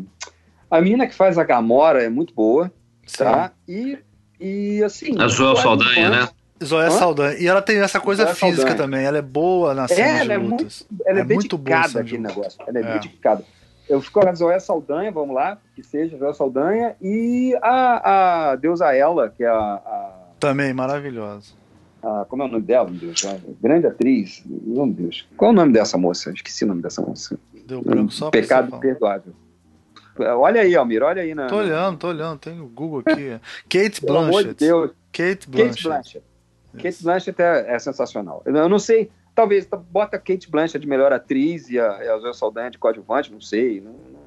a 0.71 0.81
menina 0.81 1.05
que 1.05 1.13
faz 1.13 1.37
a 1.37 1.43
Gamora 1.43 2.03
é 2.03 2.09
muito 2.09 2.33
boa, 2.33 2.73
Sim. 3.05 3.17
tá? 3.25 3.51
E, 3.67 3.99
e 4.39 4.83
assim. 4.83 5.21
A 5.21 5.27
Joel 5.27 5.55
Saldanha, 5.57 6.09
né? 6.09 6.29
Zoé 6.63 6.89
Saldanha. 6.89 7.37
E 7.37 7.45
ela 7.45 7.61
tem 7.61 7.77
essa 7.77 7.99
coisa 7.99 8.23
Zoé 8.23 8.33
física 8.33 8.69
Saldanha. 8.69 8.75
também. 8.75 9.05
Ela 9.05 9.19
é 9.19 9.21
boa 9.21 9.75
na 9.75 9.87
cena 9.87 10.33
é, 10.33 10.37
de 10.37 10.37
lutas. 10.37 10.81
É 10.81 10.91
muito, 10.91 11.03
ela 11.05 11.19
é, 11.19 11.21
é 11.21 11.25
muito 11.25 11.57
boa 11.59 11.79
aquele 11.79 12.17
negócio. 12.17 12.59
Ela 12.65 12.79
é, 12.79 12.81
é. 12.81 12.93
dedicada. 12.93 13.45
Eu 13.87 14.01
fico 14.01 14.19
com 14.19 14.27
a 14.27 14.33
Zoé 14.33 14.59
Saldanha, 14.59 15.11
vamos 15.11 15.35
lá, 15.35 15.57
que 15.75 15.83
seja 15.83 16.17
Zoé 16.17 16.33
Saldanha, 16.33 16.95
e 17.01 17.55
a, 17.61 18.51
a 18.51 18.55
deusa 18.55 18.93
Ela, 18.95 19.29
que 19.29 19.43
é 19.43 19.47
a, 19.47 19.53
a... 19.55 20.11
Também 20.39 20.73
maravilhosa. 20.73 21.53
A, 22.01 22.25
como 22.27 22.43
é 22.43 22.45
o 22.45 22.49
nome 22.49 22.63
dela, 22.63 22.89
meu 22.89 22.99
Deus? 22.99 23.21
grande 23.61 23.87
atriz. 23.87 24.43
Meu 24.45 24.87
Deus. 24.87 25.27
Qual 25.37 25.51
é 25.51 25.53
o 25.53 25.55
nome 25.55 25.73
dessa 25.73 25.97
moça? 25.97 26.31
Esqueci 26.31 26.63
o 26.63 26.67
nome 26.67 26.81
dessa 26.81 27.01
moça. 27.01 27.37
Deu 27.65 27.81
branco 27.81 28.11
só 28.11 28.29
Pecado 28.29 28.77
perdoável. 28.79 29.33
Olha 30.17 30.61
aí, 30.61 30.75
Almir, 30.75 31.01
olha 31.01 31.21
aí. 31.21 31.33
Na, 31.33 31.47
tô 31.47 31.57
olhando, 31.57 31.97
tô 31.97 32.07
olhando, 32.09 32.37
tem 32.37 32.59
o 32.61 32.67
Google 32.67 33.01
aqui. 33.05 33.39
Kate 33.69 34.01
Blanchett. 34.01 34.05
Pelo 34.05 34.17
amor 34.19 34.43
de 34.43 34.53
Deus. 34.53 34.91
Kate 35.11 35.49
Blanchett. 35.49 35.73
Kate 35.73 35.83
Blanchett. 35.83 36.23
Kate 36.77 37.03
Blanchett 37.03 37.41
é, 37.41 37.75
é, 37.75 37.79
sensacional. 37.79 38.41
Eu 38.45 38.69
não 38.69 38.79
sei, 38.79 39.09
talvez 39.35 39.67
bota 39.89 40.17
Kate 40.17 40.49
Blanchett 40.49 40.79
de 40.79 40.87
melhor 40.87 41.11
atriz 41.11 41.69
e 41.69 41.79
a, 41.79 42.03
e 42.03 42.07
a 42.07 42.17
Zoe 42.17 42.33
Saldanha 42.33 42.71
de 42.71 42.77
coadjuvante, 42.77 43.31
não 43.31 43.41
sei. 43.41 43.81
Não, 43.81 43.91
não, 43.91 44.23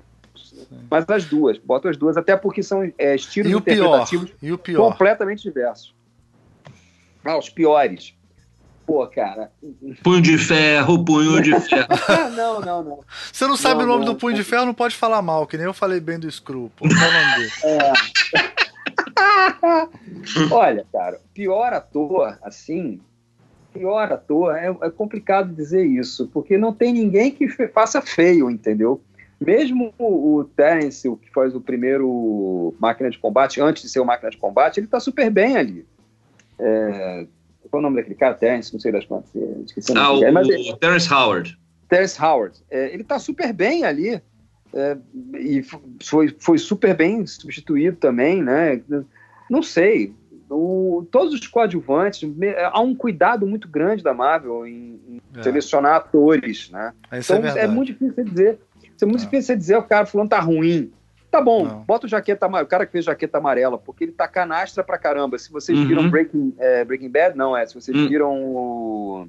mas 0.90 1.04
as 1.08 1.24
duas, 1.24 1.58
bota 1.58 1.90
as 1.90 1.96
duas, 1.96 2.16
até 2.16 2.36
porque 2.36 2.62
são 2.62 2.90
é, 2.98 3.14
estilos 3.14 3.52
e 3.52 3.56
interpretativos 3.56 4.32
e 4.42 4.52
o 4.52 4.58
pior? 4.58 4.90
completamente 4.90 5.42
diversos. 5.42 5.94
Ah, 7.24 7.36
os 7.36 7.48
piores. 7.48 8.14
Pô, 8.86 9.04
cara. 9.08 9.50
Punho 10.02 10.22
de 10.22 10.38
ferro, 10.38 11.04
punho 11.04 11.42
de 11.42 11.58
ferro. 11.60 11.88
não, 12.36 12.60
não, 12.60 12.84
não. 12.84 13.00
Você 13.32 13.46
não 13.46 13.56
sabe 13.56 13.80
não, 13.80 13.84
o 13.84 13.88
nome 13.88 14.04
não. 14.04 14.12
do 14.12 14.18
punho 14.18 14.36
de 14.36 14.44
ferro, 14.44 14.64
não 14.64 14.74
pode 14.74 14.94
falar 14.94 15.20
mal, 15.22 15.44
que 15.46 15.56
nem 15.56 15.66
eu 15.66 15.74
falei 15.74 15.98
bem 15.98 16.20
do 16.20 16.30
Screw. 16.30 16.70
Pô. 16.76 16.86
Qual 16.88 17.08
o 17.08 17.12
nome 17.12 17.34
dele? 17.36 17.50
É. 17.64 17.92
Olha, 20.54 20.86
cara, 20.92 21.20
pior 21.34 21.72
ator, 21.72 22.38
assim, 22.42 23.00
pior 23.76 24.12
ator, 24.12 24.56
é, 24.56 24.68
é, 24.68 24.90
complicado 24.90 25.54
dizer 25.54 25.84
isso, 25.84 26.28
porque 26.32 26.56
não 26.56 26.72
tem 26.72 26.92
ninguém 26.92 27.30
que 27.30 27.48
faça 27.68 28.00
feio, 28.00 28.50
entendeu? 28.50 29.00
Mesmo 29.40 29.92
o, 29.98 30.36
o 30.36 30.44
Terence, 30.44 31.08
o 31.08 31.16
que 31.16 31.30
faz 31.30 31.54
o 31.54 31.60
primeiro 31.60 32.74
Máquina 32.78 33.10
de 33.10 33.18
Combate, 33.18 33.60
antes 33.60 33.82
de 33.82 33.88
ser 33.88 34.00
o 34.00 34.04
Máquina 34.04 34.30
de 34.30 34.38
Combate, 34.38 34.80
ele 34.80 34.86
tá 34.86 34.98
super 34.98 35.30
bem 35.30 35.56
ali. 35.56 35.86
É, 36.58 37.26
qual 37.70 37.80
é 37.80 37.80
o 37.80 37.82
nome 37.82 37.96
daquele 37.96 38.14
cara? 38.14 38.34
Terence, 38.34 38.72
não 38.72 38.80
sei 38.80 38.92
das 38.92 39.04
quantas. 39.04 39.30
Esqueci 39.66 39.92
o 39.92 39.94
nome. 39.94 40.24
Ah, 40.24 40.30
o, 40.30 40.32
mas 40.32 40.48
ele, 40.48 40.72
o 40.72 40.76
Terence 40.76 41.12
Howard. 41.12 41.58
Terence 41.88 42.20
Howard. 42.20 42.58
É, 42.70 42.92
ele 42.92 43.04
tá 43.04 43.18
super 43.18 43.52
bem 43.52 43.84
ali. 43.84 44.20
É, 44.72 44.96
e 45.38 45.64
foi, 46.02 46.34
foi 46.38 46.58
super 46.58 46.94
bem 46.94 47.26
substituído 47.26 47.96
também, 47.96 48.42
né? 48.42 48.80
Não 49.50 49.62
sei. 49.62 50.14
O, 50.48 51.06
todos 51.10 51.34
os 51.34 51.46
coadjuvantes, 51.46 52.28
há 52.72 52.80
um 52.80 52.94
cuidado 52.94 53.46
muito 53.46 53.68
grande 53.68 54.02
da 54.02 54.14
Marvel 54.14 54.66
em, 54.66 55.00
em 55.08 55.20
é. 55.36 55.42
selecionar 55.42 55.96
atores, 55.96 56.70
né? 56.70 56.92
Isso 57.12 57.32
é 57.32 57.38
então 57.38 57.50
é, 57.50 57.64
é, 57.64 57.66
muito 57.66 57.88
difícil 57.92 58.24
dizer. 58.24 58.58
É 59.00 59.04
muito 59.04 59.22
é. 59.22 59.24
difícil 59.24 59.56
dizer 59.56 59.76
o 59.76 59.82
cara 59.82 60.06
falando 60.06 60.30
tá 60.30 60.40
ruim. 60.40 60.92
Tá 61.30 61.40
bom, 61.40 61.64
não. 61.64 61.80
bota 61.80 62.06
o 62.06 62.08
jaqueta 62.08 62.46
o 62.46 62.66
cara 62.66 62.86
que 62.86 62.92
fez 62.92 63.04
jaqueta 63.04 63.38
amarela, 63.38 63.76
porque 63.76 64.04
ele 64.04 64.12
tá 64.12 64.28
canastra 64.28 64.82
pra 64.82 64.96
caramba. 64.96 65.38
Se 65.38 65.50
vocês 65.50 65.76
uhum. 65.76 65.86
viram 65.86 66.08
Breaking, 66.08 66.54
é, 66.58 66.84
Breaking 66.84 67.10
Bad, 67.10 67.36
não 67.36 67.56
é. 67.56 67.66
Se 67.66 67.74
vocês 67.74 67.96
uhum. 67.96 68.08
viram 68.08 68.44
o. 68.44 69.28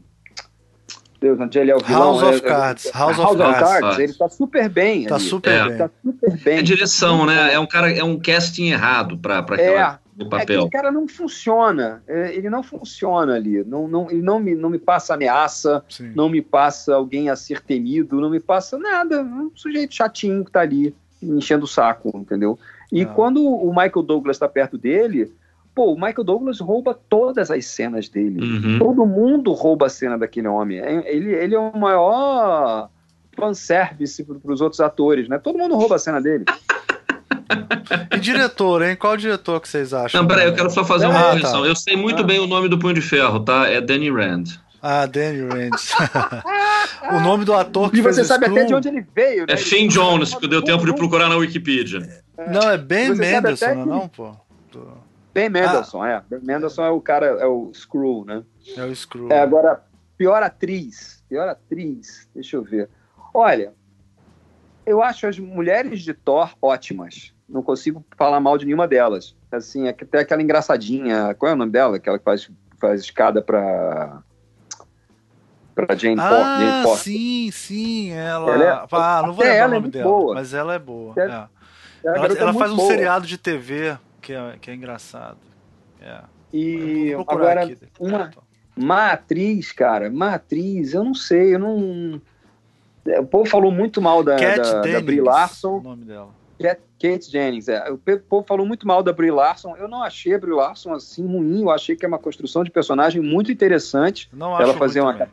Deus, 1.19 1.39
onde 1.39 1.57
ele 1.57 1.71
é 1.71 1.75
o 1.75 1.79
vilão. 1.79 2.19
House 2.19 2.23
of 2.23 2.37
é, 2.37 2.47
Cards. 2.47 2.85
É, 2.85 2.91
House, 2.91 3.17
House 3.17 3.31
of, 3.31 3.41
of 3.41 3.53
Cards. 3.53 3.79
Cards. 3.79 3.99
Ele 3.99 4.13
tá 4.13 4.29
super 4.29 4.69
bem. 4.69 5.05
Tá 5.05 5.15
ali. 5.15 5.23
super 5.23 5.51
é. 5.51 5.67
bem. 5.67 5.77
Tá 5.77 5.89
super 6.03 6.37
bem. 6.37 6.57
É 6.59 6.61
direção, 6.61 7.25
né? 7.25 7.53
É 7.53 7.59
um 7.59 7.65
cara, 7.65 7.91
é 7.91 8.03
um 8.03 8.19
casting 8.19 8.67
errado 8.67 9.17
pra, 9.17 9.41
pra 9.41 9.55
aquela. 9.55 9.99
É. 10.17 10.23
Do 10.23 10.29
papel. 10.29 10.65
É 10.65 10.69
cara 10.69 10.91
não 10.91 11.07
funciona, 11.07 12.03
ele 12.07 12.49
não 12.49 12.63
funciona 12.63 13.35
ali, 13.35 13.63
não, 13.63 13.87
não, 13.87 14.09
ele 14.09 14.21
não 14.21 14.39
me, 14.39 14.55
não 14.55 14.69
me 14.69 14.79
passa 14.79 15.13
ameaça, 15.13 15.83
Sim. 15.87 16.11
não 16.15 16.27
me 16.27 16.41
passa 16.41 16.95
alguém 16.95 17.29
a 17.29 17.35
ser 17.35 17.61
temido, 17.61 18.19
não 18.19 18.29
me 18.29 18.39
passa 18.39 18.77
nada, 18.77 19.21
um 19.21 19.51
sujeito 19.55 19.93
chatinho 19.93 20.43
que 20.43 20.51
tá 20.51 20.61
ali 20.61 20.95
enchendo 21.21 21.65
o 21.65 21.67
saco, 21.67 22.11
entendeu? 22.15 22.57
E 22.91 23.03
ah. 23.03 23.05
quando 23.05 23.45
o 23.45 23.69
Michael 23.69 24.03
Douglas 24.03 24.37
está 24.37 24.47
perto 24.47 24.77
dele, 24.77 25.31
pô, 25.75 25.93
o 25.93 25.95
Michael 25.95 26.23
Douglas 26.23 26.59
rouba 26.59 26.97
todas 27.07 27.51
as 27.51 27.65
cenas 27.65 28.09
dele. 28.09 28.41
Uhum. 28.41 28.79
Todo 28.79 29.05
mundo 29.05 29.51
rouba 29.53 29.87
a 29.87 29.89
cena 29.89 30.17
daquele 30.17 30.47
homem. 30.47 30.79
É, 30.79 31.15
ele, 31.15 31.33
ele 31.33 31.55
é 31.55 31.59
o 31.59 31.75
maior 31.77 32.89
fanservice 33.35 34.23
para 34.23 34.51
os 34.51 34.61
outros 34.61 34.79
atores, 34.79 35.27
né? 35.27 35.37
Todo 35.37 35.59
mundo 35.59 35.75
rouba 35.75 35.95
a 35.95 35.99
cena 35.99 36.19
dele. 36.19 36.45
E 38.11 38.19
diretor, 38.19 38.81
hein? 38.81 38.95
Qual 38.95 39.15
diretor 39.15 39.61
que 39.61 39.67
vocês 39.67 39.93
acham? 39.93 40.21
Não, 40.21 40.27
peraí, 40.27 40.47
eu 40.47 40.53
quero 40.53 40.69
só 40.69 40.83
fazer 40.83 41.05
ah, 41.05 41.09
uma 41.09 41.23
correção. 41.23 41.61
Tá. 41.61 41.67
Eu 41.67 41.75
sei 41.75 41.95
muito 41.95 42.21
ah. 42.21 42.25
bem 42.25 42.39
o 42.39 42.47
nome 42.47 42.67
do 42.67 42.77
Punho 42.77 42.93
de 42.93 43.01
Ferro, 43.01 43.39
tá? 43.39 43.67
É 43.67 43.79
Danny 43.79 44.09
Rand. 44.09 44.45
Ah, 44.81 45.05
Danny 45.05 45.41
Rand. 45.41 45.71
o 47.15 47.19
nome 47.19 47.45
do 47.45 47.53
ator 47.53 47.91
que 47.91 47.97
E 47.97 48.01
você 48.01 48.23
sabe 48.23 48.45
Screw... 48.45 48.57
até 48.57 48.67
de 48.67 48.75
onde 48.75 48.87
ele 48.87 49.05
veio, 49.15 49.45
né? 49.45 49.53
É 49.53 49.57
Finn 49.57 49.87
Jones, 49.87 50.33
que 50.35 50.47
deu 50.47 50.61
tempo 50.61 50.85
de 50.85 50.93
procurar 50.93 51.29
na 51.29 51.35
Wikipedia. 51.35 51.99
Não, 52.51 52.69
é 52.69 52.77
Ben 52.77 53.13
Mendelsohn, 53.15 53.75
não, 53.75 53.85
não, 53.85 54.07
pô? 54.09 54.35
Ben 55.33 55.49
Mendelsohn, 55.49 56.01
ah. 56.01 56.09
é. 56.09 56.21
Ben 56.29 56.39
Mendelsohn 56.43 56.85
é 56.85 56.89
o 56.89 57.01
cara, 57.01 57.25
é 57.25 57.45
o 57.45 57.71
Screw, 57.73 58.25
né? 58.25 58.43
É 58.75 58.83
o 58.83 58.95
Screw. 58.95 59.31
É, 59.31 59.39
agora, 59.39 59.81
pior 60.17 60.41
atriz. 60.43 61.23
Pior 61.29 61.47
atriz, 61.47 62.27
deixa 62.33 62.55
eu 62.55 62.63
ver. 62.63 62.89
Olha, 63.33 63.73
eu 64.85 65.03
acho 65.03 65.27
as 65.27 65.37
mulheres 65.37 66.01
de 66.01 66.13
Thor 66.13 66.55
ótimas. 66.61 67.33
Não 67.47 67.61
consigo 67.61 68.05
falar 68.17 68.39
mal 68.39 68.57
de 68.57 68.65
nenhuma 68.65 68.87
delas. 68.87 69.35
Assim, 69.51 69.87
até 69.87 70.19
aquela 70.19 70.41
engraçadinha. 70.41 71.33
Qual 71.35 71.49
é 71.49 71.53
o 71.53 71.57
nome 71.57 71.71
dela? 71.71 71.97
Aquela 71.97 72.17
que 72.17 72.25
faz, 72.25 72.49
faz 72.79 73.01
escada 73.01 73.41
pra 73.41 74.21
para 75.73 75.95
Jane, 75.95 76.19
ah, 76.19 76.57
Jane 76.59 76.83
Foster. 76.83 77.13
sim, 77.13 77.51
sim, 77.51 78.09
ela. 78.09 78.51
ela 78.51 78.63
é, 78.63 78.87
ah, 78.91 79.21
não 79.23 79.33
vou 79.33 79.45
lembrar 79.45 79.67
o 79.67 79.73
nome 79.73 79.87
é 79.89 79.91
dela, 79.91 80.09
boa. 80.09 80.33
mas 80.33 80.51
ela 80.51 80.73
é 80.73 80.79
boa. 80.79 81.13
É. 81.15 81.21
Ela, 81.21 81.49
ela, 82.03 82.25
ela 82.33 82.53
faz 82.55 82.71
um 82.71 82.77
boa. 82.77 82.87
seriado 82.87 83.27
de 83.27 83.37
TV 83.37 83.95
que 84.19 84.33
é, 84.33 84.55
que 84.59 84.71
é 84.71 84.73
engraçado. 84.73 85.37
É. 86.01 86.19
E 86.51 87.13
agora, 87.13 87.63
aqui. 87.63 87.77
uma, 87.99 88.31
uma 88.75 89.11
atriz, 89.11 89.71
cara, 89.71 90.09
uma 90.09 90.33
atriz, 90.33 90.93
eu 90.93 91.03
não 91.03 91.13
sei, 91.13 91.55
eu 91.55 91.59
não. 91.59 92.21
O 93.19 93.25
povo 93.25 93.49
falou 93.49 93.71
muito 93.71 94.01
mal 94.01 94.23
da, 94.23 94.35
Cat 94.35 94.57
da, 94.57 94.81
Dennings, 94.81 94.99
da 94.99 95.05
Brie 95.05 95.21
Larson. 95.21 95.77
O 95.77 95.81
nome 95.81 96.03
dela. 96.03 96.29
Kate 96.99 97.29
Jennings, 97.29 97.67
é. 97.67 97.89
O 97.91 97.97
povo 97.97 98.45
falou 98.47 98.65
muito 98.65 98.87
mal 98.87 99.03
da 99.03 99.13
Brie 99.13 99.31
Larson. 99.31 99.75
Eu 99.77 99.87
não 99.87 100.01
achei 100.01 100.33
a 100.33 100.39
Brie 100.39 100.53
Larson 100.53 100.93
assim 100.93 101.25
ruim. 101.25 101.61
Eu 101.61 101.69
achei 101.69 101.95
que 101.95 102.05
é 102.05 102.07
uma 102.07 102.19
construção 102.19 102.63
de 102.63 102.71
personagem 102.71 103.21
muito 103.21 103.51
interessante. 103.51 104.29
Não 104.33 104.59
ela 104.59 104.73
fazer 104.73 105.01
uma 105.01 105.13
bem. 105.13 105.27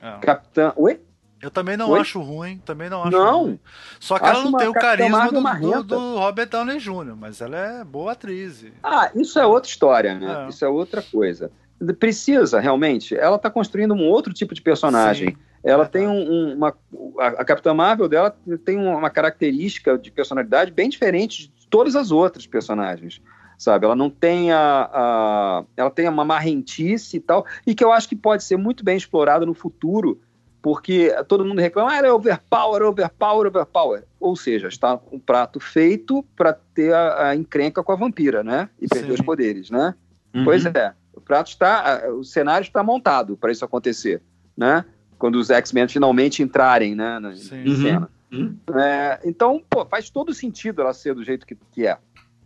É. 0.00 0.18
Capitã. 0.20 0.72
Oi? 0.76 1.00
Eu 1.42 1.50
também 1.50 1.76
não 1.76 1.90
Oi? 1.90 2.00
acho 2.00 2.20
ruim, 2.20 2.58
também 2.58 2.90
não 2.90 3.02
acho 3.02 3.12
não. 3.12 3.44
ruim. 3.44 3.60
Só 3.98 4.18
que 4.18 4.26
ela 4.26 4.44
não 4.44 4.52
tem 4.52 4.68
o 4.68 4.74
carisma 4.74 5.30
do, 5.30 5.40
do, 5.40 5.82
do, 5.84 6.18
Robert 6.18 6.48
Downey 6.50 6.78
Jr., 6.78 7.16
mas 7.16 7.40
ela 7.40 7.56
é 7.56 7.84
boa 7.84 8.12
atriz. 8.12 8.66
Ah, 8.82 9.10
isso 9.14 9.38
é 9.38 9.46
outra 9.46 9.70
história, 9.70 10.18
né? 10.18 10.44
É. 10.44 10.48
Isso 10.50 10.64
é 10.64 10.68
outra 10.68 11.00
coisa. 11.00 11.50
Precisa, 11.98 12.60
realmente. 12.60 13.16
Ela 13.16 13.36
está 13.36 13.48
construindo 13.48 13.94
um 13.94 14.06
outro 14.06 14.34
tipo 14.34 14.54
de 14.54 14.60
personagem. 14.60 15.30
Sim. 15.30 15.36
Ela 15.62 15.84
é 15.84 15.88
tem 15.88 16.06
um, 16.06 16.30
um, 16.30 16.54
uma. 16.54 16.74
A 17.18 17.44
Capitã 17.44 17.74
Marvel 17.74 18.08
dela 18.08 18.34
tem 18.64 18.78
uma 18.78 19.10
característica 19.10 19.98
de 19.98 20.10
personalidade 20.10 20.70
bem 20.70 20.88
diferente 20.88 21.48
de 21.48 21.66
todas 21.68 21.94
as 21.94 22.10
outras 22.10 22.46
personagens 22.46 23.20
sabe? 23.60 23.84
Ela 23.84 23.94
não 23.94 24.08
tem 24.08 24.50
a, 24.52 24.90
a, 24.90 25.64
ela 25.76 25.90
tem 25.90 26.08
uma 26.08 26.24
marrentice 26.24 27.18
e 27.18 27.20
tal, 27.20 27.44
e 27.66 27.74
que 27.74 27.84
eu 27.84 27.92
acho 27.92 28.08
que 28.08 28.16
pode 28.16 28.42
ser 28.42 28.56
muito 28.56 28.82
bem 28.82 28.96
explorada 28.96 29.44
no 29.44 29.52
futuro, 29.52 30.18
porque 30.62 31.14
todo 31.28 31.44
mundo 31.44 31.60
reclama, 31.60 31.92
ah, 31.92 31.96
ela 31.96 32.06
é 32.06 32.12
overpower, 32.12 32.82
overpower, 32.82 33.48
overpower. 33.48 34.04
Ou 34.18 34.34
seja, 34.34 34.68
está 34.68 34.98
um 35.12 35.18
prato 35.18 35.60
feito 35.60 36.24
para 36.34 36.54
ter 36.54 36.94
a, 36.94 37.28
a, 37.28 37.36
encrenca 37.36 37.82
com 37.82 37.92
a 37.92 37.96
vampira, 37.96 38.42
né? 38.42 38.70
E 38.80 38.88
perder 38.88 39.08
Sim. 39.08 39.12
os 39.12 39.20
poderes, 39.20 39.70
né? 39.70 39.94
Uhum. 40.34 40.44
Pois 40.44 40.64
é, 40.64 40.94
o 41.14 41.20
prato 41.20 41.48
está, 41.48 42.08
o 42.08 42.24
cenário 42.24 42.64
está 42.64 42.82
montado 42.82 43.36
para 43.36 43.52
isso 43.52 43.64
acontecer, 43.64 44.22
né? 44.56 44.86
Quando 45.20 45.36
os 45.36 45.50
X-Men 45.50 45.86
finalmente 45.86 46.42
entrarem, 46.42 46.94
né, 46.94 47.18
na, 47.18 47.36
cena. 47.36 48.10
Hum. 48.32 48.56
É, 48.74 49.20
então, 49.22 49.62
pô, 49.68 49.84
faz 49.84 50.08
todo 50.08 50.32
sentido 50.32 50.80
ela 50.80 50.94
ser 50.94 51.14
do 51.14 51.22
jeito 51.22 51.46
que, 51.46 51.54
que 51.70 51.86
é. 51.86 51.98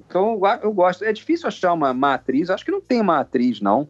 Então, 0.04 0.40
eu 0.60 0.72
gosto. 0.72 1.04
É 1.04 1.12
difícil 1.12 1.46
achar 1.46 1.72
uma, 1.72 1.92
uma 1.92 2.14
atriz. 2.14 2.50
Acho 2.50 2.64
que 2.64 2.72
não 2.72 2.80
tem 2.80 3.00
uma 3.00 3.20
atriz, 3.20 3.60
não. 3.60 3.88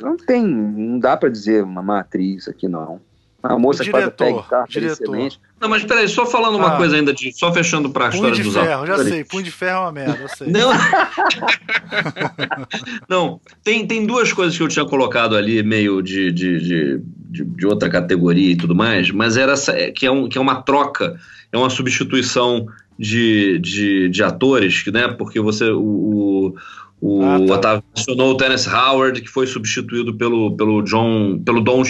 Não 0.00 0.16
tem. 0.16 0.46
Não 0.46 0.98
dá 0.98 1.14
para 1.14 1.28
dizer 1.28 1.62
uma, 1.62 1.82
uma 1.82 2.00
atriz 2.00 2.48
aqui, 2.48 2.66
não. 2.66 3.02
A 3.42 3.58
moça 3.58 3.82
diretor, 3.82 4.42
que 4.42 4.48
faz 4.48 4.70
o 4.70 4.72
tá 4.72 4.86
excelente. 4.86 5.40
Não, 5.60 5.68
mas 5.68 5.84
peraí, 5.84 6.08
só 6.08 6.24
falando 6.24 6.56
uma 6.56 6.74
ah, 6.74 6.76
coisa 6.76 6.96
ainda, 6.96 7.12
de, 7.12 7.32
só 7.32 7.52
fechando 7.52 7.90
para 7.90 8.06
a 8.06 8.08
história 8.10 8.34
de 8.34 8.42
dos 8.42 8.54
ferro, 8.54 8.86
já 8.86 9.02
sei, 9.02 9.24
punho 9.24 9.42
de 9.42 9.50
ferro 9.50 9.78
é 9.78 9.80
uma 9.80 9.92
merda, 9.92 10.18
eu 10.22 10.28
sei. 10.28 10.48
Não, 10.48 10.70
não 13.08 13.40
tem, 13.64 13.86
tem 13.86 14.06
duas 14.06 14.32
coisas 14.32 14.56
que 14.56 14.62
eu 14.62 14.68
tinha 14.68 14.84
colocado 14.84 15.36
ali, 15.36 15.62
meio 15.62 16.00
de, 16.02 16.30
de, 16.30 16.60
de, 16.60 17.00
de, 17.30 17.44
de 17.44 17.66
outra 17.66 17.90
categoria 17.90 18.52
e 18.52 18.56
tudo 18.56 18.76
mais, 18.76 19.10
mas 19.10 19.36
era 19.36 19.52
essa, 19.52 19.72
é, 19.72 19.90
que, 19.90 20.06
é 20.06 20.10
um, 20.10 20.28
que 20.28 20.38
é 20.38 20.40
uma 20.40 20.62
troca, 20.62 21.18
é 21.50 21.58
uma 21.58 21.70
substituição 21.70 22.68
de, 22.98 23.58
de, 23.58 24.08
de 24.08 24.22
atores, 24.22 24.84
né? 24.92 25.08
Porque 25.08 25.40
você. 25.40 25.70
O, 25.70 26.54
o, 27.00 27.24
ah, 27.24 27.46
tá. 27.46 27.54
Otávio 27.54 27.84
mencionou 27.96 28.30
o 28.30 28.36
Dennis 28.36 28.66
Howard, 28.66 29.20
que 29.20 29.28
foi 29.28 29.46
substituído 29.46 30.14
pelo, 30.14 30.56
pelo 30.56 30.82
John. 30.82 31.40
pelo 31.44 31.60
Don. 31.60 31.82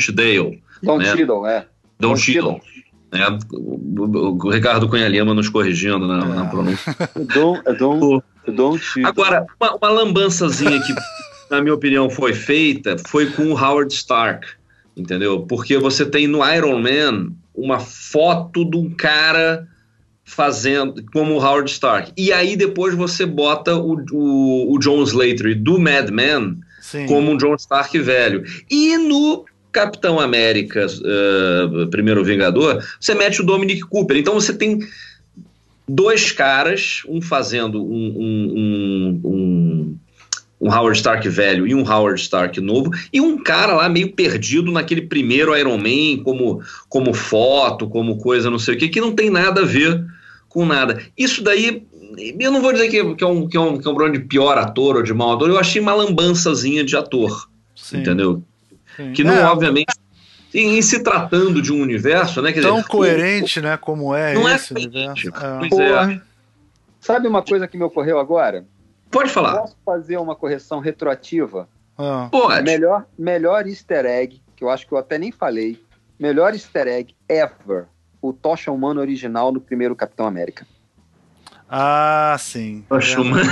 Don 0.83 0.99
né? 0.99 1.05
Cheadle, 1.05 1.47
é. 1.47 1.67
Don, 1.99 2.09
Don 2.11 2.17
Cheadle. 2.17 2.61
Né? 3.12 3.39
O, 3.52 4.47
o, 4.47 4.51
Ricardo 4.51 4.89
Cunha 4.89 5.09
Lima 5.09 5.35
nos 5.35 5.49
corrigindo 5.49 6.07
na, 6.07 6.25
é. 6.25 6.28
na 6.28 6.44
pronúncia. 6.47 6.97
Dom, 7.35 7.61
é 7.65 7.73
Dom, 7.75 8.23
é 8.47 8.51
Dom 8.51 8.78
Cheadle. 8.78 9.11
Agora, 9.11 9.47
uma, 9.61 9.77
uma 9.77 9.89
lambançazinha 9.89 10.81
que, 10.81 10.94
na 11.51 11.61
minha 11.61 11.75
opinião, 11.75 12.09
foi 12.11 12.33
feita 12.33 12.97
foi 13.07 13.31
com 13.31 13.52
o 13.52 13.57
Howard 13.57 13.93
Stark, 13.93 14.47
entendeu? 14.97 15.43
Porque 15.43 15.78
você 15.78 16.05
tem 16.07 16.27
no 16.27 16.44
Iron 16.51 16.78
Man 16.81 17.33
uma 17.55 17.78
foto 17.78 18.65
de 18.65 18.77
um 18.77 18.91
cara 18.91 19.69
fazendo 20.25 21.05
como 21.12 21.35
o 21.35 21.39
Howard 21.39 21.70
Stark. 21.70 22.12
E 22.17 22.33
aí 22.33 22.57
depois 22.57 22.94
você 22.94 23.27
bota 23.27 23.77
o, 23.77 24.02
o, 24.12 24.75
o 24.75 24.78
John 24.78 25.02
Slater 25.02 25.61
do 25.61 25.78
Mad 25.78 26.09
Men 26.11 26.59
Sim. 26.81 27.07
como 27.07 27.31
um 27.31 27.36
John 27.36 27.55
Stark 27.57 27.99
velho. 27.99 28.44
E 28.70 28.97
no 28.97 29.44
Capitão 29.73 30.20
América, 30.20 30.86
uh, 30.86 31.89
Primeiro 31.89 32.23
Vingador, 32.23 32.84
você 33.01 33.15
mete 33.15 33.41
o 33.41 33.44
Dominic 33.44 33.81
Cooper. 33.83 34.18
Então 34.18 34.34
você 34.34 34.52
tem 34.52 34.81
dois 35.89 36.31
caras, 36.31 37.02
um 37.09 37.20
fazendo 37.20 37.83
um, 37.83 38.15
um, 38.17 39.20
um, 39.25 39.99
um, 40.60 40.68
Howard 40.73 40.97
Stark 40.97 41.26
velho 41.28 41.67
e 41.67 41.75
um 41.75 41.91
Howard 41.91 42.20
Stark 42.20 42.60
novo, 42.60 42.91
e 43.12 43.20
um 43.20 43.42
cara 43.42 43.75
lá 43.75 43.89
meio 43.89 44.12
perdido 44.12 44.70
naquele 44.70 45.02
primeiro 45.02 45.57
Iron 45.57 45.78
Man, 45.78 46.23
como, 46.23 46.62
como 46.89 47.15
foto, 47.15 47.89
como 47.89 48.18
coisa, 48.18 48.51
não 48.51 48.59
sei 48.59 48.75
o 48.75 48.78
que, 48.78 48.89
que 48.89 49.01
não 49.01 49.12
tem 49.12 49.31
nada 49.31 49.62
a 49.62 49.67
ver 49.67 50.05
com 50.49 50.67
nada. 50.67 51.02
Isso 51.17 51.42
daí 51.42 51.83
eu 52.39 52.52
não 52.52 52.60
vou 52.60 52.73
dizer 52.73 52.89
que, 52.91 53.15
que, 53.15 53.25
é 53.25 53.26
um, 53.26 53.49
que, 53.49 53.57
é 53.57 53.60
um, 53.60 53.78
que 53.78 53.89
é 53.89 53.91
um 53.91 53.94
problema 53.94 54.18
de 54.18 54.25
pior 54.26 54.59
ator 54.59 54.97
ou 54.97 55.02
de 55.02 55.15
mau 55.15 55.33
ator, 55.33 55.49
eu 55.49 55.59
achei 55.59 55.81
uma 55.81 55.94
lambançazinha 55.94 56.84
de 56.84 56.97
ator. 56.97 57.49
Sim. 57.75 57.99
Entendeu? 57.99 58.42
Que 59.15 59.25
não, 59.25 59.35
é, 59.35 59.45
obviamente, 59.45 59.95
em, 60.55 60.79
em, 60.79 60.83
se 60.83 61.03
tratando 61.03 61.62
de 61.62 61.73
um 61.73 61.81
universo, 61.81 62.43
né? 62.43 62.53
tão 62.53 62.77
dizer, 62.77 62.89
coerente, 62.89 63.59
o, 63.59 63.62
né? 63.62 63.77
Como 63.77 64.15
é 64.15 64.35
não 64.35 64.49
é 64.49 64.57
esse 64.57 64.73
é 64.73 64.77
universo. 64.77 65.29
É. 65.29 65.69
Pois 65.69 65.79
é. 65.79 66.21
Sabe 67.01 67.27
uma 67.27 67.43
coisa 67.43 67.67
que 67.67 67.77
me 67.77 67.85
ocorreu 67.85 68.19
agora? 68.19 68.65
Pode 69.11 69.31
falar. 69.31 69.59
Posso 69.59 69.77
fazer 69.85 70.17
uma 70.19 70.37
correção 70.37 70.79
retroativa? 70.79 71.69
Ah. 71.99 72.29
Pode. 72.31 72.62
Melhor, 72.62 73.07
melhor 73.19 73.67
easter 73.67 74.07
egg, 74.07 74.41
que 74.57 74.65
eu 74.65 74.71
acho 74.71 74.87
que 74.87 74.93
eu 74.93 74.99
até 74.99 75.19
nem 75.19 75.33
falei. 75.33 75.83
Melhor 76.19 76.53
easter 76.53 76.87
egg 76.87 77.15
ever. 77.29 77.87
O 78.21 78.33
Tocha 78.33 78.71
Humano 78.71 79.01
original 79.01 79.53
no 79.53 79.61
primeiro 79.61 79.97
Capitão 79.97 80.27
América. 80.27 80.67
Ah, 81.69 82.37
sim. 82.39 82.85
Tocha 82.89 83.21
Humano. 83.21 83.51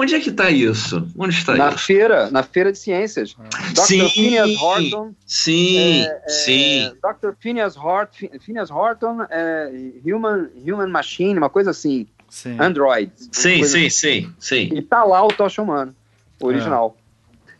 Onde 0.00 0.14
é 0.14 0.20
que 0.20 0.30
está 0.30 0.48
isso? 0.48 1.08
Onde 1.18 1.34
está 1.34 1.56
na 1.56 1.70
isso? 1.70 1.78
Feira, 1.78 2.30
na 2.30 2.44
feira 2.44 2.70
de 2.70 2.78
ciências. 2.78 3.34
Dr. 3.72 3.82
Sim, 3.82 4.08
Phineas 4.08 4.62
Horton. 4.62 5.12
Sim, 5.26 6.02
é, 6.02 6.22
é, 6.24 6.28
sim. 6.28 6.92
Dr. 7.02 7.30
Phineas, 7.40 7.76
Hort, 7.76 8.12
Phineas 8.40 8.70
Horton, 8.70 9.26
é, 9.28 9.72
Human, 10.06 10.50
Human 10.64 10.86
Machine, 10.86 11.36
uma 11.36 11.50
coisa 11.50 11.72
assim. 11.72 12.06
Sim. 12.30 12.56
Android. 12.60 13.10
Sim, 13.32 13.64
sim, 13.64 13.86
assim. 13.86 13.90
sim, 13.90 14.32
sim. 14.38 14.70
E 14.72 14.80
tá 14.82 15.02
lá 15.02 15.24
o 15.26 15.32
Tocha 15.32 15.60
Humano, 15.60 15.92
original. 16.40 16.96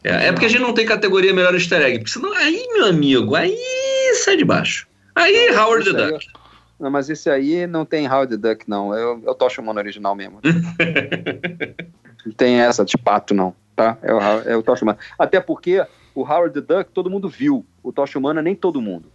É. 0.04 0.28
é. 0.28 0.32
porque 0.32 0.46
a 0.46 0.48
gente 0.48 0.62
não 0.62 0.72
tem 0.72 0.86
categoria 0.86 1.34
melhor 1.34 1.54
easter 1.54 1.82
egg. 1.82 1.98
Porque 1.98 2.12
senão, 2.12 2.32
aí, 2.34 2.68
meu 2.72 2.86
amigo, 2.86 3.34
aí 3.34 3.58
sai 4.22 4.36
de 4.36 4.44
baixo. 4.44 4.86
Aí, 5.12 5.50
Howard 5.50 5.92
the 5.92 6.06
Duck. 6.06 6.24
Não, 6.78 6.88
mas 6.88 7.10
esse 7.10 7.28
aí 7.28 7.66
não 7.66 7.84
tem 7.84 8.06
Howard 8.06 8.38
the 8.38 8.48
Duck, 8.48 8.70
não. 8.70 8.94
É 8.94 9.04
o, 9.04 9.22
é 9.26 9.30
o 9.30 9.34
Tocha 9.34 9.60
Humano 9.60 9.80
original 9.80 10.14
mesmo. 10.14 10.40
Não 12.24 12.32
tem 12.32 12.60
essa 12.60 12.84
de 12.84 12.96
pato, 12.96 13.34
não. 13.34 13.54
Tá? 13.74 13.96
É 14.02 14.12
o, 14.12 14.20
é 14.20 14.56
o 14.56 14.62
Tocha 14.62 14.84
Humana. 14.84 14.98
Até 15.18 15.40
porque 15.40 15.84
o 16.14 16.22
Howard 16.22 16.60
the 16.60 16.60
Duck 16.60 16.90
todo 16.92 17.08
mundo 17.08 17.28
viu. 17.28 17.64
O 17.82 17.92
Tocha 17.92 18.18
Humana 18.18 18.42
nem 18.42 18.54
todo 18.54 18.82
mundo. 18.82 19.10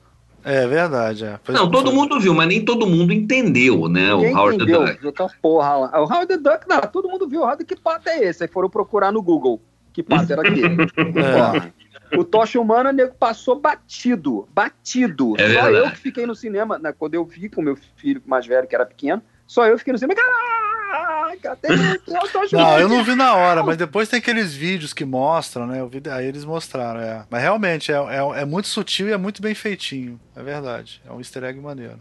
É 0.45 0.67
verdade, 0.67 1.23
é. 1.23 1.40
não, 1.49 1.72
todo 1.72 1.85
foi. 1.85 1.95
mundo 1.95 2.19
viu, 2.19 2.33
mas 2.33 2.48
nem 2.48 2.65
todo 2.65 2.85
mundo 2.85 3.14
entendeu, 3.14 3.88
né? 3.88 4.14
Ninguém 4.14 4.33
o 4.33 4.38
Howard 4.38 4.56
entendeu. 4.56 4.85
the 4.85 5.11
Duck. 5.11 5.38
Porra 5.41 5.75
lá. 5.77 6.01
O 6.01 6.03
Howard 6.03 6.27
the 6.27 6.38
Duck, 6.38 6.67
não, 6.67 6.82
todo 6.82 7.07
mundo 7.07 7.27
viu. 7.30 7.41
O 7.41 7.43
Howard, 7.43 7.64
que 7.64 7.77
pato 7.77 8.09
é 8.09 8.25
esse? 8.25 8.43
Aí 8.43 8.49
foram 8.49 8.69
procurar 8.69 9.11
no 9.11 9.22
Google. 9.22 9.61
Que 9.93 10.03
pato 10.03 10.33
era 10.33 10.41
aquele? 10.41 10.83
é. 12.11 12.17
O 12.17 12.23
Tocha 12.23 12.59
Humana, 12.59 12.91
nego 12.91 13.15
passou 13.15 13.59
batido. 13.59 14.48
Batido. 14.53 15.33
É 15.38 15.48
só 15.48 15.61
verdade. 15.64 15.77
eu 15.77 15.91
que 15.91 15.98
fiquei 15.98 16.25
no 16.25 16.35
cinema, 16.35 16.77
né, 16.77 16.93
quando 16.98 17.15
eu 17.15 17.23
vi 17.23 17.48
com 17.48 17.61
meu 17.61 17.77
filho 17.95 18.22
mais 18.25 18.45
velho, 18.45 18.67
que 18.67 18.75
era 18.75 18.85
pequeno, 18.85 19.22
só 19.48 19.65
eu 19.65 19.77
fiquei 19.77 19.93
no 19.93 19.99
cinema. 19.99 20.15
Caralho! 20.15 20.72
Caraca, 20.93 21.55
tem, 21.55 21.72
eu 21.72 22.49
Não, 22.51 22.80
eu 22.80 22.88
não 22.88 23.03
vi 23.03 23.15
na 23.15 23.33
hora, 23.33 23.63
mas 23.63 23.75
depois 23.75 24.07
tem 24.07 24.19
aqueles 24.19 24.53
vídeos 24.53 24.93
que 24.93 25.03
mostram, 25.03 25.65
né? 25.65 25.80
Eu 25.80 25.89
vi, 25.89 26.03
aí 26.07 26.27
eles 26.27 26.45
mostraram, 26.45 26.99
é. 26.99 27.25
Mas 27.31 27.41
realmente 27.41 27.91
é, 27.91 27.95
é, 27.95 28.41
é, 28.41 28.45
muito 28.45 28.67
sutil 28.67 29.07
e 29.07 29.11
é 29.11 29.17
muito 29.17 29.41
bem 29.41 29.55
feitinho. 29.55 30.19
É 30.35 30.43
verdade. 30.43 31.01
É 31.03 31.11
um 31.11 31.17
easter 31.17 31.45
egg 31.45 31.59
maneiro. 31.59 31.97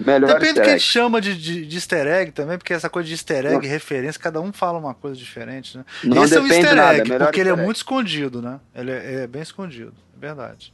Melhor 0.00 0.26
Depende 0.26 0.54
do 0.54 0.62
que 0.62 0.70
a 0.70 0.72
gente 0.72 0.86
chama 0.86 1.20
de, 1.20 1.36
de, 1.36 1.66
de, 1.66 1.76
easter 1.76 2.06
egg 2.06 2.32
também, 2.32 2.56
porque 2.56 2.72
essa 2.72 2.88
coisa 2.88 3.06
de 3.06 3.12
easter 3.12 3.44
egg, 3.44 3.54
não. 3.56 3.60
referência, 3.60 4.18
cada 4.18 4.40
um 4.40 4.54
fala 4.54 4.78
uma 4.78 4.94
coisa 4.94 5.14
diferente, 5.14 5.76
né? 5.76 5.84
Não 6.02 6.24
Esse 6.24 6.36
é 6.36 6.40
um 6.40 6.46
easter 6.46 6.74
nada, 6.74 6.96
egg, 6.96 7.18
porque 7.18 7.40
ele 7.40 7.50
é 7.50 7.56
muito 7.56 7.76
escondido, 7.76 8.40
né? 8.40 8.58
Ele 8.74 8.90
é, 8.90 9.22
é, 9.22 9.26
bem 9.26 9.42
escondido, 9.42 9.92
é 10.16 10.18
verdade. 10.18 10.72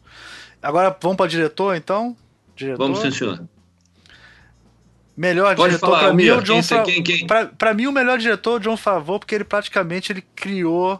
Agora 0.63 0.97
vamos 1.03 1.17
para 1.17 1.27
diretor, 1.27 1.75
então? 1.75 2.17
Diretor? 2.55 2.79
Vamos 2.79 3.01
sim, 3.01 3.11
senhor. 3.11 3.45
Melhor 5.21 5.55
Pode 5.55 5.77
diretor 5.77 5.99
para 5.99 6.15
mim 6.15 6.25
é 6.25 6.35
o 6.35 6.41
John 6.41 6.63
Fa... 6.63 6.83
quem, 6.83 7.03
quem? 7.03 7.27
Pra, 7.27 7.45
pra, 7.45 7.75
mim 7.75 7.87
o 7.87 7.93
melhor 7.93 8.17
diretor 8.17 8.53
é 8.53 8.57
o 8.57 8.59
John 8.59 8.77
Favreau 8.79 9.19
porque 9.19 9.35
ele 9.35 9.45
praticamente 9.45 10.11
ele 10.11 10.23
criou 10.35 10.99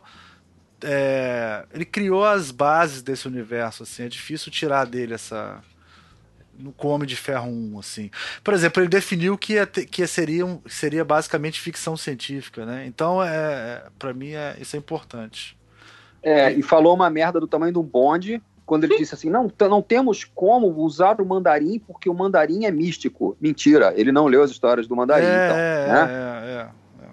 é, 0.85 1.65
ele 1.73 1.87
criou 1.87 2.23
as 2.23 2.51
bases 2.51 3.01
desse 3.01 3.27
universo 3.27 3.83
assim, 3.83 4.03
é 4.03 4.09
difícil 4.09 4.53
tirar 4.53 4.85
dele 4.85 5.15
essa 5.15 5.63
no 6.59 6.71
Come 6.71 7.07
de 7.07 7.17
Ferro 7.17 7.49
1, 7.49 7.79
assim. 7.79 8.11
Por 8.45 8.53
exemplo, 8.53 8.83
ele 8.83 8.91
definiu 8.91 9.39
que, 9.39 9.55
ia 9.55 9.67
ter, 9.67 9.87
que 9.87 10.07
seria, 10.07 10.45
um, 10.45 10.61
seria 10.67 11.03
basicamente 11.03 11.59
ficção 11.59 11.97
científica, 11.97 12.67
né? 12.67 12.85
Então, 12.87 13.23
é, 13.23 13.29
é 13.29 13.83
para 13.99 14.13
mim, 14.13 14.33
é, 14.33 14.55
isso 14.61 14.77
é 14.77 14.79
importante. 14.79 15.57
É, 16.23 16.53
e 16.53 16.61
falou 16.61 16.95
uma 16.95 17.09
merda 17.09 17.41
do 17.41 17.49
tamanho 17.49 17.73
de 17.73 17.79
um 17.79 17.83
bonde, 17.83 18.43
quando 18.71 18.85
ele 18.85 18.99
disse 18.99 19.17
assim: 19.17 19.29
não, 19.29 19.51
não 19.63 19.83
temos 19.83 20.23
como 20.23 20.69
usar 20.81 21.21
o 21.21 21.27
mandarim 21.27 21.81
porque 21.81 22.09
o 22.09 22.15
mandarim 22.15 22.67
é 22.67 22.71
místico. 22.71 23.37
Mentira, 23.41 23.93
ele 23.97 24.13
não 24.13 24.29
leu 24.29 24.45
as 24.45 24.53
histórias 24.53 24.87
do 24.87 24.95
mandarim, 24.95 25.27
é, 25.27 25.29
então. 25.29 25.57
Né? 25.57 26.13
É, 26.13 26.53
é, 26.53 27.05
é, 27.05 27.09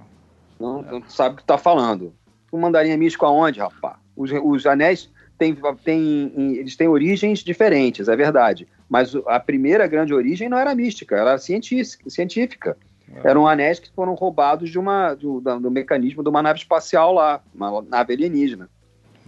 não, 0.59 0.83
não, 0.83 1.09
sabe 1.09 1.33
o 1.33 1.37
que 1.37 1.41
está 1.41 1.57
falando. 1.57 2.13
O 2.51 2.59
mandarim 2.59 2.91
é 2.91 2.97
místico 2.97 3.25
aonde, 3.25 3.59
rapaz? 3.59 3.95
Os, 4.15 4.29
os 4.31 4.67
anéis 4.67 5.09
têm, 5.35 5.57
têm, 5.83 6.31
eles 6.59 6.75
têm 6.75 6.87
origens 6.87 7.39
diferentes, 7.39 8.07
é 8.07 8.15
verdade. 8.15 8.67
Mas 8.87 9.15
a 9.25 9.39
primeira 9.39 9.87
grande 9.87 10.13
origem 10.13 10.47
não 10.47 10.59
era 10.59 10.75
mística, 10.75 11.15
era 11.15 11.39
científica. 11.39 12.07
científica. 12.07 12.77
É. 13.15 13.29
Eram 13.29 13.47
anéis 13.47 13.79
que 13.79 13.91
foram 13.95 14.13
roubados 14.13 14.69
de 14.69 14.77
uma, 14.77 15.15
do, 15.15 15.41
do 15.41 15.71
mecanismo 15.71 16.21
de 16.21 16.29
uma 16.29 16.43
nave 16.43 16.59
espacial 16.59 17.15
lá, 17.15 17.41
uma 17.51 17.81
nave 17.81 18.13
alienígena. 18.13 18.69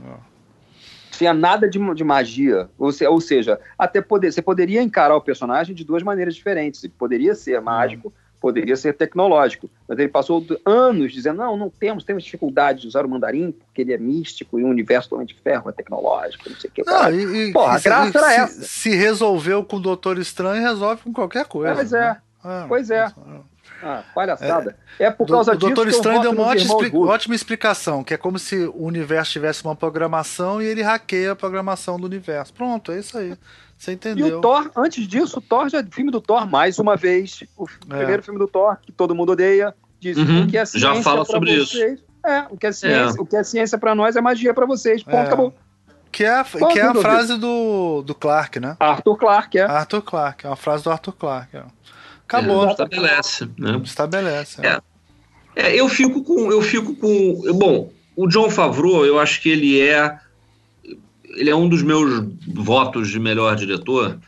É 0.05 0.28
tinha 1.19 1.33
nada 1.33 1.69
de, 1.69 1.77
de 1.93 2.03
magia. 2.03 2.69
Ou, 2.77 2.93
se, 2.93 3.05
ou 3.05 3.19
seja, 3.19 3.59
até 3.77 4.01
poder, 4.01 4.31
você 4.31 4.41
poderia 4.41 4.81
encarar 4.81 5.17
o 5.17 5.21
personagem 5.21 5.75
de 5.75 5.83
duas 5.83 6.01
maneiras 6.01 6.33
diferentes. 6.33 6.81
Ele 6.81 6.93
poderia 6.97 7.35
ser 7.35 7.59
mágico, 7.59 8.13
poderia 8.39 8.77
ser 8.77 8.93
tecnológico. 8.93 9.69
Mas 9.85 9.99
ele 9.99 10.07
passou 10.07 10.45
anos 10.65 11.11
dizendo: 11.11 11.39
não, 11.39 11.57
não 11.57 11.69
temos, 11.69 12.05
temos 12.05 12.23
dificuldade 12.23 12.81
de 12.81 12.87
usar 12.87 13.05
o 13.05 13.09
mandarim, 13.09 13.51
porque 13.51 13.81
ele 13.81 13.91
é 13.91 13.97
místico 13.97 14.57
e 14.57 14.63
o 14.63 14.67
universo 14.67 15.09
totalmente 15.09 15.35
de 15.35 15.41
ferro 15.41 15.69
é 15.69 15.73
tecnológico, 15.73 16.49
não 16.49 16.55
sei 16.55 16.69
o 16.69 16.73
que. 16.73 16.83
Não, 16.85 17.13
e, 17.13 17.51
Porra, 17.51 17.75
a 17.75 17.79
graça 17.79 18.17
era 18.17 18.27
se, 18.29 18.39
essa. 18.39 18.63
Se 18.63 18.95
resolveu 18.95 19.61
com 19.65 19.75
o 19.75 19.81
Doutor 19.81 20.17
Estranho, 20.17 20.61
resolve 20.61 21.03
com 21.03 21.11
qualquer 21.11 21.45
coisa. 21.47 21.75
Pois 21.75 21.91
é. 21.91 21.99
Né? 21.99 22.17
Ah, 22.41 22.65
pois 22.69 22.89
é. 22.89 23.11
Ah, 23.81 24.03
palhaçada. 24.13 24.75
É, 24.99 25.05
é 25.05 25.11
por 25.11 25.27
causa 25.27 25.51
o, 25.51 25.55
disso. 25.55 25.67
O 25.67 25.75
Doutor 25.75 25.87
Estranho 25.87 26.21
deu 26.21 26.31
uma 26.31 26.43
ótima, 26.43 26.75
ótima, 27.07 27.35
explicação, 27.35 28.03
que 28.03 28.13
é 28.13 28.17
como 28.17 28.37
se 28.37 28.55
o 28.65 28.83
universo 28.83 29.31
tivesse 29.31 29.63
uma 29.63 29.75
programação 29.75 30.61
e 30.61 30.65
ele 30.65 30.81
hackeia 30.81 31.31
a 31.31 31.35
programação 31.35 31.99
do 31.99 32.05
universo. 32.05 32.53
Pronto, 32.53 32.91
é 32.91 32.99
isso 32.99 33.17
aí. 33.17 33.35
Você 33.77 33.93
entendeu. 33.93 34.27
E 34.27 34.33
o 34.33 34.41
Thor, 34.41 34.69
antes 34.75 35.07
disso, 35.07 35.39
o 35.39 35.41
Thor 35.41 35.69
já 35.69 35.81
filme 35.83 36.11
do 36.11 36.19
Thor, 36.19 36.45
mais 36.45 36.77
uma 36.79 36.97
vez. 36.97 37.43
O 37.57 37.65
é. 37.65 37.97
primeiro 37.97 38.21
filme 38.21 38.37
do 38.37 38.47
Thor, 38.47 38.77
que 38.81 38.91
todo 38.91 39.15
mundo 39.15 39.31
odeia. 39.31 39.73
Diz 40.01 40.17
uhum, 40.17 40.43
o 40.43 40.47
que 40.47 40.57
é 40.57 40.65
ciência 40.65 40.95
já 40.95 41.01
fala 41.01 41.25
sobre 41.25 41.57
vocês. 41.57 41.93
isso. 41.93 42.03
É, 42.25 42.45
o 42.49 42.57
que 42.57 42.67
é 42.67 42.71
ciência, 42.71 43.17
é. 43.17 43.21
o 43.21 43.25
que 43.25 43.35
é 43.35 43.43
ciência 43.43 43.77
para 43.77 43.95
nós 43.95 44.15
é 44.15 44.21
magia 44.21 44.53
para 44.53 44.65
vocês. 44.65 45.01
Ponto, 45.03 45.15
é. 45.15 45.21
acabou. 45.21 45.53
Que 46.11 46.25
é, 46.25 46.43
que 46.43 46.79
é 46.79 46.83
a 46.83 46.95
frase 46.95 47.37
do, 47.37 48.01
do 48.01 48.15
Clark, 48.15 48.59
né? 48.59 48.75
Arthur 48.79 49.15
Clark, 49.15 49.57
é. 49.57 49.61
Arthur 49.61 50.01
Clark, 50.01 50.45
é 50.45 50.49
uma 50.49 50.55
frase 50.55 50.83
do 50.83 50.89
Arthur 50.89 51.13
Clark. 51.13 51.55
É. 51.55 51.63
Acabou. 52.29 52.67
É, 52.67 52.71
estabelece, 52.71 53.49
né? 53.57 53.81
Estabelece. 53.83 54.61
É. 54.61 54.79
é. 55.55 55.75
eu 55.75 55.89
fico 55.89 56.23
com. 56.23 56.51
Eu 56.51 56.61
fico 56.61 56.95
com. 56.95 57.41
Bom, 57.55 57.91
o 58.15 58.27
John 58.27 58.51
Favreau, 58.51 59.03
eu 59.03 59.19
acho 59.19 59.41
que 59.41 59.49
ele 59.49 59.81
é. 59.81 60.15
Ele 61.35 61.49
é 61.49 61.55
um 61.55 61.67
dos 61.67 61.81
meus 61.81 62.27
votos 62.47 63.09
de 63.09 63.19
melhor 63.19 63.55
diretor, 63.55 64.19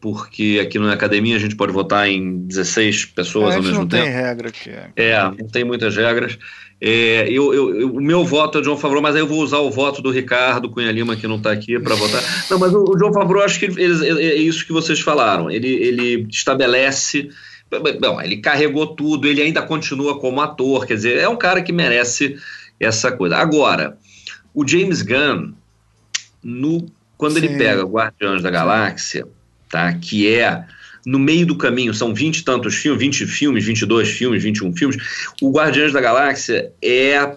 porque 0.00 0.60
aqui 0.62 0.78
na 0.78 0.92
academia 0.92 1.34
a 1.36 1.38
gente 1.40 1.56
pode 1.56 1.72
votar 1.72 2.08
em 2.08 2.38
16 2.46 3.06
pessoas 3.06 3.54
é, 3.54 3.56
ao 3.56 3.62
mesmo 3.62 3.78
não 3.80 3.88
tempo. 3.88 4.04
Não 4.04 4.12
tem 4.12 4.22
regra 4.22 4.48
aqui. 4.48 4.70
É, 4.94 5.22
não 5.22 5.48
tem 5.48 5.64
muitas 5.64 5.96
regras. 5.96 6.38
É, 6.82 7.28
eu, 7.30 7.52
eu, 7.52 7.80
eu, 7.80 7.92
o 7.92 8.00
meu 8.00 8.24
voto 8.24 8.56
é 8.56 8.60
o 8.62 8.64
João 8.64 8.76
Favreau, 8.76 9.02
mas 9.02 9.14
aí 9.14 9.20
eu 9.20 9.26
vou 9.26 9.42
usar 9.42 9.58
o 9.58 9.70
voto 9.70 10.00
do 10.00 10.10
Ricardo 10.10 10.70
Cunha 10.70 10.90
Lima, 10.90 11.14
que 11.14 11.28
não 11.28 11.36
está 11.36 11.52
aqui 11.52 11.78
para 11.78 11.94
votar. 11.94 12.22
Não, 12.48 12.58
mas 12.58 12.72
o, 12.72 12.84
o 12.84 12.98
João 12.98 13.12
Favreau, 13.12 13.44
acho 13.44 13.58
que 13.58 13.66
ele, 13.66 14.22
é, 14.22 14.28
é 14.28 14.36
isso 14.36 14.64
que 14.64 14.72
vocês 14.72 14.98
falaram. 15.00 15.50
Ele, 15.50 15.68
ele 15.68 16.26
estabelece. 16.30 17.28
Bom, 18.00 18.20
ele 18.20 18.38
carregou 18.38 18.96
tudo, 18.96 19.28
ele 19.28 19.42
ainda 19.42 19.62
continua 19.62 20.18
como 20.18 20.40
ator, 20.40 20.86
quer 20.86 20.94
dizer, 20.94 21.18
é 21.18 21.28
um 21.28 21.36
cara 21.36 21.62
que 21.62 21.72
merece 21.72 22.36
essa 22.80 23.12
coisa. 23.12 23.36
Agora, 23.36 23.96
o 24.52 24.66
James 24.66 25.02
Gunn, 25.02 25.52
no, 26.42 26.86
quando 27.16 27.38
Sim. 27.38 27.44
ele 27.44 27.58
pega 27.58 27.84
Guardiões 27.84 28.42
da 28.42 28.50
Galáxia, 28.50 29.28
tá, 29.68 29.92
que 29.92 30.28
é 30.28 30.64
no 31.04 31.18
meio 31.18 31.46
do 31.46 31.56
caminho, 31.56 31.94
são 31.94 32.14
20 32.14 32.38
e 32.38 32.44
tantos 32.44 32.74
filmes, 32.74 33.00
20 33.00 33.26
filmes, 33.26 33.64
22 33.64 34.08
filmes, 34.08 34.42
21 34.42 34.74
filmes. 34.76 34.96
O 35.40 35.50
Guardiões 35.50 35.92
da 35.92 36.00
Galáxia 36.00 36.72
é. 36.82 37.36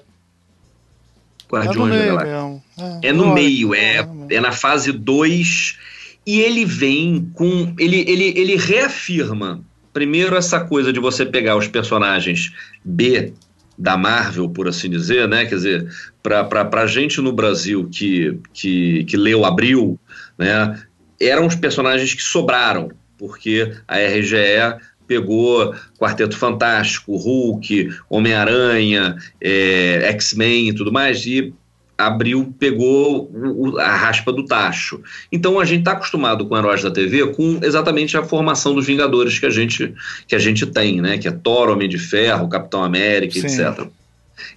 Guardiões 1.50 1.96
é 1.96 2.00
da 2.00 2.06
Galáxia. 2.06 2.62
É, 3.02 3.10
é, 3.10 3.14
no 3.14 3.34
meio, 3.34 3.74
é, 3.74 3.98
é, 4.30 4.36
é 4.36 4.42
na 4.42 4.52
fase 4.52 4.92
2. 4.92 5.78
E 6.26 6.40
ele 6.40 6.66
vem 6.66 7.30
com. 7.34 7.74
Ele, 7.78 8.04
ele, 8.08 8.34
ele 8.38 8.56
reafirma, 8.56 9.62
primeiro, 9.92 10.36
essa 10.36 10.60
coisa 10.62 10.92
de 10.92 11.00
você 11.00 11.26
pegar 11.26 11.58
os 11.58 11.68
personagens 11.68 12.52
B 12.84 13.34
da 13.78 13.98
Marvel, 13.98 14.50
por 14.50 14.68
assim 14.68 14.90
dizer, 14.90 15.28
né? 15.28 15.46
Quer 15.46 15.56
dizer, 15.56 15.88
para 16.22 16.86
gente 16.86 17.20
no 17.22 17.34
Brasil 17.34 17.90
que, 17.90 18.38
que, 18.54 19.04
que 19.06 19.18
leu 19.18 19.46
Abril, 19.46 20.00
né? 20.38 20.82
Eram 21.20 21.46
os 21.46 21.56
personagens 21.56 22.14
que 22.14 22.22
sobraram 22.22 22.92
porque 23.24 23.72
a 23.88 24.00
RGE 24.00 24.84
pegou 25.08 25.74
Quarteto 25.98 26.36
Fantástico, 26.36 27.16
Hulk, 27.16 27.90
Homem-Aranha, 28.10 29.16
é, 29.40 30.10
X-Men 30.10 30.68
e 30.68 30.74
tudo 30.74 30.92
mais, 30.92 31.26
e 31.26 31.54
abriu, 31.98 32.54
pegou 32.60 33.32
o, 33.34 33.78
a 33.78 33.96
raspa 33.96 34.34
do 34.34 34.44
tacho. 34.44 35.02
Então 35.32 35.58
a 35.58 35.64
gente 35.64 35.80
está 35.80 35.94
acostumado 35.94 36.46
com 36.46 36.58
heróis 36.58 36.84
da 36.84 36.92
TV 36.92 37.26
com 37.28 37.62
exatamente 37.64 38.18
a 38.18 38.24
formação 38.24 38.76
dos 38.76 38.86
Vingadores 38.86 39.40
que 39.40 39.46
a 39.46 39.50
gente, 39.50 39.94
que 40.28 40.36
a 40.36 40.40
gente 40.40 40.66
tem, 40.66 41.00
né? 41.00 41.18
Que 41.18 41.30
é 41.30 41.32
Thor, 41.32 41.70
Homem 41.70 41.88
de 41.88 41.98
Ferro, 41.98 42.50
Capitão 42.50 42.84
América, 42.84 43.40
Sim. 43.40 43.46
etc. 43.46 43.88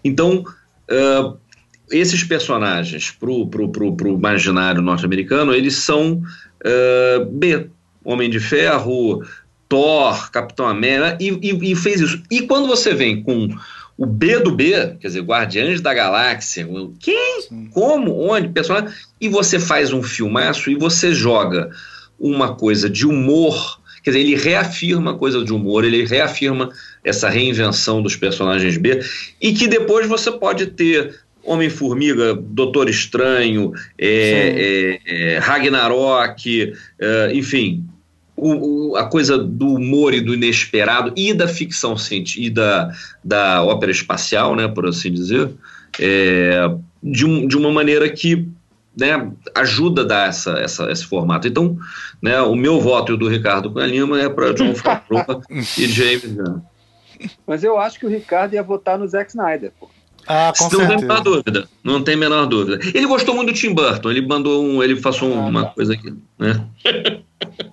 Então, 0.03 0.45
uh, 0.91 1.37
esses 1.89 2.25
personagens 2.25 3.13
pro, 3.13 3.47
pro 3.47 4.13
imaginário 4.13 4.83
norte-americano, 4.83 5.55
eles 5.55 5.77
são 5.77 6.21
uh, 6.65 7.25
B, 7.27 7.71
Homem 8.07 8.31
de 8.31 8.39
Ferro, 8.39 9.25
Thor, 9.69 10.31
Capitão 10.31 10.69
América, 10.69 11.19
e, 11.21 11.29
e, 11.29 11.73
e, 11.73 11.75
fez 11.75 12.01
isso. 12.01 12.23
E 12.31 12.43
quando 12.43 12.69
você 12.69 12.95
vem 12.95 13.21
com 13.21 13.49
o 13.99 14.07
B 14.07 14.39
do 14.39 14.55
B, 14.55 14.97
quer 15.01 15.09
dizer, 15.09 15.23
Guardiões 15.23 15.81
da 15.81 15.93
Galáxia, 15.93 16.69
quem, 17.01 17.41
Sim. 17.43 17.69
como, 17.73 18.31
onde, 18.31 18.49
personagem, 18.49 18.91
e 19.21 19.29
você 19.29 19.59
faz 19.59 19.93
um 19.93 20.03
filmaço 20.03 20.71
e 20.71 20.77
você 20.77 21.13
joga 21.13 21.71
uma 22.19 22.55
coisa 22.55 22.89
de 22.89 23.05
humor, 23.05 23.81
quer 24.05 24.11
dizer, 24.11 24.21
ele 24.21 24.37
reafirma 24.37 25.11
a 25.11 25.15
coisa 25.15 25.45
de 25.45 25.53
humor, 25.53 25.85
ele 25.85 26.07
reafirma 26.07 26.71
essa 27.03 27.29
reinvenção 27.29 28.01
dos 28.01 28.15
personagens 28.15 28.77
B, 28.77 29.01
e 29.41 29.53
que 29.53 29.67
depois 29.67 30.07
você 30.07 30.31
pode 30.31 30.67
ter 30.67 31.19
Homem-Formiga, 31.43 32.35
Doutor 32.35 32.89
Estranho, 32.89 33.73
é, 33.99 34.99
é, 35.07 35.35
é, 35.35 35.39
Ragnarok, 35.39 36.73
é, 36.99 37.31
enfim, 37.33 37.85
o, 38.37 38.91
o, 38.91 38.97
a 38.97 39.07
coisa 39.07 39.39
do 39.39 39.75
humor 39.75 40.13
e 40.13 40.21
do 40.21 40.35
inesperado 40.35 41.13
e 41.17 41.33
da 41.33 41.49
ficção 41.49 41.97
científica 41.97 42.47
e 42.47 42.51
da, 42.51 42.93
da 43.25 43.65
ópera 43.65 43.91
espacial, 43.91 44.55
né, 44.55 44.69
por 44.69 44.87
assim 44.87 45.11
dizer, 45.11 45.51
é, 45.99 46.71
de, 47.03 47.25
um, 47.25 47.49
de 47.49 47.57
uma 47.57 47.73
maneira 47.73 48.09
que 48.11 48.47
né, 48.97 49.31
ajuda 49.55 50.03
a 50.03 50.05
dar 50.05 50.29
essa, 50.29 50.53
essa, 50.59 50.91
esse 50.91 51.05
formato. 51.05 51.49
Então, 51.49 51.79
né, 52.21 52.41
o 52.43 52.55
meu 52.55 52.81
voto 52.81 53.13
e 53.13 53.15
o 53.15 53.19
do 53.19 53.29
Ricardo 53.29 53.71
Cunha 53.71 53.87
Lima 53.87 54.21
é 54.21 54.29
para 54.29 54.53
John 54.55 54.75
Favreau 54.75 55.43
e 55.51 55.87
James 55.87 56.33
Gunn. 56.33 56.61
Mas 57.47 57.65
eu 57.65 57.79
acho 57.79 57.99
que 57.99 58.07
o 58.07 58.11
Ricardo 58.11 58.55
ia 58.55 58.63
votar 58.63 58.99
no 58.99 59.09
Zack 59.09 59.31
Snyder, 59.31 59.73
pô. 59.79 59.89
Ah, 60.27 60.53
com 60.57 60.65
não 60.65 60.71
certeza. 60.71 60.89
tem 60.89 60.99
menor 60.99 61.21
dúvida. 61.21 61.69
Não 61.85 62.03
tem 62.03 62.17
menor 62.17 62.47
dúvida. 62.47 62.81
Ele 62.95 63.07
gostou 63.07 63.35
muito 63.35 63.53
do 63.53 63.59
Tim 63.59 63.73
Burton. 63.75 64.11
Ele 64.11 64.27
mandou 64.27 64.63
um. 64.63 64.83
Ele 64.83 65.01
passou 65.01 65.33
ah, 65.33 65.47
uma 65.47 65.65
tá. 65.65 65.71
coisa 65.71 65.95
aqui, 65.95 66.15
né? 66.39 66.67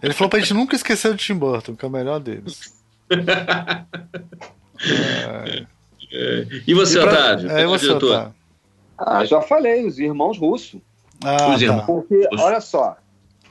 Ele 0.01 0.13
falou 0.13 0.29
pra 0.29 0.39
gente 0.39 0.53
nunca 0.53 0.75
esquecer 0.75 1.11
do 1.11 1.17
Tim 1.17 1.35
Burton, 1.35 1.75
que 1.75 1.85
é 1.85 1.87
o 1.87 1.91
melhor 1.91 2.19
deles. 2.19 2.73
é... 4.81 5.65
É. 6.13 6.45
E 6.67 6.73
você, 6.75 6.99
pra... 6.99 7.11
Otávio? 7.11 7.51
É, 7.51 7.65
você, 7.65 7.89
Otávio? 7.89 8.35
Ah, 8.97 9.25
já 9.25 9.41
falei, 9.41 9.85
os 9.85 9.97
irmãos 9.97 10.37
russos. 10.37 10.79
Ah, 11.23 11.49
os 11.49 11.59
tá. 11.59 11.65
irmãos. 11.65 11.85
Porque, 11.85 12.27
olha 12.37 12.61
só, 12.61 12.95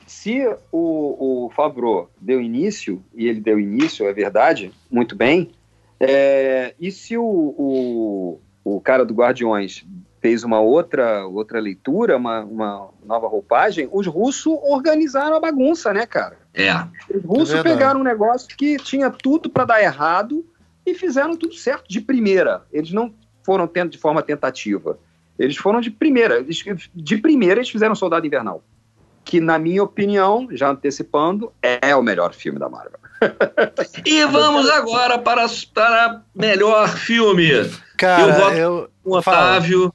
se 0.07 0.47
o, 0.71 1.45
o 1.45 1.49
Favreau 1.49 2.09
deu 2.21 2.39
início, 2.39 3.03
e 3.13 3.27
ele 3.27 3.41
deu 3.41 3.59
início, 3.59 4.07
é 4.07 4.13
verdade, 4.13 4.71
muito 4.89 5.15
bem, 5.15 5.51
é, 5.99 6.73
e 6.79 6.91
se 6.91 7.17
o, 7.17 7.23
o, 7.23 8.39
o 8.63 8.79
cara 8.79 9.05
do 9.05 9.13
Guardiões 9.13 9.85
fez 10.21 10.43
uma 10.43 10.61
outra, 10.61 11.25
outra 11.25 11.59
leitura, 11.59 12.15
uma, 12.15 12.39
uma 12.41 12.89
nova 13.05 13.27
roupagem, 13.27 13.89
os 13.91 14.07
russos 14.07 14.57
organizaram 14.63 15.35
a 15.35 15.39
bagunça, 15.39 15.91
né, 15.91 16.05
cara? 16.05 16.37
É. 16.53 16.71
Os 17.13 17.23
russos 17.25 17.55
é 17.55 17.61
pegaram 17.63 17.99
um 17.99 18.03
negócio 18.03 18.55
que 18.55 18.77
tinha 18.77 19.09
tudo 19.09 19.49
para 19.49 19.65
dar 19.65 19.83
errado 19.83 20.45
e 20.85 20.93
fizeram 20.93 21.35
tudo 21.35 21.55
certo 21.55 21.89
de 21.89 21.99
primeira. 21.99 22.63
Eles 22.71 22.93
não 22.93 23.13
foram 23.43 23.67
tendo 23.67 23.91
de 23.91 23.97
forma 23.97 24.21
tentativa. 24.21 24.97
Eles 25.37 25.57
foram 25.57 25.81
de 25.81 25.91
primeira. 25.91 26.37
Eles, 26.37 26.63
de 26.95 27.17
primeira, 27.17 27.59
eles 27.59 27.69
fizeram 27.69 27.93
Soldado 27.93 28.25
Invernal. 28.25 28.63
Que, 29.25 29.41
na 29.41 29.59
minha 29.59 29.83
opinião, 29.83 30.47
já 30.51 30.69
antecipando, 30.69 31.51
é 31.61 31.93
o 31.95 32.01
melhor 32.01 32.33
filme 32.33 32.59
da 32.59 32.69
Marvel. 32.69 32.99
e 34.05 34.25
vamos 34.25 34.69
agora 34.69 35.17
para, 35.17 35.47
para 35.73 36.21
melhor 36.35 36.89
filme. 36.89 37.49
Cara, 38.03 38.21
eu 38.21 38.33
voto 38.33 38.55
eu... 38.55 38.91
com 39.03 39.09
o 39.09 39.17
Otávio. 39.17 39.93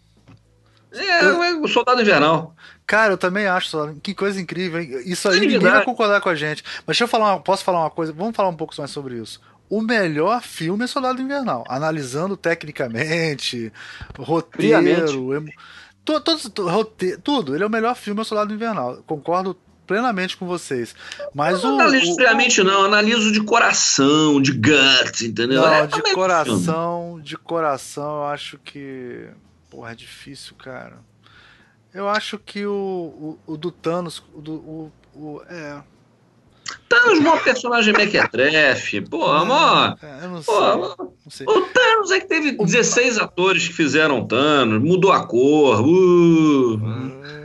É, 0.93 1.21
é, 1.21 1.55
o 1.55 1.69
Soldado 1.69 2.01
Invernal. 2.01 2.55
Cara, 2.87 3.13
eu 3.13 3.19
também 3.19 3.47
acho, 3.47 3.95
que 4.03 4.15
coisa 4.15 4.41
incrível. 4.41 4.81
Hein? 4.81 5.03
Isso 5.05 5.29
aí 5.29 5.37
é 5.37 5.41
ninguém 5.41 5.59
vai 5.59 5.85
concordar 5.85 6.23
com 6.23 6.31
a 6.31 6.35
gente. 6.35 6.65
Mas 6.79 6.97
deixa 6.97 7.05
eu 7.05 7.09
falar, 7.09 7.35
uma, 7.35 7.41
posso 7.41 7.63
falar 7.63 7.81
uma 7.81 7.91
coisa? 7.91 8.13
Vamos 8.13 8.35
falar 8.35 8.49
um 8.49 8.57
pouco 8.57 8.75
mais 8.79 8.91
sobre 8.91 9.17
isso. 9.17 9.41
O 9.69 9.83
melhor 9.83 10.41
filme 10.41 10.85
é 10.85 10.87
Soldado 10.87 11.21
Invernal, 11.21 11.63
analisando 11.69 12.35
tecnicamente, 12.35 13.71
roteiro, 14.19 15.35
emo... 15.35 15.51
todo, 16.03 16.23
todo, 16.23 16.71
roteiro, 16.71 17.21
tudo. 17.21 17.55
Ele 17.55 17.63
é 17.63 17.67
o 17.67 17.71
melhor 17.71 17.95
filme 17.95 18.23
é 18.23 18.25
Soldado 18.25 18.55
Invernal. 18.55 19.03
Concordo 19.07 19.55
plenamente 19.89 20.37
com 20.37 20.47
vocês. 20.47 20.95
Mas 21.35 21.63
não 21.65 21.77
o, 21.77 21.81
analiso 21.81 22.15
friamente, 22.15 22.63
não, 22.63 22.85
analiso 22.85 23.33
de 23.33 23.43
coração, 23.43 24.41
de 24.41 24.53
guts, 24.53 25.23
entendeu? 25.23 25.63
Não, 25.63 25.75
é, 25.75 25.87
de 25.87 26.03
coração, 26.13 27.21
de 27.21 27.37
coração, 27.37 28.19
eu 28.19 28.25
acho 28.25 28.59
que. 28.59 29.27
Porra, 29.69 29.93
é 29.93 29.95
difícil, 29.95 30.55
cara. 30.57 30.99
Eu 31.93 32.09
acho 32.09 32.39
que 32.39 32.65
o, 32.67 33.39
o, 33.47 33.53
o 33.55 33.57
do 33.57 33.73
Thanos. 33.73 34.23
O, 34.35 34.41
do, 34.41 34.53
o, 34.55 34.93
o, 35.15 35.43
é. 35.49 35.83
Thanos, 36.87 37.21
maior 37.21 37.43
personagem 37.43 37.95
mequetrefe. 37.95 39.01
Pô, 39.09 39.25
é. 39.25 39.97
É, 40.03 40.25
eu 40.25 40.29
não, 40.29 40.43
pô, 40.43 40.53
sei, 40.53 41.07
não 41.25 41.31
sei. 41.31 41.47
O 41.49 41.63
Thanos 41.63 42.11
é 42.11 42.21
que 42.21 42.27
teve 42.27 42.53
16 42.53 43.17
o... 43.17 43.23
atores 43.23 43.67
que 43.69 43.75
fizeram 43.75 44.27
Thanos, 44.27 44.83
mudou 44.83 45.13
a 45.13 45.27
cor. 45.27 45.81
Uh. 45.81 47.38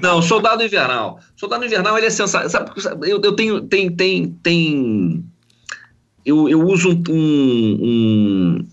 Não, 0.00 0.22
Soldado 0.22 0.62
Invernal. 0.62 1.20
Soldado 1.36 1.64
Invernal 1.64 1.96
ele 1.96 2.06
é 2.06 2.10
sensacional. 2.10 2.72
Eu, 3.02 3.20
eu 3.22 3.32
tenho. 3.32 3.60
Tem, 3.62 3.90
tem, 3.94 4.28
tem. 4.42 5.24
Eu, 6.24 6.48
eu 6.48 6.60
uso 6.60 6.90
um, 7.08 7.78
um, 7.82 8.68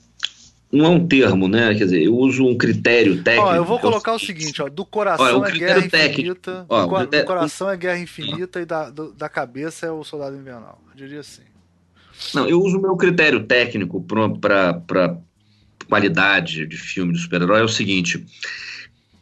não 0.71 0.85
é 0.85 0.89
um 0.89 1.07
termo, 1.07 1.47
né? 1.47 1.73
Quer 1.73 1.85
dizer, 1.85 2.03
eu 2.03 2.15
uso 2.15 2.45
um 2.45 2.57
critério 2.57 3.23
técnico. 3.23 3.47
Ó, 3.47 3.55
eu 3.55 3.63
vou 3.63 3.79
colocar 3.79 4.13
o 4.13 4.19
seguinte, 4.19 4.61
ó, 4.61 4.67
do 4.67 4.85
coração 4.85 5.39
ó, 5.39 5.45
é, 5.45 5.51
guerra 5.51 5.85
infinita, 5.85 6.65
ó, 6.67 6.85
do, 6.85 6.95
critério... 6.95 7.25
do, 7.25 7.27
coração 7.27 7.69
é 7.69 7.77
guerra 7.77 7.99
infinita 7.99 8.61
e 8.61 8.65
da, 8.65 8.89
do, 8.89 9.13
da 9.13 9.29
cabeça 9.29 9.85
é 9.85 9.91
o 9.91 10.03
soldado 10.03 10.35
invernal. 10.35 10.81
Eu 10.91 10.97
diria 10.97 11.21
assim. 11.21 11.43
Não, 12.33 12.47
eu 12.47 12.61
uso 12.61 12.77
o 12.77 12.81
meu 12.81 12.97
critério 12.97 13.43
técnico 13.45 14.01
para 14.01 15.17
qualidade 15.87 16.65
de 16.65 16.77
filme 16.77 17.13
de 17.13 17.19
super-herói 17.19 17.61
é 17.61 17.63
o 17.63 17.69
seguinte: 17.69 18.25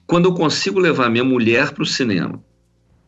quando 0.08 0.25
eu 0.25 0.34
consigo 0.34 0.80
levar 0.80 1.09
minha 1.09 1.24
mulher 1.24 1.72
para 1.72 1.84
o 1.84 1.85
cinema, 1.85 2.42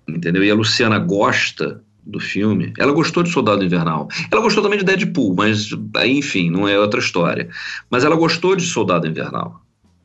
entendeu? 0.07 0.43
E 0.43 0.49
a 0.49 0.55
Luciana 0.55 0.99
gosta 0.99 1.83
do 2.05 2.19
filme, 2.19 2.73
ela 2.77 2.93
gostou 2.93 3.21
de 3.21 3.29
Soldado 3.29 3.63
Invernal. 3.63 4.07
Ela 4.31 4.41
gostou 4.41 4.63
também 4.63 4.79
de 4.79 4.85
Deadpool, 4.85 5.35
mas 5.35 5.69
enfim, 6.05 6.49
não 6.49 6.67
é 6.67 6.79
outra 6.79 6.99
história. 6.99 7.49
Mas 7.89 8.03
ela 8.03 8.15
gostou 8.15 8.55
de 8.55 8.63
Soldado 8.63 9.07
Invernal, 9.07 9.61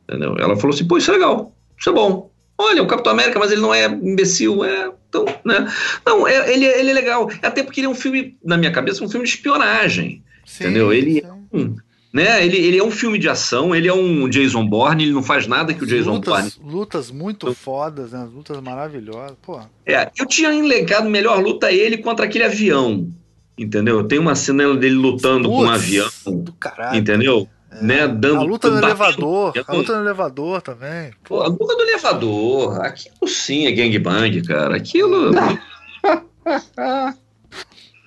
entendeu? 0.08 0.36
Ela 0.38 0.56
falou 0.56 0.74
assim: 0.74 0.86
pô, 0.86 0.98
isso 0.98 1.10
é 1.10 1.14
legal, 1.14 1.54
isso 1.78 1.90
é 1.90 1.92
bom. 1.92 2.30
Olha, 2.58 2.82
o 2.82 2.86
Capitão 2.86 3.12
América, 3.12 3.38
mas 3.38 3.50
ele 3.50 3.60
não 3.60 3.74
é 3.74 3.86
imbecil, 3.86 4.64
é. 4.64 4.92
Então, 5.08 5.24
né? 5.44 5.66
Não, 6.06 6.26
é, 6.26 6.52
ele, 6.52 6.64
ele 6.64 6.90
é 6.90 6.94
legal. 6.94 7.30
Até 7.42 7.62
porque 7.62 7.80
ele 7.80 7.86
é 7.86 7.90
um 7.90 7.94
filme, 7.94 8.36
na 8.44 8.56
minha 8.56 8.70
cabeça, 8.70 9.04
um 9.04 9.08
filme 9.08 9.26
de 9.26 9.32
espionagem. 9.32 10.22
Sim, 10.44 10.64
entendeu? 10.64 10.92
Ele 10.92 11.20
é 11.20 11.32
um 11.52 11.76
né? 12.12 12.44
Ele, 12.44 12.58
ele 12.58 12.78
é 12.78 12.84
um 12.84 12.90
filme 12.90 13.18
de 13.18 13.28
ação, 13.28 13.74
ele 13.74 13.88
é 13.88 13.94
um 13.94 14.28
Jason 14.28 14.66
Bourne, 14.66 15.04
ele 15.04 15.12
não 15.12 15.22
faz 15.22 15.46
nada 15.46 15.72
que 15.72 15.82
o 15.82 15.86
Jason 15.86 16.14
lutas, 16.14 16.56
Bourne. 16.56 16.74
Lutas 16.74 17.10
muito 17.10 17.54
fodas, 17.54 18.12
né? 18.12 18.28
Lutas 18.32 18.60
maravilhosas. 18.60 19.36
Pô. 19.40 19.60
É, 19.86 20.10
eu 20.18 20.26
tinha 20.26 20.54
elegado 20.54 21.08
melhor 21.08 21.40
luta 21.40 21.72
ele 21.72 21.96
contra 21.98 22.26
aquele 22.26 22.44
avião. 22.44 23.08
Entendeu? 23.56 24.04
Tem 24.04 24.18
uma 24.18 24.34
cena 24.34 24.74
dele 24.76 24.94
lutando 24.94 25.48
Puts, 25.48 25.62
com 25.62 25.66
um 25.66 25.70
avião. 25.70 26.10
Do 26.26 26.52
caralho. 26.54 26.98
Entendeu? 26.98 27.48
É. 27.70 27.82
Né, 27.82 28.06
dando, 28.06 28.40
a 28.40 28.42
luta 28.42 28.68
no 28.68 28.76
elevador, 28.76 29.54
a 29.66 29.72
luta 29.72 29.94
no 29.94 30.00
elevador 30.04 30.60
também. 30.60 31.10
Pô. 31.24 31.36
Pô, 31.36 31.42
a 31.42 31.46
luta 31.46 31.74
do 31.74 31.82
elevador, 31.82 32.82
aquilo 32.82 33.26
sim 33.26 33.66
é 33.66 33.72
gangbang, 33.72 34.42
cara. 34.42 34.76
Aquilo. 34.76 35.30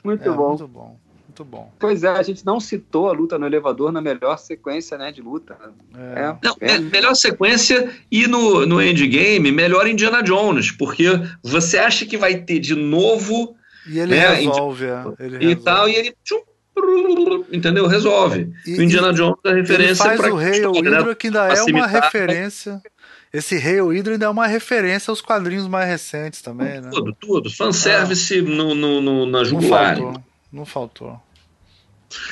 muito 0.04 0.30
é, 0.30 0.32
bom. 0.32 0.50
Muito 0.50 0.68
bom. 0.68 1.00
Muito 1.36 1.44
bom. 1.44 1.70
Pois 1.78 2.06
é, 2.06 2.08
a 2.08 2.24
gente 2.24 2.46
não 2.46 2.62
citou 2.62 3.10
a 3.10 3.12
luta 3.12 3.38
no 3.38 3.46
elevador 3.46 3.92
na 3.92 4.00
melhor 4.00 4.38
sequência 4.38 4.98
né, 4.98 5.12
de 5.12 5.22
luta. 5.22 5.58
É. 5.94 6.22
É, 6.22 6.38
não, 6.42 6.56
é, 6.62 6.80
melhor 6.80 7.14
sequência 7.14 7.92
e 8.10 8.26
no, 8.26 8.66
no 8.66 8.82
endgame, 8.82 9.52
melhor 9.52 9.86
Indiana 9.86 10.24
Jones, 10.24 10.72
porque 10.72 11.08
você 11.44 11.78
acha 11.78 12.06
que 12.06 12.16
vai 12.16 12.36
ter 12.36 12.60
de 12.60 12.74
novo. 12.74 13.54
E 13.86 14.00
ele 14.00 14.16
né, 14.16 14.30
resolve, 14.36 14.86
é. 14.86 15.04
ele 15.20 15.52
e 15.52 15.56
tal, 15.58 15.90
e 15.90 15.96
ele. 15.96 16.16
Tchum, 16.24 16.40
entendeu? 17.52 17.86
Resolve. 17.86 18.54
E, 18.66 18.80
o 18.80 18.82
Indiana 18.82 19.12
Jones 19.12 19.36
é 19.44 19.54
referência 19.56 20.16
para 20.16 20.34
o 20.34 20.38
Rei 20.38 20.62
Hydra, 20.62 21.16
que 21.16 21.28
ainda 21.28 21.48
é 21.50 21.64
uma 21.64 21.86
referência. 21.86 22.82
Esse 23.34 23.58
Rei 23.58 23.82
Hydra 23.82 24.14
ainda 24.14 24.26
é 24.28 24.30
uma 24.30 24.48
referência 24.48 25.12
aos 25.12 25.20
quadrinhos 25.20 25.68
mais 25.68 25.86
recentes 25.86 26.42
também, 26.42 26.80
né? 26.80 26.90
Tudo, 26.94 27.14
tudo. 27.14 27.50
Fanservice 27.50 28.40
ah. 28.40 28.42
no, 28.42 28.74
no, 28.74 29.02
no, 29.02 29.26
na 29.26 29.44
jugular. 29.44 29.98
Não 29.98 30.06
faltou. 30.06 30.24
Não 30.56 30.66
faltou. 30.66 31.22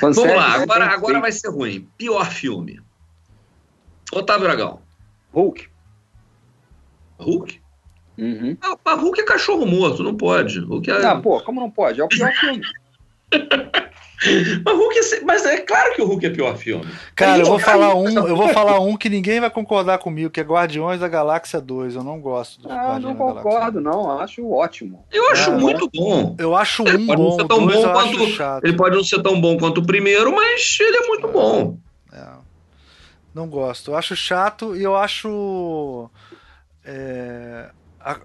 Vamos 0.01 0.17
lá, 0.17 0.53
agora, 0.53 0.85
agora 0.85 1.19
vai 1.19 1.31
ser 1.31 1.49
ruim. 1.49 1.87
Pior 1.97 2.29
filme. 2.29 2.79
Otávio 4.11 4.47
Aragão. 4.47 4.81
Hulk. 5.31 5.67
Hulk? 7.17 7.61
Uhum. 8.17 8.57
Ah, 8.61 8.93
Hulk 8.93 9.21
é 9.21 9.25
cachorro 9.25 9.65
morto, 9.65 10.03
não 10.03 10.15
pode. 10.15 10.59
Hulk 10.59 10.89
é... 10.91 11.05
Ah, 11.05 11.15
pô, 11.15 11.41
como 11.41 11.59
não 11.59 11.71
pode? 11.71 11.99
É 11.99 12.03
o 12.03 12.07
pior 12.07 12.31
filme. 12.33 12.61
mas, 14.63 14.75
Hulk 14.75 14.97
é, 14.97 15.21
mas 15.21 15.45
é 15.45 15.57
claro 15.57 15.93
que 15.95 16.01
o 16.01 16.05
Hulk 16.05 16.25
é 16.25 16.29
pior 16.29 16.55
filme. 16.55 16.85
Cara, 17.15 17.39
eu 17.39 17.45
vou 17.45 17.59
falar 17.59 17.95
um, 17.95 18.27
eu 18.27 18.35
vou 18.35 18.49
falar 18.49 18.79
um 18.79 18.95
que 18.95 19.09
ninguém 19.09 19.39
vai 19.39 19.49
concordar 19.49 19.97
comigo, 19.97 20.29
que 20.29 20.39
é 20.39 20.43
Guardiões 20.43 20.99
da 20.99 21.07
Galáxia 21.07 21.59
2. 21.59 21.95
Eu 21.95 22.03
não 22.03 22.19
gosto 22.19 22.61
do 22.61 22.71
Ah, 22.71 22.99
não 22.99 23.15
concordo, 23.15 23.81
não. 23.81 24.19
Acho 24.19 24.49
ótimo. 24.49 25.05
Eu 25.11 25.29
acho 25.31 25.51
é, 25.51 25.57
muito 25.57 25.89
bom. 25.93 26.35
Eu 26.39 26.55
acho 26.55 26.83
um 26.83 27.05
bom. 27.05 27.15
Não 27.15 27.31
ser 27.33 27.47
tão 27.47 27.67
bom 27.67 27.91
quanto, 27.91 28.63
ele 28.63 28.77
pode 28.77 28.95
não 28.95 29.03
ser 29.03 29.21
tão 29.21 29.39
bom 29.39 29.57
quanto 29.57 29.81
o 29.81 29.85
primeiro, 29.85 30.33
mas 30.33 30.77
ele 30.79 30.97
é 30.97 31.07
muito 31.07 31.27
é, 31.27 31.31
bom. 31.31 31.77
É. 32.11 32.27
Não 33.33 33.47
gosto. 33.47 33.91
Eu 33.91 33.97
acho 33.97 34.15
chato 34.15 34.75
e 34.75 34.83
eu 34.83 34.95
acho. 34.95 36.09
É, 36.85 37.69
a, 37.99 38.17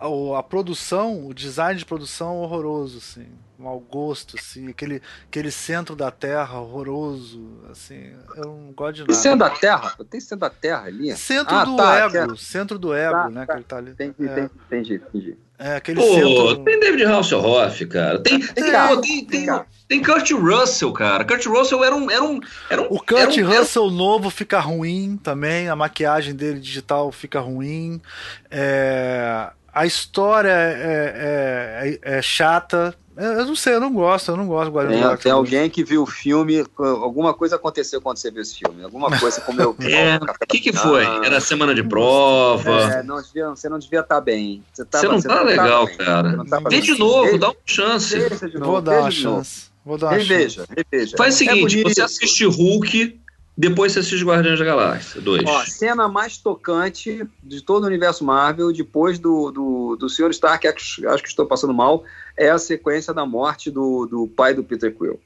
a, 0.00 0.38
a, 0.38 0.42
produção, 0.42 1.26
o 1.26 1.34
design 1.34 1.78
de 1.78 1.84
produção 1.84 2.38
horroroso, 2.38 2.98
assim 2.98 3.26
mau 3.58 3.80
gosto, 3.80 4.36
assim, 4.38 4.68
aquele, 4.68 5.02
aquele 5.26 5.50
centro 5.50 5.96
da 5.96 6.12
Terra 6.12 6.60
horroroso, 6.60 7.58
assim, 7.68 8.12
eu 8.36 8.44
não 8.44 8.72
gosto 8.72 8.94
de 8.94 9.00
nada. 9.00 9.14
centro 9.14 9.38
da 9.40 9.50
Terra? 9.50 9.96
Tem 10.08 10.20
centro 10.20 10.38
da 10.38 10.50
Terra 10.50 10.84
ali? 10.84 11.16
Centro 11.16 11.56
ah, 11.56 11.64
do 11.64 11.76
tá, 11.76 11.98
ego, 11.98 12.32
é... 12.34 12.36
centro 12.36 12.78
do 12.78 12.94
ego, 12.94 13.12
tá, 13.12 13.28
né, 13.30 13.46
tá. 13.46 13.52
que 13.52 13.58
ele 13.58 13.64
tá 13.64 13.76
ali. 13.78 13.90
Entendi, 13.90 14.28
é. 14.28 14.50
entendi, 14.66 14.94
entendi. 14.94 15.36
É, 15.58 15.74
aquele 15.74 16.00
Pô, 16.00 16.14
centro... 16.14 16.62
tem 16.62 16.78
David 16.78 17.04
Hasselhoff, 17.04 17.84
cara. 17.86 18.22
Tem, 18.22 18.38
tem, 18.38 18.54
tem, 18.54 19.00
tem, 19.00 19.24
tem, 19.24 19.60
tem, 19.88 20.02
Kurt 20.02 20.30
Russell, 20.30 20.92
cara. 20.92 21.24
Kurt 21.24 21.44
Russell 21.46 21.82
era 21.82 21.96
um. 21.96 22.08
Era 22.08 22.22
um, 22.22 22.40
era 22.70 22.82
um 22.82 22.86
o 22.86 23.00
Kurt 23.00 23.38
um, 23.38 23.44
Russell 23.44 23.86
era... 23.86 23.92
novo 23.92 24.30
fica 24.30 24.60
ruim 24.60 25.18
também. 25.20 25.68
A 25.68 25.74
maquiagem 25.74 26.32
dele 26.32 26.60
digital 26.60 27.10
fica 27.10 27.40
ruim. 27.40 28.00
É, 28.48 29.50
a 29.74 29.84
história 29.84 30.48
é, 30.48 31.98
é, 31.98 31.98
é, 32.04 32.18
é 32.18 32.22
chata 32.22 32.94
eu 33.18 33.46
não 33.46 33.56
sei, 33.56 33.74
eu 33.74 33.80
não 33.80 33.92
gosto, 33.92 34.30
eu 34.30 34.36
não 34.36 34.46
gosto 34.46 34.70
do 34.70 34.76
Guardiões 34.76 35.04
tem, 35.04 35.16
Tem 35.16 35.32
alguém 35.32 35.68
que 35.68 35.82
viu 35.82 36.04
o 36.04 36.06
filme, 36.06 36.64
alguma 36.78 37.34
coisa 37.34 37.56
aconteceu 37.56 38.00
quando 38.00 38.16
você 38.16 38.30
viu 38.30 38.42
esse 38.42 38.56
filme, 38.56 38.84
alguma 38.84 39.18
coisa 39.18 39.40
como 39.40 39.60
eu. 39.60 39.74
é, 39.82 40.16
o 40.16 40.46
que 40.46 40.60
que 40.60 40.72
foi? 40.72 41.04
Era 41.24 41.40
semana 41.40 41.74
de 41.74 41.82
prova? 41.82 42.70
É, 42.92 43.02
não 43.02 43.20
devia, 43.20 43.48
você 43.48 43.68
não 43.68 43.78
devia 43.78 44.00
estar 44.00 44.14
tá 44.16 44.20
bem. 44.20 44.62
Você, 44.72 44.84
tava, 44.84 45.02
você 45.02 45.08
não 45.08 45.20
você 45.20 45.28
tá 45.28 45.34
não 45.34 45.44
legal, 45.44 45.88
tá 45.88 46.04
cara. 46.04 46.44
Tá 46.44 46.60
Vem 46.68 46.80
de 46.80 46.96
novo, 46.96 47.36
dá 47.38 47.48
uma 47.48 47.56
chance. 47.66 48.16
Vou 48.56 48.80
dar 48.80 49.00
uma 49.00 49.10
chance. 49.10 49.68
Vou 49.84 49.98
dar 49.98 50.06
uma 50.08 50.16
reveja, 50.16 50.66
chance. 50.66 50.72
reveja. 50.76 51.16
Faz 51.16 51.34
o 51.34 51.38
seguinte, 51.38 51.80
é 51.80 51.82
você 51.82 52.02
assiste 52.02 52.44
Hulk, 52.44 53.18
depois 53.58 53.90
você 53.90 53.98
assiste 53.98 54.24
Guardiões 54.24 54.56
da 54.56 54.64
Galáxia 54.64 55.20
2. 55.20 55.42
Ó, 55.44 55.64
cena 55.64 56.06
mais 56.06 56.36
tocante 56.38 57.26
de 57.42 57.60
todo 57.60 57.82
o 57.82 57.86
universo 57.88 58.24
Marvel, 58.24 58.72
depois 58.72 59.18
do, 59.18 59.50
do, 59.50 59.96
do 59.96 60.08
Senhor 60.08 60.30
Stark, 60.30 60.64
acho, 60.68 61.08
acho 61.08 61.22
que 61.24 61.28
estou 61.28 61.44
passando 61.44 61.74
mal, 61.74 62.04
é 62.36 62.50
a 62.50 62.58
sequência 62.58 63.12
da 63.12 63.26
morte 63.26 63.68
do, 63.68 64.06
do 64.06 64.28
pai 64.28 64.54
do 64.54 64.62
Peter 64.62 64.94
Quill. 64.96 65.18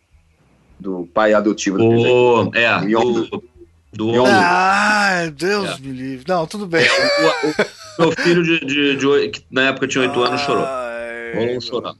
Do 0.80 1.06
pai 1.12 1.34
adotivo 1.34 1.76
do 1.76 1.84
oh, 1.84 2.50
Peter 2.50 2.80
Quill. 2.80 2.98
É, 2.98 3.02
do, 3.02 3.26
do, 3.92 4.12
do 4.14 4.24
Ah, 4.24 5.30
Deus 5.36 5.68
é. 5.68 5.78
me 5.80 5.92
livre. 5.92 6.24
Não, 6.26 6.46
tudo 6.46 6.66
bem. 6.66 6.86
É, 6.86 7.46
o, 7.46 7.50
o, 7.50 8.06
meu 8.06 8.12
filho 8.12 8.42
de, 8.42 8.60
de, 8.60 8.96
de, 8.96 9.28
que 9.28 9.44
na 9.50 9.68
época 9.68 9.86
tinha 9.86 10.08
8 10.08 10.22
anos 10.22 10.40
chorou. 10.40 10.64
Rolou 11.34 11.56
um 11.58 11.60
chorar. 11.60 11.94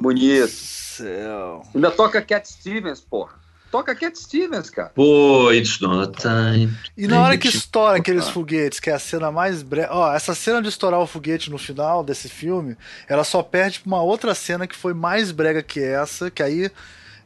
Bonito. 0.00 0.48
Céu. 0.48 1.62
Ainda 1.74 1.90
toca 1.90 2.22
Cat 2.22 2.48
Stevens, 2.48 3.02
porra 3.02 3.43
toca 3.74 3.92
Cat 3.92 4.16
Stevens, 4.16 4.70
cara. 4.70 4.90
Pô, 4.90 5.50
it's 5.50 5.80
not 5.80 6.16
time. 6.16 6.72
E 6.96 7.08
na 7.08 7.20
hora 7.20 7.36
que 7.36 7.48
estoura 7.48 7.96
aqueles 7.98 8.28
foguetes, 8.28 8.78
que 8.78 8.88
é 8.88 8.92
a 8.92 9.00
cena 9.00 9.32
mais 9.32 9.64
breve. 9.64 9.88
Ó, 9.90 10.14
essa 10.14 10.32
cena 10.32 10.62
de 10.62 10.68
estourar 10.68 11.00
o 11.00 11.08
foguete 11.08 11.50
no 11.50 11.58
final 11.58 12.04
desse 12.04 12.28
filme, 12.28 12.76
ela 13.08 13.24
só 13.24 13.42
perde 13.42 13.80
pra 13.80 13.88
uma 13.88 14.00
outra 14.00 14.32
cena 14.32 14.68
que 14.68 14.76
foi 14.76 14.94
mais 14.94 15.32
brega 15.32 15.60
que 15.60 15.80
essa, 15.80 16.30
que 16.30 16.40
aí 16.40 16.70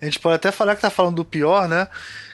a 0.01 0.05
gente 0.07 0.19
pode 0.19 0.37
até 0.37 0.51
falar 0.51 0.75
que 0.75 0.81
tá 0.81 0.89
falando 0.89 1.17
do 1.17 1.25
pior, 1.25 1.69
né? 1.69 1.87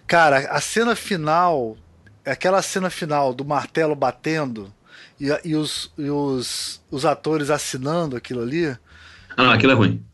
Cara, 0.07 0.39
a 0.49 0.61
cena 0.61 0.95
final, 0.95 1.77
aquela 2.25 2.63
cena 2.63 2.91
final 2.91 3.35
do 3.35 3.45
martelo 3.45 3.97
batendo 3.97 4.73
e, 5.19 5.27
e, 5.45 5.57
os, 5.57 5.91
e 5.99 6.09
os, 6.09 6.81
os 6.89 7.05
atores 7.05 7.51
assinando 7.51 8.17
aquilo 8.17 8.43
ali. 8.43 8.67
Ah, 9.37 9.43
não, 9.43 9.51
aquilo 9.51 9.73
é 9.73 9.75
ruim. 9.75 10.05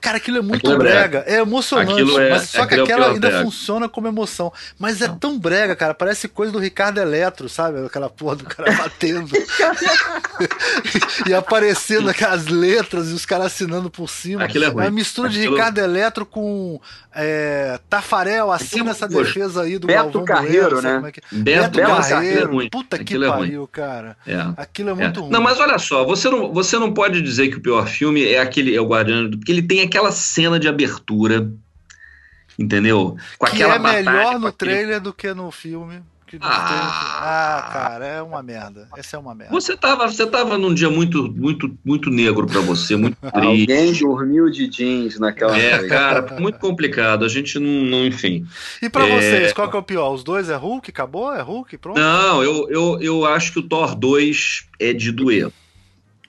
Cara, 0.00 0.16
aquilo 0.16 0.38
é 0.38 0.40
muito 0.40 0.66
aquilo 0.66 0.74
é 0.74 0.78
brega. 0.78 1.24
É 1.28 1.36
emocionante. 1.36 2.18
É, 2.18 2.30
mas 2.30 2.48
só 2.48 2.66
que 2.66 2.74
é 2.74 2.82
aquela 2.82 3.10
ainda 3.12 3.28
brega. 3.28 3.44
funciona 3.44 3.88
como 3.88 4.08
emoção. 4.08 4.52
Mas 4.76 5.00
é 5.00 5.06
tão 5.08 5.38
brega, 5.38 5.76
cara. 5.76 5.94
Parece 5.94 6.26
coisa 6.26 6.52
do 6.52 6.58
Ricardo 6.58 6.98
Eletro, 6.98 7.48
sabe? 7.48 7.86
Aquela 7.86 8.10
porra 8.10 8.34
do 8.34 8.44
cara 8.44 8.72
batendo. 8.74 9.30
e 11.24 11.32
aparecendo 11.32 12.10
aquelas 12.10 12.46
letras 12.46 13.10
e 13.10 13.12
os 13.12 13.24
caras 13.24 13.46
assinando 13.46 13.88
por 13.88 14.10
cima. 14.10 14.42
Aquilo 14.44 14.64
é 14.64 14.68
ruim. 14.68 14.84
É 14.84 14.86
uma 14.86 14.90
mistura 14.90 15.28
de 15.28 15.48
Ricardo 15.48 15.78
Eletro 15.78 16.26
com 16.26 16.80
é, 17.14 17.78
Tafarel. 17.88 18.50
Assina 18.50 18.90
essa 18.90 19.06
defesa 19.06 19.62
aí 19.62 19.78
do 19.78 19.86
Beto 19.86 20.02
Galvão 20.02 20.24
Carreiro, 20.24 20.82
né? 20.82 21.00
É 21.06 21.12
que... 21.12 21.20
Beto, 21.30 21.78
Beto 21.78 22.08
Carreiro. 22.08 22.62
É 22.62 22.68
Puta 22.68 22.96
aquilo 22.96 23.24
que 23.24 23.30
pariu, 23.30 23.68
cara. 23.68 24.16
É. 24.26 24.36
Aquilo 24.56 24.90
é 24.90 24.94
muito 24.94 25.20
ruim. 25.20 25.30
Não, 25.30 25.40
mas 25.40 25.60
olha 25.60 25.78
só. 25.78 26.04
Você 26.04 26.28
não, 26.28 26.52
você 26.52 26.76
não 26.76 26.92
pode 26.92 27.22
dizer 27.22 27.48
que 27.48 27.56
o 27.56 27.60
pior 27.60 27.86
filme 27.86 28.24
é 28.26 28.40
aquele, 28.40 28.74
é 28.74 28.80
o 28.80 28.86
Guardião, 28.86 29.30
porque 29.30 29.52
ele 29.52 29.62
tem 29.62 29.75
tem 29.76 29.84
aquela 29.84 30.10
cena 30.10 30.58
de 30.58 30.66
abertura, 30.66 31.52
entendeu? 32.58 33.16
Com 33.38 33.46
que 33.46 33.62
aquela 33.62 33.74
é 33.74 33.78
melhor 33.78 34.38
no 34.38 34.50
trailer 34.50 34.96
aquele... 34.96 35.00
do 35.00 35.12
que 35.12 35.34
no 35.34 35.50
filme. 35.50 36.02
Que 36.26 36.38
ah. 36.40 36.48
ah, 37.20 37.72
cara, 37.72 38.04
é 38.04 38.22
uma 38.22 38.42
merda. 38.42 38.88
Essa 38.96 39.16
é 39.16 39.20
uma 39.20 39.32
merda. 39.32 39.52
Você 39.52 39.76
tava, 39.76 40.08
você 40.08 40.26
tava 40.26 40.58
num 40.58 40.74
dia 40.74 40.90
muito, 40.90 41.30
muito, 41.30 41.78
muito 41.84 42.10
negro 42.10 42.48
para 42.48 42.60
você, 42.60 42.96
muito 42.96 43.16
triste. 43.32 43.70
Alguém 43.72 43.92
dormiu 43.92 44.50
de 44.50 44.66
jeans 44.66 45.20
naquela 45.20 45.56
É, 45.56 45.76
noite. 45.76 45.88
cara, 45.88 46.40
muito 46.40 46.58
complicado. 46.58 47.24
A 47.24 47.28
gente 47.28 47.60
não, 47.60 47.84
não 47.84 48.06
enfim. 48.06 48.44
E 48.82 48.90
para 48.90 49.06
é... 49.06 49.20
vocês, 49.20 49.52
qual 49.52 49.70
que 49.70 49.76
é 49.76 49.78
o 49.78 49.84
pior? 49.84 50.12
Os 50.12 50.24
dois 50.24 50.48
é 50.48 50.56
Hulk? 50.56 50.90
Acabou? 50.90 51.32
É 51.32 51.42
Hulk? 51.42 51.78
Pronto? 51.78 52.00
Não, 52.00 52.42
eu, 52.42 52.68
eu, 52.70 53.00
eu 53.00 53.26
acho 53.26 53.52
que 53.52 53.60
o 53.60 53.62
Thor 53.62 53.94
2 53.94 54.66
é 54.80 54.92
de 54.92 55.12
doer. 55.12 55.52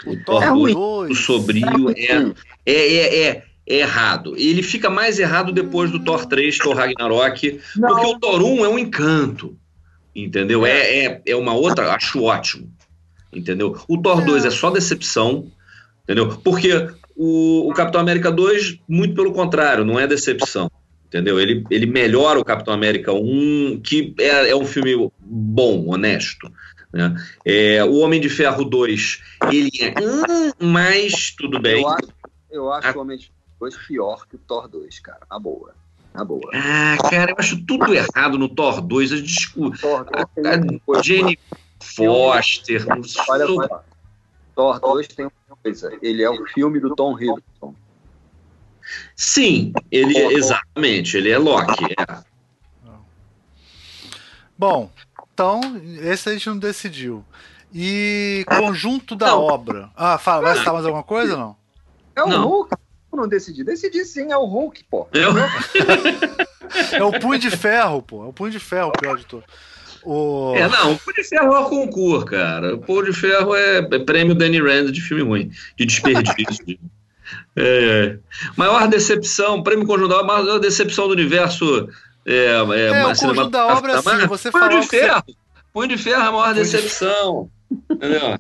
O, 0.06 0.16
Thor 0.24 0.42
2, 0.42 1.11
o 1.11 1.16
sobrio, 1.16 1.90
é, 1.98 2.32
é, 2.71 2.95
é, 2.95 3.23
é 3.27 3.43
é 3.67 3.79
errado. 3.79 4.33
Ele 4.37 4.63
fica 4.63 4.89
mais 4.89 5.19
errado 5.19 5.51
depois 5.51 5.91
do 5.91 5.99
Thor 5.99 6.25
3, 6.25 6.57
Thor 6.57 6.73
Ragnarok, 6.73 7.59
Não. 7.75 7.89
porque 7.89 8.07
o 8.07 8.19
Thor 8.19 8.41
1 8.41 8.65
é 8.65 8.69
um 8.69 8.79
encanto. 8.79 9.57
Entendeu? 10.15 10.65
É, 10.65 11.05
é, 11.05 11.21
é 11.27 11.35
uma 11.35 11.53
outra, 11.53 11.93
acho 11.93 12.23
ótimo. 12.23 12.71
Entendeu? 13.31 13.77
O 13.87 14.01
Thor 14.01 14.23
2 14.23 14.45
é 14.45 14.49
só 14.49 14.71
decepção. 14.71 15.51
Entendeu? 16.03 16.29
Porque 16.41 16.89
o, 17.15 17.69
o 17.69 17.73
Capitão 17.73 17.99
América 17.99 18.31
2, 18.31 18.79
muito 18.87 19.13
pelo 19.13 19.33
contrário, 19.33 19.83
não 19.83 19.99
é 19.99 20.07
decepção. 20.07 20.71
Entendeu? 21.05 21.39
Ele, 21.39 21.63
ele 21.69 21.85
melhora 21.85 22.39
o 22.39 22.45
Capitão 22.45 22.73
América 22.73 23.11
1, 23.11 23.81
que 23.83 24.15
é, 24.19 24.49
é 24.49 24.55
um 24.55 24.65
filme 24.65 25.11
bom, 25.19 25.87
honesto. 25.87 26.49
Né? 26.91 27.15
É, 27.45 27.83
o 27.83 27.97
Homem 27.97 28.19
de 28.19 28.29
Ferro 28.29 28.63
2, 28.63 29.21
ele 29.51 29.69
é. 29.81 29.93
Hum, 30.01 30.51
mas 30.59 31.31
tudo 31.37 31.59
bem. 31.59 31.81
Eu 31.81 31.89
acho, 31.89 32.07
eu 32.50 32.72
acho 32.72 32.98
o 32.98 33.01
Homem 33.01 33.17
de 33.17 33.26
Ferro 33.27 33.38
2 33.59 33.77
pior 33.88 34.27
que 34.27 34.35
o 34.35 34.40
Thor 34.40 34.67
2, 34.67 35.00
cara. 35.00 35.22
Na 35.30 35.40
boa. 35.40 35.74
Na 36.14 36.24
boa. 36.24 36.50
Ah, 36.53 36.98
cara, 37.09 37.32
eu 37.32 37.35
acho 37.38 37.64
tudo 37.66 37.93
errado 37.93 38.38
no 38.38 38.50
Thor 38.50 38.82
2. 38.82 39.11
Eu 39.11 39.22
discuto. 39.22 39.80
Thor 39.80 40.06
2 40.35 40.45
a, 40.45 41.00
a 41.00 41.01
Jenny 41.01 41.40
Foster. 41.80 42.85
Olha, 43.30 43.45
olha. 43.45 43.82
Thor 44.56 44.80
2 44.80 45.08
tem 45.09 45.26
uma 45.26 45.58
coisa. 45.61 45.98
Ele 46.01 46.24
é 46.24 46.30
o 46.30 46.45
filme 46.48 46.80
do 46.80 46.95
Tom 46.95 47.17
Hiddleston. 47.17 47.76
Sim, 49.16 49.74
ele 49.92 50.17
exatamente, 50.17 51.17
ele 51.17 51.30
é 51.30 51.38
Loki. 51.38 51.85
É. 52.00 52.24
Bom, 54.58 54.90
então 55.34 55.61
esse 56.01 56.30
a 56.30 56.34
gente 56.34 56.48
não 56.48 56.58
decidiu. 56.58 57.24
E 57.74 58.45
conjunto 58.48 59.16
da 59.16 59.27
não. 59.27 59.42
obra. 59.42 59.92
Ah, 59.95 60.17
fala, 60.17 60.42
vai 60.42 60.58
citar 60.58 60.74
mais 60.74 60.85
alguma 60.85 61.03
coisa 61.03 61.34
ou 61.34 61.40
não? 61.40 61.56
É 62.17 62.23
o 62.23 62.27
não. 62.27 62.47
Hulk 62.47 62.75
não 63.17 63.27
decidi? 63.27 63.63
Decidi 63.63 64.05
sim, 64.05 64.31
é 64.31 64.37
o 64.37 64.45
Hulk, 64.45 64.83
pô. 64.89 65.07
Eu? 65.11 65.31
é 66.93 67.03
o 67.03 67.19
Punho 67.19 67.39
de 67.39 67.49
Ferro, 67.49 68.01
pô. 68.01 68.23
É 68.23 68.27
o 68.27 68.33
Punho 68.33 68.51
de 68.51 68.59
Ferro, 68.59 68.89
o 68.89 68.91
pior 68.91 69.17
de 69.17 69.25
tudo. 69.25 69.43
O... 70.03 70.53
É, 70.55 70.69
não, 70.69 70.93
o 70.93 70.99
Punho 70.99 71.15
de 71.15 71.23
Ferro 71.23 71.53
é 71.53 71.59
o 71.59 71.65
concurso, 71.65 72.25
cara. 72.25 72.75
O 72.75 72.79
Punho 72.79 73.05
de 73.05 73.13
Ferro 73.13 73.55
é, 73.55 73.79
é 73.79 73.99
prêmio 73.99 74.35
Danny 74.35 74.61
Rand 74.61 74.91
de 74.91 75.01
filme 75.01 75.23
ruim, 75.23 75.51
de 75.75 75.85
desperdício. 75.85 76.79
é, 77.57 78.17
maior 78.55 78.87
decepção, 78.87 79.63
prêmio 79.63 79.85
conjuntural, 79.85 80.25
maior 80.25 80.59
decepção 80.59 81.07
do 81.07 81.13
universo. 81.13 81.89
É, 82.25 82.33
é, 82.35 82.87
é 82.87 83.05
o 83.05 83.15
conjunto 83.15 83.49
da 83.49 83.67
obra, 83.67 83.99
assim, 83.99 84.27
você 84.27 84.51
Punho 84.51 84.81
de 84.81 84.87
Ferro. 84.87 85.23
Você... 85.25 85.35
Punho 85.73 85.87
de 85.89 85.97
Ferro 85.97 86.21
é 86.21 86.27
a 86.27 86.31
maior 86.31 86.53
decepção. 86.53 87.49
Entendeu? 87.89 88.39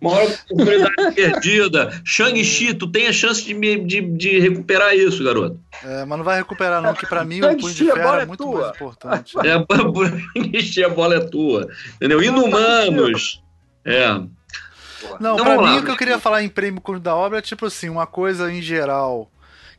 Maior 0.00 0.24
oportunidade 0.24 0.94
perdida. 1.14 2.00
Shang-Chi, 2.04 2.74
tu 2.74 2.86
tem 2.90 3.06
a 3.06 3.12
chance 3.12 3.44
de, 3.44 3.54
me, 3.54 3.84
de, 3.84 4.00
de 4.00 4.38
recuperar 4.38 4.94
isso, 4.94 5.22
garoto. 5.24 5.60
É, 5.84 6.04
mas 6.04 6.18
não 6.18 6.24
vai 6.24 6.38
recuperar, 6.38 6.82
não, 6.82 6.94
que 6.94 7.06
pra 7.06 7.24
mim 7.24 7.40
o 7.40 7.56
punho 7.56 7.74
de 7.74 7.84
ferro 7.92 8.14
é, 8.14 8.22
é 8.22 8.26
muito 8.26 8.44
tua. 8.44 8.60
mais 8.60 8.76
importante. 8.76 9.34
É, 9.38 9.58
Shang-Chi, 10.42 10.84
a 10.84 10.88
bola 10.88 11.16
é 11.16 11.20
tua. 11.20 11.68
Entendeu? 11.96 12.22
Inumanos. 12.22 13.42
É. 13.84 14.08
Não, 15.20 15.34
então, 15.34 15.44
pra 15.44 15.62
mim 15.62 15.78
o 15.78 15.84
que 15.84 15.90
eu 15.90 15.96
queria 15.96 16.18
falar 16.18 16.42
em 16.42 16.48
prêmio 16.48 16.82
da 17.00 17.14
obra 17.14 17.38
é 17.38 17.42
tipo 17.42 17.66
assim, 17.66 17.88
uma 17.88 18.06
coisa 18.06 18.52
em 18.52 18.60
geral 18.60 19.30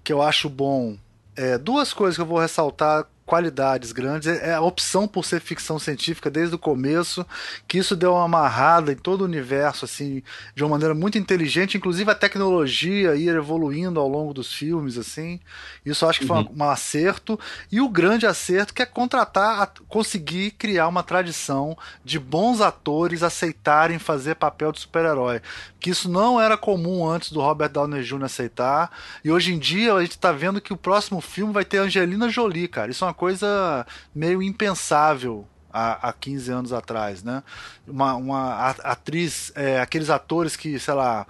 que 0.03 0.13
eu 0.13 0.21
acho 0.21 0.49
bom. 0.49 0.97
É, 1.35 1.57
duas 1.57 1.93
coisas 1.93 2.15
que 2.15 2.21
eu 2.21 2.25
vou 2.25 2.39
ressaltar 2.39 3.05
qualidades 3.29 3.91
grandes. 3.91 4.27
É, 4.27 4.49
é 4.49 4.53
a 4.55 4.61
opção 4.61 5.07
por 5.07 5.23
ser 5.23 5.39
ficção 5.39 5.77
científica 5.77 6.31
desde 6.31 6.55
o 6.55 6.57
começo, 6.57 7.23
que 7.67 7.77
isso 7.77 7.95
deu 7.95 8.13
uma 8.13 8.25
amarrada 8.25 8.91
em 8.91 8.95
todo 8.95 9.21
o 9.21 9.25
universo, 9.25 9.85
assim, 9.85 10.23
de 10.55 10.63
uma 10.63 10.71
maneira 10.71 10.95
muito 10.95 11.19
inteligente, 11.19 11.77
inclusive 11.77 12.09
a 12.09 12.15
tecnologia 12.15 13.15
ir 13.15 13.29
evoluindo 13.29 13.99
ao 13.99 14.09
longo 14.09 14.33
dos 14.33 14.51
filmes, 14.51 14.97
assim. 14.97 15.39
Isso 15.85 16.07
acho 16.07 16.21
que 16.21 16.25
foi 16.25 16.37
uhum. 16.37 16.49
um, 16.57 16.63
um, 16.63 16.69
acerto. 16.69 17.39
E 17.71 17.79
o 17.79 17.87
grande 17.87 18.25
acerto 18.25 18.73
que 18.73 18.81
é 18.81 18.85
contratar, 18.85 19.61
a, 19.61 19.67
conseguir 19.87 20.51
criar 20.51 20.87
uma 20.87 21.03
tradição 21.03 21.77
de 22.03 22.17
bons 22.17 22.61
atores 22.61 23.21
aceitarem 23.21 23.99
fazer 23.99 24.35
papel 24.35 24.71
de 24.71 24.79
super-herói. 24.79 25.39
Que 25.79 25.91
isso 25.91 26.09
não 26.09 26.41
era 26.41 26.57
comum 26.57 27.07
antes 27.07 27.31
do 27.31 27.41
Robert 27.41 27.69
Downey 27.69 28.03
Jr. 28.03 28.23
aceitar. 28.23 28.91
E 29.23 29.31
hoje 29.31 29.53
em 29.53 29.59
dia 29.59 29.93
a 29.93 30.01
gente 30.01 30.11
está 30.11 30.31
vendo 30.31 30.59
que 30.59 30.73
o 30.73 30.77
próximo 30.77 31.21
filme 31.21 31.53
vai 31.53 31.63
ter 31.63 31.77
Angelina 31.77 32.27
Jolie, 32.27 32.67
cara. 32.67 32.89
Isso 32.89 33.03
é 33.03 33.07
uma 33.07 33.18
coisa 33.19 33.85
meio 34.15 34.41
impensável 34.41 35.45
há, 35.71 36.09
há 36.09 36.13
15 36.13 36.51
anos 36.51 36.73
atrás, 36.73 37.21
né? 37.21 37.43
Uma, 37.85 38.15
uma 38.15 38.69
atriz, 38.69 39.51
é, 39.55 39.81
aqueles 39.81 40.09
atores 40.09 40.55
que, 40.55 40.79
sei 40.79 40.93
lá, 40.93 41.27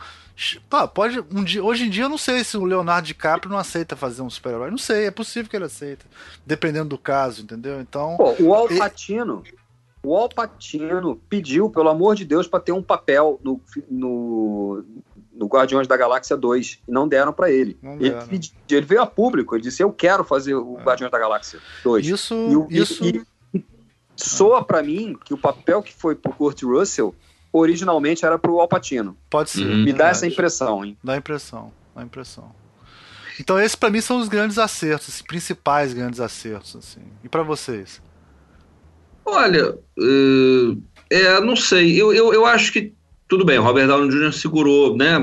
pode 0.93 1.19
um 1.33 1.43
dia, 1.43 1.63
hoje 1.63 1.85
em 1.85 1.89
dia 1.89 2.03
eu 2.03 2.09
não 2.09 2.17
sei 2.17 2.43
se 2.43 2.55
o 2.55 2.63
Leonardo 2.63 3.07
DiCaprio 3.07 3.51
não 3.51 3.57
aceita 3.57 3.95
fazer 3.95 4.21
um 4.21 4.29
super-herói, 4.29 4.69
não 4.69 4.77
sei, 4.77 5.07
é 5.07 5.11
possível 5.11 5.49
que 5.49 5.55
ele 5.55 5.65
aceita, 5.65 6.05
dependendo 6.45 6.89
do 6.89 6.97
caso, 6.97 7.41
entendeu? 7.41 7.81
Então, 7.81 8.15
Pô, 8.17 8.35
o 8.39 8.53
Al 8.53 8.67
Pacino, 8.67 9.43
e... 9.45 9.55
o 10.03 10.15
Al 10.15 10.29
Pacino 10.29 11.19
pediu, 11.27 11.71
pelo 11.71 11.89
amor 11.89 12.15
de 12.15 12.23
Deus, 12.23 12.47
para 12.47 12.59
ter 12.59 12.71
um 12.71 12.83
papel 12.83 13.39
no, 13.43 13.59
no 13.89 14.85
no 15.39 15.47
Guardiões 15.47 15.87
da 15.87 15.95
Galáxia 15.95 16.35
2 16.35 16.81
e 16.85 16.91
não 16.91 17.07
deram 17.07 17.31
para 17.31 17.49
ele. 17.49 17.79
Ele, 17.97 18.13
pediu, 18.29 18.51
ele, 18.69 18.85
veio 18.85 19.01
a 19.01 19.07
público, 19.07 19.55
ele 19.55 19.63
disse: 19.63 19.81
Eu 19.81 19.91
quero 19.91 20.25
fazer 20.25 20.53
o 20.53 20.77
é. 20.77 20.83
Guardiões 20.83 21.09
da 21.09 21.17
Galáxia 21.17 21.59
2. 21.81 22.05
Isso. 22.05 22.67
E, 22.69 22.77
isso... 22.77 23.05
E, 23.05 23.25
e 23.53 23.63
soa 24.17 24.61
para 24.61 24.83
mim 24.83 25.17
que 25.23 25.33
o 25.33 25.37
papel 25.37 25.81
que 25.81 25.93
foi 25.93 26.13
pro 26.13 26.33
Kurt 26.33 26.61
Russell 26.63 27.15
originalmente 27.53 28.25
era 28.25 28.37
pro 28.37 28.59
Alpatino. 28.59 29.17
Pode 29.29 29.49
ser. 29.49 29.63
Me 29.63 29.93
dá 29.93 30.09
essa 30.09 30.27
impressão, 30.27 30.83
hein? 30.83 30.97
Dá 31.01 31.15
impressão, 31.15 31.71
dá 31.95 32.03
impressão. 32.03 32.53
Então 33.39 33.57
esses 33.57 33.75
para 33.75 33.89
mim 33.89 34.01
são 34.01 34.19
os 34.19 34.27
grandes 34.27 34.57
acertos, 34.57 35.07
os 35.07 35.21
principais 35.21 35.93
grandes 35.93 36.19
acertos, 36.19 36.75
assim. 36.75 37.01
E 37.23 37.29
para 37.29 37.43
vocês? 37.43 38.01
Olha, 39.23 39.73
uh, 39.73 40.83
é, 41.09 41.39
não 41.39 41.55
sei. 41.55 41.99
Eu, 41.99 42.13
eu, 42.13 42.33
eu 42.33 42.45
acho 42.45 42.73
que 42.73 42.93
tudo 43.29 43.45
bem, 43.45 43.59
o 43.59 43.63
Robert 43.63 43.87
Downey 43.87 44.09
Jr. 44.09 44.33
segurou, 44.33 44.97
né? 44.97 45.15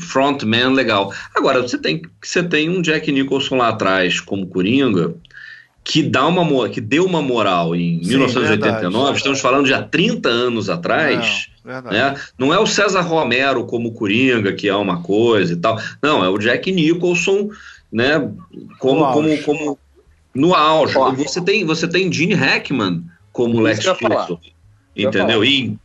Frontman 0.00 0.72
legal. 0.72 1.14
Agora, 1.32 1.62
você 1.62 1.78
tem, 1.78 2.02
você 2.20 2.42
tem 2.42 2.68
um 2.68 2.82
Jack 2.82 3.10
Nicholson 3.12 3.56
lá 3.56 3.68
atrás 3.68 4.18
como 4.18 4.48
Coringa, 4.48 5.14
que, 5.84 6.02
dá 6.02 6.26
uma, 6.26 6.68
que 6.68 6.80
deu 6.80 7.06
uma 7.06 7.22
moral 7.22 7.76
em 7.76 8.02
Sim, 8.02 8.08
1989, 8.08 8.90
verdade, 8.90 9.16
estamos 9.16 9.40
falando 9.40 9.66
de 9.66 9.72
há 9.72 9.80
30 9.80 10.28
anos 10.28 10.68
atrás. 10.68 11.48
Não, 11.64 11.82
né? 11.82 12.16
não 12.36 12.52
é 12.52 12.58
o 12.58 12.66
César 12.66 13.02
Romero 13.02 13.64
como 13.66 13.92
Coringa, 13.92 14.52
que 14.52 14.68
é 14.68 14.74
uma 14.74 15.00
coisa 15.00 15.52
e 15.52 15.56
tal. 15.56 15.80
Não, 16.02 16.24
é 16.24 16.28
o 16.28 16.38
Jack 16.38 16.72
Nicholson, 16.72 17.50
né? 17.92 18.18
Como, 18.80 19.06
no 19.06 19.12
como, 19.12 19.42
como 19.44 19.78
no 20.34 20.54
auge. 20.54 20.94
Você 21.16 21.40
tem, 21.40 21.64
você 21.64 21.86
tem 21.86 22.12
Gene 22.12 22.34
Hackman 22.34 23.04
como 23.32 23.60
Lex 23.60 23.86
Luthor. 23.86 24.40
Entendeu? 24.96 25.44
E 25.44 25.78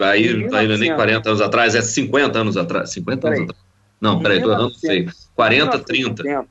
Aí, 0.00 0.22
1900... 0.22 0.54
aí 0.54 0.68
não 0.68 0.74
é 0.74 0.78
nem 0.78 0.94
40 0.94 1.28
anos 1.28 1.40
atrás, 1.40 1.74
é 1.74 1.82
50 1.82 2.38
anos 2.38 2.56
atrás. 2.56 2.90
50 2.92 3.20
peraí. 3.20 3.38
anos 3.38 3.50
atrás. 3.50 3.68
Não, 4.00 4.20
peraí, 4.20 4.42
tô 4.42 4.52
errando, 4.52 4.74
sei. 4.74 5.08
40, 5.34 5.78
30. 5.80 6.48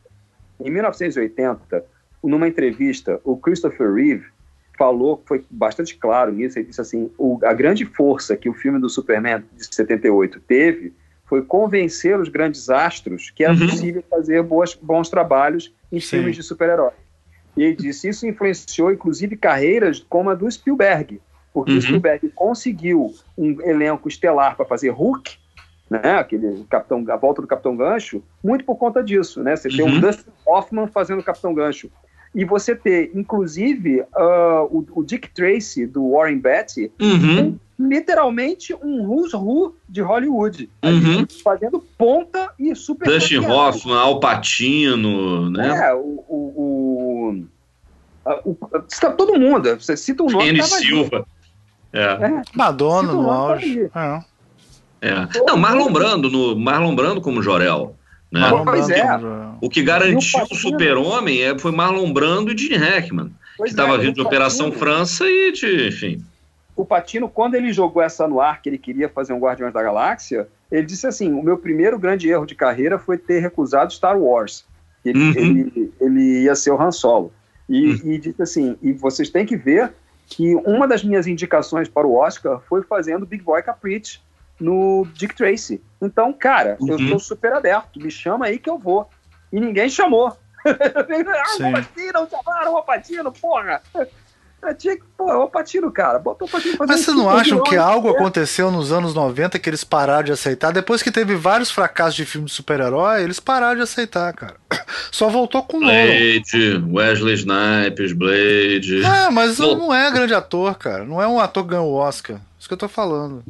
Em 0.60 0.72
1980, 0.72 1.86
numa 2.24 2.48
entrevista, 2.48 3.22
o 3.24 3.38
Christopher 3.38 3.94
Reeve 3.94 4.26
falou, 4.78 5.24
foi 5.26 5.44
bastante 5.50 5.96
claro 5.98 6.32
nisso, 6.32 6.60
ele 6.60 6.68
disse 6.68 6.82
assim, 6.82 7.10
o, 7.18 7.40
a 7.44 7.54
grande 7.54 7.86
força 7.86 8.38
que 8.38 8.48
o 8.48 8.54
filme 8.54 8.80
do 8.80 8.90
Superman 8.90 9.44
de 9.56 9.76
78 9.76 10.40
teve 10.42 10.94
foi 11.26 11.42
convencer 11.42 12.18
os 12.20 12.30
grandes 12.30 12.70
astros 12.70 13.32
que 13.32 13.44
era 13.44 13.54
uhum. 13.54 13.68
possível 13.68 14.04
fazer 14.10 14.44
boas, 14.44 14.76
bons 14.76 15.10
trabalhos 15.10 15.74
em 15.92 16.00
Sim. 16.00 16.08
filmes 16.08 16.36
de 16.36 16.44
super-herói. 16.44 16.94
E 17.56 17.64
ele 17.64 17.76
disse, 17.76 18.08
isso 18.08 18.28
influenciou 18.28 18.92
inclusive 18.92 19.36
carreiras 19.36 20.06
como 20.08 20.30
a 20.30 20.36
do 20.36 20.50
Spielberg, 20.50 21.20
porque 21.58 21.72
uhum. 21.72 21.78
o 21.80 21.82
Spielberg 21.82 22.30
conseguiu 22.36 23.16
um 23.36 23.60
elenco 23.64 24.08
estelar 24.08 24.56
para 24.56 24.64
fazer 24.64 24.90
Hulk, 24.90 25.38
né, 25.90 26.20
aquele 26.20 26.64
capitão, 26.70 27.04
a 27.10 27.16
volta 27.16 27.42
do 27.42 27.48
Capitão 27.48 27.76
Gancho, 27.76 28.22
muito 28.44 28.64
por 28.64 28.76
conta 28.76 29.04
disso, 29.04 29.42
né? 29.42 29.56
Você 29.56 29.70
uhum. 29.70 29.76
tem 29.76 29.98
o 29.98 30.02
Dustin 30.02 30.30
Hoffman 30.46 30.86
fazendo 30.86 31.22
o 31.22 31.24
Capitão 31.24 31.56
Gancho. 31.56 31.90
E 32.36 32.46
você 32.46 32.76
ter, 32.76 33.10
inclusive, 33.16 34.02
uh, 34.02 34.66
o, 34.70 34.86
o, 34.92 35.04
Dick 35.04 35.32
Tracy, 35.34 35.88
do 35.88 36.12
Warren 36.12 36.38
Beatty, 36.38 36.92
uhum. 37.02 37.58
um, 37.80 37.88
literalmente 37.90 38.76
um 38.76 39.08
who's 39.08 39.34
who 39.34 39.74
de 39.90 40.02
Hollywood. 40.02 40.70
Uhum. 40.86 41.26
Fazendo 41.44 41.84
ponta 41.98 42.52
e 42.60 42.76
super... 42.76 43.08
Dustin 43.08 43.40
Hoffman, 43.40 43.98
Al 43.98 44.20
Pacino, 44.20 45.50
né? 45.50 45.90
É, 45.90 45.96
o, 45.96 46.24
o 46.28 47.48
o, 48.46 48.58
cita 48.88 49.12
todo 49.12 49.40
mundo. 49.40 49.76
Você 49.76 49.96
cita 49.96 50.24
um 50.24 50.28
nome. 50.28 50.50
N. 50.50 50.64
Silva. 50.64 51.20
É. 51.20 51.37
é. 51.94 52.42
Madonna 52.56 53.12
no 53.12 53.30
auge. 53.30 53.90
É. 53.96 54.22
É. 55.02 55.28
Não, 55.46 55.58
Marlon 55.58 55.92
Brando, 55.92 56.30
no, 56.30 56.56
Marlon 56.56 56.96
Brando 56.96 57.22
como 57.22 57.42
Jorel. 57.42 57.96
Né? 58.32 58.42
Pois 58.66 58.90
é. 58.90 59.06
O 59.62 59.70
que 59.70 59.82
garantiu 59.82 60.44
o 60.44 60.56
super-homem 60.56 61.42
é, 61.44 61.58
foi 61.58 61.72
Marlon 61.72 62.12
Brando 62.12 62.52
e 62.52 62.58
Gene 62.58 62.76
Hackman, 62.76 63.32
pois 63.58 63.70
que 63.70 63.80
estava 63.80 63.96
é, 63.96 64.00
vindo 64.00 64.16
de 64.16 64.22
Operação 64.22 64.72
França 64.72 65.26
e 65.26 65.52
de, 65.52 65.88
enfim. 65.88 66.24
O 66.76 66.86
Patino, 66.86 67.30
quando 67.30 67.56
ele 67.56 67.72
jogou 67.72 68.02
essa 68.02 68.28
no 68.28 68.42
ar, 68.42 68.62
que 68.62 68.70
ele 68.70 68.78
queria 68.78 69.08
fazer 69.08 69.34
um 69.34 69.40
Guardiões 69.40 69.74
da 69.74 69.82
Galáxia, 69.82 70.48
ele 70.72 70.86
disse 70.86 71.08
assim: 71.08 71.32
o 71.34 71.42
meu 71.42 71.58
primeiro 71.58 71.98
grande 71.98 72.30
erro 72.30 72.46
de 72.46 72.54
carreira 72.54 73.00
foi 73.00 73.18
ter 73.18 73.40
recusado 73.40 73.94
Star 73.94 74.18
Wars. 74.18 74.66
Ele, 75.06 75.20
uhum. 75.20 75.34
ele, 75.36 75.94
ele 76.02 76.44
ia 76.44 76.56
ser 76.56 76.72
o 76.72 76.82
Han 76.82 76.92
Solo. 76.92 77.32
E, 77.70 77.94
uhum. 77.94 78.12
e 78.12 78.18
disse 78.18 78.42
assim: 78.42 78.78
e 78.82 78.92
vocês 78.92 79.30
têm 79.30 79.46
que 79.46 79.56
ver 79.56 79.94
que 80.28 80.56
uma 80.58 80.88
das 80.88 81.04
minhas 81.04 81.26
indicações 81.26 81.88
para 81.88 82.06
o 82.06 82.16
Oscar 82.16 82.60
foi 82.68 82.84
fazendo 82.84 83.26
Big 83.26 83.42
Boy 83.44 83.64
Caprice 83.64 84.20
no 84.60 85.08
Dick 85.14 85.34
Tracy. 85.34 85.82
Então, 86.02 86.34
cara, 86.34 86.78
uhum. 86.80 86.90
eu 86.90 86.98
estou 86.98 87.20
super 87.20 87.54
aberto, 87.54 88.00
me 88.00 88.12
chama 88.12 88.48
aí 88.48 88.60
que 88.60 88.70
eu 88.70 88.78
vou. 88.78 89.10
E 89.52 89.60
ninguém 89.60 89.90
chamou. 89.90 90.38
ah, 90.66 91.72
Patino, 91.72 92.14
não 92.14 92.30
chamaram 92.30 92.76
o 92.76 92.84
Patino, 92.84 93.34
porra! 94.62 94.74
Tinha 94.74 94.96
que, 94.96 95.04
pô, 95.18 95.32
é 95.32 95.36
o 95.36 95.48
Patino, 95.48 95.92
cara. 95.92 96.20
Botou 96.20 96.48
o 96.48 96.52
Patino 96.52 96.78
fazer 96.78 96.92
Mas 96.92 97.02
vocês 97.02 97.16
não 97.16 97.30
acham 97.30 97.62
que 97.64 97.76
algo 97.76 98.10
aconteceu 98.10 98.72
nos 98.72 98.92
anos 98.92 99.14
90 99.14 99.58
que 99.60 99.70
eles 99.70 99.84
pararam 99.84 100.24
de 100.24 100.32
aceitar? 100.32 100.72
Depois 100.72 101.02
que 101.02 101.12
teve 101.12 101.36
vários 101.36 101.72
fracassos 101.72 102.16
de 102.16 102.26
filme 102.26 102.48
de 102.48 102.54
super-herói, 102.54 103.24
eles 103.24 103.40
pararam 103.40 103.76
de 103.76 103.82
aceitar, 103.82 104.34
cara. 104.34 104.56
Só 105.12 105.30
voltou 105.30 105.64
com 105.64 105.78
o 105.78 105.80
Blade, 105.82 106.84
Wesley 106.92 107.36
Snipes, 107.36 108.14
Blade. 108.14 109.04
É, 109.04 109.30
mas 109.30 109.60
não 109.60 109.94
é 109.94 110.12
grande 110.12 110.34
ator, 110.34 110.76
cara. 110.78 111.06
Não 111.06 111.22
é 111.22 111.28
um 111.28 111.40
ator 111.40 111.64
que 111.64 111.72
ganhou 111.72 111.92
o 111.92 111.96
Oscar. 111.96 112.40
Isso 112.60 112.68
que 112.68 112.74
eu 112.74 112.78
tô 112.78 112.88
falando. 112.88 113.44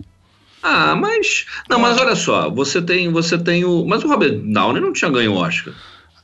Ah, 0.62 0.96
mas. 0.96 1.46
Não, 1.70 1.80
mas 1.80 1.98
olha 1.98 2.16
só, 2.16 2.50
você 2.50 2.82
tem, 2.82 3.12
você 3.12 3.38
tem 3.38 3.64
o. 3.64 3.86
Mas 3.86 4.04
o 4.04 4.08
Robert 4.08 4.38
Downey 4.40 4.82
não 4.82 4.92
tinha 4.92 5.10
ganho 5.10 5.34
o 5.34 5.38
Oscar. 5.38 5.74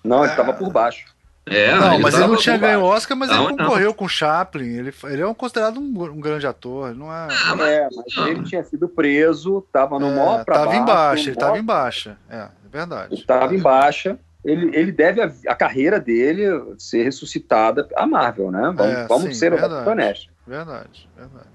Não, 0.03 0.23
ele 0.23 0.31
estava 0.31 0.53
por 0.53 0.69
baixo. 0.69 1.12
É, 1.45 1.75
não, 1.75 1.95
ele 1.95 2.03
mas 2.03 2.13
ele 2.13 2.27
não 2.27 2.37
tinha 2.37 2.57
ganho 2.57 2.79
o 2.79 2.83
Oscar, 2.83 3.17
mas 3.17 3.29
não, 3.29 3.49
ele 3.49 3.57
concorreu 3.57 3.87
não. 3.87 3.93
com 3.93 4.07
Chaplin. 4.07 4.77
Ele, 4.77 4.93
ele 5.05 5.21
é 5.21 5.27
um, 5.27 5.33
considerado 5.33 5.77
um, 5.77 6.03
um, 6.03 6.19
grande 6.19 6.47
ator. 6.47 6.95
Não 6.95 7.11
é... 7.11 7.27
Ah, 7.29 7.55
mas, 7.55 7.67
é, 7.67 7.89
mas 7.93 8.27
ele 8.27 8.43
tinha 8.43 8.63
sido 8.63 8.87
preso, 8.87 9.59
estava 9.59 9.99
no 9.99 10.07
é, 10.07 10.15
maior 10.15 10.45
pra 10.45 10.59
Tava 10.59 10.75
em 10.75 10.85
baixa, 10.85 11.23
ele 11.23 11.31
estava 11.31 11.57
em 11.57 11.63
baixa. 11.63 12.17
É, 12.29 12.37
é 12.37 12.49
verdade. 12.71 13.15
Estava 13.15 13.53
em 13.53 13.59
baixa. 13.59 14.17
Ele, 14.43 14.75
ele 14.75 14.91
deve 14.91 15.21
a, 15.21 15.31
a, 15.47 15.55
carreira 15.55 15.99
dele 15.99 16.43
ser 16.77 17.03
ressuscitada 17.03 17.87
à 17.95 18.05
Marvel, 18.05 18.51
né? 18.51 18.73
Vamos, 18.75 18.93
é, 18.93 19.07
vamos 19.07 19.23
sim, 19.23 19.33
ser 19.33 19.53
honestos. 19.53 20.29
Verdade, 20.45 21.09
verdade. 21.15 21.53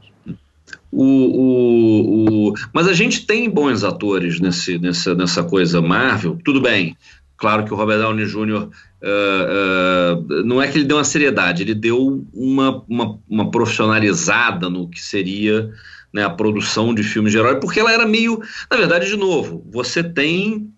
O, 0.91 1.05
o, 1.05 2.49
o, 2.49 2.55
mas 2.73 2.89
a 2.89 2.95
gente 2.95 3.27
tem 3.27 3.49
bons 3.49 3.85
atores 3.85 4.41
nesse, 4.41 4.79
nessa, 4.79 5.15
nessa 5.15 5.45
coisa 5.45 5.83
Marvel, 5.83 6.39
tudo 6.43 6.63
bem. 6.63 6.97
Claro 7.37 7.65
que 7.65 7.73
o 7.73 7.77
Robert 7.77 7.99
Downey 7.99 8.27
Jr. 8.27 8.69
Uh, 9.01 10.19
uh, 10.19 10.45
não 10.45 10.61
é 10.61 10.67
que 10.67 10.79
ele 10.79 10.85
deu 10.85 10.97
uma 10.97 11.05
seriedade, 11.05 11.63
ele 11.63 11.75
deu 11.75 12.25
uma, 12.35 12.83
uma, 12.89 13.19
uma 13.29 13.51
profissionalizada 13.51 14.69
no 14.69 14.89
que 14.89 15.01
seria 15.01 15.71
né, 16.13 16.25
a 16.25 16.31
produção 16.31 16.93
de 16.93 17.05
filmes 17.05 17.33
de 17.33 17.39
herói, 17.39 17.61
porque 17.61 17.79
ela 17.79 17.93
era 17.93 18.07
meio. 18.07 18.41
Na 18.71 18.77
verdade, 18.77 19.07
de 19.07 19.17
novo, 19.17 19.65
você 19.71 20.03
tem 20.03 20.69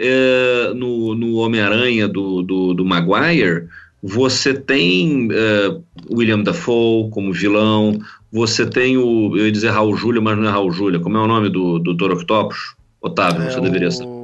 uh, 0.00 0.74
no, 0.74 1.14
no 1.14 1.36
Homem-Aranha 1.36 2.08
do, 2.08 2.42
do, 2.42 2.74
do 2.74 2.84
Maguire, 2.84 3.68
você 4.02 4.54
tem 4.54 5.28
William 6.08 6.40
Dafoe 6.40 7.10
como 7.10 7.32
vilão, 7.32 7.98
você 8.32 8.64
tem 8.64 8.96
o. 8.96 9.36
Eu 9.36 9.46
ia 9.46 9.52
dizer 9.52 9.70
Raul 9.70 9.96
Júlia, 9.96 10.20
mas 10.20 10.38
não 10.38 10.46
é 10.46 10.50
Raul 10.50 10.70
Júlia. 10.70 11.00
Como 11.00 11.16
é 11.16 11.20
o 11.20 11.26
nome 11.26 11.48
do, 11.48 11.78
do 11.78 11.94
Dr. 11.94 12.12
Octopus? 12.12 12.76
Otávio, 13.00 13.42
é 13.42 13.50
você 13.50 13.58
o... 13.58 13.62
deveria 13.62 13.90
saber. 13.90 14.17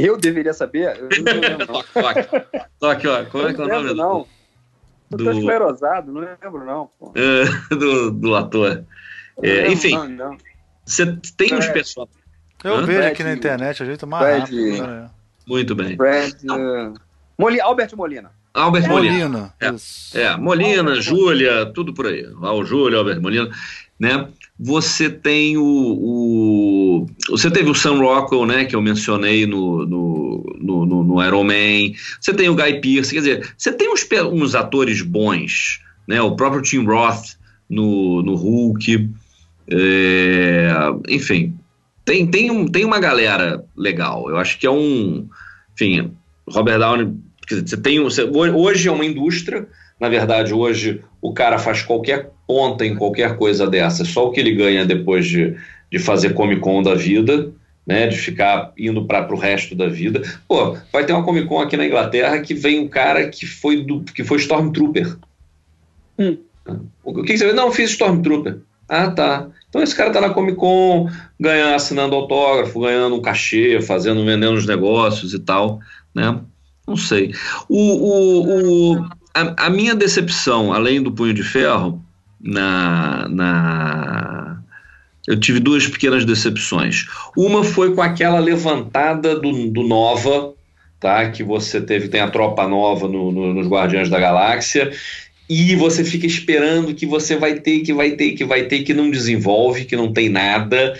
Eu 0.00 0.16
deveria 0.16 0.52
saber? 0.54 0.96
Eu 0.96 1.08
não 1.24 1.40
lembro, 1.40 1.66
não. 1.72 2.64
Toque, 2.78 3.06
ó. 3.06 3.24
Como 3.26 3.48
é 3.48 3.54
que 3.54 3.60
é 3.60 3.64
o 3.64 3.68
nome? 3.68 3.94
Não. 3.94 4.26
Do... 5.10 5.24
Eu 5.24 5.32
tô 5.32 5.38
esclerosado, 5.38 6.12
não 6.12 6.20
lembro, 6.20 6.64
não. 6.64 6.90
É, 7.14 7.44
do, 7.74 8.10
do 8.10 8.34
ator. 8.36 8.84
É, 9.42 9.70
enfim, 9.70 9.96
você 10.84 11.16
tem 11.36 11.54
uns 11.54 11.66
personagens. 11.66 12.20
Eu 12.62 12.76
Hã? 12.76 12.82
vejo 12.84 13.08
aqui 13.08 13.24
na 13.24 13.32
internet, 13.32 13.82
a 13.82 13.86
gente 13.86 14.04
mais 14.04 14.48
Fred, 14.48 14.70
rápido. 14.70 14.86
Né? 14.86 15.10
Muito 15.46 15.74
bem. 15.74 15.96
Fred, 15.96 16.36
uh... 16.46 16.94
Molina, 17.38 17.64
Albert 17.64 17.96
Molina. 17.96 18.30
Albert 18.52 18.86
Molina. 18.86 19.28
Molina. 19.28 19.54
É, 20.14 20.20
é 20.20 20.36
Molina, 20.36 21.00
Júlia, 21.00 21.72
tudo 21.72 21.94
por 21.94 22.06
aí. 22.06 22.24
Al 22.42 22.64
Júlia, 22.64 22.98
Albert 22.98 23.20
Molina, 23.20 23.50
né? 24.00 24.28
Você 24.58 25.08
tem 25.08 25.56
o, 25.56 25.62
o, 25.64 27.06
Você 27.28 27.50
teve 27.50 27.70
o 27.70 27.74
Sam 27.74 27.98
Rockwell, 27.98 28.46
né? 28.46 28.64
Que 28.64 28.74
eu 28.74 28.82
mencionei 28.82 29.46
no, 29.46 29.86
no, 29.86 30.56
no, 30.58 31.04
no 31.04 31.22
Iron 31.24 31.44
Man. 31.44 31.94
Você 32.20 32.34
tem 32.34 32.48
o 32.48 32.54
Guy 32.54 32.80
Pearce, 32.80 33.12
quer 33.12 33.20
dizer, 33.20 33.54
você 33.56 33.72
tem 33.72 33.92
uns, 33.92 34.06
uns 34.32 34.54
atores 34.54 35.02
bons, 35.02 35.80
né? 36.08 36.20
O 36.20 36.34
próprio 36.34 36.62
Tim 36.62 36.84
Roth 36.84 37.36
no, 37.68 38.22
no 38.22 38.34
Hulk. 38.34 39.08
É, 39.72 40.72
enfim, 41.08 41.54
tem, 42.04 42.26
tem, 42.26 42.50
um, 42.50 42.66
tem 42.66 42.84
uma 42.84 42.98
galera 42.98 43.64
legal. 43.76 44.28
Eu 44.28 44.36
acho 44.38 44.58
que 44.58 44.66
é 44.66 44.70
um. 44.70 45.28
Enfim, 45.74 46.10
Robert 46.48 46.78
Downey 46.78 47.14
dizer, 47.54 47.68
você 47.68 47.76
tem, 47.76 48.00
você, 48.00 48.24
hoje 48.24 48.88
é 48.88 48.92
uma 48.92 49.04
indústria, 49.04 49.66
na 50.00 50.08
verdade, 50.08 50.54
hoje 50.54 51.02
o 51.20 51.32
cara 51.32 51.58
faz 51.58 51.82
qualquer 51.82 52.30
ponta 52.46 52.84
em 52.86 52.96
qualquer 52.96 53.36
coisa 53.36 53.66
dessa, 53.66 54.04
só 54.04 54.26
o 54.26 54.32
que 54.32 54.40
ele 54.40 54.54
ganha 54.54 54.86
depois 54.86 55.26
de, 55.26 55.54
de 55.92 55.98
fazer 55.98 56.32
Comic 56.32 56.60
Con 56.60 56.82
da 56.82 56.94
vida, 56.94 57.52
né, 57.86 58.06
de 58.06 58.16
ficar 58.16 58.72
indo 58.78 59.04
para 59.04 59.32
o 59.32 59.38
resto 59.38 59.74
da 59.74 59.86
vida. 59.86 60.22
Pô, 60.48 60.76
vai 60.92 61.04
ter 61.04 61.12
uma 61.12 61.22
Comic 61.22 61.46
Con 61.46 61.60
aqui 61.60 61.76
na 61.76 61.86
Inglaterra 61.86 62.40
que 62.40 62.54
vem 62.54 62.80
um 62.80 62.88
cara 62.88 63.28
que 63.28 63.46
foi, 63.46 63.84
do, 63.84 64.00
que 64.00 64.24
foi 64.24 64.38
Stormtrooper. 64.38 65.16
Hum. 66.18 66.38
O 67.04 67.14
que, 67.22 67.32
que 67.32 67.38
você 67.38 67.46
vê? 67.46 67.52
Não, 67.52 67.70
fiz 67.70 67.90
Stormtrooper. 67.90 68.58
Ah, 68.88 69.10
tá. 69.10 69.48
Então 69.68 69.82
esse 69.82 69.94
cara 69.94 70.10
tá 70.10 70.20
na 70.20 70.30
Comic 70.30 70.56
Con, 70.56 71.08
ganhando, 71.38 71.74
assinando 71.74 72.16
autógrafo, 72.16 72.80
ganhando 72.80 73.16
um 73.16 73.22
cachê, 73.22 73.80
fazendo, 73.80 74.24
vendendo 74.24 74.56
os 74.56 74.66
negócios 74.66 75.32
e 75.34 75.38
tal, 75.38 75.78
né? 76.14 76.40
Não 76.86 76.96
sei. 76.96 77.32
O, 77.68 77.78
o, 77.78 78.94
o 78.96 79.19
a, 79.34 79.66
a, 79.66 79.70
minha 79.70 79.94
decepção, 79.94 80.72
além 80.72 81.02
do 81.02 81.12
Punho 81.12 81.34
de 81.34 81.42
Ferro, 81.42 82.04
na, 82.40 83.28
na, 83.28 84.58
eu 85.26 85.38
tive 85.38 85.60
duas 85.60 85.86
pequenas 85.86 86.24
decepções. 86.24 87.06
Uma 87.36 87.62
foi 87.62 87.94
com 87.94 88.02
aquela 88.02 88.38
levantada 88.38 89.38
do, 89.38 89.68
do 89.68 89.82
Nova, 89.82 90.52
tá? 90.98 91.30
Que 91.30 91.42
você 91.42 91.80
teve, 91.80 92.08
tem 92.08 92.20
a 92.20 92.30
tropa 92.30 92.66
nova 92.66 93.06
no, 93.06 93.30
no, 93.30 93.54
nos 93.54 93.66
Guardiões 93.66 94.08
da 94.08 94.18
Galáxia, 94.18 94.92
e 95.48 95.74
você 95.74 96.04
fica 96.04 96.26
esperando 96.26 96.94
que 96.94 97.06
você 97.06 97.36
vai 97.36 97.54
ter, 97.54 97.80
que 97.80 97.92
vai 97.92 98.12
ter, 98.12 98.32
que 98.32 98.44
vai 98.44 98.64
ter, 98.64 98.82
que 98.82 98.94
não 98.94 99.10
desenvolve, 99.10 99.84
que 99.84 99.96
não 99.96 100.12
tem 100.12 100.28
nada. 100.28 100.96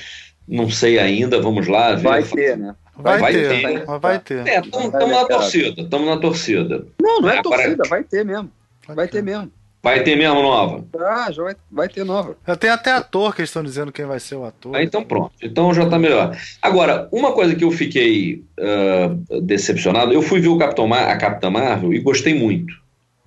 Não 0.49 0.69
sei 0.69 0.99
ainda, 0.99 1.41
vamos 1.41 1.69
lá. 1.69 1.95
Ver. 1.95 2.03
Vai 2.03 2.23
ter, 2.25 2.59
né? 2.59 2.75
Vai, 3.01 3.19
vai 3.19 3.33
ter, 3.33 3.49
ter, 3.49 3.85
vai 3.99 4.19
ter. 4.19 4.47
É, 4.47 4.61
estamos 4.61 5.11
na 5.11 5.25
torcida, 5.25 5.83
estamos 5.83 6.07
na 6.07 6.17
torcida. 6.19 6.87
Não, 7.01 7.21
não 7.21 7.31
é, 7.31 7.39
é 7.39 7.43
torcida, 7.43 7.85
vai 7.89 8.05
ter 8.05 8.25
mesmo. 8.25 8.51
Vai, 8.87 8.97
vai 8.97 9.09
ter. 9.09 9.19
ter 9.19 9.23
mesmo. 9.23 9.51
Vai 9.83 10.03
ter 10.03 10.15
mesmo 10.15 10.43
nova? 10.43 10.85
Ah, 10.99 11.33
já 11.33 11.43
vai, 11.43 11.57
vai 11.71 11.89
ter 11.89 12.05
nova. 12.05 12.37
Já 12.47 12.55
tem 12.55 12.69
até 12.69 12.91
ator 12.91 13.35
que 13.35 13.43
estão 13.43 13.63
dizendo 13.63 13.91
quem 13.91 14.05
vai 14.05 14.21
ser 14.21 14.35
o 14.35 14.45
ator. 14.45 14.77
Ah, 14.77 14.83
então 14.83 15.03
pronto. 15.03 15.33
Então 15.43 15.73
já 15.73 15.89
tá 15.89 15.99
melhor. 15.99 16.37
Agora, 16.61 17.09
uma 17.11 17.33
coisa 17.33 17.55
que 17.55 17.65
eu 17.65 17.71
fiquei 17.71 18.45
uh, 18.59 19.41
decepcionado, 19.41 20.13
eu 20.13 20.21
fui 20.21 20.39
ver 20.39 20.49
o 20.49 20.59
Capitão 20.59 20.87
Mar 20.87 21.09
a 21.09 21.17
Capitã 21.17 21.49
Marvel 21.49 21.95
e 21.95 21.99
gostei 21.99 22.35
muito. 22.35 22.75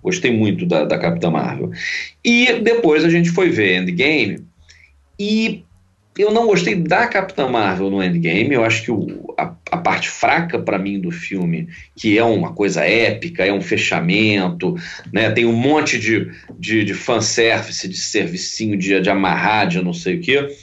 Gostei 0.04 0.32
muito 0.32 0.66
da, 0.66 0.86
da 0.86 1.00
Capitã 1.00 1.32
Marvel. 1.32 1.72
E 2.24 2.54
depois 2.62 3.04
a 3.04 3.10
gente 3.10 3.32
foi 3.32 3.50
ver 3.50 3.78
Endgame 3.78 4.46
e 5.18 5.64
eu 6.18 6.32
não 6.32 6.46
gostei 6.46 6.76
da 6.76 7.08
Capitã 7.08 7.48
Marvel 7.48 7.90
no 7.90 8.04
Endgame. 8.04 8.54
Eu 8.54 8.64
acho 8.64 8.84
que 8.84 8.92
o, 8.92 9.34
a, 9.38 9.54
a, 9.72 9.78
parte 9.78 10.10
fraca 10.10 10.60
para 10.60 10.78
mim 10.78 11.00
do 11.00 11.12
filme, 11.12 11.68
que 11.96 12.18
é 12.18 12.24
uma 12.24 12.54
coisa 12.54 12.86
épica, 12.86 13.46
é 13.46 13.52
um 13.52 13.62
fechamento, 13.62 14.76
né? 15.12 15.32
tem 15.32 15.46
um 15.46 15.54
monte 15.54 15.98
de, 16.00 16.32
de, 16.58 16.84
de 16.84 16.94
fanservice, 16.94 17.88
de 17.88 17.98
servicinho, 17.98 18.78
de, 18.78 19.00
de 19.00 19.10
amarrar, 19.10 19.68
de 19.68 19.84
não 19.84 19.94
sei 19.94 20.18
o 20.18 20.22
quê. 20.22 20.56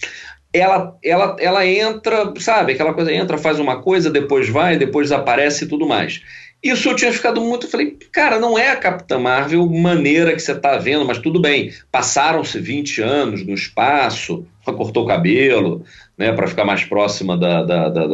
Ela, 0.52 0.96
ela, 1.02 1.36
ela 1.38 1.66
entra, 1.66 2.32
sabe? 2.38 2.72
Aquela 2.72 2.92
coisa 2.92 3.12
entra, 3.12 3.38
faz 3.38 3.58
uma 3.58 3.80
coisa, 3.80 4.10
depois 4.10 4.48
vai, 4.48 4.76
depois 4.76 5.08
desaparece 5.08 5.64
e 5.64 5.68
tudo 5.68 5.86
mais. 5.86 6.22
Isso 6.62 6.88
eu 6.88 6.96
tinha 6.96 7.12
ficado 7.12 7.40
muito. 7.40 7.66
Eu 7.66 7.70
falei, 7.70 7.96
cara, 8.12 8.38
não 8.38 8.58
é 8.58 8.70
a 8.70 8.76
Capitã 8.76 9.18
Marvel 9.18 9.66
maneira 9.66 10.32
que 10.32 10.40
você 10.40 10.52
está 10.52 10.76
vendo, 10.76 11.04
mas 11.06 11.18
tudo 11.18 11.40
bem. 11.40 11.72
Passaram-se 11.90 12.58
20 12.58 13.00
anos 13.00 13.46
no 13.46 13.54
espaço, 13.54 14.46
cortou 14.64 15.04
o 15.04 15.06
cabelo, 15.06 15.84
né, 16.18 16.32
para 16.32 16.46
ficar 16.46 16.64
mais 16.64 16.84
próxima 16.84 17.36
da, 17.36 17.62
da, 17.62 17.88
da, 17.88 18.06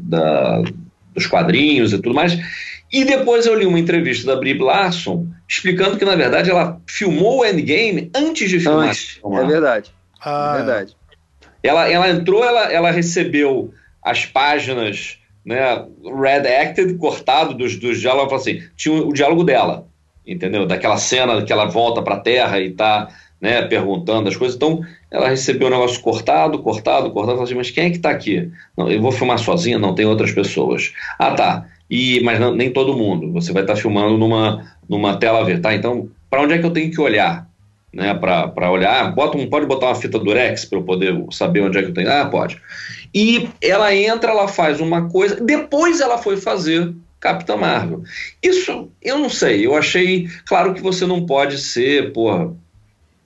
da, 0.00 0.62
dos 1.14 1.26
quadrinhos 1.26 1.92
e 1.92 1.96
tudo 1.96 2.14
mais. 2.14 2.38
E 2.92 3.04
depois 3.04 3.46
eu 3.46 3.58
li 3.58 3.66
uma 3.66 3.80
entrevista 3.80 4.26
da 4.26 4.38
Brie 4.38 4.58
Larson 4.58 5.26
explicando 5.48 5.96
que, 5.96 6.04
na 6.04 6.14
verdade, 6.14 6.50
ela 6.50 6.80
filmou 6.86 7.40
o 7.40 7.44
Endgame 7.44 8.10
antes 8.14 8.48
de 8.50 8.60
filmar. 8.60 8.90
Antes, 8.90 9.20
é 9.24 9.46
verdade. 9.46 9.90
Ah. 10.20 10.52
É 10.52 10.56
verdade. 10.58 10.96
Ela, 11.62 11.88
ela 11.90 12.08
entrou, 12.10 12.44
ela, 12.44 12.72
ela 12.72 12.90
recebeu 12.90 13.72
as 14.02 14.24
páginas 14.24 15.18
né, 15.46 15.84
redacted, 16.04 16.92
cortado 16.98 17.54
dos, 17.54 17.76
dos 17.76 18.00
diálogos, 18.00 18.32
assim, 18.32 18.60
tinha 18.76 18.92
o, 18.92 19.12
diálogo 19.12 19.44
dela, 19.44 19.86
entendeu? 20.26 20.66
Daquela 20.66 20.96
cena 20.96 21.40
que 21.42 21.52
ela 21.52 21.66
volta 21.66 22.02
para 22.02 22.16
a 22.16 22.20
Terra 22.20 22.60
e 22.60 22.72
tá 22.72 23.08
né, 23.40 23.62
perguntando 23.62 24.28
as 24.28 24.36
coisas. 24.36 24.56
Então, 24.56 24.80
ela 25.08 25.28
recebeu 25.28 25.68
o 25.68 25.70
negócio 25.70 26.00
cortado, 26.00 26.58
cortado, 26.58 27.12
cortado, 27.12 27.40
assim, 27.40 27.54
mas 27.54 27.70
quem 27.70 27.84
é 27.84 27.90
que 27.90 27.96
está 27.96 28.10
aqui? 28.10 28.50
Não, 28.76 28.90
eu 28.90 29.00
vou 29.00 29.12
filmar 29.12 29.38
sozinha, 29.38 29.78
não, 29.78 29.94
tem 29.94 30.04
outras 30.04 30.32
pessoas. 30.32 30.92
Ah, 31.16 31.30
tá. 31.30 31.66
E, 31.88 32.20
mas 32.24 32.40
não, 32.40 32.52
nem 32.52 32.72
todo 32.72 32.96
mundo. 32.96 33.32
Você 33.32 33.52
vai 33.52 33.62
estar 33.62 33.74
tá 33.74 33.80
filmando 33.80 34.18
numa, 34.18 34.66
numa 34.88 35.16
tela 35.16 35.44
ver, 35.44 35.60
tá? 35.60 35.72
Então, 35.72 36.08
para 36.28 36.42
onde 36.42 36.54
é 36.54 36.58
que 36.58 36.66
eu 36.66 36.72
tenho 36.72 36.90
que 36.90 37.00
olhar? 37.00 37.46
Né, 37.94 38.12
para 38.12 38.70
olhar, 38.70 39.14
bota 39.14 39.38
um, 39.38 39.48
pode 39.48 39.64
botar 39.64 39.86
uma 39.86 39.94
fita 39.94 40.18
durex 40.18 40.66
para 40.66 40.78
eu 40.78 40.82
poder 40.82 41.24
saber 41.30 41.62
onde 41.62 41.78
é 41.78 41.82
que 41.82 41.88
eu 41.88 41.94
tenho. 41.94 42.10
Ah, 42.10 42.26
pode. 42.26 42.60
E 43.18 43.48
ela 43.62 43.96
entra, 43.96 44.30
ela 44.30 44.46
faz 44.46 44.78
uma 44.78 45.08
coisa, 45.08 45.36
depois 45.36 46.02
ela 46.02 46.18
foi 46.18 46.36
fazer 46.36 46.92
Capitã 47.18 47.56
Marvel. 47.56 48.02
Isso, 48.42 48.90
eu 49.00 49.16
não 49.16 49.30
sei, 49.30 49.64
eu 49.64 49.74
achei, 49.74 50.28
claro 50.44 50.74
que 50.74 50.82
você 50.82 51.06
não 51.06 51.24
pode 51.24 51.56
ser, 51.56 52.12
porra, 52.12 52.54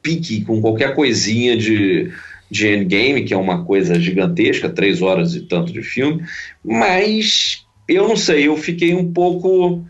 pique 0.00 0.44
com 0.44 0.60
qualquer 0.60 0.94
coisinha 0.94 1.56
de, 1.56 2.08
de 2.48 2.68
Endgame, 2.68 3.24
que 3.24 3.34
é 3.34 3.36
uma 3.36 3.64
coisa 3.64 3.98
gigantesca, 3.98 4.68
três 4.68 5.02
horas 5.02 5.34
e 5.34 5.40
tanto 5.40 5.72
de 5.72 5.82
filme, 5.82 6.24
mas 6.64 7.66
eu 7.88 8.06
não 8.06 8.16
sei, 8.16 8.46
eu 8.46 8.56
fiquei 8.56 8.94
um 8.94 9.12
pouco 9.12 9.84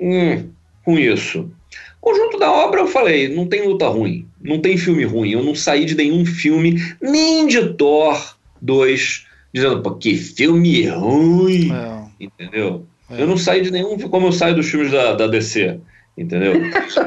hum, 0.00 0.48
com 0.82 0.98
isso. 0.98 1.52
Conjunto 2.00 2.38
da 2.38 2.50
obra, 2.50 2.80
eu 2.80 2.86
falei, 2.86 3.28
não 3.28 3.46
tem 3.46 3.68
luta 3.68 3.88
ruim, 3.88 4.26
não 4.40 4.58
tem 4.58 4.78
filme 4.78 5.04
ruim. 5.04 5.32
Eu 5.32 5.44
não 5.44 5.54
saí 5.54 5.84
de 5.84 5.94
nenhum 5.94 6.24
filme, 6.24 6.82
nem 6.98 7.46
de 7.46 7.74
Thor 7.74 8.36
2, 8.62 9.33
dizendo, 9.54 9.80
pô, 9.80 9.94
que 9.94 10.16
filme 10.16 10.86
ruim, 10.88 11.72
é. 11.72 12.24
entendeu? 12.24 12.84
É. 13.08 13.22
Eu 13.22 13.26
não 13.26 13.38
saí 13.38 13.62
de 13.62 13.70
nenhum, 13.70 13.96
como 14.08 14.26
eu 14.26 14.32
saio 14.32 14.56
dos 14.56 14.68
filmes 14.68 14.90
da, 14.90 15.14
da 15.14 15.26
DC 15.26 15.80
entendeu? 16.16 16.54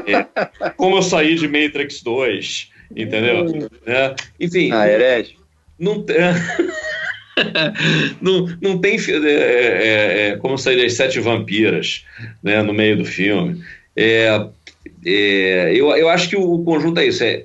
É, 0.06 0.70
como 0.76 0.96
eu 0.96 1.02
saí 1.02 1.34
de 1.34 1.48
Matrix 1.48 2.02
2, 2.02 2.70
entendeu? 2.94 3.68
É, 3.86 4.14
enfim. 4.38 4.70
Ah, 4.72 4.88
herege. 4.88 5.36
Não, 5.78 6.04
não, 8.20 8.46
não 8.60 8.78
tem. 8.78 8.98
É, 8.98 9.30
é, 9.30 10.28
é, 10.28 10.36
como 10.36 10.54
eu 10.54 10.58
saí 10.58 10.80
das 10.80 10.94
Sete 10.94 11.20
Vampiras 11.20 12.04
né, 12.42 12.62
no 12.62 12.72
meio 12.72 12.96
do 12.96 13.04
filme. 13.04 13.62
É, 13.96 14.28
eu, 15.04 15.96
eu 15.96 16.08
acho 16.08 16.28
que 16.28 16.36
o, 16.36 16.62
conjunto 16.64 17.00
é 17.00 17.06
isso: 17.06 17.22
é, 17.22 17.44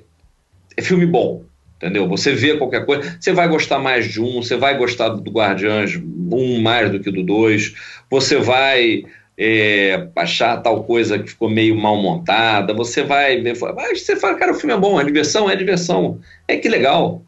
é 0.76 0.82
filme 0.82 1.06
bom. 1.06 1.44
Entendeu? 1.84 2.08
Você 2.08 2.32
vê 2.32 2.56
qualquer 2.56 2.86
coisa, 2.86 3.18
você 3.20 3.30
vai 3.30 3.46
gostar 3.46 3.78
mais 3.78 4.10
de 4.10 4.18
um, 4.18 4.42
você 4.42 4.56
vai 4.56 4.78
gostar 4.78 5.10
do 5.10 5.30
Guardiões 5.30 6.00
um 6.32 6.58
mais 6.62 6.90
do 6.90 6.98
que 6.98 7.10
do 7.10 7.22
dois, 7.22 7.74
você 8.08 8.38
vai 8.38 9.04
é, 9.36 10.08
achar 10.16 10.62
tal 10.62 10.82
coisa 10.84 11.18
que 11.18 11.28
ficou 11.28 11.50
meio 11.50 11.76
mal 11.76 11.94
montada, 12.00 12.72
você 12.72 13.02
vai 13.02 13.38
ver, 13.42 13.54
você 13.54 14.16
fala, 14.16 14.34
cara, 14.36 14.52
o 14.52 14.54
filme 14.54 14.72
é 14.72 14.78
bom, 14.78 14.98
é 14.98 15.04
diversão, 15.04 15.50
é 15.50 15.54
diversão. 15.54 16.20
É 16.48 16.56
que 16.56 16.70
legal, 16.70 17.20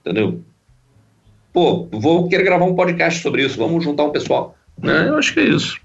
entendeu? 0.00 0.40
Pô, 1.52 1.86
vou 1.92 2.26
querer 2.26 2.44
gravar 2.44 2.64
um 2.64 2.74
podcast 2.74 3.20
sobre 3.20 3.44
isso, 3.44 3.58
vamos 3.58 3.84
juntar 3.84 4.04
um 4.04 4.12
pessoal. 4.12 4.56
Né? 4.78 5.10
Eu 5.10 5.18
acho 5.18 5.34
que 5.34 5.40
é 5.40 5.44
isso. 5.44 5.78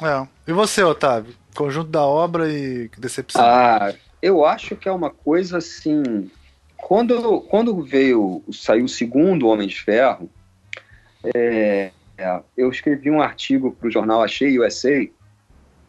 É. 0.00 0.28
E 0.46 0.52
você, 0.52 0.84
Otávio? 0.84 1.34
Conjunto 1.56 1.90
da 1.90 2.04
obra 2.04 2.48
e 2.48 2.88
decepção. 2.96 3.42
Ah, 3.44 3.92
eu 4.22 4.44
acho 4.44 4.76
que 4.76 4.88
é 4.88 4.92
uma 4.92 5.10
coisa 5.10 5.58
assim. 5.58 6.30
Quando, 6.82 7.40
quando 7.42 7.82
veio, 7.82 8.42
saiu 8.52 8.84
o 8.84 8.88
segundo 8.88 9.46
Homem 9.46 9.68
de 9.68 9.80
Ferro, 9.80 10.28
é, 11.34 11.90
eu 12.56 12.70
escrevi 12.70 13.10
um 13.10 13.20
artigo 13.20 13.72
para 13.72 13.88
o 13.88 13.90
jornal 13.90 14.22
Achei 14.22 14.58
USA 14.58 15.06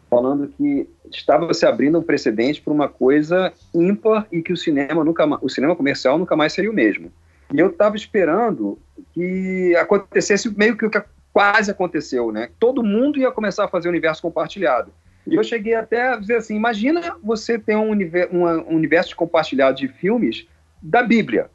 falando 0.08 0.48
que 0.48 0.86
estava 1.10 1.52
se 1.54 1.64
abrindo 1.64 1.98
um 1.98 2.02
precedente 2.02 2.60
para 2.60 2.72
uma 2.72 2.86
coisa 2.86 3.50
ímpar 3.74 4.26
e 4.30 4.42
que 4.42 4.52
o 4.52 4.56
cinema 4.56 5.02
nunca 5.02 5.26
o 5.40 5.48
cinema 5.48 5.74
comercial 5.74 6.18
nunca 6.18 6.36
mais 6.36 6.52
seria 6.52 6.70
o 6.70 6.74
mesmo. 6.74 7.10
E 7.52 7.58
eu 7.58 7.68
estava 7.68 7.96
esperando 7.96 8.78
que 9.14 9.74
acontecesse 9.76 10.54
meio 10.54 10.76
que 10.76 10.84
o 10.84 10.90
que 10.90 11.02
quase 11.32 11.70
aconteceu, 11.70 12.30
né? 12.30 12.50
Todo 12.58 12.82
mundo 12.82 13.18
ia 13.18 13.32
começar 13.32 13.64
a 13.64 13.68
fazer 13.68 13.88
universo 13.88 14.20
compartilhado. 14.20 14.92
E 15.26 15.34
eu 15.34 15.42
cheguei 15.42 15.74
até 15.74 16.08
a 16.08 16.16
dizer 16.16 16.36
assim: 16.36 16.56
imagina 16.56 17.16
você 17.22 17.58
ter 17.58 17.76
um 17.76 17.90
universo 17.90 19.16
compartilhado 19.16 19.78
de 19.78 19.88
filmes 19.88 20.46
da 20.82 21.02
Bíblia 21.02 21.48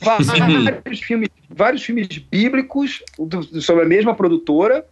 vários 0.00 1.00
filmes, 1.00 1.28
vários 1.48 1.82
filmes 1.82 2.08
bíblicos 2.08 3.02
do, 3.18 3.60
sobre 3.60 3.84
a 3.84 3.88
mesma 3.88 4.14
produtora, 4.14 4.86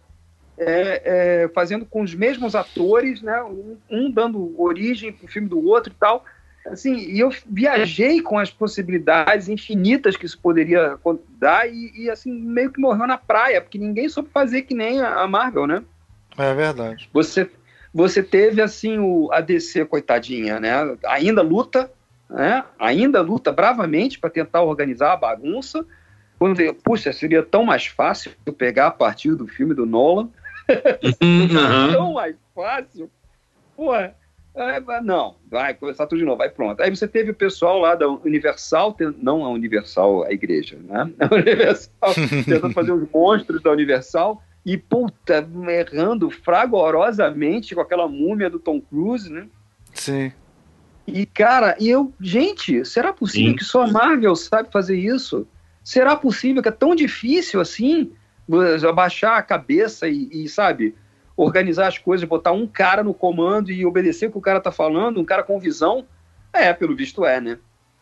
é, 0.57 1.43
é, 1.43 1.47
fazendo 1.49 1.85
com 1.85 2.01
os 2.01 2.13
mesmos 2.13 2.55
atores, 2.55 3.21
né? 3.21 3.41
Um, 3.43 3.77
um 3.89 4.11
dando 4.11 4.59
origem 4.61 5.11
para 5.11 5.25
o 5.25 5.29
filme 5.29 5.47
do 5.47 5.65
outro 5.65 5.91
e 5.91 5.95
tal. 5.99 6.23
Assim, 6.67 6.97
e 6.97 7.19
eu 7.19 7.31
viajei 7.49 8.21
com 8.21 8.37
as 8.37 8.51
possibilidades 8.51 9.47
infinitas 9.47 10.15
que 10.17 10.25
isso 10.25 10.37
poderia 10.37 10.99
dar 11.39 11.67
e, 11.67 11.91
e, 11.95 12.09
assim 12.09 12.31
meio 12.31 12.71
que 12.71 12.81
morreu 12.81 13.07
na 13.07 13.17
praia, 13.17 13.61
porque 13.61 13.77
ninguém 13.77 14.09
soube 14.09 14.29
fazer 14.31 14.63
que 14.63 14.75
nem 14.75 15.01
a 15.01 15.25
Marvel, 15.25 15.65
né? 15.65 15.83
É 16.37 16.53
verdade. 16.53 17.09
Você 17.13 17.49
você 17.91 18.21
teve 18.21 18.61
assim 18.61 18.99
o 18.99 19.31
a 19.31 19.41
DC 19.41 19.85
coitadinha, 19.85 20.59
né? 20.59 20.71
Ainda 21.07 21.41
luta, 21.41 21.89
né, 22.29 22.63
ainda 22.77 23.21
luta 23.21 23.51
bravamente 23.51 24.19
para 24.19 24.29
tentar 24.29 24.61
organizar 24.61 25.13
a 25.13 25.17
bagunça. 25.17 25.85
Quando, 26.37 26.61
puxa, 26.75 27.11
seria 27.11 27.43
tão 27.43 27.65
mais 27.65 27.87
fácil 27.87 28.31
eu 28.45 28.53
pegar 28.53 28.87
a 28.87 28.91
partir 28.91 29.35
do 29.35 29.47
filme 29.47 29.73
do 29.73 29.85
Nolan. 29.85 30.29
Uhum. 31.21 31.47
tão 31.91 32.13
mais 32.13 32.35
fácil. 32.55 33.09
Pô, 33.75 33.93
é, 33.95 34.13
não, 35.03 35.35
vai 35.49 35.73
começar 35.73 36.05
tudo 36.07 36.19
de 36.19 36.25
novo, 36.25 36.37
vai 36.37 36.49
pronto. 36.49 36.81
Aí 36.81 36.89
você 36.89 37.07
teve 37.07 37.31
o 37.31 37.35
pessoal 37.35 37.79
lá 37.79 37.95
da 37.95 38.07
Universal, 38.07 38.95
não 39.17 39.45
a 39.45 39.49
Universal, 39.49 40.25
a 40.25 40.31
igreja, 40.31 40.77
né? 40.83 41.09
A 41.19 41.33
Universal 41.33 42.13
tentando 42.45 42.73
fazer 42.73 42.91
os 42.91 43.09
monstros 43.09 43.61
da 43.61 43.71
Universal 43.71 44.43
e, 44.65 44.77
puta, 44.77 45.47
errando 45.69 46.29
fragorosamente 46.29 47.73
com 47.73 47.81
aquela 47.81 48.07
múmia 48.07 48.49
do 48.49 48.59
Tom 48.59 48.81
Cruise, 48.81 49.31
né? 49.31 49.47
Sim. 49.93 50.31
E, 51.13 51.25
cara, 51.25 51.75
e 51.79 51.89
eu, 51.89 52.13
gente, 52.19 52.83
será 52.85 53.13
possível 53.13 53.51
Sim. 53.51 53.55
que 53.55 53.63
só 53.63 53.83
a 53.83 53.87
Marvel 53.87 54.35
sabe 54.35 54.71
fazer 54.71 54.97
isso? 54.97 55.47
Será 55.83 56.15
possível 56.15 56.61
que 56.61 56.69
é 56.69 56.71
tão 56.71 56.95
difícil 56.95 57.59
assim 57.59 58.11
abaixar 58.87 59.37
a 59.37 59.43
cabeça 59.43 60.07
e, 60.07 60.29
e, 60.31 60.49
sabe, 60.49 60.95
organizar 61.35 61.87
as 61.87 61.97
coisas, 61.97 62.27
botar 62.27 62.51
um 62.51 62.67
cara 62.67 63.03
no 63.03 63.13
comando 63.13 63.71
e 63.71 63.85
obedecer 63.85 64.27
o 64.27 64.31
que 64.31 64.37
o 64.37 64.41
cara 64.41 64.59
tá 64.59 64.71
falando, 64.71 65.19
um 65.19 65.25
cara 65.25 65.43
com 65.43 65.59
visão? 65.59 66.05
É, 66.51 66.73
pelo 66.73 66.95
visto 66.95 67.25
é, 67.25 67.39
né? 67.39 67.59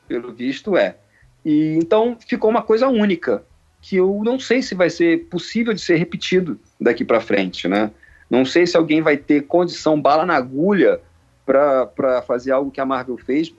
Pelo 0.08 0.32
visto 0.32 0.77
é. 0.77 0.98
E 1.44 1.77
então 1.77 2.18
ficou 2.27 2.50
uma 2.50 2.61
coisa 2.61 2.88
única, 2.88 3.44
que 3.82 3.98
eu 3.98 4.22
não 4.24 4.40
sei 4.40 4.61
se 4.61 4.74
vai 4.74 4.90
ser 4.90 5.26
possível 5.26 5.74
de 5.74 5.82
ser 5.82 5.95
repetido 5.98 6.60
daqui 6.80 7.06
para 7.06 7.22
frente, 7.22 7.68
né? 7.68 7.92
Não 8.30 8.44
sei 8.44 8.66
se 8.66 8.76
alguém 8.76 9.02
vai 9.02 9.16
ter 9.16 9.44
condição, 9.44 10.02
bala 10.02 10.26
na 10.26 10.36
agulha, 10.36 11.00
para 11.48 12.22
fazer 12.24 12.51
algo 12.51 12.69
que 12.69 12.82
a 12.82 12.85
Marvel 12.85 13.17
fez, 13.17 13.53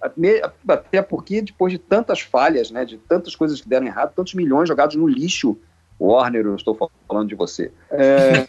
até 0.68 1.00
porque 1.00 1.40
depois 1.40 1.72
de 1.72 1.78
tantas 1.78 2.20
falhas, 2.20 2.70
né, 2.70 2.84
de 2.84 2.98
tantas 2.98 3.34
coisas 3.34 3.62
que 3.62 3.68
deram 3.68 3.86
errado, 3.86 4.12
tantos 4.14 4.34
milhões 4.34 4.68
jogados 4.68 4.94
no 4.94 5.08
lixo, 5.08 5.58
Warner, 5.98 6.44
eu 6.44 6.54
estou 6.54 6.76
falando 7.08 7.28
de 7.28 7.34
você. 7.34 7.72
É... 7.90 8.46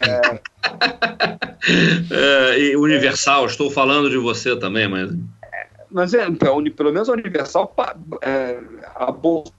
é, 2.70 2.76
Universal, 2.76 3.46
estou 3.46 3.70
falando 3.70 4.10
de 4.10 4.18
você 4.18 4.54
também, 4.56 4.86
mas. 4.86 5.10
Mas 5.90 6.14
é, 6.14 6.30
pelo 6.30 6.92
menos 6.92 7.08
a 7.08 7.12
Universal 7.12 7.74
é, 8.22 8.60
abortou 8.94 9.52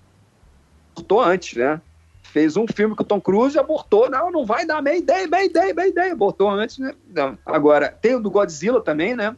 antes, 1.22 1.58
né? 1.58 1.82
Fez 2.24 2.56
um 2.56 2.66
filme 2.66 2.96
com 2.96 3.04
o 3.04 3.06
Tom 3.06 3.20
Cruise 3.20 3.58
e 3.58 3.60
abortou. 3.60 4.10
Não, 4.10 4.32
não 4.32 4.46
vai 4.46 4.66
dar 4.66 4.82
meia 4.82 4.98
ideia, 4.98 5.28
meia 5.28 5.44
ideia, 5.44 5.74
meia 5.74 5.90
ideia. 5.90 6.14
Abortou 6.14 6.50
antes, 6.50 6.78
né? 6.78 6.94
Não. 7.14 7.38
Agora, 7.46 7.90
tem 7.90 8.16
o 8.16 8.22
do 8.22 8.32
Godzilla 8.32 8.80
também, 8.80 9.14
né? 9.14 9.36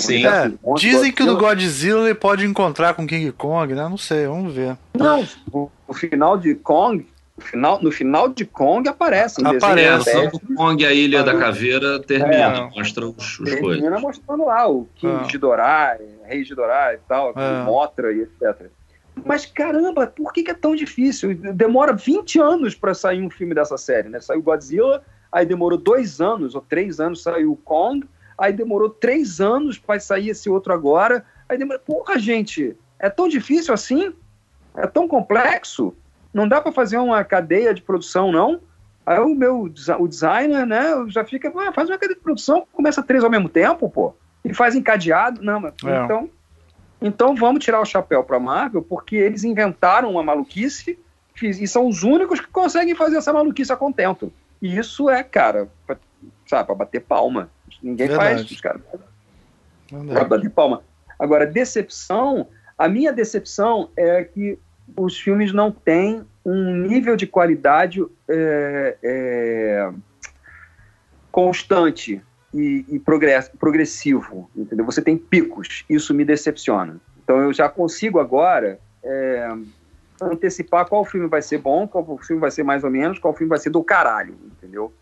Sim. 0.00 0.26
É, 0.26 0.52
dizem 0.76 1.12
que 1.12 1.22
o 1.22 1.26
do 1.26 1.36
Godzilla 1.36 2.06
ele 2.06 2.14
pode 2.14 2.44
encontrar 2.44 2.94
com 2.94 3.06
King 3.06 3.30
Kong, 3.32 3.74
né? 3.74 3.88
Não 3.88 3.96
sei, 3.96 4.26
vamos 4.26 4.54
ver. 4.54 4.76
Não, 4.94 5.26
o, 5.52 5.94
final 5.94 6.36
de 6.38 6.54
Kong, 6.54 7.06
no 7.36 7.44
final, 7.44 7.82
no 7.82 7.92
final 7.92 8.28
de 8.28 8.44
Kong 8.44 8.88
aparece. 8.88 9.44
Aparece. 9.44 10.10
O 10.32 10.54
Kong 10.54 10.84
a 10.84 10.92
Ilha 10.92 11.22
da 11.22 11.36
Caveira 11.36 12.00
termina, 12.00 12.34
é, 12.34 12.70
mostra 12.76 13.06
os, 13.06 13.16
os 13.16 13.36
termina 13.38 13.60
coisas. 13.60 13.82
Termina 13.82 14.00
mostrando 14.00 14.44
lá 14.46 14.68
o 14.68 14.88
King 14.96 15.24
é. 15.24 15.26
Ghidorah, 15.26 15.98
Rei 16.24 16.44
Ghidorah 16.44 16.94
e 16.94 16.98
tal, 17.08 17.32
é. 17.36 17.64
Motra 17.64 18.12
e 18.12 18.20
etc. 18.22 18.70
Mas 19.24 19.44
caramba, 19.46 20.06
por 20.06 20.32
que, 20.32 20.42
que, 20.42 20.50
é 20.50 20.54
tão 20.54 20.74
difícil? 20.74 21.34
Demora 21.34 21.92
20 21.92 22.40
anos 22.40 22.74
para 22.74 22.94
sair 22.94 23.22
um 23.22 23.30
filme 23.30 23.54
dessa 23.54 23.76
série, 23.76 24.08
né? 24.08 24.20
Saiu 24.20 24.42
Godzilla, 24.42 25.02
aí 25.30 25.44
demorou 25.44 25.78
dois 25.78 26.20
anos 26.20 26.54
ou 26.54 26.60
três 26.60 27.00
anos 27.00 27.22
saiu 27.22 27.52
o 27.52 27.56
Kong, 27.56 28.06
aí 28.40 28.52
demorou 28.52 28.88
três 28.88 29.40
anos 29.40 29.78
para 29.78 30.00
sair 30.00 30.30
esse 30.30 30.48
outro 30.48 30.72
agora, 30.72 31.24
aí 31.48 31.58
demorou, 31.58 31.80
porra, 31.80 32.18
gente, 32.18 32.76
é 32.98 33.10
tão 33.10 33.28
difícil 33.28 33.74
assim? 33.74 34.12
É 34.74 34.86
tão 34.86 35.06
complexo? 35.06 35.94
Não 36.32 36.48
dá 36.48 36.60
para 36.60 36.72
fazer 36.72 36.96
uma 36.96 37.22
cadeia 37.24 37.74
de 37.74 37.82
produção, 37.82 38.32
não? 38.32 38.60
Aí 39.04 39.18
o 39.18 39.34
meu 39.34 39.62
o 39.98 40.08
designer, 40.08 40.66
né, 40.66 41.04
já 41.08 41.24
fica, 41.24 41.52
ah, 41.56 41.72
faz 41.72 41.88
uma 41.88 41.98
cadeia 41.98 42.16
de 42.16 42.22
produção, 42.22 42.66
começa 42.72 43.02
três 43.02 43.24
ao 43.24 43.30
mesmo 43.30 43.48
tempo, 43.48 43.88
pô, 43.88 44.14
e 44.44 44.54
faz 44.54 44.74
encadeado. 44.74 45.42
Não, 45.42 45.60
mas, 45.60 45.74
é. 45.84 46.04
então, 46.04 46.30
então 47.00 47.34
vamos 47.34 47.64
tirar 47.64 47.80
o 47.80 47.84
chapéu 47.84 48.22
para 48.22 48.38
Marvel, 48.38 48.82
porque 48.82 49.16
eles 49.16 49.44
inventaram 49.44 50.10
uma 50.10 50.22
maluquice 50.22 50.98
e 51.42 51.66
são 51.66 51.88
os 51.88 52.02
únicos 52.02 52.40
que 52.40 52.48
conseguem 52.48 52.94
fazer 52.94 53.16
essa 53.16 53.32
maluquice 53.32 53.72
a 53.72 53.76
contento. 53.76 54.32
E 54.60 54.76
isso 54.76 55.08
é, 55.08 55.22
cara, 55.22 55.68
pra, 55.86 55.96
sabe, 56.46 56.66
para 56.66 56.74
bater 56.74 57.00
palma. 57.00 57.50
Ninguém 57.82 58.08
Verdade. 58.08 58.34
faz 58.34 58.50
isso, 58.50 58.62
cara. 58.62 58.80
Para 59.88 60.24
bater 60.24 60.50
palma. 60.50 60.82
Agora, 61.18 61.46
decepção, 61.46 62.48
a 62.78 62.88
minha 62.88 63.12
decepção 63.12 63.90
é 63.96 64.24
que 64.24 64.58
os 64.96 65.18
filmes 65.18 65.52
não 65.52 65.70
têm 65.70 66.24
um 66.44 66.74
nível 66.74 67.16
de 67.16 67.26
qualidade 67.26 68.04
é, 68.28 68.96
é, 69.02 69.92
constante 71.30 72.22
e, 72.52 72.84
e 72.88 72.98
progressivo, 73.58 74.50
entendeu? 74.56 74.84
Você 74.86 75.02
tem 75.02 75.16
picos, 75.16 75.84
isso 75.88 76.14
me 76.14 76.24
decepciona. 76.24 77.00
Então 77.22 77.38
eu 77.40 77.52
já 77.52 77.68
consigo 77.68 78.18
agora 78.18 78.80
é, 79.02 79.48
antecipar 80.20 80.86
qual 80.86 81.04
filme 81.04 81.28
vai 81.28 81.42
ser 81.42 81.58
bom, 81.58 81.86
qual 81.86 82.18
filme 82.18 82.40
vai 82.40 82.50
ser 82.50 82.62
mais 82.62 82.82
ou 82.82 82.90
menos, 82.90 83.18
qual 83.18 83.34
filme 83.34 83.48
vai 83.48 83.58
ser 83.58 83.70
do 83.70 83.84
caralho, 83.84 84.36
entendeu? 84.44 84.92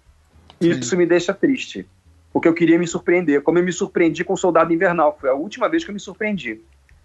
Isso 0.60 0.96
me 0.96 1.06
deixa 1.06 1.32
triste, 1.32 1.86
porque 2.32 2.48
eu 2.48 2.54
queria 2.54 2.78
me 2.78 2.86
surpreender, 2.86 3.42
como 3.42 3.58
eu 3.58 3.64
me 3.64 3.72
surpreendi 3.72 4.24
com 4.24 4.36
Soldado 4.36 4.72
Invernal, 4.72 5.16
foi 5.20 5.30
a 5.30 5.34
última 5.34 5.68
vez 5.68 5.84
que 5.84 5.90
eu 5.90 5.94
me 5.94 6.00
surpreendi, 6.00 6.60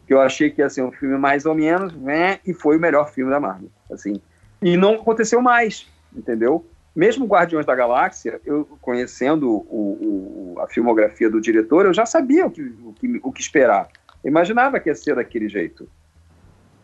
que 0.06 0.14
eu 0.14 0.20
achei 0.20 0.50
que 0.50 0.62
ia 0.62 0.70
ser 0.70 0.84
um 0.84 0.92
filme 0.92 1.18
mais 1.18 1.46
ou 1.46 1.56
menos, 1.56 1.94
né, 1.96 2.40
e 2.46 2.54
foi 2.54 2.78
o 2.78 2.80
melhor 2.80 3.12
filme 3.12 3.32
da 3.32 3.40
Marvel, 3.40 3.70
assim. 3.92 4.22
E 4.62 4.78
não 4.78 4.96
aconteceu 4.96 5.42
mais, 5.42 5.88
entendeu? 6.16 6.66
Mesmo 6.96 7.26
Guardiões 7.26 7.66
da 7.66 7.74
Galáxia, 7.74 8.40
eu 8.46 8.66
conhecendo 8.80 9.50
o, 9.50 10.54
o, 10.56 10.60
a 10.60 10.68
filmografia 10.68 11.30
do 11.30 11.42
diretor, 11.42 11.86
eu 11.86 11.94
já 11.94 12.06
sabia 12.06 12.46
o 12.46 12.52
que, 12.52 12.62
o 12.62 12.94
que, 12.94 13.20
o 13.24 13.32
que 13.32 13.42
esperar. 13.42 13.88
Eu 14.24 14.30
imaginava 14.30 14.80
que 14.80 14.90
ia 14.90 14.96
ser 14.96 15.16
daquele 15.16 15.50
jeito. 15.50 15.90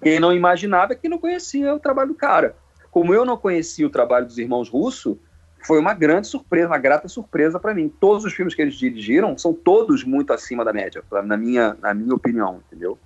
Quem 0.01 0.19
não 0.19 0.34
imaginava 0.34 0.93
é 0.93 0.95
que 0.95 1.08
não 1.08 1.19
conhecia 1.19 1.74
o 1.76 1.80
trabalho 1.80 2.09
do 2.09 2.16
cara. 2.16 2.56
Como 2.90 3.14
eu 3.14 3.24
não 3.24 3.38
conhecia 3.38 3.85
o 3.85 3.90
trabalho 3.90 4.26
dos 4.26 4.40
irmãos 4.40 4.68
Russo, 4.68 5.19
foi 5.62 5.80
uma 5.80 5.94
grande 5.94 6.28
surpresa, 6.28 6.68
uma 6.68 6.78
grata 6.78 7.08
surpresa 7.08 7.60
para 7.60 7.74
mim. 7.74 7.90
Todos 8.00 8.26
os 8.26 8.34
filmes 8.34 8.56
que 8.56 8.62
eles 8.62 8.76
dirigiram 8.76 9.38
são 9.38 9.54
todos 9.54 10.04
muito 10.04 10.34
acima 10.34 10.64
da 10.64 10.74
média, 10.74 11.04
na 11.24 11.38
minha, 11.38 11.76
na 11.82 11.94
minha 11.94 12.16
opinião, 12.16 12.62
entendeu? 12.68 12.98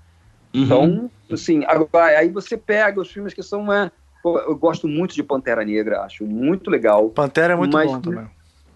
Uhum. 0.54 0.64
Então, 0.64 1.12
assim, 1.32 1.64
agora, 1.66 2.20
aí 2.20 2.30
você 2.30 2.56
pega 2.56 3.02
os 3.02 3.12
filmes 3.12 3.34
que 3.34 3.42
são 3.42 3.62
uma, 3.62 3.92
eu 4.24 4.56
gosto 4.56 4.88
muito 4.88 5.16
de 5.16 5.24
Pantera 5.24 5.66
Negra, 5.66 6.02
acho 6.02 6.26
muito 6.26 6.70
legal. 6.70 7.10
Pantera 7.10 7.54
é 7.54 7.56
muito 7.56 7.74
mas, 7.74 7.92
bom 7.92 8.00
também. 8.00 8.28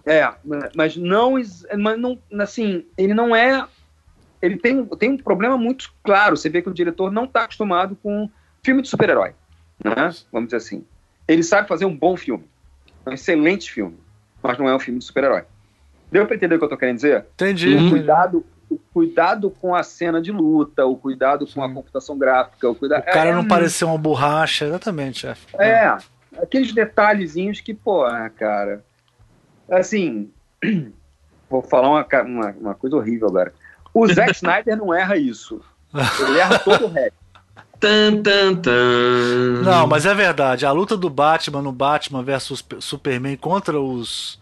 É, 0.05 0.33
mas 0.73 0.95
não, 0.97 1.33
mas 1.33 1.99
não, 1.99 2.17
assim, 2.39 2.85
ele 2.97 3.13
não 3.13 3.35
é, 3.35 3.67
ele 4.41 4.57
tem, 4.57 4.83
tem 4.85 5.11
um 5.11 5.17
problema 5.17 5.57
muito 5.57 5.93
claro. 6.03 6.35
Você 6.35 6.49
vê 6.49 6.61
que 6.61 6.69
o 6.69 6.73
diretor 6.73 7.11
não 7.11 7.25
está 7.25 7.43
acostumado 7.43 7.95
com 8.01 8.29
filme 8.63 8.81
de 8.81 8.87
super-herói, 8.87 9.33
né? 9.83 10.13
Vamos 10.31 10.47
dizer 10.47 10.57
assim. 10.57 10.85
Ele 11.27 11.43
sabe 11.43 11.67
fazer 11.67 11.85
um 11.85 11.95
bom 11.95 12.15
filme, 12.15 12.45
um 13.09 13.13
excelente 13.13 13.71
filme, 13.71 13.97
mas 14.41 14.57
não 14.57 14.67
é 14.67 14.75
um 14.75 14.79
filme 14.79 14.99
de 14.99 15.05
super-herói. 15.05 15.43
Deu 16.11 16.25
para 16.25 16.35
entender 16.35 16.55
o 16.55 16.57
que 16.57 16.63
eu 16.63 16.67
estou 16.67 16.77
querendo 16.77 16.95
dizer? 16.95 17.25
Entendi. 17.33 17.75
O 17.75 17.89
cuidado, 17.89 18.45
o 18.69 18.77
cuidado 18.93 19.49
com 19.49 19.75
a 19.75 19.83
cena 19.83 20.21
de 20.21 20.31
luta, 20.31 20.85
o 20.85 20.95
cuidado 20.95 21.45
com 21.45 21.63
a 21.63 21.71
computação 21.71 22.17
gráfica, 22.17 22.69
o 22.69 22.75
cuidado. 22.75 23.01
O 23.01 23.05
cara 23.05 23.29
é, 23.29 23.33
não 23.33 23.41
é, 23.41 23.47
parecer 23.47 23.85
uma 23.85 23.97
borracha, 23.97 24.65
exatamente, 24.65 25.19
chefe. 25.19 25.45
É, 25.59 25.97
aqueles 26.41 26.73
detalhezinhos 26.73 27.59
que, 27.59 27.73
pô, 27.73 28.05
cara. 28.35 28.83
Assim, 29.69 30.31
vou 31.49 31.61
falar 31.61 31.89
uma, 31.89 32.07
uma, 32.23 32.51
uma 32.51 32.75
coisa 32.75 32.95
horrível 32.95 33.27
agora. 33.27 33.53
O 33.93 34.07
Zack 34.07 34.31
Snyder 34.37 34.77
não 34.77 34.93
erra 34.93 35.17
isso. 35.17 35.61
Ele 35.93 36.39
erra 36.39 36.59
todo 36.63 36.85
o 36.85 36.89
resto. 36.89 37.17
Tan, 37.79 38.23
tan, 38.23 38.55
tan. 38.55 39.61
Não, 39.63 39.85
mas 39.85 40.05
é 40.05 40.13
verdade. 40.13 40.65
A 40.65 40.71
luta 40.71 40.97
do 40.97 41.09
Batman 41.09 41.61
no 41.61 41.71
Batman 41.71 42.23
versus 42.23 42.63
Superman 42.79 43.37
contra 43.37 43.79
os 43.79 44.39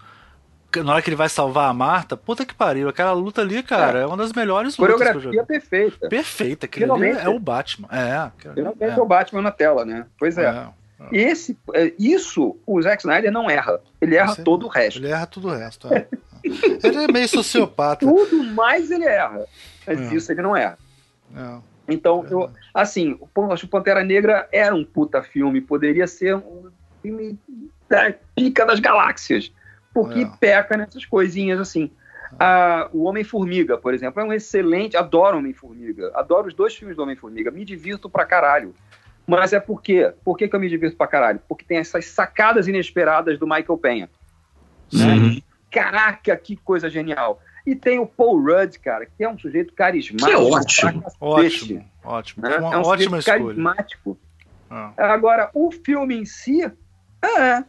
na 0.84 0.94
hora 0.94 1.02
que 1.02 1.10
ele 1.10 1.16
vai 1.16 1.30
salvar 1.30 1.70
a 1.70 1.74
Marta, 1.74 2.18
puta 2.18 2.46
que 2.46 2.54
pariu, 2.54 2.90
aquela 2.90 3.14
luta 3.14 3.42
ali, 3.42 3.64
cara, 3.64 4.00
é, 4.00 4.02
é 4.02 4.06
uma 4.06 4.18
das 4.18 4.34
melhores 4.34 4.78
lutas 4.78 4.98
Coreografia 4.98 5.44
perfeita. 5.44 6.10
Perfeita, 6.10 6.66
aquele 6.66 6.86
é 6.86 7.30
o 7.30 7.40
Batman. 7.40 7.88
É, 7.92 8.32
Finalmente 8.54 8.84
é. 8.84 8.90
é 8.90 9.02
o 9.02 9.06
Batman 9.06 9.42
na 9.42 9.52
tela, 9.52 9.86
né? 9.86 10.06
Pois 10.18 10.38
é. 10.38 10.46
é. 10.46 10.48
é. 10.48 11.18
Esse, 11.18 11.58
é, 11.74 11.94
isso 11.98 12.58
o 12.66 12.82
Zack 12.82 13.02
Snyder 13.02 13.32
não 13.32 13.50
erra. 13.50 13.80
Ele 14.02 14.16
erra 14.16 14.36
Você, 14.36 14.44
todo 14.44 14.66
o 14.66 14.70
resto. 14.70 15.00
Ele 15.00 15.10
erra 15.10 15.26
tudo 15.26 15.48
o 15.48 15.52
resto. 15.52 15.94
É. 15.94 16.08
ele 16.44 17.04
é 17.04 17.12
meio 17.12 17.28
sociopata. 17.30 18.06
Tudo 18.06 18.44
mais 18.44 18.92
ele 18.92 19.06
erra. 19.06 19.46
Mas 19.88 20.12
isso 20.12 20.32
ele 20.32 20.42
não 20.42 20.56
erra. 20.58 20.78
Então, 21.88 22.26
eu, 22.30 22.50
assim, 22.74 23.18
o 23.20 23.68
Pantera 23.68 24.04
Negra 24.04 24.48
era 24.52 24.74
um 24.74 24.84
puta 24.84 25.22
filme, 25.22 25.62
poderia 25.62 26.08
ser 26.08 26.36
um 26.36 26.70
filme 27.02 27.38
da 27.88 28.14
pica 28.36 28.66
das 28.66 28.80
galáxias 28.80 29.52
porque 29.96 30.24
é. 30.24 30.32
peca 30.38 30.76
nessas 30.76 31.06
coisinhas 31.06 31.58
assim. 31.58 31.90
Ah, 32.38 32.90
o 32.92 33.06
Homem-Formiga, 33.06 33.78
por 33.78 33.94
exemplo, 33.94 34.22
é 34.22 34.26
um 34.26 34.34
excelente. 34.34 34.98
Adoro 34.98 35.38
Homem-Formiga. 35.38 36.12
Adoro 36.14 36.50
os 36.50 36.54
dois 36.54 36.76
filmes 36.76 36.98
do 36.98 37.04
Homem-Formiga. 37.04 37.50
Me 37.50 37.64
divirto 37.64 38.10
pra 38.10 38.26
caralho. 38.26 38.76
Mas 39.26 39.54
é 39.54 39.60
por 39.60 39.82
quê? 39.82 40.14
Por 40.24 40.36
que, 40.36 40.50
que 40.50 40.56
eu 40.56 40.60
me 40.60 40.68
divirto 40.68 40.98
pra 40.98 41.08
caralho? 41.08 41.40
Porque 41.48 41.64
tem 41.64 41.78
essas 41.78 42.08
sacadas 42.08 42.68
inesperadas 42.68 43.40
do 43.40 43.48
Michael 43.48 43.78
Penha. 43.78 44.10
Né? 44.92 45.42
Caraca, 45.72 46.36
que 46.36 46.58
coisa 46.58 46.90
genial. 46.90 47.42
E 47.66 47.76
tem 47.76 48.00
o 48.00 48.06
Paul 48.06 48.44
Rudd, 48.44 48.78
cara, 48.80 49.06
que 49.06 49.24
é 49.24 49.30
um 49.30 49.38
sujeito 49.38 49.74
carismático. 49.74 50.30
Que 50.30 50.36
é 50.36 50.38
ótimo. 50.38 51.04
Ótimo, 51.20 51.86
ótimo. 52.04 52.48
Né? 52.48 52.58
Uma 52.58 52.74
é 52.74 52.78
um 52.78 52.82
ótima 52.82 53.18
escolha. 53.18 53.40
carismático. 53.40 54.18
Ah. 54.70 54.94
Agora, 54.98 55.50
o 55.54 55.72
filme 55.72 56.16
em 56.16 56.26
si, 56.26 56.64
é, 56.64 57.64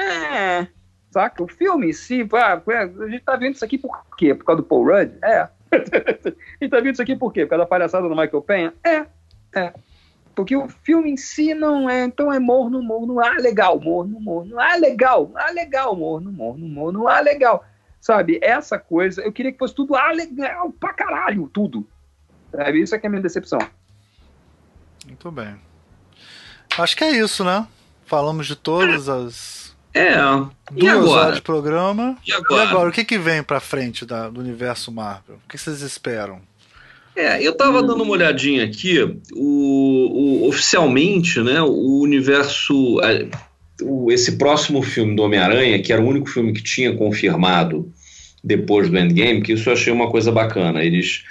é, 0.00 0.66
saca? 1.10 1.42
O 1.42 1.48
filme 1.48 1.88
em 1.88 1.92
si, 1.92 2.28
ah, 2.32 2.62
a 2.66 3.08
gente 3.08 3.24
tá 3.24 3.36
vendo 3.36 3.54
isso 3.54 3.64
aqui 3.64 3.78
por 3.78 4.04
quê? 4.16 4.34
Por 4.34 4.44
causa 4.44 4.60
do 4.60 4.68
Paul 4.68 4.84
Rudd? 4.84 5.12
É. 5.22 5.40
a 5.72 6.60
gente 6.60 6.70
tá 6.70 6.80
vendo 6.80 6.92
isso 6.92 7.02
aqui 7.02 7.16
por 7.16 7.32
quê? 7.32 7.44
Por 7.44 7.50
causa 7.50 7.64
da 7.64 7.68
palhaçada 7.68 8.08
do 8.08 8.14
Michael 8.14 8.42
Penha? 8.42 8.74
É. 8.84 9.06
É. 9.54 9.72
Porque 10.34 10.56
o 10.56 10.68
filme 10.68 11.10
em 11.10 11.16
si 11.16 11.54
não 11.54 11.88
é, 11.88 12.04
então 12.04 12.32
é 12.32 12.38
morno, 12.38 12.82
morno, 12.82 13.20
ah, 13.20 13.36
legal, 13.38 13.78
morno, 13.78 14.18
morno, 14.18 14.58
ah, 14.58 14.76
legal, 14.76 15.30
ah, 15.34 15.50
legal, 15.50 15.94
morno, 15.94 16.32
morno, 16.32 16.66
morno, 16.66 17.08
ah, 17.08 17.20
legal. 17.20 17.64
Sabe, 18.02 18.40
essa 18.42 18.80
coisa, 18.80 19.22
eu 19.22 19.32
queria 19.32 19.52
que 19.52 19.58
fosse 19.58 19.76
tudo, 19.76 19.94
ah, 19.94 20.10
legal, 20.10 20.72
pra 20.72 20.92
caralho, 20.92 21.48
tudo. 21.54 21.86
Sabe, 22.50 22.82
isso 22.82 22.96
é 22.96 22.98
que 22.98 23.06
é 23.06 23.08
a 23.08 23.10
minha 23.10 23.22
decepção. 23.22 23.60
Muito 25.06 25.30
bem. 25.30 25.54
Acho 26.76 26.96
que 26.96 27.04
é 27.04 27.12
isso, 27.12 27.44
né? 27.44 27.64
Falamos 28.04 28.48
de 28.48 28.56
todas 28.56 29.08
as 29.08 29.62
é. 29.94 30.16
Duas 30.70 30.96
agora? 30.96 31.20
horas 31.20 31.34
de 31.36 31.42
programa. 31.42 32.16
E 32.26 32.32
agora? 32.32 32.64
E 32.64 32.66
agora? 32.66 32.88
O 32.88 32.92
que, 32.92 33.04
que 33.04 33.18
vem 33.18 33.40
pra 33.40 33.60
frente 33.60 34.04
da, 34.04 34.28
do 34.28 34.40
universo 34.40 34.90
Marvel? 34.90 35.36
O 35.36 35.48
que 35.48 35.56
vocês 35.56 35.80
esperam? 35.82 36.40
É, 37.14 37.40
eu 37.40 37.54
tava 37.54 37.82
dando 37.82 38.02
uma 38.02 38.12
olhadinha 38.12 38.64
aqui. 38.64 38.98
O, 39.32 40.42
o 40.42 40.48
oficialmente, 40.48 41.40
né, 41.40 41.60
o 41.60 42.00
universo. 42.00 43.00
O, 43.82 44.10
esse 44.10 44.32
próximo 44.32 44.82
filme 44.82 45.14
do 45.14 45.22
Homem-Aranha, 45.22 45.80
que 45.82 45.92
era 45.92 46.02
o 46.02 46.06
único 46.06 46.28
filme 46.28 46.52
que 46.52 46.62
tinha 46.62 46.94
confirmado 46.94 47.92
depois 48.42 48.88
do 48.88 48.98
Endgame, 48.98 49.42
que 49.42 49.52
isso 49.52 49.68
eu 49.68 49.74
achei 49.74 49.92
uma 49.92 50.10
coisa 50.10 50.32
bacana. 50.32 50.84
Eles. 50.84 51.24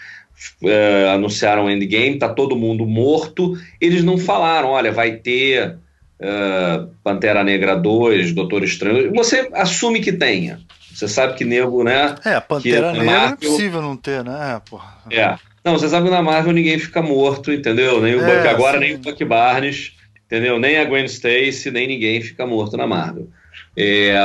É, 0.63 1.09
anunciaram 1.13 1.65
o 1.65 1.69
Endgame, 1.69 2.17
tá 2.17 2.27
todo 2.27 2.55
mundo 2.55 2.85
morto. 2.85 3.55
Eles 3.79 4.03
não 4.03 4.17
falaram, 4.17 4.69
olha, 4.69 4.91
vai 4.91 5.17
ter 5.17 5.75
uh, 6.19 6.89
Pantera 7.03 7.43
Negra 7.43 7.75
2, 7.75 8.33
Doutor 8.33 8.63
Estranho. 8.63 9.13
Você 9.13 9.49
assume 9.53 9.99
que 9.99 10.11
tenha. 10.11 10.59
Você 10.93 11.07
sabe 11.07 11.35
que 11.35 11.45
nego, 11.45 11.83
né? 11.83 12.15
É, 12.25 12.39
Pantera 12.39 12.91
Negra 12.91 13.05
Marvel, 13.05 13.29
é 13.29 13.45
impossível 13.45 13.81
não 13.81 13.95
ter, 13.95 14.23
né? 14.23 14.55
É, 14.55 14.69
porra. 14.69 14.97
É. 15.11 15.35
Não, 15.63 15.77
você 15.77 15.87
sabe 15.87 16.05
que 16.05 16.11
na 16.11 16.21
Marvel 16.21 16.53
ninguém 16.53 16.79
fica 16.79 17.01
morto, 17.01 17.51
entendeu? 17.51 18.01
Nem 18.01 18.15
o 18.15 18.21
é, 18.23 18.35
Buck 18.35 18.47
agora, 18.47 18.79
sim. 18.79 18.85
nem 18.85 18.95
o 18.95 18.99
Buck 18.99 19.23
Barnes, 19.25 19.93
entendeu? 20.31 20.57
Nem 20.57 20.77
a 20.77 20.85
Gwen 20.85 21.03
Stacy, 21.03 21.69
nem 21.69 21.85
ninguém 21.85 22.21
fica 22.21 22.47
morto 22.47 22.77
na 22.77 22.87
Marvel. 22.87 23.27
É, 23.75 24.15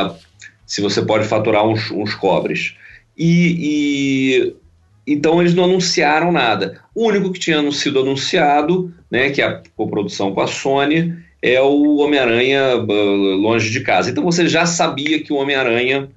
se 0.65 0.81
você 0.81 1.03
pode 1.03 1.27
faturar 1.27 1.67
uns, 1.67 1.91
uns 1.91 2.15
cobres. 2.15 2.77
E, 3.19 3.57
e, 3.59 4.57
então 5.05 5.41
eles 5.41 5.53
não 5.53 5.65
anunciaram 5.65 6.31
nada. 6.31 6.81
O 6.95 7.09
único 7.09 7.33
que 7.33 7.41
tinha 7.41 7.73
sido 7.73 7.99
anunciado, 7.99 8.95
né, 9.11 9.31
que 9.31 9.43
é 9.43 9.47
a 9.47 9.63
coprodução 9.75 10.33
com 10.33 10.41
a 10.41 10.47
Sony, 10.47 11.13
é 11.43 11.61
o 11.61 11.97
Homem-Aranha 11.97 12.77
uh, 12.77 13.35
longe 13.35 13.71
de 13.71 13.81
casa. 13.81 14.09
Então 14.09 14.23
você 14.23 14.49
já 14.49 14.65
sabia 14.65 15.21
que 15.21 15.33
o 15.33 15.37
Homem-Aranha 15.37 16.09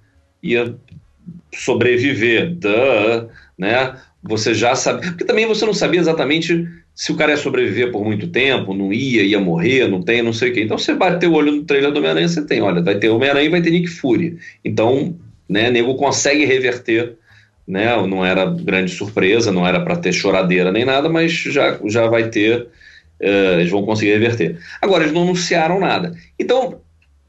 ia 0.42 0.76
sobreviver, 1.54 2.54
duh, 2.56 3.28
né? 3.58 3.98
Você 4.22 4.54
já 4.54 4.76
sabe. 4.76 5.08
Porque 5.08 5.26
também 5.26 5.48
você 5.48 5.66
não 5.66 5.74
sabia 5.74 6.00
exatamente 6.00 6.68
se 7.00 7.14
o 7.14 7.16
cara 7.16 7.32
ia 7.32 7.38
sobreviver 7.38 7.94
por 7.94 8.04
muito 8.04 8.28
tempo, 8.28 8.74
não 8.74 8.92
ia, 8.92 9.24
ia 9.24 9.40
morrer, 9.40 9.88
não 9.88 10.02
tem, 10.02 10.22
não 10.22 10.34
sei 10.34 10.52
o 10.52 10.54
quê. 10.54 10.64
Então 10.64 10.78
você 10.78 10.94
bateu 10.94 11.32
o 11.32 11.34
olho 11.34 11.50
no 11.50 11.64
trailer 11.64 11.94
do 11.94 12.00
Homem-Aranha, 12.00 12.28
você 12.28 12.46
tem, 12.46 12.62
olha, 12.62 12.82
vai 12.82 12.96
ter 12.96 13.08
Homem-Aranha 13.08 13.46
e 13.46 13.50
vai 13.50 13.62
ter 13.62 13.72
Nick 13.72 13.88
Fury. 13.88 14.38
Então, 14.66 15.16
né, 15.48 15.72
nego 15.72 15.96
consegue 15.96 16.44
reverter, 16.44 17.16
né? 17.66 17.96
Não 18.06 18.26
era 18.26 18.44
grande 18.44 18.92
surpresa, 18.92 19.50
não 19.50 19.66
era 19.66 19.80
para 19.80 19.96
ter 19.96 20.12
choradeira 20.12 20.74
nem 20.74 20.84
nada, 20.84 21.08
mas 21.08 21.32
já, 21.32 21.80
já 21.86 22.06
vai 22.08 22.28
ter, 22.28 22.64
uh, 23.22 23.60
eles 23.62 23.72
vão 23.72 23.86
conseguir 23.86 24.12
reverter. 24.12 24.60
Agora, 24.82 25.04
eles 25.04 25.14
não 25.14 25.22
anunciaram 25.22 25.80
nada. 25.80 26.14
Então, 26.38 26.82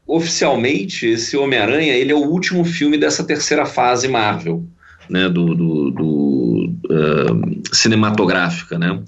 oficialmente, 0.05 1.07
esse 1.07 1.37
Homem-Aranha, 1.37 1.93
ele 1.93 2.11
é 2.11 2.15
o 2.15 2.27
último 2.27 2.65
filme 2.65 2.97
dessa 2.97 3.23
terceira 3.23 3.65
fase 3.65 4.09
Marvel, 4.09 4.65
né, 5.09 5.29
do, 5.29 5.55
do, 5.55 5.91
do 5.91 6.73
uh, 6.89 7.61
cinematográfica, 7.73 8.77
né? 8.77 9.01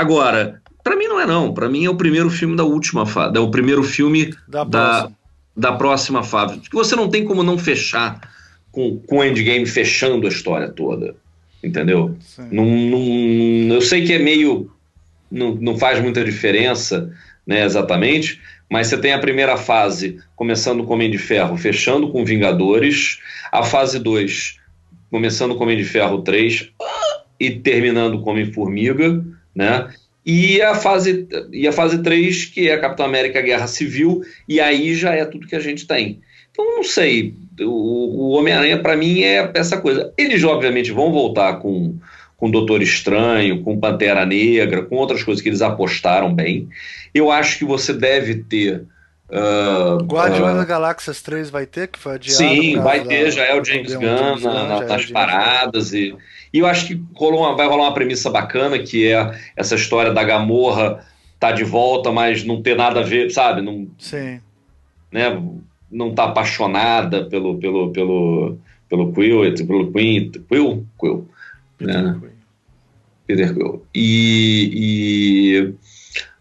Agora, 0.00 0.60
para 0.82 0.96
mim 0.96 1.06
não 1.06 1.20
é 1.20 1.26
não. 1.26 1.52
Para 1.52 1.68
mim 1.68 1.84
é 1.84 1.90
o 1.90 1.96
primeiro 1.96 2.30
filme 2.30 2.56
da 2.56 2.64
última 2.64 3.06
fase, 3.06 3.36
é 3.36 3.40
o 3.40 3.50
primeiro 3.50 3.82
filme 3.82 4.34
da, 4.46 4.64
da 4.64 4.64
próxima, 4.64 5.16
da 5.56 5.72
próxima 5.72 6.22
fase. 6.22 6.58
Porque 6.58 6.76
você 6.76 6.94
não 6.94 7.08
tem 7.08 7.24
como 7.24 7.42
não 7.42 7.58
fechar 7.58 8.20
com, 8.70 8.98
com 9.00 9.18
o 9.18 9.24
Endgame 9.24 9.66
fechando 9.66 10.26
a 10.26 10.30
história 10.30 10.68
toda. 10.68 11.14
Entendeu? 11.62 12.16
Não, 12.50 12.64
não, 12.64 13.74
eu 13.74 13.82
sei 13.82 14.04
que 14.04 14.12
é 14.12 14.18
meio. 14.18 14.70
Não, 15.30 15.54
não 15.56 15.76
faz 15.76 16.00
muita 16.00 16.22
diferença, 16.22 17.12
né, 17.44 17.64
exatamente, 17.64 18.40
mas 18.70 18.86
você 18.86 18.96
tem 18.96 19.12
a 19.12 19.18
primeira 19.18 19.56
fase 19.56 20.20
começando 20.36 20.84
com 20.84 20.94
Homem 20.94 21.10
de 21.10 21.18
Ferro, 21.18 21.56
fechando 21.56 22.12
com 22.12 22.24
Vingadores, 22.24 23.18
a 23.50 23.64
fase 23.64 23.98
2 23.98 24.60
começando 25.10 25.54
com 25.54 25.64
Homem 25.64 25.76
de 25.76 25.84
Ferro 25.84 26.22
3 26.22 26.68
e 27.38 27.50
terminando 27.50 28.20
com 28.20 28.30
Homem-Formiga, 28.30 29.24
né? 29.56 29.88
E 30.24 30.60
a 30.60 30.74
fase 30.74 31.26
e 31.52 31.66
a 31.66 31.72
fase 31.72 32.02
3, 32.02 32.44
que 32.46 32.68
é 32.68 32.74
a 32.74 32.80
Capitão 32.80 33.06
América 33.06 33.40
Guerra 33.40 33.66
Civil, 33.66 34.22
e 34.48 34.60
aí 34.60 34.94
já 34.94 35.14
é 35.14 35.24
tudo 35.24 35.46
que 35.46 35.56
a 35.56 35.60
gente 35.60 35.86
tem. 35.86 36.20
Então, 36.50 36.76
não 36.76 36.84
sei, 36.84 37.34
o, 37.60 37.64
o 37.64 38.28
Homem-Aranha 38.30 38.78
para 38.78 38.96
mim 38.96 39.22
é 39.22 39.50
essa 39.54 39.80
coisa. 39.80 40.12
Eles 40.18 40.42
obviamente 40.44 40.92
vão 40.92 41.12
voltar 41.12 41.54
com 41.60 41.96
com 42.36 42.50
Doutor 42.50 42.82
Estranho, 42.82 43.62
com 43.62 43.80
Pantera 43.80 44.26
Negra, 44.26 44.82
com 44.82 44.96
outras 44.96 45.22
coisas 45.22 45.42
que 45.42 45.48
eles 45.48 45.62
apostaram 45.62 46.34
bem. 46.34 46.68
Eu 47.14 47.30
acho 47.30 47.58
que 47.58 47.64
você 47.64 47.92
deve 47.92 48.44
ter 48.44 48.84
Uh, 49.28 50.04
Guardiões 50.04 50.54
uh, 50.54 50.58
da 50.58 50.64
Galáxias 50.64 51.20
3 51.20 51.50
vai 51.50 51.66
ter, 51.66 51.88
que 51.88 51.98
foi 51.98 52.14
adiado. 52.14 52.36
Sim, 52.36 52.78
vai 52.78 53.02
ter, 53.02 53.24
da, 53.24 53.30
já 53.30 53.44
é 53.44 53.60
o 53.60 53.64
James 53.64 53.92
Gunn 53.92 54.38
na, 54.40 54.84
nas 54.84 55.10
é 55.10 55.12
paradas. 55.12 55.92
E, 55.92 56.16
e 56.52 56.58
eu 56.60 56.66
acho 56.66 56.86
que 56.86 57.02
rolou 57.14 57.40
uma, 57.40 57.56
vai 57.56 57.66
rolar 57.66 57.84
uma 57.84 57.94
premissa 57.94 58.30
bacana, 58.30 58.78
que 58.78 59.08
é 59.08 59.36
essa 59.56 59.74
história 59.74 60.12
da 60.12 60.22
Gamorra 60.22 61.04
tá 61.40 61.52
de 61.52 61.64
volta, 61.64 62.12
mas 62.12 62.44
não 62.44 62.62
ter 62.62 62.76
nada 62.76 63.00
a 63.00 63.02
ver, 63.02 63.30
sabe? 63.30 63.60
Não, 63.60 63.88
Sim. 63.98 64.40
Né, 65.12 65.42
não 65.90 66.14
tá 66.14 66.24
apaixonada 66.24 67.24
pelo, 67.24 67.58
pelo, 67.58 67.90
pelo, 67.90 68.58
pelo 68.88 69.12
Quill, 69.12 69.54
pelo 69.66 69.92
Queen, 69.92 70.30
Quill, 70.30 70.86
Quill. 70.98 71.28
Peter 71.78 72.02
né? 72.02 72.16
Quill. 72.20 72.30
Peter 73.26 73.54
Quill. 73.54 73.86
E, 73.94 74.70
e 74.72 75.74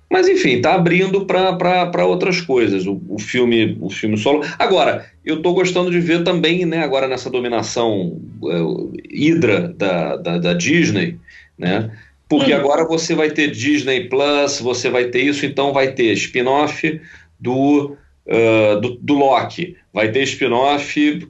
mas 0.09 0.27
enfim, 0.27 0.61
tá 0.61 0.75
abrindo 0.75 1.25
para 1.25 2.05
outras 2.05 2.39
coisas. 2.39 2.85
O, 2.85 3.01
o, 3.09 3.19
filme 3.19 3.77
o 3.81 3.89
filme 3.89 4.17
solo. 4.17 4.43
Agora, 4.57 5.05
eu 5.25 5.41
tô 5.41 5.53
gostando 5.53 5.89
de 5.89 5.99
ver 5.99 6.23
também, 6.23 6.65
né, 6.65 6.79
agora 6.79 7.07
nessa 7.07 7.29
dominação 7.29 8.21
uh, 8.41 8.93
hidra 9.09 9.67
da, 9.69 10.15
da, 10.15 10.37
da, 10.37 10.53
Disney, 10.53 11.17
né? 11.57 11.91
Porque 12.29 12.53
hum. 12.53 12.57
agora 12.57 12.85
você 12.85 13.15
vai 13.15 13.31
ter 13.31 13.51
Disney 13.51 14.07
Plus, 14.07 14.59
você 14.59 14.89
vai 14.89 15.05
ter 15.05 15.21
isso, 15.21 15.45
então 15.45 15.73
vai 15.73 15.91
ter 15.91 16.13
spin-off 16.13 17.01
do, 17.39 17.97
uh, 18.27 18.79
do, 18.79 18.97
do 19.01 19.13
Loki, 19.15 19.75
vai 19.93 20.11
ter 20.11 20.23
spin-off 20.23 21.27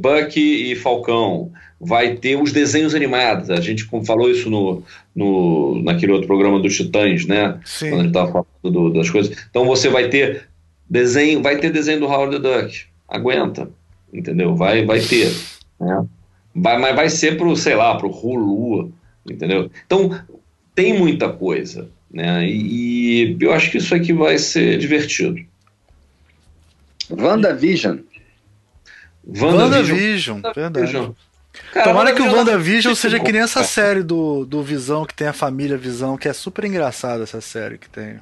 Bucky 0.00 0.72
e 0.72 0.76
Falcão, 0.76 1.50
vai 1.84 2.16
ter 2.16 2.40
os 2.40 2.52
desenhos 2.52 2.94
animados. 2.94 3.50
A 3.50 3.60
gente 3.60 3.88
falou 4.04 4.30
isso 4.30 4.48
no, 4.48 4.82
no, 5.14 5.82
naquele 5.82 6.12
outro 6.12 6.26
programa 6.26 6.58
dos 6.58 6.76
Titãs, 6.76 7.26
né? 7.26 7.60
Sim. 7.64 7.90
Quando 7.90 8.00
a 8.00 8.02
gente 8.02 8.08
estava 8.08 8.32
falando 8.32 8.48
do, 8.62 8.90
das 8.92 9.10
coisas. 9.10 9.36
Então 9.50 9.66
você 9.66 9.88
vai 9.88 10.08
ter 10.08 10.48
desenho, 10.88 11.42
vai 11.42 11.58
ter 11.58 11.70
desenho 11.70 12.00
do 12.00 12.06
Howard 12.06 12.40
the 12.40 12.62
Duck. 12.62 12.84
Aguenta, 13.08 13.70
entendeu? 14.12 14.54
Vai, 14.56 14.84
vai 14.84 15.00
ter. 15.00 15.32
Né? 15.78 16.06
Vai, 16.54 16.78
mas 16.78 16.96
vai 16.96 17.08
ser 17.10 17.36
pro, 17.36 17.54
sei 17.56 17.74
lá, 17.74 17.96
pro 17.96 18.08
Hulu, 18.08 18.92
entendeu? 19.28 19.70
Então 19.86 20.18
tem 20.74 20.98
muita 20.98 21.28
coisa, 21.28 21.88
né? 22.10 22.46
E, 22.48 23.32
e 23.32 23.36
eu 23.40 23.52
acho 23.52 23.70
que 23.70 23.78
isso 23.78 23.94
aqui 23.94 24.12
vai 24.12 24.38
ser 24.38 24.78
divertido. 24.78 25.38
WandaVision. 27.10 27.98
WandaVision, 29.26 30.40
WandaVision. 30.42 30.42
verdade. 30.54 31.14
Cara, 31.72 31.88
Tomara 31.88 32.14
que 32.14 32.22
o 32.22 32.32
WandaVision 32.32 32.94
seja 32.94 33.20
que 33.20 33.32
nem 33.32 33.42
essa 33.42 33.62
série 33.64 34.02
do, 34.02 34.44
do 34.44 34.62
Visão, 34.62 35.04
que 35.04 35.14
tem 35.14 35.26
a 35.26 35.32
família 35.32 35.76
Visão, 35.76 36.16
que 36.16 36.28
é 36.28 36.32
super 36.32 36.64
engraçada 36.64 37.22
essa 37.22 37.40
série 37.40 37.78
que 37.78 37.88
tem. 37.88 38.20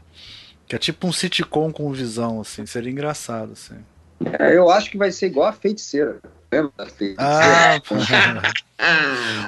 Que 0.66 0.76
é 0.76 0.78
tipo 0.78 1.06
um 1.06 1.12
sitcom 1.12 1.72
com 1.72 1.92
Visão, 1.92 2.40
assim, 2.40 2.64
seria 2.66 2.90
engraçado, 2.90 3.52
assim. 3.52 3.76
É, 4.38 4.56
eu 4.56 4.70
acho 4.70 4.90
que 4.90 4.96
vai 4.96 5.10
ser 5.10 5.26
igual 5.26 5.48
a 5.48 5.52
feiticeira. 5.52 6.18
Lembra 6.50 6.72
da 6.76 6.86
feiticeira? 6.86 7.16
Ah, 7.18 7.80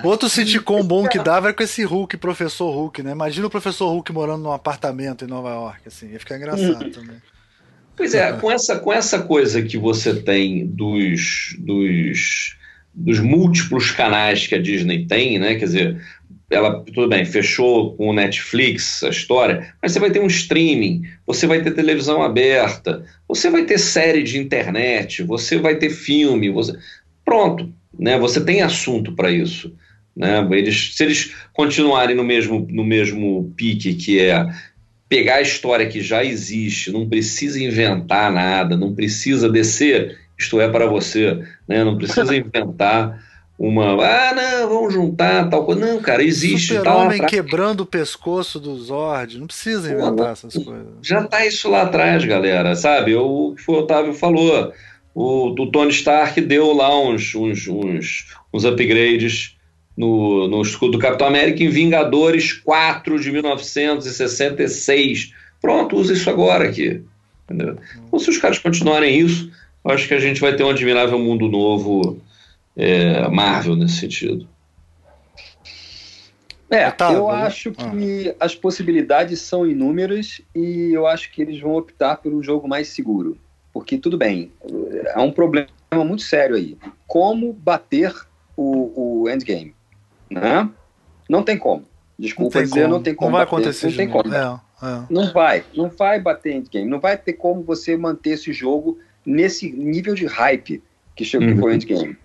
Outro 0.03 0.29
sitcom 0.29 0.83
bom 0.83 1.07
que 1.07 1.19
dava 1.19 1.49
era 1.49 1.55
com 1.55 1.63
esse 1.63 1.85
Hulk, 1.85 2.17
professor 2.17 2.71
Hulk, 2.71 3.03
né? 3.03 3.13
Imagina 3.13 3.47
o 3.47 3.51
professor 3.51 3.89
Hulk 3.89 4.13
morando 4.13 4.43
num 4.43 4.53
apartamento 4.53 5.25
em 5.25 5.29
Nova 5.29 5.51
York, 5.51 5.89
assim, 5.89 6.11
ia 6.11 6.19
ficar 6.19 6.37
engraçado 6.37 6.89
também. 6.91 7.17
Pois 7.97 8.13
é, 8.13 8.33
com 8.33 8.51
essa, 8.51 8.79
com 8.79 8.93
essa 8.93 9.23
coisa 9.23 9.63
que 9.63 9.79
você 9.79 10.15
tem 10.15 10.67
dos, 10.67 11.55
dos 11.59 12.57
dos 12.95 13.19
múltiplos 13.19 13.91
canais 13.91 14.47
que 14.47 14.55
a 14.55 14.63
Disney 14.63 15.07
tem, 15.07 15.39
né? 15.39 15.57
Quer 15.57 15.65
dizer, 15.65 16.01
ela, 16.51 16.81
tudo 16.83 17.09
bem, 17.09 17.25
fechou 17.25 17.97
com 17.97 18.09
o 18.09 18.13
Netflix 18.13 19.03
a 19.03 19.09
história, 19.09 19.75
mas 19.83 19.93
você 19.93 19.99
vai 19.99 20.11
ter 20.11 20.21
um 20.21 20.27
streaming, 20.27 21.03
você 21.27 21.47
vai 21.47 21.61
ter 21.63 21.73
televisão 21.73 22.23
aberta, 22.23 23.05
você 23.27 23.51
vai 23.51 23.65
ter 23.65 23.79
série 23.79 24.23
de 24.23 24.39
internet, 24.39 25.23
você 25.23 25.59
vai 25.59 25.77
ter 25.77 25.91
filme, 25.91 26.51
você... 26.51 26.79
pronto, 27.25 27.73
né? 27.99 28.19
Você 28.19 28.41
tem 28.41 28.63
assunto 28.63 29.13
para 29.13 29.31
isso. 29.31 29.75
Né? 30.17 30.47
Eles, 30.53 30.95
se 30.95 31.03
eles 31.03 31.35
continuarem 31.53 32.15
no 32.15 32.23
mesmo, 32.23 32.67
no 32.71 32.85
mesmo 32.85 33.53
pique 33.57 33.95
que 33.95 34.21
é 34.21 34.47
pegar 35.09 35.37
a 35.37 35.43
história 35.43 35.87
que 35.87 36.01
já 36.01 36.25
existe, 36.25 36.91
não 36.91 37.09
precisa 37.09 37.63
inventar 37.63 38.33
nada, 38.33 38.77
não 38.77 38.95
precisa 38.95 39.49
descer 39.49 40.19
isto 40.39 40.61
é 40.61 40.69
para 40.69 40.87
você, 40.87 41.43
né? 41.67 41.85
Não 41.85 41.97
precisa 41.97 42.35
inventar 42.37 43.23
uma, 43.59 44.05
ah, 44.05 44.35
não, 44.35 44.69
vamos 44.69 44.95
juntar 44.95 45.49
tal 45.49 45.65
coisa. 45.65 45.81
Não, 45.81 46.01
cara, 46.01 46.23
existe. 46.23 46.75
Super 46.75 46.89
homem 46.89 47.21
tá 47.21 47.27
quebrando 47.27 47.83
o 47.83 47.87
pescoço 47.87 48.59
do 48.59 48.77
Zord, 48.77 49.39
não 49.39 49.47
precisa 49.47 49.93
inventar 49.93 50.15
Pô, 50.15 50.25
essas 50.25 50.55
coisas. 50.55 50.87
Já 51.01 51.23
tá 51.25 51.47
isso 51.47 51.71
lá 51.71 51.83
atrás, 51.83 52.25
galera, 52.25 52.75
sabe? 52.75 53.15
O 53.15 53.55
que 53.55 53.71
o 53.71 53.75
Otávio 53.75 54.13
falou, 54.13 54.73
o, 55.15 55.51
o 55.51 55.71
Tony 55.71 55.93
Stark 55.93 56.41
deu 56.41 56.73
lá 56.73 56.99
uns, 57.01 57.35
uns, 57.35 57.69
uns, 57.69 58.27
uns 58.53 58.65
upgrades 58.65 59.57
no, 59.97 60.49
no 60.49 60.61
escudo 60.61 60.93
do 60.93 60.99
Capitão 60.99 61.29
América 61.29 61.63
em 61.63 61.69
Vingadores 61.69 62.53
4 62.53 63.21
de 63.21 63.31
1966. 63.31 65.33
Pronto, 65.63 65.97
usa 65.97 66.13
isso 66.13 66.29
agora 66.29 66.69
aqui. 66.69 67.01
Entendeu? 67.45 67.77
Então, 68.07 68.19
se 68.19 68.31
os 68.31 68.39
caras 68.39 68.59
continuarem 68.59 69.21
isso, 69.21 69.51
acho 69.85 70.09
que 70.09 70.15
a 70.15 70.21
gente 70.21 70.41
vai 70.41 70.55
ter 70.57 70.65
um 70.65 70.71
admirável 70.71 71.19
mundo 71.19 71.49
novo 71.49 72.21
é, 72.77 73.29
Marvel 73.29 73.77
nesse 73.77 73.97
sentido. 73.97 74.49
É, 76.71 76.91
tá, 76.91 77.13
eu 77.13 77.29
acho 77.29 77.71
que 77.73 78.31
ah. 78.31 78.45
as 78.45 78.55
possibilidades 78.55 79.41
são 79.41 79.67
inúmeras 79.67 80.41
e 80.55 80.91
eu 80.93 81.07
acho 81.07 81.31
que 81.31 81.41
eles 81.41 81.61
vão 81.61 81.77
optar 81.77 82.17
pelo 82.17 82.43
jogo 82.43 82.67
mais 82.67 82.89
seguro. 82.89 83.39
Porque, 83.73 83.99
tudo 83.99 84.17
bem, 84.17 84.53
há 85.15 85.23
um 85.23 85.33
problema 85.33 85.69
muito 85.93 86.23
sério 86.23 86.57
aí. 86.57 86.77
Como 87.07 87.53
bater 87.53 88.15
o, 88.57 89.23
o 89.23 89.29
endgame? 89.29 89.75
Né? 90.31 90.69
Não 91.29 91.43
tem 91.43 91.59
como. 91.59 91.85
Desculpa 92.19 92.59
não 92.59 92.65
dizer, 92.65 92.83
como. 92.83 92.95
não 92.95 93.03
tem 93.03 93.15
como. 93.15 93.31
Não 93.31 93.37
vai 93.37 93.47
bater, 93.47 93.55
acontecer. 93.57 93.87
Não 93.89 93.97
tem 93.97 94.09
como. 94.09 94.35
É, 94.35 94.61
é. 94.83 95.03
Não 95.11 95.33
vai. 95.33 95.65
Não 95.75 95.89
vai 95.91 96.21
bater 96.21 96.55
endgame. 96.55 96.89
Não 96.89 97.01
vai 97.01 97.17
ter 97.17 97.35
como 97.35 97.63
você 97.63 97.97
manter 97.97 98.31
esse 98.31 98.53
jogo 98.53 98.99
nesse 99.25 99.71
nível 99.71 100.15
de 100.15 100.27
hype 100.27 100.83
que 101.15 101.25
chegou 101.25 101.49
uhum. 101.49 101.65
o 101.65 101.73
Endgame. 101.73 102.17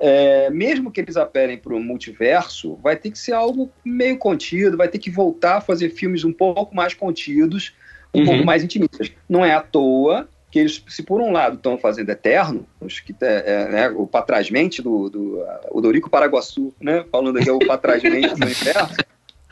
É, 0.00 0.48
mesmo 0.50 0.92
que 0.92 1.00
eles 1.00 1.16
apelem 1.16 1.58
para 1.58 1.74
o 1.74 1.80
multiverso, 1.80 2.76
vai 2.76 2.94
ter 2.94 3.10
que 3.10 3.18
ser 3.18 3.32
algo 3.32 3.70
meio 3.84 4.16
contido, 4.16 4.76
vai 4.76 4.88
ter 4.88 4.98
que 4.98 5.10
voltar 5.10 5.56
a 5.56 5.60
fazer 5.60 5.90
filmes 5.90 6.24
um 6.24 6.32
pouco 6.32 6.74
mais 6.74 6.94
contidos, 6.94 7.74
um 8.14 8.20
uhum. 8.20 8.26
pouco 8.26 8.44
mais 8.44 8.62
intimistas. 8.62 9.10
Não 9.28 9.44
é 9.44 9.52
à 9.52 9.60
toa 9.60 10.28
que 10.50 10.58
eles, 10.58 10.82
se 10.88 11.02
por 11.02 11.20
um 11.20 11.32
lado 11.32 11.56
estão 11.56 11.76
fazendo 11.76 12.08
Eternos, 12.10 13.00
que 13.04 13.14
é, 13.20 13.42
é, 13.46 13.68
né, 13.68 13.88
o 13.90 14.06
patrasmente 14.06 14.80
do, 14.80 15.10
do 15.10 15.44
o 15.70 15.80
Dorico 15.80 16.08
Paraguaçu, 16.08 16.72
né, 16.80 17.04
falando 17.10 17.38
aqui 17.38 17.50
é 17.50 17.52
o 17.52 17.58
patrasmente 17.58 18.34
do 18.34 18.44
universo, 18.44 18.96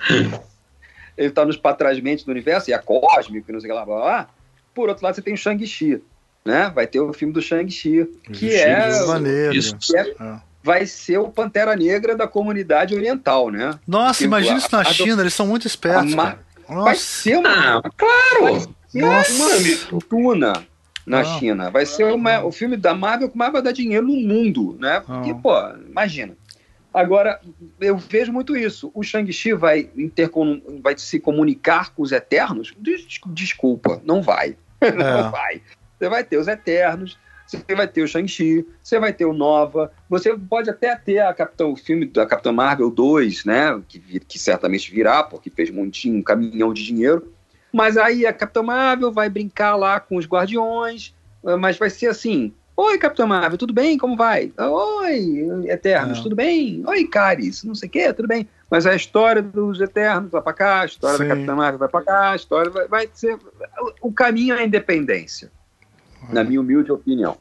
ele 1.18 1.28
está 1.28 1.44
nos 1.44 1.56
patrasmente 1.56 2.24
do 2.24 2.30
universo, 2.30 2.70
e 2.70 2.74
a 2.74 2.78
cósmico, 2.78 3.52
não 3.52 3.60
sei 3.60 3.68
o 3.68 3.72
que 3.72 3.78
lá, 3.78 3.84
blá, 3.84 3.96
blá, 3.96 4.04
blá. 4.04 4.28
Por 4.72 4.88
outro 4.88 5.04
lado, 5.04 5.14
você 5.14 5.22
tem 5.22 5.34
o 5.34 5.36
Shang-Chi, 5.36 6.02
né? 6.46 6.70
Vai 6.74 6.86
ter 6.86 7.00
o 7.00 7.12
filme 7.12 7.34
do 7.34 7.42
Shang-Chi, 7.42 8.08
que 8.32 8.54
é, 8.54 9.04
maneiro. 9.04 9.52
Que 9.52 9.96
é, 9.96 10.10
é. 10.18 10.40
vai 10.62 10.86
ser 10.86 11.18
o 11.18 11.28
Pantera 11.28 11.74
Negra 11.74 12.14
da 12.14 12.26
comunidade 12.26 12.94
oriental, 12.94 13.50
né? 13.50 13.78
Nossa, 13.86 14.24
imagina 14.24 14.58
isso 14.58 14.68
na 14.70 14.84
China, 14.84 15.22
eles 15.22 15.34
são 15.34 15.46
muito 15.46 15.66
espertos. 15.66 16.14
Vai 16.14 16.96
ser 16.96 17.38
uma. 17.38 17.78
Ah, 17.78 17.90
claro! 17.96 18.74
Ser 18.88 19.02
uma 19.02 19.24
fortuna 19.88 20.66
na 21.04 21.20
ah. 21.20 21.24
China. 21.24 21.70
Vai 21.70 21.84
ser 21.84 22.04
uma, 22.04 22.44
o 22.44 22.52
filme 22.52 22.76
da 22.76 22.94
Marvel 22.94 23.28
que 23.28 23.36
mais 23.36 23.52
vai 23.52 23.62
dar 23.62 23.72
dinheiro 23.72 24.06
no 24.06 24.14
mundo, 24.14 24.76
né? 24.80 25.00
Porque, 25.00 25.30
ah. 25.30 25.34
pô, 25.34 25.52
imagina. 25.88 26.34
Agora, 26.92 27.40
eu 27.78 27.98
vejo 27.98 28.32
muito 28.32 28.56
isso. 28.56 28.90
O 28.94 29.02
Shang-Chi 29.02 29.52
vai, 29.52 29.90
vai 30.82 30.96
se 30.96 31.20
comunicar 31.20 31.92
com 31.94 32.02
os 32.02 32.10
Eternos? 32.10 32.72
Desculpa, 33.26 34.00
não 34.04 34.22
vai. 34.22 34.56
É. 34.78 34.92
não 34.92 35.30
vai. 35.30 35.62
Você 35.98 36.08
vai 36.08 36.24
ter 36.24 36.36
os 36.36 36.48
Eternos, 36.48 37.18
você 37.46 37.74
vai 37.74 37.86
ter 37.86 38.02
o 38.02 38.08
Shang-Chi, 38.08 38.66
você 38.82 38.98
vai 38.98 39.12
ter 39.12 39.24
o 39.24 39.32
Nova, 39.32 39.92
você 40.08 40.36
pode 40.36 40.68
até 40.68 40.94
ter 40.96 41.20
a 41.20 41.32
Capitão, 41.32 41.72
o 41.72 41.76
filme 41.76 42.06
da 42.06 42.26
Capitã 42.26 42.52
Marvel 42.52 42.90
2, 42.90 43.44
né? 43.44 43.80
Que, 43.88 44.00
que 44.20 44.38
certamente 44.38 44.90
virá, 44.90 45.22
porque 45.22 45.50
fez 45.50 45.70
um, 45.70 45.90
um 46.06 46.22
caminhão 46.22 46.72
de 46.72 46.84
dinheiro. 46.84 47.32
Mas 47.72 47.96
aí 47.96 48.26
a 48.26 48.32
Capitã 48.32 48.62
Marvel 48.62 49.12
vai 49.12 49.28
brincar 49.28 49.76
lá 49.76 50.00
com 50.00 50.16
os 50.16 50.26
Guardiões, 50.26 51.14
mas 51.58 51.78
vai 51.78 51.90
ser 51.90 52.08
assim: 52.08 52.52
Oi, 52.76 52.98
Capitã 52.98 53.26
Marvel, 53.26 53.56
tudo 53.56 53.72
bem? 53.72 53.96
Como 53.96 54.16
vai? 54.16 54.52
Oi, 54.58 55.66
Eternos, 55.66 56.18
é. 56.18 56.22
tudo 56.22 56.36
bem? 56.36 56.82
Oi, 56.86 57.06
Caris, 57.06 57.64
não 57.64 57.74
sei 57.74 57.88
o 57.88 57.92
quê, 57.92 58.12
tudo 58.12 58.28
bem. 58.28 58.46
Mas 58.70 58.86
a 58.86 58.94
história 58.94 59.40
dos 59.40 59.80
Eternos 59.80 60.30
vai 60.30 60.42
para 60.42 60.52
cá, 60.52 60.80
a 60.82 60.84
história 60.84 61.16
Sim. 61.16 61.24
da 61.24 61.34
Capitã 61.34 61.54
Marvel 61.54 61.78
vai 61.78 61.88
para 61.88 62.04
cá, 62.04 62.30
a 62.32 62.36
história 62.36 62.70
vai, 62.70 62.86
vai 62.86 63.08
ser. 63.14 63.38
O 64.02 64.12
caminho 64.12 64.54
é 64.54 64.60
a 64.60 64.64
independência, 64.64 65.50
na 66.30 66.44
minha 66.44 66.60
humilde 66.60 66.92
opinião. 66.92 67.36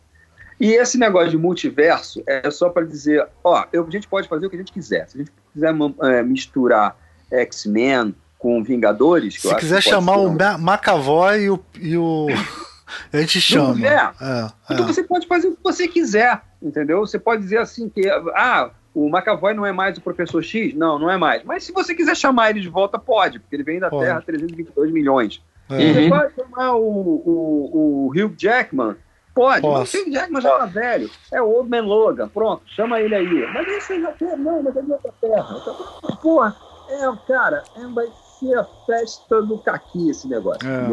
E 0.60 0.72
esse 0.74 0.98
negócio 0.98 1.30
de 1.30 1.38
multiverso 1.38 2.24
é 2.26 2.50
só 2.50 2.70
para 2.70 2.86
dizer: 2.86 3.28
ó, 3.44 3.66
eu, 3.74 3.86
a 3.86 3.90
gente 3.90 4.08
pode 4.08 4.28
fazer 4.28 4.46
o 4.46 4.50
que 4.50 4.56
a 4.56 4.60
gente 4.60 4.72
quiser. 4.72 5.08
Se 5.08 5.18
a 5.18 5.20
gente 5.20 5.32
quiser 5.54 5.76
é, 6.04 6.24
misturar 6.24 6.98
X-Men 7.32 8.16
com 8.38 8.64
Vingadores. 8.64 9.42
Se 9.42 9.56
quiser 9.56 9.82
chamar 9.82 10.18
o 10.18 10.30
McAvoy 10.30 11.42
e 11.42 11.50
o. 11.50 11.60
E 11.80 11.98
o... 11.98 12.28
A 13.12 13.18
gente 13.18 13.42
chama. 13.42 13.86
É. 13.86 13.96
É, 14.22 14.48
então 14.70 14.86
é. 14.86 14.88
você 14.88 15.04
pode 15.04 15.26
fazer 15.26 15.48
o 15.48 15.56
que 15.56 15.64
você 15.64 15.88
quiser, 15.88 16.40
entendeu? 16.62 17.00
Você 17.00 17.18
pode 17.18 17.42
dizer 17.42 17.58
assim 17.58 17.90
que 17.90 18.08
ah, 18.08 18.70
o 18.94 19.10
McAvoy 19.10 19.56
não 19.56 19.66
é 19.66 19.72
mais 19.72 19.98
o 19.98 20.02
professor 20.02 20.44
X? 20.44 20.76
Não, 20.76 21.00
não 21.00 21.10
é 21.10 21.18
mais. 21.18 21.44
Mas 21.44 21.64
se 21.64 21.72
você 21.72 21.96
quiser 21.96 22.16
chamar 22.16 22.52
ele 22.52 22.62
de 22.62 22.70
volta, 22.70 23.00
pode, 23.00 23.40
porque 23.40 23.56
ele 23.56 23.64
vem 23.64 23.80
da 23.80 23.90
pode. 23.90 24.06
Terra 24.06 24.22
322 24.22 24.92
milhões. 24.92 25.42
É. 25.70 25.94
Você 25.94 26.10
pode 26.10 26.36
chamar 26.36 26.76
o, 26.76 26.84
o, 26.84 27.70
o 27.74 28.10
Hugh 28.10 28.36
Jackman? 28.38 28.96
Pode, 29.34 29.62
Posso. 29.62 29.80
mas 29.80 29.94
o 29.94 29.98
Hugh 29.98 30.14
Jackman 30.14 30.42
já 30.42 30.58
tá 30.58 30.66
velho. 30.66 31.10
É 31.32 31.42
o 31.42 31.48
Old 31.48 31.70
Man 31.70 31.82
Logan, 31.82 32.30
pronto, 32.30 32.64
chama 32.68 33.02
ele 33.02 33.16
aí. 33.16 33.54
Mas 33.54 33.68
isso 33.68 34.00
já 34.00 34.12
quer, 34.14 34.38
não, 34.38 34.64
mas 34.64 34.76
é 34.76 34.82
de 34.82 34.92
outra 34.92 35.14
terra. 35.20 35.58
Então, 35.62 36.18
porra, 36.18 36.56
é, 36.90 37.28
cara, 37.28 37.64
é, 37.76 37.88
vai 37.88 38.08
ser 38.40 38.58
a 38.58 38.66
festa 38.86 39.42
do 39.42 39.58
caqui 39.58 40.10
esse 40.10 40.28
negócio. 40.28 40.62
É. 40.68 40.86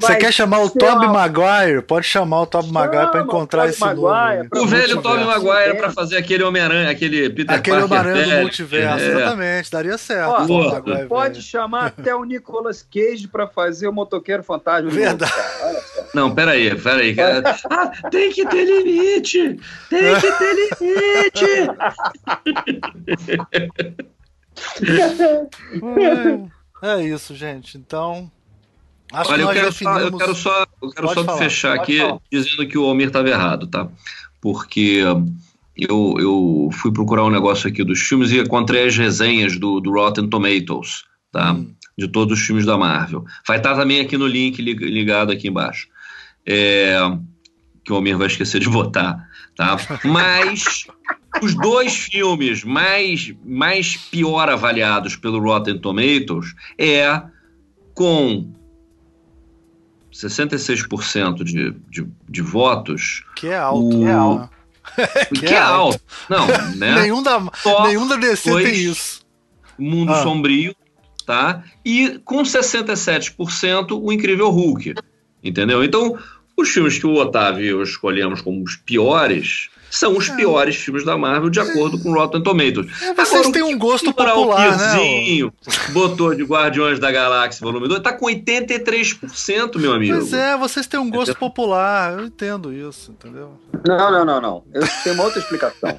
Você 0.00 0.16
quer 0.16 0.32
chamar 0.32 0.60
o 0.60 0.70
Tobey 0.70 1.06
uma... 1.06 1.28
Maguire? 1.28 1.82
Pode 1.82 2.06
chamar 2.06 2.42
o 2.42 2.46
Tobey 2.46 2.70
Maguire 2.70 3.10
para 3.10 3.22
encontrar 3.22 3.68
esse 3.68 3.80
Maguire, 3.80 4.48
novo. 4.52 4.64
O 4.64 4.66
velho 4.66 5.02
Tobey 5.02 5.24
Maguire 5.24 5.76
para 5.76 5.90
fazer 5.90 6.16
aquele 6.16 6.44
Homem-Aranha, 6.44 6.90
aquele 6.90 7.28
Peter 7.30 7.56
aquele 7.56 7.82
Homem-Aranha 7.82 8.36
do 8.36 8.42
multiverso, 8.42 9.04
é. 9.04 9.08
exatamente, 9.08 9.70
daria 9.70 9.98
certo. 9.98 10.46
Ó, 10.50 10.80
pode 11.08 11.42
chamar 11.42 11.92
até 11.98 12.14
o 12.14 12.24
Nicolas 12.24 12.82
Cage 12.82 13.28
para 13.28 13.46
fazer 13.46 13.88
o 13.88 13.92
motoqueiro 13.92 14.42
fantasma. 14.42 14.90
Verdade. 14.90 15.32
Não, 16.14 16.34
peraí, 16.34 16.74
peraí. 16.80 17.14
ah, 17.70 17.90
tem 18.10 18.32
que 18.32 18.46
ter 18.46 18.64
limite! 18.64 19.60
Tem 19.90 20.20
que 20.20 20.32
ter 20.32 20.54
limite! 23.50 24.15
é 26.82 27.04
isso, 27.04 27.34
gente. 27.34 27.76
Então. 27.76 28.30
Olha, 29.12 29.42
eu 29.42 29.48
quero, 29.50 29.70
definimos... 29.70 30.02
só, 30.02 30.08
eu 30.08 30.18
quero 30.18 30.34
só, 30.34 30.66
eu 30.82 30.90
quero 30.90 31.08
só 31.08 31.24
falar, 31.24 31.38
fechar 31.38 31.74
aqui 31.74 31.98
falar. 31.98 32.18
dizendo 32.30 32.66
que 32.66 32.76
o 32.76 32.84
Almir 32.84 33.08
estava 33.08 33.28
errado, 33.28 33.66
tá? 33.66 33.88
Porque 34.40 35.02
eu, 35.76 36.14
eu 36.18 36.70
fui 36.72 36.92
procurar 36.92 37.24
um 37.24 37.30
negócio 37.30 37.68
aqui 37.68 37.84
dos 37.84 38.00
filmes 38.00 38.32
e 38.32 38.40
encontrei 38.40 38.86
as 38.86 38.96
resenhas 38.96 39.58
do, 39.58 39.80
do 39.80 39.92
Rotten 39.92 40.28
Tomatoes, 40.28 41.04
tá? 41.30 41.52
Hum. 41.52 41.72
De 41.96 42.08
todos 42.08 42.38
os 42.38 42.44
filmes 42.44 42.66
da 42.66 42.76
Marvel. 42.76 43.24
Vai 43.46 43.58
estar 43.58 43.74
também 43.74 44.00
aqui 44.00 44.18
no 44.18 44.26
link 44.26 44.60
ligado 44.60 45.32
aqui 45.32 45.48
embaixo. 45.48 45.88
É, 46.44 46.98
que 47.84 47.92
o 47.92 47.96
Almir 47.96 48.18
vai 48.18 48.26
esquecer 48.26 48.60
de 48.60 48.68
votar, 48.68 49.26
tá? 49.56 49.76
Mas 50.04 50.86
os 51.42 51.54
dois 51.54 51.94
filmes 51.96 52.64
mais, 52.64 53.34
mais 53.44 53.96
pior 53.96 54.48
avaliados 54.48 55.16
pelo 55.16 55.40
Rotten 55.40 55.78
Tomatoes 55.78 56.54
é 56.78 57.22
com 57.94 58.52
66% 60.12 61.44
de, 61.44 61.72
de, 61.90 62.08
de 62.28 62.42
votos. 62.42 63.24
Que 63.36 63.48
é 63.48 63.56
alto. 63.56 63.86
O... 63.86 63.90
Que 63.90 64.04
é 64.04 64.12
alto. 64.12 64.50
que, 65.34 65.40
que 65.40 65.54
é, 65.54 65.58
alto. 65.58 66.00
Não, 66.28 66.46
né? 66.76 67.02
nenhum, 67.02 67.22
da, 67.22 67.42
nenhum 67.86 68.06
da 68.06 68.16
DC 68.16 68.50
tem 68.62 68.74
isso. 68.74 69.20
Mundo 69.78 70.12
ah. 70.12 70.22
Sombrio, 70.22 70.74
tá? 71.26 71.62
E 71.84 72.18
com 72.24 72.42
67% 72.42 74.00
o 74.00 74.12
Incrível 74.12 74.48
Hulk. 74.50 74.94
Entendeu? 75.42 75.84
Então, 75.84 76.18
os 76.56 76.70
filmes 76.70 76.98
que 76.98 77.06
o 77.06 77.14
Otávio 77.14 77.64
e 77.64 77.68
eu 77.68 77.82
escolhemos 77.82 78.40
como 78.40 78.62
os 78.62 78.76
piores 78.76 79.68
são 79.96 80.16
os 80.16 80.28
é. 80.28 80.36
piores 80.36 80.76
filmes 80.76 81.04
da 81.04 81.16
Marvel, 81.16 81.48
de 81.48 81.60
acordo 81.60 81.98
com 81.98 82.12
Rotten 82.12 82.42
Tomatoes. 82.42 82.90
É, 83.02 83.14
vocês 83.14 83.40
Agora, 83.40 83.52
têm 83.52 83.62
um 83.62 83.78
gosto 83.78 84.12
popular, 84.12 84.76
né? 84.76 85.50
botou 85.92 86.34
de 86.34 86.42
Guardiões 86.44 86.98
da 86.98 87.10
Galáxia 87.10 87.64
Volume 87.64 87.88
2, 87.88 88.00
tá 88.00 88.12
com 88.12 88.26
83%, 88.26 89.78
meu 89.78 89.92
amigo. 89.92 90.18
Pois 90.18 90.32
é, 90.32 90.56
vocês 90.56 90.86
têm 90.86 91.00
um 91.00 91.10
gosto 91.10 91.30
entendeu? 91.30 91.48
popular, 91.48 92.18
eu 92.18 92.26
entendo 92.26 92.72
isso, 92.72 93.10
entendeu? 93.10 93.58
Não, 93.86 94.10
não, 94.10 94.24
não, 94.24 94.40
não. 94.40 94.64
Eu 94.72 94.82
tenho 95.02 95.14
uma 95.14 95.24
outra 95.24 95.40
explicação. 95.40 95.98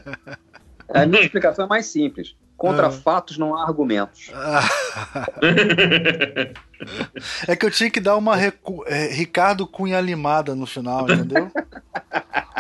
A 0.94 1.06
minha 1.06 1.24
explicação 1.24 1.66
é 1.66 1.68
mais 1.68 1.86
simples. 1.88 2.36
Contra 2.58 2.88
ah. 2.88 2.92
fatos 2.92 3.38
não 3.38 3.56
há 3.56 3.68
argumentos. 3.68 4.32
é 7.48 7.56
que 7.56 7.66
eu 7.66 7.72
tinha 7.72 7.92
que 7.92 8.00
dar 8.00 8.18
uma 8.18 8.36
recu... 8.36 8.84
é, 8.88 9.14
Ricardo 9.14 9.68
Cunha 9.68 10.02
limada 10.02 10.56
no 10.56 10.66
final, 10.66 11.08
entendeu? 11.10 11.52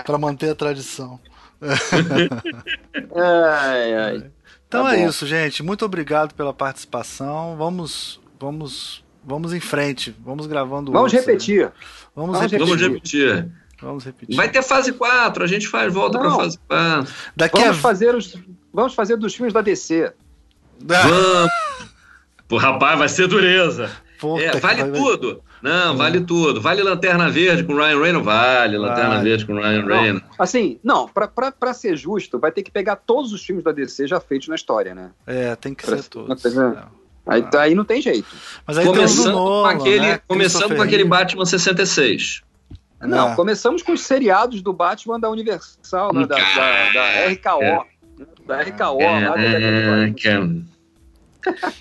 para 0.06 0.18
manter 0.20 0.52
a 0.52 0.56
tradição. 0.56 1.20
ai, 3.16 3.94
ai. 3.96 4.32
Então 4.68 4.84
tá 4.84 4.96
é 4.96 5.00
bom. 5.00 5.10
isso, 5.10 5.26
gente. 5.26 5.64
Muito 5.64 5.84
obrigado 5.84 6.36
pela 6.36 6.54
participação. 6.54 7.56
Vamos, 7.58 8.22
vamos, 8.40 9.04
vamos 9.24 9.52
em 9.52 9.60
frente. 9.60 10.16
Vamos 10.24 10.46
gravando. 10.46 10.92
Vamos 10.92 11.12
repetir. 11.12 11.72
Vamos, 12.16 12.38
vamos, 12.38 12.52
repetir. 12.52 12.60
vamos 12.60 12.82
repetir. 12.82 13.52
Vamos 13.82 14.06
repetir. 14.06 14.36
Vai 14.36 14.50
ter 14.50 14.64
fase 14.64 14.92
4, 14.92 15.44
a 15.44 15.48
gente 15.48 15.68
faz 15.68 15.94
volta 15.94 16.18
para 16.18 16.32
fase 16.32 16.60
4. 16.68 17.14
Daqui 17.36 17.60
vamos, 17.60 17.78
a... 17.78 17.82
fazer 17.82 18.16
os, 18.16 18.36
vamos 18.74 18.94
fazer 18.94 19.18
dos 19.18 19.36
filmes 19.36 19.54
da 19.54 19.62
DC. 19.62 20.14
Vamos. 20.80 21.52
Pô, 22.48 22.58
rapaz, 22.58 22.98
vai 22.98 23.10
ser 23.10 23.28
dureza. 23.28 23.90
É, 24.40 24.60
vale 24.60 24.84
vai... 24.84 24.92
tudo. 24.92 25.44
Não, 25.62 25.94
hum. 25.94 25.98
vale 25.98 26.22
tudo. 26.22 26.62
Vale 26.62 26.82
Lanterna 26.82 27.30
Verde 27.30 27.64
com 27.64 27.76
Ryan 27.76 28.00
Reynolds? 28.00 28.26
Vale 28.26 28.78
Lanterna 28.78 29.16
vale. 29.16 29.30
Verde 29.30 29.46
com 29.46 29.54
Ryan 29.54 29.86
Reynolds. 29.86 30.30
Assim, 30.38 30.80
não, 30.84 31.08
pra, 31.08 31.28
pra, 31.28 31.52
pra 31.52 31.74
ser 31.74 31.96
justo, 31.96 32.40
vai 32.40 32.52
ter 32.52 32.64
que 32.64 32.72
pegar 32.72 32.96
todos 32.96 33.34
os 33.34 33.44
filmes 33.44 33.64
da 33.64 33.72
DC 33.72 34.08
já 34.08 34.20
feitos 34.20 34.48
na 34.48 34.56
história, 34.56 34.96
né? 34.96 35.12
É, 35.26 35.56
tem 35.56 35.74
que 35.74 35.86
pra, 35.86 35.98
ser 35.98 36.10
todos. 36.10 36.46
Aí, 37.26 37.46
ah. 37.54 37.60
aí 37.60 37.76
não 37.76 37.84
tem 37.84 38.02
jeito. 38.02 38.28
Mas 38.66 38.78
aí 38.78 38.86
começando 38.86 39.34
Nolan, 39.34 39.76
com 39.76 39.82
aquele, 39.82 40.08
né? 40.08 40.22
começando 40.28 40.76
com 40.76 40.82
aquele 40.82 41.04
Batman 41.04 41.46
66. 41.46 42.42
Não, 43.02 43.34
é. 43.34 43.36
começamos 43.36 43.84
com 43.84 43.92
os 43.92 44.02
seriados 44.02 44.62
do 44.62 44.74
Batman 44.74 45.20
da 45.20 45.30
Universal, 45.30 46.14
né, 46.14 46.26
da, 46.26 46.36
da, 46.36 46.94
da, 46.94 47.28
RKO. 47.28 47.64
É. 47.64 47.86
Da 48.46 48.62
RKO, 48.62 49.02
é, 49.02 49.30
lá 49.30 49.40
é, 49.40 50.14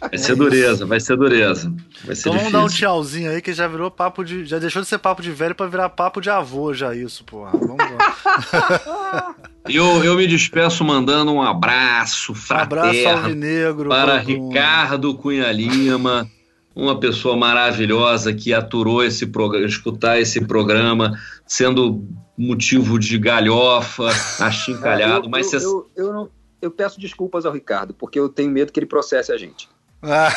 Vai 0.00 0.18
ser 0.18 0.36
dureza, 0.36 0.86
vai 0.86 1.00
ser 1.00 1.16
dureza. 1.16 1.72
Vai 2.04 2.14
ser 2.14 2.28
então 2.28 2.38
vamos 2.38 2.52
dar 2.52 2.64
um 2.64 2.68
tchauzinho 2.68 3.30
aí 3.30 3.42
que 3.42 3.52
já 3.52 3.66
virou 3.66 3.90
papo 3.90 4.24
de. 4.24 4.44
Já 4.44 4.58
deixou 4.58 4.82
de 4.82 4.88
ser 4.88 4.98
papo 4.98 5.22
de 5.22 5.30
velho 5.32 5.54
para 5.54 5.66
virar 5.66 5.88
papo 5.88 6.20
de 6.20 6.30
avô, 6.30 6.72
já 6.72 6.94
isso, 6.94 7.24
porra. 7.24 7.52
Vamos 7.52 7.76
lá. 7.78 9.34
eu, 9.68 10.04
eu 10.04 10.16
me 10.16 10.26
despeço 10.26 10.84
mandando 10.84 11.32
um 11.32 11.42
abraço 11.42 12.34
fraterno 12.34 12.90
abraço 12.90 13.34
negro 13.34 13.88
para 13.88 14.18
Ricardo 14.18 15.14
Cunha 15.14 15.50
Lima 15.50 16.28
uma 16.76 17.00
pessoa 17.00 17.34
maravilhosa 17.34 18.34
que 18.34 18.52
aturou 18.52 19.02
esse 19.02 19.26
programa, 19.26 19.66
escutar 19.66 20.20
esse 20.20 20.44
programa, 20.44 21.18
sendo 21.46 22.06
motivo 22.36 22.98
de 22.98 23.18
galhofa, 23.18 24.08
achincalhado, 24.44 25.26
eu, 25.26 25.30
mas 25.30 25.52
eu, 25.52 25.60
eu, 25.60 25.90
eu, 25.96 26.12
não, 26.12 26.30
eu 26.60 26.70
peço 26.70 27.00
desculpas 27.00 27.46
ao 27.46 27.52
Ricardo, 27.52 27.94
porque 27.94 28.18
eu 28.18 28.28
tenho 28.28 28.50
medo 28.50 28.72
que 28.72 28.78
ele 28.78 28.86
processe 28.86 29.32
a 29.32 29.36
gente. 29.36 29.68
Ah. 30.02 30.32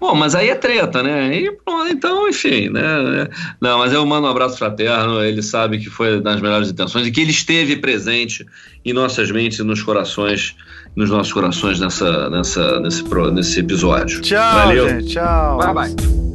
Bom, 0.00 0.14
mas 0.14 0.34
aí 0.34 0.48
é 0.48 0.54
treta, 0.54 1.02
né? 1.02 1.36
E, 1.36 1.58
então, 1.90 2.26
enfim, 2.26 2.70
né? 2.70 3.28
Não, 3.60 3.78
mas 3.78 3.92
eu 3.92 4.04
mando 4.06 4.26
um 4.26 4.30
abraço 4.30 4.56
fraterno. 4.56 5.22
Ele 5.22 5.42
sabe 5.42 5.78
que 5.78 5.90
foi 5.90 6.22
das 6.22 6.40
melhores 6.40 6.70
intenções 6.70 7.06
e 7.06 7.10
que 7.10 7.20
ele 7.20 7.30
esteve 7.30 7.76
presente 7.76 8.46
em 8.82 8.94
nossas 8.94 9.30
mentes 9.30 9.58
e 9.58 9.62
nos 9.62 9.82
corações, 9.82 10.56
nos 10.96 11.10
nossos 11.10 11.32
corações 11.32 11.78
nessa, 11.78 12.30
nessa, 12.30 12.80
nesse, 12.80 13.04
nesse 13.32 13.60
episódio. 13.60 14.22
Tchau, 14.22 14.54
Valeu. 14.54 14.88
gente. 14.88 15.12
Tchau. 15.12 15.58
Bye, 15.58 15.74
bye. 15.74 16.29